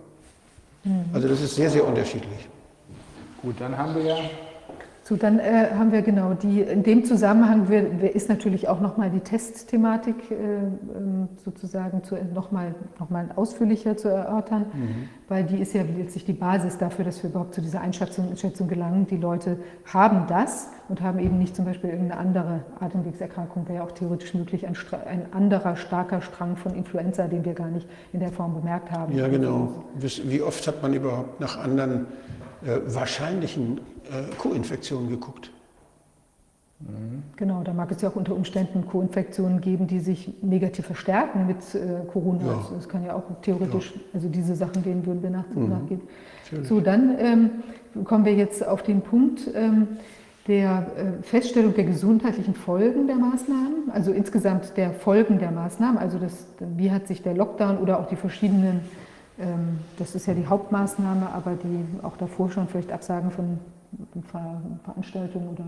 Mhm. 0.84 1.04
Also 1.12 1.28
das 1.28 1.42
ist 1.42 1.54
sehr, 1.54 1.68
sehr 1.68 1.86
unterschiedlich. 1.86 2.48
Gut, 3.42 3.56
dann 3.60 3.76
haben 3.76 3.94
wir 3.94 4.04
ja 4.04 4.16
so, 5.06 5.16
dann 5.16 5.38
äh, 5.38 5.68
haben 5.74 5.92
wir 5.92 6.00
genau 6.00 6.32
die, 6.32 6.62
in 6.62 6.82
dem 6.82 7.04
Zusammenhang 7.04 7.68
wir, 7.68 8.14
ist 8.14 8.30
natürlich 8.30 8.68
auch 8.68 8.80
nochmal 8.80 9.10
die 9.10 9.20
Testthematik 9.20 10.30
äh, 10.30 10.34
ähm, 10.34 11.28
sozusagen 11.44 12.00
nochmal 12.32 12.74
noch 12.98 13.10
mal 13.10 13.28
ausführlicher 13.36 13.98
zu 13.98 14.08
erörtern, 14.08 14.64
mhm. 14.72 15.08
weil 15.28 15.44
die 15.44 15.58
ist 15.58 15.74
ja 15.74 15.82
letztlich 15.82 16.24
die 16.24 16.32
Basis 16.32 16.78
dafür, 16.78 17.04
dass 17.04 17.22
wir 17.22 17.28
überhaupt 17.28 17.54
zu 17.54 17.60
dieser 17.60 17.82
Einschätzung, 17.82 18.30
Einschätzung 18.30 18.66
gelangen. 18.66 19.06
Die 19.06 19.18
Leute 19.18 19.58
haben 19.92 20.26
das 20.26 20.70
und 20.88 21.02
haben 21.02 21.18
eben 21.18 21.36
nicht 21.38 21.54
zum 21.54 21.66
Beispiel 21.66 21.90
irgendeine 21.90 22.18
andere 22.18 22.60
Atemwegserkrankung, 22.80 23.68
wäre 23.68 23.80
ja 23.80 23.84
auch 23.84 23.92
theoretisch 23.92 24.32
möglich, 24.32 24.66
ein, 24.66 24.74
ein 25.06 25.26
anderer 25.32 25.76
starker 25.76 26.22
Strang 26.22 26.56
von 26.56 26.74
Influenza, 26.74 27.26
den 27.26 27.44
wir 27.44 27.52
gar 27.52 27.68
nicht 27.68 27.86
in 28.14 28.20
der 28.20 28.32
Form 28.32 28.54
bemerkt 28.54 28.90
haben. 28.90 29.14
Ja, 29.14 29.28
genau. 29.28 29.84
Wie 29.98 30.40
oft 30.40 30.66
hat 30.66 30.82
man 30.82 30.94
überhaupt 30.94 31.40
nach 31.40 31.62
anderen 31.62 32.06
äh, 32.64 32.80
wahrscheinlichen 32.86 33.78
äh, 34.04 34.34
Co-Infektionen 34.38 35.08
geguckt. 35.08 35.50
Mhm. 36.80 37.22
Genau, 37.36 37.62
da 37.62 37.72
mag 37.72 37.90
es 37.90 38.02
ja 38.02 38.08
auch 38.08 38.16
unter 38.16 38.34
Umständen 38.34 38.86
Co-Infektionen 38.86 39.60
geben, 39.60 39.86
die 39.86 40.00
sich 40.00 40.32
negativ 40.42 40.86
verstärken 40.86 41.46
mit 41.46 41.58
äh, 41.74 42.04
Corona. 42.12 42.44
Ja. 42.44 42.56
Also 42.56 42.74
das 42.74 42.88
kann 42.88 43.04
ja 43.04 43.14
auch 43.14 43.24
theoretisch, 43.42 43.92
ja. 43.94 44.00
also 44.12 44.28
diese 44.28 44.54
Sachen, 44.54 44.82
denen 44.82 45.06
würden 45.06 45.22
wir 45.22 45.30
nach, 45.30 45.44
mhm. 45.54 45.68
nachgehen. 45.68 46.00
Natürlich. 46.44 46.68
So, 46.68 46.80
dann 46.80 47.16
ähm, 47.18 47.50
kommen 48.04 48.24
wir 48.24 48.34
jetzt 48.34 48.66
auf 48.66 48.82
den 48.82 49.00
Punkt 49.00 49.48
ähm, 49.54 49.88
der 50.46 50.86
äh, 50.96 51.22
Feststellung 51.22 51.74
der 51.74 51.84
gesundheitlichen 51.84 52.54
Folgen 52.54 53.06
der 53.06 53.16
Maßnahmen, 53.16 53.90
also 53.92 54.12
insgesamt 54.12 54.76
der 54.76 54.92
Folgen 54.92 55.38
der 55.38 55.50
Maßnahmen, 55.50 55.96
also 55.96 56.18
das, 56.18 56.46
wie 56.76 56.90
hat 56.90 57.06
sich 57.06 57.22
der 57.22 57.34
Lockdown 57.34 57.78
oder 57.78 57.98
auch 57.98 58.06
die 58.08 58.16
verschiedenen 58.16 58.80
das 59.98 60.14
ist 60.14 60.26
ja 60.26 60.34
die 60.34 60.46
Hauptmaßnahme, 60.46 61.28
aber 61.30 61.54
die 61.54 61.84
auch 62.04 62.16
davor 62.16 62.50
schon 62.50 62.68
vielleicht 62.68 62.92
Absagen 62.92 63.32
von 63.32 63.58
Veranstaltungen 64.84 65.48
oder 65.48 65.64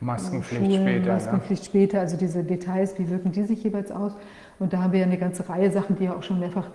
Maskenpflicht 0.00 0.64
Schulen, 0.64 0.82
später. 0.82 1.12
Maskenpflicht 1.12 1.62
ja. 1.62 1.68
später, 1.68 2.00
also 2.00 2.16
diese 2.16 2.44
Details, 2.44 2.98
wie 2.98 3.08
wirken 3.08 3.32
die 3.32 3.44
sich 3.44 3.62
jeweils 3.62 3.90
aus? 3.90 4.12
Und 4.58 4.72
da 4.72 4.82
haben 4.82 4.92
wir 4.92 5.00
ja 5.00 5.06
eine 5.06 5.18
ganze 5.18 5.48
Reihe 5.48 5.70
Sachen, 5.70 5.96
die 5.96 6.04
ja 6.04 6.14
auch 6.14 6.22
schon 6.22 6.40
mehrfach 6.40 6.68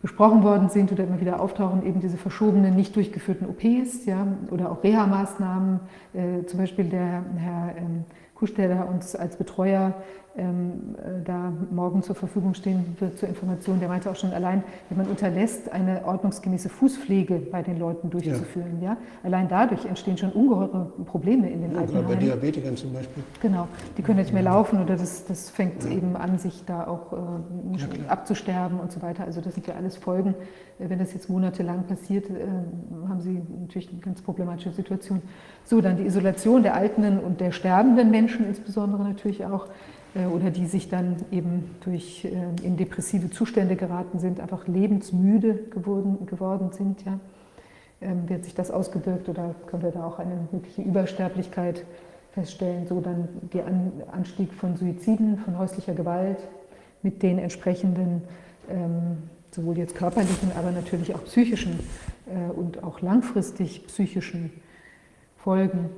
besprochen 0.00 0.42
worden 0.42 0.68
sind 0.68 0.90
oder 0.90 1.04
immer 1.04 1.20
wieder 1.20 1.40
auftauchen, 1.40 1.86
eben 1.86 2.00
diese 2.00 2.16
verschobenen, 2.16 2.74
nicht 2.74 2.96
durchgeführten 2.96 3.46
OPs 3.48 4.04
ja, 4.06 4.26
oder 4.50 4.72
auch 4.72 4.82
Reha-Maßnahmen. 4.82 5.80
Äh, 6.12 6.46
zum 6.46 6.58
Beispiel 6.58 6.86
der 6.86 7.22
Herr 7.36 7.74
ähm, 7.76 8.04
Kusch, 8.34 8.54
der 8.54 8.88
uns 8.88 9.14
als 9.14 9.36
Betreuer 9.36 9.94
ähm, 10.36 10.94
äh, 10.96 11.22
da 11.24 11.52
morgen 11.70 12.02
zur 12.02 12.14
Verfügung 12.14 12.54
stehen 12.54 12.96
wird 13.00 13.18
zur 13.18 13.28
Information, 13.28 13.80
der 13.80 13.88
meinte 13.88 14.10
auch 14.10 14.16
schon 14.16 14.32
allein, 14.32 14.64
wenn 14.88 14.98
man 14.98 15.06
unterlässt, 15.08 15.70
eine 15.70 16.04
ordnungsgemäße 16.06 16.70
Fußpflege 16.70 17.34
bei 17.50 17.62
den 17.62 17.78
Leuten 17.78 18.08
durchzuführen, 18.08 18.80
ja. 18.80 18.92
ja 18.92 18.96
allein 19.22 19.48
dadurch 19.48 19.84
entstehen 19.84 20.16
schon 20.16 20.32
ungeheure 20.32 20.90
Probleme 21.04 21.50
in 21.50 21.60
den 21.60 21.72
ja, 21.72 21.80
Altenheimen. 21.80 22.08
Bei 22.08 22.14
Diabetikern 22.16 22.76
zum 22.76 22.94
Beispiel. 22.94 23.22
Genau, 23.40 23.68
die 23.98 24.02
können 24.02 24.20
nicht 24.20 24.32
mehr 24.32 24.42
laufen 24.42 24.80
oder 24.80 24.96
das, 24.96 25.26
das 25.26 25.50
fängt 25.50 25.84
ja. 25.84 25.90
eben 25.90 26.16
an, 26.16 26.38
sich 26.38 26.64
da 26.64 26.86
auch 26.86 27.12
äh, 27.12 28.08
abzusterben 28.08 28.80
und 28.80 28.90
so 28.90 29.02
weiter. 29.02 29.24
Also 29.24 29.40
das 29.42 29.54
sind 29.54 29.66
ja 29.66 29.74
alles 29.74 29.96
Folgen. 29.96 30.34
Äh, 30.78 30.88
wenn 30.88 30.98
das 30.98 31.12
jetzt 31.12 31.28
monatelang 31.28 31.84
passiert, 31.84 32.30
äh, 32.30 32.46
haben 33.08 33.20
sie 33.20 33.42
natürlich 33.60 33.90
eine 33.90 34.00
ganz 34.00 34.22
problematische 34.22 34.72
Situation. 34.72 35.20
So, 35.64 35.80
dann 35.80 35.96
die 35.96 36.04
Isolation 36.04 36.62
der 36.62 36.74
alten 36.74 37.18
und 37.18 37.40
der 37.40 37.52
sterbenden 37.52 38.10
Menschen 38.10 38.46
insbesondere 38.46 39.02
natürlich 39.02 39.44
auch. 39.44 39.66
Äh, 40.14 40.26
oder 40.26 40.50
die 40.50 40.66
sich 40.66 40.88
dann 40.88 41.16
eben 41.30 41.76
durch 41.84 42.24
äh, 42.24 42.30
in 42.62 42.76
depressive 42.76 43.30
Zustände 43.30 43.76
geraten 43.76 44.18
sind, 44.18 44.40
einfach 44.40 44.66
lebensmüde 44.66 45.54
geworden, 45.70 46.26
geworden 46.26 46.70
sind. 46.72 47.04
Ja. 47.04 47.18
Ähm, 48.00 48.28
wird 48.28 48.44
sich 48.44 48.54
das 48.54 48.70
ausgewirkt 48.70 49.28
oder 49.28 49.54
können 49.66 49.82
wir 49.82 49.90
da 49.90 50.04
auch 50.04 50.18
eine 50.18 50.48
mögliche 50.50 50.82
Übersterblichkeit 50.82 51.84
feststellen? 52.32 52.86
So 52.86 53.00
dann 53.00 53.28
der 53.52 53.66
Anstieg 54.12 54.52
von 54.52 54.76
Suiziden, 54.76 55.38
von 55.38 55.58
häuslicher 55.58 55.94
Gewalt 55.94 56.38
mit 57.02 57.22
den 57.22 57.38
entsprechenden 57.38 58.22
ähm, 58.70 59.18
sowohl 59.50 59.78
jetzt 59.78 59.94
körperlichen, 59.94 60.50
aber 60.56 60.70
natürlich 60.70 61.14
auch 61.14 61.24
psychischen 61.24 61.78
äh, 62.26 62.50
und 62.52 62.82
auch 62.82 63.00
langfristig 63.00 63.86
psychischen 63.86 64.50
Folgen 65.36 65.90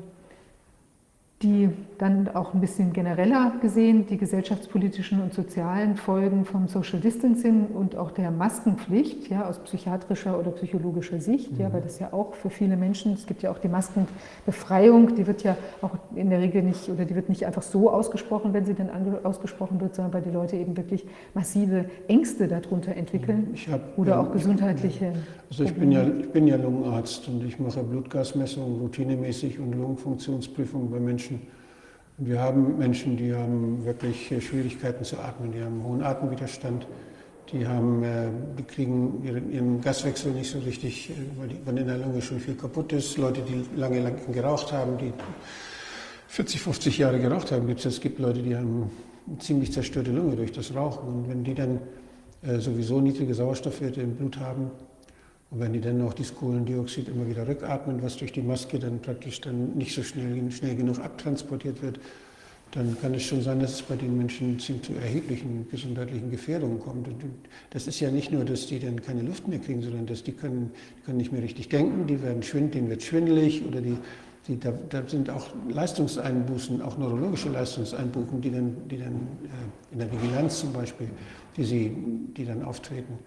die 1.44 1.68
dann 1.98 2.28
auch 2.28 2.54
ein 2.54 2.60
bisschen 2.60 2.92
genereller 2.92 3.52
gesehen 3.60 4.06
die 4.06 4.16
gesellschaftspolitischen 4.16 5.20
und 5.20 5.34
sozialen 5.34 5.96
Folgen 5.96 6.44
vom 6.46 6.68
Social 6.68 6.98
Distancing 7.00 7.66
und 7.66 7.96
auch 7.96 8.10
der 8.10 8.30
Maskenpflicht 8.30 9.28
ja, 9.28 9.46
aus 9.46 9.58
psychiatrischer 9.58 10.38
oder 10.38 10.50
psychologischer 10.52 11.20
Sicht, 11.20 11.52
mhm. 11.52 11.60
ja, 11.60 11.72
weil 11.72 11.82
das 11.82 11.98
ja 11.98 12.12
auch 12.12 12.34
für 12.34 12.50
viele 12.50 12.76
Menschen, 12.76 13.12
es 13.12 13.26
gibt 13.26 13.42
ja 13.42 13.50
auch 13.50 13.58
die 13.58 13.68
Maskenbefreiung, 13.68 15.14
die 15.14 15.26
wird 15.26 15.42
ja 15.42 15.56
auch 15.82 15.90
in 16.14 16.30
der 16.30 16.40
Regel 16.40 16.62
nicht 16.62 16.88
oder 16.88 17.04
die 17.04 17.14
wird 17.14 17.28
nicht 17.28 17.44
einfach 17.44 17.62
so 17.62 17.90
ausgesprochen, 17.90 18.54
wenn 18.54 18.64
sie 18.64 18.74
dann 18.74 18.90
ausgesprochen 19.22 19.80
wird, 19.80 19.94
sondern 19.94 20.14
weil 20.14 20.22
die 20.22 20.30
Leute 20.30 20.56
eben 20.56 20.76
wirklich 20.76 21.06
massive 21.34 21.84
Ängste 22.08 22.48
darunter 22.48 22.96
entwickeln 22.96 23.54
hab, 23.70 23.98
oder 23.98 24.12
ja, 24.12 24.20
auch 24.20 24.32
gesundheitliche. 24.32 25.12
Also 25.50 25.64
ich 25.64 25.74
bin, 25.74 25.92
ja, 25.92 26.02
ich 26.02 26.30
bin 26.30 26.46
ja 26.46 26.56
Lungenarzt 26.56 27.28
und 27.28 27.44
ich 27.44 27.60
mache 27.60 27.82
Blutgasmessungen 27.82 28.80
routinemäßig 28.80 29.60
und 29.60 29.72
Lungenfunktionsprüfungen 29.72 30.90
bei 30.90 30.98
Menschen 30.98 31.33
wir 32.18 32.40
haben 32.40 32.78
Menschen, 32.78 33.16
die 33.16 33.34
haben 33.34 33.84
wirklich 33.84 34.32
Schwierigkeiten 34.40 35.04
zu 35.04 35.18
atmen, 35.18 35.52
die 35.52 35.60
haben 35.60 35.82
hohen 35.82 36.02
Atemwiderstand, 36.02 36.86
die, 37.52 37.66
haben, 37.66 38.02
äh, 38.02 38.28
die 38.58 38.62
kriegen 38.62 39.50
ihren, 39.52 39.80
Gaswechsel 39.80 40.32
nicht 40.32 40.50
so 40.50 40.58
richtig, 40.60 41.10
äh, 41.10 41.14
weil, 41.38 41.48
die, 41.48 41.56
weil 41.64 41.78
in 41.78 41.86
der 41.86 41.98
Lunge 41.98 42.22
schon 42.22 42.40
viel 42.40 42.54
kaputt 42.54 42.92
ist. 42.92 43.18
Leute, 43.18 43.42
die 43.42 43.64
lange, 43.78 44.00
lange 44.00 44.20
geraucht 44.32 44.72
haben, 44.72 44.96
die 44.98 45.12
40, 46.28 46.60
50 46.60 46.98
Jahre 46.98 47.18
geraucht 47.18 47.52
haben, 47.52 47.66
gibt 47.66 47.80
es. 47.80 47.86
Es 47.86 48.00
gibt 48.00 48.18
Leute, 48.18 48.42
die 48.42 48.56
haben 48.56 48.90
eine 49.26 49.38
ziemlich 49.38 49.72
zerstörte 49.72 50.10
Lunge 50.10 50.36
durch 50.36 50.52
das 50.52 50.74
Rauchen. 50.74 51.08
Und 51.08 51.28
wenn 51.28 51.44
die 51.44 51.54
dann 51.54 51.80
äh, 52.42 52.58
sowieso 52.58 53.00
niedrige 53.00 53.34
Sauerstoffwerte 53.34 54.00
im 54.00 54.16
Blut 54.16 54.38
haben, 54.38 54.70
und 55.50 55.60
wenn 55.60 55.72
die 55.72 55.80
dann 55.80 55.98
noch 55.98 56.14
das 56.14 56.34
Kohlendioxid 56.34 57.08
immer 57.08 57.28
wieder 57.28 57.46
rückatmen, 57.46 58.02
was 58.02 58.16
durch 58.16 58.32
die 58.32 58.42
Maske 58.42 58.78
dann 58.78 59.00
praktisch 59.00 59.40
dann 59.40 59.76
nicht 59.76 59.94
so 59.94 60.02
schnell, 60.02 60.50
schnell 60.50 60.74
genug 60.74 60.98
abtransportiert 60.98 61.82
wird, 61.82 62.00
dann 62.74 62.96
kann 63.00 63.14
es 63.14 63.22
schon 63.22 63.40
sein, 63.40 63.60
dass 63.60 63.74
es 63.74 63.82
bei 63.82 63.94
den 63.94 64.18
Menschen 64.18 64.58
zu 64.58 64.72
erheblichen 65.00 65.68
gesundheitlichen 65.70 66.30
Gefährdungen 66.30 66.80
kommt. 66.80 67.06
Und 67.06 67.22
das 67.70 67.86
ist 67.86 68.00
ja 68.00 68.10
nicht 68.10 68.32
nur, 68.32 68.44
dass 68.44 68.66
die 68.66 68.80
dann 68.80 69.00
keine 69.00 69.22
Luft 69.22 69.46
mehr 69.46 69.60
kriegen, 69.60 69.80
sondern 69.80 70.06
dass 70.06 70.24
die 70.24 70.32
können, 70.32 70.72
können 71.06 71.18
nicht 71.18 71.30
mehr 71.30 71.42
richtig 71.42 71.68
denken, 71.68 72.08
die 72.08 72.20
werden 72.20 72.42
schwind, 72.42 72.74
denen 72.74 72.90
wird 72.90 73.02
schwindelig 73.02 73.64
oder 73.64 73.80
die, 73.80 73.96
die, 74.48 74.58
da, 74.58 74.72
da, 74.88 75.06
sind 75.06 75.30
auch 75.30 75.46
Leistungseinbußen, 75.68 76.82
auch 76.82 76.98
neurologische 76.98 77.48
Leistungseinbußen, 77.48 78.40
die 78.40 78.50
dann, 78.50 78.76
die 78.88 78.98
dann 78.98 79.14
äh, 79.14 79.92
in 79.92 79.98
der 80.00 80.10
Vigilanz 80.10 80.60
zum 80.60 80.72
Beispiel, 80.72 81.08
die, 81.56 81.64
sie, 81.64 81.96
die 82.36 82.44
dann 82.44 82.64
auftreten. 82.64 83.18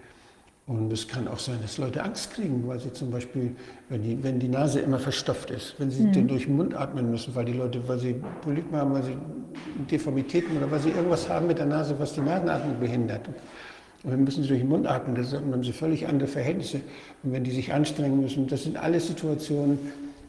Und 0.67 0.91
es 0.91 1.07
kann 1.07 1.29
auch 1.29 1.39
sein, 1.39 1.59
dass 1.61 1.77
Leute 1.77 2.03
Angst 2.03 2.33
kriegen, 2.33 2.67
weil 2.67 2.77
sie 2.81 2.91
zum 2.91 3.09
Beispiel, 3.09 3.55
wenn 3.87 4.03
die, 4.03 4.21
wenn 4.21 4.37
die 4.37 4.49
Nase 4.49 4.81
immer 4.81 4.99
verstopft 4.99 5.49
ist, 5.49 5.75
wenn 5.77 5.89
sie 5.89 6.03
mhm. 6.03 6.27
durch 6.27 6.43
den 6.43 6.57
Mund 6.57 6.75
atmen 6.75 7.09
müssen, 7.09 7.33
weil 7.35 7.45
die 7.45 7.53
Leute, 7.53 7.87
weil 7.87 7.97
sie 7.99 8.15
Polypen 8.41 8.75
haben, 8.75 8.93
weil 8.93 9.03
sie 9.03 9.17
Deformitäten 9.89 10.57
oder 10.57 10.69
weil 10.69 10.81
sie 10.81 10.89
irgendwas 10.89 11.29
haben 11.29 11.47
mit 11.47 11.57
der 11.57 11.67
Nase, 11.67 11.95
was 11.97 12.13
die 12.13 12.19
Nasenatmung 12.19 12.77
behindert. 12.81 13.29
Und 14.03 14.11
dann 14.11 14.25
müssen 14.25 14.43
sie 14.43 14.49
durch 14.49 14.59
den 14.59 14.67
Mund 14.67 14.85
atmen, 14.87 15.15
das 15.15 15.33
haben 15.33 15.63
sie 15.63 15.71
völlig 15.71 16.05
andere 16.05 16.27
Verhältnisse. 16.27 16.81
Und 17.23 17.31
wenn 17.31 17.45
die 17.45 17.51
sich 17.51 17.71
anstrengen 17.71 18.19
müssen, 18.19 18.45
das 18.47 18.63
sind 18.63 18.75
alles 18.75 19.07
Situationen, 19.07 19.79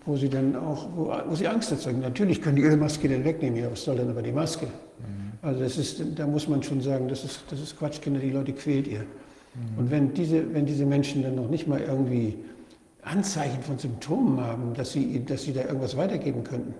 wo 0.06 0.16
sie 0.16 0.28
dann 0.28 0.54
auch, 0.54 0.88
wo, 0.94 1.12
wo 1.28 1.34
sie 1.34 1.48
Angst 1.48 1.72
erzeugen. 1.72 2.00
Natürlich 2.00 2.40
können 2.40 2.54
die 2.54 2.62
ihre 2.62 2.76
Maske 2.76 3.08
dann 3.08 3.24
wegnehmen, 3.24 3.58
ja, 3.58 3.70
was 3.70 3.82
soll 3.82 3.96
dann 3.96 4.08
aber 4.08 4.22
die 4.22 4.32
Maske? 4.32 4.66
Mhm. 4.66 5.32
Also 5.42 5.60
das 5.60 5.76
ist, 5.78 6.00
da 6.14 6.28
muss 6.28 6.46
man 6.46 6.62
schon 6.62 6.80
sagen, 6.80 7.08
das 7.08 7.24
ist, 7.24 7.42
das 7.50 7.60
ist 7.60 7.76
Quatsch, 7.76 8.00
Kinder, 8.00 8.20
die 8.20 8.30
Leute 8.30 8.52
quält 8.52 8.86
ihr. 8.86 9.04
Und 9.76 9.90
wenn 9.90 10.14
diese, 10.14 10.54
wenn 10.54 10.66
diese 10.66 10.86
Menschen 10.86 11.22
dann 11.22 11.34
noch 11.34 11.48
nicht 11.48 11.66
mal 11.66 11.80
irgendwie 11.80 12.36
Anzeichen 13.02 13.62
von 13.62 13.78
Symptomen 13.78 14.40
haben, 14.40 14.74
dass 14.74 14.92
sie, 14.92 15.24
dass 15.24 15.44
sie 15.44 15.52
da 15.52 15.62
irgendwas 15.62 15.96
weitergeben 15.96 16.44
könnten. 16.44 16.74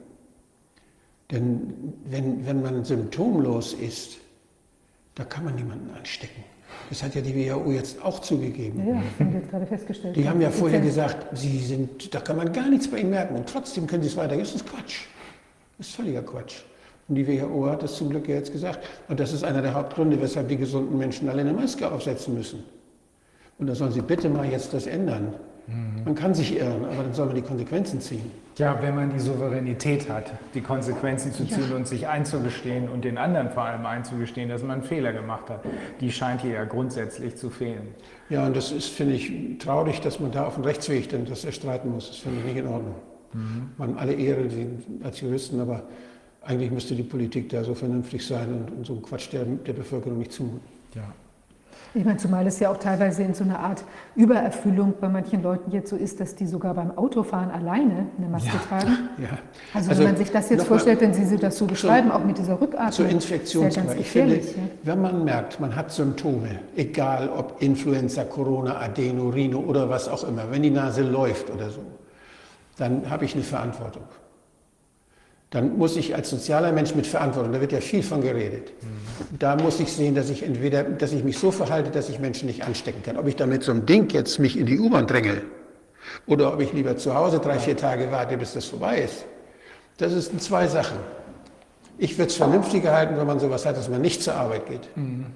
Denn 1.30 1.94
wenn, 2.04 2.46
wenn 2.46 2.62
man 2.62 2.84
symptomlos 2.84 3.74
ist, 3.74 4.18
da 5.14 5.24
kann 5.24 5.44
man 5.44 5.54
niemanden 5.56 5.90
anstecken. 5.90 6.44
Das 6.90 7.02
hat 7.02 7.14
ja 7.14 7.20
die 7.20 7.34
WHO 7.34 7.72
jetzt 7.72 8.02
auch 8.02 8.20
zugegeben. 8.20 8.86
Ja, 8.86 9.02
das 9.02 9.20
haben 9.20 9.32
wir 9.32 9.40
jetzt 9.40 9.50
gerade 9.50 9.66
festgestellt. 9.66 10.16
Die 10.16 10.28
haben 10.28 10.40
ja 10.40 10.50
vorher 10.50 10.80
gesagt, 10.80 11.36
sie 11.36 11.58
sind, 11.58 12.14
da 12.14 12.20
kann 12.20 12.36
man 12.36 12.52
gar 12.52 12.68
nichts 12.68 12.88
bei 12.88 12.98
ihnen 13.00 13.10
merken 13.10 13.36
und 13.36 13.48
trotzdem 13.48 13.86
können 13.86 14.02
sie 14.02 14.08
es 14.08 14.16
weitergeben. 14.16 14.46
Das 14.46 14.54
ist 14.54 14.66
Quatsch. 14.66 15.06
Das 15.76 15.88
ist 15.88 15.96
völliger 15.96 16.22
Quatsch. 16.22 16.62
Und 17.08 17.14
die 17.14 17.26
WHO 17.26 17.66
hat 17.66 17.82
das 17.82 17.96
zum 17.96 18.10
Glück 18.10 18.28
jetzt 18.28 18.52
gesagt. 18.52 18.80
Und 19.08 19.18
das 19.18 19.32
ist 19.32 19.42
einer 19.42 19.62
der 19.62 19.74
Hauptgründe, 19.74 20.20
weshalb 20.20 20.48
die 20.48 20.58
gesunden 20.58 20.98
Menschen 20.98 21.28
alle 21.28 21.40
eine 21.40 21.52
Maske 21.52 21.90
aufsetzen 21.90 22.34
müssen. 22.34 22.62
Und 23.58 23.66
da 23.66 23.74
sollen 23.74 23.92
sie 23.92 24.02
bitte 24.02 24.28
mal 24.28 24.48
jetzt 24.48 24.74
das 24.74 24.86
ändern. 24.86 25.34
Mhm. 25.66 26.04
Man 26.04 26.14
kann 26.14 26.34
sich 26.34 26.56
irren, 26.56 26.84
aber 26.84 27.02
dann 27.02 27.12
soll 27.12 27.26
man 27.26 27.34
die 27.34 27.42
Konsequenzen 27.42 28.00
ziehen. 28.00 28.30
Ja, 28.56 28.80
wenn 28.82 28.94
man 28.94 29.10
die 29.10 29.18
Souveränität 29.18 30.08
hat, 30.08 30.32
die 30.54 30.60
Konsequenzen 30.60 31.32
zu 31.32 31.46
ziehen 31.46 31.70
ja. 31.70 31.76
und 31.76 31.86
sich 31.86 32.08
einzugestehen 32.08 32.88
und 32.88 33.04
den 33.04 33.18
anderen 33.18 33.50
vor 33.50 33.64
allem 33.64 33.86
einzugestehen, 33.86 34.48
dass 34.48 34.62
man 34.62 34.70
einen 34.72 34.82
Fehler 34.82 35.12
gemacht 35.12 35.48
hat, 35.48 35.64
die 36.00 36.10
scheint 36.10 36.40
hier 36.40 36.52
ja 36.52 36.64
grundsätzlich 36.64 37.36
zu 37.36 37.50
fehlen. 37.50 37.94
Ja, 38.30 38.46
und 38.46 38.56
das 38.56 38.72
ist, 38.72 38.88
finde 38.88 39.14
ich, 39.14 39.58
traurig, 39.58 40.00
dass 40.00 40.20
man 40.20 40.32
da 40.32 40.46
auf 40.46 40.54
dem 40.54 40.64
Rechtsweg 40.64 41.08
denn 41.08 41.24
das 41.24 41.44
erstreiten 41.44 41.90
muss. 41.90 42.08
Das 42.08 42.18
finde 42.18 42.40
ich 42.40 42.44
nicht 42.46 42.56
in 42.56 42.66
Ordnung. 42.66 42.94
Mhm. 43.32 43.70
Man 43.76 43.98
alle 43.98 44.14
Ehre 44.14 44.48
als 45.04 45.20
Juristen, 45.20 45.60
aber 45.60 45.84
eigentlich 46.42 46.70
müsste 46.70 46.94
die 46.94 47.02
Politik 47.02 47.48
da 47.50 47.64
so 47.64 47.74
vernünftig 47.74 48.26
sein 48.26 48.52
und, 48.52 48.70
und 48.70 48.86
so 48.86 48.94
einen 48.94 49.02
Quatsch 49.02 49.32
der, 49.32 49.44
der 49.44 49.72
Bevölkerung 49.72 50.18
nicht 50.18 50.32
zumuten. 50.32 50.60
Ja. 50.94 51.12
Ich 51.94 52.04
meine, 52.04 52.18
zumal 52.18 52.46
es 52.46 52.60
ja 52.60 52.70
auch 52.70 52.76
teilweise 52.76 53.22
in 53.22 53.32
so 53.34 53.44
einer 53.44 53.58
Art 53.58 53.82
Übererfüllung 54.14 54.94
bei 55.00 55.08
manchen 55.08 55.42
Leuten 55.42 55.70
jetzt 55.70 55.88
so 55.88 55.96
ist, 55.96 56.20
dass 56.20 56.34
die 56.34 56.46
sogar 56.46 56.74
beim 56.74 56.96
Autofahren 56.96 57.50
alleine 57.50 58.06
eine 58.18 58.28
Maske 58.28 58.50
ja, 58.52 58.60
tragen. 58.68 58.98
Ja. 59.18 59.38
Also, 59.74 59.90
also, 59.90 60.02
wenn 60.02 60.10
man 60.10 60.16
sich 60.16 60.30
das 60.30 60.50
jetzt 60.50 60.66
vorstellt, 60.66 61.00
wenn 61.00 61.14
Sie 61.14 61.36
das 61.36 61.56
so 61.56 61.66
beschreiben, 61.66 62.10
auch 62.10 62.24
mit 62.24 62.38
dieser 62.38 62.60
Rückatmung. 62.60 62.92
Zur 62.92 63.08
Infektionsgefahr. 63.08 63.96
Ich 63.96 64.10
finde, 64.10 64.36
ja. 64.36 64.42
wenn 64.84 65.00
man 65.00 65.24
merkt, 65.24 65.60
man 65.60 65.74
hat 65.74 65.90
Symptome, 65.90 66.60
egal 66.76 67.30
ob 67.30 67.60
Influenza, 67.60 68.24
Corona, 68.24 68.78
Adeno, 68.78 69.30
Rhino 69.30 69.58
oder 69.60 69.88
was 69.88 70.08
auch 70.08 70.24
immer, 70.24 70.50
wenn 70.50 70.62
die 70.62 70.70
Nase 70.70 71.02
läuft 71.02 71.50
oder 71.50 71.70
so, 71.70 71.80
dann 72.76 73.08
habe 73.10 73.24
ich 73.24 73.34
eine 73.34 73.42
Verantwortung 73.42 74.04
dann 75.50 75.78
muss 75.78 75.96
ich 75.96 76.14
als 76.14 76.28
sozialer 76.28 76.72
Mensch 76.72 76.94
mit 76.94 77.06
Verantwortung, 77.06 77.52
da 77.52 77.60
wird 77.60 77.72
ja 77.72 77.80
viel 77.80 78.02
von 78.02 78.20
geredet, 78.20 78.72
mhm. 78.82 79.38
da 79.38 79.56
muss 79.56 79.80
ich 79.80 79.92
sehen, 79.92 80.14
dass 80.14 80.28
ich 80.28 80.42
entweder, 80.42 80.84
dass 80.84 81.12
ich 81.12 81.24
mich 81.24 81.38
so 81.38 81.50
verhalte, 81.50 81.90
dass 81.90 82.08
ich 82.08 82.18
Menschen 82.18 82.46
nicht 82.46 82.64
anstecken 82.64 83.02
kann. 83.02 83.16
Ob 83.16 83.26
ich 83.26 83.36
damit 83.36 83.62
so 83.62 83.72
ein 83.72 83.86
Ding 83.86 84.10
jetzt 84.10 84.38
mich 84.38 84.58
in 84.58 84.66
die 84.66 84.78
U-Bahn 84.78 85.06
dränge 85.06 85.42
oder 86.26 86.52
ob 86.52 86.60
ich 86.60 86.72
lieber 86.72 86.96
zu 86.96 87.14
Hause 87.14 87.38
drei, 87.38 87.58
vier 87.58 87.76
Tage 87.76 88.10
warte, 88.10 88.36
bis 88.36 88.52
das 88.52 88.66
vorbei 88.66 88.98
ist, 88.98 89.24
das 89.96 90.12
sind 90.12 90.42
zwei 90.42 90.68
Sachen. 90.68 90.98
Ich 91.96 92.16
würde 92.16 92.28
es 92.28 92.36
vernünftiger 92.36 92.94
halten, 92.94 93.16
wenn 93.16 93.26
man 93.26 93.40
sowas 93.40 93.66
hat, 93.66 93.76
dass 93.76 93.88
man 93.88 94.00
nicht 94.00 94.22
zur 94.22 94.34
Arbeit 94.34 94.66
geht. 94.66 94.96
Mhm. 94.96 95.26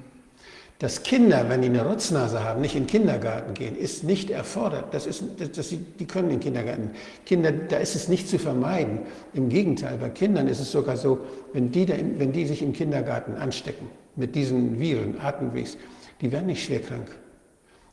Dass 0.83 1.05
Kinder, 1.05 1.49
wenn 1.49 1.63
die 1.63 1.69
eine 1.69 1.87
Rotznase 1.87 2.43
haben, 2.43 2.61
nicht 2.61 2.75
in 2.75 2.83
den 2.83 2.87
Kindergarten 2.89 3.55
gehen, 3.55 3.77
ist 3.77 4.03
nicht 4.03 4.31
erfordert. 4.31 4.93
Das 4.93 5.07
ist, 5.07 5.23
das, 5.39 5.53
das, 5.53 5.69
die 5.69 6.05
können 6.07 6.29
in 6.29 6.39
den 6.39 6.41
Kindergarten. 6.41 6.91
Kinder, 7.25 7.53
da 7.53 7.77
ist 7.77 7.95
es 7.95 8.09
nicht 8.09 8.29
zu 8.29 8.37
vermeiden. 8.37 8.99
Im 9.33 9.49
Gegenteil, 9.49 9.97
bei 9.97 10.09
Kindern 10.09 10.49
ist 10.49 10.59
es 10.59 10.73
sogar 10.73 10.97
so, 10.97 11.21
wenn 11.53 11.71
die, 11.71 11.87
da, 11.87 11.95
wenn 12.17 12.33
die 12.33 12.47
sich 12.47 12.63
im 12.63 12.73
Kindergarten 12.73 13.37
anstecken 13.37 13.87
mit 14.17 14.35
diesen 14.35 14.81
Viren, 14.81 15.21
Atemwegs, 15.21 15.77
die 16.21 16.33
werden 16.33 16.47
nicht 16.47 16.65
schwer 16.65 16.81
krank, 16.81 17.17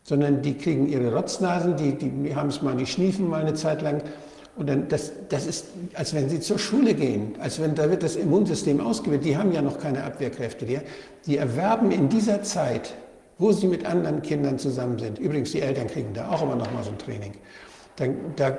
sondern 0.02 0.42
die 0.42 0.56
kriegen 0.58 0.90
ihre 0.90 1.14
Rotznasen, 1.16 1.78
die, 1.78 1.94
die 1.94 2.36
haben 2.36 2.50
es 2.50 2.64
mal, 2.64 2.76
die 2.76 2.88
schniefen 2.88 3.30
mal 3.30 3.42
eine 3.42 3.54
Zeit 3.54 3.84
lang 3.84 4.02
und 4.60 4.68
dann, 4.68 4.90
das, 4.90 5.14
das 5.30 5.48
ist, 5.48 5.68
als 5.94 6.14
wenn 6.14 6.28
sie 6.30 6.42
zur 6.42 6.60
Schule 6.60 6.94
gehen, 6.94 7.34
als 7.40 7.62
wenn 7.62 7.76
da 7.76 7.90
wird 7.90 8.04
das 8.04 8.18
Immunsystem 8.18 8.82
ausgebildet. 8.82 9.26
Die 9.26 9.38
haben 9.38 9.54
ja 9.54 9.62
noch 9.62 9.80
keine 9.80 10.04
Abwehrkräfte. 10.04 10.66
Die, 10.66 10.80
die 11.26 11.38
erwerben 11.38 11.92
in 11.92 12.10
dieser 12.10 12.44
Zeit, 12.44 12.94
wo 13.38 13.54
sie 13.54 13.68
mit 13.68 13.86
anderen 13.86 14.22
Kindern 14.22 14.60
zusammen 14.60 15.00
sind, 15.00 15.18
übrigens 15.18 15.54
die 15.54 15.62
Eltern 15.62 15.88
kriegen 15.88 16.14
da 16.14 16.30
auch 16.30 16.44
immer 16.44 16.58
noch 16.58 16.72
mal 16.74 16.84
so 16.84 16.92
ein 16.92 16.98
Training, 16.98 17.32
dann, 17.96 18.16
da 18.36 18.58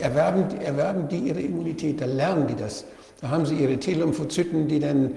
erwerben, 0.00 0.46
erwerben 0.58 1.06
die 1.08 1.18
ihre 1.18 1.40
Immunität, 1.40 2.00
da 2.00 2.06
lernen 2.06 2.48
die 2.48 2.56
das. 2.56 2.84
Da 3.20 3.30
haben 3.30 3.46
sie 3.46 3.54
ihre 3.54 3.78
T-Lymphozyten, 3.78 4.66
die 4.66 4.80
dann, 4.80 5.12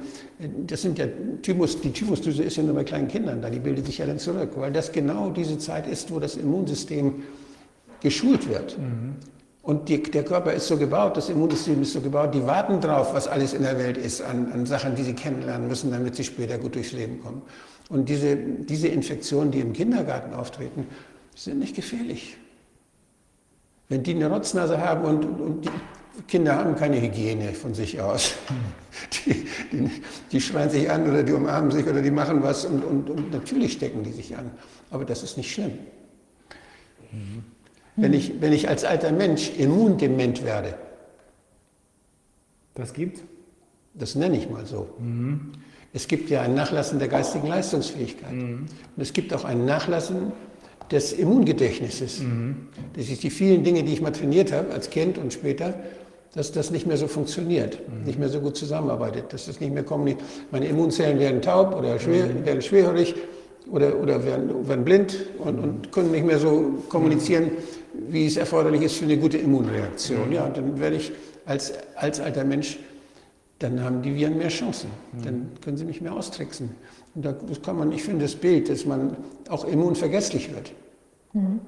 das 0.67 0.83
sind 0.83 0.99
ja 0.99 1.07
Thymus, 1.41 1.81
die 1.81 1.91
Thymusdrüse 1.91 2.43
ist 2.43 2.55
ja 2.55 2.63
nur 2.63 2.75
bei 2.75 2.83
kleinen 2.83 3.07
Kindern 3.07 3.41
da, 3.41 3.49
die 3.49 3.59
bildet 3.59 3.87
sich 3.87 3.97
ja 3.97 4.05
dann 4.05 4.19
zurück, 4.19 4.51
weil 4.57 4.71
das 4.71 4.91
genau 4.91 5.31
diese 5.31 5.57
Zeit 5.57 5.87
ist, 5.87 6.13
wo 6.13 6.19
das 6.19 6.35
Immunsystem 6.35 7.23
geschult 7.99 8.47
wird. 8.47 8.77
Mhm. 8.77 9.15
Und 9.61 9.89
die, 9.89 10.01
der 10.01 10.23
Körper 10.23 10.53
ist 10.53 10.67
so 10.67 10.77
gebaut, 10.77 11.17
das 11.17 11.29
Immunsystem 11.29 11.81
ist 11.81 11.93
so 11.93 12.01
gebaut, 12.01 12.33
die 12.33 12.45
warten 12.45 12.79
drauf, 12.79 13.13
was 13.13 13.27
alles 13.27 13.53
in 13.53 13.63
der 13.63 13.77
Welt 13.77 13.97
ist, 13.97 14.21
an, 14.21 14.51
an 14.53 14.65
Sachen, 14.65 14.95
die 14.95 15.03
sie 15.03 15.13
kennenlernen 15.13 15.67
müssen, 15.67 15.91
damit 15.91 16.15
sie 16.15 16.23
später 16.23 16.57
gut 16.57 16.75
durchs 16.75 16.93
Leben 16.93 17.21
kommen. 17.21 17.41
Und 17.89 18.07
diese, 18.07 18.35
diese 18.35 18.87
Infektionen, 18.87 19.51
die 19.51 19.59
im 19.59 19.73
Kindergarten 19.73 20.33
auftreten, 20.33 20.87
sind 21.35 21.59
nicht 21.59 21.75
gefährlich. 21.75 22.37
Wenn 23.89 24.03
die 24.03 24.13
eine 24.13 24.29
Rotznase 24.29 24.79
haben 24.79 25.03
und, 25.03 25.25
und 25.25 25.65
die 25.65 26.21
Kinder 26.27 26.55
haben 26.55 26.75
keine 26.75 27.01
Hygiene 27.01 27.53
von 27.53 27.73
sich 27.73 27.99
aus, 27.99 28.35
die, 29.25 29.47
die, 29.71 29.89
die, 30.31 30.41
schreien 30.41 30.69
sich 30.69 30.89
an 30.89 31.09
oder 31.09 31.23
die 31.23 31.33
umarmen 31.33 31.71
sich 31.71 31.85
oder 31.87 32.01
die 32.01 32.11
machen 32.11 32.43
was 32.43 32.65
und, 32.65 32.83
und, 32.83 33.09
und 33.09 33.31
natürlich 33.31 33.73
stecken 33.73 34.03
die 34.03 34.11
sich 34.11 34.37
an. 34.37 34.51
Aber 34.91 35.05
das 35.05 35.23
ist 35.23 35.37
nicht 35.37 35.51
schlimm. 35.51 35.73
Mhm. 37.11 37.43
Wenn 38.01 38.13
ich, 38.13 38.41
wenn 38.41 38.53
ich 38.53 38.69
als 38.69 38.83
alter 38.83 39.11
Mensch 39.11 39.51
immundement 39.57 40.43
werde. 40.45 40.75
Das 42.75 42.93
gibt? 42.93 43.23
Das 43.93 44.15
nenne 44.15 44.37
ich 44.37 44.49
mal 44.49 44.65
so. 44.65 44.87
Mhm. 44.99 45.51
Es 45.93 46.07
gibt 46.07 46.29
ja 46.29 46.41
ein 46.41 46.53
Nachlassen 46.53 46.99
der 46.99 47.07
geistigen 47.07 47.47
Leistungsfähigkeit. 47.47 48.31
Mhm. 48.31 48.65
Und 48.95 49.01
es 49.01 49.13
gibt 49.13 49.33
auch 49.33 49.43
ein 49.43 49.65
Nachlassen 49.65 50.31
des 50.91 51.13
Immungedächtnisses. 51.13 52.19
Mhm. 52.19 52.67
Das 52.95 53.09
ist 53.09 53.23
die 53.23 53.29
vielen 53.29 53.63
Dinge, 53.63 53.83
die 53.83 53.93
ich 53.93 54.01
mal 54.01 54.11
trainiert 54.11 54.51
habe 54.51 54.71
als 54.71 54.89
Kind 54.89 55.17
und 55.17 55.33
später, 55.33 55.73
dass 56.33 56.51
das 56.51 56.69
nicht 56.71 56.85
mehr 56.85 56.97
so 56.97 57.07
funktioniert, 57.07 57.79
mhm. 57.89 58.03
nicht 58.05 58.19
mehr 58.19 58.29
so 58.29 58.39
gut 58.39 58.55
zusammenarbeitet, 58.55 59.33
dass 59.33 59.47
das 59.47 59.59
nicht 59.59 59.73
mehr 59.73 59.83
kommuniziert. 59.83 60.23
Meine 60.51 60.67
Immunzellen 60.67 61.19
werden 61.19 61.41
taub 61.41 61.75
oder 61.75 61.99
schwer, 61.99 62.27
mhm. 62.27 62.45
werden 62.45 62.61
schwerhörig 62.61 63.15
oder, 63.71 63.99
oder 63.99 64.23
werden, 64.23 64.67
werden 64.67 64.85
blind 64.85 65.17
und, 65.39 65.59
und, 65.59 65.91
können 65.91 66.11
nicht 66.11 66.25
mehr 66.25 66.39
so 66.39 66.83
kommunizieren, 66.89 67.51
wie 67.93 68.25
es 68.25 68.37
erforderlich 68.37 68.81
ist 68.83 68.97
für 68.97 69.05
eine 69.05 69.17
gute 69.17 69.37
Immunreaktion. 69.37 70.31
Ja, 70.31 70.45
und 70.45 70.57
dann 70.57 70.79
werde 70.79 70.97
ich 70.97 71.11
als, 71.45 71.73
als 71.95 72.19
alter 72.19 72.43
Mensch, 72.43 72.77
dann 73.59 73.83
haben 73.83 74.01
die 74.01 74.15
Viren 74.15 74.37
mehr 74.37 74.49
Chancen. 74.49 74.89
Dann 75.23 75.51
können 75.61 75.77
sie 75.77 75.85
mich 75.85 76.01
mehr 76.01 76.13
austricksen. 76.13 76.69
Und 77.15 77.25
da 77.25 77.35
kann 77.65 77.77
man, 77.77 77.91
ich 77.91 78.03
finde 78.03 78.25
das 78.25 78.35
Bild, 78.35 78.69
dass 78.69 78.85
man 78.85 79.17
auch 79.49 79.65
immunvergesslich 79.65 80.53
wird. 80.53 80.71
Mhm. 81.33 81.59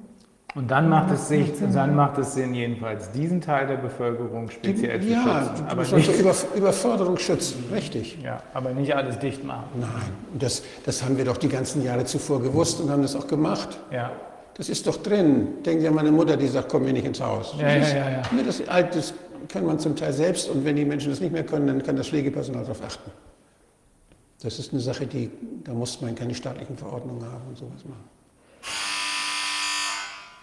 Und 0.54 0.70
dann 0.70 0.90
macht 0.90 1.10
es 1.12 1.28
sich, 1.28 1.50
dann 1.72 1.96
macht 1.96 2.18
es 2.18 2.34
Sinn, 2.34 2.54
jedenfalls 2.54 3.10
diesen 3.12 3.40
Teil 3.40 3.66
der 3.66 3.76
Bevölkerung 3.76 4.50
speziell 4.50 4.98
Die, 5.00 5.06
zu 5.06 5.12
ja, 5.14 5.48
schützen. 5.48 5.66
aber 5.66 5.82
nicht 5.96 6.20
über, 6.20 6.34
Überforderung 6.54 7.16
schützen, 7.16 7.64
richtig. 7.72 8.18
Ja, 8.22 8.42
aber 8.52 8.70
nicht 8.72 8.94
alles 8.94 9.18
dicht 9.18 9.44
machen. 9.44 9.64
Nein, 9.80 9.88
das, 10.38 10.62
das 10.84 11.02
haben 11.02 11.16
wir 11.16 11.24
doch 11.24 11.38
die 11.38 11.48
ganzen 11.48 11.82
Jahre 11.82 12.04
zuvor 12.04 12.42
gewusst 12.42 12.82
und 12.82 12.90
haben 12.90 13.00
das 13.00 13.16
auch 13.16 13.28
gemacht. 13.28 13.80
Ja. 13.90 14.10
Das 14.54 14.68
ist 14.68 14.86
doch 14.86 14.96
drin. 14.98 15.62
Denken 15.64 15.80
Sie 15.80 15.88
an 15.88 15.94
meine 15.94 16.12
Mutter, 16.12 16.36
die 16.36 16.46
sagt, 16.46 16.68
komm 16.68 16.84
mir 16.84 16.92
nicht 16.92 17.06
ins 17.06 17.20
Haus. 17.20 17.54
Ja, 17.58 17.68
ja, 17.68 17.88
ja, 17.88 18.10
ja. 18.10 18.22
Das, 18.44 18.62
das 18.66 19.14
kann 19.48 19.64
man 19.64 19.78
zum 19.78 19.96
Teil 19.96 20.12
selbst 20.12 20.48
und 20.48 20.64
wenn 20.64 20.76
die 20.76 20.84
Menschen 20.84 21.10
das 21.10 21.20
nicht 21.20 21.32
mehr 21.32 21.44
können, 21.44 21.66
dann 21.66 21.82
kann 21.82 21.96
das 21.96 22.08
Pflegepersonal 22.08 22.62
darauf 22.62 22.82
achten. 22.82 23.10
Das 24.42 24.58
ist 24.58 24.72
eine 24.72 24.80
Sache, 24.80 25.06
die, 25.06 25.30
da 25.64 25.72
muss 25.72 26.00
man 26.00 26.14
keine 26.14 26.34
staatlichen 26.34 26.76
Verordnungen 26.76 27.24
haben 27.24 27.42
und 27.48 27.56
sowas 27.56 27.84
machen. 27.84 28.04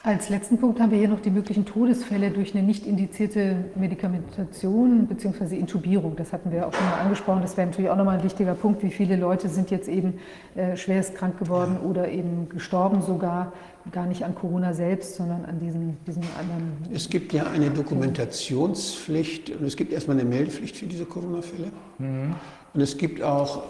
Als 0.01 0.29
letzten 0.29 0.57
Punkt 0.57 0.79
haben 0.79 0.91
wir 0.91 0.97
hier 0.97 1.09
noch 1.09 1.19
die 1.19 1.29
möglichen 1.29 1.65
Todesfälle 1.65 2.31
durch 2.31 2.55
eine 2.55 2.65
nicht 2.65 2.87
indizierte 2.87 3.65
Medikamentation 3.75 5.07
bzw. 5.07 5.57
Intubierung. 5.57 6.15
Das 6.15 6.31
hatten 6.31 6.53
wir 6.53 6.65
auch 6.65 6.73
schon 6.73 6.85
mal 6.85 7.01
angesprochen. 7.01 7.41
Das 7.41 7.57
wäre 7.57 7.67
natürlich 7.67 7.91
auch 7.91 7.97
nochmal 7.97 8.17
ein 8.17 8.23
wichtiger 8.23 8.53
Punkt. 8.53 8.81
Wie 8.81 8.91
viele 8.91 9.17
Leute 9.17 9.49
sind 9.49 9.71
jetzt 9.71 9.89
eben 9.89 10.19
äh, 10.55 10.77
schwerst 10.77 11.15
krank 11.15 11.37
geworden 11.37 11.77
oder 11.77 12.07
eben 12.07 12.47
gestorben 12.47 13.01
sogar, 13.01 13.51
gar 13.91 14.05
nicht 14.05 14.23
an 14.23 14.35
Corona 14.35 14.73
selbst, 14.73 15.15
sondern 15.15 15.45
an 15.45 15.59
diesen, 15.59 15.97
diesen 16.05 16.23
anderen. 16.39 16.73
Es 16.93 17.09
gibt 17.09 17.33
ja 17.33 17.45
eine 17.47 17.69
Dokumentationspflicht 17.69 19.51
und 19.51 19.65
es 19.65 19.75
gibt 19.75 19.91
erstmal 19.91 20.19
eine 20.19 20.27
Meldepflicht 20.27 20.77
für 20.77 20.85
diese 20.85 21.05
Corona-Fälle. 21.05 21.71
Mhm. 21.97 22.35
Und 22.73 22.81
es 22.81 22.97
gibt 22.97 23.21
auch 23.21 23.63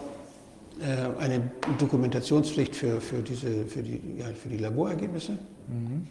äh, 0.80 1.20
eine 1.20 1.50
Dokumentationspflicht 1.78 2.74
für, 2.74 3.00
für, 3.00 3.22
diese, 3.22 3.64
für, 3.66 3.82
die, 3.82 4.00
ja, 4.18 4.26
für 4.26 4.48
die 4.48 4.58
Laborergebnisse. 4.58 5.32
Mhm. 5.68 6.06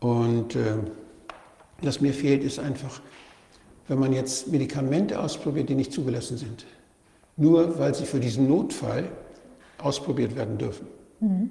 Und 0.00 0.54
äh, 0.54 0.76
was 1.82 2.00
mir 2.00 2.12
fehlt, 2.12 2.44
ist 2.44 2.58
einfach, 2.58 3.00
wenn 3.88 3.98
man 3.98 4.12
jetzt 4.12 4.48
Medikamente 4.48 5.18
ausprobiert, 5.18 5.68
die 5.68 5.74
nicht 5.74 5.92
zugelassen 5.92 6.36
sind, 6.36 6.66
nur 7.36 7.78
weil 7.78 7.94
sie 7.94 8.04
für 8.04 8.20
diesen 8.20 8.48
Notfall 8.48 9.08
ausprobiert 9.78 10.36
werden 10.36 10.58
dürfen, 10.58 10.86
mhm. 11.20 11.50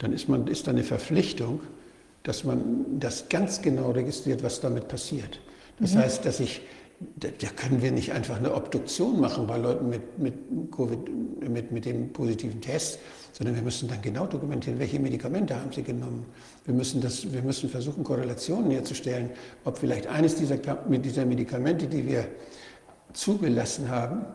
Dann 0.00 0.12
ist, 0.12 0.28
man, 0.28 0.46
ist 0.48 0.66
da 0.66 0.72
eine 0.72 0.82
Verpflichtung, 0.82 1.60
dass 2.22 2.44
man 2.44 2.98
das 2.98 3.28
ganz 3.28 3.62
genau 3.62 3.90
registriert, 3.92 4.42
was 4.42 4.60
damit 4.60 4.88
passiert. 4.88 5.40
Das 5.78 5.94
mhm. 5.94 5.98
heißt, 5.98 6.26
dass 6.26 6.40
ich 6.40 6.62
da, 7.16 7.28
da, 7.28 7.48
können 7.48 7.80
wir 7.80 7.92
nicht 7.92 8.12
einfach 8.12 8.36
eine 8.36 8.54
Obduktion 8.54 9.20
machen 9.20 9.46
bei 9.46 9.56
Leuten 9.56 9.88
mit, 9.88 10.18
mit, 10.18 10.34
COVID, 10.70 11.48
mit, 11.48 11.72
mit 11.72 11.84
dem 11.86 12.12
positiven 12.12 12.60
Test, 12.60 12.98
sondern 13.32 13.54
wir 13.54 13.62
müssen 13.62 13.88
dann 13.88 14.02
genau 14.02 14.26
dokumentieren, 14.26 14.78
welche 14.78 14.98
Medikamente 15.00 15.58
haben 15.58 15.72
sie 15.72 15.82
genommen. 15.82 16.26
Wir 16.66 16.74
müssen, 16.74 17.00
das, 17.00 17.32
wir 17.32 17.42
müssen 17.42 17.70
versuchen, 17.70 18.04
Korrelationen 18.04 18.70
herzustellen, 18.70 19.30
ob 19.64 19.78
vielleicht 19.78 20.06
eines 20.08 20.34
dieser, 20.34 20.58
dieser 20.58 21.24
Medikamente, 21.24 21.86
die 21.86 22.06
wir 22.06 22.26
zugelassen 23.14 23.88
haben, 23.88 24.26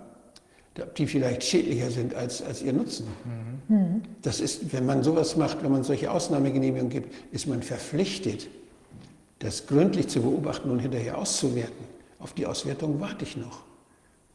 die 0.98 1.08
vielleicht 1.08 1.44
schädlicher 1.44 1.90
sind 1.90 2.14
als, 2.14 2.42
als 2.42 2.62
ihr 2.62 2.74
Nutzen. 2.74 3.08
Mhm. 3.68 4.02
Das 4.22 4.40
ist, 4.40 4.74
wenn 4.74 4.86
man 4.86 5.04
sowas 5.04 5.36
macht, 5.36 5.64
wenn 5.64 5.72
man 5.72 5.84
solche 5.84 6.12
Ausnahmegenehmigungen 6.12 6.90
gibt, 6.90 7.14
ist 7.34 7.48
man 7.48 7.64
verpflichtet, 7.64 8.50
das 9.40 9.68
gründlich 9.68 10.08
zu 10.08 10.22
beobachten 10.22 10.70
und 10.70 10.80
hinterher 10.80 11.18
auszuwerten. 11.18 11.86
Auf 12.20 12.34
die 12.34 12.46
Auswertung 12.46 13.00
warte 13.00 13.24
ich 13.24 13.38
noch. 13.38 13.64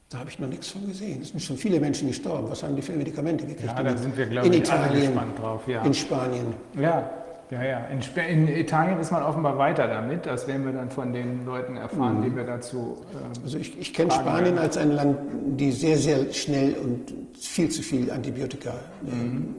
Da 0.09 0.19
habe 0.19 0.31
ich 0.31 0.39
noch 0.39 0.49
nichts 0.49 0.69
von 0.69 0.87
gesehen. 0.89 1.23
Es 1.23 1.29
sind 1.29 1.41
schon 1.41 1.57
viele 1.57 1.79
Menschen 1.79 2.09
gestorben. 2.09 2.51
Was 2.51 2.63
haben 2.63 2.75
die 2.75 2.83
für 2.83 2.93
Medikamente 2.93 3.47
gekriegt? 3.47 3.73
Ja, 3.77 3.83
da 3.83 3.97
sind 3.97 4.17
wir, 4.17 4.27
glaube 4.27 4.47
in 4.49 4.53
ich, 4.55 4.61
Italien, 4.61 5.13
drauf. 5.37 5.69
Ja. 5.69 5.85
In 5.85 5.95
Spanien. 5.95 6.47
Ja, 6.81 7.09
ja, 7.51 7.63
ja. 7.63 7.79
In, 7.87 8.01
in, 8.29 8.49
Italien 8.49 8.99
ist 9.01 9.11
man 9.11 9.23
offenbar 9.23 9.59
weiter 9.59 9.89
damit. 9.89 10.25
Das 10.27 10.47
werden 10.47 10.65
wir 10.65 10.73
dann 10.73 10.91
von 10.91 11.13
den 11.13 11.45
Leuten 11.45 11.77
erfahren, 11.77 12.21
mhm. 12.21 12.23
die 12.25 12.37
wir 12.37 12.45
dazu. 12.45 12.99
Ähm, 13.13 13.43
also 13.43 13.59
ich, 13.59 13.79
ich 13.79 13.93
kenne 13.93 14.13
Spanien 14.13 14.55
werden. 14.55 14.59
als 14.59 14.77
ein 14.77 14.93
Land, 14.93 15.19
die 15.59 15.73
sehr, 15.73 15.99
sehr 15.99 16.33
schnell 16.33 16.75
und 16.75 17.13
viel 17.37 17.69
zu 17.69 17.83
viel 17.83 18.11
Antibiotika 18.11 18.71
äh, 18.71 19.11
mhm. 19.11 19.57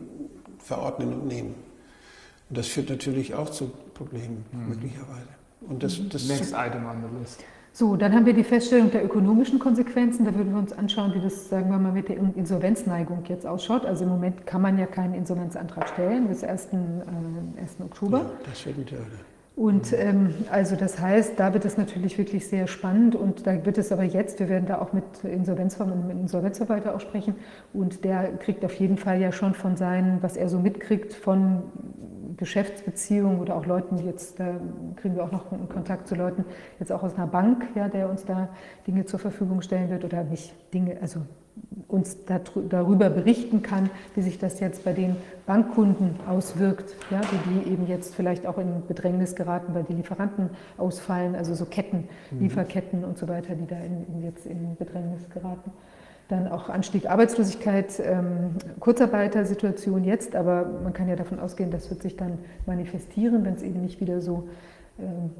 verordnen 0.59 1.13
und 1.13 1.27
nehmen. 1.27 1.55
Und 2.49 2.57
das 2.57 2.67
führt 2.67 2.89
natürlich 2.89 3.35
auch 3.35 3.49
zu 3.49 3.71
Problemen, 3.93 4.45
mhm. 4.51 4.69
möglicherweise. 4.69 5.27
Und 5.61 5.83
das, 5.83 5.99
das 6.09 6.27
Next 6.27 6.53
item 6.57 6.85
on 6.85 7.03
the 7.03 7.19
list. 7.19 7.43
So, 7.73 7.95
dann 7.95 8.13
haben 8.13 8.25
wir 8.25 8.33
die 8.33 8.43
Feststellung 8.43 8.91
der 8.91 9.03
ökonomischen 9.05 9.57
Konsequenzen. 9.57 10.25
Da 10.25 10.35
würden 10.35 10.51
wir 10.51 10.59
uns 10.59 10.73
anschauen, 10.73 11.13
wie 11.13 11.21
das, 11.21 11.47
sagen 11.47 11.69
wir 11.69 11.79
mal, 11.79 11.93
mit 11.93 12.09
der 12.09 12.17
Insolvenzneigung 12.17 13.23
jetzt 13.29 13.47
ausschaut. 13.47 13.85
Also 13.85 14.03
im 14.03 14.09
Moment 14.09 14.45
kann 14.45 14.61
man 14.61 14.77
ja 14.77 14.85
keinen 14.85 15.13
Insolvenzantrag 15.13 15.87
stellen 15.87 16.27
bis 16.27 16.43
1. 16.43 16.67
Äh, 16.67 17.61
1. 17.61 17.77
Oktober. 17.79 18.17
Ja, 18.19 18.31
das 18.49 18.65
wird 18.65 18.77
mit 18.77 18.91
der 18.91 18.99
und 19.55 19.93
ähm, 19.93 20.33
also 20.49 20.75
das 20.77 20.99
heißt, 20.99 21.33
da 21.37 21.53
wird 21.53 21.65
es 21.65 21.77
natürlich 21.77 22.17
wirklich 22.17 22.47
sehr 22.47 22.67
spannend 22.67 23.15
und 23.15 23.45
da 23.45 23.65
wird 23.65 23.77
es 23.77 23.91
aber 23.91 24.03
jetzt, 24.03 24.39
wir 24.39 24.47
werden 24.47 24.65
da 24.65 24.79
auch 24.79 24.93
mit 24.93 25.03
Insolvenzverwalter, 25.23 26.01
mit 26.01 26.17
Insolvenzverwalter 26.17 26.95
auch 26.95 27.01
sprechen 27.01 27.35
und 27.73 28.05
der 28.05 28.31
kriegt 28.37 28.63
auf 28.63 28.73
jeden 28.75 28.97
Fall 28.97 29.19
ja 29.19 29.33
schon 29.33 29.53
von 29.53 29.75
seinen, 29.75 30.23
was 30.23 30.37
er 30.37 30.47
so 30.47 30.57
mitkriegt 30.57 31.13
von 31.13 31.63
Geschäftsbeziehungen 32.41 33.39
oder 33.39 33.55
auch 33.55 33.67
Leuten, 33.67 33.97
die 33.97 34.05
jetzt, 34.05 34.39
da 34.39 34.55
kriegen 34.95 35.15
wir 35.15 35.23
auch 35.23 35.31
noch 35.31 35.51
einen 35.51 35.69
Kontakt 35.69 36.07
zu 36.07 36.15
Leuten, 36.15 36.43
jetzt 36.79 36.91
auch 36.91 37.03
aus 37.03 37.13
einer 37.13 37.27
Bank, 37.27 37.67
ja, 37.75 37.87
der 37.87 38.09
uns 38.09 38.25
da 38.25 38.49
Dinge 38.87 39.05
zur 39.05 39.19
Verfügung 39.19 39.61
stellen 39.61 39.91
wird 39.91 40.03
oder 40.03 40.23
nicht 40.23 40.51
Dinge, 40.73 40.97
also 41.01 41.21
uns 41.87 42.17
darüber 42.25 43.11
berichten 43.11 43.61
kann, 43.61 43.91
wie 44.15 44.23
sich 44.23 44.39
das 44.39 44.59
jetzt 44.59 44.83
bei 44.83 44.93
den 44.93 45.17
Bankkunden 45.45 46.15
auswirkt, 46.27 46.95
ja, 47.11 47.21
wie 47.21 47.61
die 47.61 47.71
eben 47.73 47.85
jetzt 47.85 48.15
vielleicht 48.15 48.47
auch 48.47 48.57
in 48.57 48.87
Bedrängnis 48.87 49.35
geraten, 49.35 49.75
weil 49.75 49.83
die 49.83 49.93
Lieferanten 49.93 50.49
ausfallen, 50.79 51.35
also 51.35 51.53
so 51.53 51.65
Ketten, 51.65 52.07
mhm. 52.31 52.39
Lieferketten 52.39 53.03
und 53.03 53.19
so 53.19 53.27
weiter, 53.27 53.53
die 53.53 53.67
da 53.67 53.77
in, 53.77 54.07
in 54.07 54.23
jetzt 54.23 54.47
in 54.47 54.75
Bedrängnis 54.77 55.29
geraten. 55.29 55.71
Dann 56.31 56.47
auch 56.47 56.69
Anstieg 56.69 57.09
Arbeitslosigkeit, 57.09 57.99
ähm, 57.99 58.55
Kurzarbeitersituation 58.79 60.05
jetzt, 60.05 60.33
aber 60.33 60.65
man 60.81 60.93
kann 60.93 61.09
ja 61.09 61.17
davon 61.17 61.41
ausgehen, 61.41 61.71
das 61.71 61.89
wird 61.89 62.01
sich 62.01 62.15
dann 62.15 62.37
manifestieren, 62.65 63.43
wenn 63.43 63.55
es 63.55 63.63
eben 63.63 63.81
nicht 63.81 63.99
wieder 63.99 64.21
so 64.21 64.47
ähm, 64.97 65.31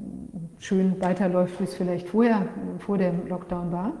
schön 0.58 1.00
weiterläuft, 1.00 1.58
wie 1.60 1.64
es 1.64 1.72
vielleicht 1.72 2.10
vorher, 2.10 2.46
vor 2.78 2.98
dem 2.98 3.26
Lockdown 3.26 3.72
war. 3.72 3.92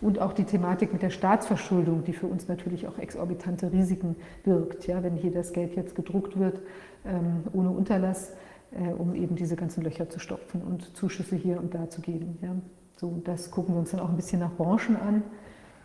Und 0.00 0.22
auch 0.22 0.32
die 0.32 0.44
Thematik 0.44 0.90
mit 0.94 1.02
der 1.02 1.10
Staatsverschuldung, 1.10 2.04
die 2.04 2.14
für 2.14 2.28
uns 2.28 2.48
natürlich 2.48 2.88
auch 2.88 2.96
exorbitante 2.98 3.70
Risiken 3.70 4.16
birgt, 4.42 4.86
ja, 4.86 5.02
wenn 5.02 5.16
hier 5.16 5.32
das 5.32 5.52
Geld 5.52 5.76
jetzt 5.76 5.94
gedruckt 5.94 6.38
wird, 6.38 6.62
ähm, 7.04 7.42
ohne 7.52 7.68
Unterlass, 7.68 8.32
äh, 8.70 8.90
um 8.94 9.14
eben 9.14 9.36
diese 9.36 9.54
ganzen 9.54 9.84
Löcher 9.84 10.08
zu 10.08 10.18
stopfen 10.18 10.62
und 10.62 10.96
Zuschüsse 10.96 11.36
hier 11.36 11.58
und 11.58 11.74
da 11.74 11.90
zu 11.90 12.00
geben. 12.00 12.38
Ja. 12.40 12.54
So, 12.96 13.20
das 13.22 13.50
gucken 13.50 13.74
wir 13.74 13.80
uns 13.80 13.90
dann 13.90 14.00
auch 14.00 14.08
ein 14.08 14.16
bisschen 14.16 14.40
nach 14.40 14.56
Branchen 14.56 14.96
an. 14.96 15.22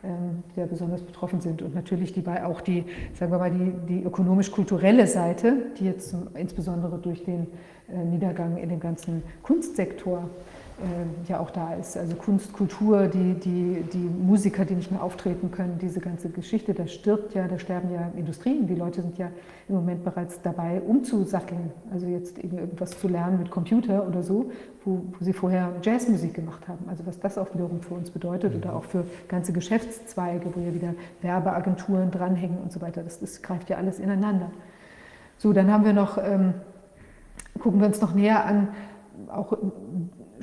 Ähm, 0.03 0.43
ja 0.57 0.65
besonders 0.65 1.01
betroffen 1.01 1.39
sind. 1.39 1.61
Und 1.61 1.73
natürlich 1.75 2.11
die, 2.11 2.27
auch 2.27 2.59
die, 2.59 2.83
sagen 3.13 3.31
wir 3.31 3.39
mal, 3.39 3.51
die, 3.51 3.71
die 3.87 4.03
ökonomisch-kulturelle 4.03 5.07
Seite, 5.07 5.53
die 5.79 5.85
jetzt 5.85 6.13
insbesondere 6.33 6.97
durch 6.97 7.23
den 7.23 7.47
äh, 7.87 8.03
Niedergang 8.03 8.57
in 8.57 8.67
dem 8.67 8.81
ganzen 8.81 9.23
Kunstsektor 9.43 10.29
ja 11.27 11.39
auch 11.39 11.49
da 11.49 11.73
ist. 11.73 11.97
Also 11.97 12.15
Kunst, 12.15 12.53
Kultur, 12.53 13.07
die, 13.07 13.33
die, 13.35 13.83
die 13.91 13.97
Musiker, 13.97 14.65
die 14.65 14.75
nicht 14.75 14.91
mehr 14.91 15.03
auftreten 15.03 15.51
können, 15.51 15.77
diese 15.79 15.99
ganze 15.99 16.29
Geschichte, 16.29 16.73
da 16.73 16.87
stirbt 16.87 17.33
ja, 17.33 17.47
da 17.47 17.59
sterben 17.59 17.91
ja 17.91 18.11
Industrien. 18.15 18.67
Die 18.67 18.75
Leute 18.75 19.01
sind 19.01 19.17
ja 19.17 19.29
im 19.67 19.75
Moment 19.75 20.03
bereits 20.03 20.41
dabei, 20.41 20.81
umzusatteln. 20.81 21.71
Also 21.91 22.07
jetzt 22.07 22.37
eben 22.39 22.57
irgendwas 22.57 22.99
zu 22.99 23.07
lernen 23.07 23.39
mit 23.39 23.49
Computer 23.51 24.07
oder 24.07 24.23
so, 24.23 24.51
wo, 24.83 25.01
wo 25.11 25.23
sie 25.23 25.33
vorher 25.33 25.71
Jazzmusik 25.81 26.33
gemacht 26.33 26.67
haben. 26.67 26.85
Also 26.89 27.05
was 27.05 27.19
das 27.19 27.37
auch 27.37 27.53
wiederum 27.53 27.81
für 27.81 27.93
uns 27.93 28.11
bedeutet 28.11 28.55
oder 28.55 28.75
auch 28.75 28.83
für 28.83 29.05
ganze 29.27 29.53
Geschäftszweige, 29.53 30.53
wo 30.53 30.59
ja 30.59 30.73
wieder 30.73 30.93
Werbeagenturen 31.21 32.11
dranhängen 32.11 32.57
und 32.57 32.71
so 32.71 32.81
weiter. 32.81 33.03
Das, 33.03 33.19
das 33.19 33.41
greift 33.41 33.69
ja 33.69 33.77
alles 33.77 33.99
ineinander. 33.99 34.51
So, 35.37 35.53
dann 35.53 35.71
haben 35.71 35.85
wir 35.85 35.93
noch, 35.93 36.17
ähm, 36.17 36.53
gucken 37.59 37.79
wir 37.79 37.87
uns 37.87 38.01
noch 38.01 38.13
näher 38.13 38.45
an, 38.45 38.69
auch 39.29 39.57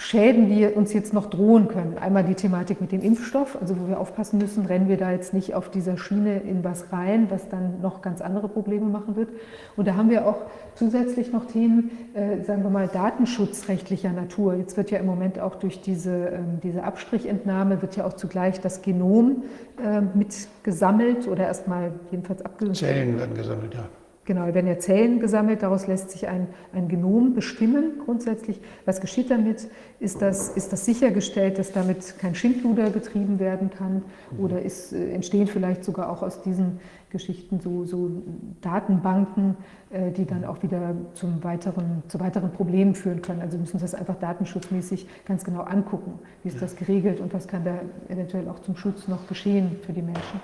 Schäden, 0.00 0.48
die 0.48 0.64
uns 0.66 0.94
jetzt 0.94 1.12
noch 1.12 1.26
drohen 1.26 1.68
können. 1.68 1.98
Einmal 1.98 2.24
die 2.24 2.34
Thematik 2.34 2.80
mit 2.80 2.90
dem 2.90 3.02
Impfstoff, 3.02 3.58
also 3.60 3.78
wo 3.78 3.86
wir 3.86 4.00
aufpassen 4.00 4.38
müssen, 4.38 4.64
rennen 4.64 4.88
wir 4.88 4.96
da 4.96 5.12
jetzt 5.12 5.34
nicht 5.34 5.54
auf 5.54 5.70
dieser 5.70 5.98
Schiene 5.98 6.38
in 6.40 6.64
was 6.64 6.90
rein, 6.90 7.26
was 7.28 7.50
dann 7.50 7.82
noch 7.82 8.00
ganz 8.00 8.22
andere 8.22 8.48
Probleme 8.48 8.86
machen 8.86 9.14
wird. 9.14 9.28
Und 9.76 9.86
da 9.86 9.96
haben 9.96 10.08
wir 10.08 10.26
auch 10.26 10.38
zusätzlich 10.74 11.32
noch 11.32 11.46
Themen, 11.46 11.90
äh, 12.14 12.42
sagen 12.44 12.62
wir 12.62 12.70
mal, 12.70 12.88
datenschutzrechtlicher 12.88 14.10
Natur. 14.10 14.54
Jetzt 14.54 14.78
wird 14.78 14.90
ja 14.90 14.98
im 14.98 15.06
Moment 15.06 15.38
auch 15.38 15.56
durch 15.56 15.82
diese, 15.82 16.28
ähm, 16.28 16.60
diese 16.62 16.82
Abstrichentnahme, 16.82 17.82
wird 17.82 17.94
ja 17.96 18.06
auch 18.06 18.14
zugleich 18.14 18.58
das 18.58 18.80
Genom 18.80 19.42
äh, 19.84 20.00
mit 20.00 20.48
gesammelt 20.62 21.28
oder 21.28 21.44
erstmal 21.44 21.92
jedenfalls 22.10 22.42
abgesammelt. 22.42 22.78
Zellen 22.78 23.18
werden 23.18 23.34
gesammelt, 23.34 23.74
ja. 23.74 23.84
Genau, 24.30 24.46
werden 24.54 24.68
ja 24.68 24.78
Zellen 24.78 25.18
gesammelt, 25.18 25.64
daraus 25.64 25.88
lässt 25.88 26.12
sich 26.12 26.28
ein, 26.28 26.46
ein 26.72 26.86
Genom 26.86 27.34
bestimmen 27.34 27.98
grundsätzlich. 28.04 28.60
Was 28.84 29.00
geschieht 29.00 29.28
damit? 29.28 29.68
Ist 29.98 30.22
das, 30.22 30.50
ist 30.50 30.72
das 30.72 30.84
sichergestellt, 30.84 31.58
dass 31.58 31.72
damit 31.72 32.16
kein 32.20 32.36
Schindluder 32.36 32.90
getrieben 32.90 33.40
werden 33.40 33.70
kann? 33.76 34.02
Oder 34.38 34.62
ist, 34.62 34.92
äh, 34.92 35.10
entstehen 35.10 35.48
vielleicht 35.48 35.82
sogar 35.82 36.12
auch 36.12 36.22
aus 36.22 36.42
diesen 36.42 36.78
Geschichten 37.10 37.58
so, 37.58 37.84
so 37.86 38.22
Datenbanken, 38.60 39.56
äh, 39.90 40.12
die 40.12 40.26
dann 40.26 40.44
auch 40.44 40.62
wieder 40.62 40.94
zum 41.14 41.42
weiteren, 41.42 42.04
zu 42.06 42.20
weiteren 42.20 42.52
Problemen 42.52 42.94
führen 42.94 43.22
können? 43.22 43.40
Also 43.40 43.54
wir 43.54 43.62
müssen 43.62 43.80
das 43.80 43.96
einfach 43.96 44.14
datenschutzmäßig 44.14 45.08
ganz 45.26 45.42
genau 45.42 45.62
angucken. 45.62 46.20
Wie 46.44 46.50
ist 46.50 46.62
das 46.62 46.76
geregelt 46.76 47.18
und 47.18 47.34
was 47.34 47.48
kann 47.48 47.64
da 47.64 47.80
eventuell 48.08 48.48
auch 48.48 48.60
zum 48.60 48.76
Schutz 48.76 49.08
noch 49.08 49.26
geschehen 49.26 49.78
für 49.84 49.92
die 49.92 50.02
Menschen? 50.02 50.40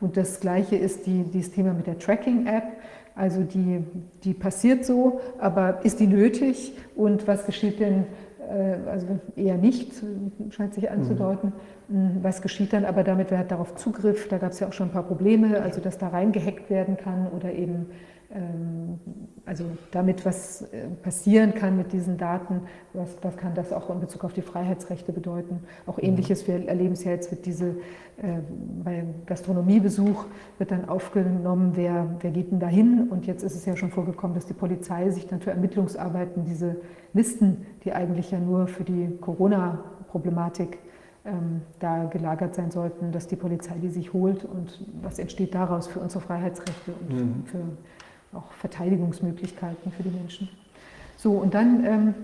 Und 0.00 0.16
das 0.16 0.40
Gleiche 0.40 0.76
ist 0.76 1.06
die, 1.06 1.24
dieses 1.24 1.52
Thema 1.52 1.74
mit 1.74 1.86
der 1.86 1.98
Tracking-App. 1.98 2.64
Also 3.20 3.42
die, 3.42 3.84
die 4.24 4.32
passiert 4.32 4.86
so, 4.86 5.20
aber 5.38 5.84
ist 5.84 6.00
die 6.00 6.06
nötig 6.06 6.72
und 6.96 7.28
was 7.28 7.44
geschieht 7.44 7.78
denn, 7.78 8.06
äh, 8.48 8.88
also 8.88 9.06
eher 9.36 9.58
nicht, 9.58 9.92
scheint 10.48 10.72
sich 10.72 10.90
anzudeuten. 10.90 11.52
Mhm. 11.88 12.20
Was 12.22 12.40
geschieht 12.40 12.72
dann 12.72 12.86
aber 12.86 13.04
damit, 13.04 13.30
wer 13.30 13.40
hat 13.40 13.50
darauf 13.50 13.74
Zugriff? 13.74 14.28
Da 14.28 14.38
gab 14.38 14.52
es 14.52 14.60
ja 14.60 14.68
auch 14.68 14.72
schon 14.72 14.88
ein 14.88 14.92
paar 14.92 15.02
Probleme, 15.02 15.60
also 15.60 15.82
dass 15.82 15.98
da 15.98 16.08
reingehackt 16.08 16.70
werden 16.70 16.96
kann 16.96 17.26
oder 17.36 17.52
eben 17.52 17.90
ähm, 18.34 18.98
also 19.50 19.64
damit 19.90 20.24
was 20.24 20.62
äh, 20.62 20.86
passieren 21.02 21.56
kann 21.56 21.76
mit 21.76 21.92
diesen 21.92 22.16
Daten, 22.16 22.62
was, 22.92 23.16
was 23.20 23.36
kann 23.36 23.52
das 23.52 23.72
auch 23.72 23.90
in 23.90 23.98
Bezug 23.98 24.22
auf 24.22 24.32
die 24.32 24.42
Freiheitsrechte 24.42 25.12
bedeuten. 25.12 25.64
Auch 25.86 25.96
mhm. 25.96 26.04
ähnliches, 26.04 26.46
wir 26.46 26.68
erleben 26.68 26.92
es 26.92 27.02
ja 27.02 27.10
jetzt 27.10 27.32
mit 27.32 27.46
diese, 27.46 27.70
äh, 28.18 28.38
beim 28.84 29.26
Gastronomiebesuch 29.26 30.24
wird 30.58 30.70
dann 30.70 30.88
aufgenommen, 30.88 31.72
wer, 31.74 32.06
wer 32.20 32.30
geht 32.30 32.52
denn 32.52 32.60
da 32.60 32.68
hin 32.68 33.08
und 33.10 33.26
jetzt 33.26 33.42
ist 33.42 33.56
es 33.56 33.66
ja 33.66 33.74
schon 33.74 33.90
vorgekommen, 33.90 34.36
dass 34.36 34.46
die 34.46 34.54
Polizei 34.54 35.10
sich 35.10 35.26
dann 35.26 35.40
für 35.40 35.50
Ermittlungsarbeiten 35.50 36.44
diese 36.44 36.76
Listen, 37.12 37.66
die 37.82 37.92
eigentlich 37.92 38.30
ja 38.30 38.38
nur 38.38 38.68
für 38.68 38.84
die 38.84 39.18
Corona-Problematik 39.20 40.78
ähm, 41.24 41.62
da 41.80 42.04
gelagert 42.04 42.54
sein 42.54 42.70
sollten, 42.70 43.10
dass 43.10 43.26
die 43.26 43.36
Polizei 43.36 43.74
die 43.82 43.88
sich 43.88 44.12
holt 44.12 44.44
und 44.44 44.86
was 45.02 45.18
entsteht 45.18 45.56
daraus 45.56 45.88
für 45.88 45.98
unsere 45.98 46.22
Freiheitsrechte 46.22 46.92
und 46.92 47.12
mhm. 47.12 47.44
für 47.46 47.62
auch 48.32 48.50
Verteidigungsmöglichkeiten 48.58 49.92
für 49.92 50.02
die 50.02 50.10
Menschen. 50.10 50.48
So, 51.16 51.32
und 51.32 51.54
dann 51.54 51.84
ähm, 51.84 52.14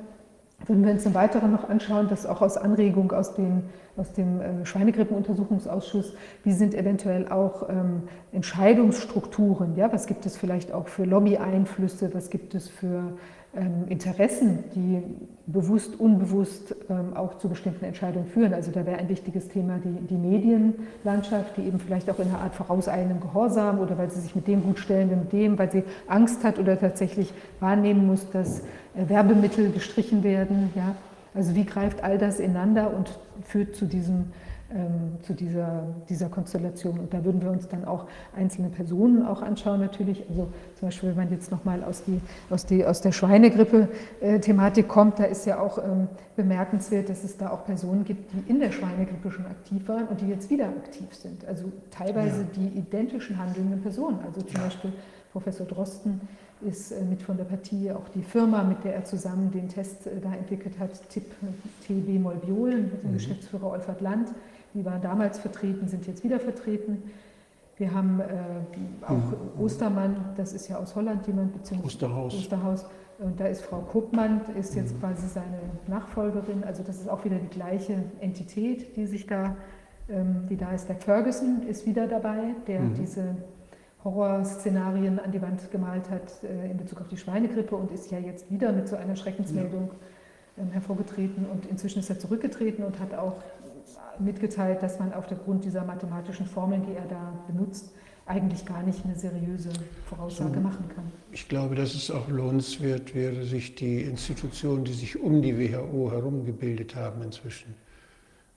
würden 0.65 0.85
wir 0.85 0.93
uns 0.93 1.05
im 1.05 1.15
Weiteren 1.15 1.53
noch 1.53 1.69
anschauen, 1.69 2.09
dass 2.09 2.27
auch 2.27 2.41
aus 2.41 2.57
Anregung 2.57 3.13
aus 3.13 3.35
dem, 3.35 3.65
aus 3.97 4.13
dem 4.13 4.41
äh, 4.41 4.65
Schweinegrippenuntersuchungsausschuss, 4.65 6.15
wie 6.45 6.53
sind 6.53 6.75
eventuell 6.75 7.29
auch 7.29 7.69
ähm, 7.69 8.05
Entscheidungsstrukturen, 8.33 9.77
ja, 9.77 9.93
was 9.93 10.07
gibt 10.07 10.25
es 10.27 10.37
vielleicht 10.37 10.73
auch 10.73 10.89
für 10.89 11.05
Lobby-Einflüsse, 11.05 12.15
was 12.15 12.31
gibt 12.31 12.55
es 12.55 12.69
für 12.69 12.87
ähm, 12.97 13.19
Interessen, 13.89 14.65
die 14.75 15.03
bewusst, 15.47 15.99
unbewusst 15.99 16.75
ähm, 16.91 17.17
auch 17.17 17.39
zu 17.39 17.49
bestimmten 17.49 17.85
Entscheidungen 17.85 18.27
führen. 18.27 18.53
Also 18.53 18.71
da 18.73 18.85
wäre 18.85 18.99
ein 18.99 19.09
wichtiges 19.09 19.49
Thema 19.49 19.79
die, 19.79 20.07
die 20.07 20.17
Medienlandschaft, 20.17 21.57
die 21.57 21.63
eben 21.63 21.79
vielleicht 21.79 22.11
auch 22.11 22.19
in 22.19 22.29
einer 22.29 22.41
Art 22.41 22.55
vorauseilendem 22.55 23.21
Gehorsam 23.21 23.79
oder 23.79 23.97
weil 23.97 24.11
sie 24.11 24.21
sich 24.21 24.35
mit 24.35 24.47
dem 24.47 24.63
gut 24.63 24.79
stellen 24.79 25.09
mit 25.09 25.33
dem, 25.33 25.59
weil 25.59 25.71
sie 25.71 25.85
Angst 26.09 26.45
hat 26.45 26.59
oder 26.59 26.79
tatsächlich 26.79 27.33
wahrnehmen 27.61 28.07
muss, 28.07 28.29
dass 28.31 28.61
äh, 28.61 29.09
Werbemittel 29.09 29.71
gestrichen 29.71 30.25
werden. 30.25 30.71
Ja? 30.75 30.97
Also 31.35 31.55
wie 31.55 31.65
greift 31.65 32.03
all 32.03 32.19
das 32.19 32.41
ineinander 32.41 32.93
und 32.95 33.19
führt 33.45 33.77
zu 33.77 33.87
diesem 33.87 34.33
ähm, 34.75 35.19
zu 35.23 35.33
dieser, 35.33 35.85
dieser 36.09 36.29
Konstellation. 36.29 36.99
Und 36.99 37.15
da 37.15 37.25
würden 37.25 37.41
wir 37.41 37.51
uns 37.51 37.69
dann 37.69 37.85
auch 37.85 38.07
einzelne 38.35 38.69
Personen 38.69 39.25
auch 39.25 39.43
anschauen 39.43 39.81
natürlich. 39.81 40.25
Also 40.29 40.49
zum 40.79 40.89
Beispiel, 40.89 41.11
wenn 41.11 41.17
man 41.17 41.31
jetzt 41.31 41.51
nochmal 41.51 41.85
aus, 41.85 42.03
die, 42.05 42.21
aus, 42.51 42.67
die, 42.67 42.85
aus 42.85 43.01
der 43.01 43.13
Schweinegrippe-Thematik 43.13 44.89
kommt, 44.89 45.19
da 45.19 45.25
ist 45.25 45.47
ja 45.47 45.61
auch 45.61 45.79
ähm, 45.79 46.09
bemerkenswert, 46.35 47.09
dass 47.09 47.23
es 47.23 47.37
da 47.37 47.51
auch 47.51 47.65
Personen 47.65 48.05
gibt, 48.05 48.33
die 48.33 48.51
in 48.51 48.59
der 48.59 48.73
Schweinegrippe 48.73 49.31
schon 49.31 49.47
aktiv 49.47 49.87
waren 49.89 50.09
und 50.09 50.21
die 50.21 50.29
jetzt 50.29 50.51
wieder 50.51 50.67
aktiv 50.67 51.15
sind. 51.15 51.47
Also 51.47 51.71
teilweise 51.91 52.43
ja. 52.43 52.49
die 52.57 52.79
identischen 52.79 53.39
handelnden 53.39 53.81
Personen. 53.83 54.19
Also 54.27 54.43
zum 54.43 54.57
ja. 54.57 54.65
Beispiel 54.65 54.93
Professor 55.33 55.67
Drosten 55.67 56.21
ist 56.63 56.93
äh, 56.93 57.05
mit 57.05 57.23
von 57.23 57.37
der 57.37 57.45
Partie 57.45 57.93
auch 57.93 58.09
die 58.09 58.23
Firma, 58.23 58.63
mit 58.65 58.85
der 58.85 58.95
er 58.95 59.05
zusammen 59.05 59.51
den 59.51 59.69
Test 59.69 60.07
äh, 60.07 60.21
da 60.21 60.33
entwickelt 60.33 60.79
hat, 60.79 61.09
TIP 61.11 61.31
TB 61.87 62.21
Molbiol, 62.21 62.77
mit 62.77 63.03
dem 63.03 63.11
mhm. 63.11 63.15
Geschäftsführer 63.15 63.71
Olfert 63.71 64.01
Land. 64.01 64.31
Die 64.77 64.85
waren 64.85 65.01
damals 65.01 65.39
vertreten, 65.39 65.89
sind 65.89 66.07
jetzt 66.07 66.23
wieder 66.23 66.39
vertreten. 66.39 67.03
Wir 67.79 67.95
haben 67.95 68.21
äh, 68.21 68.25
auch 69.05 69.13
mhm. 69.13 69.61
Ostermann, 69.61 70.17
das 70.37 70.53
ist 70.53 70.69
ja 70.69 70.77
aus 70.77 70.95
Holland 70.95 71.27
jemand, 71.27 71.55
beziehungsweise 71.55 71.95
Osterhaus. 71.95 72.35
Osterhaus. 72.35 72.87
Und 73.19 73.41
da 73.41 73.47
ist 73.47 73.63
Frau 73.63 73.81
Kopmann, 73.81 74.43
ist 74.59 74.75
jetzt 74.75 74.95
mhm. 74.95 75.01
quasi 75.01 75.27
seine 75.29 75.61
Nachfolgerin. 75.87 76.63
Also 76.65 76.83
das 76.83 77.01
ist 77.01 77.09
auch 77.09 77.25
wieder 77.25 77.37
die 77.37 77.49
gleiche 77.49 78.05
Entität, 78.21 78.97
die 78.97 79.07
sich 79.07 79.27
da, 79.27 79.57
ähm, 80.11 80.47
die 80.51 80.59
da 80.59 80.73
ist. 80.73 80.89
Der 80.89 80.97
Ferguson 80.97 81.63
ist 81.67 81.87
wieder 81.87 82.07
dabei, 82.07 82.55
der 82.67 82.81
mhm. 82.81 82.95
diese 82.95 83.37
Horrorszenarien 84.05 85.19
an 85.19 85.33
die 85.33 85.41
Wand 85.41 85.71
gemalt 85.71 86.11
hat 86.11 86.45
äh, 86.45 86.71
in 86.71 86.77
Bezug 86.77 87.01
auf 87.01 87.09
die 87.09 87.17
Schweinegrippe 87.17 87.75
und 87.75 87.91
ist 87.91 88.11
ja 88.11 88.19
jetzt 88.19 88.51
wieder 88.51 88.73
mit 88.73 88.89
so 88.89 88.97
einer 88.97 89.17
Schreckensmeldung 89.17 89.91
ja. 90.57 90.63
ähm, 90.63 90.71
hervorgetreten. 90.71 91.47
Und 91.47 91.65
inzwischen 91.67 92.01
ist 92.01 92.11
er 92.11 92.19
zurückgetreten 92.19 92.85
und 92.85 93.01
hat 93.01 93.15
auch 93.15 93.43
mitgeteilt, 94.21 94.83
dass 94.83 94.99
man 94.99 95.13
auf 95.13 95.27
der 95.27 95.39
Grund 95.39 95.65
dieser 95.65 95.85
mathematischen 95.85 96.47
Formeln, 96.47 96.83
die 96.85 96.95
er 96.95 97.07
da 97.07 97.33
benutzt, 97.47 97.93
eigentlich 98.27 98.67
gar 98.67 98.83
nicht 98.83 99.05
eine 99.05 99.17
seriöse 99.17 99.71
Voraussage 100.05 100.59
machen 100.59 100.89
kann. 100.89 101.05
Ich 101.31 101.49
glaube, 101.49 101.77
dass 101.77 101.95
es 101.95 102.11
auch 102.11 102.29
lohnenswert 102.29 103.15
wäre, 103.15 103.45
sich 103.45 103.77
die 103.77 104.03
Institutionen, 104.03 104.85
die 104.85 104.95
sich 104.95 105.21
um 105.21 105.43
die 105.43 105.57
WHO 105.57 106.11
herum 106.11 106.45
gebildet 106.45 106.97
haben 106.97 107.23
inzwischen, 107.23 107.75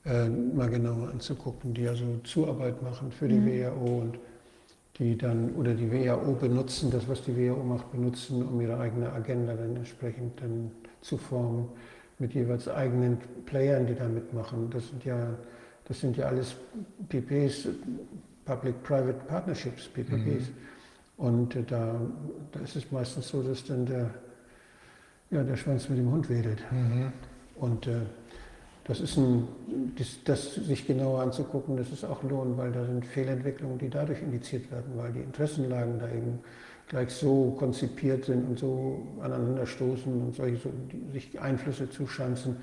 äh, 0.05 0.27
mal 0.27 0.69
genauer 0.69 1.09
anzugucken, 1.09 1.75
die 1.75 1.87
also 1.87 2.03
Zuarbeit 2.23 2.81
machen 2.81 3.11
für 3.11 3.27
die 3.27 3.35
mhm. 3.35 3.45
WHO 3.45 3.99
und 4.01 4.19
die 4.97 5.17
dann 5.17 5.53
oder 5.53 5.75
die 5.75 5.91
WHO 5.91 6.33
benutzen, 6.33 6.89
das 6.89 7.07
was 7.07 7.21
die 7.23 7.37
WHO 7.37 7.63
macht, 7.63 7.91
benutzen, 7.91 8.41
um 8.41 8.59
ihre 8.59 8.79
eigene 8.79 9.13
Agenda 9.13 9.53
dann 9.53 9.75
entsprechend 9.75 10.41
dann 10.41 10.71
zu 11.01 11.17
formen 11.17 11.69
mit 12.19 12.33
jeweils 12.33 12.67
eigenen 12.67 13.17
Playern, 13.45 13.87
die 13.87 13.95
da 13.95 14.07
mitmachen. 14.07 14.69
Das 14.69 14.87
sind 14.89 15.03
ja, 15.05 15.35
das 15.85 15.99
sind 15.99 16.17
ja 16.17 16.27
alles 16.27 16.55
PPs, 17.07 17.69
Public-Private 18.45 19.25
Partnerships, 19.27 19.87
PPPs. 19.87 20.49
Mhm. 20.49 20.53
Und 21.17 21.55
äh, 21.55 21.63
da, 21.63 21.99
da 22.51 22.59
ist 22.59 22.75
es 22.75 22.91
meistens 22.91 23.27
so, 23.29 23.41
dass 23.41 23.63
dann 23.65 23.85
der, 23.85 24.09
ja, 25.31 25.43
der 25.43 25.55
Schwanz 25.55 25.89
mit 25.89 25.99
dem 25.99 26.11
Hund 26.11 26.29
wedelt. 26.29 26.63
Mhm. 26.71 27.11
Und 27.55 27.87
äh, 27.87 28.01
das 28.85 29.01
ist 29.01 29.17
ein, 29.17 29.47
das, 29.97 30.17
das, 30.23 30.55
sich 30.55 30.87
genauer 30.87 31.21
anzugucken, 31.21 31.77
das 31.77 31.91
ist 31.91 32.03
auch 32.03 32.23
Lohn, 32.23 32.57
weil 32.57 32.71
da 32.71 32.85
sind 32.85 33.05
Fehlentwicklungen, 33.05 33.77
die 33.77 33.89
dadurch 33.89 34.21
indiziert 34.21 34.71
werden, 34.71 34.93
weil 34.95 35.11
die 35.11 35.19
Interessenlagen 35.19 35.99
da 35.99 36.07
eben 36.07 36.39
gleich 36.89 37.11
so 37.11 37.55
konzipiert 37.57 38.25
sind 38.25 38.45
und 38.45 38.59
so 38.59 39.07
aneinander 39.21 39.65
stoßen 39.65 40.11
und 40.11 40.35
solche 40.35 40.57
so, 40.57 40.73
sich 41.13 41.39
Einflüsse 41.39 41.89
zuschanzen, 41.89 42.57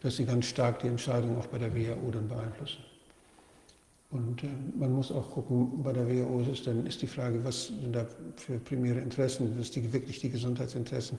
dass 0.00 0.16
sie 0.16 0.24
ganz 0.24 0.46
stark 0.46 0.78
die 0.80 0.88
Entscheidung 0.88 1.36
auch 1.38 1.46
bei 1.46 1.58
der 1.58 1.74
WHO 1.74 2.10
dann 2.10 2.28
beeinflussen. 2.28 2.82
Und 4.10 4.42
äh, 4.42 4.48
man 4.78 4.92
muss 4.92 5.12
auch 5.12 5.30
gucken, 5.30 5.82
bei 5.82 5.92
der 5.92 6.08
WHO 6.08 6.44
ist 6.50 6.66
dann 6.66 6.86
ist 6.86 7.02
die 7.02 7.06
Frage, 7.06 7.44
was 7.44 7.66
sind 7.66 7.94
da 7.94 8.06
für 8.36 8.58
primäre 8.58 9.00
Interessen? 9.00 9.48
Sind 9.48 9.60
es 9.60 9.70
die, 9.70 9.92
wirklich 9.92 10.20
die 10.20 10.30
Gesundheitsinteressen 10.30 11.18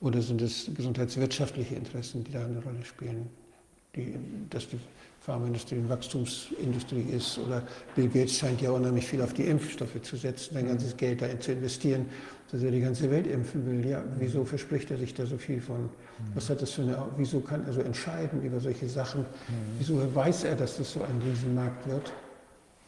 oder 0.00 0.22
sind 0.22 0.40
es 0.40 0.70
gesundheitswirtschaftliche 0.74 1.74
Interessen, 1.74 2.24
die 2.24 2.32
da 2.32 2.44
eine 2.44 2.62
Rolle 2.62 2.84
spielen? 2.84 3.28
die, 3.96 4.14
dass 4.50 4.68
die 4.68 4.78
Pharmaindustrie 5.24 5.76
eine 5.76 5.88
Wachstumsindustrie 5.88 7.06
ist. 7.16 7.38
Oder 7.38 7.62
Bill 7.94 8.08
Gates 8.08 8.36
scheint 8.36 8.60
ja 8.60 8.70
unheimlich 8.70 9.06
viel 9.06 9.22
auf 9.22 9.32
die 9.32 9.44
Impfstoffe 9.44 10.02
zu 10.02 10.16
setzen, 10.16 10.52
sein 10.52 10.68
ganzes 10.68 10.94
Geld 10.98 11.22
da 11.22 11.40
zu 11.40 11.52
investieren, 11.52 12.04
dass 12.52 12.62
er 12.62 12.70
die 12.70 12.80
ganze 12.80 13.10
Welt 13.10 13.26
impfen 13.26 13.64
will. 13.64 13.88
Ja, 13.88 14.04
wieso 14.18 14.44
verspricht 14.44 14.90
er 14.90 14.98
sich 14.98 15.14
da 15.14 15.24
so 15.24 15.38
viel 15.38 15.62
von? 15.62 15.88
Was 16.34 16.50
hat 16.50 16.60
das 16.60 16.72
für 16.72 16.82
eine, 16.82 16.98
wieso 17.16 17.40
kann 17.40 17.64
er 17.66 17.72
so 17.72 17.80
entscheiden 17.80 18.42
über 18.42 18.60
solche 18.60 18.86
Sachen? 18.86 19.24
Wieso 19.78 20.14
weiß 20.14 20.44
er, 20.44 20.56
dass 20.56 20.76
das 20.76 20.92
so 20.92 21.00
ein 21.00 21.22
Riesenmarkt 21.26 21.88
wird? 21.88 22.12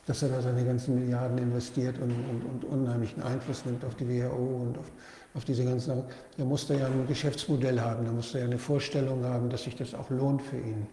Dass 0.04 0.22
er 0.22 0.28
da 0.28 0.42
seine 0.42 0.62
ganzen 0.62 0.94
Milliarden 0.94 1.38
investiert 1.38 1.98
und, 1.98 2.10
und, 2.10 2.44
und 2.44 2.64
unheimlichen 2.64 3.22
Einfluss 3.22 3.64
nimmt 3.64 3.82
auf 3.82 3.94
die 3.94 4.06
WHO 4.06 4.62
und 4.66 4.76
auf, 4.76 4.92
auf 5.34 5.44
diese 5.46 5.64
ganzen 5.64 5.86
Sachen. 5.86 6.04
Da 6.36 6.44
muss 6.44 6.68
er 6.68 6.80
ja 6.80 6.86
ein 6.86 7.06
Geschäftsmodell 7.08 7.80
haben, 7.80 8.04
da 8.04 8.12
muss 8.12 8.34
er 8.34 8.40
ja 8.40 8.46
eine 8.46 8.58
Vorstellung 8.58 9.24
haben, 9.24 9.48
dass 9.48 9.64
sich 9.64 9.74
das 9.74 9.94
auch 9.94 10.10
lohnt 10.10 10.42
für 10.42 10.58
ihn. 10.58 10.86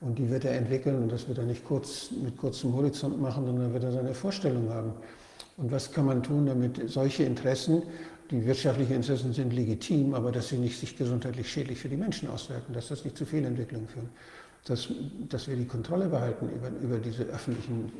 Und 0.00 0.18
die 0.18 0.30
wird 0.30 0.44
er 0.44 0.54
entwickeln 0.54 1.02
und 1.02 1.10
das 1.10 1.26
wird 1.26 1.38
er 1.38 1.44
nicht 1.44 1.64
kurz, 1.64 2.10
mit 2.12 2.36
kurzem 2.36 2.72
Horizont 2.74 3.20
machen, 3.20 3.46
sondern 3.46 3.72
wird 3.72 3.82
er 3.82 3.92
seine 3.92 4.14
Vorstellung 4.14 4.70
haben. 4.70 4.92
Und 5.56 5.72
was 5.72 5.90
kann 5.90 6.06
man 6.06 6.22
tun, 6.22 6.46
damit 6.46 6.88
solche 6.88 7.24
Interessen, 7.24 7.82
die 8.30 8.44
wirtschaftlichen 8.46 8.94
Interessen 8.94 9.32
sind 9.32 9.52
legitim, 9.52 10.14
aber 10.14 10.30
dass 10.30 10.48
sie 10.48 10.58
nicht 10.58 10.78
sich 10.78 10.96
gesundheitlich 10.96 11.50
schädlich 11.50 11.78
für 11.78 11.88
die 11.88 11.96
Menschen 11.96 12.30
auswirken, 12.30 12.72
dass 12.72 12.88
das 12.88 13.04
nicht 13.04 13.16
zu 13.16 13.26
Fehlentwicklungen 13.26 13.88
führt. 13.88 14.06
Dass, 14.66 14.88
dass 15.28 15.48
wir 15.48 15.56
die 15.56 15.64
Kontrolle 15.64 16.08
behalten 16.08 16.48
über, 16.50 16.68
über 16.80 16.98
diese 16.98 17.22
öffentlichen 17.24 17.90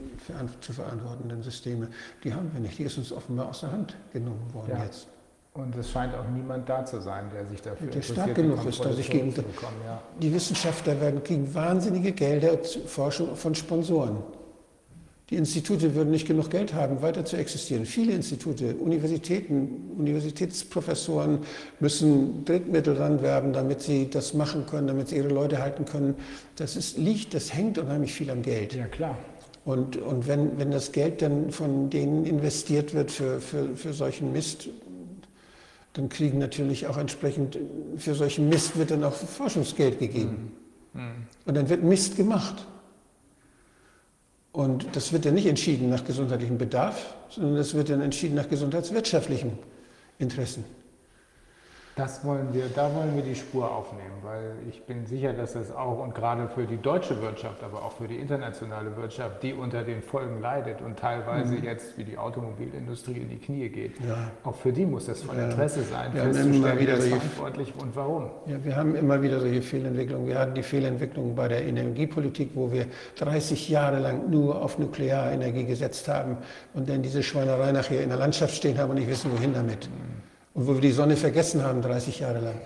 zu 0.60 0.72
verantwortenden 0.72 1.42
Systeme, 1.42 1.88
die 2.22 2.34
haben 2.34 2.50
wir 2.52 2.60
nicht. 2.60 2.78
Die 2.78 2.82
ist 2.82 2.98
uns 2.98 3.10
offenbar 3.10 3.48
aus 3.48 3.60
der 3.60 3.72
Hand 3.72 3.96
genommen 4.12 4.52
worden 4.52 4.72
ja. 4.72 4.84
jetzt. 4.84 5.08
Und 5.58 5.74
es 5.74 5.90
scheint 5.90 6.14
auch 6.14 6.28
niemand 6.32 6.68
da 6.68 6.84
zu 6.84 7.00
sein, 7.00 7.24
der 7.34 7.44
sich 7.46 7.60
dafür 7.60 7.88
der 7.88 7.96
interessiert, 7.96 8.18
stark 8.18 8.34
genug 8.36 8.64
ist, 8.64 8.84
dass 8.84 8.96
ich 8.96 9.10
gegen 9.10 9.34
ja. 9.34 10.00
die 10.22 10.32
Wissenschaftler 10.32 11.00
werden 11.00 11.24
kriegen 11.24 11.52
wahnsinnige 11.52 12.12
Gelder 12.12 12.62
zur 12.62 12.82
Forschung 12.82 13.34
von 13.34 13.56
Sponsoren. 13.56 14.18
Die 15.30 15.34
Institute 15.34 15.96
würden 15.96 16.10
nicht 16.12 16.28
genug 16.28 16.50
Geld 16.50 16.74
haben, 16.74 17.02
weiter 17.02 17.24
zu 17.24 17.36
existieren. 17.36 17.86
Viele 17.86 18.12
Institute, 18.12 18.76
Universitäten, 18.76 19.96
Universitätsprofessoren 19.98 21.40
müssen 21.80 22.44
Drittmittel 22.44 22.96
ranwerben, 22.96 23.52
damit 23.52 23.82
sie 23.82 24.08
das 24.08 24.34
machen 24.34 24.64
können, 24.64 24.86
damit 24.86 25.08
sie 25.08 25.16
ihre 25.16 25.28
Leute 25.28 25.58
halten 25.58 25.84
können. 25.84 26.14
Das 26.54 26.76
ist, 26.76 26.98
liegt, 26.98 27.34
das 27.34 27.52
hängt 27.52 27.78
unheimlich 27.78 28.14
viel 28.14 28.30
am 28.30 28.42
Geld. 28.42 28.74
Ja, 28.74 28.86
klar. 28.86 29.18
Und, 29.64 29.96
und 29.96 30.26
wenn, 30.28 30.56
wenn 30.58 30.70
das 30.70 30.92
Geld 30.92 31.20
dann 31.20 31.50
von 31.50 31.90
denen 31.90 32.24
investiert 32.24 32.94
wird 32.94 33.10
für, 33.10 33.40
für, 33.40 33.76
für 33.76 33.92
solchen 33.92 34.32
Mist, 34.32 34.70
dann 35.94 36.08
kriegen 36.08 36.38
natürlich 36.38 36.86
auch 36.86 36.96
entsprechend, 36.96 37.58
für 37.96 38.14
solchen 38.14 38.48
Mist 38.48 38.78
wird 38.78 38.90
dann 38.90 39.04
auch 39.04 39.14
Forschungsgeld 39.14 39.98
gegeben. 39.98 40.52
Mhm. 40.92 41.00
Mhm. 41.00 41.26
Und 41.44 41.56
dann 41.56 41.68
wird 41.68 41.82
Mist 41.82 42.16
gemacht. 42.16 42.66
Und 44.52 44.86
das 44.92 45.12
wird 45.12 45.24
ja 45.24 45.30
nicht 45.30 45.46
entschieden 45.46 45.90
nach 45.90 46.04
gesundheitlichem 46.04 46.58
Bedarf, 46.58 47.14
sondern 47.30 47.56
das 47.56 47.74
wird 47.74 47.90
dann 47.90 48.00
entschieden 48.00 48.34
nach 48.34 48.48
gesundheitswirtschaftlichen 48.48 49.52
Interessen. 50.18 50.64
Das 51.98 52.24
wollen 52.24 52.54
wir, 52.54 52.66
da 52.72 52.94
wollen 52.94 53.16
wir 53.16 53.24
die 53.24 53.34
Spur 53.34 53.68
aufnehmen, 53.68 54.14
weil 54.22 54.52
ich 54.68 54.84
bin 54.84 55.04
sicher, 55.04 55.32
dass 55.32 55.54
das 55.54 55.74
auch 55.74 55.98
und 55.98 56.14
gerade 56.14 56.48
für 56.48 56.64
die 56.64 56.76
deutsche 56.76 57.20
Wirtschaft, 57.20 57.64
aber 57.64 57.82
auch 57.82 57.90
für 57.90 58.06
die 58.06 58.14
internationale 58.14 58.96
Wirtschaft, 58.96 59.42
die 59.42 59.52
unter 59.52 59.82
den 59.82 60.00
Folgen 60.00 60.40
leidet 60.40 60.80
und 60.80 60.96
teilweise 60.96 61.54
mhm. 61.54 61.64
jetzt 61.64 61.98
wie 61.98 62.04
die 62.04 62.16
Automobilindustrie 62.16 63.16
in 63.16 63.28
die 63.28 63.38
Knie 63.38 63.68
geht, 63.68 63.98
ja. 64.08 64.30
auch 64.44 64.54
für 64.54 64.72
die 64.72 64.86
muss 64.86 65.06
das 65.06 65.24
von 65.24 65.36
ja. 65.36 65.46
Interesse 65.46 65.82
sein, 65.82 66.14
wir 66.14 66.22
festzustellen, 66.22 66.78
wer 66.78 66.98
ist 66.98 67.08
verantwortlich 67.08 67.74
und 67.76 67.96
warum. 67.96 68.30
Ja, 68.46 68.64
wir 68.64 68.76
haben 68.76 68.94
immer 68.94 69.20
wieder 69.20 69.40
solche 69.40 69.62
Fehlentwicklungen. 69.62 70.28
Wir 70.28 70.38
hatten 70.38 70.54
die 70.54 70.62
Fehlentwicklung 70.62 71.34
bei 71.34 71.48
der 71.48 71.66
Energiepolitik, 71.66 72.50
wo 72.54 72.70
wir 72.70 72.86
30 73.16 73.68
Jahre 73.68 73.98
lang 73.98 74.30
nur 74.30 74.62
auf 74.62 74.78
Nuklearenergie 74.78 75.64
gesetzt 75.64 76.06
haben 76.06 76.36
und 76.74 76.88
dann 76.88 77.02
diese 77.02 77.24
Schweinerei 77.24 77.72
nachher 77.72 78.04
in 78.04 78.10
der 78.10 78.18
Landschaft 78.18 78.54
stehen 78.54 78.78
haben 78.78 78.90
und 78.90 78.98
nicht 79.00 79.08
wissen, 79.08 79.32
wohin 79.32 79.52
damit. 79.52 79.88
Mhm 79.88 80.27
und 80.58 80.66
wo 80.66 80.74
wir 80.74 80.80
die 80.80 80.90
Sonne 80.90 81.16
vergessen 81.16 81.62
haben 81.62 81.82
30 81.82 82.18
Jahre 82.18 82.40
lang. 82.40 82.60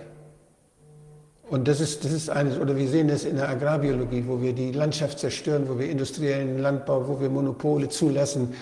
Und 1.47 1.67
das 1.67 1.79
ist, 1.79 2.03
das 2.03 2.11
ist 2.11 2.27
eines, 2.27 2.57
oder 2.57 2.75
wir 2.75 2.87
sehen 2.87 3.07
das 3.07 3.23
in 3.23 3.35
der 3.35 3.47
Agrarbiologie, 3.47 4.23
wo 4.25 4.41
wir 4.41 4.53
die 4.53 4.71
Landschaft 4.71 5.19
zerstören, 5.19 5.69
wo 5.69 5.77
wir 5.77 5.87
industriellen 5.87 6.57
Landbau, 6.57 7.07
wo 7.07 7.21
wir 7.21 7.29
Monopole 7.29 7.89
zulassen. 7.89 8.55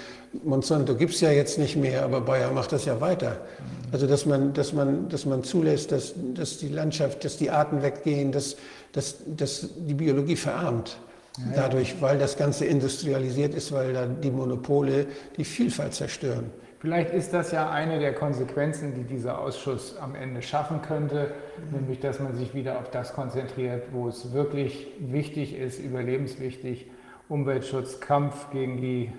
Monsanto 0.44 0.96
gibt 0.96 1.14
es 1.14 1.22
ja 1.22 1.32
jetzt 1.32 1.58
nicht 1.58 1.78
mehr, 1.78 2.04
aber 2.04 2.20
Bayer 2.20 2.52
macht 2.52 2.74
das 2.74 2.84
ja 2.84 3.00
weiter. 3.00 3.38
Also 3.94 4.06
dass 4.06 4.26
man, 4.26 4.52
dass 4.52 4.74
man, 4.74 5.08
dass 5.08 5.26
man 5.26 5.46
zulässt, 5.46 5.94
dass, 5.94 6.14
dass 6.34 6.58
die 6.58 6.68
Landschaft, 6.68 7.24
dass 7.24 7.38
die 7.38 7.52
Arten 7.52 7.82
weggehen, 7.82 8.34
dass, 8.34 8.58
dass, 8.92 9.16
dass 9.26 9.70
die 9.78 9.94
Biologie 9.94 10.36
verarmt. 10.36 10.98
Ja, 11.38 11.54
Dadurch, 11.56 12.02
weil 12.02 12.20
das 12.20 12.36
Ganze 12.36 12.66
industrialisiert 12.66 13.54
ist, 13.54 13.72
weil 13.72 13.94
da 13.94 14.08
die 14.08 14.32
Monopole 14.32 15.06
die 15.38 15.46
Vielfalt 15.46 15.94
zerstören. 15.94 16.52
Vielleicht 16.82 17.14
ist 17.14 17.32
das 17.32 17.52
ja 17.52 17.70
eine 17.70 18.00
der 18.00 18.16
Konsequenzen, 18.16 18.96
die 18.96 19.04
dieser 19.04 19.38
Ausschuss 19.38 19.98
am 19.98 20.16
Ende 20.16 20.42
schaffen 20.42 20.82
könnte, 20.82 21.32
nämlich 21.72 22.00
dass 22.00 22.20
man 22.20 22.36
sich 22.36 22.56
wieder 22.56 22.80
auf 22.80 22.90
das 22.90 23.14
konzentriert, 23.14 23.84
wo 23.92 24.08
es 24.08 24.34
wirklich 24.34 24.88
wichtig 25.00 25.56
ist, 25.56 25.78
überlebenswichtig 25.78 26.88
Umweltschutz, 27.30 28.00
Kampf 28.00 28.50
gegen 28.50 28.82
die 28.82 29.12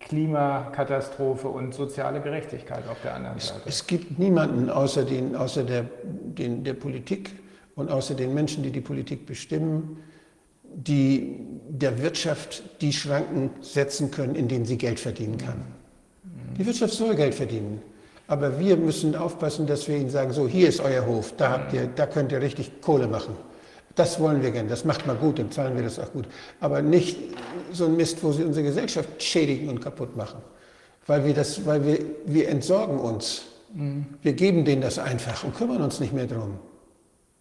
Klimakatastrophe 0.00 1.48
und 1.48 1.74
soziale 1.74 2.22
Gerechtigkeit 2.22 2.88
auf 2.88 3.02
der 3.02 3.16
anderen 3.16 3.38
Seite. 3.38 3.60
Es, 3.66 3.74
es 3.74 3.86
gibt 3.86 4.18
niemanden 4.18 4.70
außer, 4.70 5.04
den, 5.04 5.36
außer 5.36 5.62
der, 5.62 5.84
den, 6.02 6.64
der 6.64 6.72
Politik 6.72 7.32
und 7.74 7.90
außer 7.90 8.14
den 8.14 8.32
Menschen, 8.32 8.62
die 8.62 8.70
die 8.70 8.80
Politik 8.80 9.26
bestimmen, 9.26 9.98
die 10.64 11.38
der 11.68 12.02
Wirtschaft 12.02 12.80
die 12.80 12.94
Schranken 12.94 13.50
setzen 13.60 14.10
können, 14.10 14.34
in 14.36 14.48
denen 14.48 14.64
sie 14.64 14.78
Geld 14.78 14.98
verdienen 14.98 15.36
kann. 15.36 15.79
Die 16.58 16.66
Wirtschaft 16.66 16.94
soll 16.94 17.14
Geld 17.14 17.34
verdienen. 17.34 17.82
Aber 18.26 18.60
wir 18.60 18.76
müssen 18.76 19.16
aufpassen, 19.16 19.66
dass 19.66 19.88
wir 19.88 19.96
ihnen 19.96 20.10
sagen, 20.10 20.32
so, 20.32 20.46
hier 20.46 20.68
ist 20.68 20.80
euer 20.80 21.04
Hof, 21.04 21.34
da, 21.36 21.50
habt 21.50 21.72
ihr, 21.72 21.88
da 21.88 22.06
könnt 22.06 22.30
ihr 22.30 22.40
richtig 22.40 22.80
Kohle 22.80 23.08
machen. 23.08 23.34
Das 23.96 24.20
wollen 24.20 24.40
wir 24.40 24.52
gerne, 24.52 24.68
das 24.68 24.84
macht 24.84 25.04
mal 25.06 25.16
gut, 25.16 25.40
dann 25.40 25.50
zahlen 25.50 25.74
wir 25.74 25.82
das 25.82 25.98
auch 25.98 26.12
gut. 26.12 26.26
Aber 26.60 26.80
nicht 26.80 27.18
so 27.72 27.86
ein 27.86 27.96
Mist, 27.96 28.22
wo 28.22 28.30
sie 28.30 28.44
unsere 28.44 28.64
Gesellschaft 28.66 29.20
schädigen 29.20 29.68
und 29.68 29.80
kaputt 29.80 30.16
machen. 30.16 30.38
Weil 31.08 31.24
wir, 31.24 31.34
das, 31.34 31.66
weil 31.66 31.84
wir, 31.84 31.98
wir 32.24 32.48
entsorgen 32.48 33.00
uns. 33.00 33.42
Mhm. 33.74 34.06
Wir 34.22 34.32
geben 34.32 34.64
denen 34.64 34.82
das 34.82 35.00
einfach 35.00 35.42
und 35.42 35.56
kümmern 35.56 35.82
uns 35.82 35.98
nicht 35.98 36.12
mehr 36.12 36.26
drum. 36.26 36.58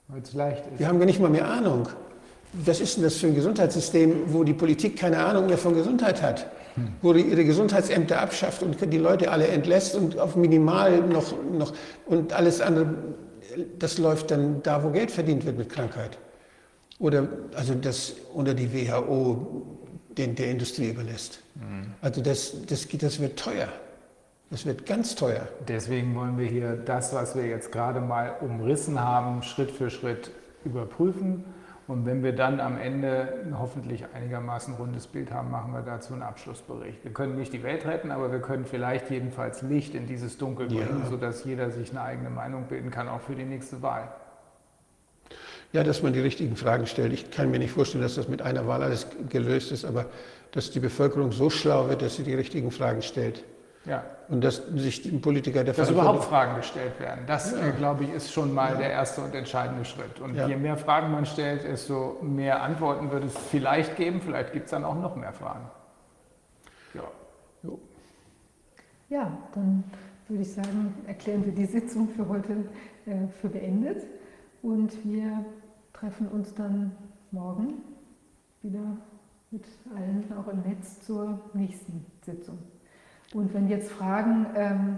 Weil 0.07 0.21
es 0.23 0.33
leicht 0.33 0.65
ist. 0.65 0.79
Wir 0.79 0.87
haben 0.87 0.97
gar 0.97 1.05
nicht 1.05 1.19
mal 1.19 1.29
mehr 1.29 1.47
Ahnung. 1.47 1.87
Was 2.53 2.79
ist 2.79 2.97
denn 2.97 3.03
das 3.03 3.15
für 3.17 3.27
ein 3.27 3.35
Gesundheitssystem, 3.35 4.33
wo 4.33 4.43
die 4.43 4.53
Politik 4.53 4.97
keine 4.97 5.23
Ahnung 5.23 5.45
mehr 5.45 5.57
von 5.59 5.75
Gesundheit 5.75 6.19
hat? 6.23 6.47
Wo 7.01 7.13
die 7.13 7.21
ihre 7.21 7.45
Gesundheitsämter 7.45 8.21
abschafft 8.21 8.63
und 8.63 8.77
die 8.91 8.97
Leute 8.97 9.31
alle 9.31 9.47
entlässt 9.47 9.95
und 9.95 10.17
auf 10.17 10.35
minimal 10.35 11.01
noch, 11.01 11.33
noch 11.51 11.73
und 12.05 12.33
alles 12.33 12.61
andere, 12.61 12.93
das 13.77 13.97
läuft 13.97 14.31
dann 14.31 14.61
da, 14.63 14.83
wo 14.83 14.89
Geld 14.89 15.11
verdient 15.11 15.45
wird 15.45 15.57
mit 15.57 15.69
Krankheit. 15.69 16.17
Oder 16.99 17.27
also 17.55 17.73
das 17.75 18.15
unter 18.33 18.53
die 18.53 18.73
WHO 18.73 19.65
den, 20.17 20.35
der 20.35 20.51
Industrie 20.51 20.89
überlässt. 20.89 21.39
Mhm. 21.55 21.93
Also 22.01 22.21
das, 22.21 22.53
das, 22.67 22.87
das 22.87 23.19
wird 23.19 23.39
teuer. 23.39 23.69
Das 24.51 24.65
wird 24.65 24.85
ganz 24.85 25.15
teuer. 25.15 25.47
Deswegen 25.67 26.15
wollen 26.15 26.37
wir 26.37 26.47
hier 26.47 26.75
das, 26.75 27.13
was 27.13 27.35
wir 27.35 27.45
jetzt 27.45 27.71
gerade 27.71 28.01
mal 28.01 28.35
umrissen 28.41 28.99
haben, 28.99 29.43
Schritt 29.43 29.71
für 29.71 29.89
Schritt 29.89 30.31
überprüfen. 30.65 31.43
Und 31.89 32.05
wenn 32.05 32.21
wir 32.21 32.33
dann 32.33 32.59
am 32.59 32.77
Ende 32.77 33.41
ein 33.43 33.57
hoffentlich 33.57 34.05
einigermaßen 34.13 34.75
rundes 34.75 35.07
Bild 35.07 35.31
haben, 35.31 35.49
machen 35.49 35.73
wir 35.73 35.81
dazu 35.81 36.13
einen 36.13 36.21
Abschlussbericht. 36.21 37.03
Wir 37.03 37.11
können 37.11 37.35
nicht 37.35 37.51
die 37.51 37.63
Welt 37.63 37.83
retten, 37.87 38.11
aber 38.11 38.31
wir 38.31 38.41
können 38.41 38.65
vielleicht 38.65 39.09
jedenfalls 39.09 39.63
Licht 39.63 39.95
in 39.95 40.05
dieses 40.05 40.37
Dunkel 40.37 40.67
bringen, 40.67 41.01
ja. 41.03 41.09
sodass 41.09 41.45
jeder 41.45 41.71
sich 41.71 41.89
eine 41.89 42.01
eigene 42.01 42.29
Meinung 42.29 42.65
bilden 42.65 42.91
kann, 42.91 43.07
auch 43.07 43.21
für 43.21 43.33
die 43.33 43.43
nächste 43.43 43.81
Wahl. 43.81 44.07
Ja, 45.73 45.83
dass 45.83 46.03
man 46.03 46.13
die 46.13 46.19
richtigen 46.19 46.55
Fragen 46.55 46.85
stellt. 46.85 47.11
Ich 47.11 47.31
kann 47.31 47.49
mir 47.49 47.57
nicht 47.57 47.71
vorstellen, 47.71 48.03
dass 48.03 48.13
das 48.13 48.27
mit 48.27 48.43
einer 48.43 48.67
Wahl 48.67 48.83
alles 48.83 49.07
gelöst 49.27 49.71
ist, 49.71 49.83
aber 49.83 50.05
dass 50.51 50.69
die 50.69 50.79
Bevölkerung 50.79 51.31
so 51.31 51.49
schlau 51.49 51.89
wird, 51.89 52.03
dass 52.03 52.17
sie 52.17 52.23
die 52.23 52.35
richtigen 52.35 52.69
Fragen 52.69 53.01
stellt. 53.01 53.43
Ja. 53.89 54.03
Und 54.27 54.43
dass 54.43 54.57
sich 54.75 55.01
die 55.01 55.17
Politiker 55.17 55.63
der 55.63 55.73
Dass 55.73 55.89
überhaupt 55.89 56.23
Fragen 56.25 56.55
gestellt 56.57 56.99
werden. 56.99 57.21
Das, 57.25 57.51
ja. 57.51 57.67
äh, 57.67 57.71
glaube 57.71 58.03
ich, 58.03 58.13
ist 58.13 58.31
schon 58.31 58.53
mal 58.53 58.73
ja. 58.73 58.77
der 58.77 58.91
erste 58.91 59.21
und 59.21 59.33
entscheidende 59.33 59.83
Schritt. 59.83 60.19
Und 60.19 60.35
ja. 60.35 60.47
je 60.47 60.55
mehr 60.57 60.77
Fragen 60.77 61.11
man 61.11 61.25
stellt, 61.25 61.63
desto 61.63 62.17
mehr 62.21 62.61
Antworten 62.61 63.09
wird 63.09 63.23
es 63.23 63.35
vielleicht 63.35 63.95
geben. 63.95 64.21
Vielleicht 64.21 64.53
gibt 64.53 64.65
es 64.65 64.71
dann 64.71 64.85
auch 64.85 64.95
noch 64.95 65.15
mehr 65.15 65.33
Fragen. 65.33 65.65
Ja. 66.93 67.01
Jo. 67.63 67.79
Ja, 69.09 69.35
dann 69.55 69.83
würde 70.27 70.43
ich 70.43 70.53
sagen, 70.53 70.93
erklären 71.07 71.43
wir 71.43 71.53
die 71.53 71.65
Sitzung 71.65 72.09
für 72.09 72.29
heute 72.29 72.65
äh, 73.07 73.27
für 73.41 73.49
beendet. 73.49 74.03
Und 74.61 75.03
wir 75.03 75.43
treffen 75.93 76.27
uns 76.27 76.53
dann 76.53 76.91
morgen 77.31 77.81
wieder 78.61 78.97
mit 79.49 79.65
allen 79.95 80.31
auch 80.37 80.47
im 80.47 80.61
Netz 80.61 81.01
zur 81.01 81.39
nächsten 81.53 82.05
Sitzung. 82.21 82.59
Und 83.33 83.53
wenn 83.53 83.67
jetzt 83.67 83.91
Fragen, 83.91 84.47
ähm, 84.55 84.97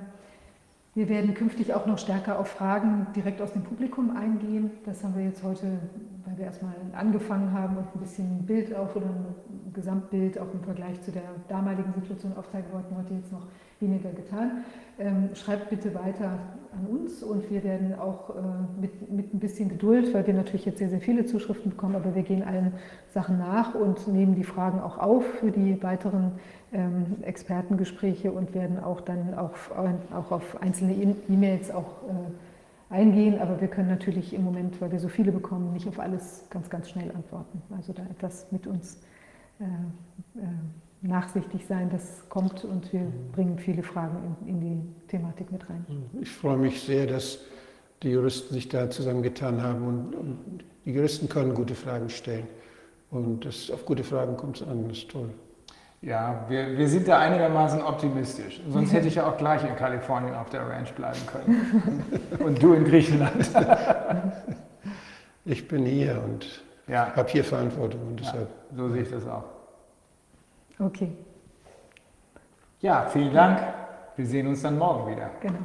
wir 0.94 1.08
werden 1.08 1.34
künftig 1.34 1.74
auch 1.74 1.86
noch 1.86 1.98
stärker 1.98 2.38
auf 2.40 2.50
Fragen 2.50 3.08
direkt 3.16 3.42
aus 3.42 3.54
dem 3.54 3.64
Publikum 3.64 4.16
eingehen. 4.16 4.72
Das 4.86 5.04
haben 5.04 5.16
wir 5.16 5.24
jetzt 5.24 5.42
heute, 5.44 5.80
weil 6.26 6.38
wir 6.38 6.46
erstmal 6.46 6.74
angefangen 6.94 7.54
haben 7.54 7.78
und 7.78 7.96
ein 7.96 8.00
bisschen 8.00 8.46
Bild 8.46 8.76
auf 8.76 8.96
oder 8.96 9.06
ein 9.06 9.74
Gesamtbild 9.74 10.38
auch 10.38 10.54
im 10.54 10.62
Vergleich 10.64 11.02
zu 11.02 11.12
der 11.12 11.24
damaligen 11.48 11.94
Situation 11.94 12.36
aufzeigen 12.38 12.72
wollten, 12.74 12.96
heute 12.98 13.14
jetzt 13.14 13.32
noch 13.32 13.48
weniger 13.82 14.12
getan. 14.12 14.64
Ähm, 15.00 15.30
schreibt 15.34 15.70
bitte 15.70 15.96
weiter 15.96 16.38
an 16.74 16.86
uns 16.86 17.24
und 17.24 17.50
wir 17.50 17.64
werden 17.64 17.96
auch 17.96 18.30
äh, 18.30 18.34
mit, 18.80 19.12
mit 19.12 19.34
ein 19.34 19.40
bisschen 19.40 19.70
Geduld, 19.70 20.14
weil 20.14 20.26
wir 20.28 20.34
natürlich 20.34 20.66
jetzt 20.66 20.78
sehr, 20.78 20.90
sehr 20.90 21.02
viele 21.02 21.26
Zuschriften 21.26 21.72
bekommen, 21.72 21.96
aber 21.96 22.14
wir 22.16 22.24
gehen 22.24 22.44
allen 22.44 22.74
Sachen 23.10 23.40
nach 23.40 23.76
und 23.76 24.08
nehmen 24.08 24.36
die 24.36 24.44
Fragen 24.44 24.80
auch 24.80 24.98
auf 24.98 25.26
für 25.26 25.52
die 25.52 25.82
weiteren 25.82 26.34
ähm, 26.72 27.18
Expertengespräche 27.24 28.32
und 28.32 28.54
werden 28.54 28.80
auch 28.80 29.02
dann 29.02 29.34
auf, 29.34 29.72
auch 30.14 30.32
auf 30.32 30.62
einzelne 30.62 30.94
E-Mails 31.28 31.72
auch 31.72 32.04
äh, 32.08 32.94
eingehen. 32.94 33.40
Aber 33.40 33.60
wir 33.60 33.68
können 33.68 33.90
natürlich 33.90 34.34
im 34.34 34.44
Moment, 34.44 34.80
weil 34.82 34.92
wir 34.92 35.00
so 35.00 35.08
viele 35.08 35.32
bekommen, 35.32 35.74
nicht 35.74 35.88
auf 35.88 36.00
alles 36.00 36.46
ganz, 36.50 36.70
ganz 36.70 36.90
schnell 36.90 37.12
antworten. 37.12 37.62
Also 37.76 37.94
da 37.94 38.04
etwas 38.04 38.52
mit 38.52 38.68
uns 38.68 39.02
äh, 39.60 39.64
äh, 40.40 40.46
nachsichtig 41.02 41.66
sein, 41.68 41.90
das 41.90 42.30
kommt 42.30 42.64
und 42.64 42.92
wir 42.94 43.12
bringen 43.32 43.58
viele 43.58 43.84
Fragen 43.84 44.38
in, 44.46 44.48
in, 44.48 44.62
die 44.62 45.08
Thematik 45.08 45.52
mit 45.52 45.68
rein. 45.70 45.86
Ich 46.22 46.30
freue 46.30 46.58
mich 46.58 46.82
sehr, 46.82 47.08
dass 47.08 47.40
die 48.04 48.10
Juristen 48.10 48.54
sich 48.54 48.70
da 48.70 48.90
zusammengetan 48.90 49.62
haben 49.62 49.88
und, 49.88 50.16
und 50.16 50.64
die 50.86 50.92
Juristen 50.92 51.28
können 51.30 51.54
gute 51.54 51.76
Fragen 51.76 52.10
stellen. 52.10 52.48
Und 53.10 53.46
das, 53.46 53.70
auf 53.72 53.86
gute 53.86 54.04
Fragen 54.04 54.38
kommt 54.38 54.62
es 54.62 54.68
an, 54.68 54.88
das 54.88 55.00
ist 55.00 55.12
toll. 55.12 55.30
Ja, 56.02 56.46
wir, 56.50 56.78
wir 56.78 56.88
sind 56.88 57.08
da 57.08 57.20
einigermaßen 57.20 57.82
optimistisch. 57.82 58.60
Sonst 58.70 58.92
hätte 58.92 59.08
ich 59.08 59.16
ja 59.16 59.30
auch 59.30 59.38
gleich 59.38 59.64
in 59.64 59.76
Kalifornien 59.76 60.34
auf 60.34 60.50
der 60.50 60.68
Ranch 60.68 60.92
bleiben 60.94 61.20
können. 61.28 62.04
und 62.40 62.62
du 62.62 62.74
in 62.74 62.86
Griechenland. 62.86 63.52
ich 65.46 65.68
bin 65.68 65.86
hier 65.86 66.20
und 66.24 66.64
ja. 66.88 67.16
habe 67.16 67.30
hier 67.30 67.44
Verantwortung. 67.44 68.02
Und 68.08 68.20
deshalb. 68.20 68.50
Ja, 68.72 68.78
so 68.78 68.90
sehe 68.90 69.04
ich 69.04 69.12
das 69.12 69.28
auch. 69.28 69.44
Okay. 70.82 71.12
Ja, 72.80 73.06
vielen 73.06 73.34
Dank. 73.34 73.62
Wir 74.16 74.26
sehen 74.26 74.48
uns 74.48 74.64
dann 74.64 74.78
morgen 74.78 75.12
wieder. 75.12 75.30
Genau. 75.40 75.60